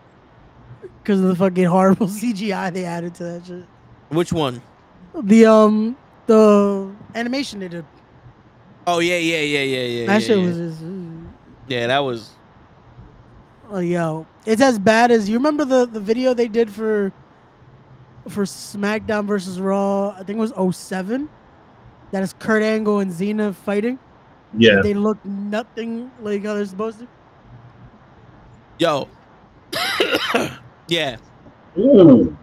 because 1.02 1.20
of 1.22 1.28
the 1.28 1.36
fucking 1.36 1.66
horrible 1.66 2.08
CGI 2.20 2.74
they 2.74 2.86
added 2.86 3.16
to 3.16 3.24
that 3.24 3.46
shit. 3.46 3.66
Which 4.10 4.34
one? 4.34 4.62
The 5.14 5.46
um 5.46 5.98
the 6.26 6.94
animation 7.16 7.60
they 7.60 7.68
did. 7.68 7.86
Oh 8.88 9.00
yeah, 9.00 9.18
yeah, 9.18 9.40
yeah, 9.40 9.60
yeah, 9.60 9.84
yeah. 9.84 10.06
that 10.08 10.22
yeah, 10.22 10.28
shit 10.28 10.38
yeah. 10.38 10.46
was 10.46 10.58
just. 10.58 10.84
mm. 10.84 11.30
Yeah, 11.68 11.88
that 11.88 12.00
was. 12.00 12.32
Oh, 13.70 13.80
yo, 13.80 14.28
it's 14.46 14.62
as 14.62 14.78
bad 14.78 15.12
as 15.12 15.30
you 15.30 15.38
remember 15.38 15.64
the 15.64 15.86
the 15.86 16.00
video 16.00 16.34
they 16.34 16.48
did 16.48 16.70
for 16.70 17.14
for 18.30 18.44
SmackDown 18.44 19.26
versus 19.26 19.60
Raw. 19.60 20.10
I 20.10 20.24
think 20.24 20.38
it 20.38 20.54
was 20.56 20.76
07. 20.76 21.30
That 22.12 22.24
is 22.24 22.34
Kurt 22.34 22.64
Angle 22.64 23.00
and 23.00 23.12
Cena 23.12 23.54
fighting. 23.54 24.00
Yeah. 24.58 24.82
They 24.82 24.94
look 24.94 25.24
nothing 25.26 26.12
like 26.22 26.44
how 26.44 26.56
they're 26.56 26.66
supposed 26.66 27.00
to. 27.00 27.08
Yo. 28.80 29.08
yeah. 30.88 31.18
Ooh. 31.78 32.38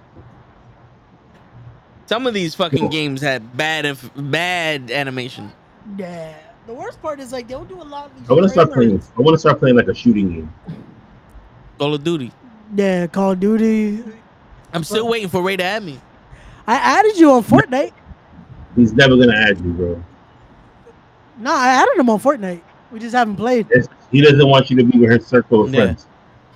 Some 2.06 2.26
of 2.26 2.32
these 2.32 2.54
fucking 2.54 2.88
games 2.88 3.20
had 3.20 3.56
bad 3.56 3.84
inf- 3.84 4.10
bad 4.16 4.90
animation. 4.90 5.52
Yeah. 5.98 6.34
The 6.66 6.72
worst 6.72 7.02
part 7.02 7.20
is 7.20 7.32
like 7.32 7.48
they'll 7.48 7.64
do 7.64 7.80
a 7.80 7.84
lot 7.84 8.06
of 8.06 8.18
these. 8.18 8.30
I 8.30 8.32
want 8.32 8.44
to 8.44 8.48
start 8.50 8.72
playing. 8.72 9.02
I 9.16 9.22
want 9.22 9.34
to 9.34 9.38
start 9.38 9.58
playing 9.58 9.76
like 9.76 9.88
a 9.88 9.94
shooting 9.94 10.32
game. 10.32 10.54
Call 11.78 11.94
of 11.94 12.04
Duty. 12.04 12.32
Yeah, 12.74 13.06
Call 13.06 13.32
of 13.32 13.40
Duty. 13.40 14.04
I'm 14.72 14.84
still 14.84 15.08
waiting 15.08 15.28
for 15.28 15.42
Ray 15.42 15.56
to 15.56 15.64
add 15.64 15.82
me. 15.82 16.00
I 16.66 16.74
added 16.76 17.16
you 17.18 17.30
on 17.32 17.42
Fortnite. 17.42 17.92
He's 18.76 18.92
never 18.92 19.16
gonna 19.16 19.34
add 19.36 19.58
you, 19.60 19.72
bro. 19.72 20.02
No, 21.38 21.52
I 21.54 21.68
added 21.68 21.96
him 21.98 22.10
on 22.10 22.18
Fortnite. 22.20 22.60
We 22.92 22.98
just 22.98 23.14
haven't 23.14 23.36
played. 23.36 23.66
It's- 23.70 23.88
he 24.10 24.20
doesn't 24.20 24.46
want 24.48 24.70
you 24.70 24.76
to 24.76 24.84
be 24.84 24.98
with 24.98 25.10
his 25.10 25.26
circle 25.26 25.64
of 25.64 25.72
Yeah. 25.74 25.82
friends. 25.84 26.06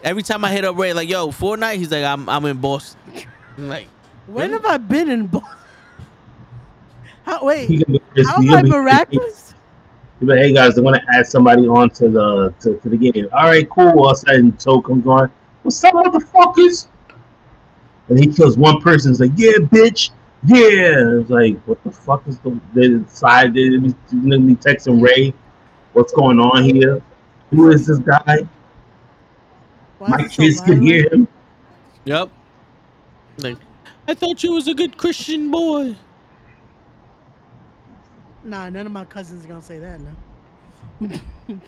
Every 0.02 0.22
time 0.22 0.44
I 0.44 0.50
hit 0.50 0.64
up 0.64 0.76
Ray, 0.76 0.92
like, 0.92 1.08
yo, 1.08 1.28
Fortnite, 1.28 1.76
he's 1.76 1.90
like, 1.90 2.04
I'm 2.04 2.28
I'm 2.28 2.44
in 2.46 2.58
Boston. 2.58 2.98
I'm 3.58 3.68
like, 3.68 3.88
When 4.26 4.50
Really? 4.50 4.62
have 4.62 4.66
I 4.66 4.76
been 4.78 5.10
in? 5.10 5.26
Bo- 5.26 5.42
How, 7.24 7.44
wait, 7.44 7.68
He 7.68 7.76
just- 8.16 8.30
how 8.30 8.36
am 8.42 8.52
I 8.52 8.62
miraculous? 8.62 9.54
He's 10.20 10.28
like, 10.28 10.38
hey 10.38 10.52
guys, 10.52 10.78
I 10.78 10.82
want 10.82 10.96
to 10.96 11.02
add 11.16 11.26
somebody 11.26 11.66
on 11.66 11.90
to 11.90 12.08
the 12.08 12.54
to, 12.60 12.76
to 12.78 12.88
the 12.88 12.96
game. 12.96 13.28
All 13.32 13.44
right, 13.48 13.68
cool. 13.68 13.88
All 13.98 14.10
of 14.10 14.12
a 14.12 14.16
sudden, 14.20 14.52
Toe 14.52 14.80
comes 14.80 15.06
on. 15.06 15.30
What's 15.62 15.82
up, 15.84 15.94
motherfuckers? 15.94 16.86
And 18.08 18.18
he 18.18 18.26
kills 18.26 18.56
one 18.56 18.80
person. 18.80 19.12
He's 19.12 19.20
like, 19.20 19.32
yeah, 19.36 19.52
bitch, 19.58 20.10
yeah. 20.44 21.20
It's 21.20 21.30
like, 21.30 21.60
what 21.64 21.82
the 21.84 21.90
fuck 21.90 22.26
is 22.26 22.38
the 22.40 22.58
the 22.74 23.04
side? 23.08 23.54
They 23.54 23.70
be 23.70 23.88
be 23.88 24.56
texting 24.56 25.02
Ray. 25.02 25.32
What's 25.92 26.12
going 26.12 26.40
on 26.40 26.64
here? 26.64 27.02
Who 27.50 27.70
is 27.70 27.86
this 27.86 27.98
guy? 27.98 28.48
Why 29.98 30.10
My 30.10 30.16
is 30.16 30.24
it 30.24 30.32
so 30.32 30.42
kids 30.42 30.60
can 30.60 30.82
hear 30.82 31.08
him. 31.12 31.28
yep. 32.04 32.30
Like, 33.38 33.58
I 34.08 34.14
thought 34.14 34.42
you 34.42 34.52
was 34.52 34.68
a 34.68 34.74
good 34.74 34.96
Christian 34.96 35.50
boy. 35.50 35.96
Nah, 38.44 38.68
none 38.70 38.86
of 38.86 38.92
my 38.92 39.04
cousins 39.04 39.44
are 39.44 39.48
gonna 39.48 39.62
say 39.62 39.78
that 39.78 40.00
now. 40.00 40.16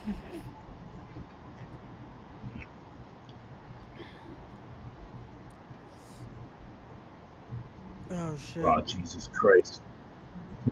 oh 8.15 8.37
shit. 8.37 8.65
Oh 8.65 8.81
Jesus 8.81 9.29
Christ! 9.33 9.83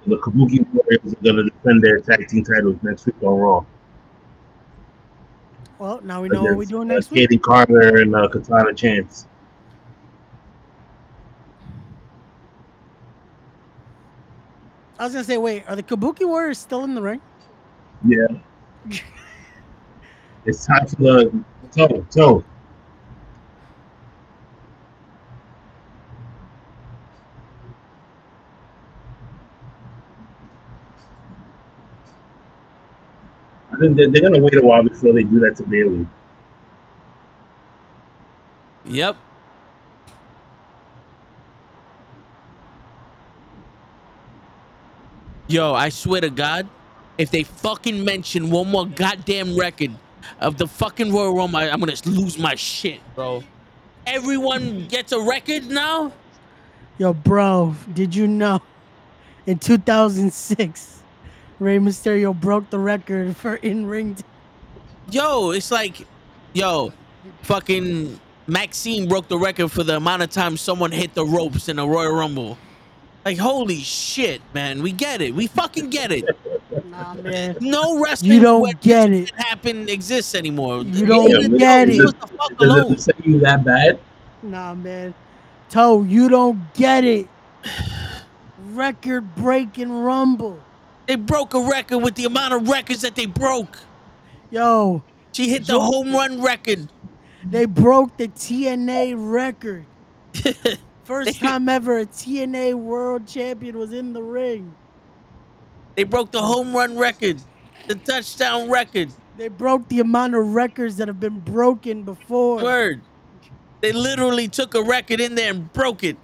The 0.07 0.17
Kabuki 0.17 0.67
Warriors 0.73 1.12
are 1.12 1.25
gonna 1.25 1.45
defend 1.45 1.83
their 1.83 2.01
tag 2.01 2.27
team 2.29 2.45
titles 2.45 2.77
next 2.83 3.07
week 3.07 3.17
on 3.23 3.39
Raw. 3.39 3.65
Well, 5.79 6.01
now 6.03 6.23
we 6.23 6.29
know 6.29 6.45
what 6.45 6.57
we're 6.57 6.65
doing 6.65 6.91
uh, 6.91 6.95
next 6.95 7.11
week. 7.11 7.29
Katie 7.29 7.39
Carter 7.39 8.03
and 8.03 8.15
uh, 8.15 8.29
Katana 8.29 8.73
Chance. 8.73 9.27
I 14.99 15.05
was 15.05 15.12
gonna 15.15 15.25
say, 15.25 15.39
wait, 15.39 15.65
are 15.69 15.75
the 15.75 15.83
Kabuki 15.83 16.25
Warriors 16.25 16.59
still 16.59 16.85
in 16.85 16.95
the 16.95 17.03
ring? 17.03 17.21
Yeah. 18.07 18.29
it's 20.45 20.65
time 20.65 20.87
for 20.87 20.97
the 20.97 21.45
toe 21.73 22.07
toe. 22.11 22.45
I 33.83 33.89
they're, 33.89 34.09
they're 34.09 34.23
gonna 34.23 34.39
wait 34.43 34.55
a 34.57 34.62
while 34.62 34.83
before 34.83 35.12
they 35.12 35.23
do 35.25 35.41
that 35.41 35.57
to 35.57 35.62
Bayley. 35.65 36.07
Yep. 38.86 39.17
Yo, 45.49 45.75
I 45.75 45.89
swear 45.89 46.20
to 46.20 46.31
God, 46.31 46.69
if 47.19 47.31
they 47.31 47.43
fucking 47.43 48.05
mention 48.05 48.51
one 48.51 48.69
more 48.69 48.86
goddamn 48.86 49.57
record 49.57 49.91
of 50.41 50.57
the 50.57 50.67
fucking 50.67 51.12
Royal 51.12 51.35
Rumble, 51.35 51.59
I- 51.59 51.69
I'm 51.69 51.81
gonna 51.81 51.94
lose 52.07 52.39
my 52.39 52.55
shit, 52.55 53.01
bro. 53.15 53.43
Everyone 54.07 54.86
gets 54.89 55.12
a 55.12 55.20
record 55.20 55.69
now. 55.69 56.12
Yo, 56.99 57.12
bro, 57.12 57.75
did 57.93 58.15
you 58.15 58.27
know 58.27 58.62
in 59.47 59.59
2006, 59.59 61.02
Rey 61.62 61.78
Mysterio 61.78 62.39
broke 62.39 62.68
the 62.70 62.78
record 62.78 63.36
for 63.36 63.55
in 63.57 63.86
ring? 63.86 64.16
Yo, 65.10 65.50
it's 65.52 65.70
like, 65.70 66.07
yo, 66.55 66.92
fucking 67.42 68.18
Maxine 68.49 69.08
broke 69.08 69.28
the 69.28 69.39
record 69.39 69.70
for 69.70 69.84
the 69.84 69.97
amount 69.97 70.23
of 70.23 70.31
time 70.31 70.57
someone 70.57 70.91
hit 70.91 71.15
the 71.15 71.24
ropes 71.24 71.68
in 71.68 71.78
a 71.78 71.86
Royal 71.86 72.12
Rumble. 72.12 72.58
Like, 73.24 73.39
holy 73.39 73.78
shit, 73.78 74.42
man. 74.52 74.82
We 74.82 74.91
get 74.91 75.20
it. 75.20 75.32
We 75.34 75.47
fucking 75.47 75.91
get 75.91 76.10
it. 76.10 76.24
Nah, 76.86 77.15
man. 77.15 77.57
No 77.60 78.02
wrestling 78.02 78.32
You 78.32 78.41
don't 78.41 78.81
get 78.81 79.12
it. 79.12 79.31
that 79.36 79.44
happen 79.47 79.89
exists 79.89 80.34
anymore. 80.34 80.82
You 80.82 81.07
don't 81.07 81.26
Leave 81.31 81.58
get 81.58 81.89
leave 81.89 82.00
it. 82.00 82.07
us 82.07 82.12
the 82.15 82.26
fuck 82.26 82.58
Does 82.58 82.68
alone. 82.68 82.92
it 82.94 83.00
say 83.00 83.12
you 83.23 83.39
that 83.39 83.65
bad? 83.65 84.00
Nah, 84.42 84.74
man. 84.74 85.15
Toe, 85.70 86.02
you 86.02 86.28
don't 86.28 86.74
get 86.74 87.05
it. 87.05 87.28
Record 88.73 89.34
breaking 89.36 89.92
Rumble. 89.92 90.58
They 91.07 91.17
broke 91.17 91.55
a 91.55 91.61
record 91.61 91.99
with 91.99 92.15
the 92.15 92.25
amount 92.25 92.55
of 92.55 92.69
records 92.69 93.03
that 93.03 93.15
they 93.17 93.27
broke. 93.27 93.79
Yo, 94.51 95.03
She 95.33 95.49
hit 95.49 95.67
the 95.67 95.81
home 95.81 96.13
run 96.13 96.41
record. 96.43 96.89
they 97.45 97.65
broke 97.65 98.17
the 98.17 98.29
TNA 98.29 99.15
record. 99.17 99.85
First 101.05 101.41
time 101.41 101.69
ever 101.69 101.99
a 101.99 102.07
TNA 102.07 102.75
world 102.75 103.27
champion 103.27 103.77
was 103.79 103.93
in 103.93 104.13
the 104.13 104.23
ring. 104.23 104.75
They 105.97 106.05
broke 106.05 106.31
the 106.31 106.41
home 106.41 106.75
run 106.75 106.97
record, 106.97 107.43
the 107.89 107.97
touchdown 107.97 108.71
record. 108.71 109.11
They 109.37 109.49
broke 109.49 109.89
the 109.89 110.01
amount 110.01 110.35
of 110.35 110.55
records 110.55 110.97
that 110.99 111.09
have 111.09 111.19
been 111.21 111.41
broken 111.41 112.03
before. 112.05 112.63
Word. 112.63 113.01
They 113.81 113.93
literally 113.93 114.47
took 114.49 114.75
a 114.75 114.83
record 114.83 115.21
in 115.21 115.35
there 115.35 115.51
and 115.51 115.73
broke 115.73 116.05
it. 116.05 116.17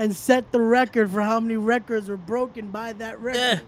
And 0.00 0.16
set 0.16 0.50
the 0.50 0.58
record 0.58 1.10
for 1.10 1.20
how 1.20 1.38
many 1.38 1.58
records 1.58 2.08
were 2.08 2.16
broken 2.16 2.70
by 2.70 2.94
that 2.94 3.16
eh. 3.16 3.18
record. 3.20 3.38
Yeah. 3.38 3.60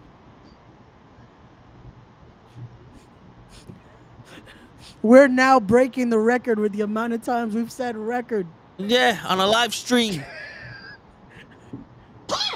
We're 5.03 5.29
now 5.29 5.61
breaking 5.61 6.09
the 6.09 6.19
record 6.19 6.59
with 6.59 6.73
the 6.73 6.81
amount 6.81 7.13
of 7.13 7.23
times 7.23 7.55
we've 7.55 7.71
said 7.71 7.99
record. 7.99 8.47
Yeah, 8.79 9.21
on 9.29 9.41
a 9.41 9.47
live 9.47 9.75
stream. 9.75 10.25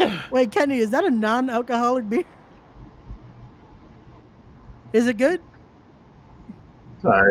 Wait, 0.31 0.51
Kenny, 0.53 0.79
is 0.79 0.89
that 0.91 1.05
a 1.05 1.11
non-alcoholic 1.11 2.09
beer? 2.09 2.25
Is 4.95 5.07
it 5.07 5.19
good? 5.19 5.43
All 7.05 7.31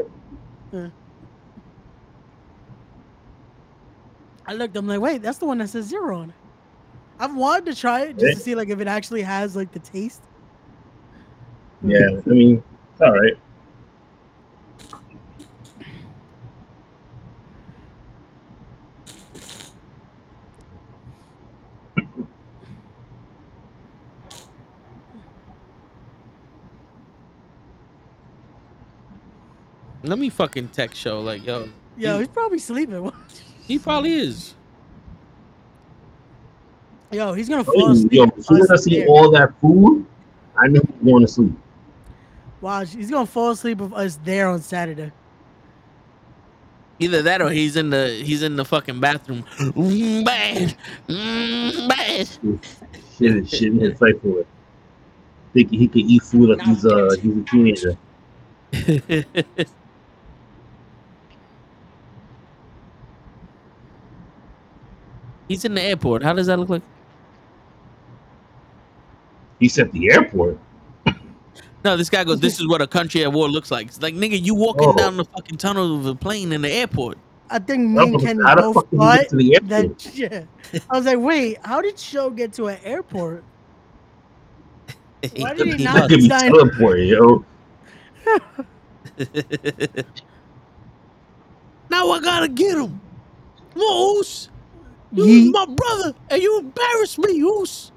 I 4.48 4.54
looked. 4.54 4.76
I'm 4.76 4.88
like, 4.88 5.02
wait, 5.02 5.22
that's 5.22 5.38
the 5.40 5.46
one 5.46 5.58
that 5.60 5.70
says 5.70 5.86
zero 5.86 6.20
on 6.20 6.30
it. 6.30 6.36
I've 7.20 7.36
wanted 7.36 7.66
to 7.68 7.76
try 7.76 8.02
it 8.04 8.18
just 8.18 8.38
to 8.38 8.44
see 8.44 8.56
like 8.56 8.70
if 8.70 8.80
it 8.80 8.88
actually 8.88 9.22
has 9.22 9.56
like 9.56 9.72
the 9.72 9.80
taste. 9.80 10.22
Yeah, 11.82 12.00
I 12.26 12.30
mean, 12.30 12.64
it's 12.92 13.02
all 13.02 13.14
right. 13.14 13.38
Let 30.04 30.20
me 30.20 30.30
fucking 30.30 30.68
text 30.70 31.02
show 31.02 31.20
like 31.22 31.46
yo. 31.46 31.68
Yo, 31.98 32.20
he's 32.20 32.28
probably 32.28 32.60
sleeping. 32.60 33.12
he 33.68 33.80
probably 33.80 34.14
is. 34.14 34.54
Yo, 37.12 37.34
he's 37.34 37.50
gonna 37.50 37.64
fall 37.64 37.92
asleep. 37.92 38.12
yo, 38.12 38.24
as 38.26 38.46
soon 38.46 38.62
as 38.62 38.72
I 38.72 38.76
see 38.76 39.06
all 39.08 39.32
that 39.32 39.54
food, 39.60 40.06
I 40.58 40.68
know 40.68 40.82
he's 40.82 41.12
going 41.12 41.26
to 41.26 41.28
sleep. 41.28 41.54
Watch, 42.62 42.94
he's 42.94 43.10
gonna 43.10 43.26
fall 43.26 43.52
asleep 43.52 43.80
with 43.80 43.94
us 43.94 44.20
there 44.24 44.50
on 44.50 44.62
Saturday. 44.62 45.12
Either 47.00 47.22
that 47.22 47.42
or 47.42 47.50
he's 47.50 47.76
in 47.76 47.90
the 47.90 48.08
he's 48.24 48.42
in 48.42 48.56
the 48.56 48.66
fucking 48.66 49.00
bathroom. 49.00 49.44
Mm, 49.58 50.26
bad. 50.26 50.76
Mm, 51.08 51.90
bad. 51.90 52.28
Shit, 53.18 53.50
shit 53.50 53.74
in 53.74 53.80
his 53.80 54.00
life 54.02 54.22
for 54.22 54.40
it. 54.40 54.48
Thinking 55.54 55.80
he 55.80 55.88
can 55.88 56.02
eat 56.02 56.24
food 56.24 56.50
like 56.50 56.62
he's 56.62 56.86
uh 56.86 57.16
he's 57.22 57.38
a 57.38 57.44
teenager. 57.44 57.98
he's 65.48 65.66
in 65.66 65.74
the 65.74 65.82
airport. 65.82 66.24
How 66.24 66.34
does 66.34 66.48
that 66.48 66.58
look 66.60 66.70
like? 66.70 66.82
He's 69.60 69.78
at 69.80 69.92
the 69.92 70.12
airport. 70.12 70.58
No, 71.84 71.96
this 71.96 72.10
guy 72.10 72.24
goes, 72.24 72.40
This 72.40 72.60
is 72.60 72.68
what 72.68 72.82
a 72.82 72.88
country 72.88 73.24
at 73.24 73.32
war 73.32 73.48
looks 73.48 73.70
like. 73.70 73.86
It's 73.86 74.02
like 74.02 74.16
nigga, 74.16 74.44
you 74.44 74.56
walking 74.56 74.88
Oh. 74.90 74.96
down 74.98 75.18
the 75.18 75.24
fucking 75.26 75.58
tunnel 75.58 75.96
of 76.00 76.08
a 76.08 76.16
plane 76.16 76.52
in 76.52 76.64
the 76.64 76.72
airport. 76.72 77.20
I 77.52 77.60
think 77.60 77.92
me 77.92 78.02
and 78.04 78.14
How 78.16 78.20
Kenny 78.20 78.40
the 78.40 78.56
both 78.56 78.74
fuck 78.74 78.90
thought 78.90 79.30
to 79.30 79.36
the 79.36 79.54
airport? 79.54 79.70
that. 80.00 80.16
Yeah, 80.18 80.82
I 80.90 80.98
was 80.98 81.06
like, 81.06 81.20
wait, 81.20 81.60
how 81.64 81.82
did 81.82 82.00
Show 82.00 82.32
get 82.32 82.54
to 82.54 82.70
an 82.70 82.80
airport? 82.84 83.44
Why 85.38 85.54
did 85.54 85.68
he 85.68 85.74
He 85.78 85.84
not 85.84 86.10
He 86.10 86.16
could 86.16 86.24
be 86.24 86.28
sign- 86.28 86.52
teleported, 86.52 87.08
yo. 87.08 87.46
now 91.90 92.10
I 92.12 92.20
gotta 92.20 92.48
get 92.48 92.78
him. 92.80 93.00
Come 93.74 93.82
on, 93.84 94.18
Oos. 94.18 94.50
You 95.24 95.52
Yeet. 95.52 95.52
my 95.54 95.66
brother, 95.74 96.14
and 96.30 96.42
you 96.42 96.60
embarrassed 96.60 97.18
me, 97.20 97.40
Oos. 97.42 97.92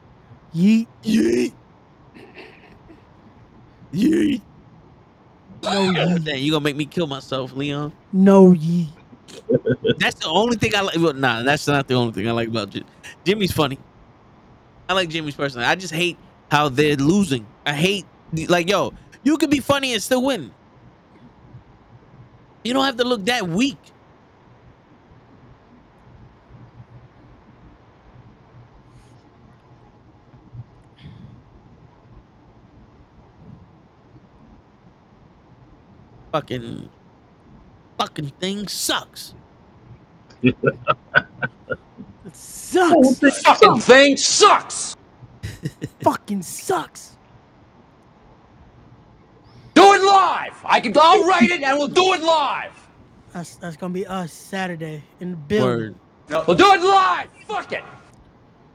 Yeet. 0.54 0.86
Yeet. 1.02 1.52
Yeet. 3.92 4.42
No 5.62 5.92
God 5.92 6.08
yeet. 6.08 6.24
damn, 6.24 6.38
you 6.38 6.52
gonna 6.52 6.64
make 6.64 6.76
me 6.76 6.86
kill 6.86 7.06
myself, 7.06 7.52
Leon. 7.54 7.92
No 8.12 8.52
yeet. 8.52 8.88
That's 9.98 10.16
the 10.16 10.28
only 10.28 10.56
thing 10.56 10.74
I 10.74 10.82
like. 10.82 10.96
Well, 10.96 11.12
nah, 11.14 11.42
that's 11.42 11.66
not 11.66 11.88
the 11.88 11.94
only 11.94 12.12
thing 12.12 12.28
I 12.28 12.32
like 12.32 12.48
about 12.48 12.70
Jim. 12.70 12.84
Jimmy's 13.24 13.52
funny. 13.52 13.78
I 14.88 14.94
like 14.94 15.08
Jimmy's 15.08 15.34
personally. 15.34 15.66
I 15.66 15.74
just 15.74 15.92
hate 15.92 16.16
how 16.50 16.68
they're 16.68 16.96
losing. 16.96 17.46
I 17.66 17.74
hate 17.74 18.06
like 18.48 18.68
yo, 18.68 18.92
you 19.24 19.36
can 19.38 19.50
be 19.50 19.60
funny 19.60 19.92
and 19.92 20.02
still 20.02 20.24
win. 20.24 20.52
You 22.64 22.72
don't 22.74 22.84
have 22.84 22.96
to 22.96 23.04
look 23.04 23.24
that 23.26 23.48
weak. 23.48 23.78
Fucking 36.32 36.88
fucking 37.98 38.30
thing 38.40 38.68
sucks. 38.68 39.34
It 40.42 40.56
sucks. 42.32 43.18
Fucking 43.42 43.80
thing 43.80 44.16
sucks. 44.16 44.96
Fucking 46.02 46.42
sucks. 46.42 47.16
Do 49.74 49.94
it 49.94 50.02
live. 50.02 50.54
I 50.64 50.80
can. 50.80 50.92
I'll 50.96 51.24
write 51.24 51.50
it 51.50 51.62
and 51.62 51.78
we'll 51.78 51.88
do 51.88 52.12
it 52.14 52.22
live. 52.22 52.72
That's 53.32 53.56
that's 53.56 53.76
gonna 53.76 53.94
be 53.94 54.06
us 54.06 54.32
Saturday 54.32 55.02
in 55.20 55.30
the 55.30 55.36
building. 55.36 55.94
Word. 56.28 56.46
We'll 56.46 56.56
do 56.56 56.72
it 56.72 56.82
live. 56.82 57.28
Fuck 57.46 57.72
it. 57.72 57.84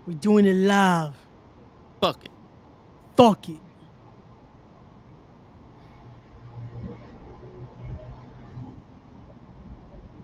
We're 0.08 0.14
doing 0.16 0.46
it 0.46 0.56
live. 0.56 1.14
Fuck 2.02 2.26
it. 2.26 2.32
Fuck 3.16 3.50
it. 3.50 3.60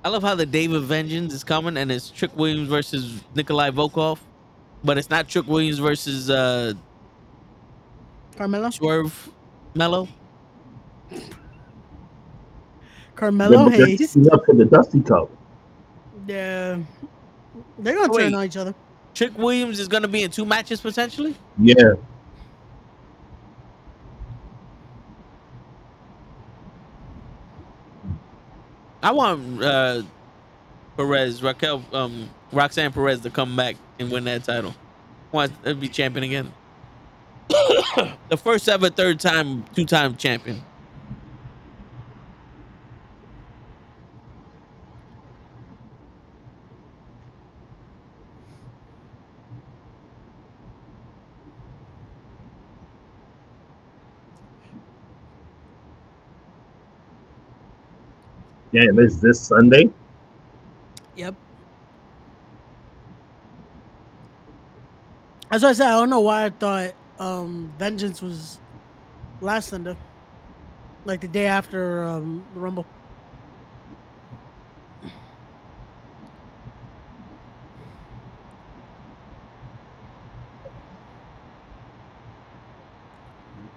I 0.04 0.10
love 0.10 0.24
how 0.24 0.36
the 0.36 0.46
Day 0.46 0.66
of 0.66 0.84
Vengeance 0.86 1.34
is 1.34 1.44
coming 1.44 1.76
and 1.78 1.92
it's 1.92 2.10
Trick 2.10 2.36
Williams 2.38 2.70
versus 2.70 3.22
Nikolai 3.36 3.72
Volkov, 3.72 4.20
but 4.84 4.98
it's 4.98 5.10
not 5.10 5.28
Trick 5.28 5.48
Williams 5.48 5.80
versus 5.80 6.30
uh 6.30 6.74
Carmelo. 8.38 8.70
Swerve 8.70 9.30
Mello. 9.76 10.08
Carmelo 13.16 13.70
Yeah, 13.70 13.86
Hayes. 13.86 14.14
He's 14.14 14.30
up 14.30 14.46
for 14.46 14.56
the 14.56 14.64
Dusty 14.64 15.02
Cup. 15.02 15.30
Yeah. 16.26 16.80
They're 17.78 17.96
gonna 17.96 18.14
Wait. 18.14 18.24
turn 18.24 18.36
on 18.36 18.46
each 18.46 18.56
other. 18.56 18.74
Trick 19.14 19.38
Williams 19.38 19.80
is 19.80 19.90
gonna 19.90 20.08
be 20.08 20.24
in 20.24 20.32
two 20.32 20.46
matches 20.46 20.80
potentially. 20.80 21.36
Yeah. 21.62 21.94
I 29.02 29.12
want 29.12 29.64
uh 29.64 30.04
Perez, 30.98 31.42
Raquel, 31.42 31.82
um, 31.94 32.30
Roxanne 32.52 32.92
Perez 32.92 33.22
to 33.22 33.30
come 33.30 33.56
back 33.56 33.78
and 34.00 34.12
win 34.12 34.26
that 34.26 34.44
title. 34.44 34.76
I 35.32 35.36
want 35.36 35.64
to 35.64 35.74
be 35.74 35.88
champion 35.88 36.26
again. 36.26 36.52
the 38.30 38.38
first 38.38 38.68
ever 38.68 38.90
third 38.90 39.20
time, 39.20 39.64
two 39.74 39.86
time 39.86 40.18
champion. 40.18 40.62
Yeah, 58.72 58.86
this 58.94 59.18
this 59.18 59.42
Sunday. 59.48 59.90
Yep. 61.16 61.36
That's 65.50 65.64
why 65.64 65.70
I 65.70 65.74
said 65.74 65.88
I 65.88 65.92
don't 66.00 66.10
know 66.10 66.22
why 66.22 66.46
I 66.46 66.50
thought 66.50 66.94
um 67.20 67.74
Vengeance 67.78 68.22
was 68.22 68.62
last 69.40 69.70
Sunday. 69.70 69.98
Like 71.06 71.22
the 71.22 71.28
day 71.28 71.48
after 71.48 72.04
um 72.04 72.48
the 72.52 72.60
Rumble. 72.60 72.88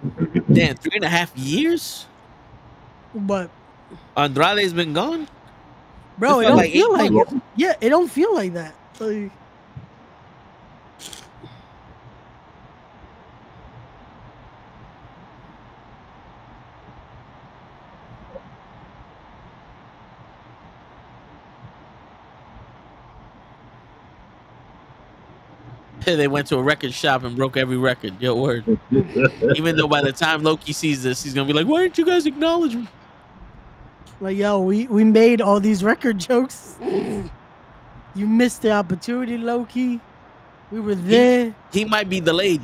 Damn, 0.53 0.75
three 0.77 0.91
and 0.95 1.03
a 1.05 1.09
half 1.09 1.35
years. 1.35 2.09
But 3.13 3.51
Andrade's 4.17 4.73
been 4.73 4.93
gone. 4.93 5.27
bro, 6.17 6.39
It 6.39 6.47
it 6.47 6.47
don't 6.47 6.57
like 6.57 6.71
feel 6.71 6.91
like 6.93 7.11
months. 7.11 7.33
yeah, 7.55 7.73
it 7.81 7.89
don't 7.89 8.09
feel 8.09 8.33
like 8.33 8.53
that. 8.53 8.75
Like, 8.99 9.31
they 26.05 26.27
went 26.27 26.47
to 26.47 26.57
a 26.57 26.61
record 26.63 26.93
shop 26.93 27.23
and 27.23 27.35
broke 27.35 27.55
every 27.57 27.77
record. 27.77 28.19
Your 28.21 28.35
word. 28.35 28.65
Even 29.55 29.75
though 29.75 29.87
by 29.87 30.01
the 30.01 30.11
time 30.11 30.43
Loki 30.43 30.73
sees 30.73 31.03
this, 31.03 31.23
he's 31.23 31.33
gonna 31.33 31.47
be 31.47 31.53
like, 31.53 31.67
"Why 31.67 31.83
didn't 31.83 31.97
you 31.97 32.05
guys 32.05 32.25
acknowledge 32.25 32.75
me?" 32.75 32.87
Like 34.19 34.37
yo, 34.37 34.59
we 34.59 34.87
we 34.87 35.03
made 35.03 35.41
all 35.41 35.59
these 35.59 35.83
record 35.83 36.19
jokes. 36.19 36.75
you 36.81 38.27
missed 38.27 38.61
the 38.61 38.71
opportunity, 38.71 39.37
Loki. 39.37 39.99
We 40.71 40.79
were 40.79 40.95
there. 40.95 41.55
He 41.71 41.85
might 41.85 42.09
be 42.09 42.19
delayed. 42.19 42.61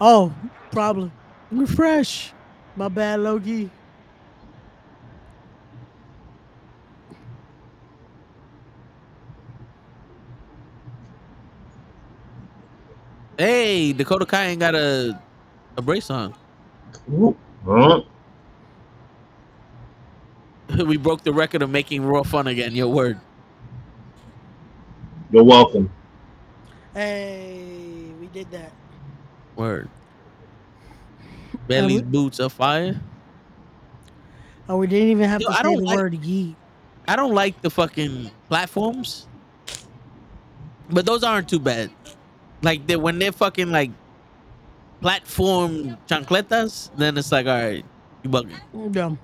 Oh, 0.00 0.32
problem. 0.70 1.12
Refresh. 1.50 2.32
My 2.76 2.88
bad, 2.88 3.20
Loki. 3.20 3.70
Hey, 13.36 13.92
Dakota 13.92 14.24
Kai 14.24 14.46
ain't 14.46 14.60
got 14.60 14.74
a 14.74 15.20
a 15.76 15.82
brace 15.82 16.10
on. 16.10 16.34
Huh? 17.66 18.02
we 20.86 20.96
broke 20.96 21.22
the 21.22 21.32
record 21.32 21.62
of 21.62 21.70
making 21.70 22.04
Raw 22.04 22.22
fun 22.22 22.46
again. 22.46 22.74
Your 22.74 22.88
word. 22.88 23.18
You're 25.30 25.44
welcome. 25.44 25.90
Hey, 26.94 28.12
we 28.20 28.26
did 28.28 28.50
that. 28.50 28.72
Word. 29.56 29.88
Bayley's 31.68 32.02
boots 32.02 32.40
are 32.40 32.48
fire. 32.50 33.00
Oh, 34.68 34.76
we 34.76 34.86
didn't 34.86 35.08
even 35.08 35.28
have 35.28 35.40
Yo, 35.40 35.48
to 35.48 35.52
I 35.52 35.56
say 35.56 35.62
don't 35.62 35.76
the 35.78 35.82
like- 35.84 35.96
word 35.98 36.12
yeet. 36.14 36.56
I 37.08 37.16
don't 37.16 37.34
like 37.34 37.60
the 37.62 37.68
fucking 37.70 38.30
platforms, 38.48 39.26
but 40.88 41.04
those 41.04 41.24
aren't 41.24 41.48
too 41.48 41.58
bad. 41.58 41.90
Like 42.62 42.86
they 42.86 42.94
when 42.94 43.18
they're 43.18 43.32
fucking 43.32 43.72
like 43.72 43.90
platform 45.00 45.98
chancletas, 46.06 46.90
then 46.96 47.18
it's 47.18 47.32
like, 47.32 47.46
all 47.46 47.58
right, 47.60 47.84
you 48.22 48.30
bugging. 48.30 48.54
Yeah. 48.94 49.16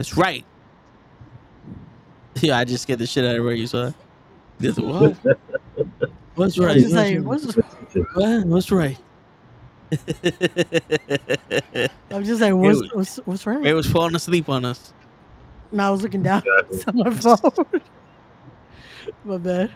That's 0.00 0.16
right. 0.16 0.44
Yeah, 2.40 2.56
I 2.56 2.64
just 2.64 2.86
get 2.86 2.98
the 2.98 3.06
shit 3.06 3.22
out 3.26 3.36
of 3.36 3.44
where 3.44 3.52
You 3.52 3.66
saw 3.66 3.84
that? 3.86 3.94
This- 4.58 4.78
What? 4.78 5.14
What's 6.36 6.58
I 6.58 6.64
right? 6.64 6.76
was 6.76 6.84
just 6.84 6.94
What's 6.94 6.94
like, 6.94 7.16
right? 7.16 7.24
what's, 7.24 7.56
What? 8.14 8.46
What's 8.46 8.70
right? 8.70 8.96
I'm 12.10 12.24
just 12.24 12.40
like, 12.40 12.54
what's, 12.54 12.80
Dude. 12.80 12.90
what's, 12.94 13.16
what's 13.26 13.46
wrong? 13.46 13.62
Ray 13.62 13.74
was 13.74 13.86
falling 13.90 14.14
asleep 14.14 14.48
on 14.48 14.64
us. 14.64 14.94
No, 15.70 15.88
I 15.88 15.90
was 15.90 16.00
looking 16.02 16.22
down 16.22 16.42
Exactly. 16.70 16.80
at 16.86 16.94
my 16.94 17.10
phone. 17.10 17.36
my 19.24 19.36
bad. 19.36 19.70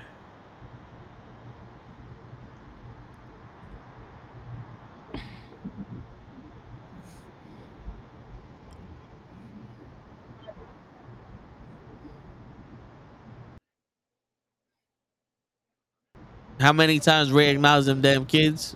How 16.65 16.73
many 16.73 16.99
times 16.99 17.31
Ray 17.31 17.51
acknowledged 17.51 17.89
them 17.89 18.01
damn 18.01 18.25
kids? 18.25 18.75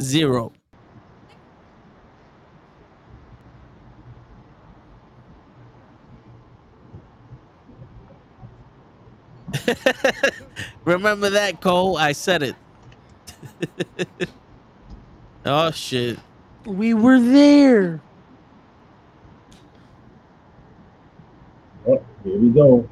Zero. 0.00 0.50
Remember 10.86 11.28
that, 11.28 11.60
Cole? 11.60 11.98
I 11.98 12.12
said 12.12 12.42
it. 12.42 12.56
oh 15.44 15.70
shit. 15.72 16.18
We 16.64 16.94
were 16.94 17.20
there. 17.20 18.00
Oh, 21.86 22.02
here 22.24 22.38
we 22.38 22.48
go. 22.48 22.88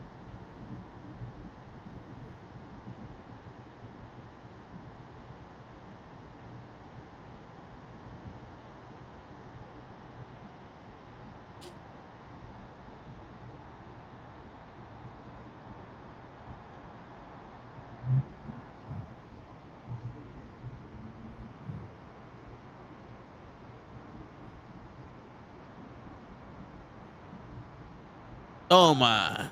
Oh 28.77 28.93
my. 28.93 29.47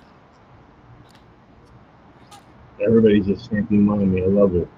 Everybody's 2.85 3.25
just 3.25 3.49
chanting 3.49 3.85
mommy. 3.85 4.21
I 4.21 4.27
love 4.27 4.57
it. 4.57 4.69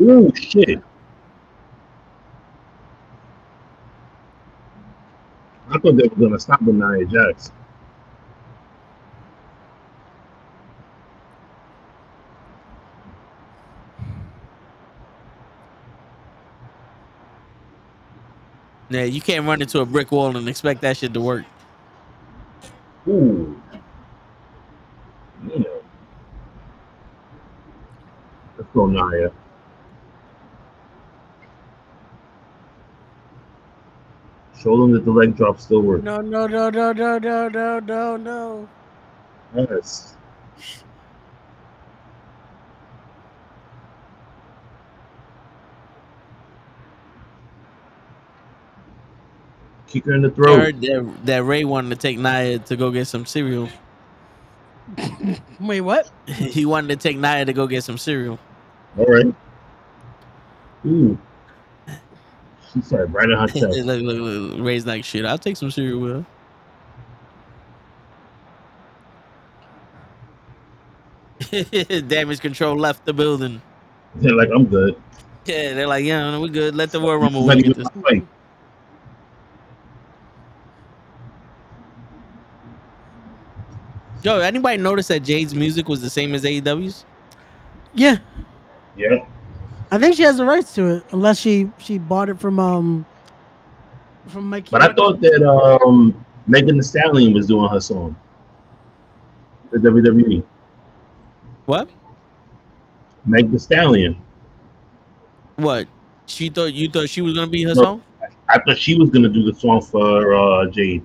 Ooh, 0.00 0.32
shit. 0.36 0.80
I 5.70 5.78
thought 5.80 5.96
they 5.96 6.06
were 6.06 6.28
gonna 6.28 6.38
stop 6.38 6.62
with 6.62 6.76
Nia 6.76 7.04
Jax. 7.04 7.50
Yeah, 18.88 19.02
you 19.02 19.20
can't 19.20 19.44
run 19.44 19.60
into 19.60 19.80
a 19.80 19.84
brick 19.84 20.12
wall 20.12 20.36
and 20.36 20.48
expect 20.48 20.80
that 20.82 20.96
shit 20.96 21.12
to 21.14 21.20
work. 21.20 21.44
Ooh. 23.08 23.60
Yeah. 25.48 25.64
Let's 28.86 29.12
Nia. 29.12 29.30
Show 34.60 34.76
them 34.76 34.92
that 34.92 35.04
the 35.06 35.10
leg 35.10 35.36
drop 35.36 35.58
still 35.58 35.80
works. 35.80 36.04
No, 36.04 36.18
no, 36.18 36.46
no, 36.46 36.68
no, 36.68 36.92
no, 36.92 37.18
no, 37.18 37.48
no, 37.48 37.78
no, 37.78 38.16
no. 38.16 38.68
Yes. 39.56 40.16
Kick 49.88 50.04
her 50.04 50.14
in 50.14 50.22
the 50.22 50.32
I 50.46 50.56
heard 50.56 50.80
that, 50.82 51.16
that 51.24 51.42
Ray 51.42 51.64
wanted 51.64 51.88
to 51.90 51.96
take 51.96 52.18
Nia 52.18 52.58
to 52.60 52.76
go 52.76 52.90
get 52.90 53.06
some 53.06 53.26
cereal. 53.26 53.68
Wait, 55.58 55.80
what? 55.80 56.10
he 56.26 56.66
wanted 56.66 56.88
to 56.88 56.96
take 56.96 57.16
Nia 57.16 57.44
to 57.44 57.52
go 57.52 57.66
get 57.66 57.82
some 57.82 57.98
cereal. 57.98 58.38
All 58.98 59.06
right. 59.06 59.34
Ooh. 60.86 61.18
She 62.72 62.80
started 62.82 63.12
right 63.12 63.28
in 63.28 63.36
her 63.38 63.46
chest. 63.48 63.78
look, 63.78 64.00
look, 64.02 64.18
look, 64.18 64.60
Ray's 64.64 64.86
like, 64.86 65.04
shit, 65.04 65.24
I'll 65.24 65.38
take 65.38 65.56
some 65.56 65.70
cereal 65.70 66.00
with 66.00 66.12
her. 66.12 66.26
Damage 72.08 72.40
control 72.40 72.76
left 72.76 73.04
the 73.04 73.12
building. 73.12 73.60
They're 74.16 74.34
like, 74.34 74.50
I'm 74.54 74.66
good. 74.66 74.96
Yeah, 75.46 75.74
they're 75.74 75.86
like, 75.86 76.04
yeah, 76.04 76.30
no, 76.30 76.40
we 76.40 76.48
good. 76.48 76.74
Let 76.74 76.90
the 76.90 77.00
Royal 77.00 77.18
Rumble 77.18 77.46
Not 77.46 77.56
win. 77.56 77.66
even 77.66 77.72
Get 77.72 77.92
this. 77.94 78.22
Yo, 84.22 84.38
anybody 84.40 84.76
notice 84.76 85.08
that 85.08 85.22
Jade's 85.22 85.54
music 85.54 85.88
was 85.88 86.02
the 86.02 86.10
same 86.10 86.34
as 86.34 86.44
AEW's? 86.44 87.06
Yeah, 87.94 88.18
Yeah. 88.96 89.24
I 89.90 89.98
think 89.98 90.14
she 90.16 90.22
has 90.22 90.36
the 90.36 90.44
rights 90.44 90.74
to 90.76 90.86
it, 90.96 91.04
unless 91.12 91.38
she 91.38 91.70
she 91.78 91.98
bought 91.98 92.28
it 92.28 92.38
from 92.38 92.58
um 92.58 93.06
from 94.28 94.48
Mikey. 94.48 94.68
But 94.70 94.82
I 94.82 94.92
thought 94.94 95.20
that 95.20 95.42
um 95.42 96.24
Megan 96.46 96.76
Thee 96.76 96.82
Stallion 96.82 97.32
was 97.34 97.46
doing 97.46 97.68
her 97.70 97.80
song. 97.80 98.14
The. 99.70 99.78
WWE. 99.78 100.42
What? 101.66 101.88
Meg 103.24 103.50
the 103.52 103.58
Stallion. 103.58 104.16
What? 105.56 105.86
She 106.26 106.48
thought 106.48 106.72
you 106.72 106.88
thought 106.88 107.08
she 107.08 107.20
was 107.22 107.34
gonna 107.34 107.46
be 107.50 107.62
her 107.64 107.74
No. 107.74 107.82
song? 107.82 108.02
I 108.48 108.58
thought 108.60 108.78
she 108.78 108.96
was 108.96 109.10
gonna 109.10 109.28
do 109.28 109.44
the 109.44 109.54
song 109.58 109.80
for 109.80 110.34
uh 110.34 110.66
Jade. 110.70 111.04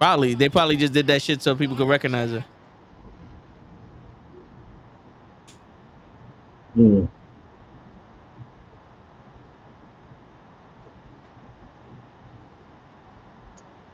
Probably. 0.00 0.32
They 0.32 0.48
probably 0.48 0.76
just 0.78 0.94
did 0.94 1.06
that 1.08 1.20
shit 1.20 1.42
so 1.42 1.54
people 1.54 1.76
could 1.76 1.86
recognize 1.86 2.30
her. 2.30 2.44
Hmm. 6.74 7.04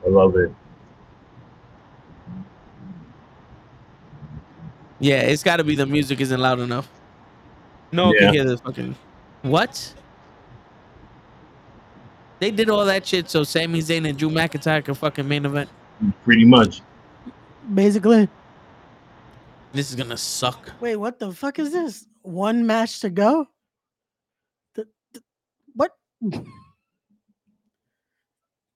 I 0.05 0.09
love 0.11 0.37
it. 0.37 0.53
Yeah, 5.01 5.23
it's 5.23 5.43
got 5.43 5.57
to 5.57 5.65
be 5.65 5.75
the 5.75 5.87
music 5.87 6.21
isn't 6.21 6.41
loud 6.41 6.61
enough. 6.61 6.89
No 7.93 8.07
one 8.07 8.15
Yeah. 8.15 8.21
can 8.27 8.35
hear 8.35 8.45
this 8.45 8.61
fucking. 8.61 8.95
What? 9.43 9.93
They 12.39 12.51
did 12.51 12.71
all 12.71 12.85
that 12.85 13.07
shit 13.07 13.29
so 13.29 13.43
Sami 13.43 13.81
Zayn 13.81 14.09
and 14.09 14.17
Drew 14.17 14.31
McIntyre 14.31 14.85
could 14.85 14.97
fucking 14.97 15.27
main 15.27 15.45
event. 15.45 15.69
Pretty 16.25 16.45
much. 16.45 16.83
basically. 17.75 18.29
This 19.73 19.91
is 19.91 19.97
gonna 19.97 20.17
suck. 20.17 20.73
Wait, 20.81 20.97
what 20.97 21.19
the 21.19 21.33
fuck 21.33 21.59
is 21.59 21.73
this? 21.73 22.07
One 22.23 22.67
match 22.67 23.01
to 23.01 23.11
go? 23.11 23.47
The, 24.75 24.87
the- 25.13 25.23
what? 25.75 25.93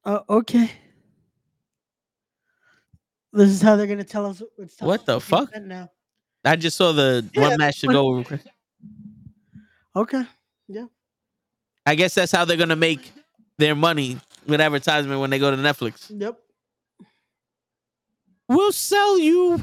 Oh, 0.05 0.25
okay. 0.31 0.71
This 3.35 3.51
is 3.51 3.61
how 3.61 3.77
they're 3.77 3.87
gonna 3.87 4.03
tell 4.03 4.25
us. 4.27 4.43
It's 4.59 4.81
What 4.81 5.05
the 5.05 5.15
the 5.15 5.21
fuck? 5.21 5.51
event 5.51 5.67
Now. 5.67 5.91
I 6.45 6.57
just 6.57 6.77
saw 6.79 6.93
the 6.93 7.29
Yeah, 7.35 7.49
one 7.49 7.59
match 7.59 7.81
to 7.83 7.87
what- 7.89 7.93
go. 7.93 8.25
Okay. 9.95 10.25
Yeah. 10.69 10.87
I 11.85 11.95
guess 11.97 12.15
that's 12.15 12.33
how 12.33 12.45
they're 12.47 12.57
gonna 12.57 12.77
make 12.77 13.13
their 13.59 13.75
money 13.75 14.19
with 14.47 14.61
advertisement 14.61 15.21
when 15.21 15.29
they 15.31 15.39
go 15.39 15.51
to 15.51 15.57
Netflix. 15.59 16.11
Yep. 16.19 16.39
We'll 18.51 18.73
sell 18.73 19.17
you 19.17 19.62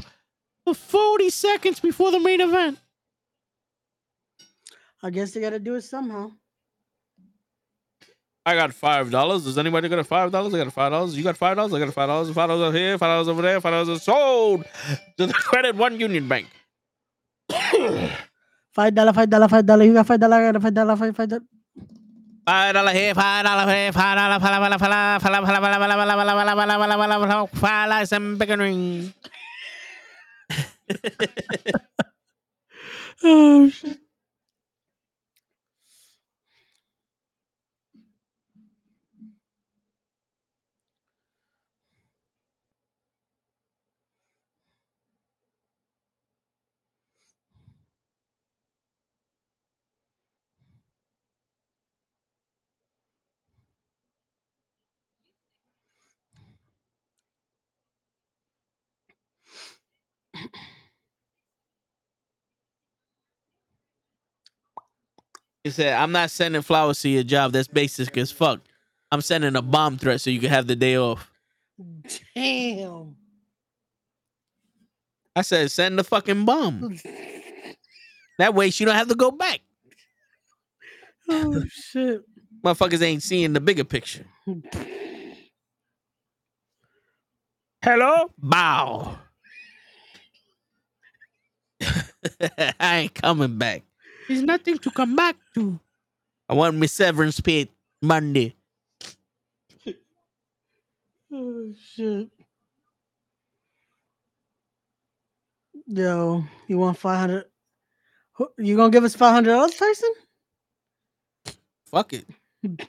for 0.64 0.74
40 0.74 1.30
seconds 1.30 1.82
before 1.82 2.10
the 2.10 2.22
main 2.22 2.40
event. 2.40 2.80
I 5.04 5.10
guess 5.10 5.32
they 5.32 5.42
gotta 5.42 5.60
do 5.60 5.76
it 5.76 5.82
somehow. 5.82 6.32
I 8.46 8.56
got 8.56 8.74
five 8.74 9.12
dollars. 9.12 9.44
Does 9.44 9.58
anybody 9.58 9.90
got 9.90 10.00
a 10.00 10.06
five 10.06 10.32
dollars? 10.32 10.54
I 10.54 10.60
got 10.60 10.68
a 10.68 10.72
five 10.72 10.92
dollars. 10.94 11.18
You 11.18 11.24
got 11.24 11.36
five 11.36 11.58
dollars. 11.58 11.74
I 11.74 11.80
got 11.80 11.90
a 11.90 11.92
five 11.92 12.08
dollars. 12.08 12.30
Five 12.30 12.48
dollars 12.48 12.70
over 12.70 12.78
here. 12.78 12.98
Five 12.98 13.10
dollars 13.10 13.28
over 13.28 13.42
there. 13.42 13.60
Five 13.60 13.74
dollars 13.74 14.04
sold 14.04 14.64
to 15.18 15.28
the 15.28 15.34
Credit 15.34 15.76
One 15.76 16.00
Union 16.00 16.30
Bank. 16.30 16.48
Five 18.74 18.94
dollar, 18.96 19.12
five 19.12 19.30
dollar, 19.30 19.48
five 19.50 19.66
dollar. 19.66 19.84
You 19.84 19.94
got 19.94 20.08
five 20.08 20.20
dollar. 20.20 20.38
I 20.38 20.52
got 20.52 20.56
a 20.56 20.60
five 20.62 20.74
dollar, 20.74 20.96
five 20.96 21.16
five 21.18 21.30
dollar. 21.30 21.42
Dollar, 22.48 22.94
five 23.16 23.46
dollar, 23.46 23.66
five 23.94 23.94
dollar, 23.94 23.94
five 23.94 24.16
dollar, 24.16 24.40
five 24.40 24.40
dollar, 24.40 24.80
five 24.80 24.90
dollar, 24.90 25.20
five 25.20 25.52
dollar, 25.52 26.98
five 26.98 27.20
dollar, 27.20 27.48
five 27.48 27.90
dollars 27.90 28.14
and 28.14 28.40
beginning. 28.40 29.14
Oh 33.24 33.70
shit. 33.70 34.00
He 65.68 65.72
said, 65.72 65.96
"I'm 65.96 66.14
not 66.14 66.32
sending 66.32 66.62
flowers 66.62 67.02
to 67.02 67.10
your 67.10 67.24
job. 67.24 67.52
That's 67.52 67.68
basic 67.68 68.18
as 68.18 68.32
fuck. 68.32 68.62
I'm 69.12 69.20
sending 69.20 69.54
a 69.58 69.62
bomb 69.62 69.98
threat 69.98 70.22
so 70.22 70.30
you 70.30 70.40
can 70.40 70.50
have 70.50 70.66
the 70.66 70.78
day 70.78 70.96
off." 70.96 71.30
Damn. 72.34 73.18
I 75.36 75.42
said, 75.42 75.70
"Send 75.70 76.00
the 76.00 76.06
fucking 76.06 76.46
bomb. 76.46 76.98
That 78.40 78.54
way 78.54 78.70
she 78.70 78.86
don't 78.86 78.94
have 78.96 79.08
to 79.10 79.16
go 79.16 79.32
back. 79.32 79.62
Oh 81.28 81.64
shit. 81.70 82.22
Motherfuckers 82.64 83.02
ain't 83.02 83.24
seeing 83.24 83.52
the 83.52 83.60
bigger 83.60 83.84
picture." 83.84 84.26
Hello, 87.84 88.32
bow. 88.38 89.18
I 92.80 92.98
ain't 93.00 93.16
coming 93.16 93.58
back. 93.58 93.87
There's 94.28 94.44
nothing 94.44 94.78
to 94.80 94.92
come 94.92 95.16
back 95.16 95.36
to. 95.56 95.80
I 96.50 96.54
want 96.54 96.78
my 96.78 96.86
severance 96.86 97.40
paid 97.40 97.70
Monday. 98.02 98.56
Oh 101.30 101.74
shit. 101.94 102.30
Yo, 105.88 106.46
you 106.68 106.78
want 106.78 106.98
five 106.98 107.20
hundred? 107.20 107.46
You 108.58 108.78
gonna 108.78 108.92
give 108.92 109.04
us 109.04 109.14
five 109.14 109.34
hundred 109.34 109.52
dollars, 109.52 109.76
Tyson? 109.76 110.14
Fuck 111.92 112.14
it. 112.14 112.26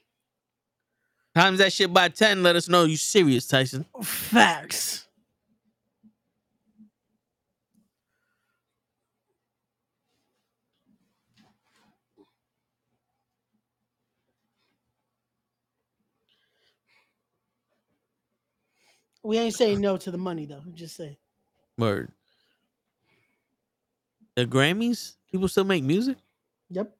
Times 1.34 1.58
that 1.58 1.72
shit 1.72 1.92
by 1.92 2.08
10, 2.08 2.44
let 2.44 2.54
us 2.56 2.68
know 2.68 2.84
you 2.84 2.96
serious, 2.96 3.46
Tyson. 3.48 3.84
Facts. 4.02 5.07
We 19.22 19.38
ain't 19.38 19.54
saying 19.54 19.80
no 19.80 19.96
to 19.96 20.10
the 20.10 20.18
money 20.18 20.46
though. 20.46 20.62
Just 20.74 20.96
say 20.96 21.18
Word. 21.76 22.12
The 24.36 24.46
Grammys? 24.46 25.14
People 25.30 25.48
still 25.48 25.64
make 25.64 25.82
music? 25.82 26.16
yep. 26.70 26.94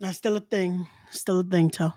That's 0.00 0.16
still 0.18 0.36
a 0.36 0.40
thing. 0.40 0.86
Still 1.10 1.40
a 1.40 1.44
thing, 1.44 1.70
Toe. 1.70 1.92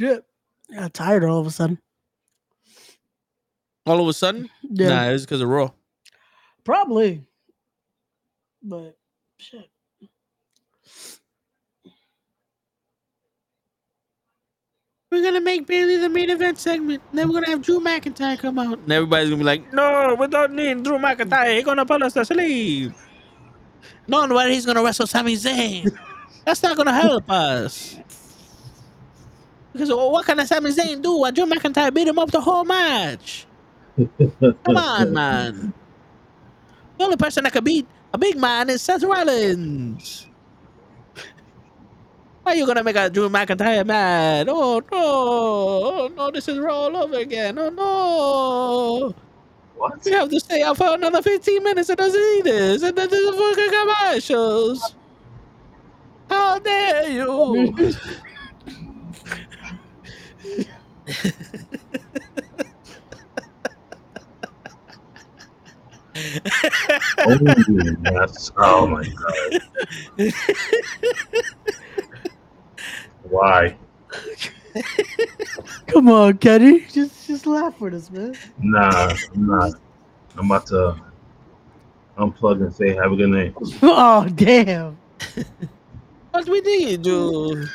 Shit. 0.00 0.24
I 0.72 0.76
got 0.76 0.94
tired 0.94 1.24
all 1.24 1.40
of 1.40 1.46
a 1.46 1.50
sudden. 1.50 1.78
All 3.84 4.00
of 4.00 4.08
a 4.08 4.14
sudden? 4.14 4.48
Yeah, 4.62 4.88
Nah, 4.88 5.10
it's 5.10 5.24
because 5.26 5.42
of 5.42 5.48
Raw. 5.50 5.72
probably. 6.64 7.22
But 8.62 8.96
shit. 9.36 9.68
We're 15.10 15.22
gonna 15.22 15.40
make 15.40 15.66
Bayley 15.66 15.96
the 15.96 16.08
main 16.08 16.30
event 16.30 16.56
segment. 16.58 17.02
Then 17.12 17.28
we're 17.28 17.34
gonna 17.34 17.48
have 17.50 17.62
Drew 17.62 17.80
McIntyre 17.80 18.38
come 18.38 18.58
out. 18.58 18.78
And 18.78 18.92
everybody's 18.92 19.28
gonna 19.28 19.38
be 19.40 19.44
like, 19.44 19.72
no, 19.72 20.16
we 20.18 20.26
don't 20.28 20.54
need 20.54 20.82
Drew 20.84 20.98
McIntyre. 20.98 21.56
He's 21.56 21.64
gonna 21.64 21.84
put 21.84 22.02
us 22.02 22.12
to 22.14 22.24
sleep. 22.24 22.92
No, 24.06 24.26
but 24.28 24.50
he's 24.50 24.64
gonna 24.64 24.82
wrestle 24.82 25.06
Sami 25.08 25.34
Zayn. 25.34 25.90
That's 26.46 26.62
not 26.62 26.76
gonna 26.76 26.94
help 26.94 27.28
us. 27.28 27.96
Because 29.72 29.90
what 29.90 30.26
can 30.26 30.44
Sami 30.46 30.70
Zayn 30.70 31.00
do 31.00 31.18
while 31.18 31.32
Drew 31.32 31.46
McIntyre 31.46 31.94
beat 31.94 32.08
him 32.08 32.18
up 32.18 32.30
the 32.30 32.40
whole 32.40 32.64
match? 32.64 33.46
Come 33.96 34.76
on, 34.76 35.12
man. 35.12 35.72
The 36.98 37.04
only 37.04 37.16
person 37.16 37.44
that 37.44 37.52
can 37.52 37.64
beat 37.64 37.86
a 38.12 38.18
big 38.18 38.36
man 38.36 38.68
is 38.70 38.82
Seth 38.82 39.02
Rollins. 39.02 40.26
Why 42.42 42.52
are 42.52 42.56
you 42.56 42.66
gonna 42.66 42.82
make 42.82 42.96
a 42.96 43.10
Drew 43.10 43.28
McIntyre 43.28 43.86
mad? 43.86 44.48
Oh 44.48 44.80
no! 44.80 44.86
Oh 44.92 46.10
no! 46.16 46.30
This 46.30 46.48
is 46.48 46.58
Raw 46.58 46.74
all 46.74 46.96
over 46.96 47.18
again. 47.18 47.58
Oh 47.58 47.68
no! 47.70 49.14
What? 49.76 50.04
We 50.04 50.12
have 50.12 50.30
to 50.30 50.40
stay 50.40 50.62
out 50.62 50.76
for 50.76 50.94
another 50.94 51.22
15 51.22 51.62
minutes 51.62 51.88
and 51.90 51.98
doesn't 51.98 52.20
need 52.20 52.44
this. 52.44 52.82
And 52.82 52.96
then 52.96 53.08
there's 53.08 53.24
a 53.24 53.32
fucking 53.32 53.70
commercials. 53.70 54.94
How 56.28 56.58
dare 56.58 57.08
you? 57.10 57.74
Oh, 67.26 67.38
yes. 68.04 68.50
Oh 68.56 68.86
my 68.86 69.04
god. 69.04 70.32
Why? 73.22 73.76
Come 75.86 76.08
on, 76.08 76.38
Kenny. 76.38 76.80
Just 76.86 77.26
just 77.26 77.46
laugh 77.46 77.80
with 77.80 77.94
us, 77.94 78.10
man. 78.10 78.36
Nah, 78.58 79.14
I'm 79.34 79.46
not. 79.46 79.72
I'm 80.36 80.46
about 80.46 80.66
to 80.66 80.96
unplug 82.18 82.62
and 82.62 82.74
say 82.74 82.94
have 82.94 83.12
a 83.12 83.16
good 83.16 83.30
night. 83.30 83.54
Oh 83.82 84.28
damn. 84.28 84.98
what 86.30 86.48
we 86.48 86.60
did, 86.60 87.02
do? 87.02 87.66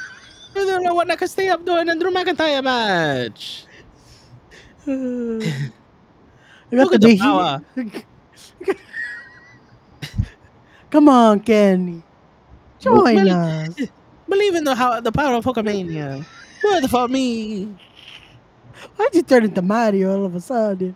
You 0.55 0.65
don't 0.65 0.83
know 0.83 0.93
what 0.95 1.11
I 1.11 1.15
can 1.17 1.27
stay 1.27 1.49
up 1.49 1.65
doing 1.65 1.89
and 1.89 1.99
Drew 2.01 2.11
McIntyre 2.11 2.63
match. 2.63 3.65
I 4.87 5.61
Look 6.71 6.93
at 6.93 7.01
the 7.01 7.09
the 7.09 7.11
power. 7.11 7.61
Come 10.91 11.09
on, 11.09 11.41
Kenny. 11.41 12.03
Join 12.79 13.27
Well, 13.27 13.29
us. 13.29 13.89
Believe 14.29 14.55
in 14.55 14.63
the 14.65 14.75
how 14.75 15.01
the 15.01 15.11
power 15.11 15.35
of 15.35 15.45
Hulkamania. 15.45 16.25
What 16.61 16.89
for 16.89 17.07
me? 17.07 17.77
Why'd 18.95 19.15
you 19.15 19.23
turn 19.23 19.45
into 19.45 19.61
Mario 19.61 20.13
all 20.17 20.25
of 20.25 20.35
a 20.35 20.41
sudden? 20.41 20.95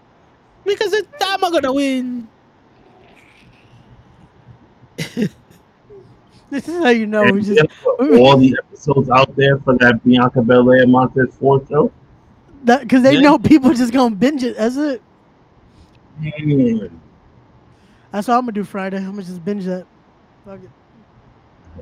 Because 0.65 0.93
it's 0.93 1.07
I'm 1.21 1.41
gonna 1.41 1.73
win. 1.73 2.29
This 6.49 6.67
is 6.67 6.77
how 6.83 6.89
you 6.89 7.05
know 7.05 7.31
we 7.31 7.41
just 7.41 7.61
all 7.99 8.37
the 8.37 8.55
episodes 8.65 9.09
out 9.09 9.35
there 9.35 9.57
for 9.59 9.77
that 9.77 10.03
Bianca 10.03 10.41
Belair 10.41 10.87
Montez 10.87 11.35
Ford 11.35 11.65
show. 11.69 11.91
that 12.63 12.81
because 12.81 13.03
they 13.03 13.13
Yeah. 13.15 13.21
know 13.21 13.37
people 13.39 13.73
just 13.73 13.93
gonna 13.93 14.15
binge 14.15 14.43
it. 14.43 14.57
That's 14.57 14.75
it. 14.77 15.01
Man, 16.19 16.99
That's 18.11 18.27
what 18.27 18.35
I'm 18.35 18.41
gonna 18.41 18.51
do 18.53 18.63
Friday. 18.63 18.97
I'm 18.97 19.11
gonna 19.11 19.23
just 19.23 19.43
binge 19.45 19.65
that. 19.65 19.85
Fuck 20.45 20.59
it. 20.63 20.69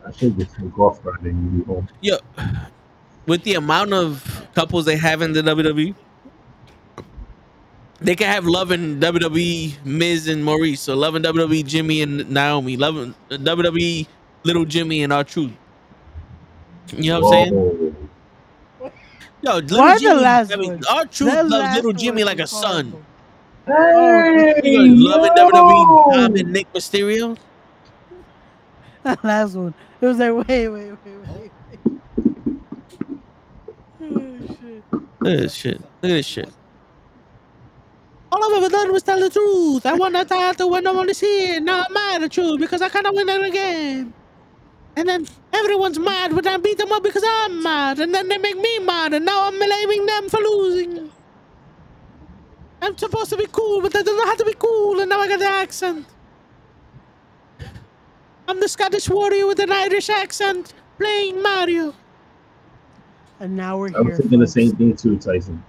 I 0.05 0.11
should 0.11 0.37
just 0.37 0.55
take 0.55 0.77
off 0.77 1.01
Friday 1.01 1.29
and 1.29 1.57
be 1.57 1.63
home. 1.65 1.87
Yo, 2.01 2.17
with 3.25 3.43
the 3.43 3.55
amount 3.55 3.93
of 3.93 4.47
couples 4.53 4.85
they 4.85 4.95
have 4.97 5.21
in 5.21 5.33
the 5.33 5.41
WWE, 5.41 5.95
they 7.99 8.15
can 8.15 8.27
have 8.27 8.45
love 8.45 8.71
in 8.71 8.99
WWE 8.99 9.83
Miz 9.85 10.27
and 10.27 10.43
Maryse, 10.43 10.77
so 10.79 10.95
love 10.95 11.15
in 11.15 11.23
WWE 11.23 11.65
Jimmy 11.65 12.01
and 12.03 12.29
Naomi, 12.29 12.77
love 12.77 12.97
in 12.97 13.15
uh, 13.31 13.37
WWE 13.37 14.05
Little 14.47 14.65
Jimmy 14.65 15.03
and 15.03 15.11
R-Truth. 15.11 15.51
You 16.95 17.11
know 17.11 17.19
what 17.19 17.35
I'm 17.37 17.49
saying? 17.49 18.09
Yo, 19.41 19.55
Little 19.57 19.77
Why 19.77 19.97
the 19.99 20.13
last 20.15 20.53
I 20.53 20.55
mean, 20.55 20.71
one? 20.71 20.83
R-Truth 20.89 21.33
loves 21.43 21.75
Little 21.75 21.93
Jimmy 21.93 22.23
like 22.23 22.39
a 22.39 22.47
son. 22.47 23.03
horrible. 23.65 24.61
Hey, 24.63 24.71
You 24.71 24.95
love 24.95 25.25
in 25.25 25.31
WWE 25.33 26.13
Tom 26.15 26.35
and 26.35 26.53
Nick 26.53 26.71
Mysterio. 26.73 27.37
That 29.03 29.23
last 29.23 29.55
one. 29.55 29.73
It 30.01 30.05
was 30.05 30.17
like 30.17 30.33
wait, 30.47 30.67
wait, 30.67 30.91
wait, 30.91 30.97
wait. 31.05 31.51
wait. 31.71 32.57
Oh, 34.01 34.47
shit. 34.47 34.83
Look 34.91 35.33
at 35.33 35.39
this 35.39 35.53
shit. 35.53 35.79
Look 35.81 35.89
at 36.03 36.07
this 36.07 36.25
shit. 36.25 36.49
All 38.31 38.43
I've 38.43 38.63
ever 38.63 38.69
done 38.69 38.91
was 38.91 39.03
tell 39.03 39.19
the 39.19 39.29
truth. 39.29 39.85
I 39.85 39.93
won 39.93 40.11
that 40.13 40.27
title 40.27 40.69
when 40.69 40.83
no 40.83 40.91
one 40.93 41.09
is 41.09 41.19
here. 41.21 41.61
Now 41.61 41.83
I'm 41.87 41.93
mad 41.93 42.23
at 42.23 42.35
you 42.35 42.57
because 42.57 42.81
I 42.81 42.89
kind 42.89 43.07
of 43.07 43.13
win 43.13 43.29
it 43.29 43.45
again. 43.45 44.13
And 44.97 45.07
then 45.07 45.27
everyone's 45.53 45.99
mad 45.99 46.33
when 46.33 46.47
I 46.47 46.57
beat 46.57 46.79
them 46.79 46.91
up 46.91 47.03
because 47.03 47.23
I'm 47.23 47.61
mad. 47.61 47.99
And 47.99 48.15
then 48.15 48.27
they 48.27 48.39
make 48.39 48.57
me 48.57 48.79
mad. 48.79 49.13
And 49.13 49.25
now 49.25 49.47
I'm 49.47 49.55
blaming 49.59 50.07
them 50.07 50.27
for 50.27 50.39
losing. 50.39 51.11
I'm 52.81 52.97
supposed 52.97 53.29
to 53.29 53.37
be 53.37 53.45
cool, 53.51 53.81
but 53.83 53.95
I 53.95 54.01
don't 54.01 54.17
know 54.17 54.25
how 54.25 54.33
to 54.35 54.45
be 54.45 54.55
cool. 54.57 54.99
And 54.99 55.09
now 55.11 55.19
I 55.19 55.27
got 55.27 55.37
the 55.37 55.45
accent. 55.45 56.07
I'm 58.47 58.59
the 58.59 58.67
Scottish 58.67 59.07
warrior 59.07 59.45
with 59.45 59.59
an 59.59 59.71
Irish 59.71 60.09
accent 60.09 60.73
playing 60.97 61.43
Mario. 61.43 61.93
And 63.39 63.55
now 63.55 63.77
we're 63.77 63.89
I 63.89 64.01
here. 64.01 64.03
was 64.03 64.17
thinking 64.17 64.39
the 64.39 64.47
same 64.47 64.75
thing 64.75 64.95
too, 64.95 65.19
Tyson. 65.19 65.63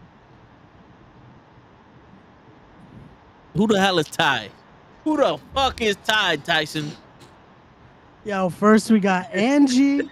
Who 3.55 3.67
the 3.67 3.79
hell 3.79 3.99
is 3.99 4.07
Ty? 4.07 4.49
Who 5.05 5.19
the 5.19 5.39
fuck 5.55 5.83
is 5.83 5.97
Ty, 6.07 6.37
Tyson? 6.37 6.93
Yo, 8.29 8.51
first 8.51 8.91
we 8.91 9.01
got 9.01 9.33
Angie. 9.33 10.11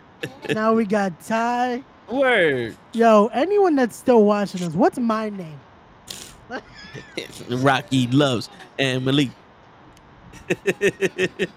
now 0.48 0.72
we 0.72 0.86
got 0.86 1.20
Ty. 1.20 1.84
Word. 2.10 2.74
Yo, 2.94 3.26
anyone 3.26 3.76
that's 3.76 3.94
still 3.94 4.24
watching 4.24 4.62
us, 4.62 4.72
what's 4.72 4.98
my 4.98 5.28
name? 5.28 5.60
Rocky 7.50 8.06
loves 8.06 8.48
and 8.78 9.04
Malik. 9.04 9.28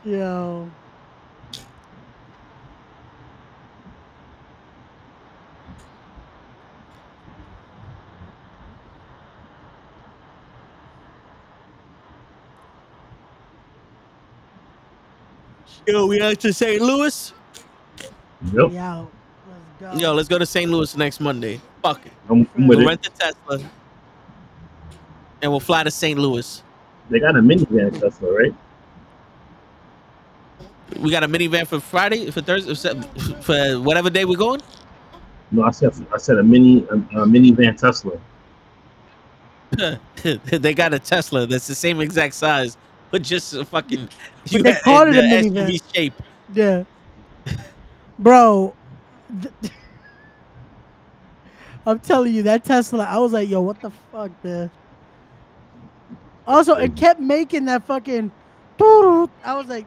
Yo. 0.04 0.70
Yo, 15.90 16.06
we 16.06 16.22
out 16.22 16.40
to 16.40 16.54
St. 16.54 16.80
Louis. 16.80 17.34
Yep, 18.54 18.54
Yo. 18.54 19.08
Let's 19.82 19.96
go. 19.96 20.00
Yo, 20.00 20.14
let's 20.14 20.30
go 20.30 20.38
to 20.38 20.46
St. 20.46 20.70
Louis 20.70 20.96
next 20.96 21.20
Monday. 21.20 21.60
Fuck 21.82 22.06
it. 22.06 22.12
I'm, 22.30 22.48
I'm 22.56 22.68
with 22.68 22.78
We'll 22.78 22.86
it. 22.86 22.90
rent 22.90 23.02
the 23.02 23.10
Tesla 23.10 23.68
and 25.42 25.52
we'll 25.52 25.60
fly 25.60 25.84
to 25.84 25.90
St. 25.90 26.20
Louis. 26.20 26.62
They 27.10 27.20
got 27.20 27.36
a 27.36 27.40
minivan 27.40 28.00
Tesla, 28.00 28.32
right? 28.32 28.54
We 31.00 31.10
got 31.10 31.24
a 31.24 31.28
minivan 31.28 31.66
for 31.66 31.80
Friday, 31.80 32.30
for 32.30 32.42
Thursday, 32.42 32.94
for 33.42 33.80
whatever 33.82 34.12
day 34.12 34.26
we're 34.26 34.38
going. 34.38 34.62
No, 35.50 35.64
I 35.64 35.72
said 35.72 35.92
I 36.14 36.20
said 36.20 36.38
a 36.38 36.44
mini 36.44 36.86
a, 36.92 36.94
a 36.94 37.26
minivan 37.26 37.76
Tesla. 37.76 38.20
they 40.52 40.74
got 40.76 40.94
a 40.94 41.00
Tesla 41.00 41.48
that's 41.48 41.66
the 41.66 41.74
same 41.74 42.00
exact 42.00 42.36
size, 42.36 42.78
but 43.12 43.22
just 43.22 43.54
a 43.54 43.66
fucking. 43.66 44.10
But 44.52 44.64
they 44.64 44.74
called 44.76 45.10
it 45.10 45.16
a 45.18 45.22
minivan. 45.22 45.68
SUV 45.68 45.94
shape. 45.94 46.14
Yeah. 46.54 46.84
Bro. 48.18 48.74
th- 49.42 49.54
I'm 51.86 52.00
telling 52.00 52.34
you, 52.34 52.44
that 52.44 52.66
Tesla, 52.66 53.06
I 53.06 53.18
was 53.18 53.34
like, 53.34 53.50
yo, 53.50 53.62
what 53.62 53.82
the 53.82 53.92
fuck, 54.12 54.32
man? 54.44 54.70
Also, 56.46 56.76
it 56.76 56.96
kept 56.96 57.20
making 57.20 57.66
that 57.66 57.86
fucking. 57.86 58.32
I 58.82 59.28
was 59.56 59.68
like. 59.68 59.86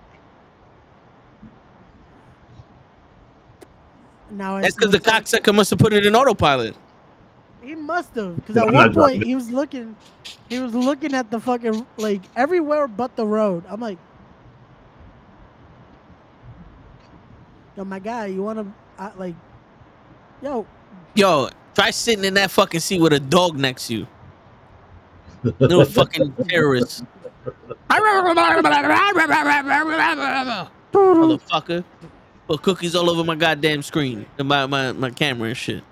Now 4.30 4.60
That's 4.60 4.74
because 4.74 4.92
the 4.92 5.00
cocksucker 5.00 5.54
must 5.54 5.70
have 5.70 5.78
put 5.78 5.92
it 5.92 6.06
in 6.06 6.16
autopilot. 6.16 6.74
He 7.62 7.74
must 7.74 8.14
have, 8.16 8.36
because 8.36 8.56
at 8.56 8.68
I'm 8.68 8.74
one 8.74 8.86
not 8.86 8.92
driving 8.92 9.18
point 9.20 9.26
he 9.26 9.34
was 9.34 9.50
looking, 9.50 9.96
he 10.48 10.58
was 10.58 10.74
looking 10.74 11.14
at 11.14 11.30
the 11.30 11.38
fucking 11.38 11.86
like 11.96 12.22
everywhere 12.36 12.88
but 12.88 13.14
the 13.16 13.26
road. 13.26 13.64
I'm 13.68 13.80
like, 13.80 13.98
yo, 17.76 17.84
my 17.84 17.98
guy, 17.98 18.26
you 18.26 18.42
want 18.42 18.58
to, 18.58 19.12
like, 19.16 19.34
yo, 20.42 20.66
Yo, 21.14 21.48
Try 21.74 21.90
sitting 21.90 22.24
in 22.24 22.34
that 22.34 22.50
fucking 22.50 22.80
seat 22.80 23.00
with 23.00 23.14
a 23.14 23.20
dog 23.20 23.56
next 23.56 23.86
to 23.86 23.94
you. 23.94 24.06
Little 25.58 25.84
fucking 25.86 26.34
terrorist. 26.48 27.04
Motherfucker. 30.92 31.84
Put 32.46 32.62
cookies 32.62 32.94
all 32.94 33.08
over 33.08 33.24
my 33.24 33.34
goddamn 33.34 33.82
screen. 33.82 34.26
And 34.38 34.48
my, 34.48 34.66
my, 34.66 34.92
my 34.92 35.10
camera 35.10 35.48
and 35.48 35.56
shit. 35.56 35.82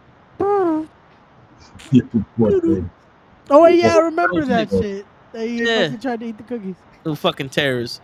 Poor 2.37 2.61
thing. 2.61 2.91
Oh 3.51 3.67
yeah, 3.67 3.97
I 3.97 3.99
remember 4.01 4.45
that 4.47 4.71
shit. 4.71 5.07
That 5.33 5.47
he 5.47 5.65
Yeah. 5.65 5.85
fucking 5.85 6.01
tried 6.01 6.21
to 6.21 6.27
eat 6.27 6.37
the 6.39 6.45
cookies. 6.45 6.77
Little 7.05 7.17
fucking 7.17 7.51
terrorist. 7.51 8.01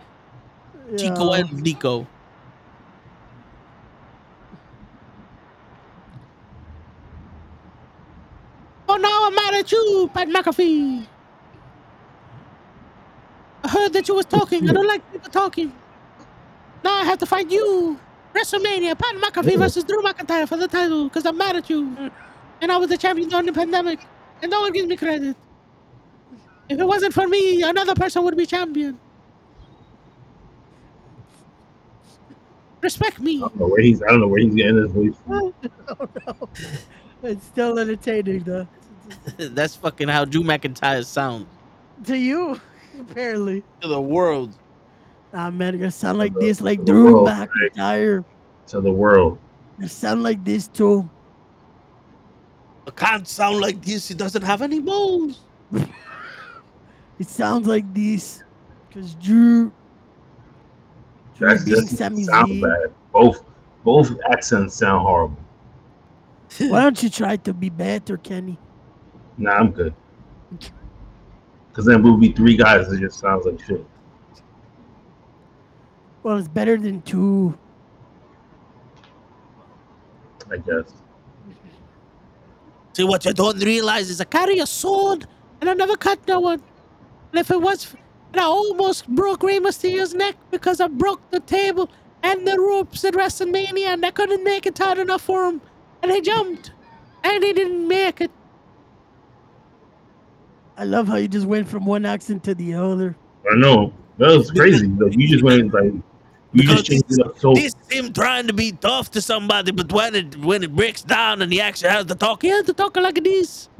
Chico 0.97 1.33
Yeah. 1.33 1.39
and 1.41 1.63
Nico. 1.63 2.07
Oh, 8.89 8.95
now 8.95 9.27
I'm 9.27 9.35
mad 9.35 9.53
at 9.53 9.71
you, 9.71 10.09
Pat 10.13 10.29
McAfee. 10.29 11.05
I 13.63 13.67
heard 13.69 13.93
that 13.93 14.07
you 14.07 14.15
was 14.15 14.25
talking. 14.25 14.69
I 14.69 14.73
don't 14.73 14.87
like 14.87 15.09
people 15.11 15.29
talking. 15.29 15.73
Now 16.83 16.93
I 16.95 17.03
have 17.03 17.17
to 17.19 17.25
fight 17.25 17.51
you. 17.51 17.99
WrestleMania, 18.33 18.97
Pat 18.97 19.15
McAfee 19.15 19.57
versus 19.57 19.83
Drew 19.83 20.01
McIntyre 20.01 20.47
for 20.47 20.57
the 20.57 20.67
title 20.67 21.05
because 21.05 21.25
I'm 21.25 21.37
mad 21.37 21.55
at 21.55 21.69
you. 21.69 21.87
Mm. 21.89 22.11
And 22.61 22.71
I 22.71 22.77
was 22.77 22.89
the 22.89 22.97
champion 22.97 23.29
during 23.29 23.45
the 23.45 23.53
pandemic. 23.53 23.99
And 24.41 24.51
no 24.51 24.61
one 24.61 24.71
gives 24.73 24.87
me 24.87 24.95
credit. 24.95 25.35
If 26.69 26.79
it 26.79 26.85
wasn't 26.85 27.13
for 27.13 27.27
me, 27.27 27.61
another 27.63 27.95
person 27.95 28.23
would 28.23 28.35
be 28.37 28.45
champion. 28.45 28.99
Respect 32.81 33.19
me. 33.19 33.37
I 33.37 33.39
don't 33.39 33.59
know 33.59 33.67
where 33.67 33.81
he's. 33.81 34.01
I 34.03 34.07
don't 34.07 34.19
know 34.21 34.27
where 34.27 34.39
he's 34.39 34.53
getting 34.53 34.77
his 34.77 34.91
voice 34.91 35.15
from. 35.25 35.53
oh 35.99 36.09
no. 36.27 36.49
It's 37.23 37.45
still 37.47 37.79
entertaining 37.79 38.43
though. 38.43 38.67
That's 39.37 39.75
fucking 39.75 40.07
how 40.09 40.25
Drew 40.25 40.43
McIntyre 40.43 41.03
sounds 41.05 41.47
To 42.05 42.15
you, 42.17 42.59
apparently. 42.99 43.63
to 43.81 43.87
the 43.87 44.01
world. 44.01 44.53
Nah, 45.33 45.49
man, 45.49 45.79
you 45.79 45.89
sound 45.89 46.17
like 46.19 46.33
this, 46.35 46.61
like 46.61 46.85
Drew 46.85 47.13
world, 47.13 47.27
right? 47.27 47.49
McIntyre. 47.75 48.25
To 48.67 48.81
the 48.81 48.91
world. 48.91 49.39
You 49.79 49.87
sound 49.87 50.23
like 50.23 50.43
this 50.43 50.67
too. 50.67 51.09
It 52.87 52.95
can't 52.95 53.27
sound 53.27 53.59
like 53.59 53.83
this. 53.83 54.07
He 54.07 54.15
doesn't 54.15 54.41
have 54.41 54.61
any 54.61 54.79
bones. 54.79 55.41
It 57.19 57.27
sounds 57.27 57.67
like 57.67 57.91
this. 57.95 58.43
Cause 58.93 59.15
Drew. 59.15 59.71
Drew 61.35 61.49
That's 61.49 61.63
beat 61.63 61.71
just 61.71 61.97
sound 61.97 62.17
Zayn. 62.17 62.61
bad. 62.61 62.93
Both 63.11 63.43
both 63.83 64.11
accents 64.29 64.75
sound 64.75 65.01
horrible. 65.01 65.39
Why 66.59 66.81
don't 66.81 67.01
you 67.01 67.09
try 67.09 67.37
to 67.37 67.53
be 67.55 67.69
better, 67.69 68.17
Kenny? 68.17 68.59
Nah, 69.39 69.53
I'm 69.53 69.71
good. 69.71 69.95
Cause 71.73 71.85
then 71.85 72.03
we'll 72.03 72.17
be 72.17 72.31
three 72.33 72.55
guys. 72.55 72.91
It 72.91 72.99
just 72.99 73.19
sounds 73.19 73.47
like 73.47 73.59
shit. 73.61 73.83
Well, 76.21 76.37
it's 76.37 76.47
better 76.47 76.77
than 76.77 77.01
two. 77.01 77.57
I 80.51 80.57
guess. 80.57 80.93
See 82.97 83.03
what 83.03 83.25
you 83.25 83.31
don't 83.33 83.63
realize 83.63 84.09
is 84.09 84.19
I 84.19 84.23
carry 84.23 84.57
a 84.57 84.65
sword 84.65 85.27
and 85.61 85.69
I 85.69 85.75
never 85.75 85.95
cut 85.95 86.17
no 86.27 86.39
one. 86.39 86.63
And 87.31 87.39
if 87.39 87.51
it 87.51 87.61
was, 87.61 87.93
and 88.33 88.41
I 88.41 88.45
almost 88.45 89.07
broke 89.07 89.43
Rey 89.43 89.59
Mysterio's 89.59 90.15
neck 90.15 90.35
because 90.49 90.81
I 90.81 90.87
broke 90.87 91.21
the 91.29 91.39
table 91.41 91.91
and 92.23 92.47
the 92.47 92.59
ropes 92.59 93.05
at 93.05 93.13
WrestleMania 93.13 93.85
and 93.93 94.03
I 94.03 94.09
couldn't 94.09 94.43
make 94.43 94.65
it 94.65 94.79
hard 94.79 94.97
enough 94.97 95.21
for 95.21 95.45
him. 95.45 95.61
And 96.01 96.11
he 96.11 96.21
jumped 96.21 96.71
and 97.23 97.43
he 97.43 97.53
didn't 97.53 97.87
make 97.87 98.19
it. 98.19 98.31
I 100.75 100.85
love 100.85 101.07
how 101.07 101.17
you 101.17 101.27
just 101.27 101.45
went 101.45 101.67
from 101.67 101.85
one 101.85 102.03
accent 102.03 102.43
to 102.45 102.55
the 102.55 102.73
other. 102.73 103.15
I 103.47 103.57
know 103.57 103.93
that 104.17 104.35
was 104.35 104.49
crazy. 104.59 104.87
like 104.87 105.15
you 105.15 105.27
just 105.27 105.43
went 105.43 105.71
like 105.71 105.93
you 106.57 106.63
Because 106.63 106.83
just 106.83 106.91
changed 106.91 107.19
it 107.19 107.25
up 107.25 107.39
so. 107.39 107.53
this 107.53 107.73
is 107.75 107.97
him 107.97 108.13
trying 108.13 108.47
to 108.47 108.53
be 108.53 108.71
tough 108.73 109.11
to 109.11 109.21
somebody, 109.21 109.71
but 109.71 109.91
when 109.91 110.15
it 110.15 110.35
when 110.37 110.63
it 110.63 110.75
breaks 110.75 111.01
down 111.03 111.41
and 111.41 111.51
he 111.51 111.61
actually 111.61 111.89
has 111.89 112.05
to 112.05 112.15
talk, 112.15 112.41
he 112.41 112.49
has 112.49 112.65
to 112.65 112.73
talk 112.73 112.95
like 112.97 113.23
this. 113.23 113.69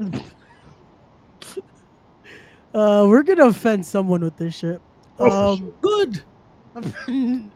Uh, 2.74 3.06
we're 3.08 3.22
gonna 3.22 3.46
offend 3.46 3.84
someone 3.84 4.20
with 4.20 4.36
this 4.36 4.54
shit. 4.54 4.80
Oh, 5.18 5.54
Um, 5.54 5.72
Good. 5.80 6.22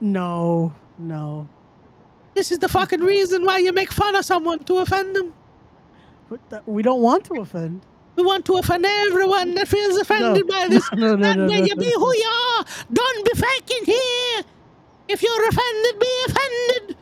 no, 0.00 0.72
no. 0.98 1.48
This 2.34 2.52
is 2.52 2.60
the 2.60 2.68
fucking 2.68 3.00
reason 3.00 3.44
why 3.44 3.58
you 3.58 3.72
make 3.72 3.90
fun 3.92 4.14
of 4.14 4.24
someone 4.24 4.60
to 4.60 4.78
offend 4.78 5.16
them. 5.16 5.34
What 6.28 6.40
the- 6.48 6.62
we 6.64 6.82
don't 6.82 7.02
want 7.02 7.24
to 7.24 7.40
offend. 7.40 7.84
We 8.16 8.22
want 8.22 8.44
to 8.46 8.54
offend 8.54 8.84
everyone 8.84 9.54
that 9.54 9.68
feels 9.68 9.96
offended 9.96 10.46
by 10.46 10.66
this. 10.70 10.90
no, 10.92 11.16
no, 11.16 11.32
no, 11.32 11.46
no, 11.46 11.54
you 11.54 11.74
be 11.76 11.92
who 11.92 12.14
you 12.14 12.28
are. 12.58 12.64
Don't 12.92 13.24
be 13.24 13.40
faking 13.40 13.84
here. 13.84 14.42
If 15.08 15.22
you're 15.22 15.48
offended, 15.48 16.00
be 16.00 16.24
offended. 16.26 16.96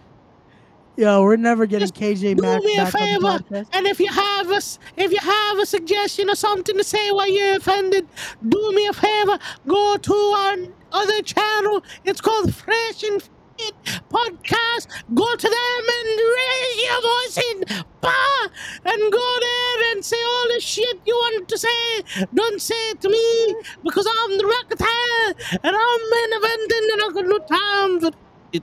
Yo, 0.97 1.23
we're 1.23 1.37
never 1.37 1.65
getting 1.65 1.87
Just 1.87 1.95
KJ 1.95 2.37
Do 2.37 2.43
me 2.67 2.77
a 2.77 2.83
back 2.83 2.93
favor, 2.93 3.39
and 3.73 3.87
if 3.87 4.01
you 4.01 4.09
have 4.09 4.51
us, 4.51 4.81
if 4.97 5.13
you 5.13 5.19
have 5.21 5.59
a 5.61 5.65
suggestion 5.65 6.29
or 6.29 6.35
something 6.35 6.77
to 6.77 6.83
say 6.83 7.13
why 7.13 7.27
you're 7.27 7.57
offended, 7.57 8.09
do 8.49 8.73
me 8.73 8.85
a 8.89 8.93
favor. 8.93 9.39
Go 9.69 9.97
to 9.97 10.13
our 10.13 10.57
other 10.91 11.23
channel. 11.23 11.85
It's 12.05 12.21
called 12.21 12.53
Fresh 12.53 13.05
and 13.05 13.23
Fit 13.59 13.75
Podcast. 14.11 14.87
Go 15.15 15.35
to 15.37 15.49
them 15.49 15.85
and 15.97 16.09
raise 16.39 16.77
your 16.87 17.01
voice 17.03 17.39
in 17.51 17.85
bah, 18.01 18.49
and 18.85 19.13
go 19.13 19.27
there 19.41 19.93
and 19.93 20.05
say 20.05 20.17
all 20.17 20.49
the 20.55 20.61
shit 20.61 20.99
you 21.07 21.15
want 21.15 21.49
to 21.49 21.59
say. 21.59 22.27
Don't 22.35 22.61
say 22.61 22.75
it 22.91 23.01
to 23.03 23.09
me 23.09 23.57
because 23.83 24.07
I'm 24.09 24.39
the 24.39 24.47
racketeer 24.47 25.59
and 25.63 25.77
I'm 25.77 26.01
main 26.11 26.31
eventing 26.39 26.93
and 26.93 27.03
I've 27.05 27.15
got 27.15 27.27
no 27.27 27.39
time 27.39 28.01
for 28.01 28.11
it. 28.53 28.63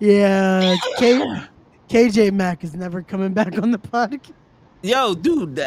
Yeah, 0.00 0.76
K- 0.98 1.42
KJ 1.88 2.32
Mack 2.32 2.64
is 2.64 2.74
never 2.74 3.02
coming 3.02 3.32
back 3.32 3.56
on 3.58 3.70
the 3.70 3.78
podcast. 3.78 4.32
Yo, 4.82 5.14
dude, 5.14 5.58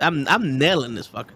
I'm 0.00 0.28
I'm 0.28 0.58
nailing 0.58 0.94
this 0.94 1.08
fucker. 1.08 1.30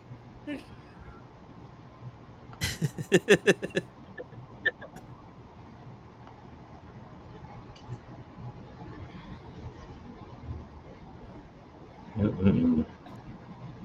Mm-mm. 12.19 12.85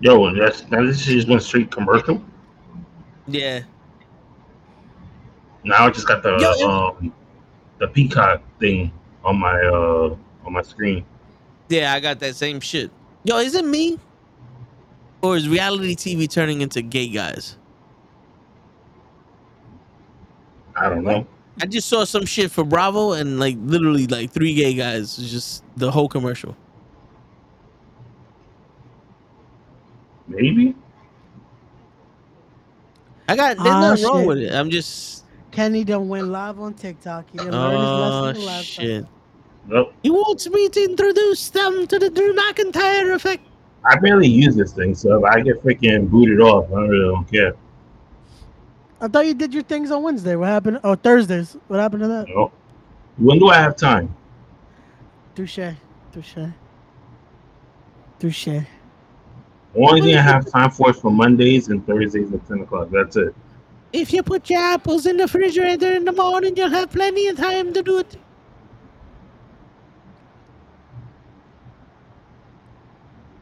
Yo, 0.01 0.25
and 0.25 0.41
that's 0.41 0.69
now 0.69 0.83
this 0.83 1.05
just 1.05 1.27
went 1.27 1.43
straight 1.43 1.71
commercial. 1.71 2.21
Yeah. 3.27 3.61
Now 5.63 5.85
I 5.87 5.91
just 5.91 6.07
got 6.07 6.23
the 6.23 6.37
Yo, 6.37 6.67
um 6.67 7.13
the 7.79 7.87
peacock 7.87 8.41
thing 8.59 8.91
on 9.23 9.39
my 9.39 9.59
uh 9.61 10.15
on 10.45 10.53
my 10.53 10.61
screen. 10.61 11.05
Yeah, 11.69 11.93
I 11.93 11.99
got 11.99 12.19
that 12.19 12.35
same 12.35 12.59
shit. 12.59 12.91
Yo, 13.23 13.37
is 13.37 13.55
it 13.55 13.65
me? 13.65 13.99
Or 15.21 15.37
is 15.37 15.47
reality 15.47 15.95
TV 15.95 16.29
turning 16.29 16.61
into 16.61 16.81
gay 16.81 17.07
guys? 17.07 17.57
I 20.75 20.89
don't 20.89 21.03
know. 21.03 21.25
I 21.61 21.65
just 21.67 21.87
saw 21.87 22.03
some 22.03 22.25
shit 22.25 22.49
for 22.51 22.63
Bravo 22.63 23.13
and 23.13 23.39
like 23.39 23.55
literally 23.59 24.07
like 24.07 24.31
three 24.31 24.53
gay 24.55 24.73
guys. 24.73 25.19
It's 25.19 25.29
just 25.31 25.63
the 25.77 25.91
whole 25.91 26.09
commercial. 26.09 26.55
Maybe. 30.27 30.75
I 33.29 33.35
got 33.35 33.57
there's 33.57 33.69
Ah, 33.75 33.81
nothing 33.81 34.05
wrong 34.05 34.19
shit. 34.19 34.27
with 34.27 34.37
it. 34.39 34.53
I'm 34.53 34.69
just 34.69 35.23
Kenny 35.51 35.83
done 35.83 36.09
went 36.09 36.27
live 36.29 36.59
on 36.59 36.73
TikTok. 36.73 37.25
He 37.31 37.37
didn't 37.37 37.53
learn 37.53 37.71
his 37.71 37.89
oh 37.89 37.99
lesson 37.99 38.41
the 38.41 38.47
last 38.47 38.75
time. 38.75 38.85
shit. 38.85 39.05
Nope. 39.67 39.93
He 40.03 40.09
wants 40.09 40.49
me 40.49 40.67
to 40.69 40.83
introduce 40.83 41.49
them 41.49 41.87
to 41.87 41.99
the 41.99 42.09
Drew 42.09 42.33
McIntyre 42.35 43.13
effect. 43.15 43.43
I 43.85 43.97
barely 43.97 44.27
use 44.27 44.55
this 44.55 44.73
thing, 44.73 44.95
so 44.95 45.19
if 45.19 45.23
I 45.25 45.41
get 45.41 45.63
freaking 45.63 46.09
booted 46.09 46.41
off, 46.41 46.69
I 46.71 46.81
really 46.81 47.13
don't 47.13 47.31
care. 47.31 47.53
I 49.03 49.09
thought 49.09 49.27
you 49.27 49.33
did 49.33 49.53
your 49.53 49.63
things 49.63 49.91
on 49.91 50.01
Wednesday. 50.01 50.37
What 50.37 50.47
happened? 50.47 50.79
Oh, 50.81 50.95
Thursdays. 50.95 51.57
What 51.67 51.81
happened 51.81 52.03
to 52.03 52.07
that? 52.07 52.29
Know? 52.29 52.53
When 53.17 53.37
do 53.37 53.49
I 53.49 53.57
have 53.57 53.75
time? 53.75 54.15
Touche. 55.35 55.59
Touche. 56.13 56.37
Touche. 58.17 58.45
The 58.45 58.65
only 59.75 60.01
thing 60.01 60.15
I 60.15 60.21
have 60.21 60.49
time 60.49 60.71
for 60.71 60.91
is 60.91 61.01
for 61.01 61.11
Mondays 61.11 61.67
and 61.67 61.85
Thursdays 61.85 62.31
at 62.31 62.47
ten 62.47 62.61
o'clock. 62.61 62.91
That's 62.91 63.17
it. 63.17 63.35
If 63.91 64.13
you 64.13 64.23
put 64.23 64.49
your 64.49 64.61
apples 64.61 65.05
in 65.05 65.17
the 65.17 65.23
refrigerator 65.23 65.91
in 65.91 66.05
the 66.05 66.13
morning, 66.13 66.55
you'll 66.55 66.69
have 66.69 66.89
plenty 66.89 67.27
of 67.27 67.35
time 67.35 67.73
to 67.73 67.83
do 67.83 67.97
it. 67.97 68.17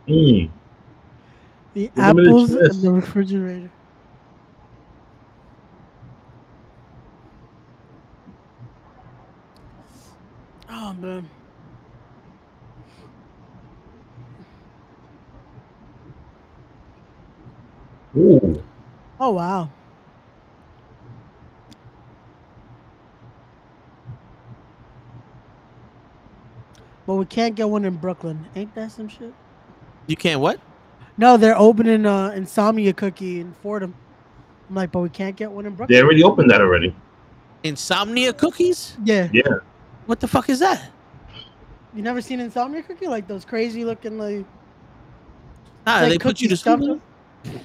Mm. 0.07 0.49
The 1.75 1.91
apples 1.98 2.56
in 2.56 2.81
the 2.81 2.91
refrigerator. 2.91 3.69
Man. 10.72 11.30
Ooh. 18.17 18.64
Oh 19.19 19.32
wow. 19.32 19.69
But 27.06 27.16
we 27.16 27.25
can't 27.25 27.56
get 27.56 27.69
one 27.69 27.83
in 27.83 27.98
Brooklyn. 27.98 28.48
Ain't 28.56 28.74
that 28.75 28.91
some 28.91 29.09
shit? 29.09 29.33
You 30.08 30.16
can't 30.16 30.40
what? 30.40 30.59
No, 31.17 31.35
they're 31.35 31.58
opening 31.58 32.06
uh 32.06 32.30
Insomnia 32.30 32.93
Cookie 32.93 33.41
in 33.41 33.53
Fordham. 33.61 33.93
I'm 34.69 34.75
like, 34.75 34.91
but 34.91 35.01
we 35.01 35.09
can't 35.09 35.35
get 35.35 35.51
one 35.51 35.66
in 35.66 35.75
Brooklyn. 35.75 35.98
They 35.98 36.01
already 36.03 36.24
opened 36.24 36.50
that 36.51 36.61
already. 36.61 36.95
Insomnia 37.64 38.33
cookies? 38.33 38.98
Yeah. 39.03 39.30
Yeah. 39.33 39.59
What 40.06 40.20
the 40.20 40.28
fuck 40.28 40.50
is 40.50 40.60
that? 40.60 40.90
You 41.94 42.02
never 42.02 42.22
seen 42.22 42.40
Insomnia 42.40 42.84
Cookie? 42.84 43.08
Like 43.08 43.28
those 43.28 43.46
crazy 43.46 43.84
looking 43.84 44.18
like 44.18 44.46
Nah, 45.86 46.02
like 46.02 46.10
they 46.10 46.18
put 46.20 46.42
you 46.42 46.50
to 46.50 46.58
cookies 46.58 47.02
sleep. 47.44 47.62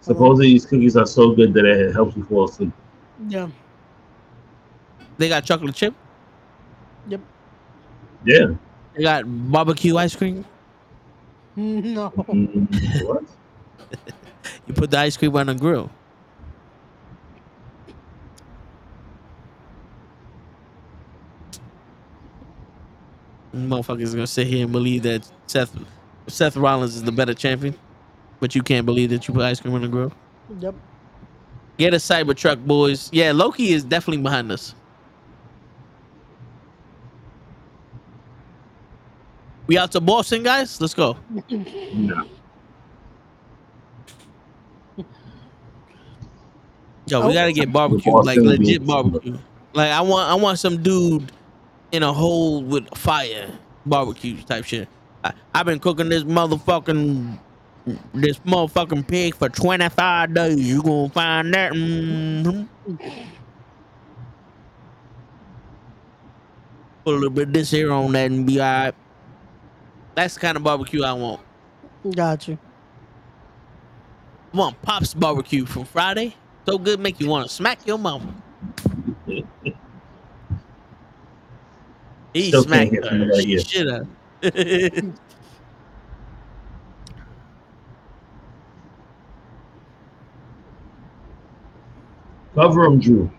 Supposedly 0.00 0.46
these 0.48 0.64
cookies 0.64 0.96
are 0.96 1.06
so 1.06 1.32
good 1.32 1.52
that 1.54 1.64
it 1.64 1.92
helps 1.92 2.16
you 2.16 2.24
fall 2.24 2.44
asleep. 2.44 2.72
Yeah. 3.28 3.48
They 5.18 5.28
got 5.28 5.44
chocolate 5.44 5.74
chip. 5.74 5.94
Yep. 7.08 7.20
Yeah. 8.24 8.46
They 8.94 9.02
got 9.02 9.24
barbecue 9.26 9.96
ice 9.96 10.14
cream. 10.14 10.44
No. 11.56 12.10
Mm, 12.10 13.04
what? 13.04 13.24
You 14.66 14.74
put 14.74 14.90
the 14.90 14.98
ice 14.98 15.16
cream 15.16 15.34
on 15.34 15.46
the 15.46 15.54
grill. 15.54 15.90
Motherfuckers 23.54 24.12
gonna 24.12 24.26
sit 24.26 24.46
here 24.46 24.64
and 24.64 24.72
believe 24.72 25.02
that 25.04 25.28
Seth 25.46 25.76
Seth 26.26 26.56
Rollins 26.56 26.96
is 26.96 27.02
the 27.02 27.12
better 27.12 27.34
champion, 27.34 27.74
but 28.40 28.54
you 28.54 28.62
can't 28.62 28.84
believe 28.84 29.10
that 29.10 29.26
you 29.26 29.34
put 29.34 29.42
ice 29.42 29.60
cream 29.60 29.74
on 29.74 29.82
the 29.82 29.88
grill. 29.88 30.12
Yep. 30.60 30.74
Get 31.78 31.94
a 31.94 31.96
Cybertruck, 31.96 32.66
boys. 32.66 33.08
Yeah, 33.12 33.32
Loki 33.32 33.72
is 33.72 33.84
definitely 33.84 34.22
behind 34.22 34.50
us. 34.52 34.74
We 39.66 39.78
out 39.78 39.92
to 39.92 40.00
Boston, 40.00 40.42
guys. 40.42 40.80
Let's 40.80 40.94
go. 40.94 41.16
No. 41.94 42.26
Yo, 47.06 47.26
we 47.26 47.32
gotta 47.32 47.52
get 47.52 47.72
barbecue, 47.72 48.12
like 48.12 48.38
legit 48.38 48.84
barbecue. 48.84 49.38
Like 49.72 49.90
I 49.90 50.00
want, 50.00 50.30
I 50.30 50.34
want 50.34 50.58
some 50.58 50.82
dude 50.82 51.30
in 51.92 52.02
a 52.02 52.12
hole 52.12 52.62
with 52.62 52.88
fire 52.96 53.50
barbecue 53.86 54.40
type 54.42 54.64
shit. 54.64 54.88
I, 55.24 55.32
I've 55.54 55.66
been 55.66 55.78
cooking 55.80 56.08
this 56.08 56.24
motherfucking 56.24 57.38
this 58.14 58.38
motherfucking 58.40 59.06
pig 59.08 59.34
for 59.34 59.48
twenty 59.48 59.88
five 59.88 60.34
days. 60.34 60.68
You 60.68 60.82
gonna 60.82 61.08
find 61.08 61.54
that? 61.54 61.72
Mhm. 61.72 62.68
Put 67.04 67.14
a 67.14 67.16
little 67.16 67.30
bit 67.30 67.48
of 67.48 67.54
this 67.54 67.70
here 67.70 67.92
on 67.92 68.12
that 68.12 68.30
and 68.30 68.46
be 68.46 68.60
alright. 68.60 68.94
That's 70.14 70.34
the 70.34 70.40
kind 70.40 70.56
of 70.56 70.62
barbecue 70.62 71.02
I 71.02 71.12
want. 71.12 71.40
Got 72.14 72.48
you. 72.48 72.58
I 74.52 74.56
want 74.56 74.80
Pop's 74.82 75.14
barbecue 75.14 75.64
from 75.64 75.84
Friday. 75.84 76.34
So 76.66 76.76
good, 76.78 77.00
make 77.00 77.20
you 77.20 77.28
want 77.28 77.48
to 77.48 77.54
smack 77.54 77.86
your 77.86 77.98
mama. 77.98 78.34
He 82.32 82.48
Still 82.48 82.64
can't 82.64 82.90
smacked 82.90 82.92
get 82.92 83.04
through 83.08 83.18
her. 83.18 83.26
that 83.26 83.42
She 83.42 83.58
should 83.58 83.88
have. 83.90 85.14
Cover 92.54 92.84
them, 92.84 92.98
Drew. 93.00 93.30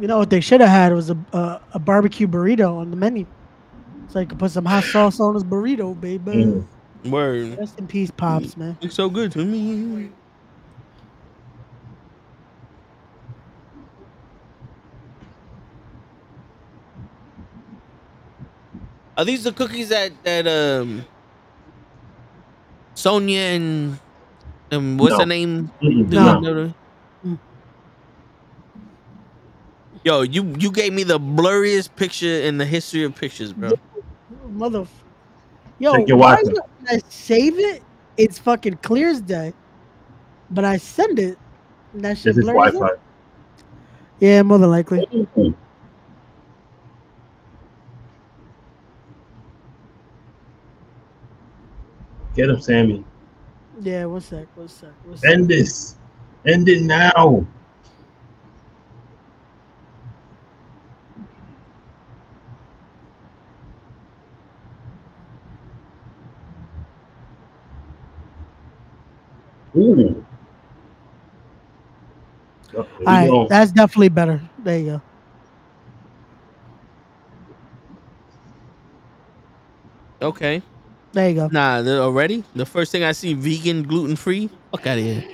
You 0.00 0.08
know 0.08 0.18
what 0.18 0.30
they 0.30 0.40
should 0.40 0.60
have 0.60 0.70
had 0.70 0.92
was 0.92 1.10
a, 1.10 1.18
a 1.32 1.60
a 1.74 1.78
barbecue 1.78 2.26
burrito 2.26 2.76
on 2.78 2.90
the 2.90 2.96
menu, 2.96 3.26
so 4.08 4.18
you 4.20 4.26
could 4.26 4.38
put 4.38 4.50
some 4.50 4.64
hot 4.64 4.84
sauce 4.84 5.20
on 5.20 5.34
his 5.34 5.44
burrito, 5.44 5.98
baby. 5.98 6.32
Mm. 6.32 6.66
Word. 7.04 7.58
Rest 7.58 7.78
in 7.78 7.86
peace, 7.86 8.10
pops, 8.10 8.56
man. 8.56 8.76
Looks 8.80 8.94
so 8.94 9.08
good 9.08 9.32
to 9.32 9.44
me. 9.44 10.10
Are 19.16 19.24
these 19.24 19.44
the 19.44 19.52
cookies 19.52 19.88
that 19.90 20.12
that 20.24 20.46
um 20.46 21.04
Sonia 22.94 23.40
and 23.40 23.98
um 24.70 24.96
what's 24.98 25.12
No. 25.12 25.18
her 25.20 25.26
name? 25.26 25.70
No. 25.80 25.88
you 25.90 26.04
know 26.06 26.40
the- 26.40 26.74
Mm. 27.24 27.38
Yo, 30.04 30.22
you 30.22 30.54
you 30.58 30.72
gave 30.72 30.92
me 30.92 31.04
the 31.04 31.18
blurriest 31.20 31.94
picture 31.94 32.26
in 32.42 32.58
the 32.58 32.64
history 32.64 33.04
of 33.04 33.14
pictures, 33.14 33.52
bro. 33.52 33.72
Mother. 34.50 34.86
Yo, 35.78 35.94
Check 35.96 36.08
your 36.08 36.16
why 36.16 36.34
is 36.36 36.48
it 36.48 36.58
I 36.88 37.00
save 37.08 37.58
it? 37.58 37.82
It's 38.16 38.38
fucking 38.40 38.78
clear 38.82 39.08
as 39.08 39.20
day, 39.20 39.52
but 40.50 40.64
I 40.64 40.78
send 40.78 41.18
it. 41.20 41.38
And 41.92 42.04
that 42.04 42.16
shit 42.18 42.34
This 42.34 42.38
is 42.38 42.44
blurs 42.44 42.72
Wi-Fi. 42.72 42.86
up. 42.94 43.00
Yeah, 44.18 44.42
more 44.42 44.58
than 44.58 44.70
likely. 44.70 45.06
Get 52.34 52.48
him, 52.48 52.60
Sami. 52.60 53.04
Yeah, 53.80 54.06
one 54.06 54.20
sec, 54.20 54.46
one 54.54 54.68
sec, 54.68 54.90
one 55.04 55.16
sec. 55.16 55.30
End 55.30 55.48
this. 55.48 55.96
End 56.46 56.68
it 56.68 56.82
now. 56.82 57.46
Ooh. 69.74 70.24
Yep, 72.74 72.88
there 73.04 73.26
go. 73.26 73.46
that's 73.48 73.72
definitely 73.72 74.08
better. 74.08 74.40
There 74.58 74.78
you 74.78 74.86
go. 74.86 75.02
Okay. 80.22 80.62
There 81.12 81.28
you 81.28 81.34
go. 81.34 81.48
Nah, 81.48 81.82
the- 81.82 82.00
already 82.00 82.44
the 82.54 82.66
first 82.66 82.92
thing 82.92 83.04
I 83.04 83.12
see 83.12 83.34
vegan, 83.34 83.82
gluten 83.82 84.16
free. 84.16 84.48
Fuck 84.70 84.86
out 84.86 84.98
of 84.98 85.04
here. 85.04 85.24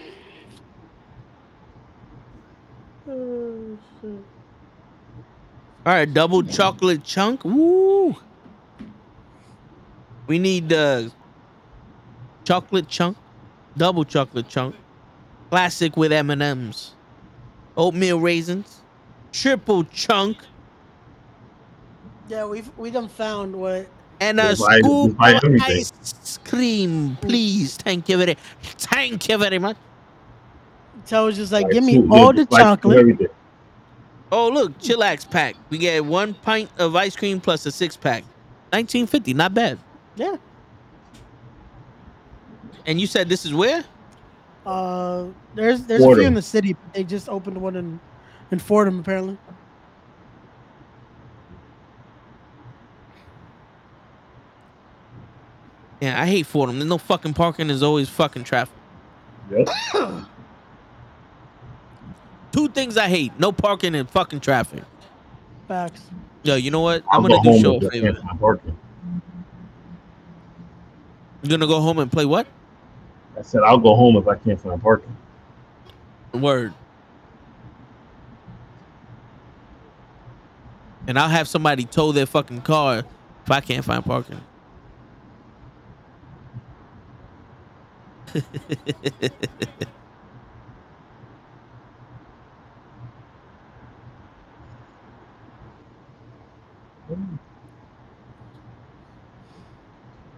All 5.87 5.95
right, 5.95 6.13
double 6.13 6.43
chocolate 6.43 7.05
chunk. 7.05 7.45
Woo. 7.45 8.17
We 10.27 10.39
need 10.39 10.73
uh, 10.73 11.09
chocolate 12.45 12.89
chunk, 12.89 13.17
double 13.77 14.05
chocolate 14.05 14.49
chunk, 14.49 14.75
classic 15.51 15.97
with 15.97 16.13
M 16.13 16.29
and 16.31 16.43
M's, 16.43 16.95
oatmeal 17.77 18.21
raisins, 18.21 18.81
triple 19.33 19.85
chunk, 19.85 20.37
Yeah, 22.29 22.45
we've 22.45 22.71
we 22.77 22.91
done 22.91 23.09
found 23.09 23.57
what 23.57 23.89
and 24.21 24.41
a 24.41 24.49
Just 24.51 24.61
buy- 24.63 24.79
scoop 24.81 25.17
buy 25.17 25.31
of 25.33 25.45
ice 25.63 26.39
cream, 26.45 27.17
please. 27.21 27.77
Thank 27.77 28.09
you 28.09 28.17
very, 28.19 28.37
thank 28.63 29.29
you 29.29 29.39
very 29.39 29.59
much. 29.59 29.77
tells 31.07 31.37
just 31.37 31.53
like 31.53 31.65
Like, 31.65 31.73
give 31.73 31.85
me 31.85 31.95
two- 31.95 32.09
all 32.13 32.35
yeah, 32.35 32.45
the 32.45 32.47
chocolate. 32.57 33.33
Oh 34.31 34.49
look, 34.49 34.79
chillax 34.79 35.29
pack. 35.31 35.57
We 35.71 35.79
get 35.79 36.05
one 36.05 36.35
pint 36.35 36.71
of 36.79 36.95
ice 36.97 37.17
cream 37.17 37.41
plus 37.41 37.65
a 37.65 37.71
six 37.73 37.97
pack. 37.97 38.25
Nineteen 38.73 39.07
fifty, 39.07 39.33
not 39.33 39.55
bad. 39.55 39.79
Yeah. 40.17 40.37
And 42.87 43.01
you 43.01 43.07
said 43.07 43.29
this 43.29 43.45
is 43.47 43.55
where? 43.55 43.85
Uh, 44.67 45.27
there's 45.55 45.83
there's 45.85 46.03
a 46.03 46.15
few 46.15 46.21
in 46.27 46.35
the 46.35 46.43
city. 46.43 46.77
They 46.93 47.05
just 47.05 47.29
opened 47.31 47.61
one 47.61 47.77
in 47.77 48.01
in 48.51 48.59
Fordham 48.59 49.01
apparently. 49.01 49.39
Yeah, 56.01 56.21
I 56.21 56.27
hate 56.27 56.47
Fordham. 56.47 56.79
There's 56.79 56.89
no 56.89 56.99
fucking 56.99 57.35
parking. 57.35 57.69
There's 57.69 57.83
always 57.83 58.09
fucking 58.09 58.45
traffic. 58.45 58.75
Yep. 59.51 59.69
Two 62.53 62.69
things 62.69 62.97
I 62.97 63.09
hate: 63.09 63.33
no 63.39 63.53
parking 63.53 63.95
and 63.95 64.09
fucking 64.09 64.41
traffic. 64.41 64.83
Facts. 65.67 66.03
Yo, 66.45 66.55
you 66.55 66.71
know 66.71 66.81
what? 66.81 67.03
I'll 67.11 67.19
I'm 67.19 67.23
gonna 67.23 67.43
go 67.43 67.53
do 67.53 67.61
show 67.61 67.77
if 67.77 67.83
a 67.83 67.87
I 67.87 67.91
favor. 67.91 68.13
can't. 68.13 68.63
You're 71.43 71.51
gonna 71.51 71.67
go 71.67 71.81
home 71.81 71.99
and 71.99 72.11
play 72.11 72.25
what? 72.25 72.47
I 73.39 73.43
said 73.43 73.63
I'll 73.65 73.79
go 73.79 73.95
home 73.95 74.17
if 74.17 74.27
I 74.27 74.37
can't 74.37 74.61
find 74.61 74.81
parking. 74.81 75.17
Word. 76.33 76.75
and 81.09 81.19
I'll 81.19 81.29
have 81.29 81.49
somebody 81.49 81.85
tow 81.87 82.13
their 82.13 82.27
fucking 82.27 82.61
car 82.61 82.99
if 82.99 83.51
I 83.51 83.61
can't 83.61 83.85
find 83.85 84.05
parking. 84.05 84.41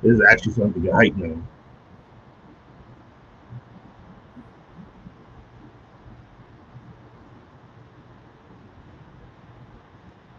This 0.02 0.12
is 0.12 0.22
actually 0.28 0.52
something 0.54 0.82
to 0.82 0.88
get 0.88 0.94
hyped 0.94 1.16
now. 1.16 1.40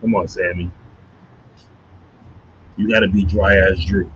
Come 0.01 0.15
on, 0.15 0.27
Sami. 0.27 0.71
You 2.77 2.89
gotta 2.89 3.07
be 3.07 3.23
dry 3.23 3.57
as 3.57 3.85
Drew. 3.85 4.11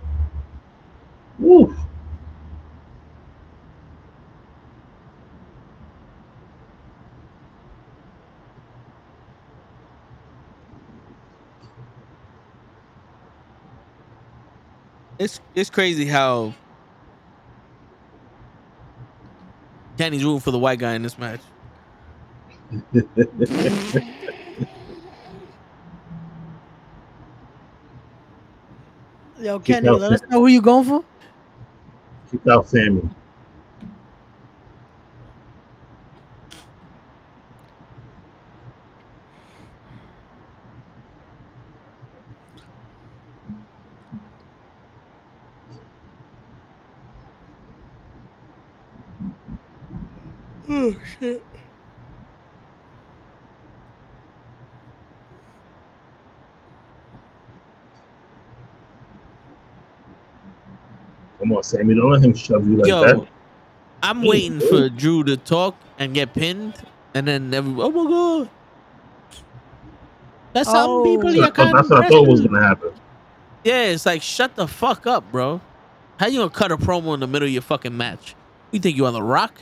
Woo. 1.38 1.76
It's 15.18 15.40
it's 15.54 15.70
crazy 15.70 16.06
how 16.06 16.54
Kenny's 19.96 20.24
rooting 20.24 20.40
for 20.40 20.50
the 20.50 20.58
white 20.58 20.78
guy 20.78 20.94
in 20.94 21.02
this 21.02 21.18
match. 21.18 21.40
Yo, 29.38 29.58
Kenny, 29.60 29.88
let 29.88 30.12
us 30.12 30.22
know 30.30 30.40
who 30.40 30.46
you 30.48 30.60
going 30.60 30.84
for. 30.84 31.04
Keep 32.30 32.48
out 32.48 32.68
Sami. 32.68 33.08
Oh 50.68 50.96
shit. 51.18 51.42
Come 61.38 61.52
on, 61.52 61.62
Sami. 61.62 61.94
Don't 61.94 62.10
let 62.10 62.22
him 62.22 62.34
shove 62.34 62.66
you 62.68 62.76
like 62.76 62.88
Yo, 62.88 63.02
that. 63.04 63.28
I'm 64.02 64.22
waiting 64.22 64.60
for 64.60 64.88
Drew 64.88 65.22
to 65.24 65.36
talk 65.36 65.76
and 65.98 66.14
get 66.14 66.32
pinned, 66.32 66.74
and 67.14 67.28
then 67.28 67.52
every, 67.52 67.74
oh 67.78 67.90
my 67.90 68.10
god, 68.10 68.50
There's 70.54 70.66
some 70.68 70.90
Oh. 70.90 71.04
people 71.04 71.34
you 71.34 71.42
That's, 71.42 71.56
can't 71.56 71.74
that's 71.74 71.90
what 71.90 72.04
I 72.04 72.08
thought 72.08 72.26
was 72.26 72.40
gonna 72.40 72.62
happen. 72.62 72.92
yeah, 73.64 73.84
it's 73.84 74.06
like 74.06 74.22
shut 74.22 74.56
the 74.56 74.66
fuck 74.66 75.06
up, 75.06 75.30
bro. 75.30 75.60
How 76.18 76.28
you 76.28 76.38
gonna 76.38 76.50
cut 76.50 76.72
a 76.72 76.78
promo 76.78 77.12
in 77.14 77.20
the 77.20 77.26
middle 77.26 77.46
of 77.46 77.52
your 77.52 77.62
fucking 77.62 77.94
match? 77.96 78.34
You 78.70 78.80
think 78.80 78.96
you 78.96 79.04
on 79.06 79.12
the 79.12 79.22
Rock? 79.22 79.52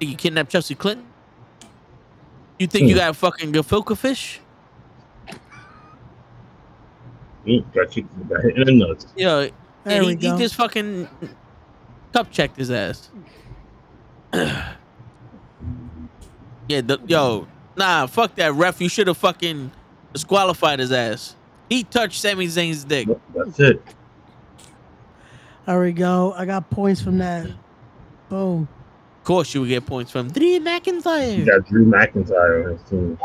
Think 0.00 0.10
you 0.12 0.16
kidnapped 0.16 0.50
Chelsea 0.50 0.74
Clinton? 0.74 1.04
You 2.58 2.66
think 2.66 2.88
you 2.88 2.94
Hmm. 2.94 3.00
got 3.00 3.16
fucking 3.16 3.52
gefilte 3.52 3.96
fish? 3.96 4.40
He 7.44 7.60
got 7.74 7.90
kicked, 7.90 8.28
got 8.28 8.44
in 8.44 8.64
the 8.64 8.72
nuts. 8.72 9.06
Yo, 9.16 9.50
There 9.84 10.00
he, 10.02 10.06
we 10.08 10.12
he 10.16 10.28
just 10.38 10.54
fucking 10.54 11.06
cup 12.14 12.30
checked 12.30 12.56
his 12.56 12.70
ass. 12.70 13.10
yeah, 14.32 14.70
the, 16.68 16.98
yo, 17.06 17.46
nah, 17.76 18.06
fuck 18.06 18.34
that 18.36 18.54
ref. 18.54 18.80
You 18.80 18.88
should 18.88 19.06
have 19.06 19.18
fucking 19.18 19.70
disqualified 20.14 20.78
his 20.78 20.92
ass. 20.92 21.34
He 21.68 21.84
touched 21.84 22.20
Sami 22.20 22.46
Zayn's 22.46 22.84
dick. 22.84 23.06
That's 23.34 23.58
it. 23.60 23.82
There 25.66 25.80
we 25.80 25.92
go. 25.92 26.32
I 26.36 26.46
got 26.46 26.68
points 26.70 27.00
from 27.02 27.18
that. 27.18 27.46
Boom. 28.28 28.66
Of 29.20 29.24
course, 29.24 29.54
you 29.54 29.60
would 29.60 29.68
get 29.68 29.84
points 29.84 30.10
from 30.10 30.30
Drew 30.30 30.58
McIntyre. 30.60 31.44
got 31.44 31.68
Drew 31.68 31.84
McIntyre 31.84 32.64
on 32.64 32.72
his 32.72 32.82
team. 32.88 33.18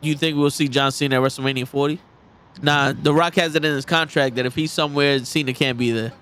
You 0.00 0.14
think 0.14 0.38
we'll 0.38 0.48
see 0.50 0.68
John 0.68 0.92
Cena 0.92 1.16
at 1.16 1.22
WrestleMania 1.22 1.68
40? 1.68 2.00
Nah, 2.62 2.92
The 2.92 3.12
Rock 3.12 3.34
has 3.34 3.54
it 3.54 3.66
in 3.66 3.74
his 3.74 3.84
contract 3.84 4.36
that 4.36 4.46
if 4.46 4.54
he's 4.54 4.72
somewhere, 4.72 5.22
Cena 5.26 5.52
can't 5.52 5.76
be 5.76 5.90
there. 5.90 6.12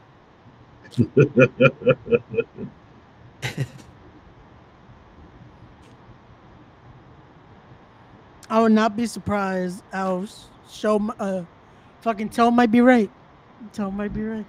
I 8.50 8.60
would 8.60 8.72
not 8.72 8.96
be 8.96 9.06
surprised. 9.06 9.82
I'll 9.92 10.26
show 10.70 10.98
my, 10.98 11.14
uh, 11.18 11.44
fucking 12.02 12.28
Toe 12.30 12.50
might 12.50 12.70
be 12.70 12.80
right. 12.80 13.10
Toe 13.72 13.90
might 13.90 14.12
be 14.12 14.22
right. 14.22 14.46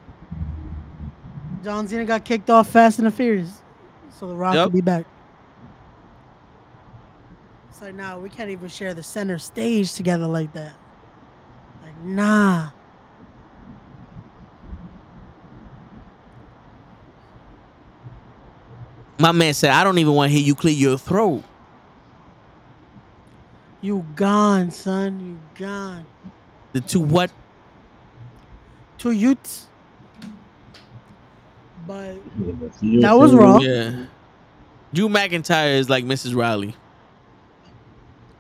John 1.64 1.88
Cena 1.88 2.06
got 2.06 2.24
kicked 2.25 2.49
off 2.49 2.69
Fast 2.69 2.99
and 2.99 3.07
the 3.07 3.11
Furious, 3.11 3.61
so 4.19 4.27
the 4.27 4.35
Rock 4.35 4.53
Yep. 4.53 4.65
will 4.65 4.72
be 4.74 4.82
back. 4.82 5.06
It's 7.69 7.82
like, 7.82 7.95
nah, 7.95 8.19
we 8.19 8.30
can't 8.30 8.49
even 8.49 8.69
share 8.69 8.93
the 8.93 9.01
center 9.03 9.40
stage 9.40 9.93
together 9.93 10.27
like 10.27 10.53
that. 10.53 10.74
Like, 11.83 11.98
nah. 12.03 12.69
My 19.17 19.32
man 19.32 19.53
said, 19.53 19.72
I 19.72 19.83
don't 19.83 19.98
even 19.98 20.14
want 20.14 20.32
to 20.32 20.38
hear 20.38 20.45
you 20.45 20.56
clear 20.56 20.74
your 20.74 20.98
throat. 20.98 21.43
You 23.85 24.03
gone, 24.15 24.72
son. 24.72 25.19
You 25.19 25.64
gone. 25.64 26.07
The 26.73 26.81
two 26.81 26.99
what? 26.99 27.30
Two 28.97 29.11
youths. 29.11 29.67
But 31.85 32.15
You 32.81 33.01
That 33.01 33.14
was 33.14 33.35
wrong. 33.35 33.61
Yeah. 33.61 34.05
Drew 34.91 35.07
McIntyre 35.07 35.75
is 35.75 35.88
like 35.88 36.03
Mrs. 36.03 36.35
Riley. 36.35 36.75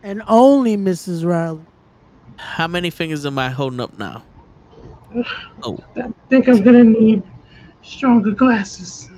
and 0.01 0.23
only 0.27 0.77
Mrs. 0.77 1.23
Riley. 1.23 1.61
How 2.37 2.67
many 2.67 2.89
fingers 2.89 3.23
am 3.23 3.37
I 3.37 3.51
holding 3.51 3.79
up 3.79 3.99
now? 3.99 4.23
Oh, 5.61 5.77
I 5.95 6.11
think 6.27 6.47
I'm 6.47 6.63
gonna 6.63 6.83
need 6.83 7.21
stronger 7.83 8.31
glasses. 8.31 9.11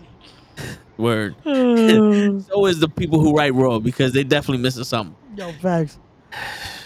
word. 0.98 1.38
So 1.46 2.66
is 2.66 2.80
the 2.82 2.90
people 2.90 3.22
who 3.22 3.34
write 3.34 3.54
Raw 3.54 3.80
because 3.80 4.12
they 4.12 4.26
definitely 4.26 4.62
missing 4.62 4.84
something. 4.84 5.16
Yo, 5.38 5.54
facts. 5.54 5.98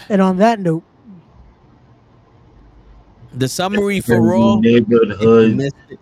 And 0.08 0.20
on 0.20 0.38
that 0.38 0.60
note, 0.60 0.82
The 3.32 3.48
summary 3.48 4.00
for 4.00 4.20
Raw. 4.20 4.56
Neighborhood 4.56 5.10
if 5.12 5.20
you 5.20 5.28
hood 5.28 5.56
missed 5.56 5.76
it, 5.88 6.00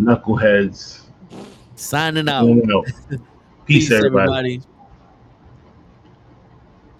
knuckleheads. 0.00 1.02
Signing 1.76 2.28
out. 2.28 2.42
Going 2.46 2.70
out. 2.72 2.86
Peace, 3.66 3.90
everybody. 3.90 4.54
everybody. 4.54 4.62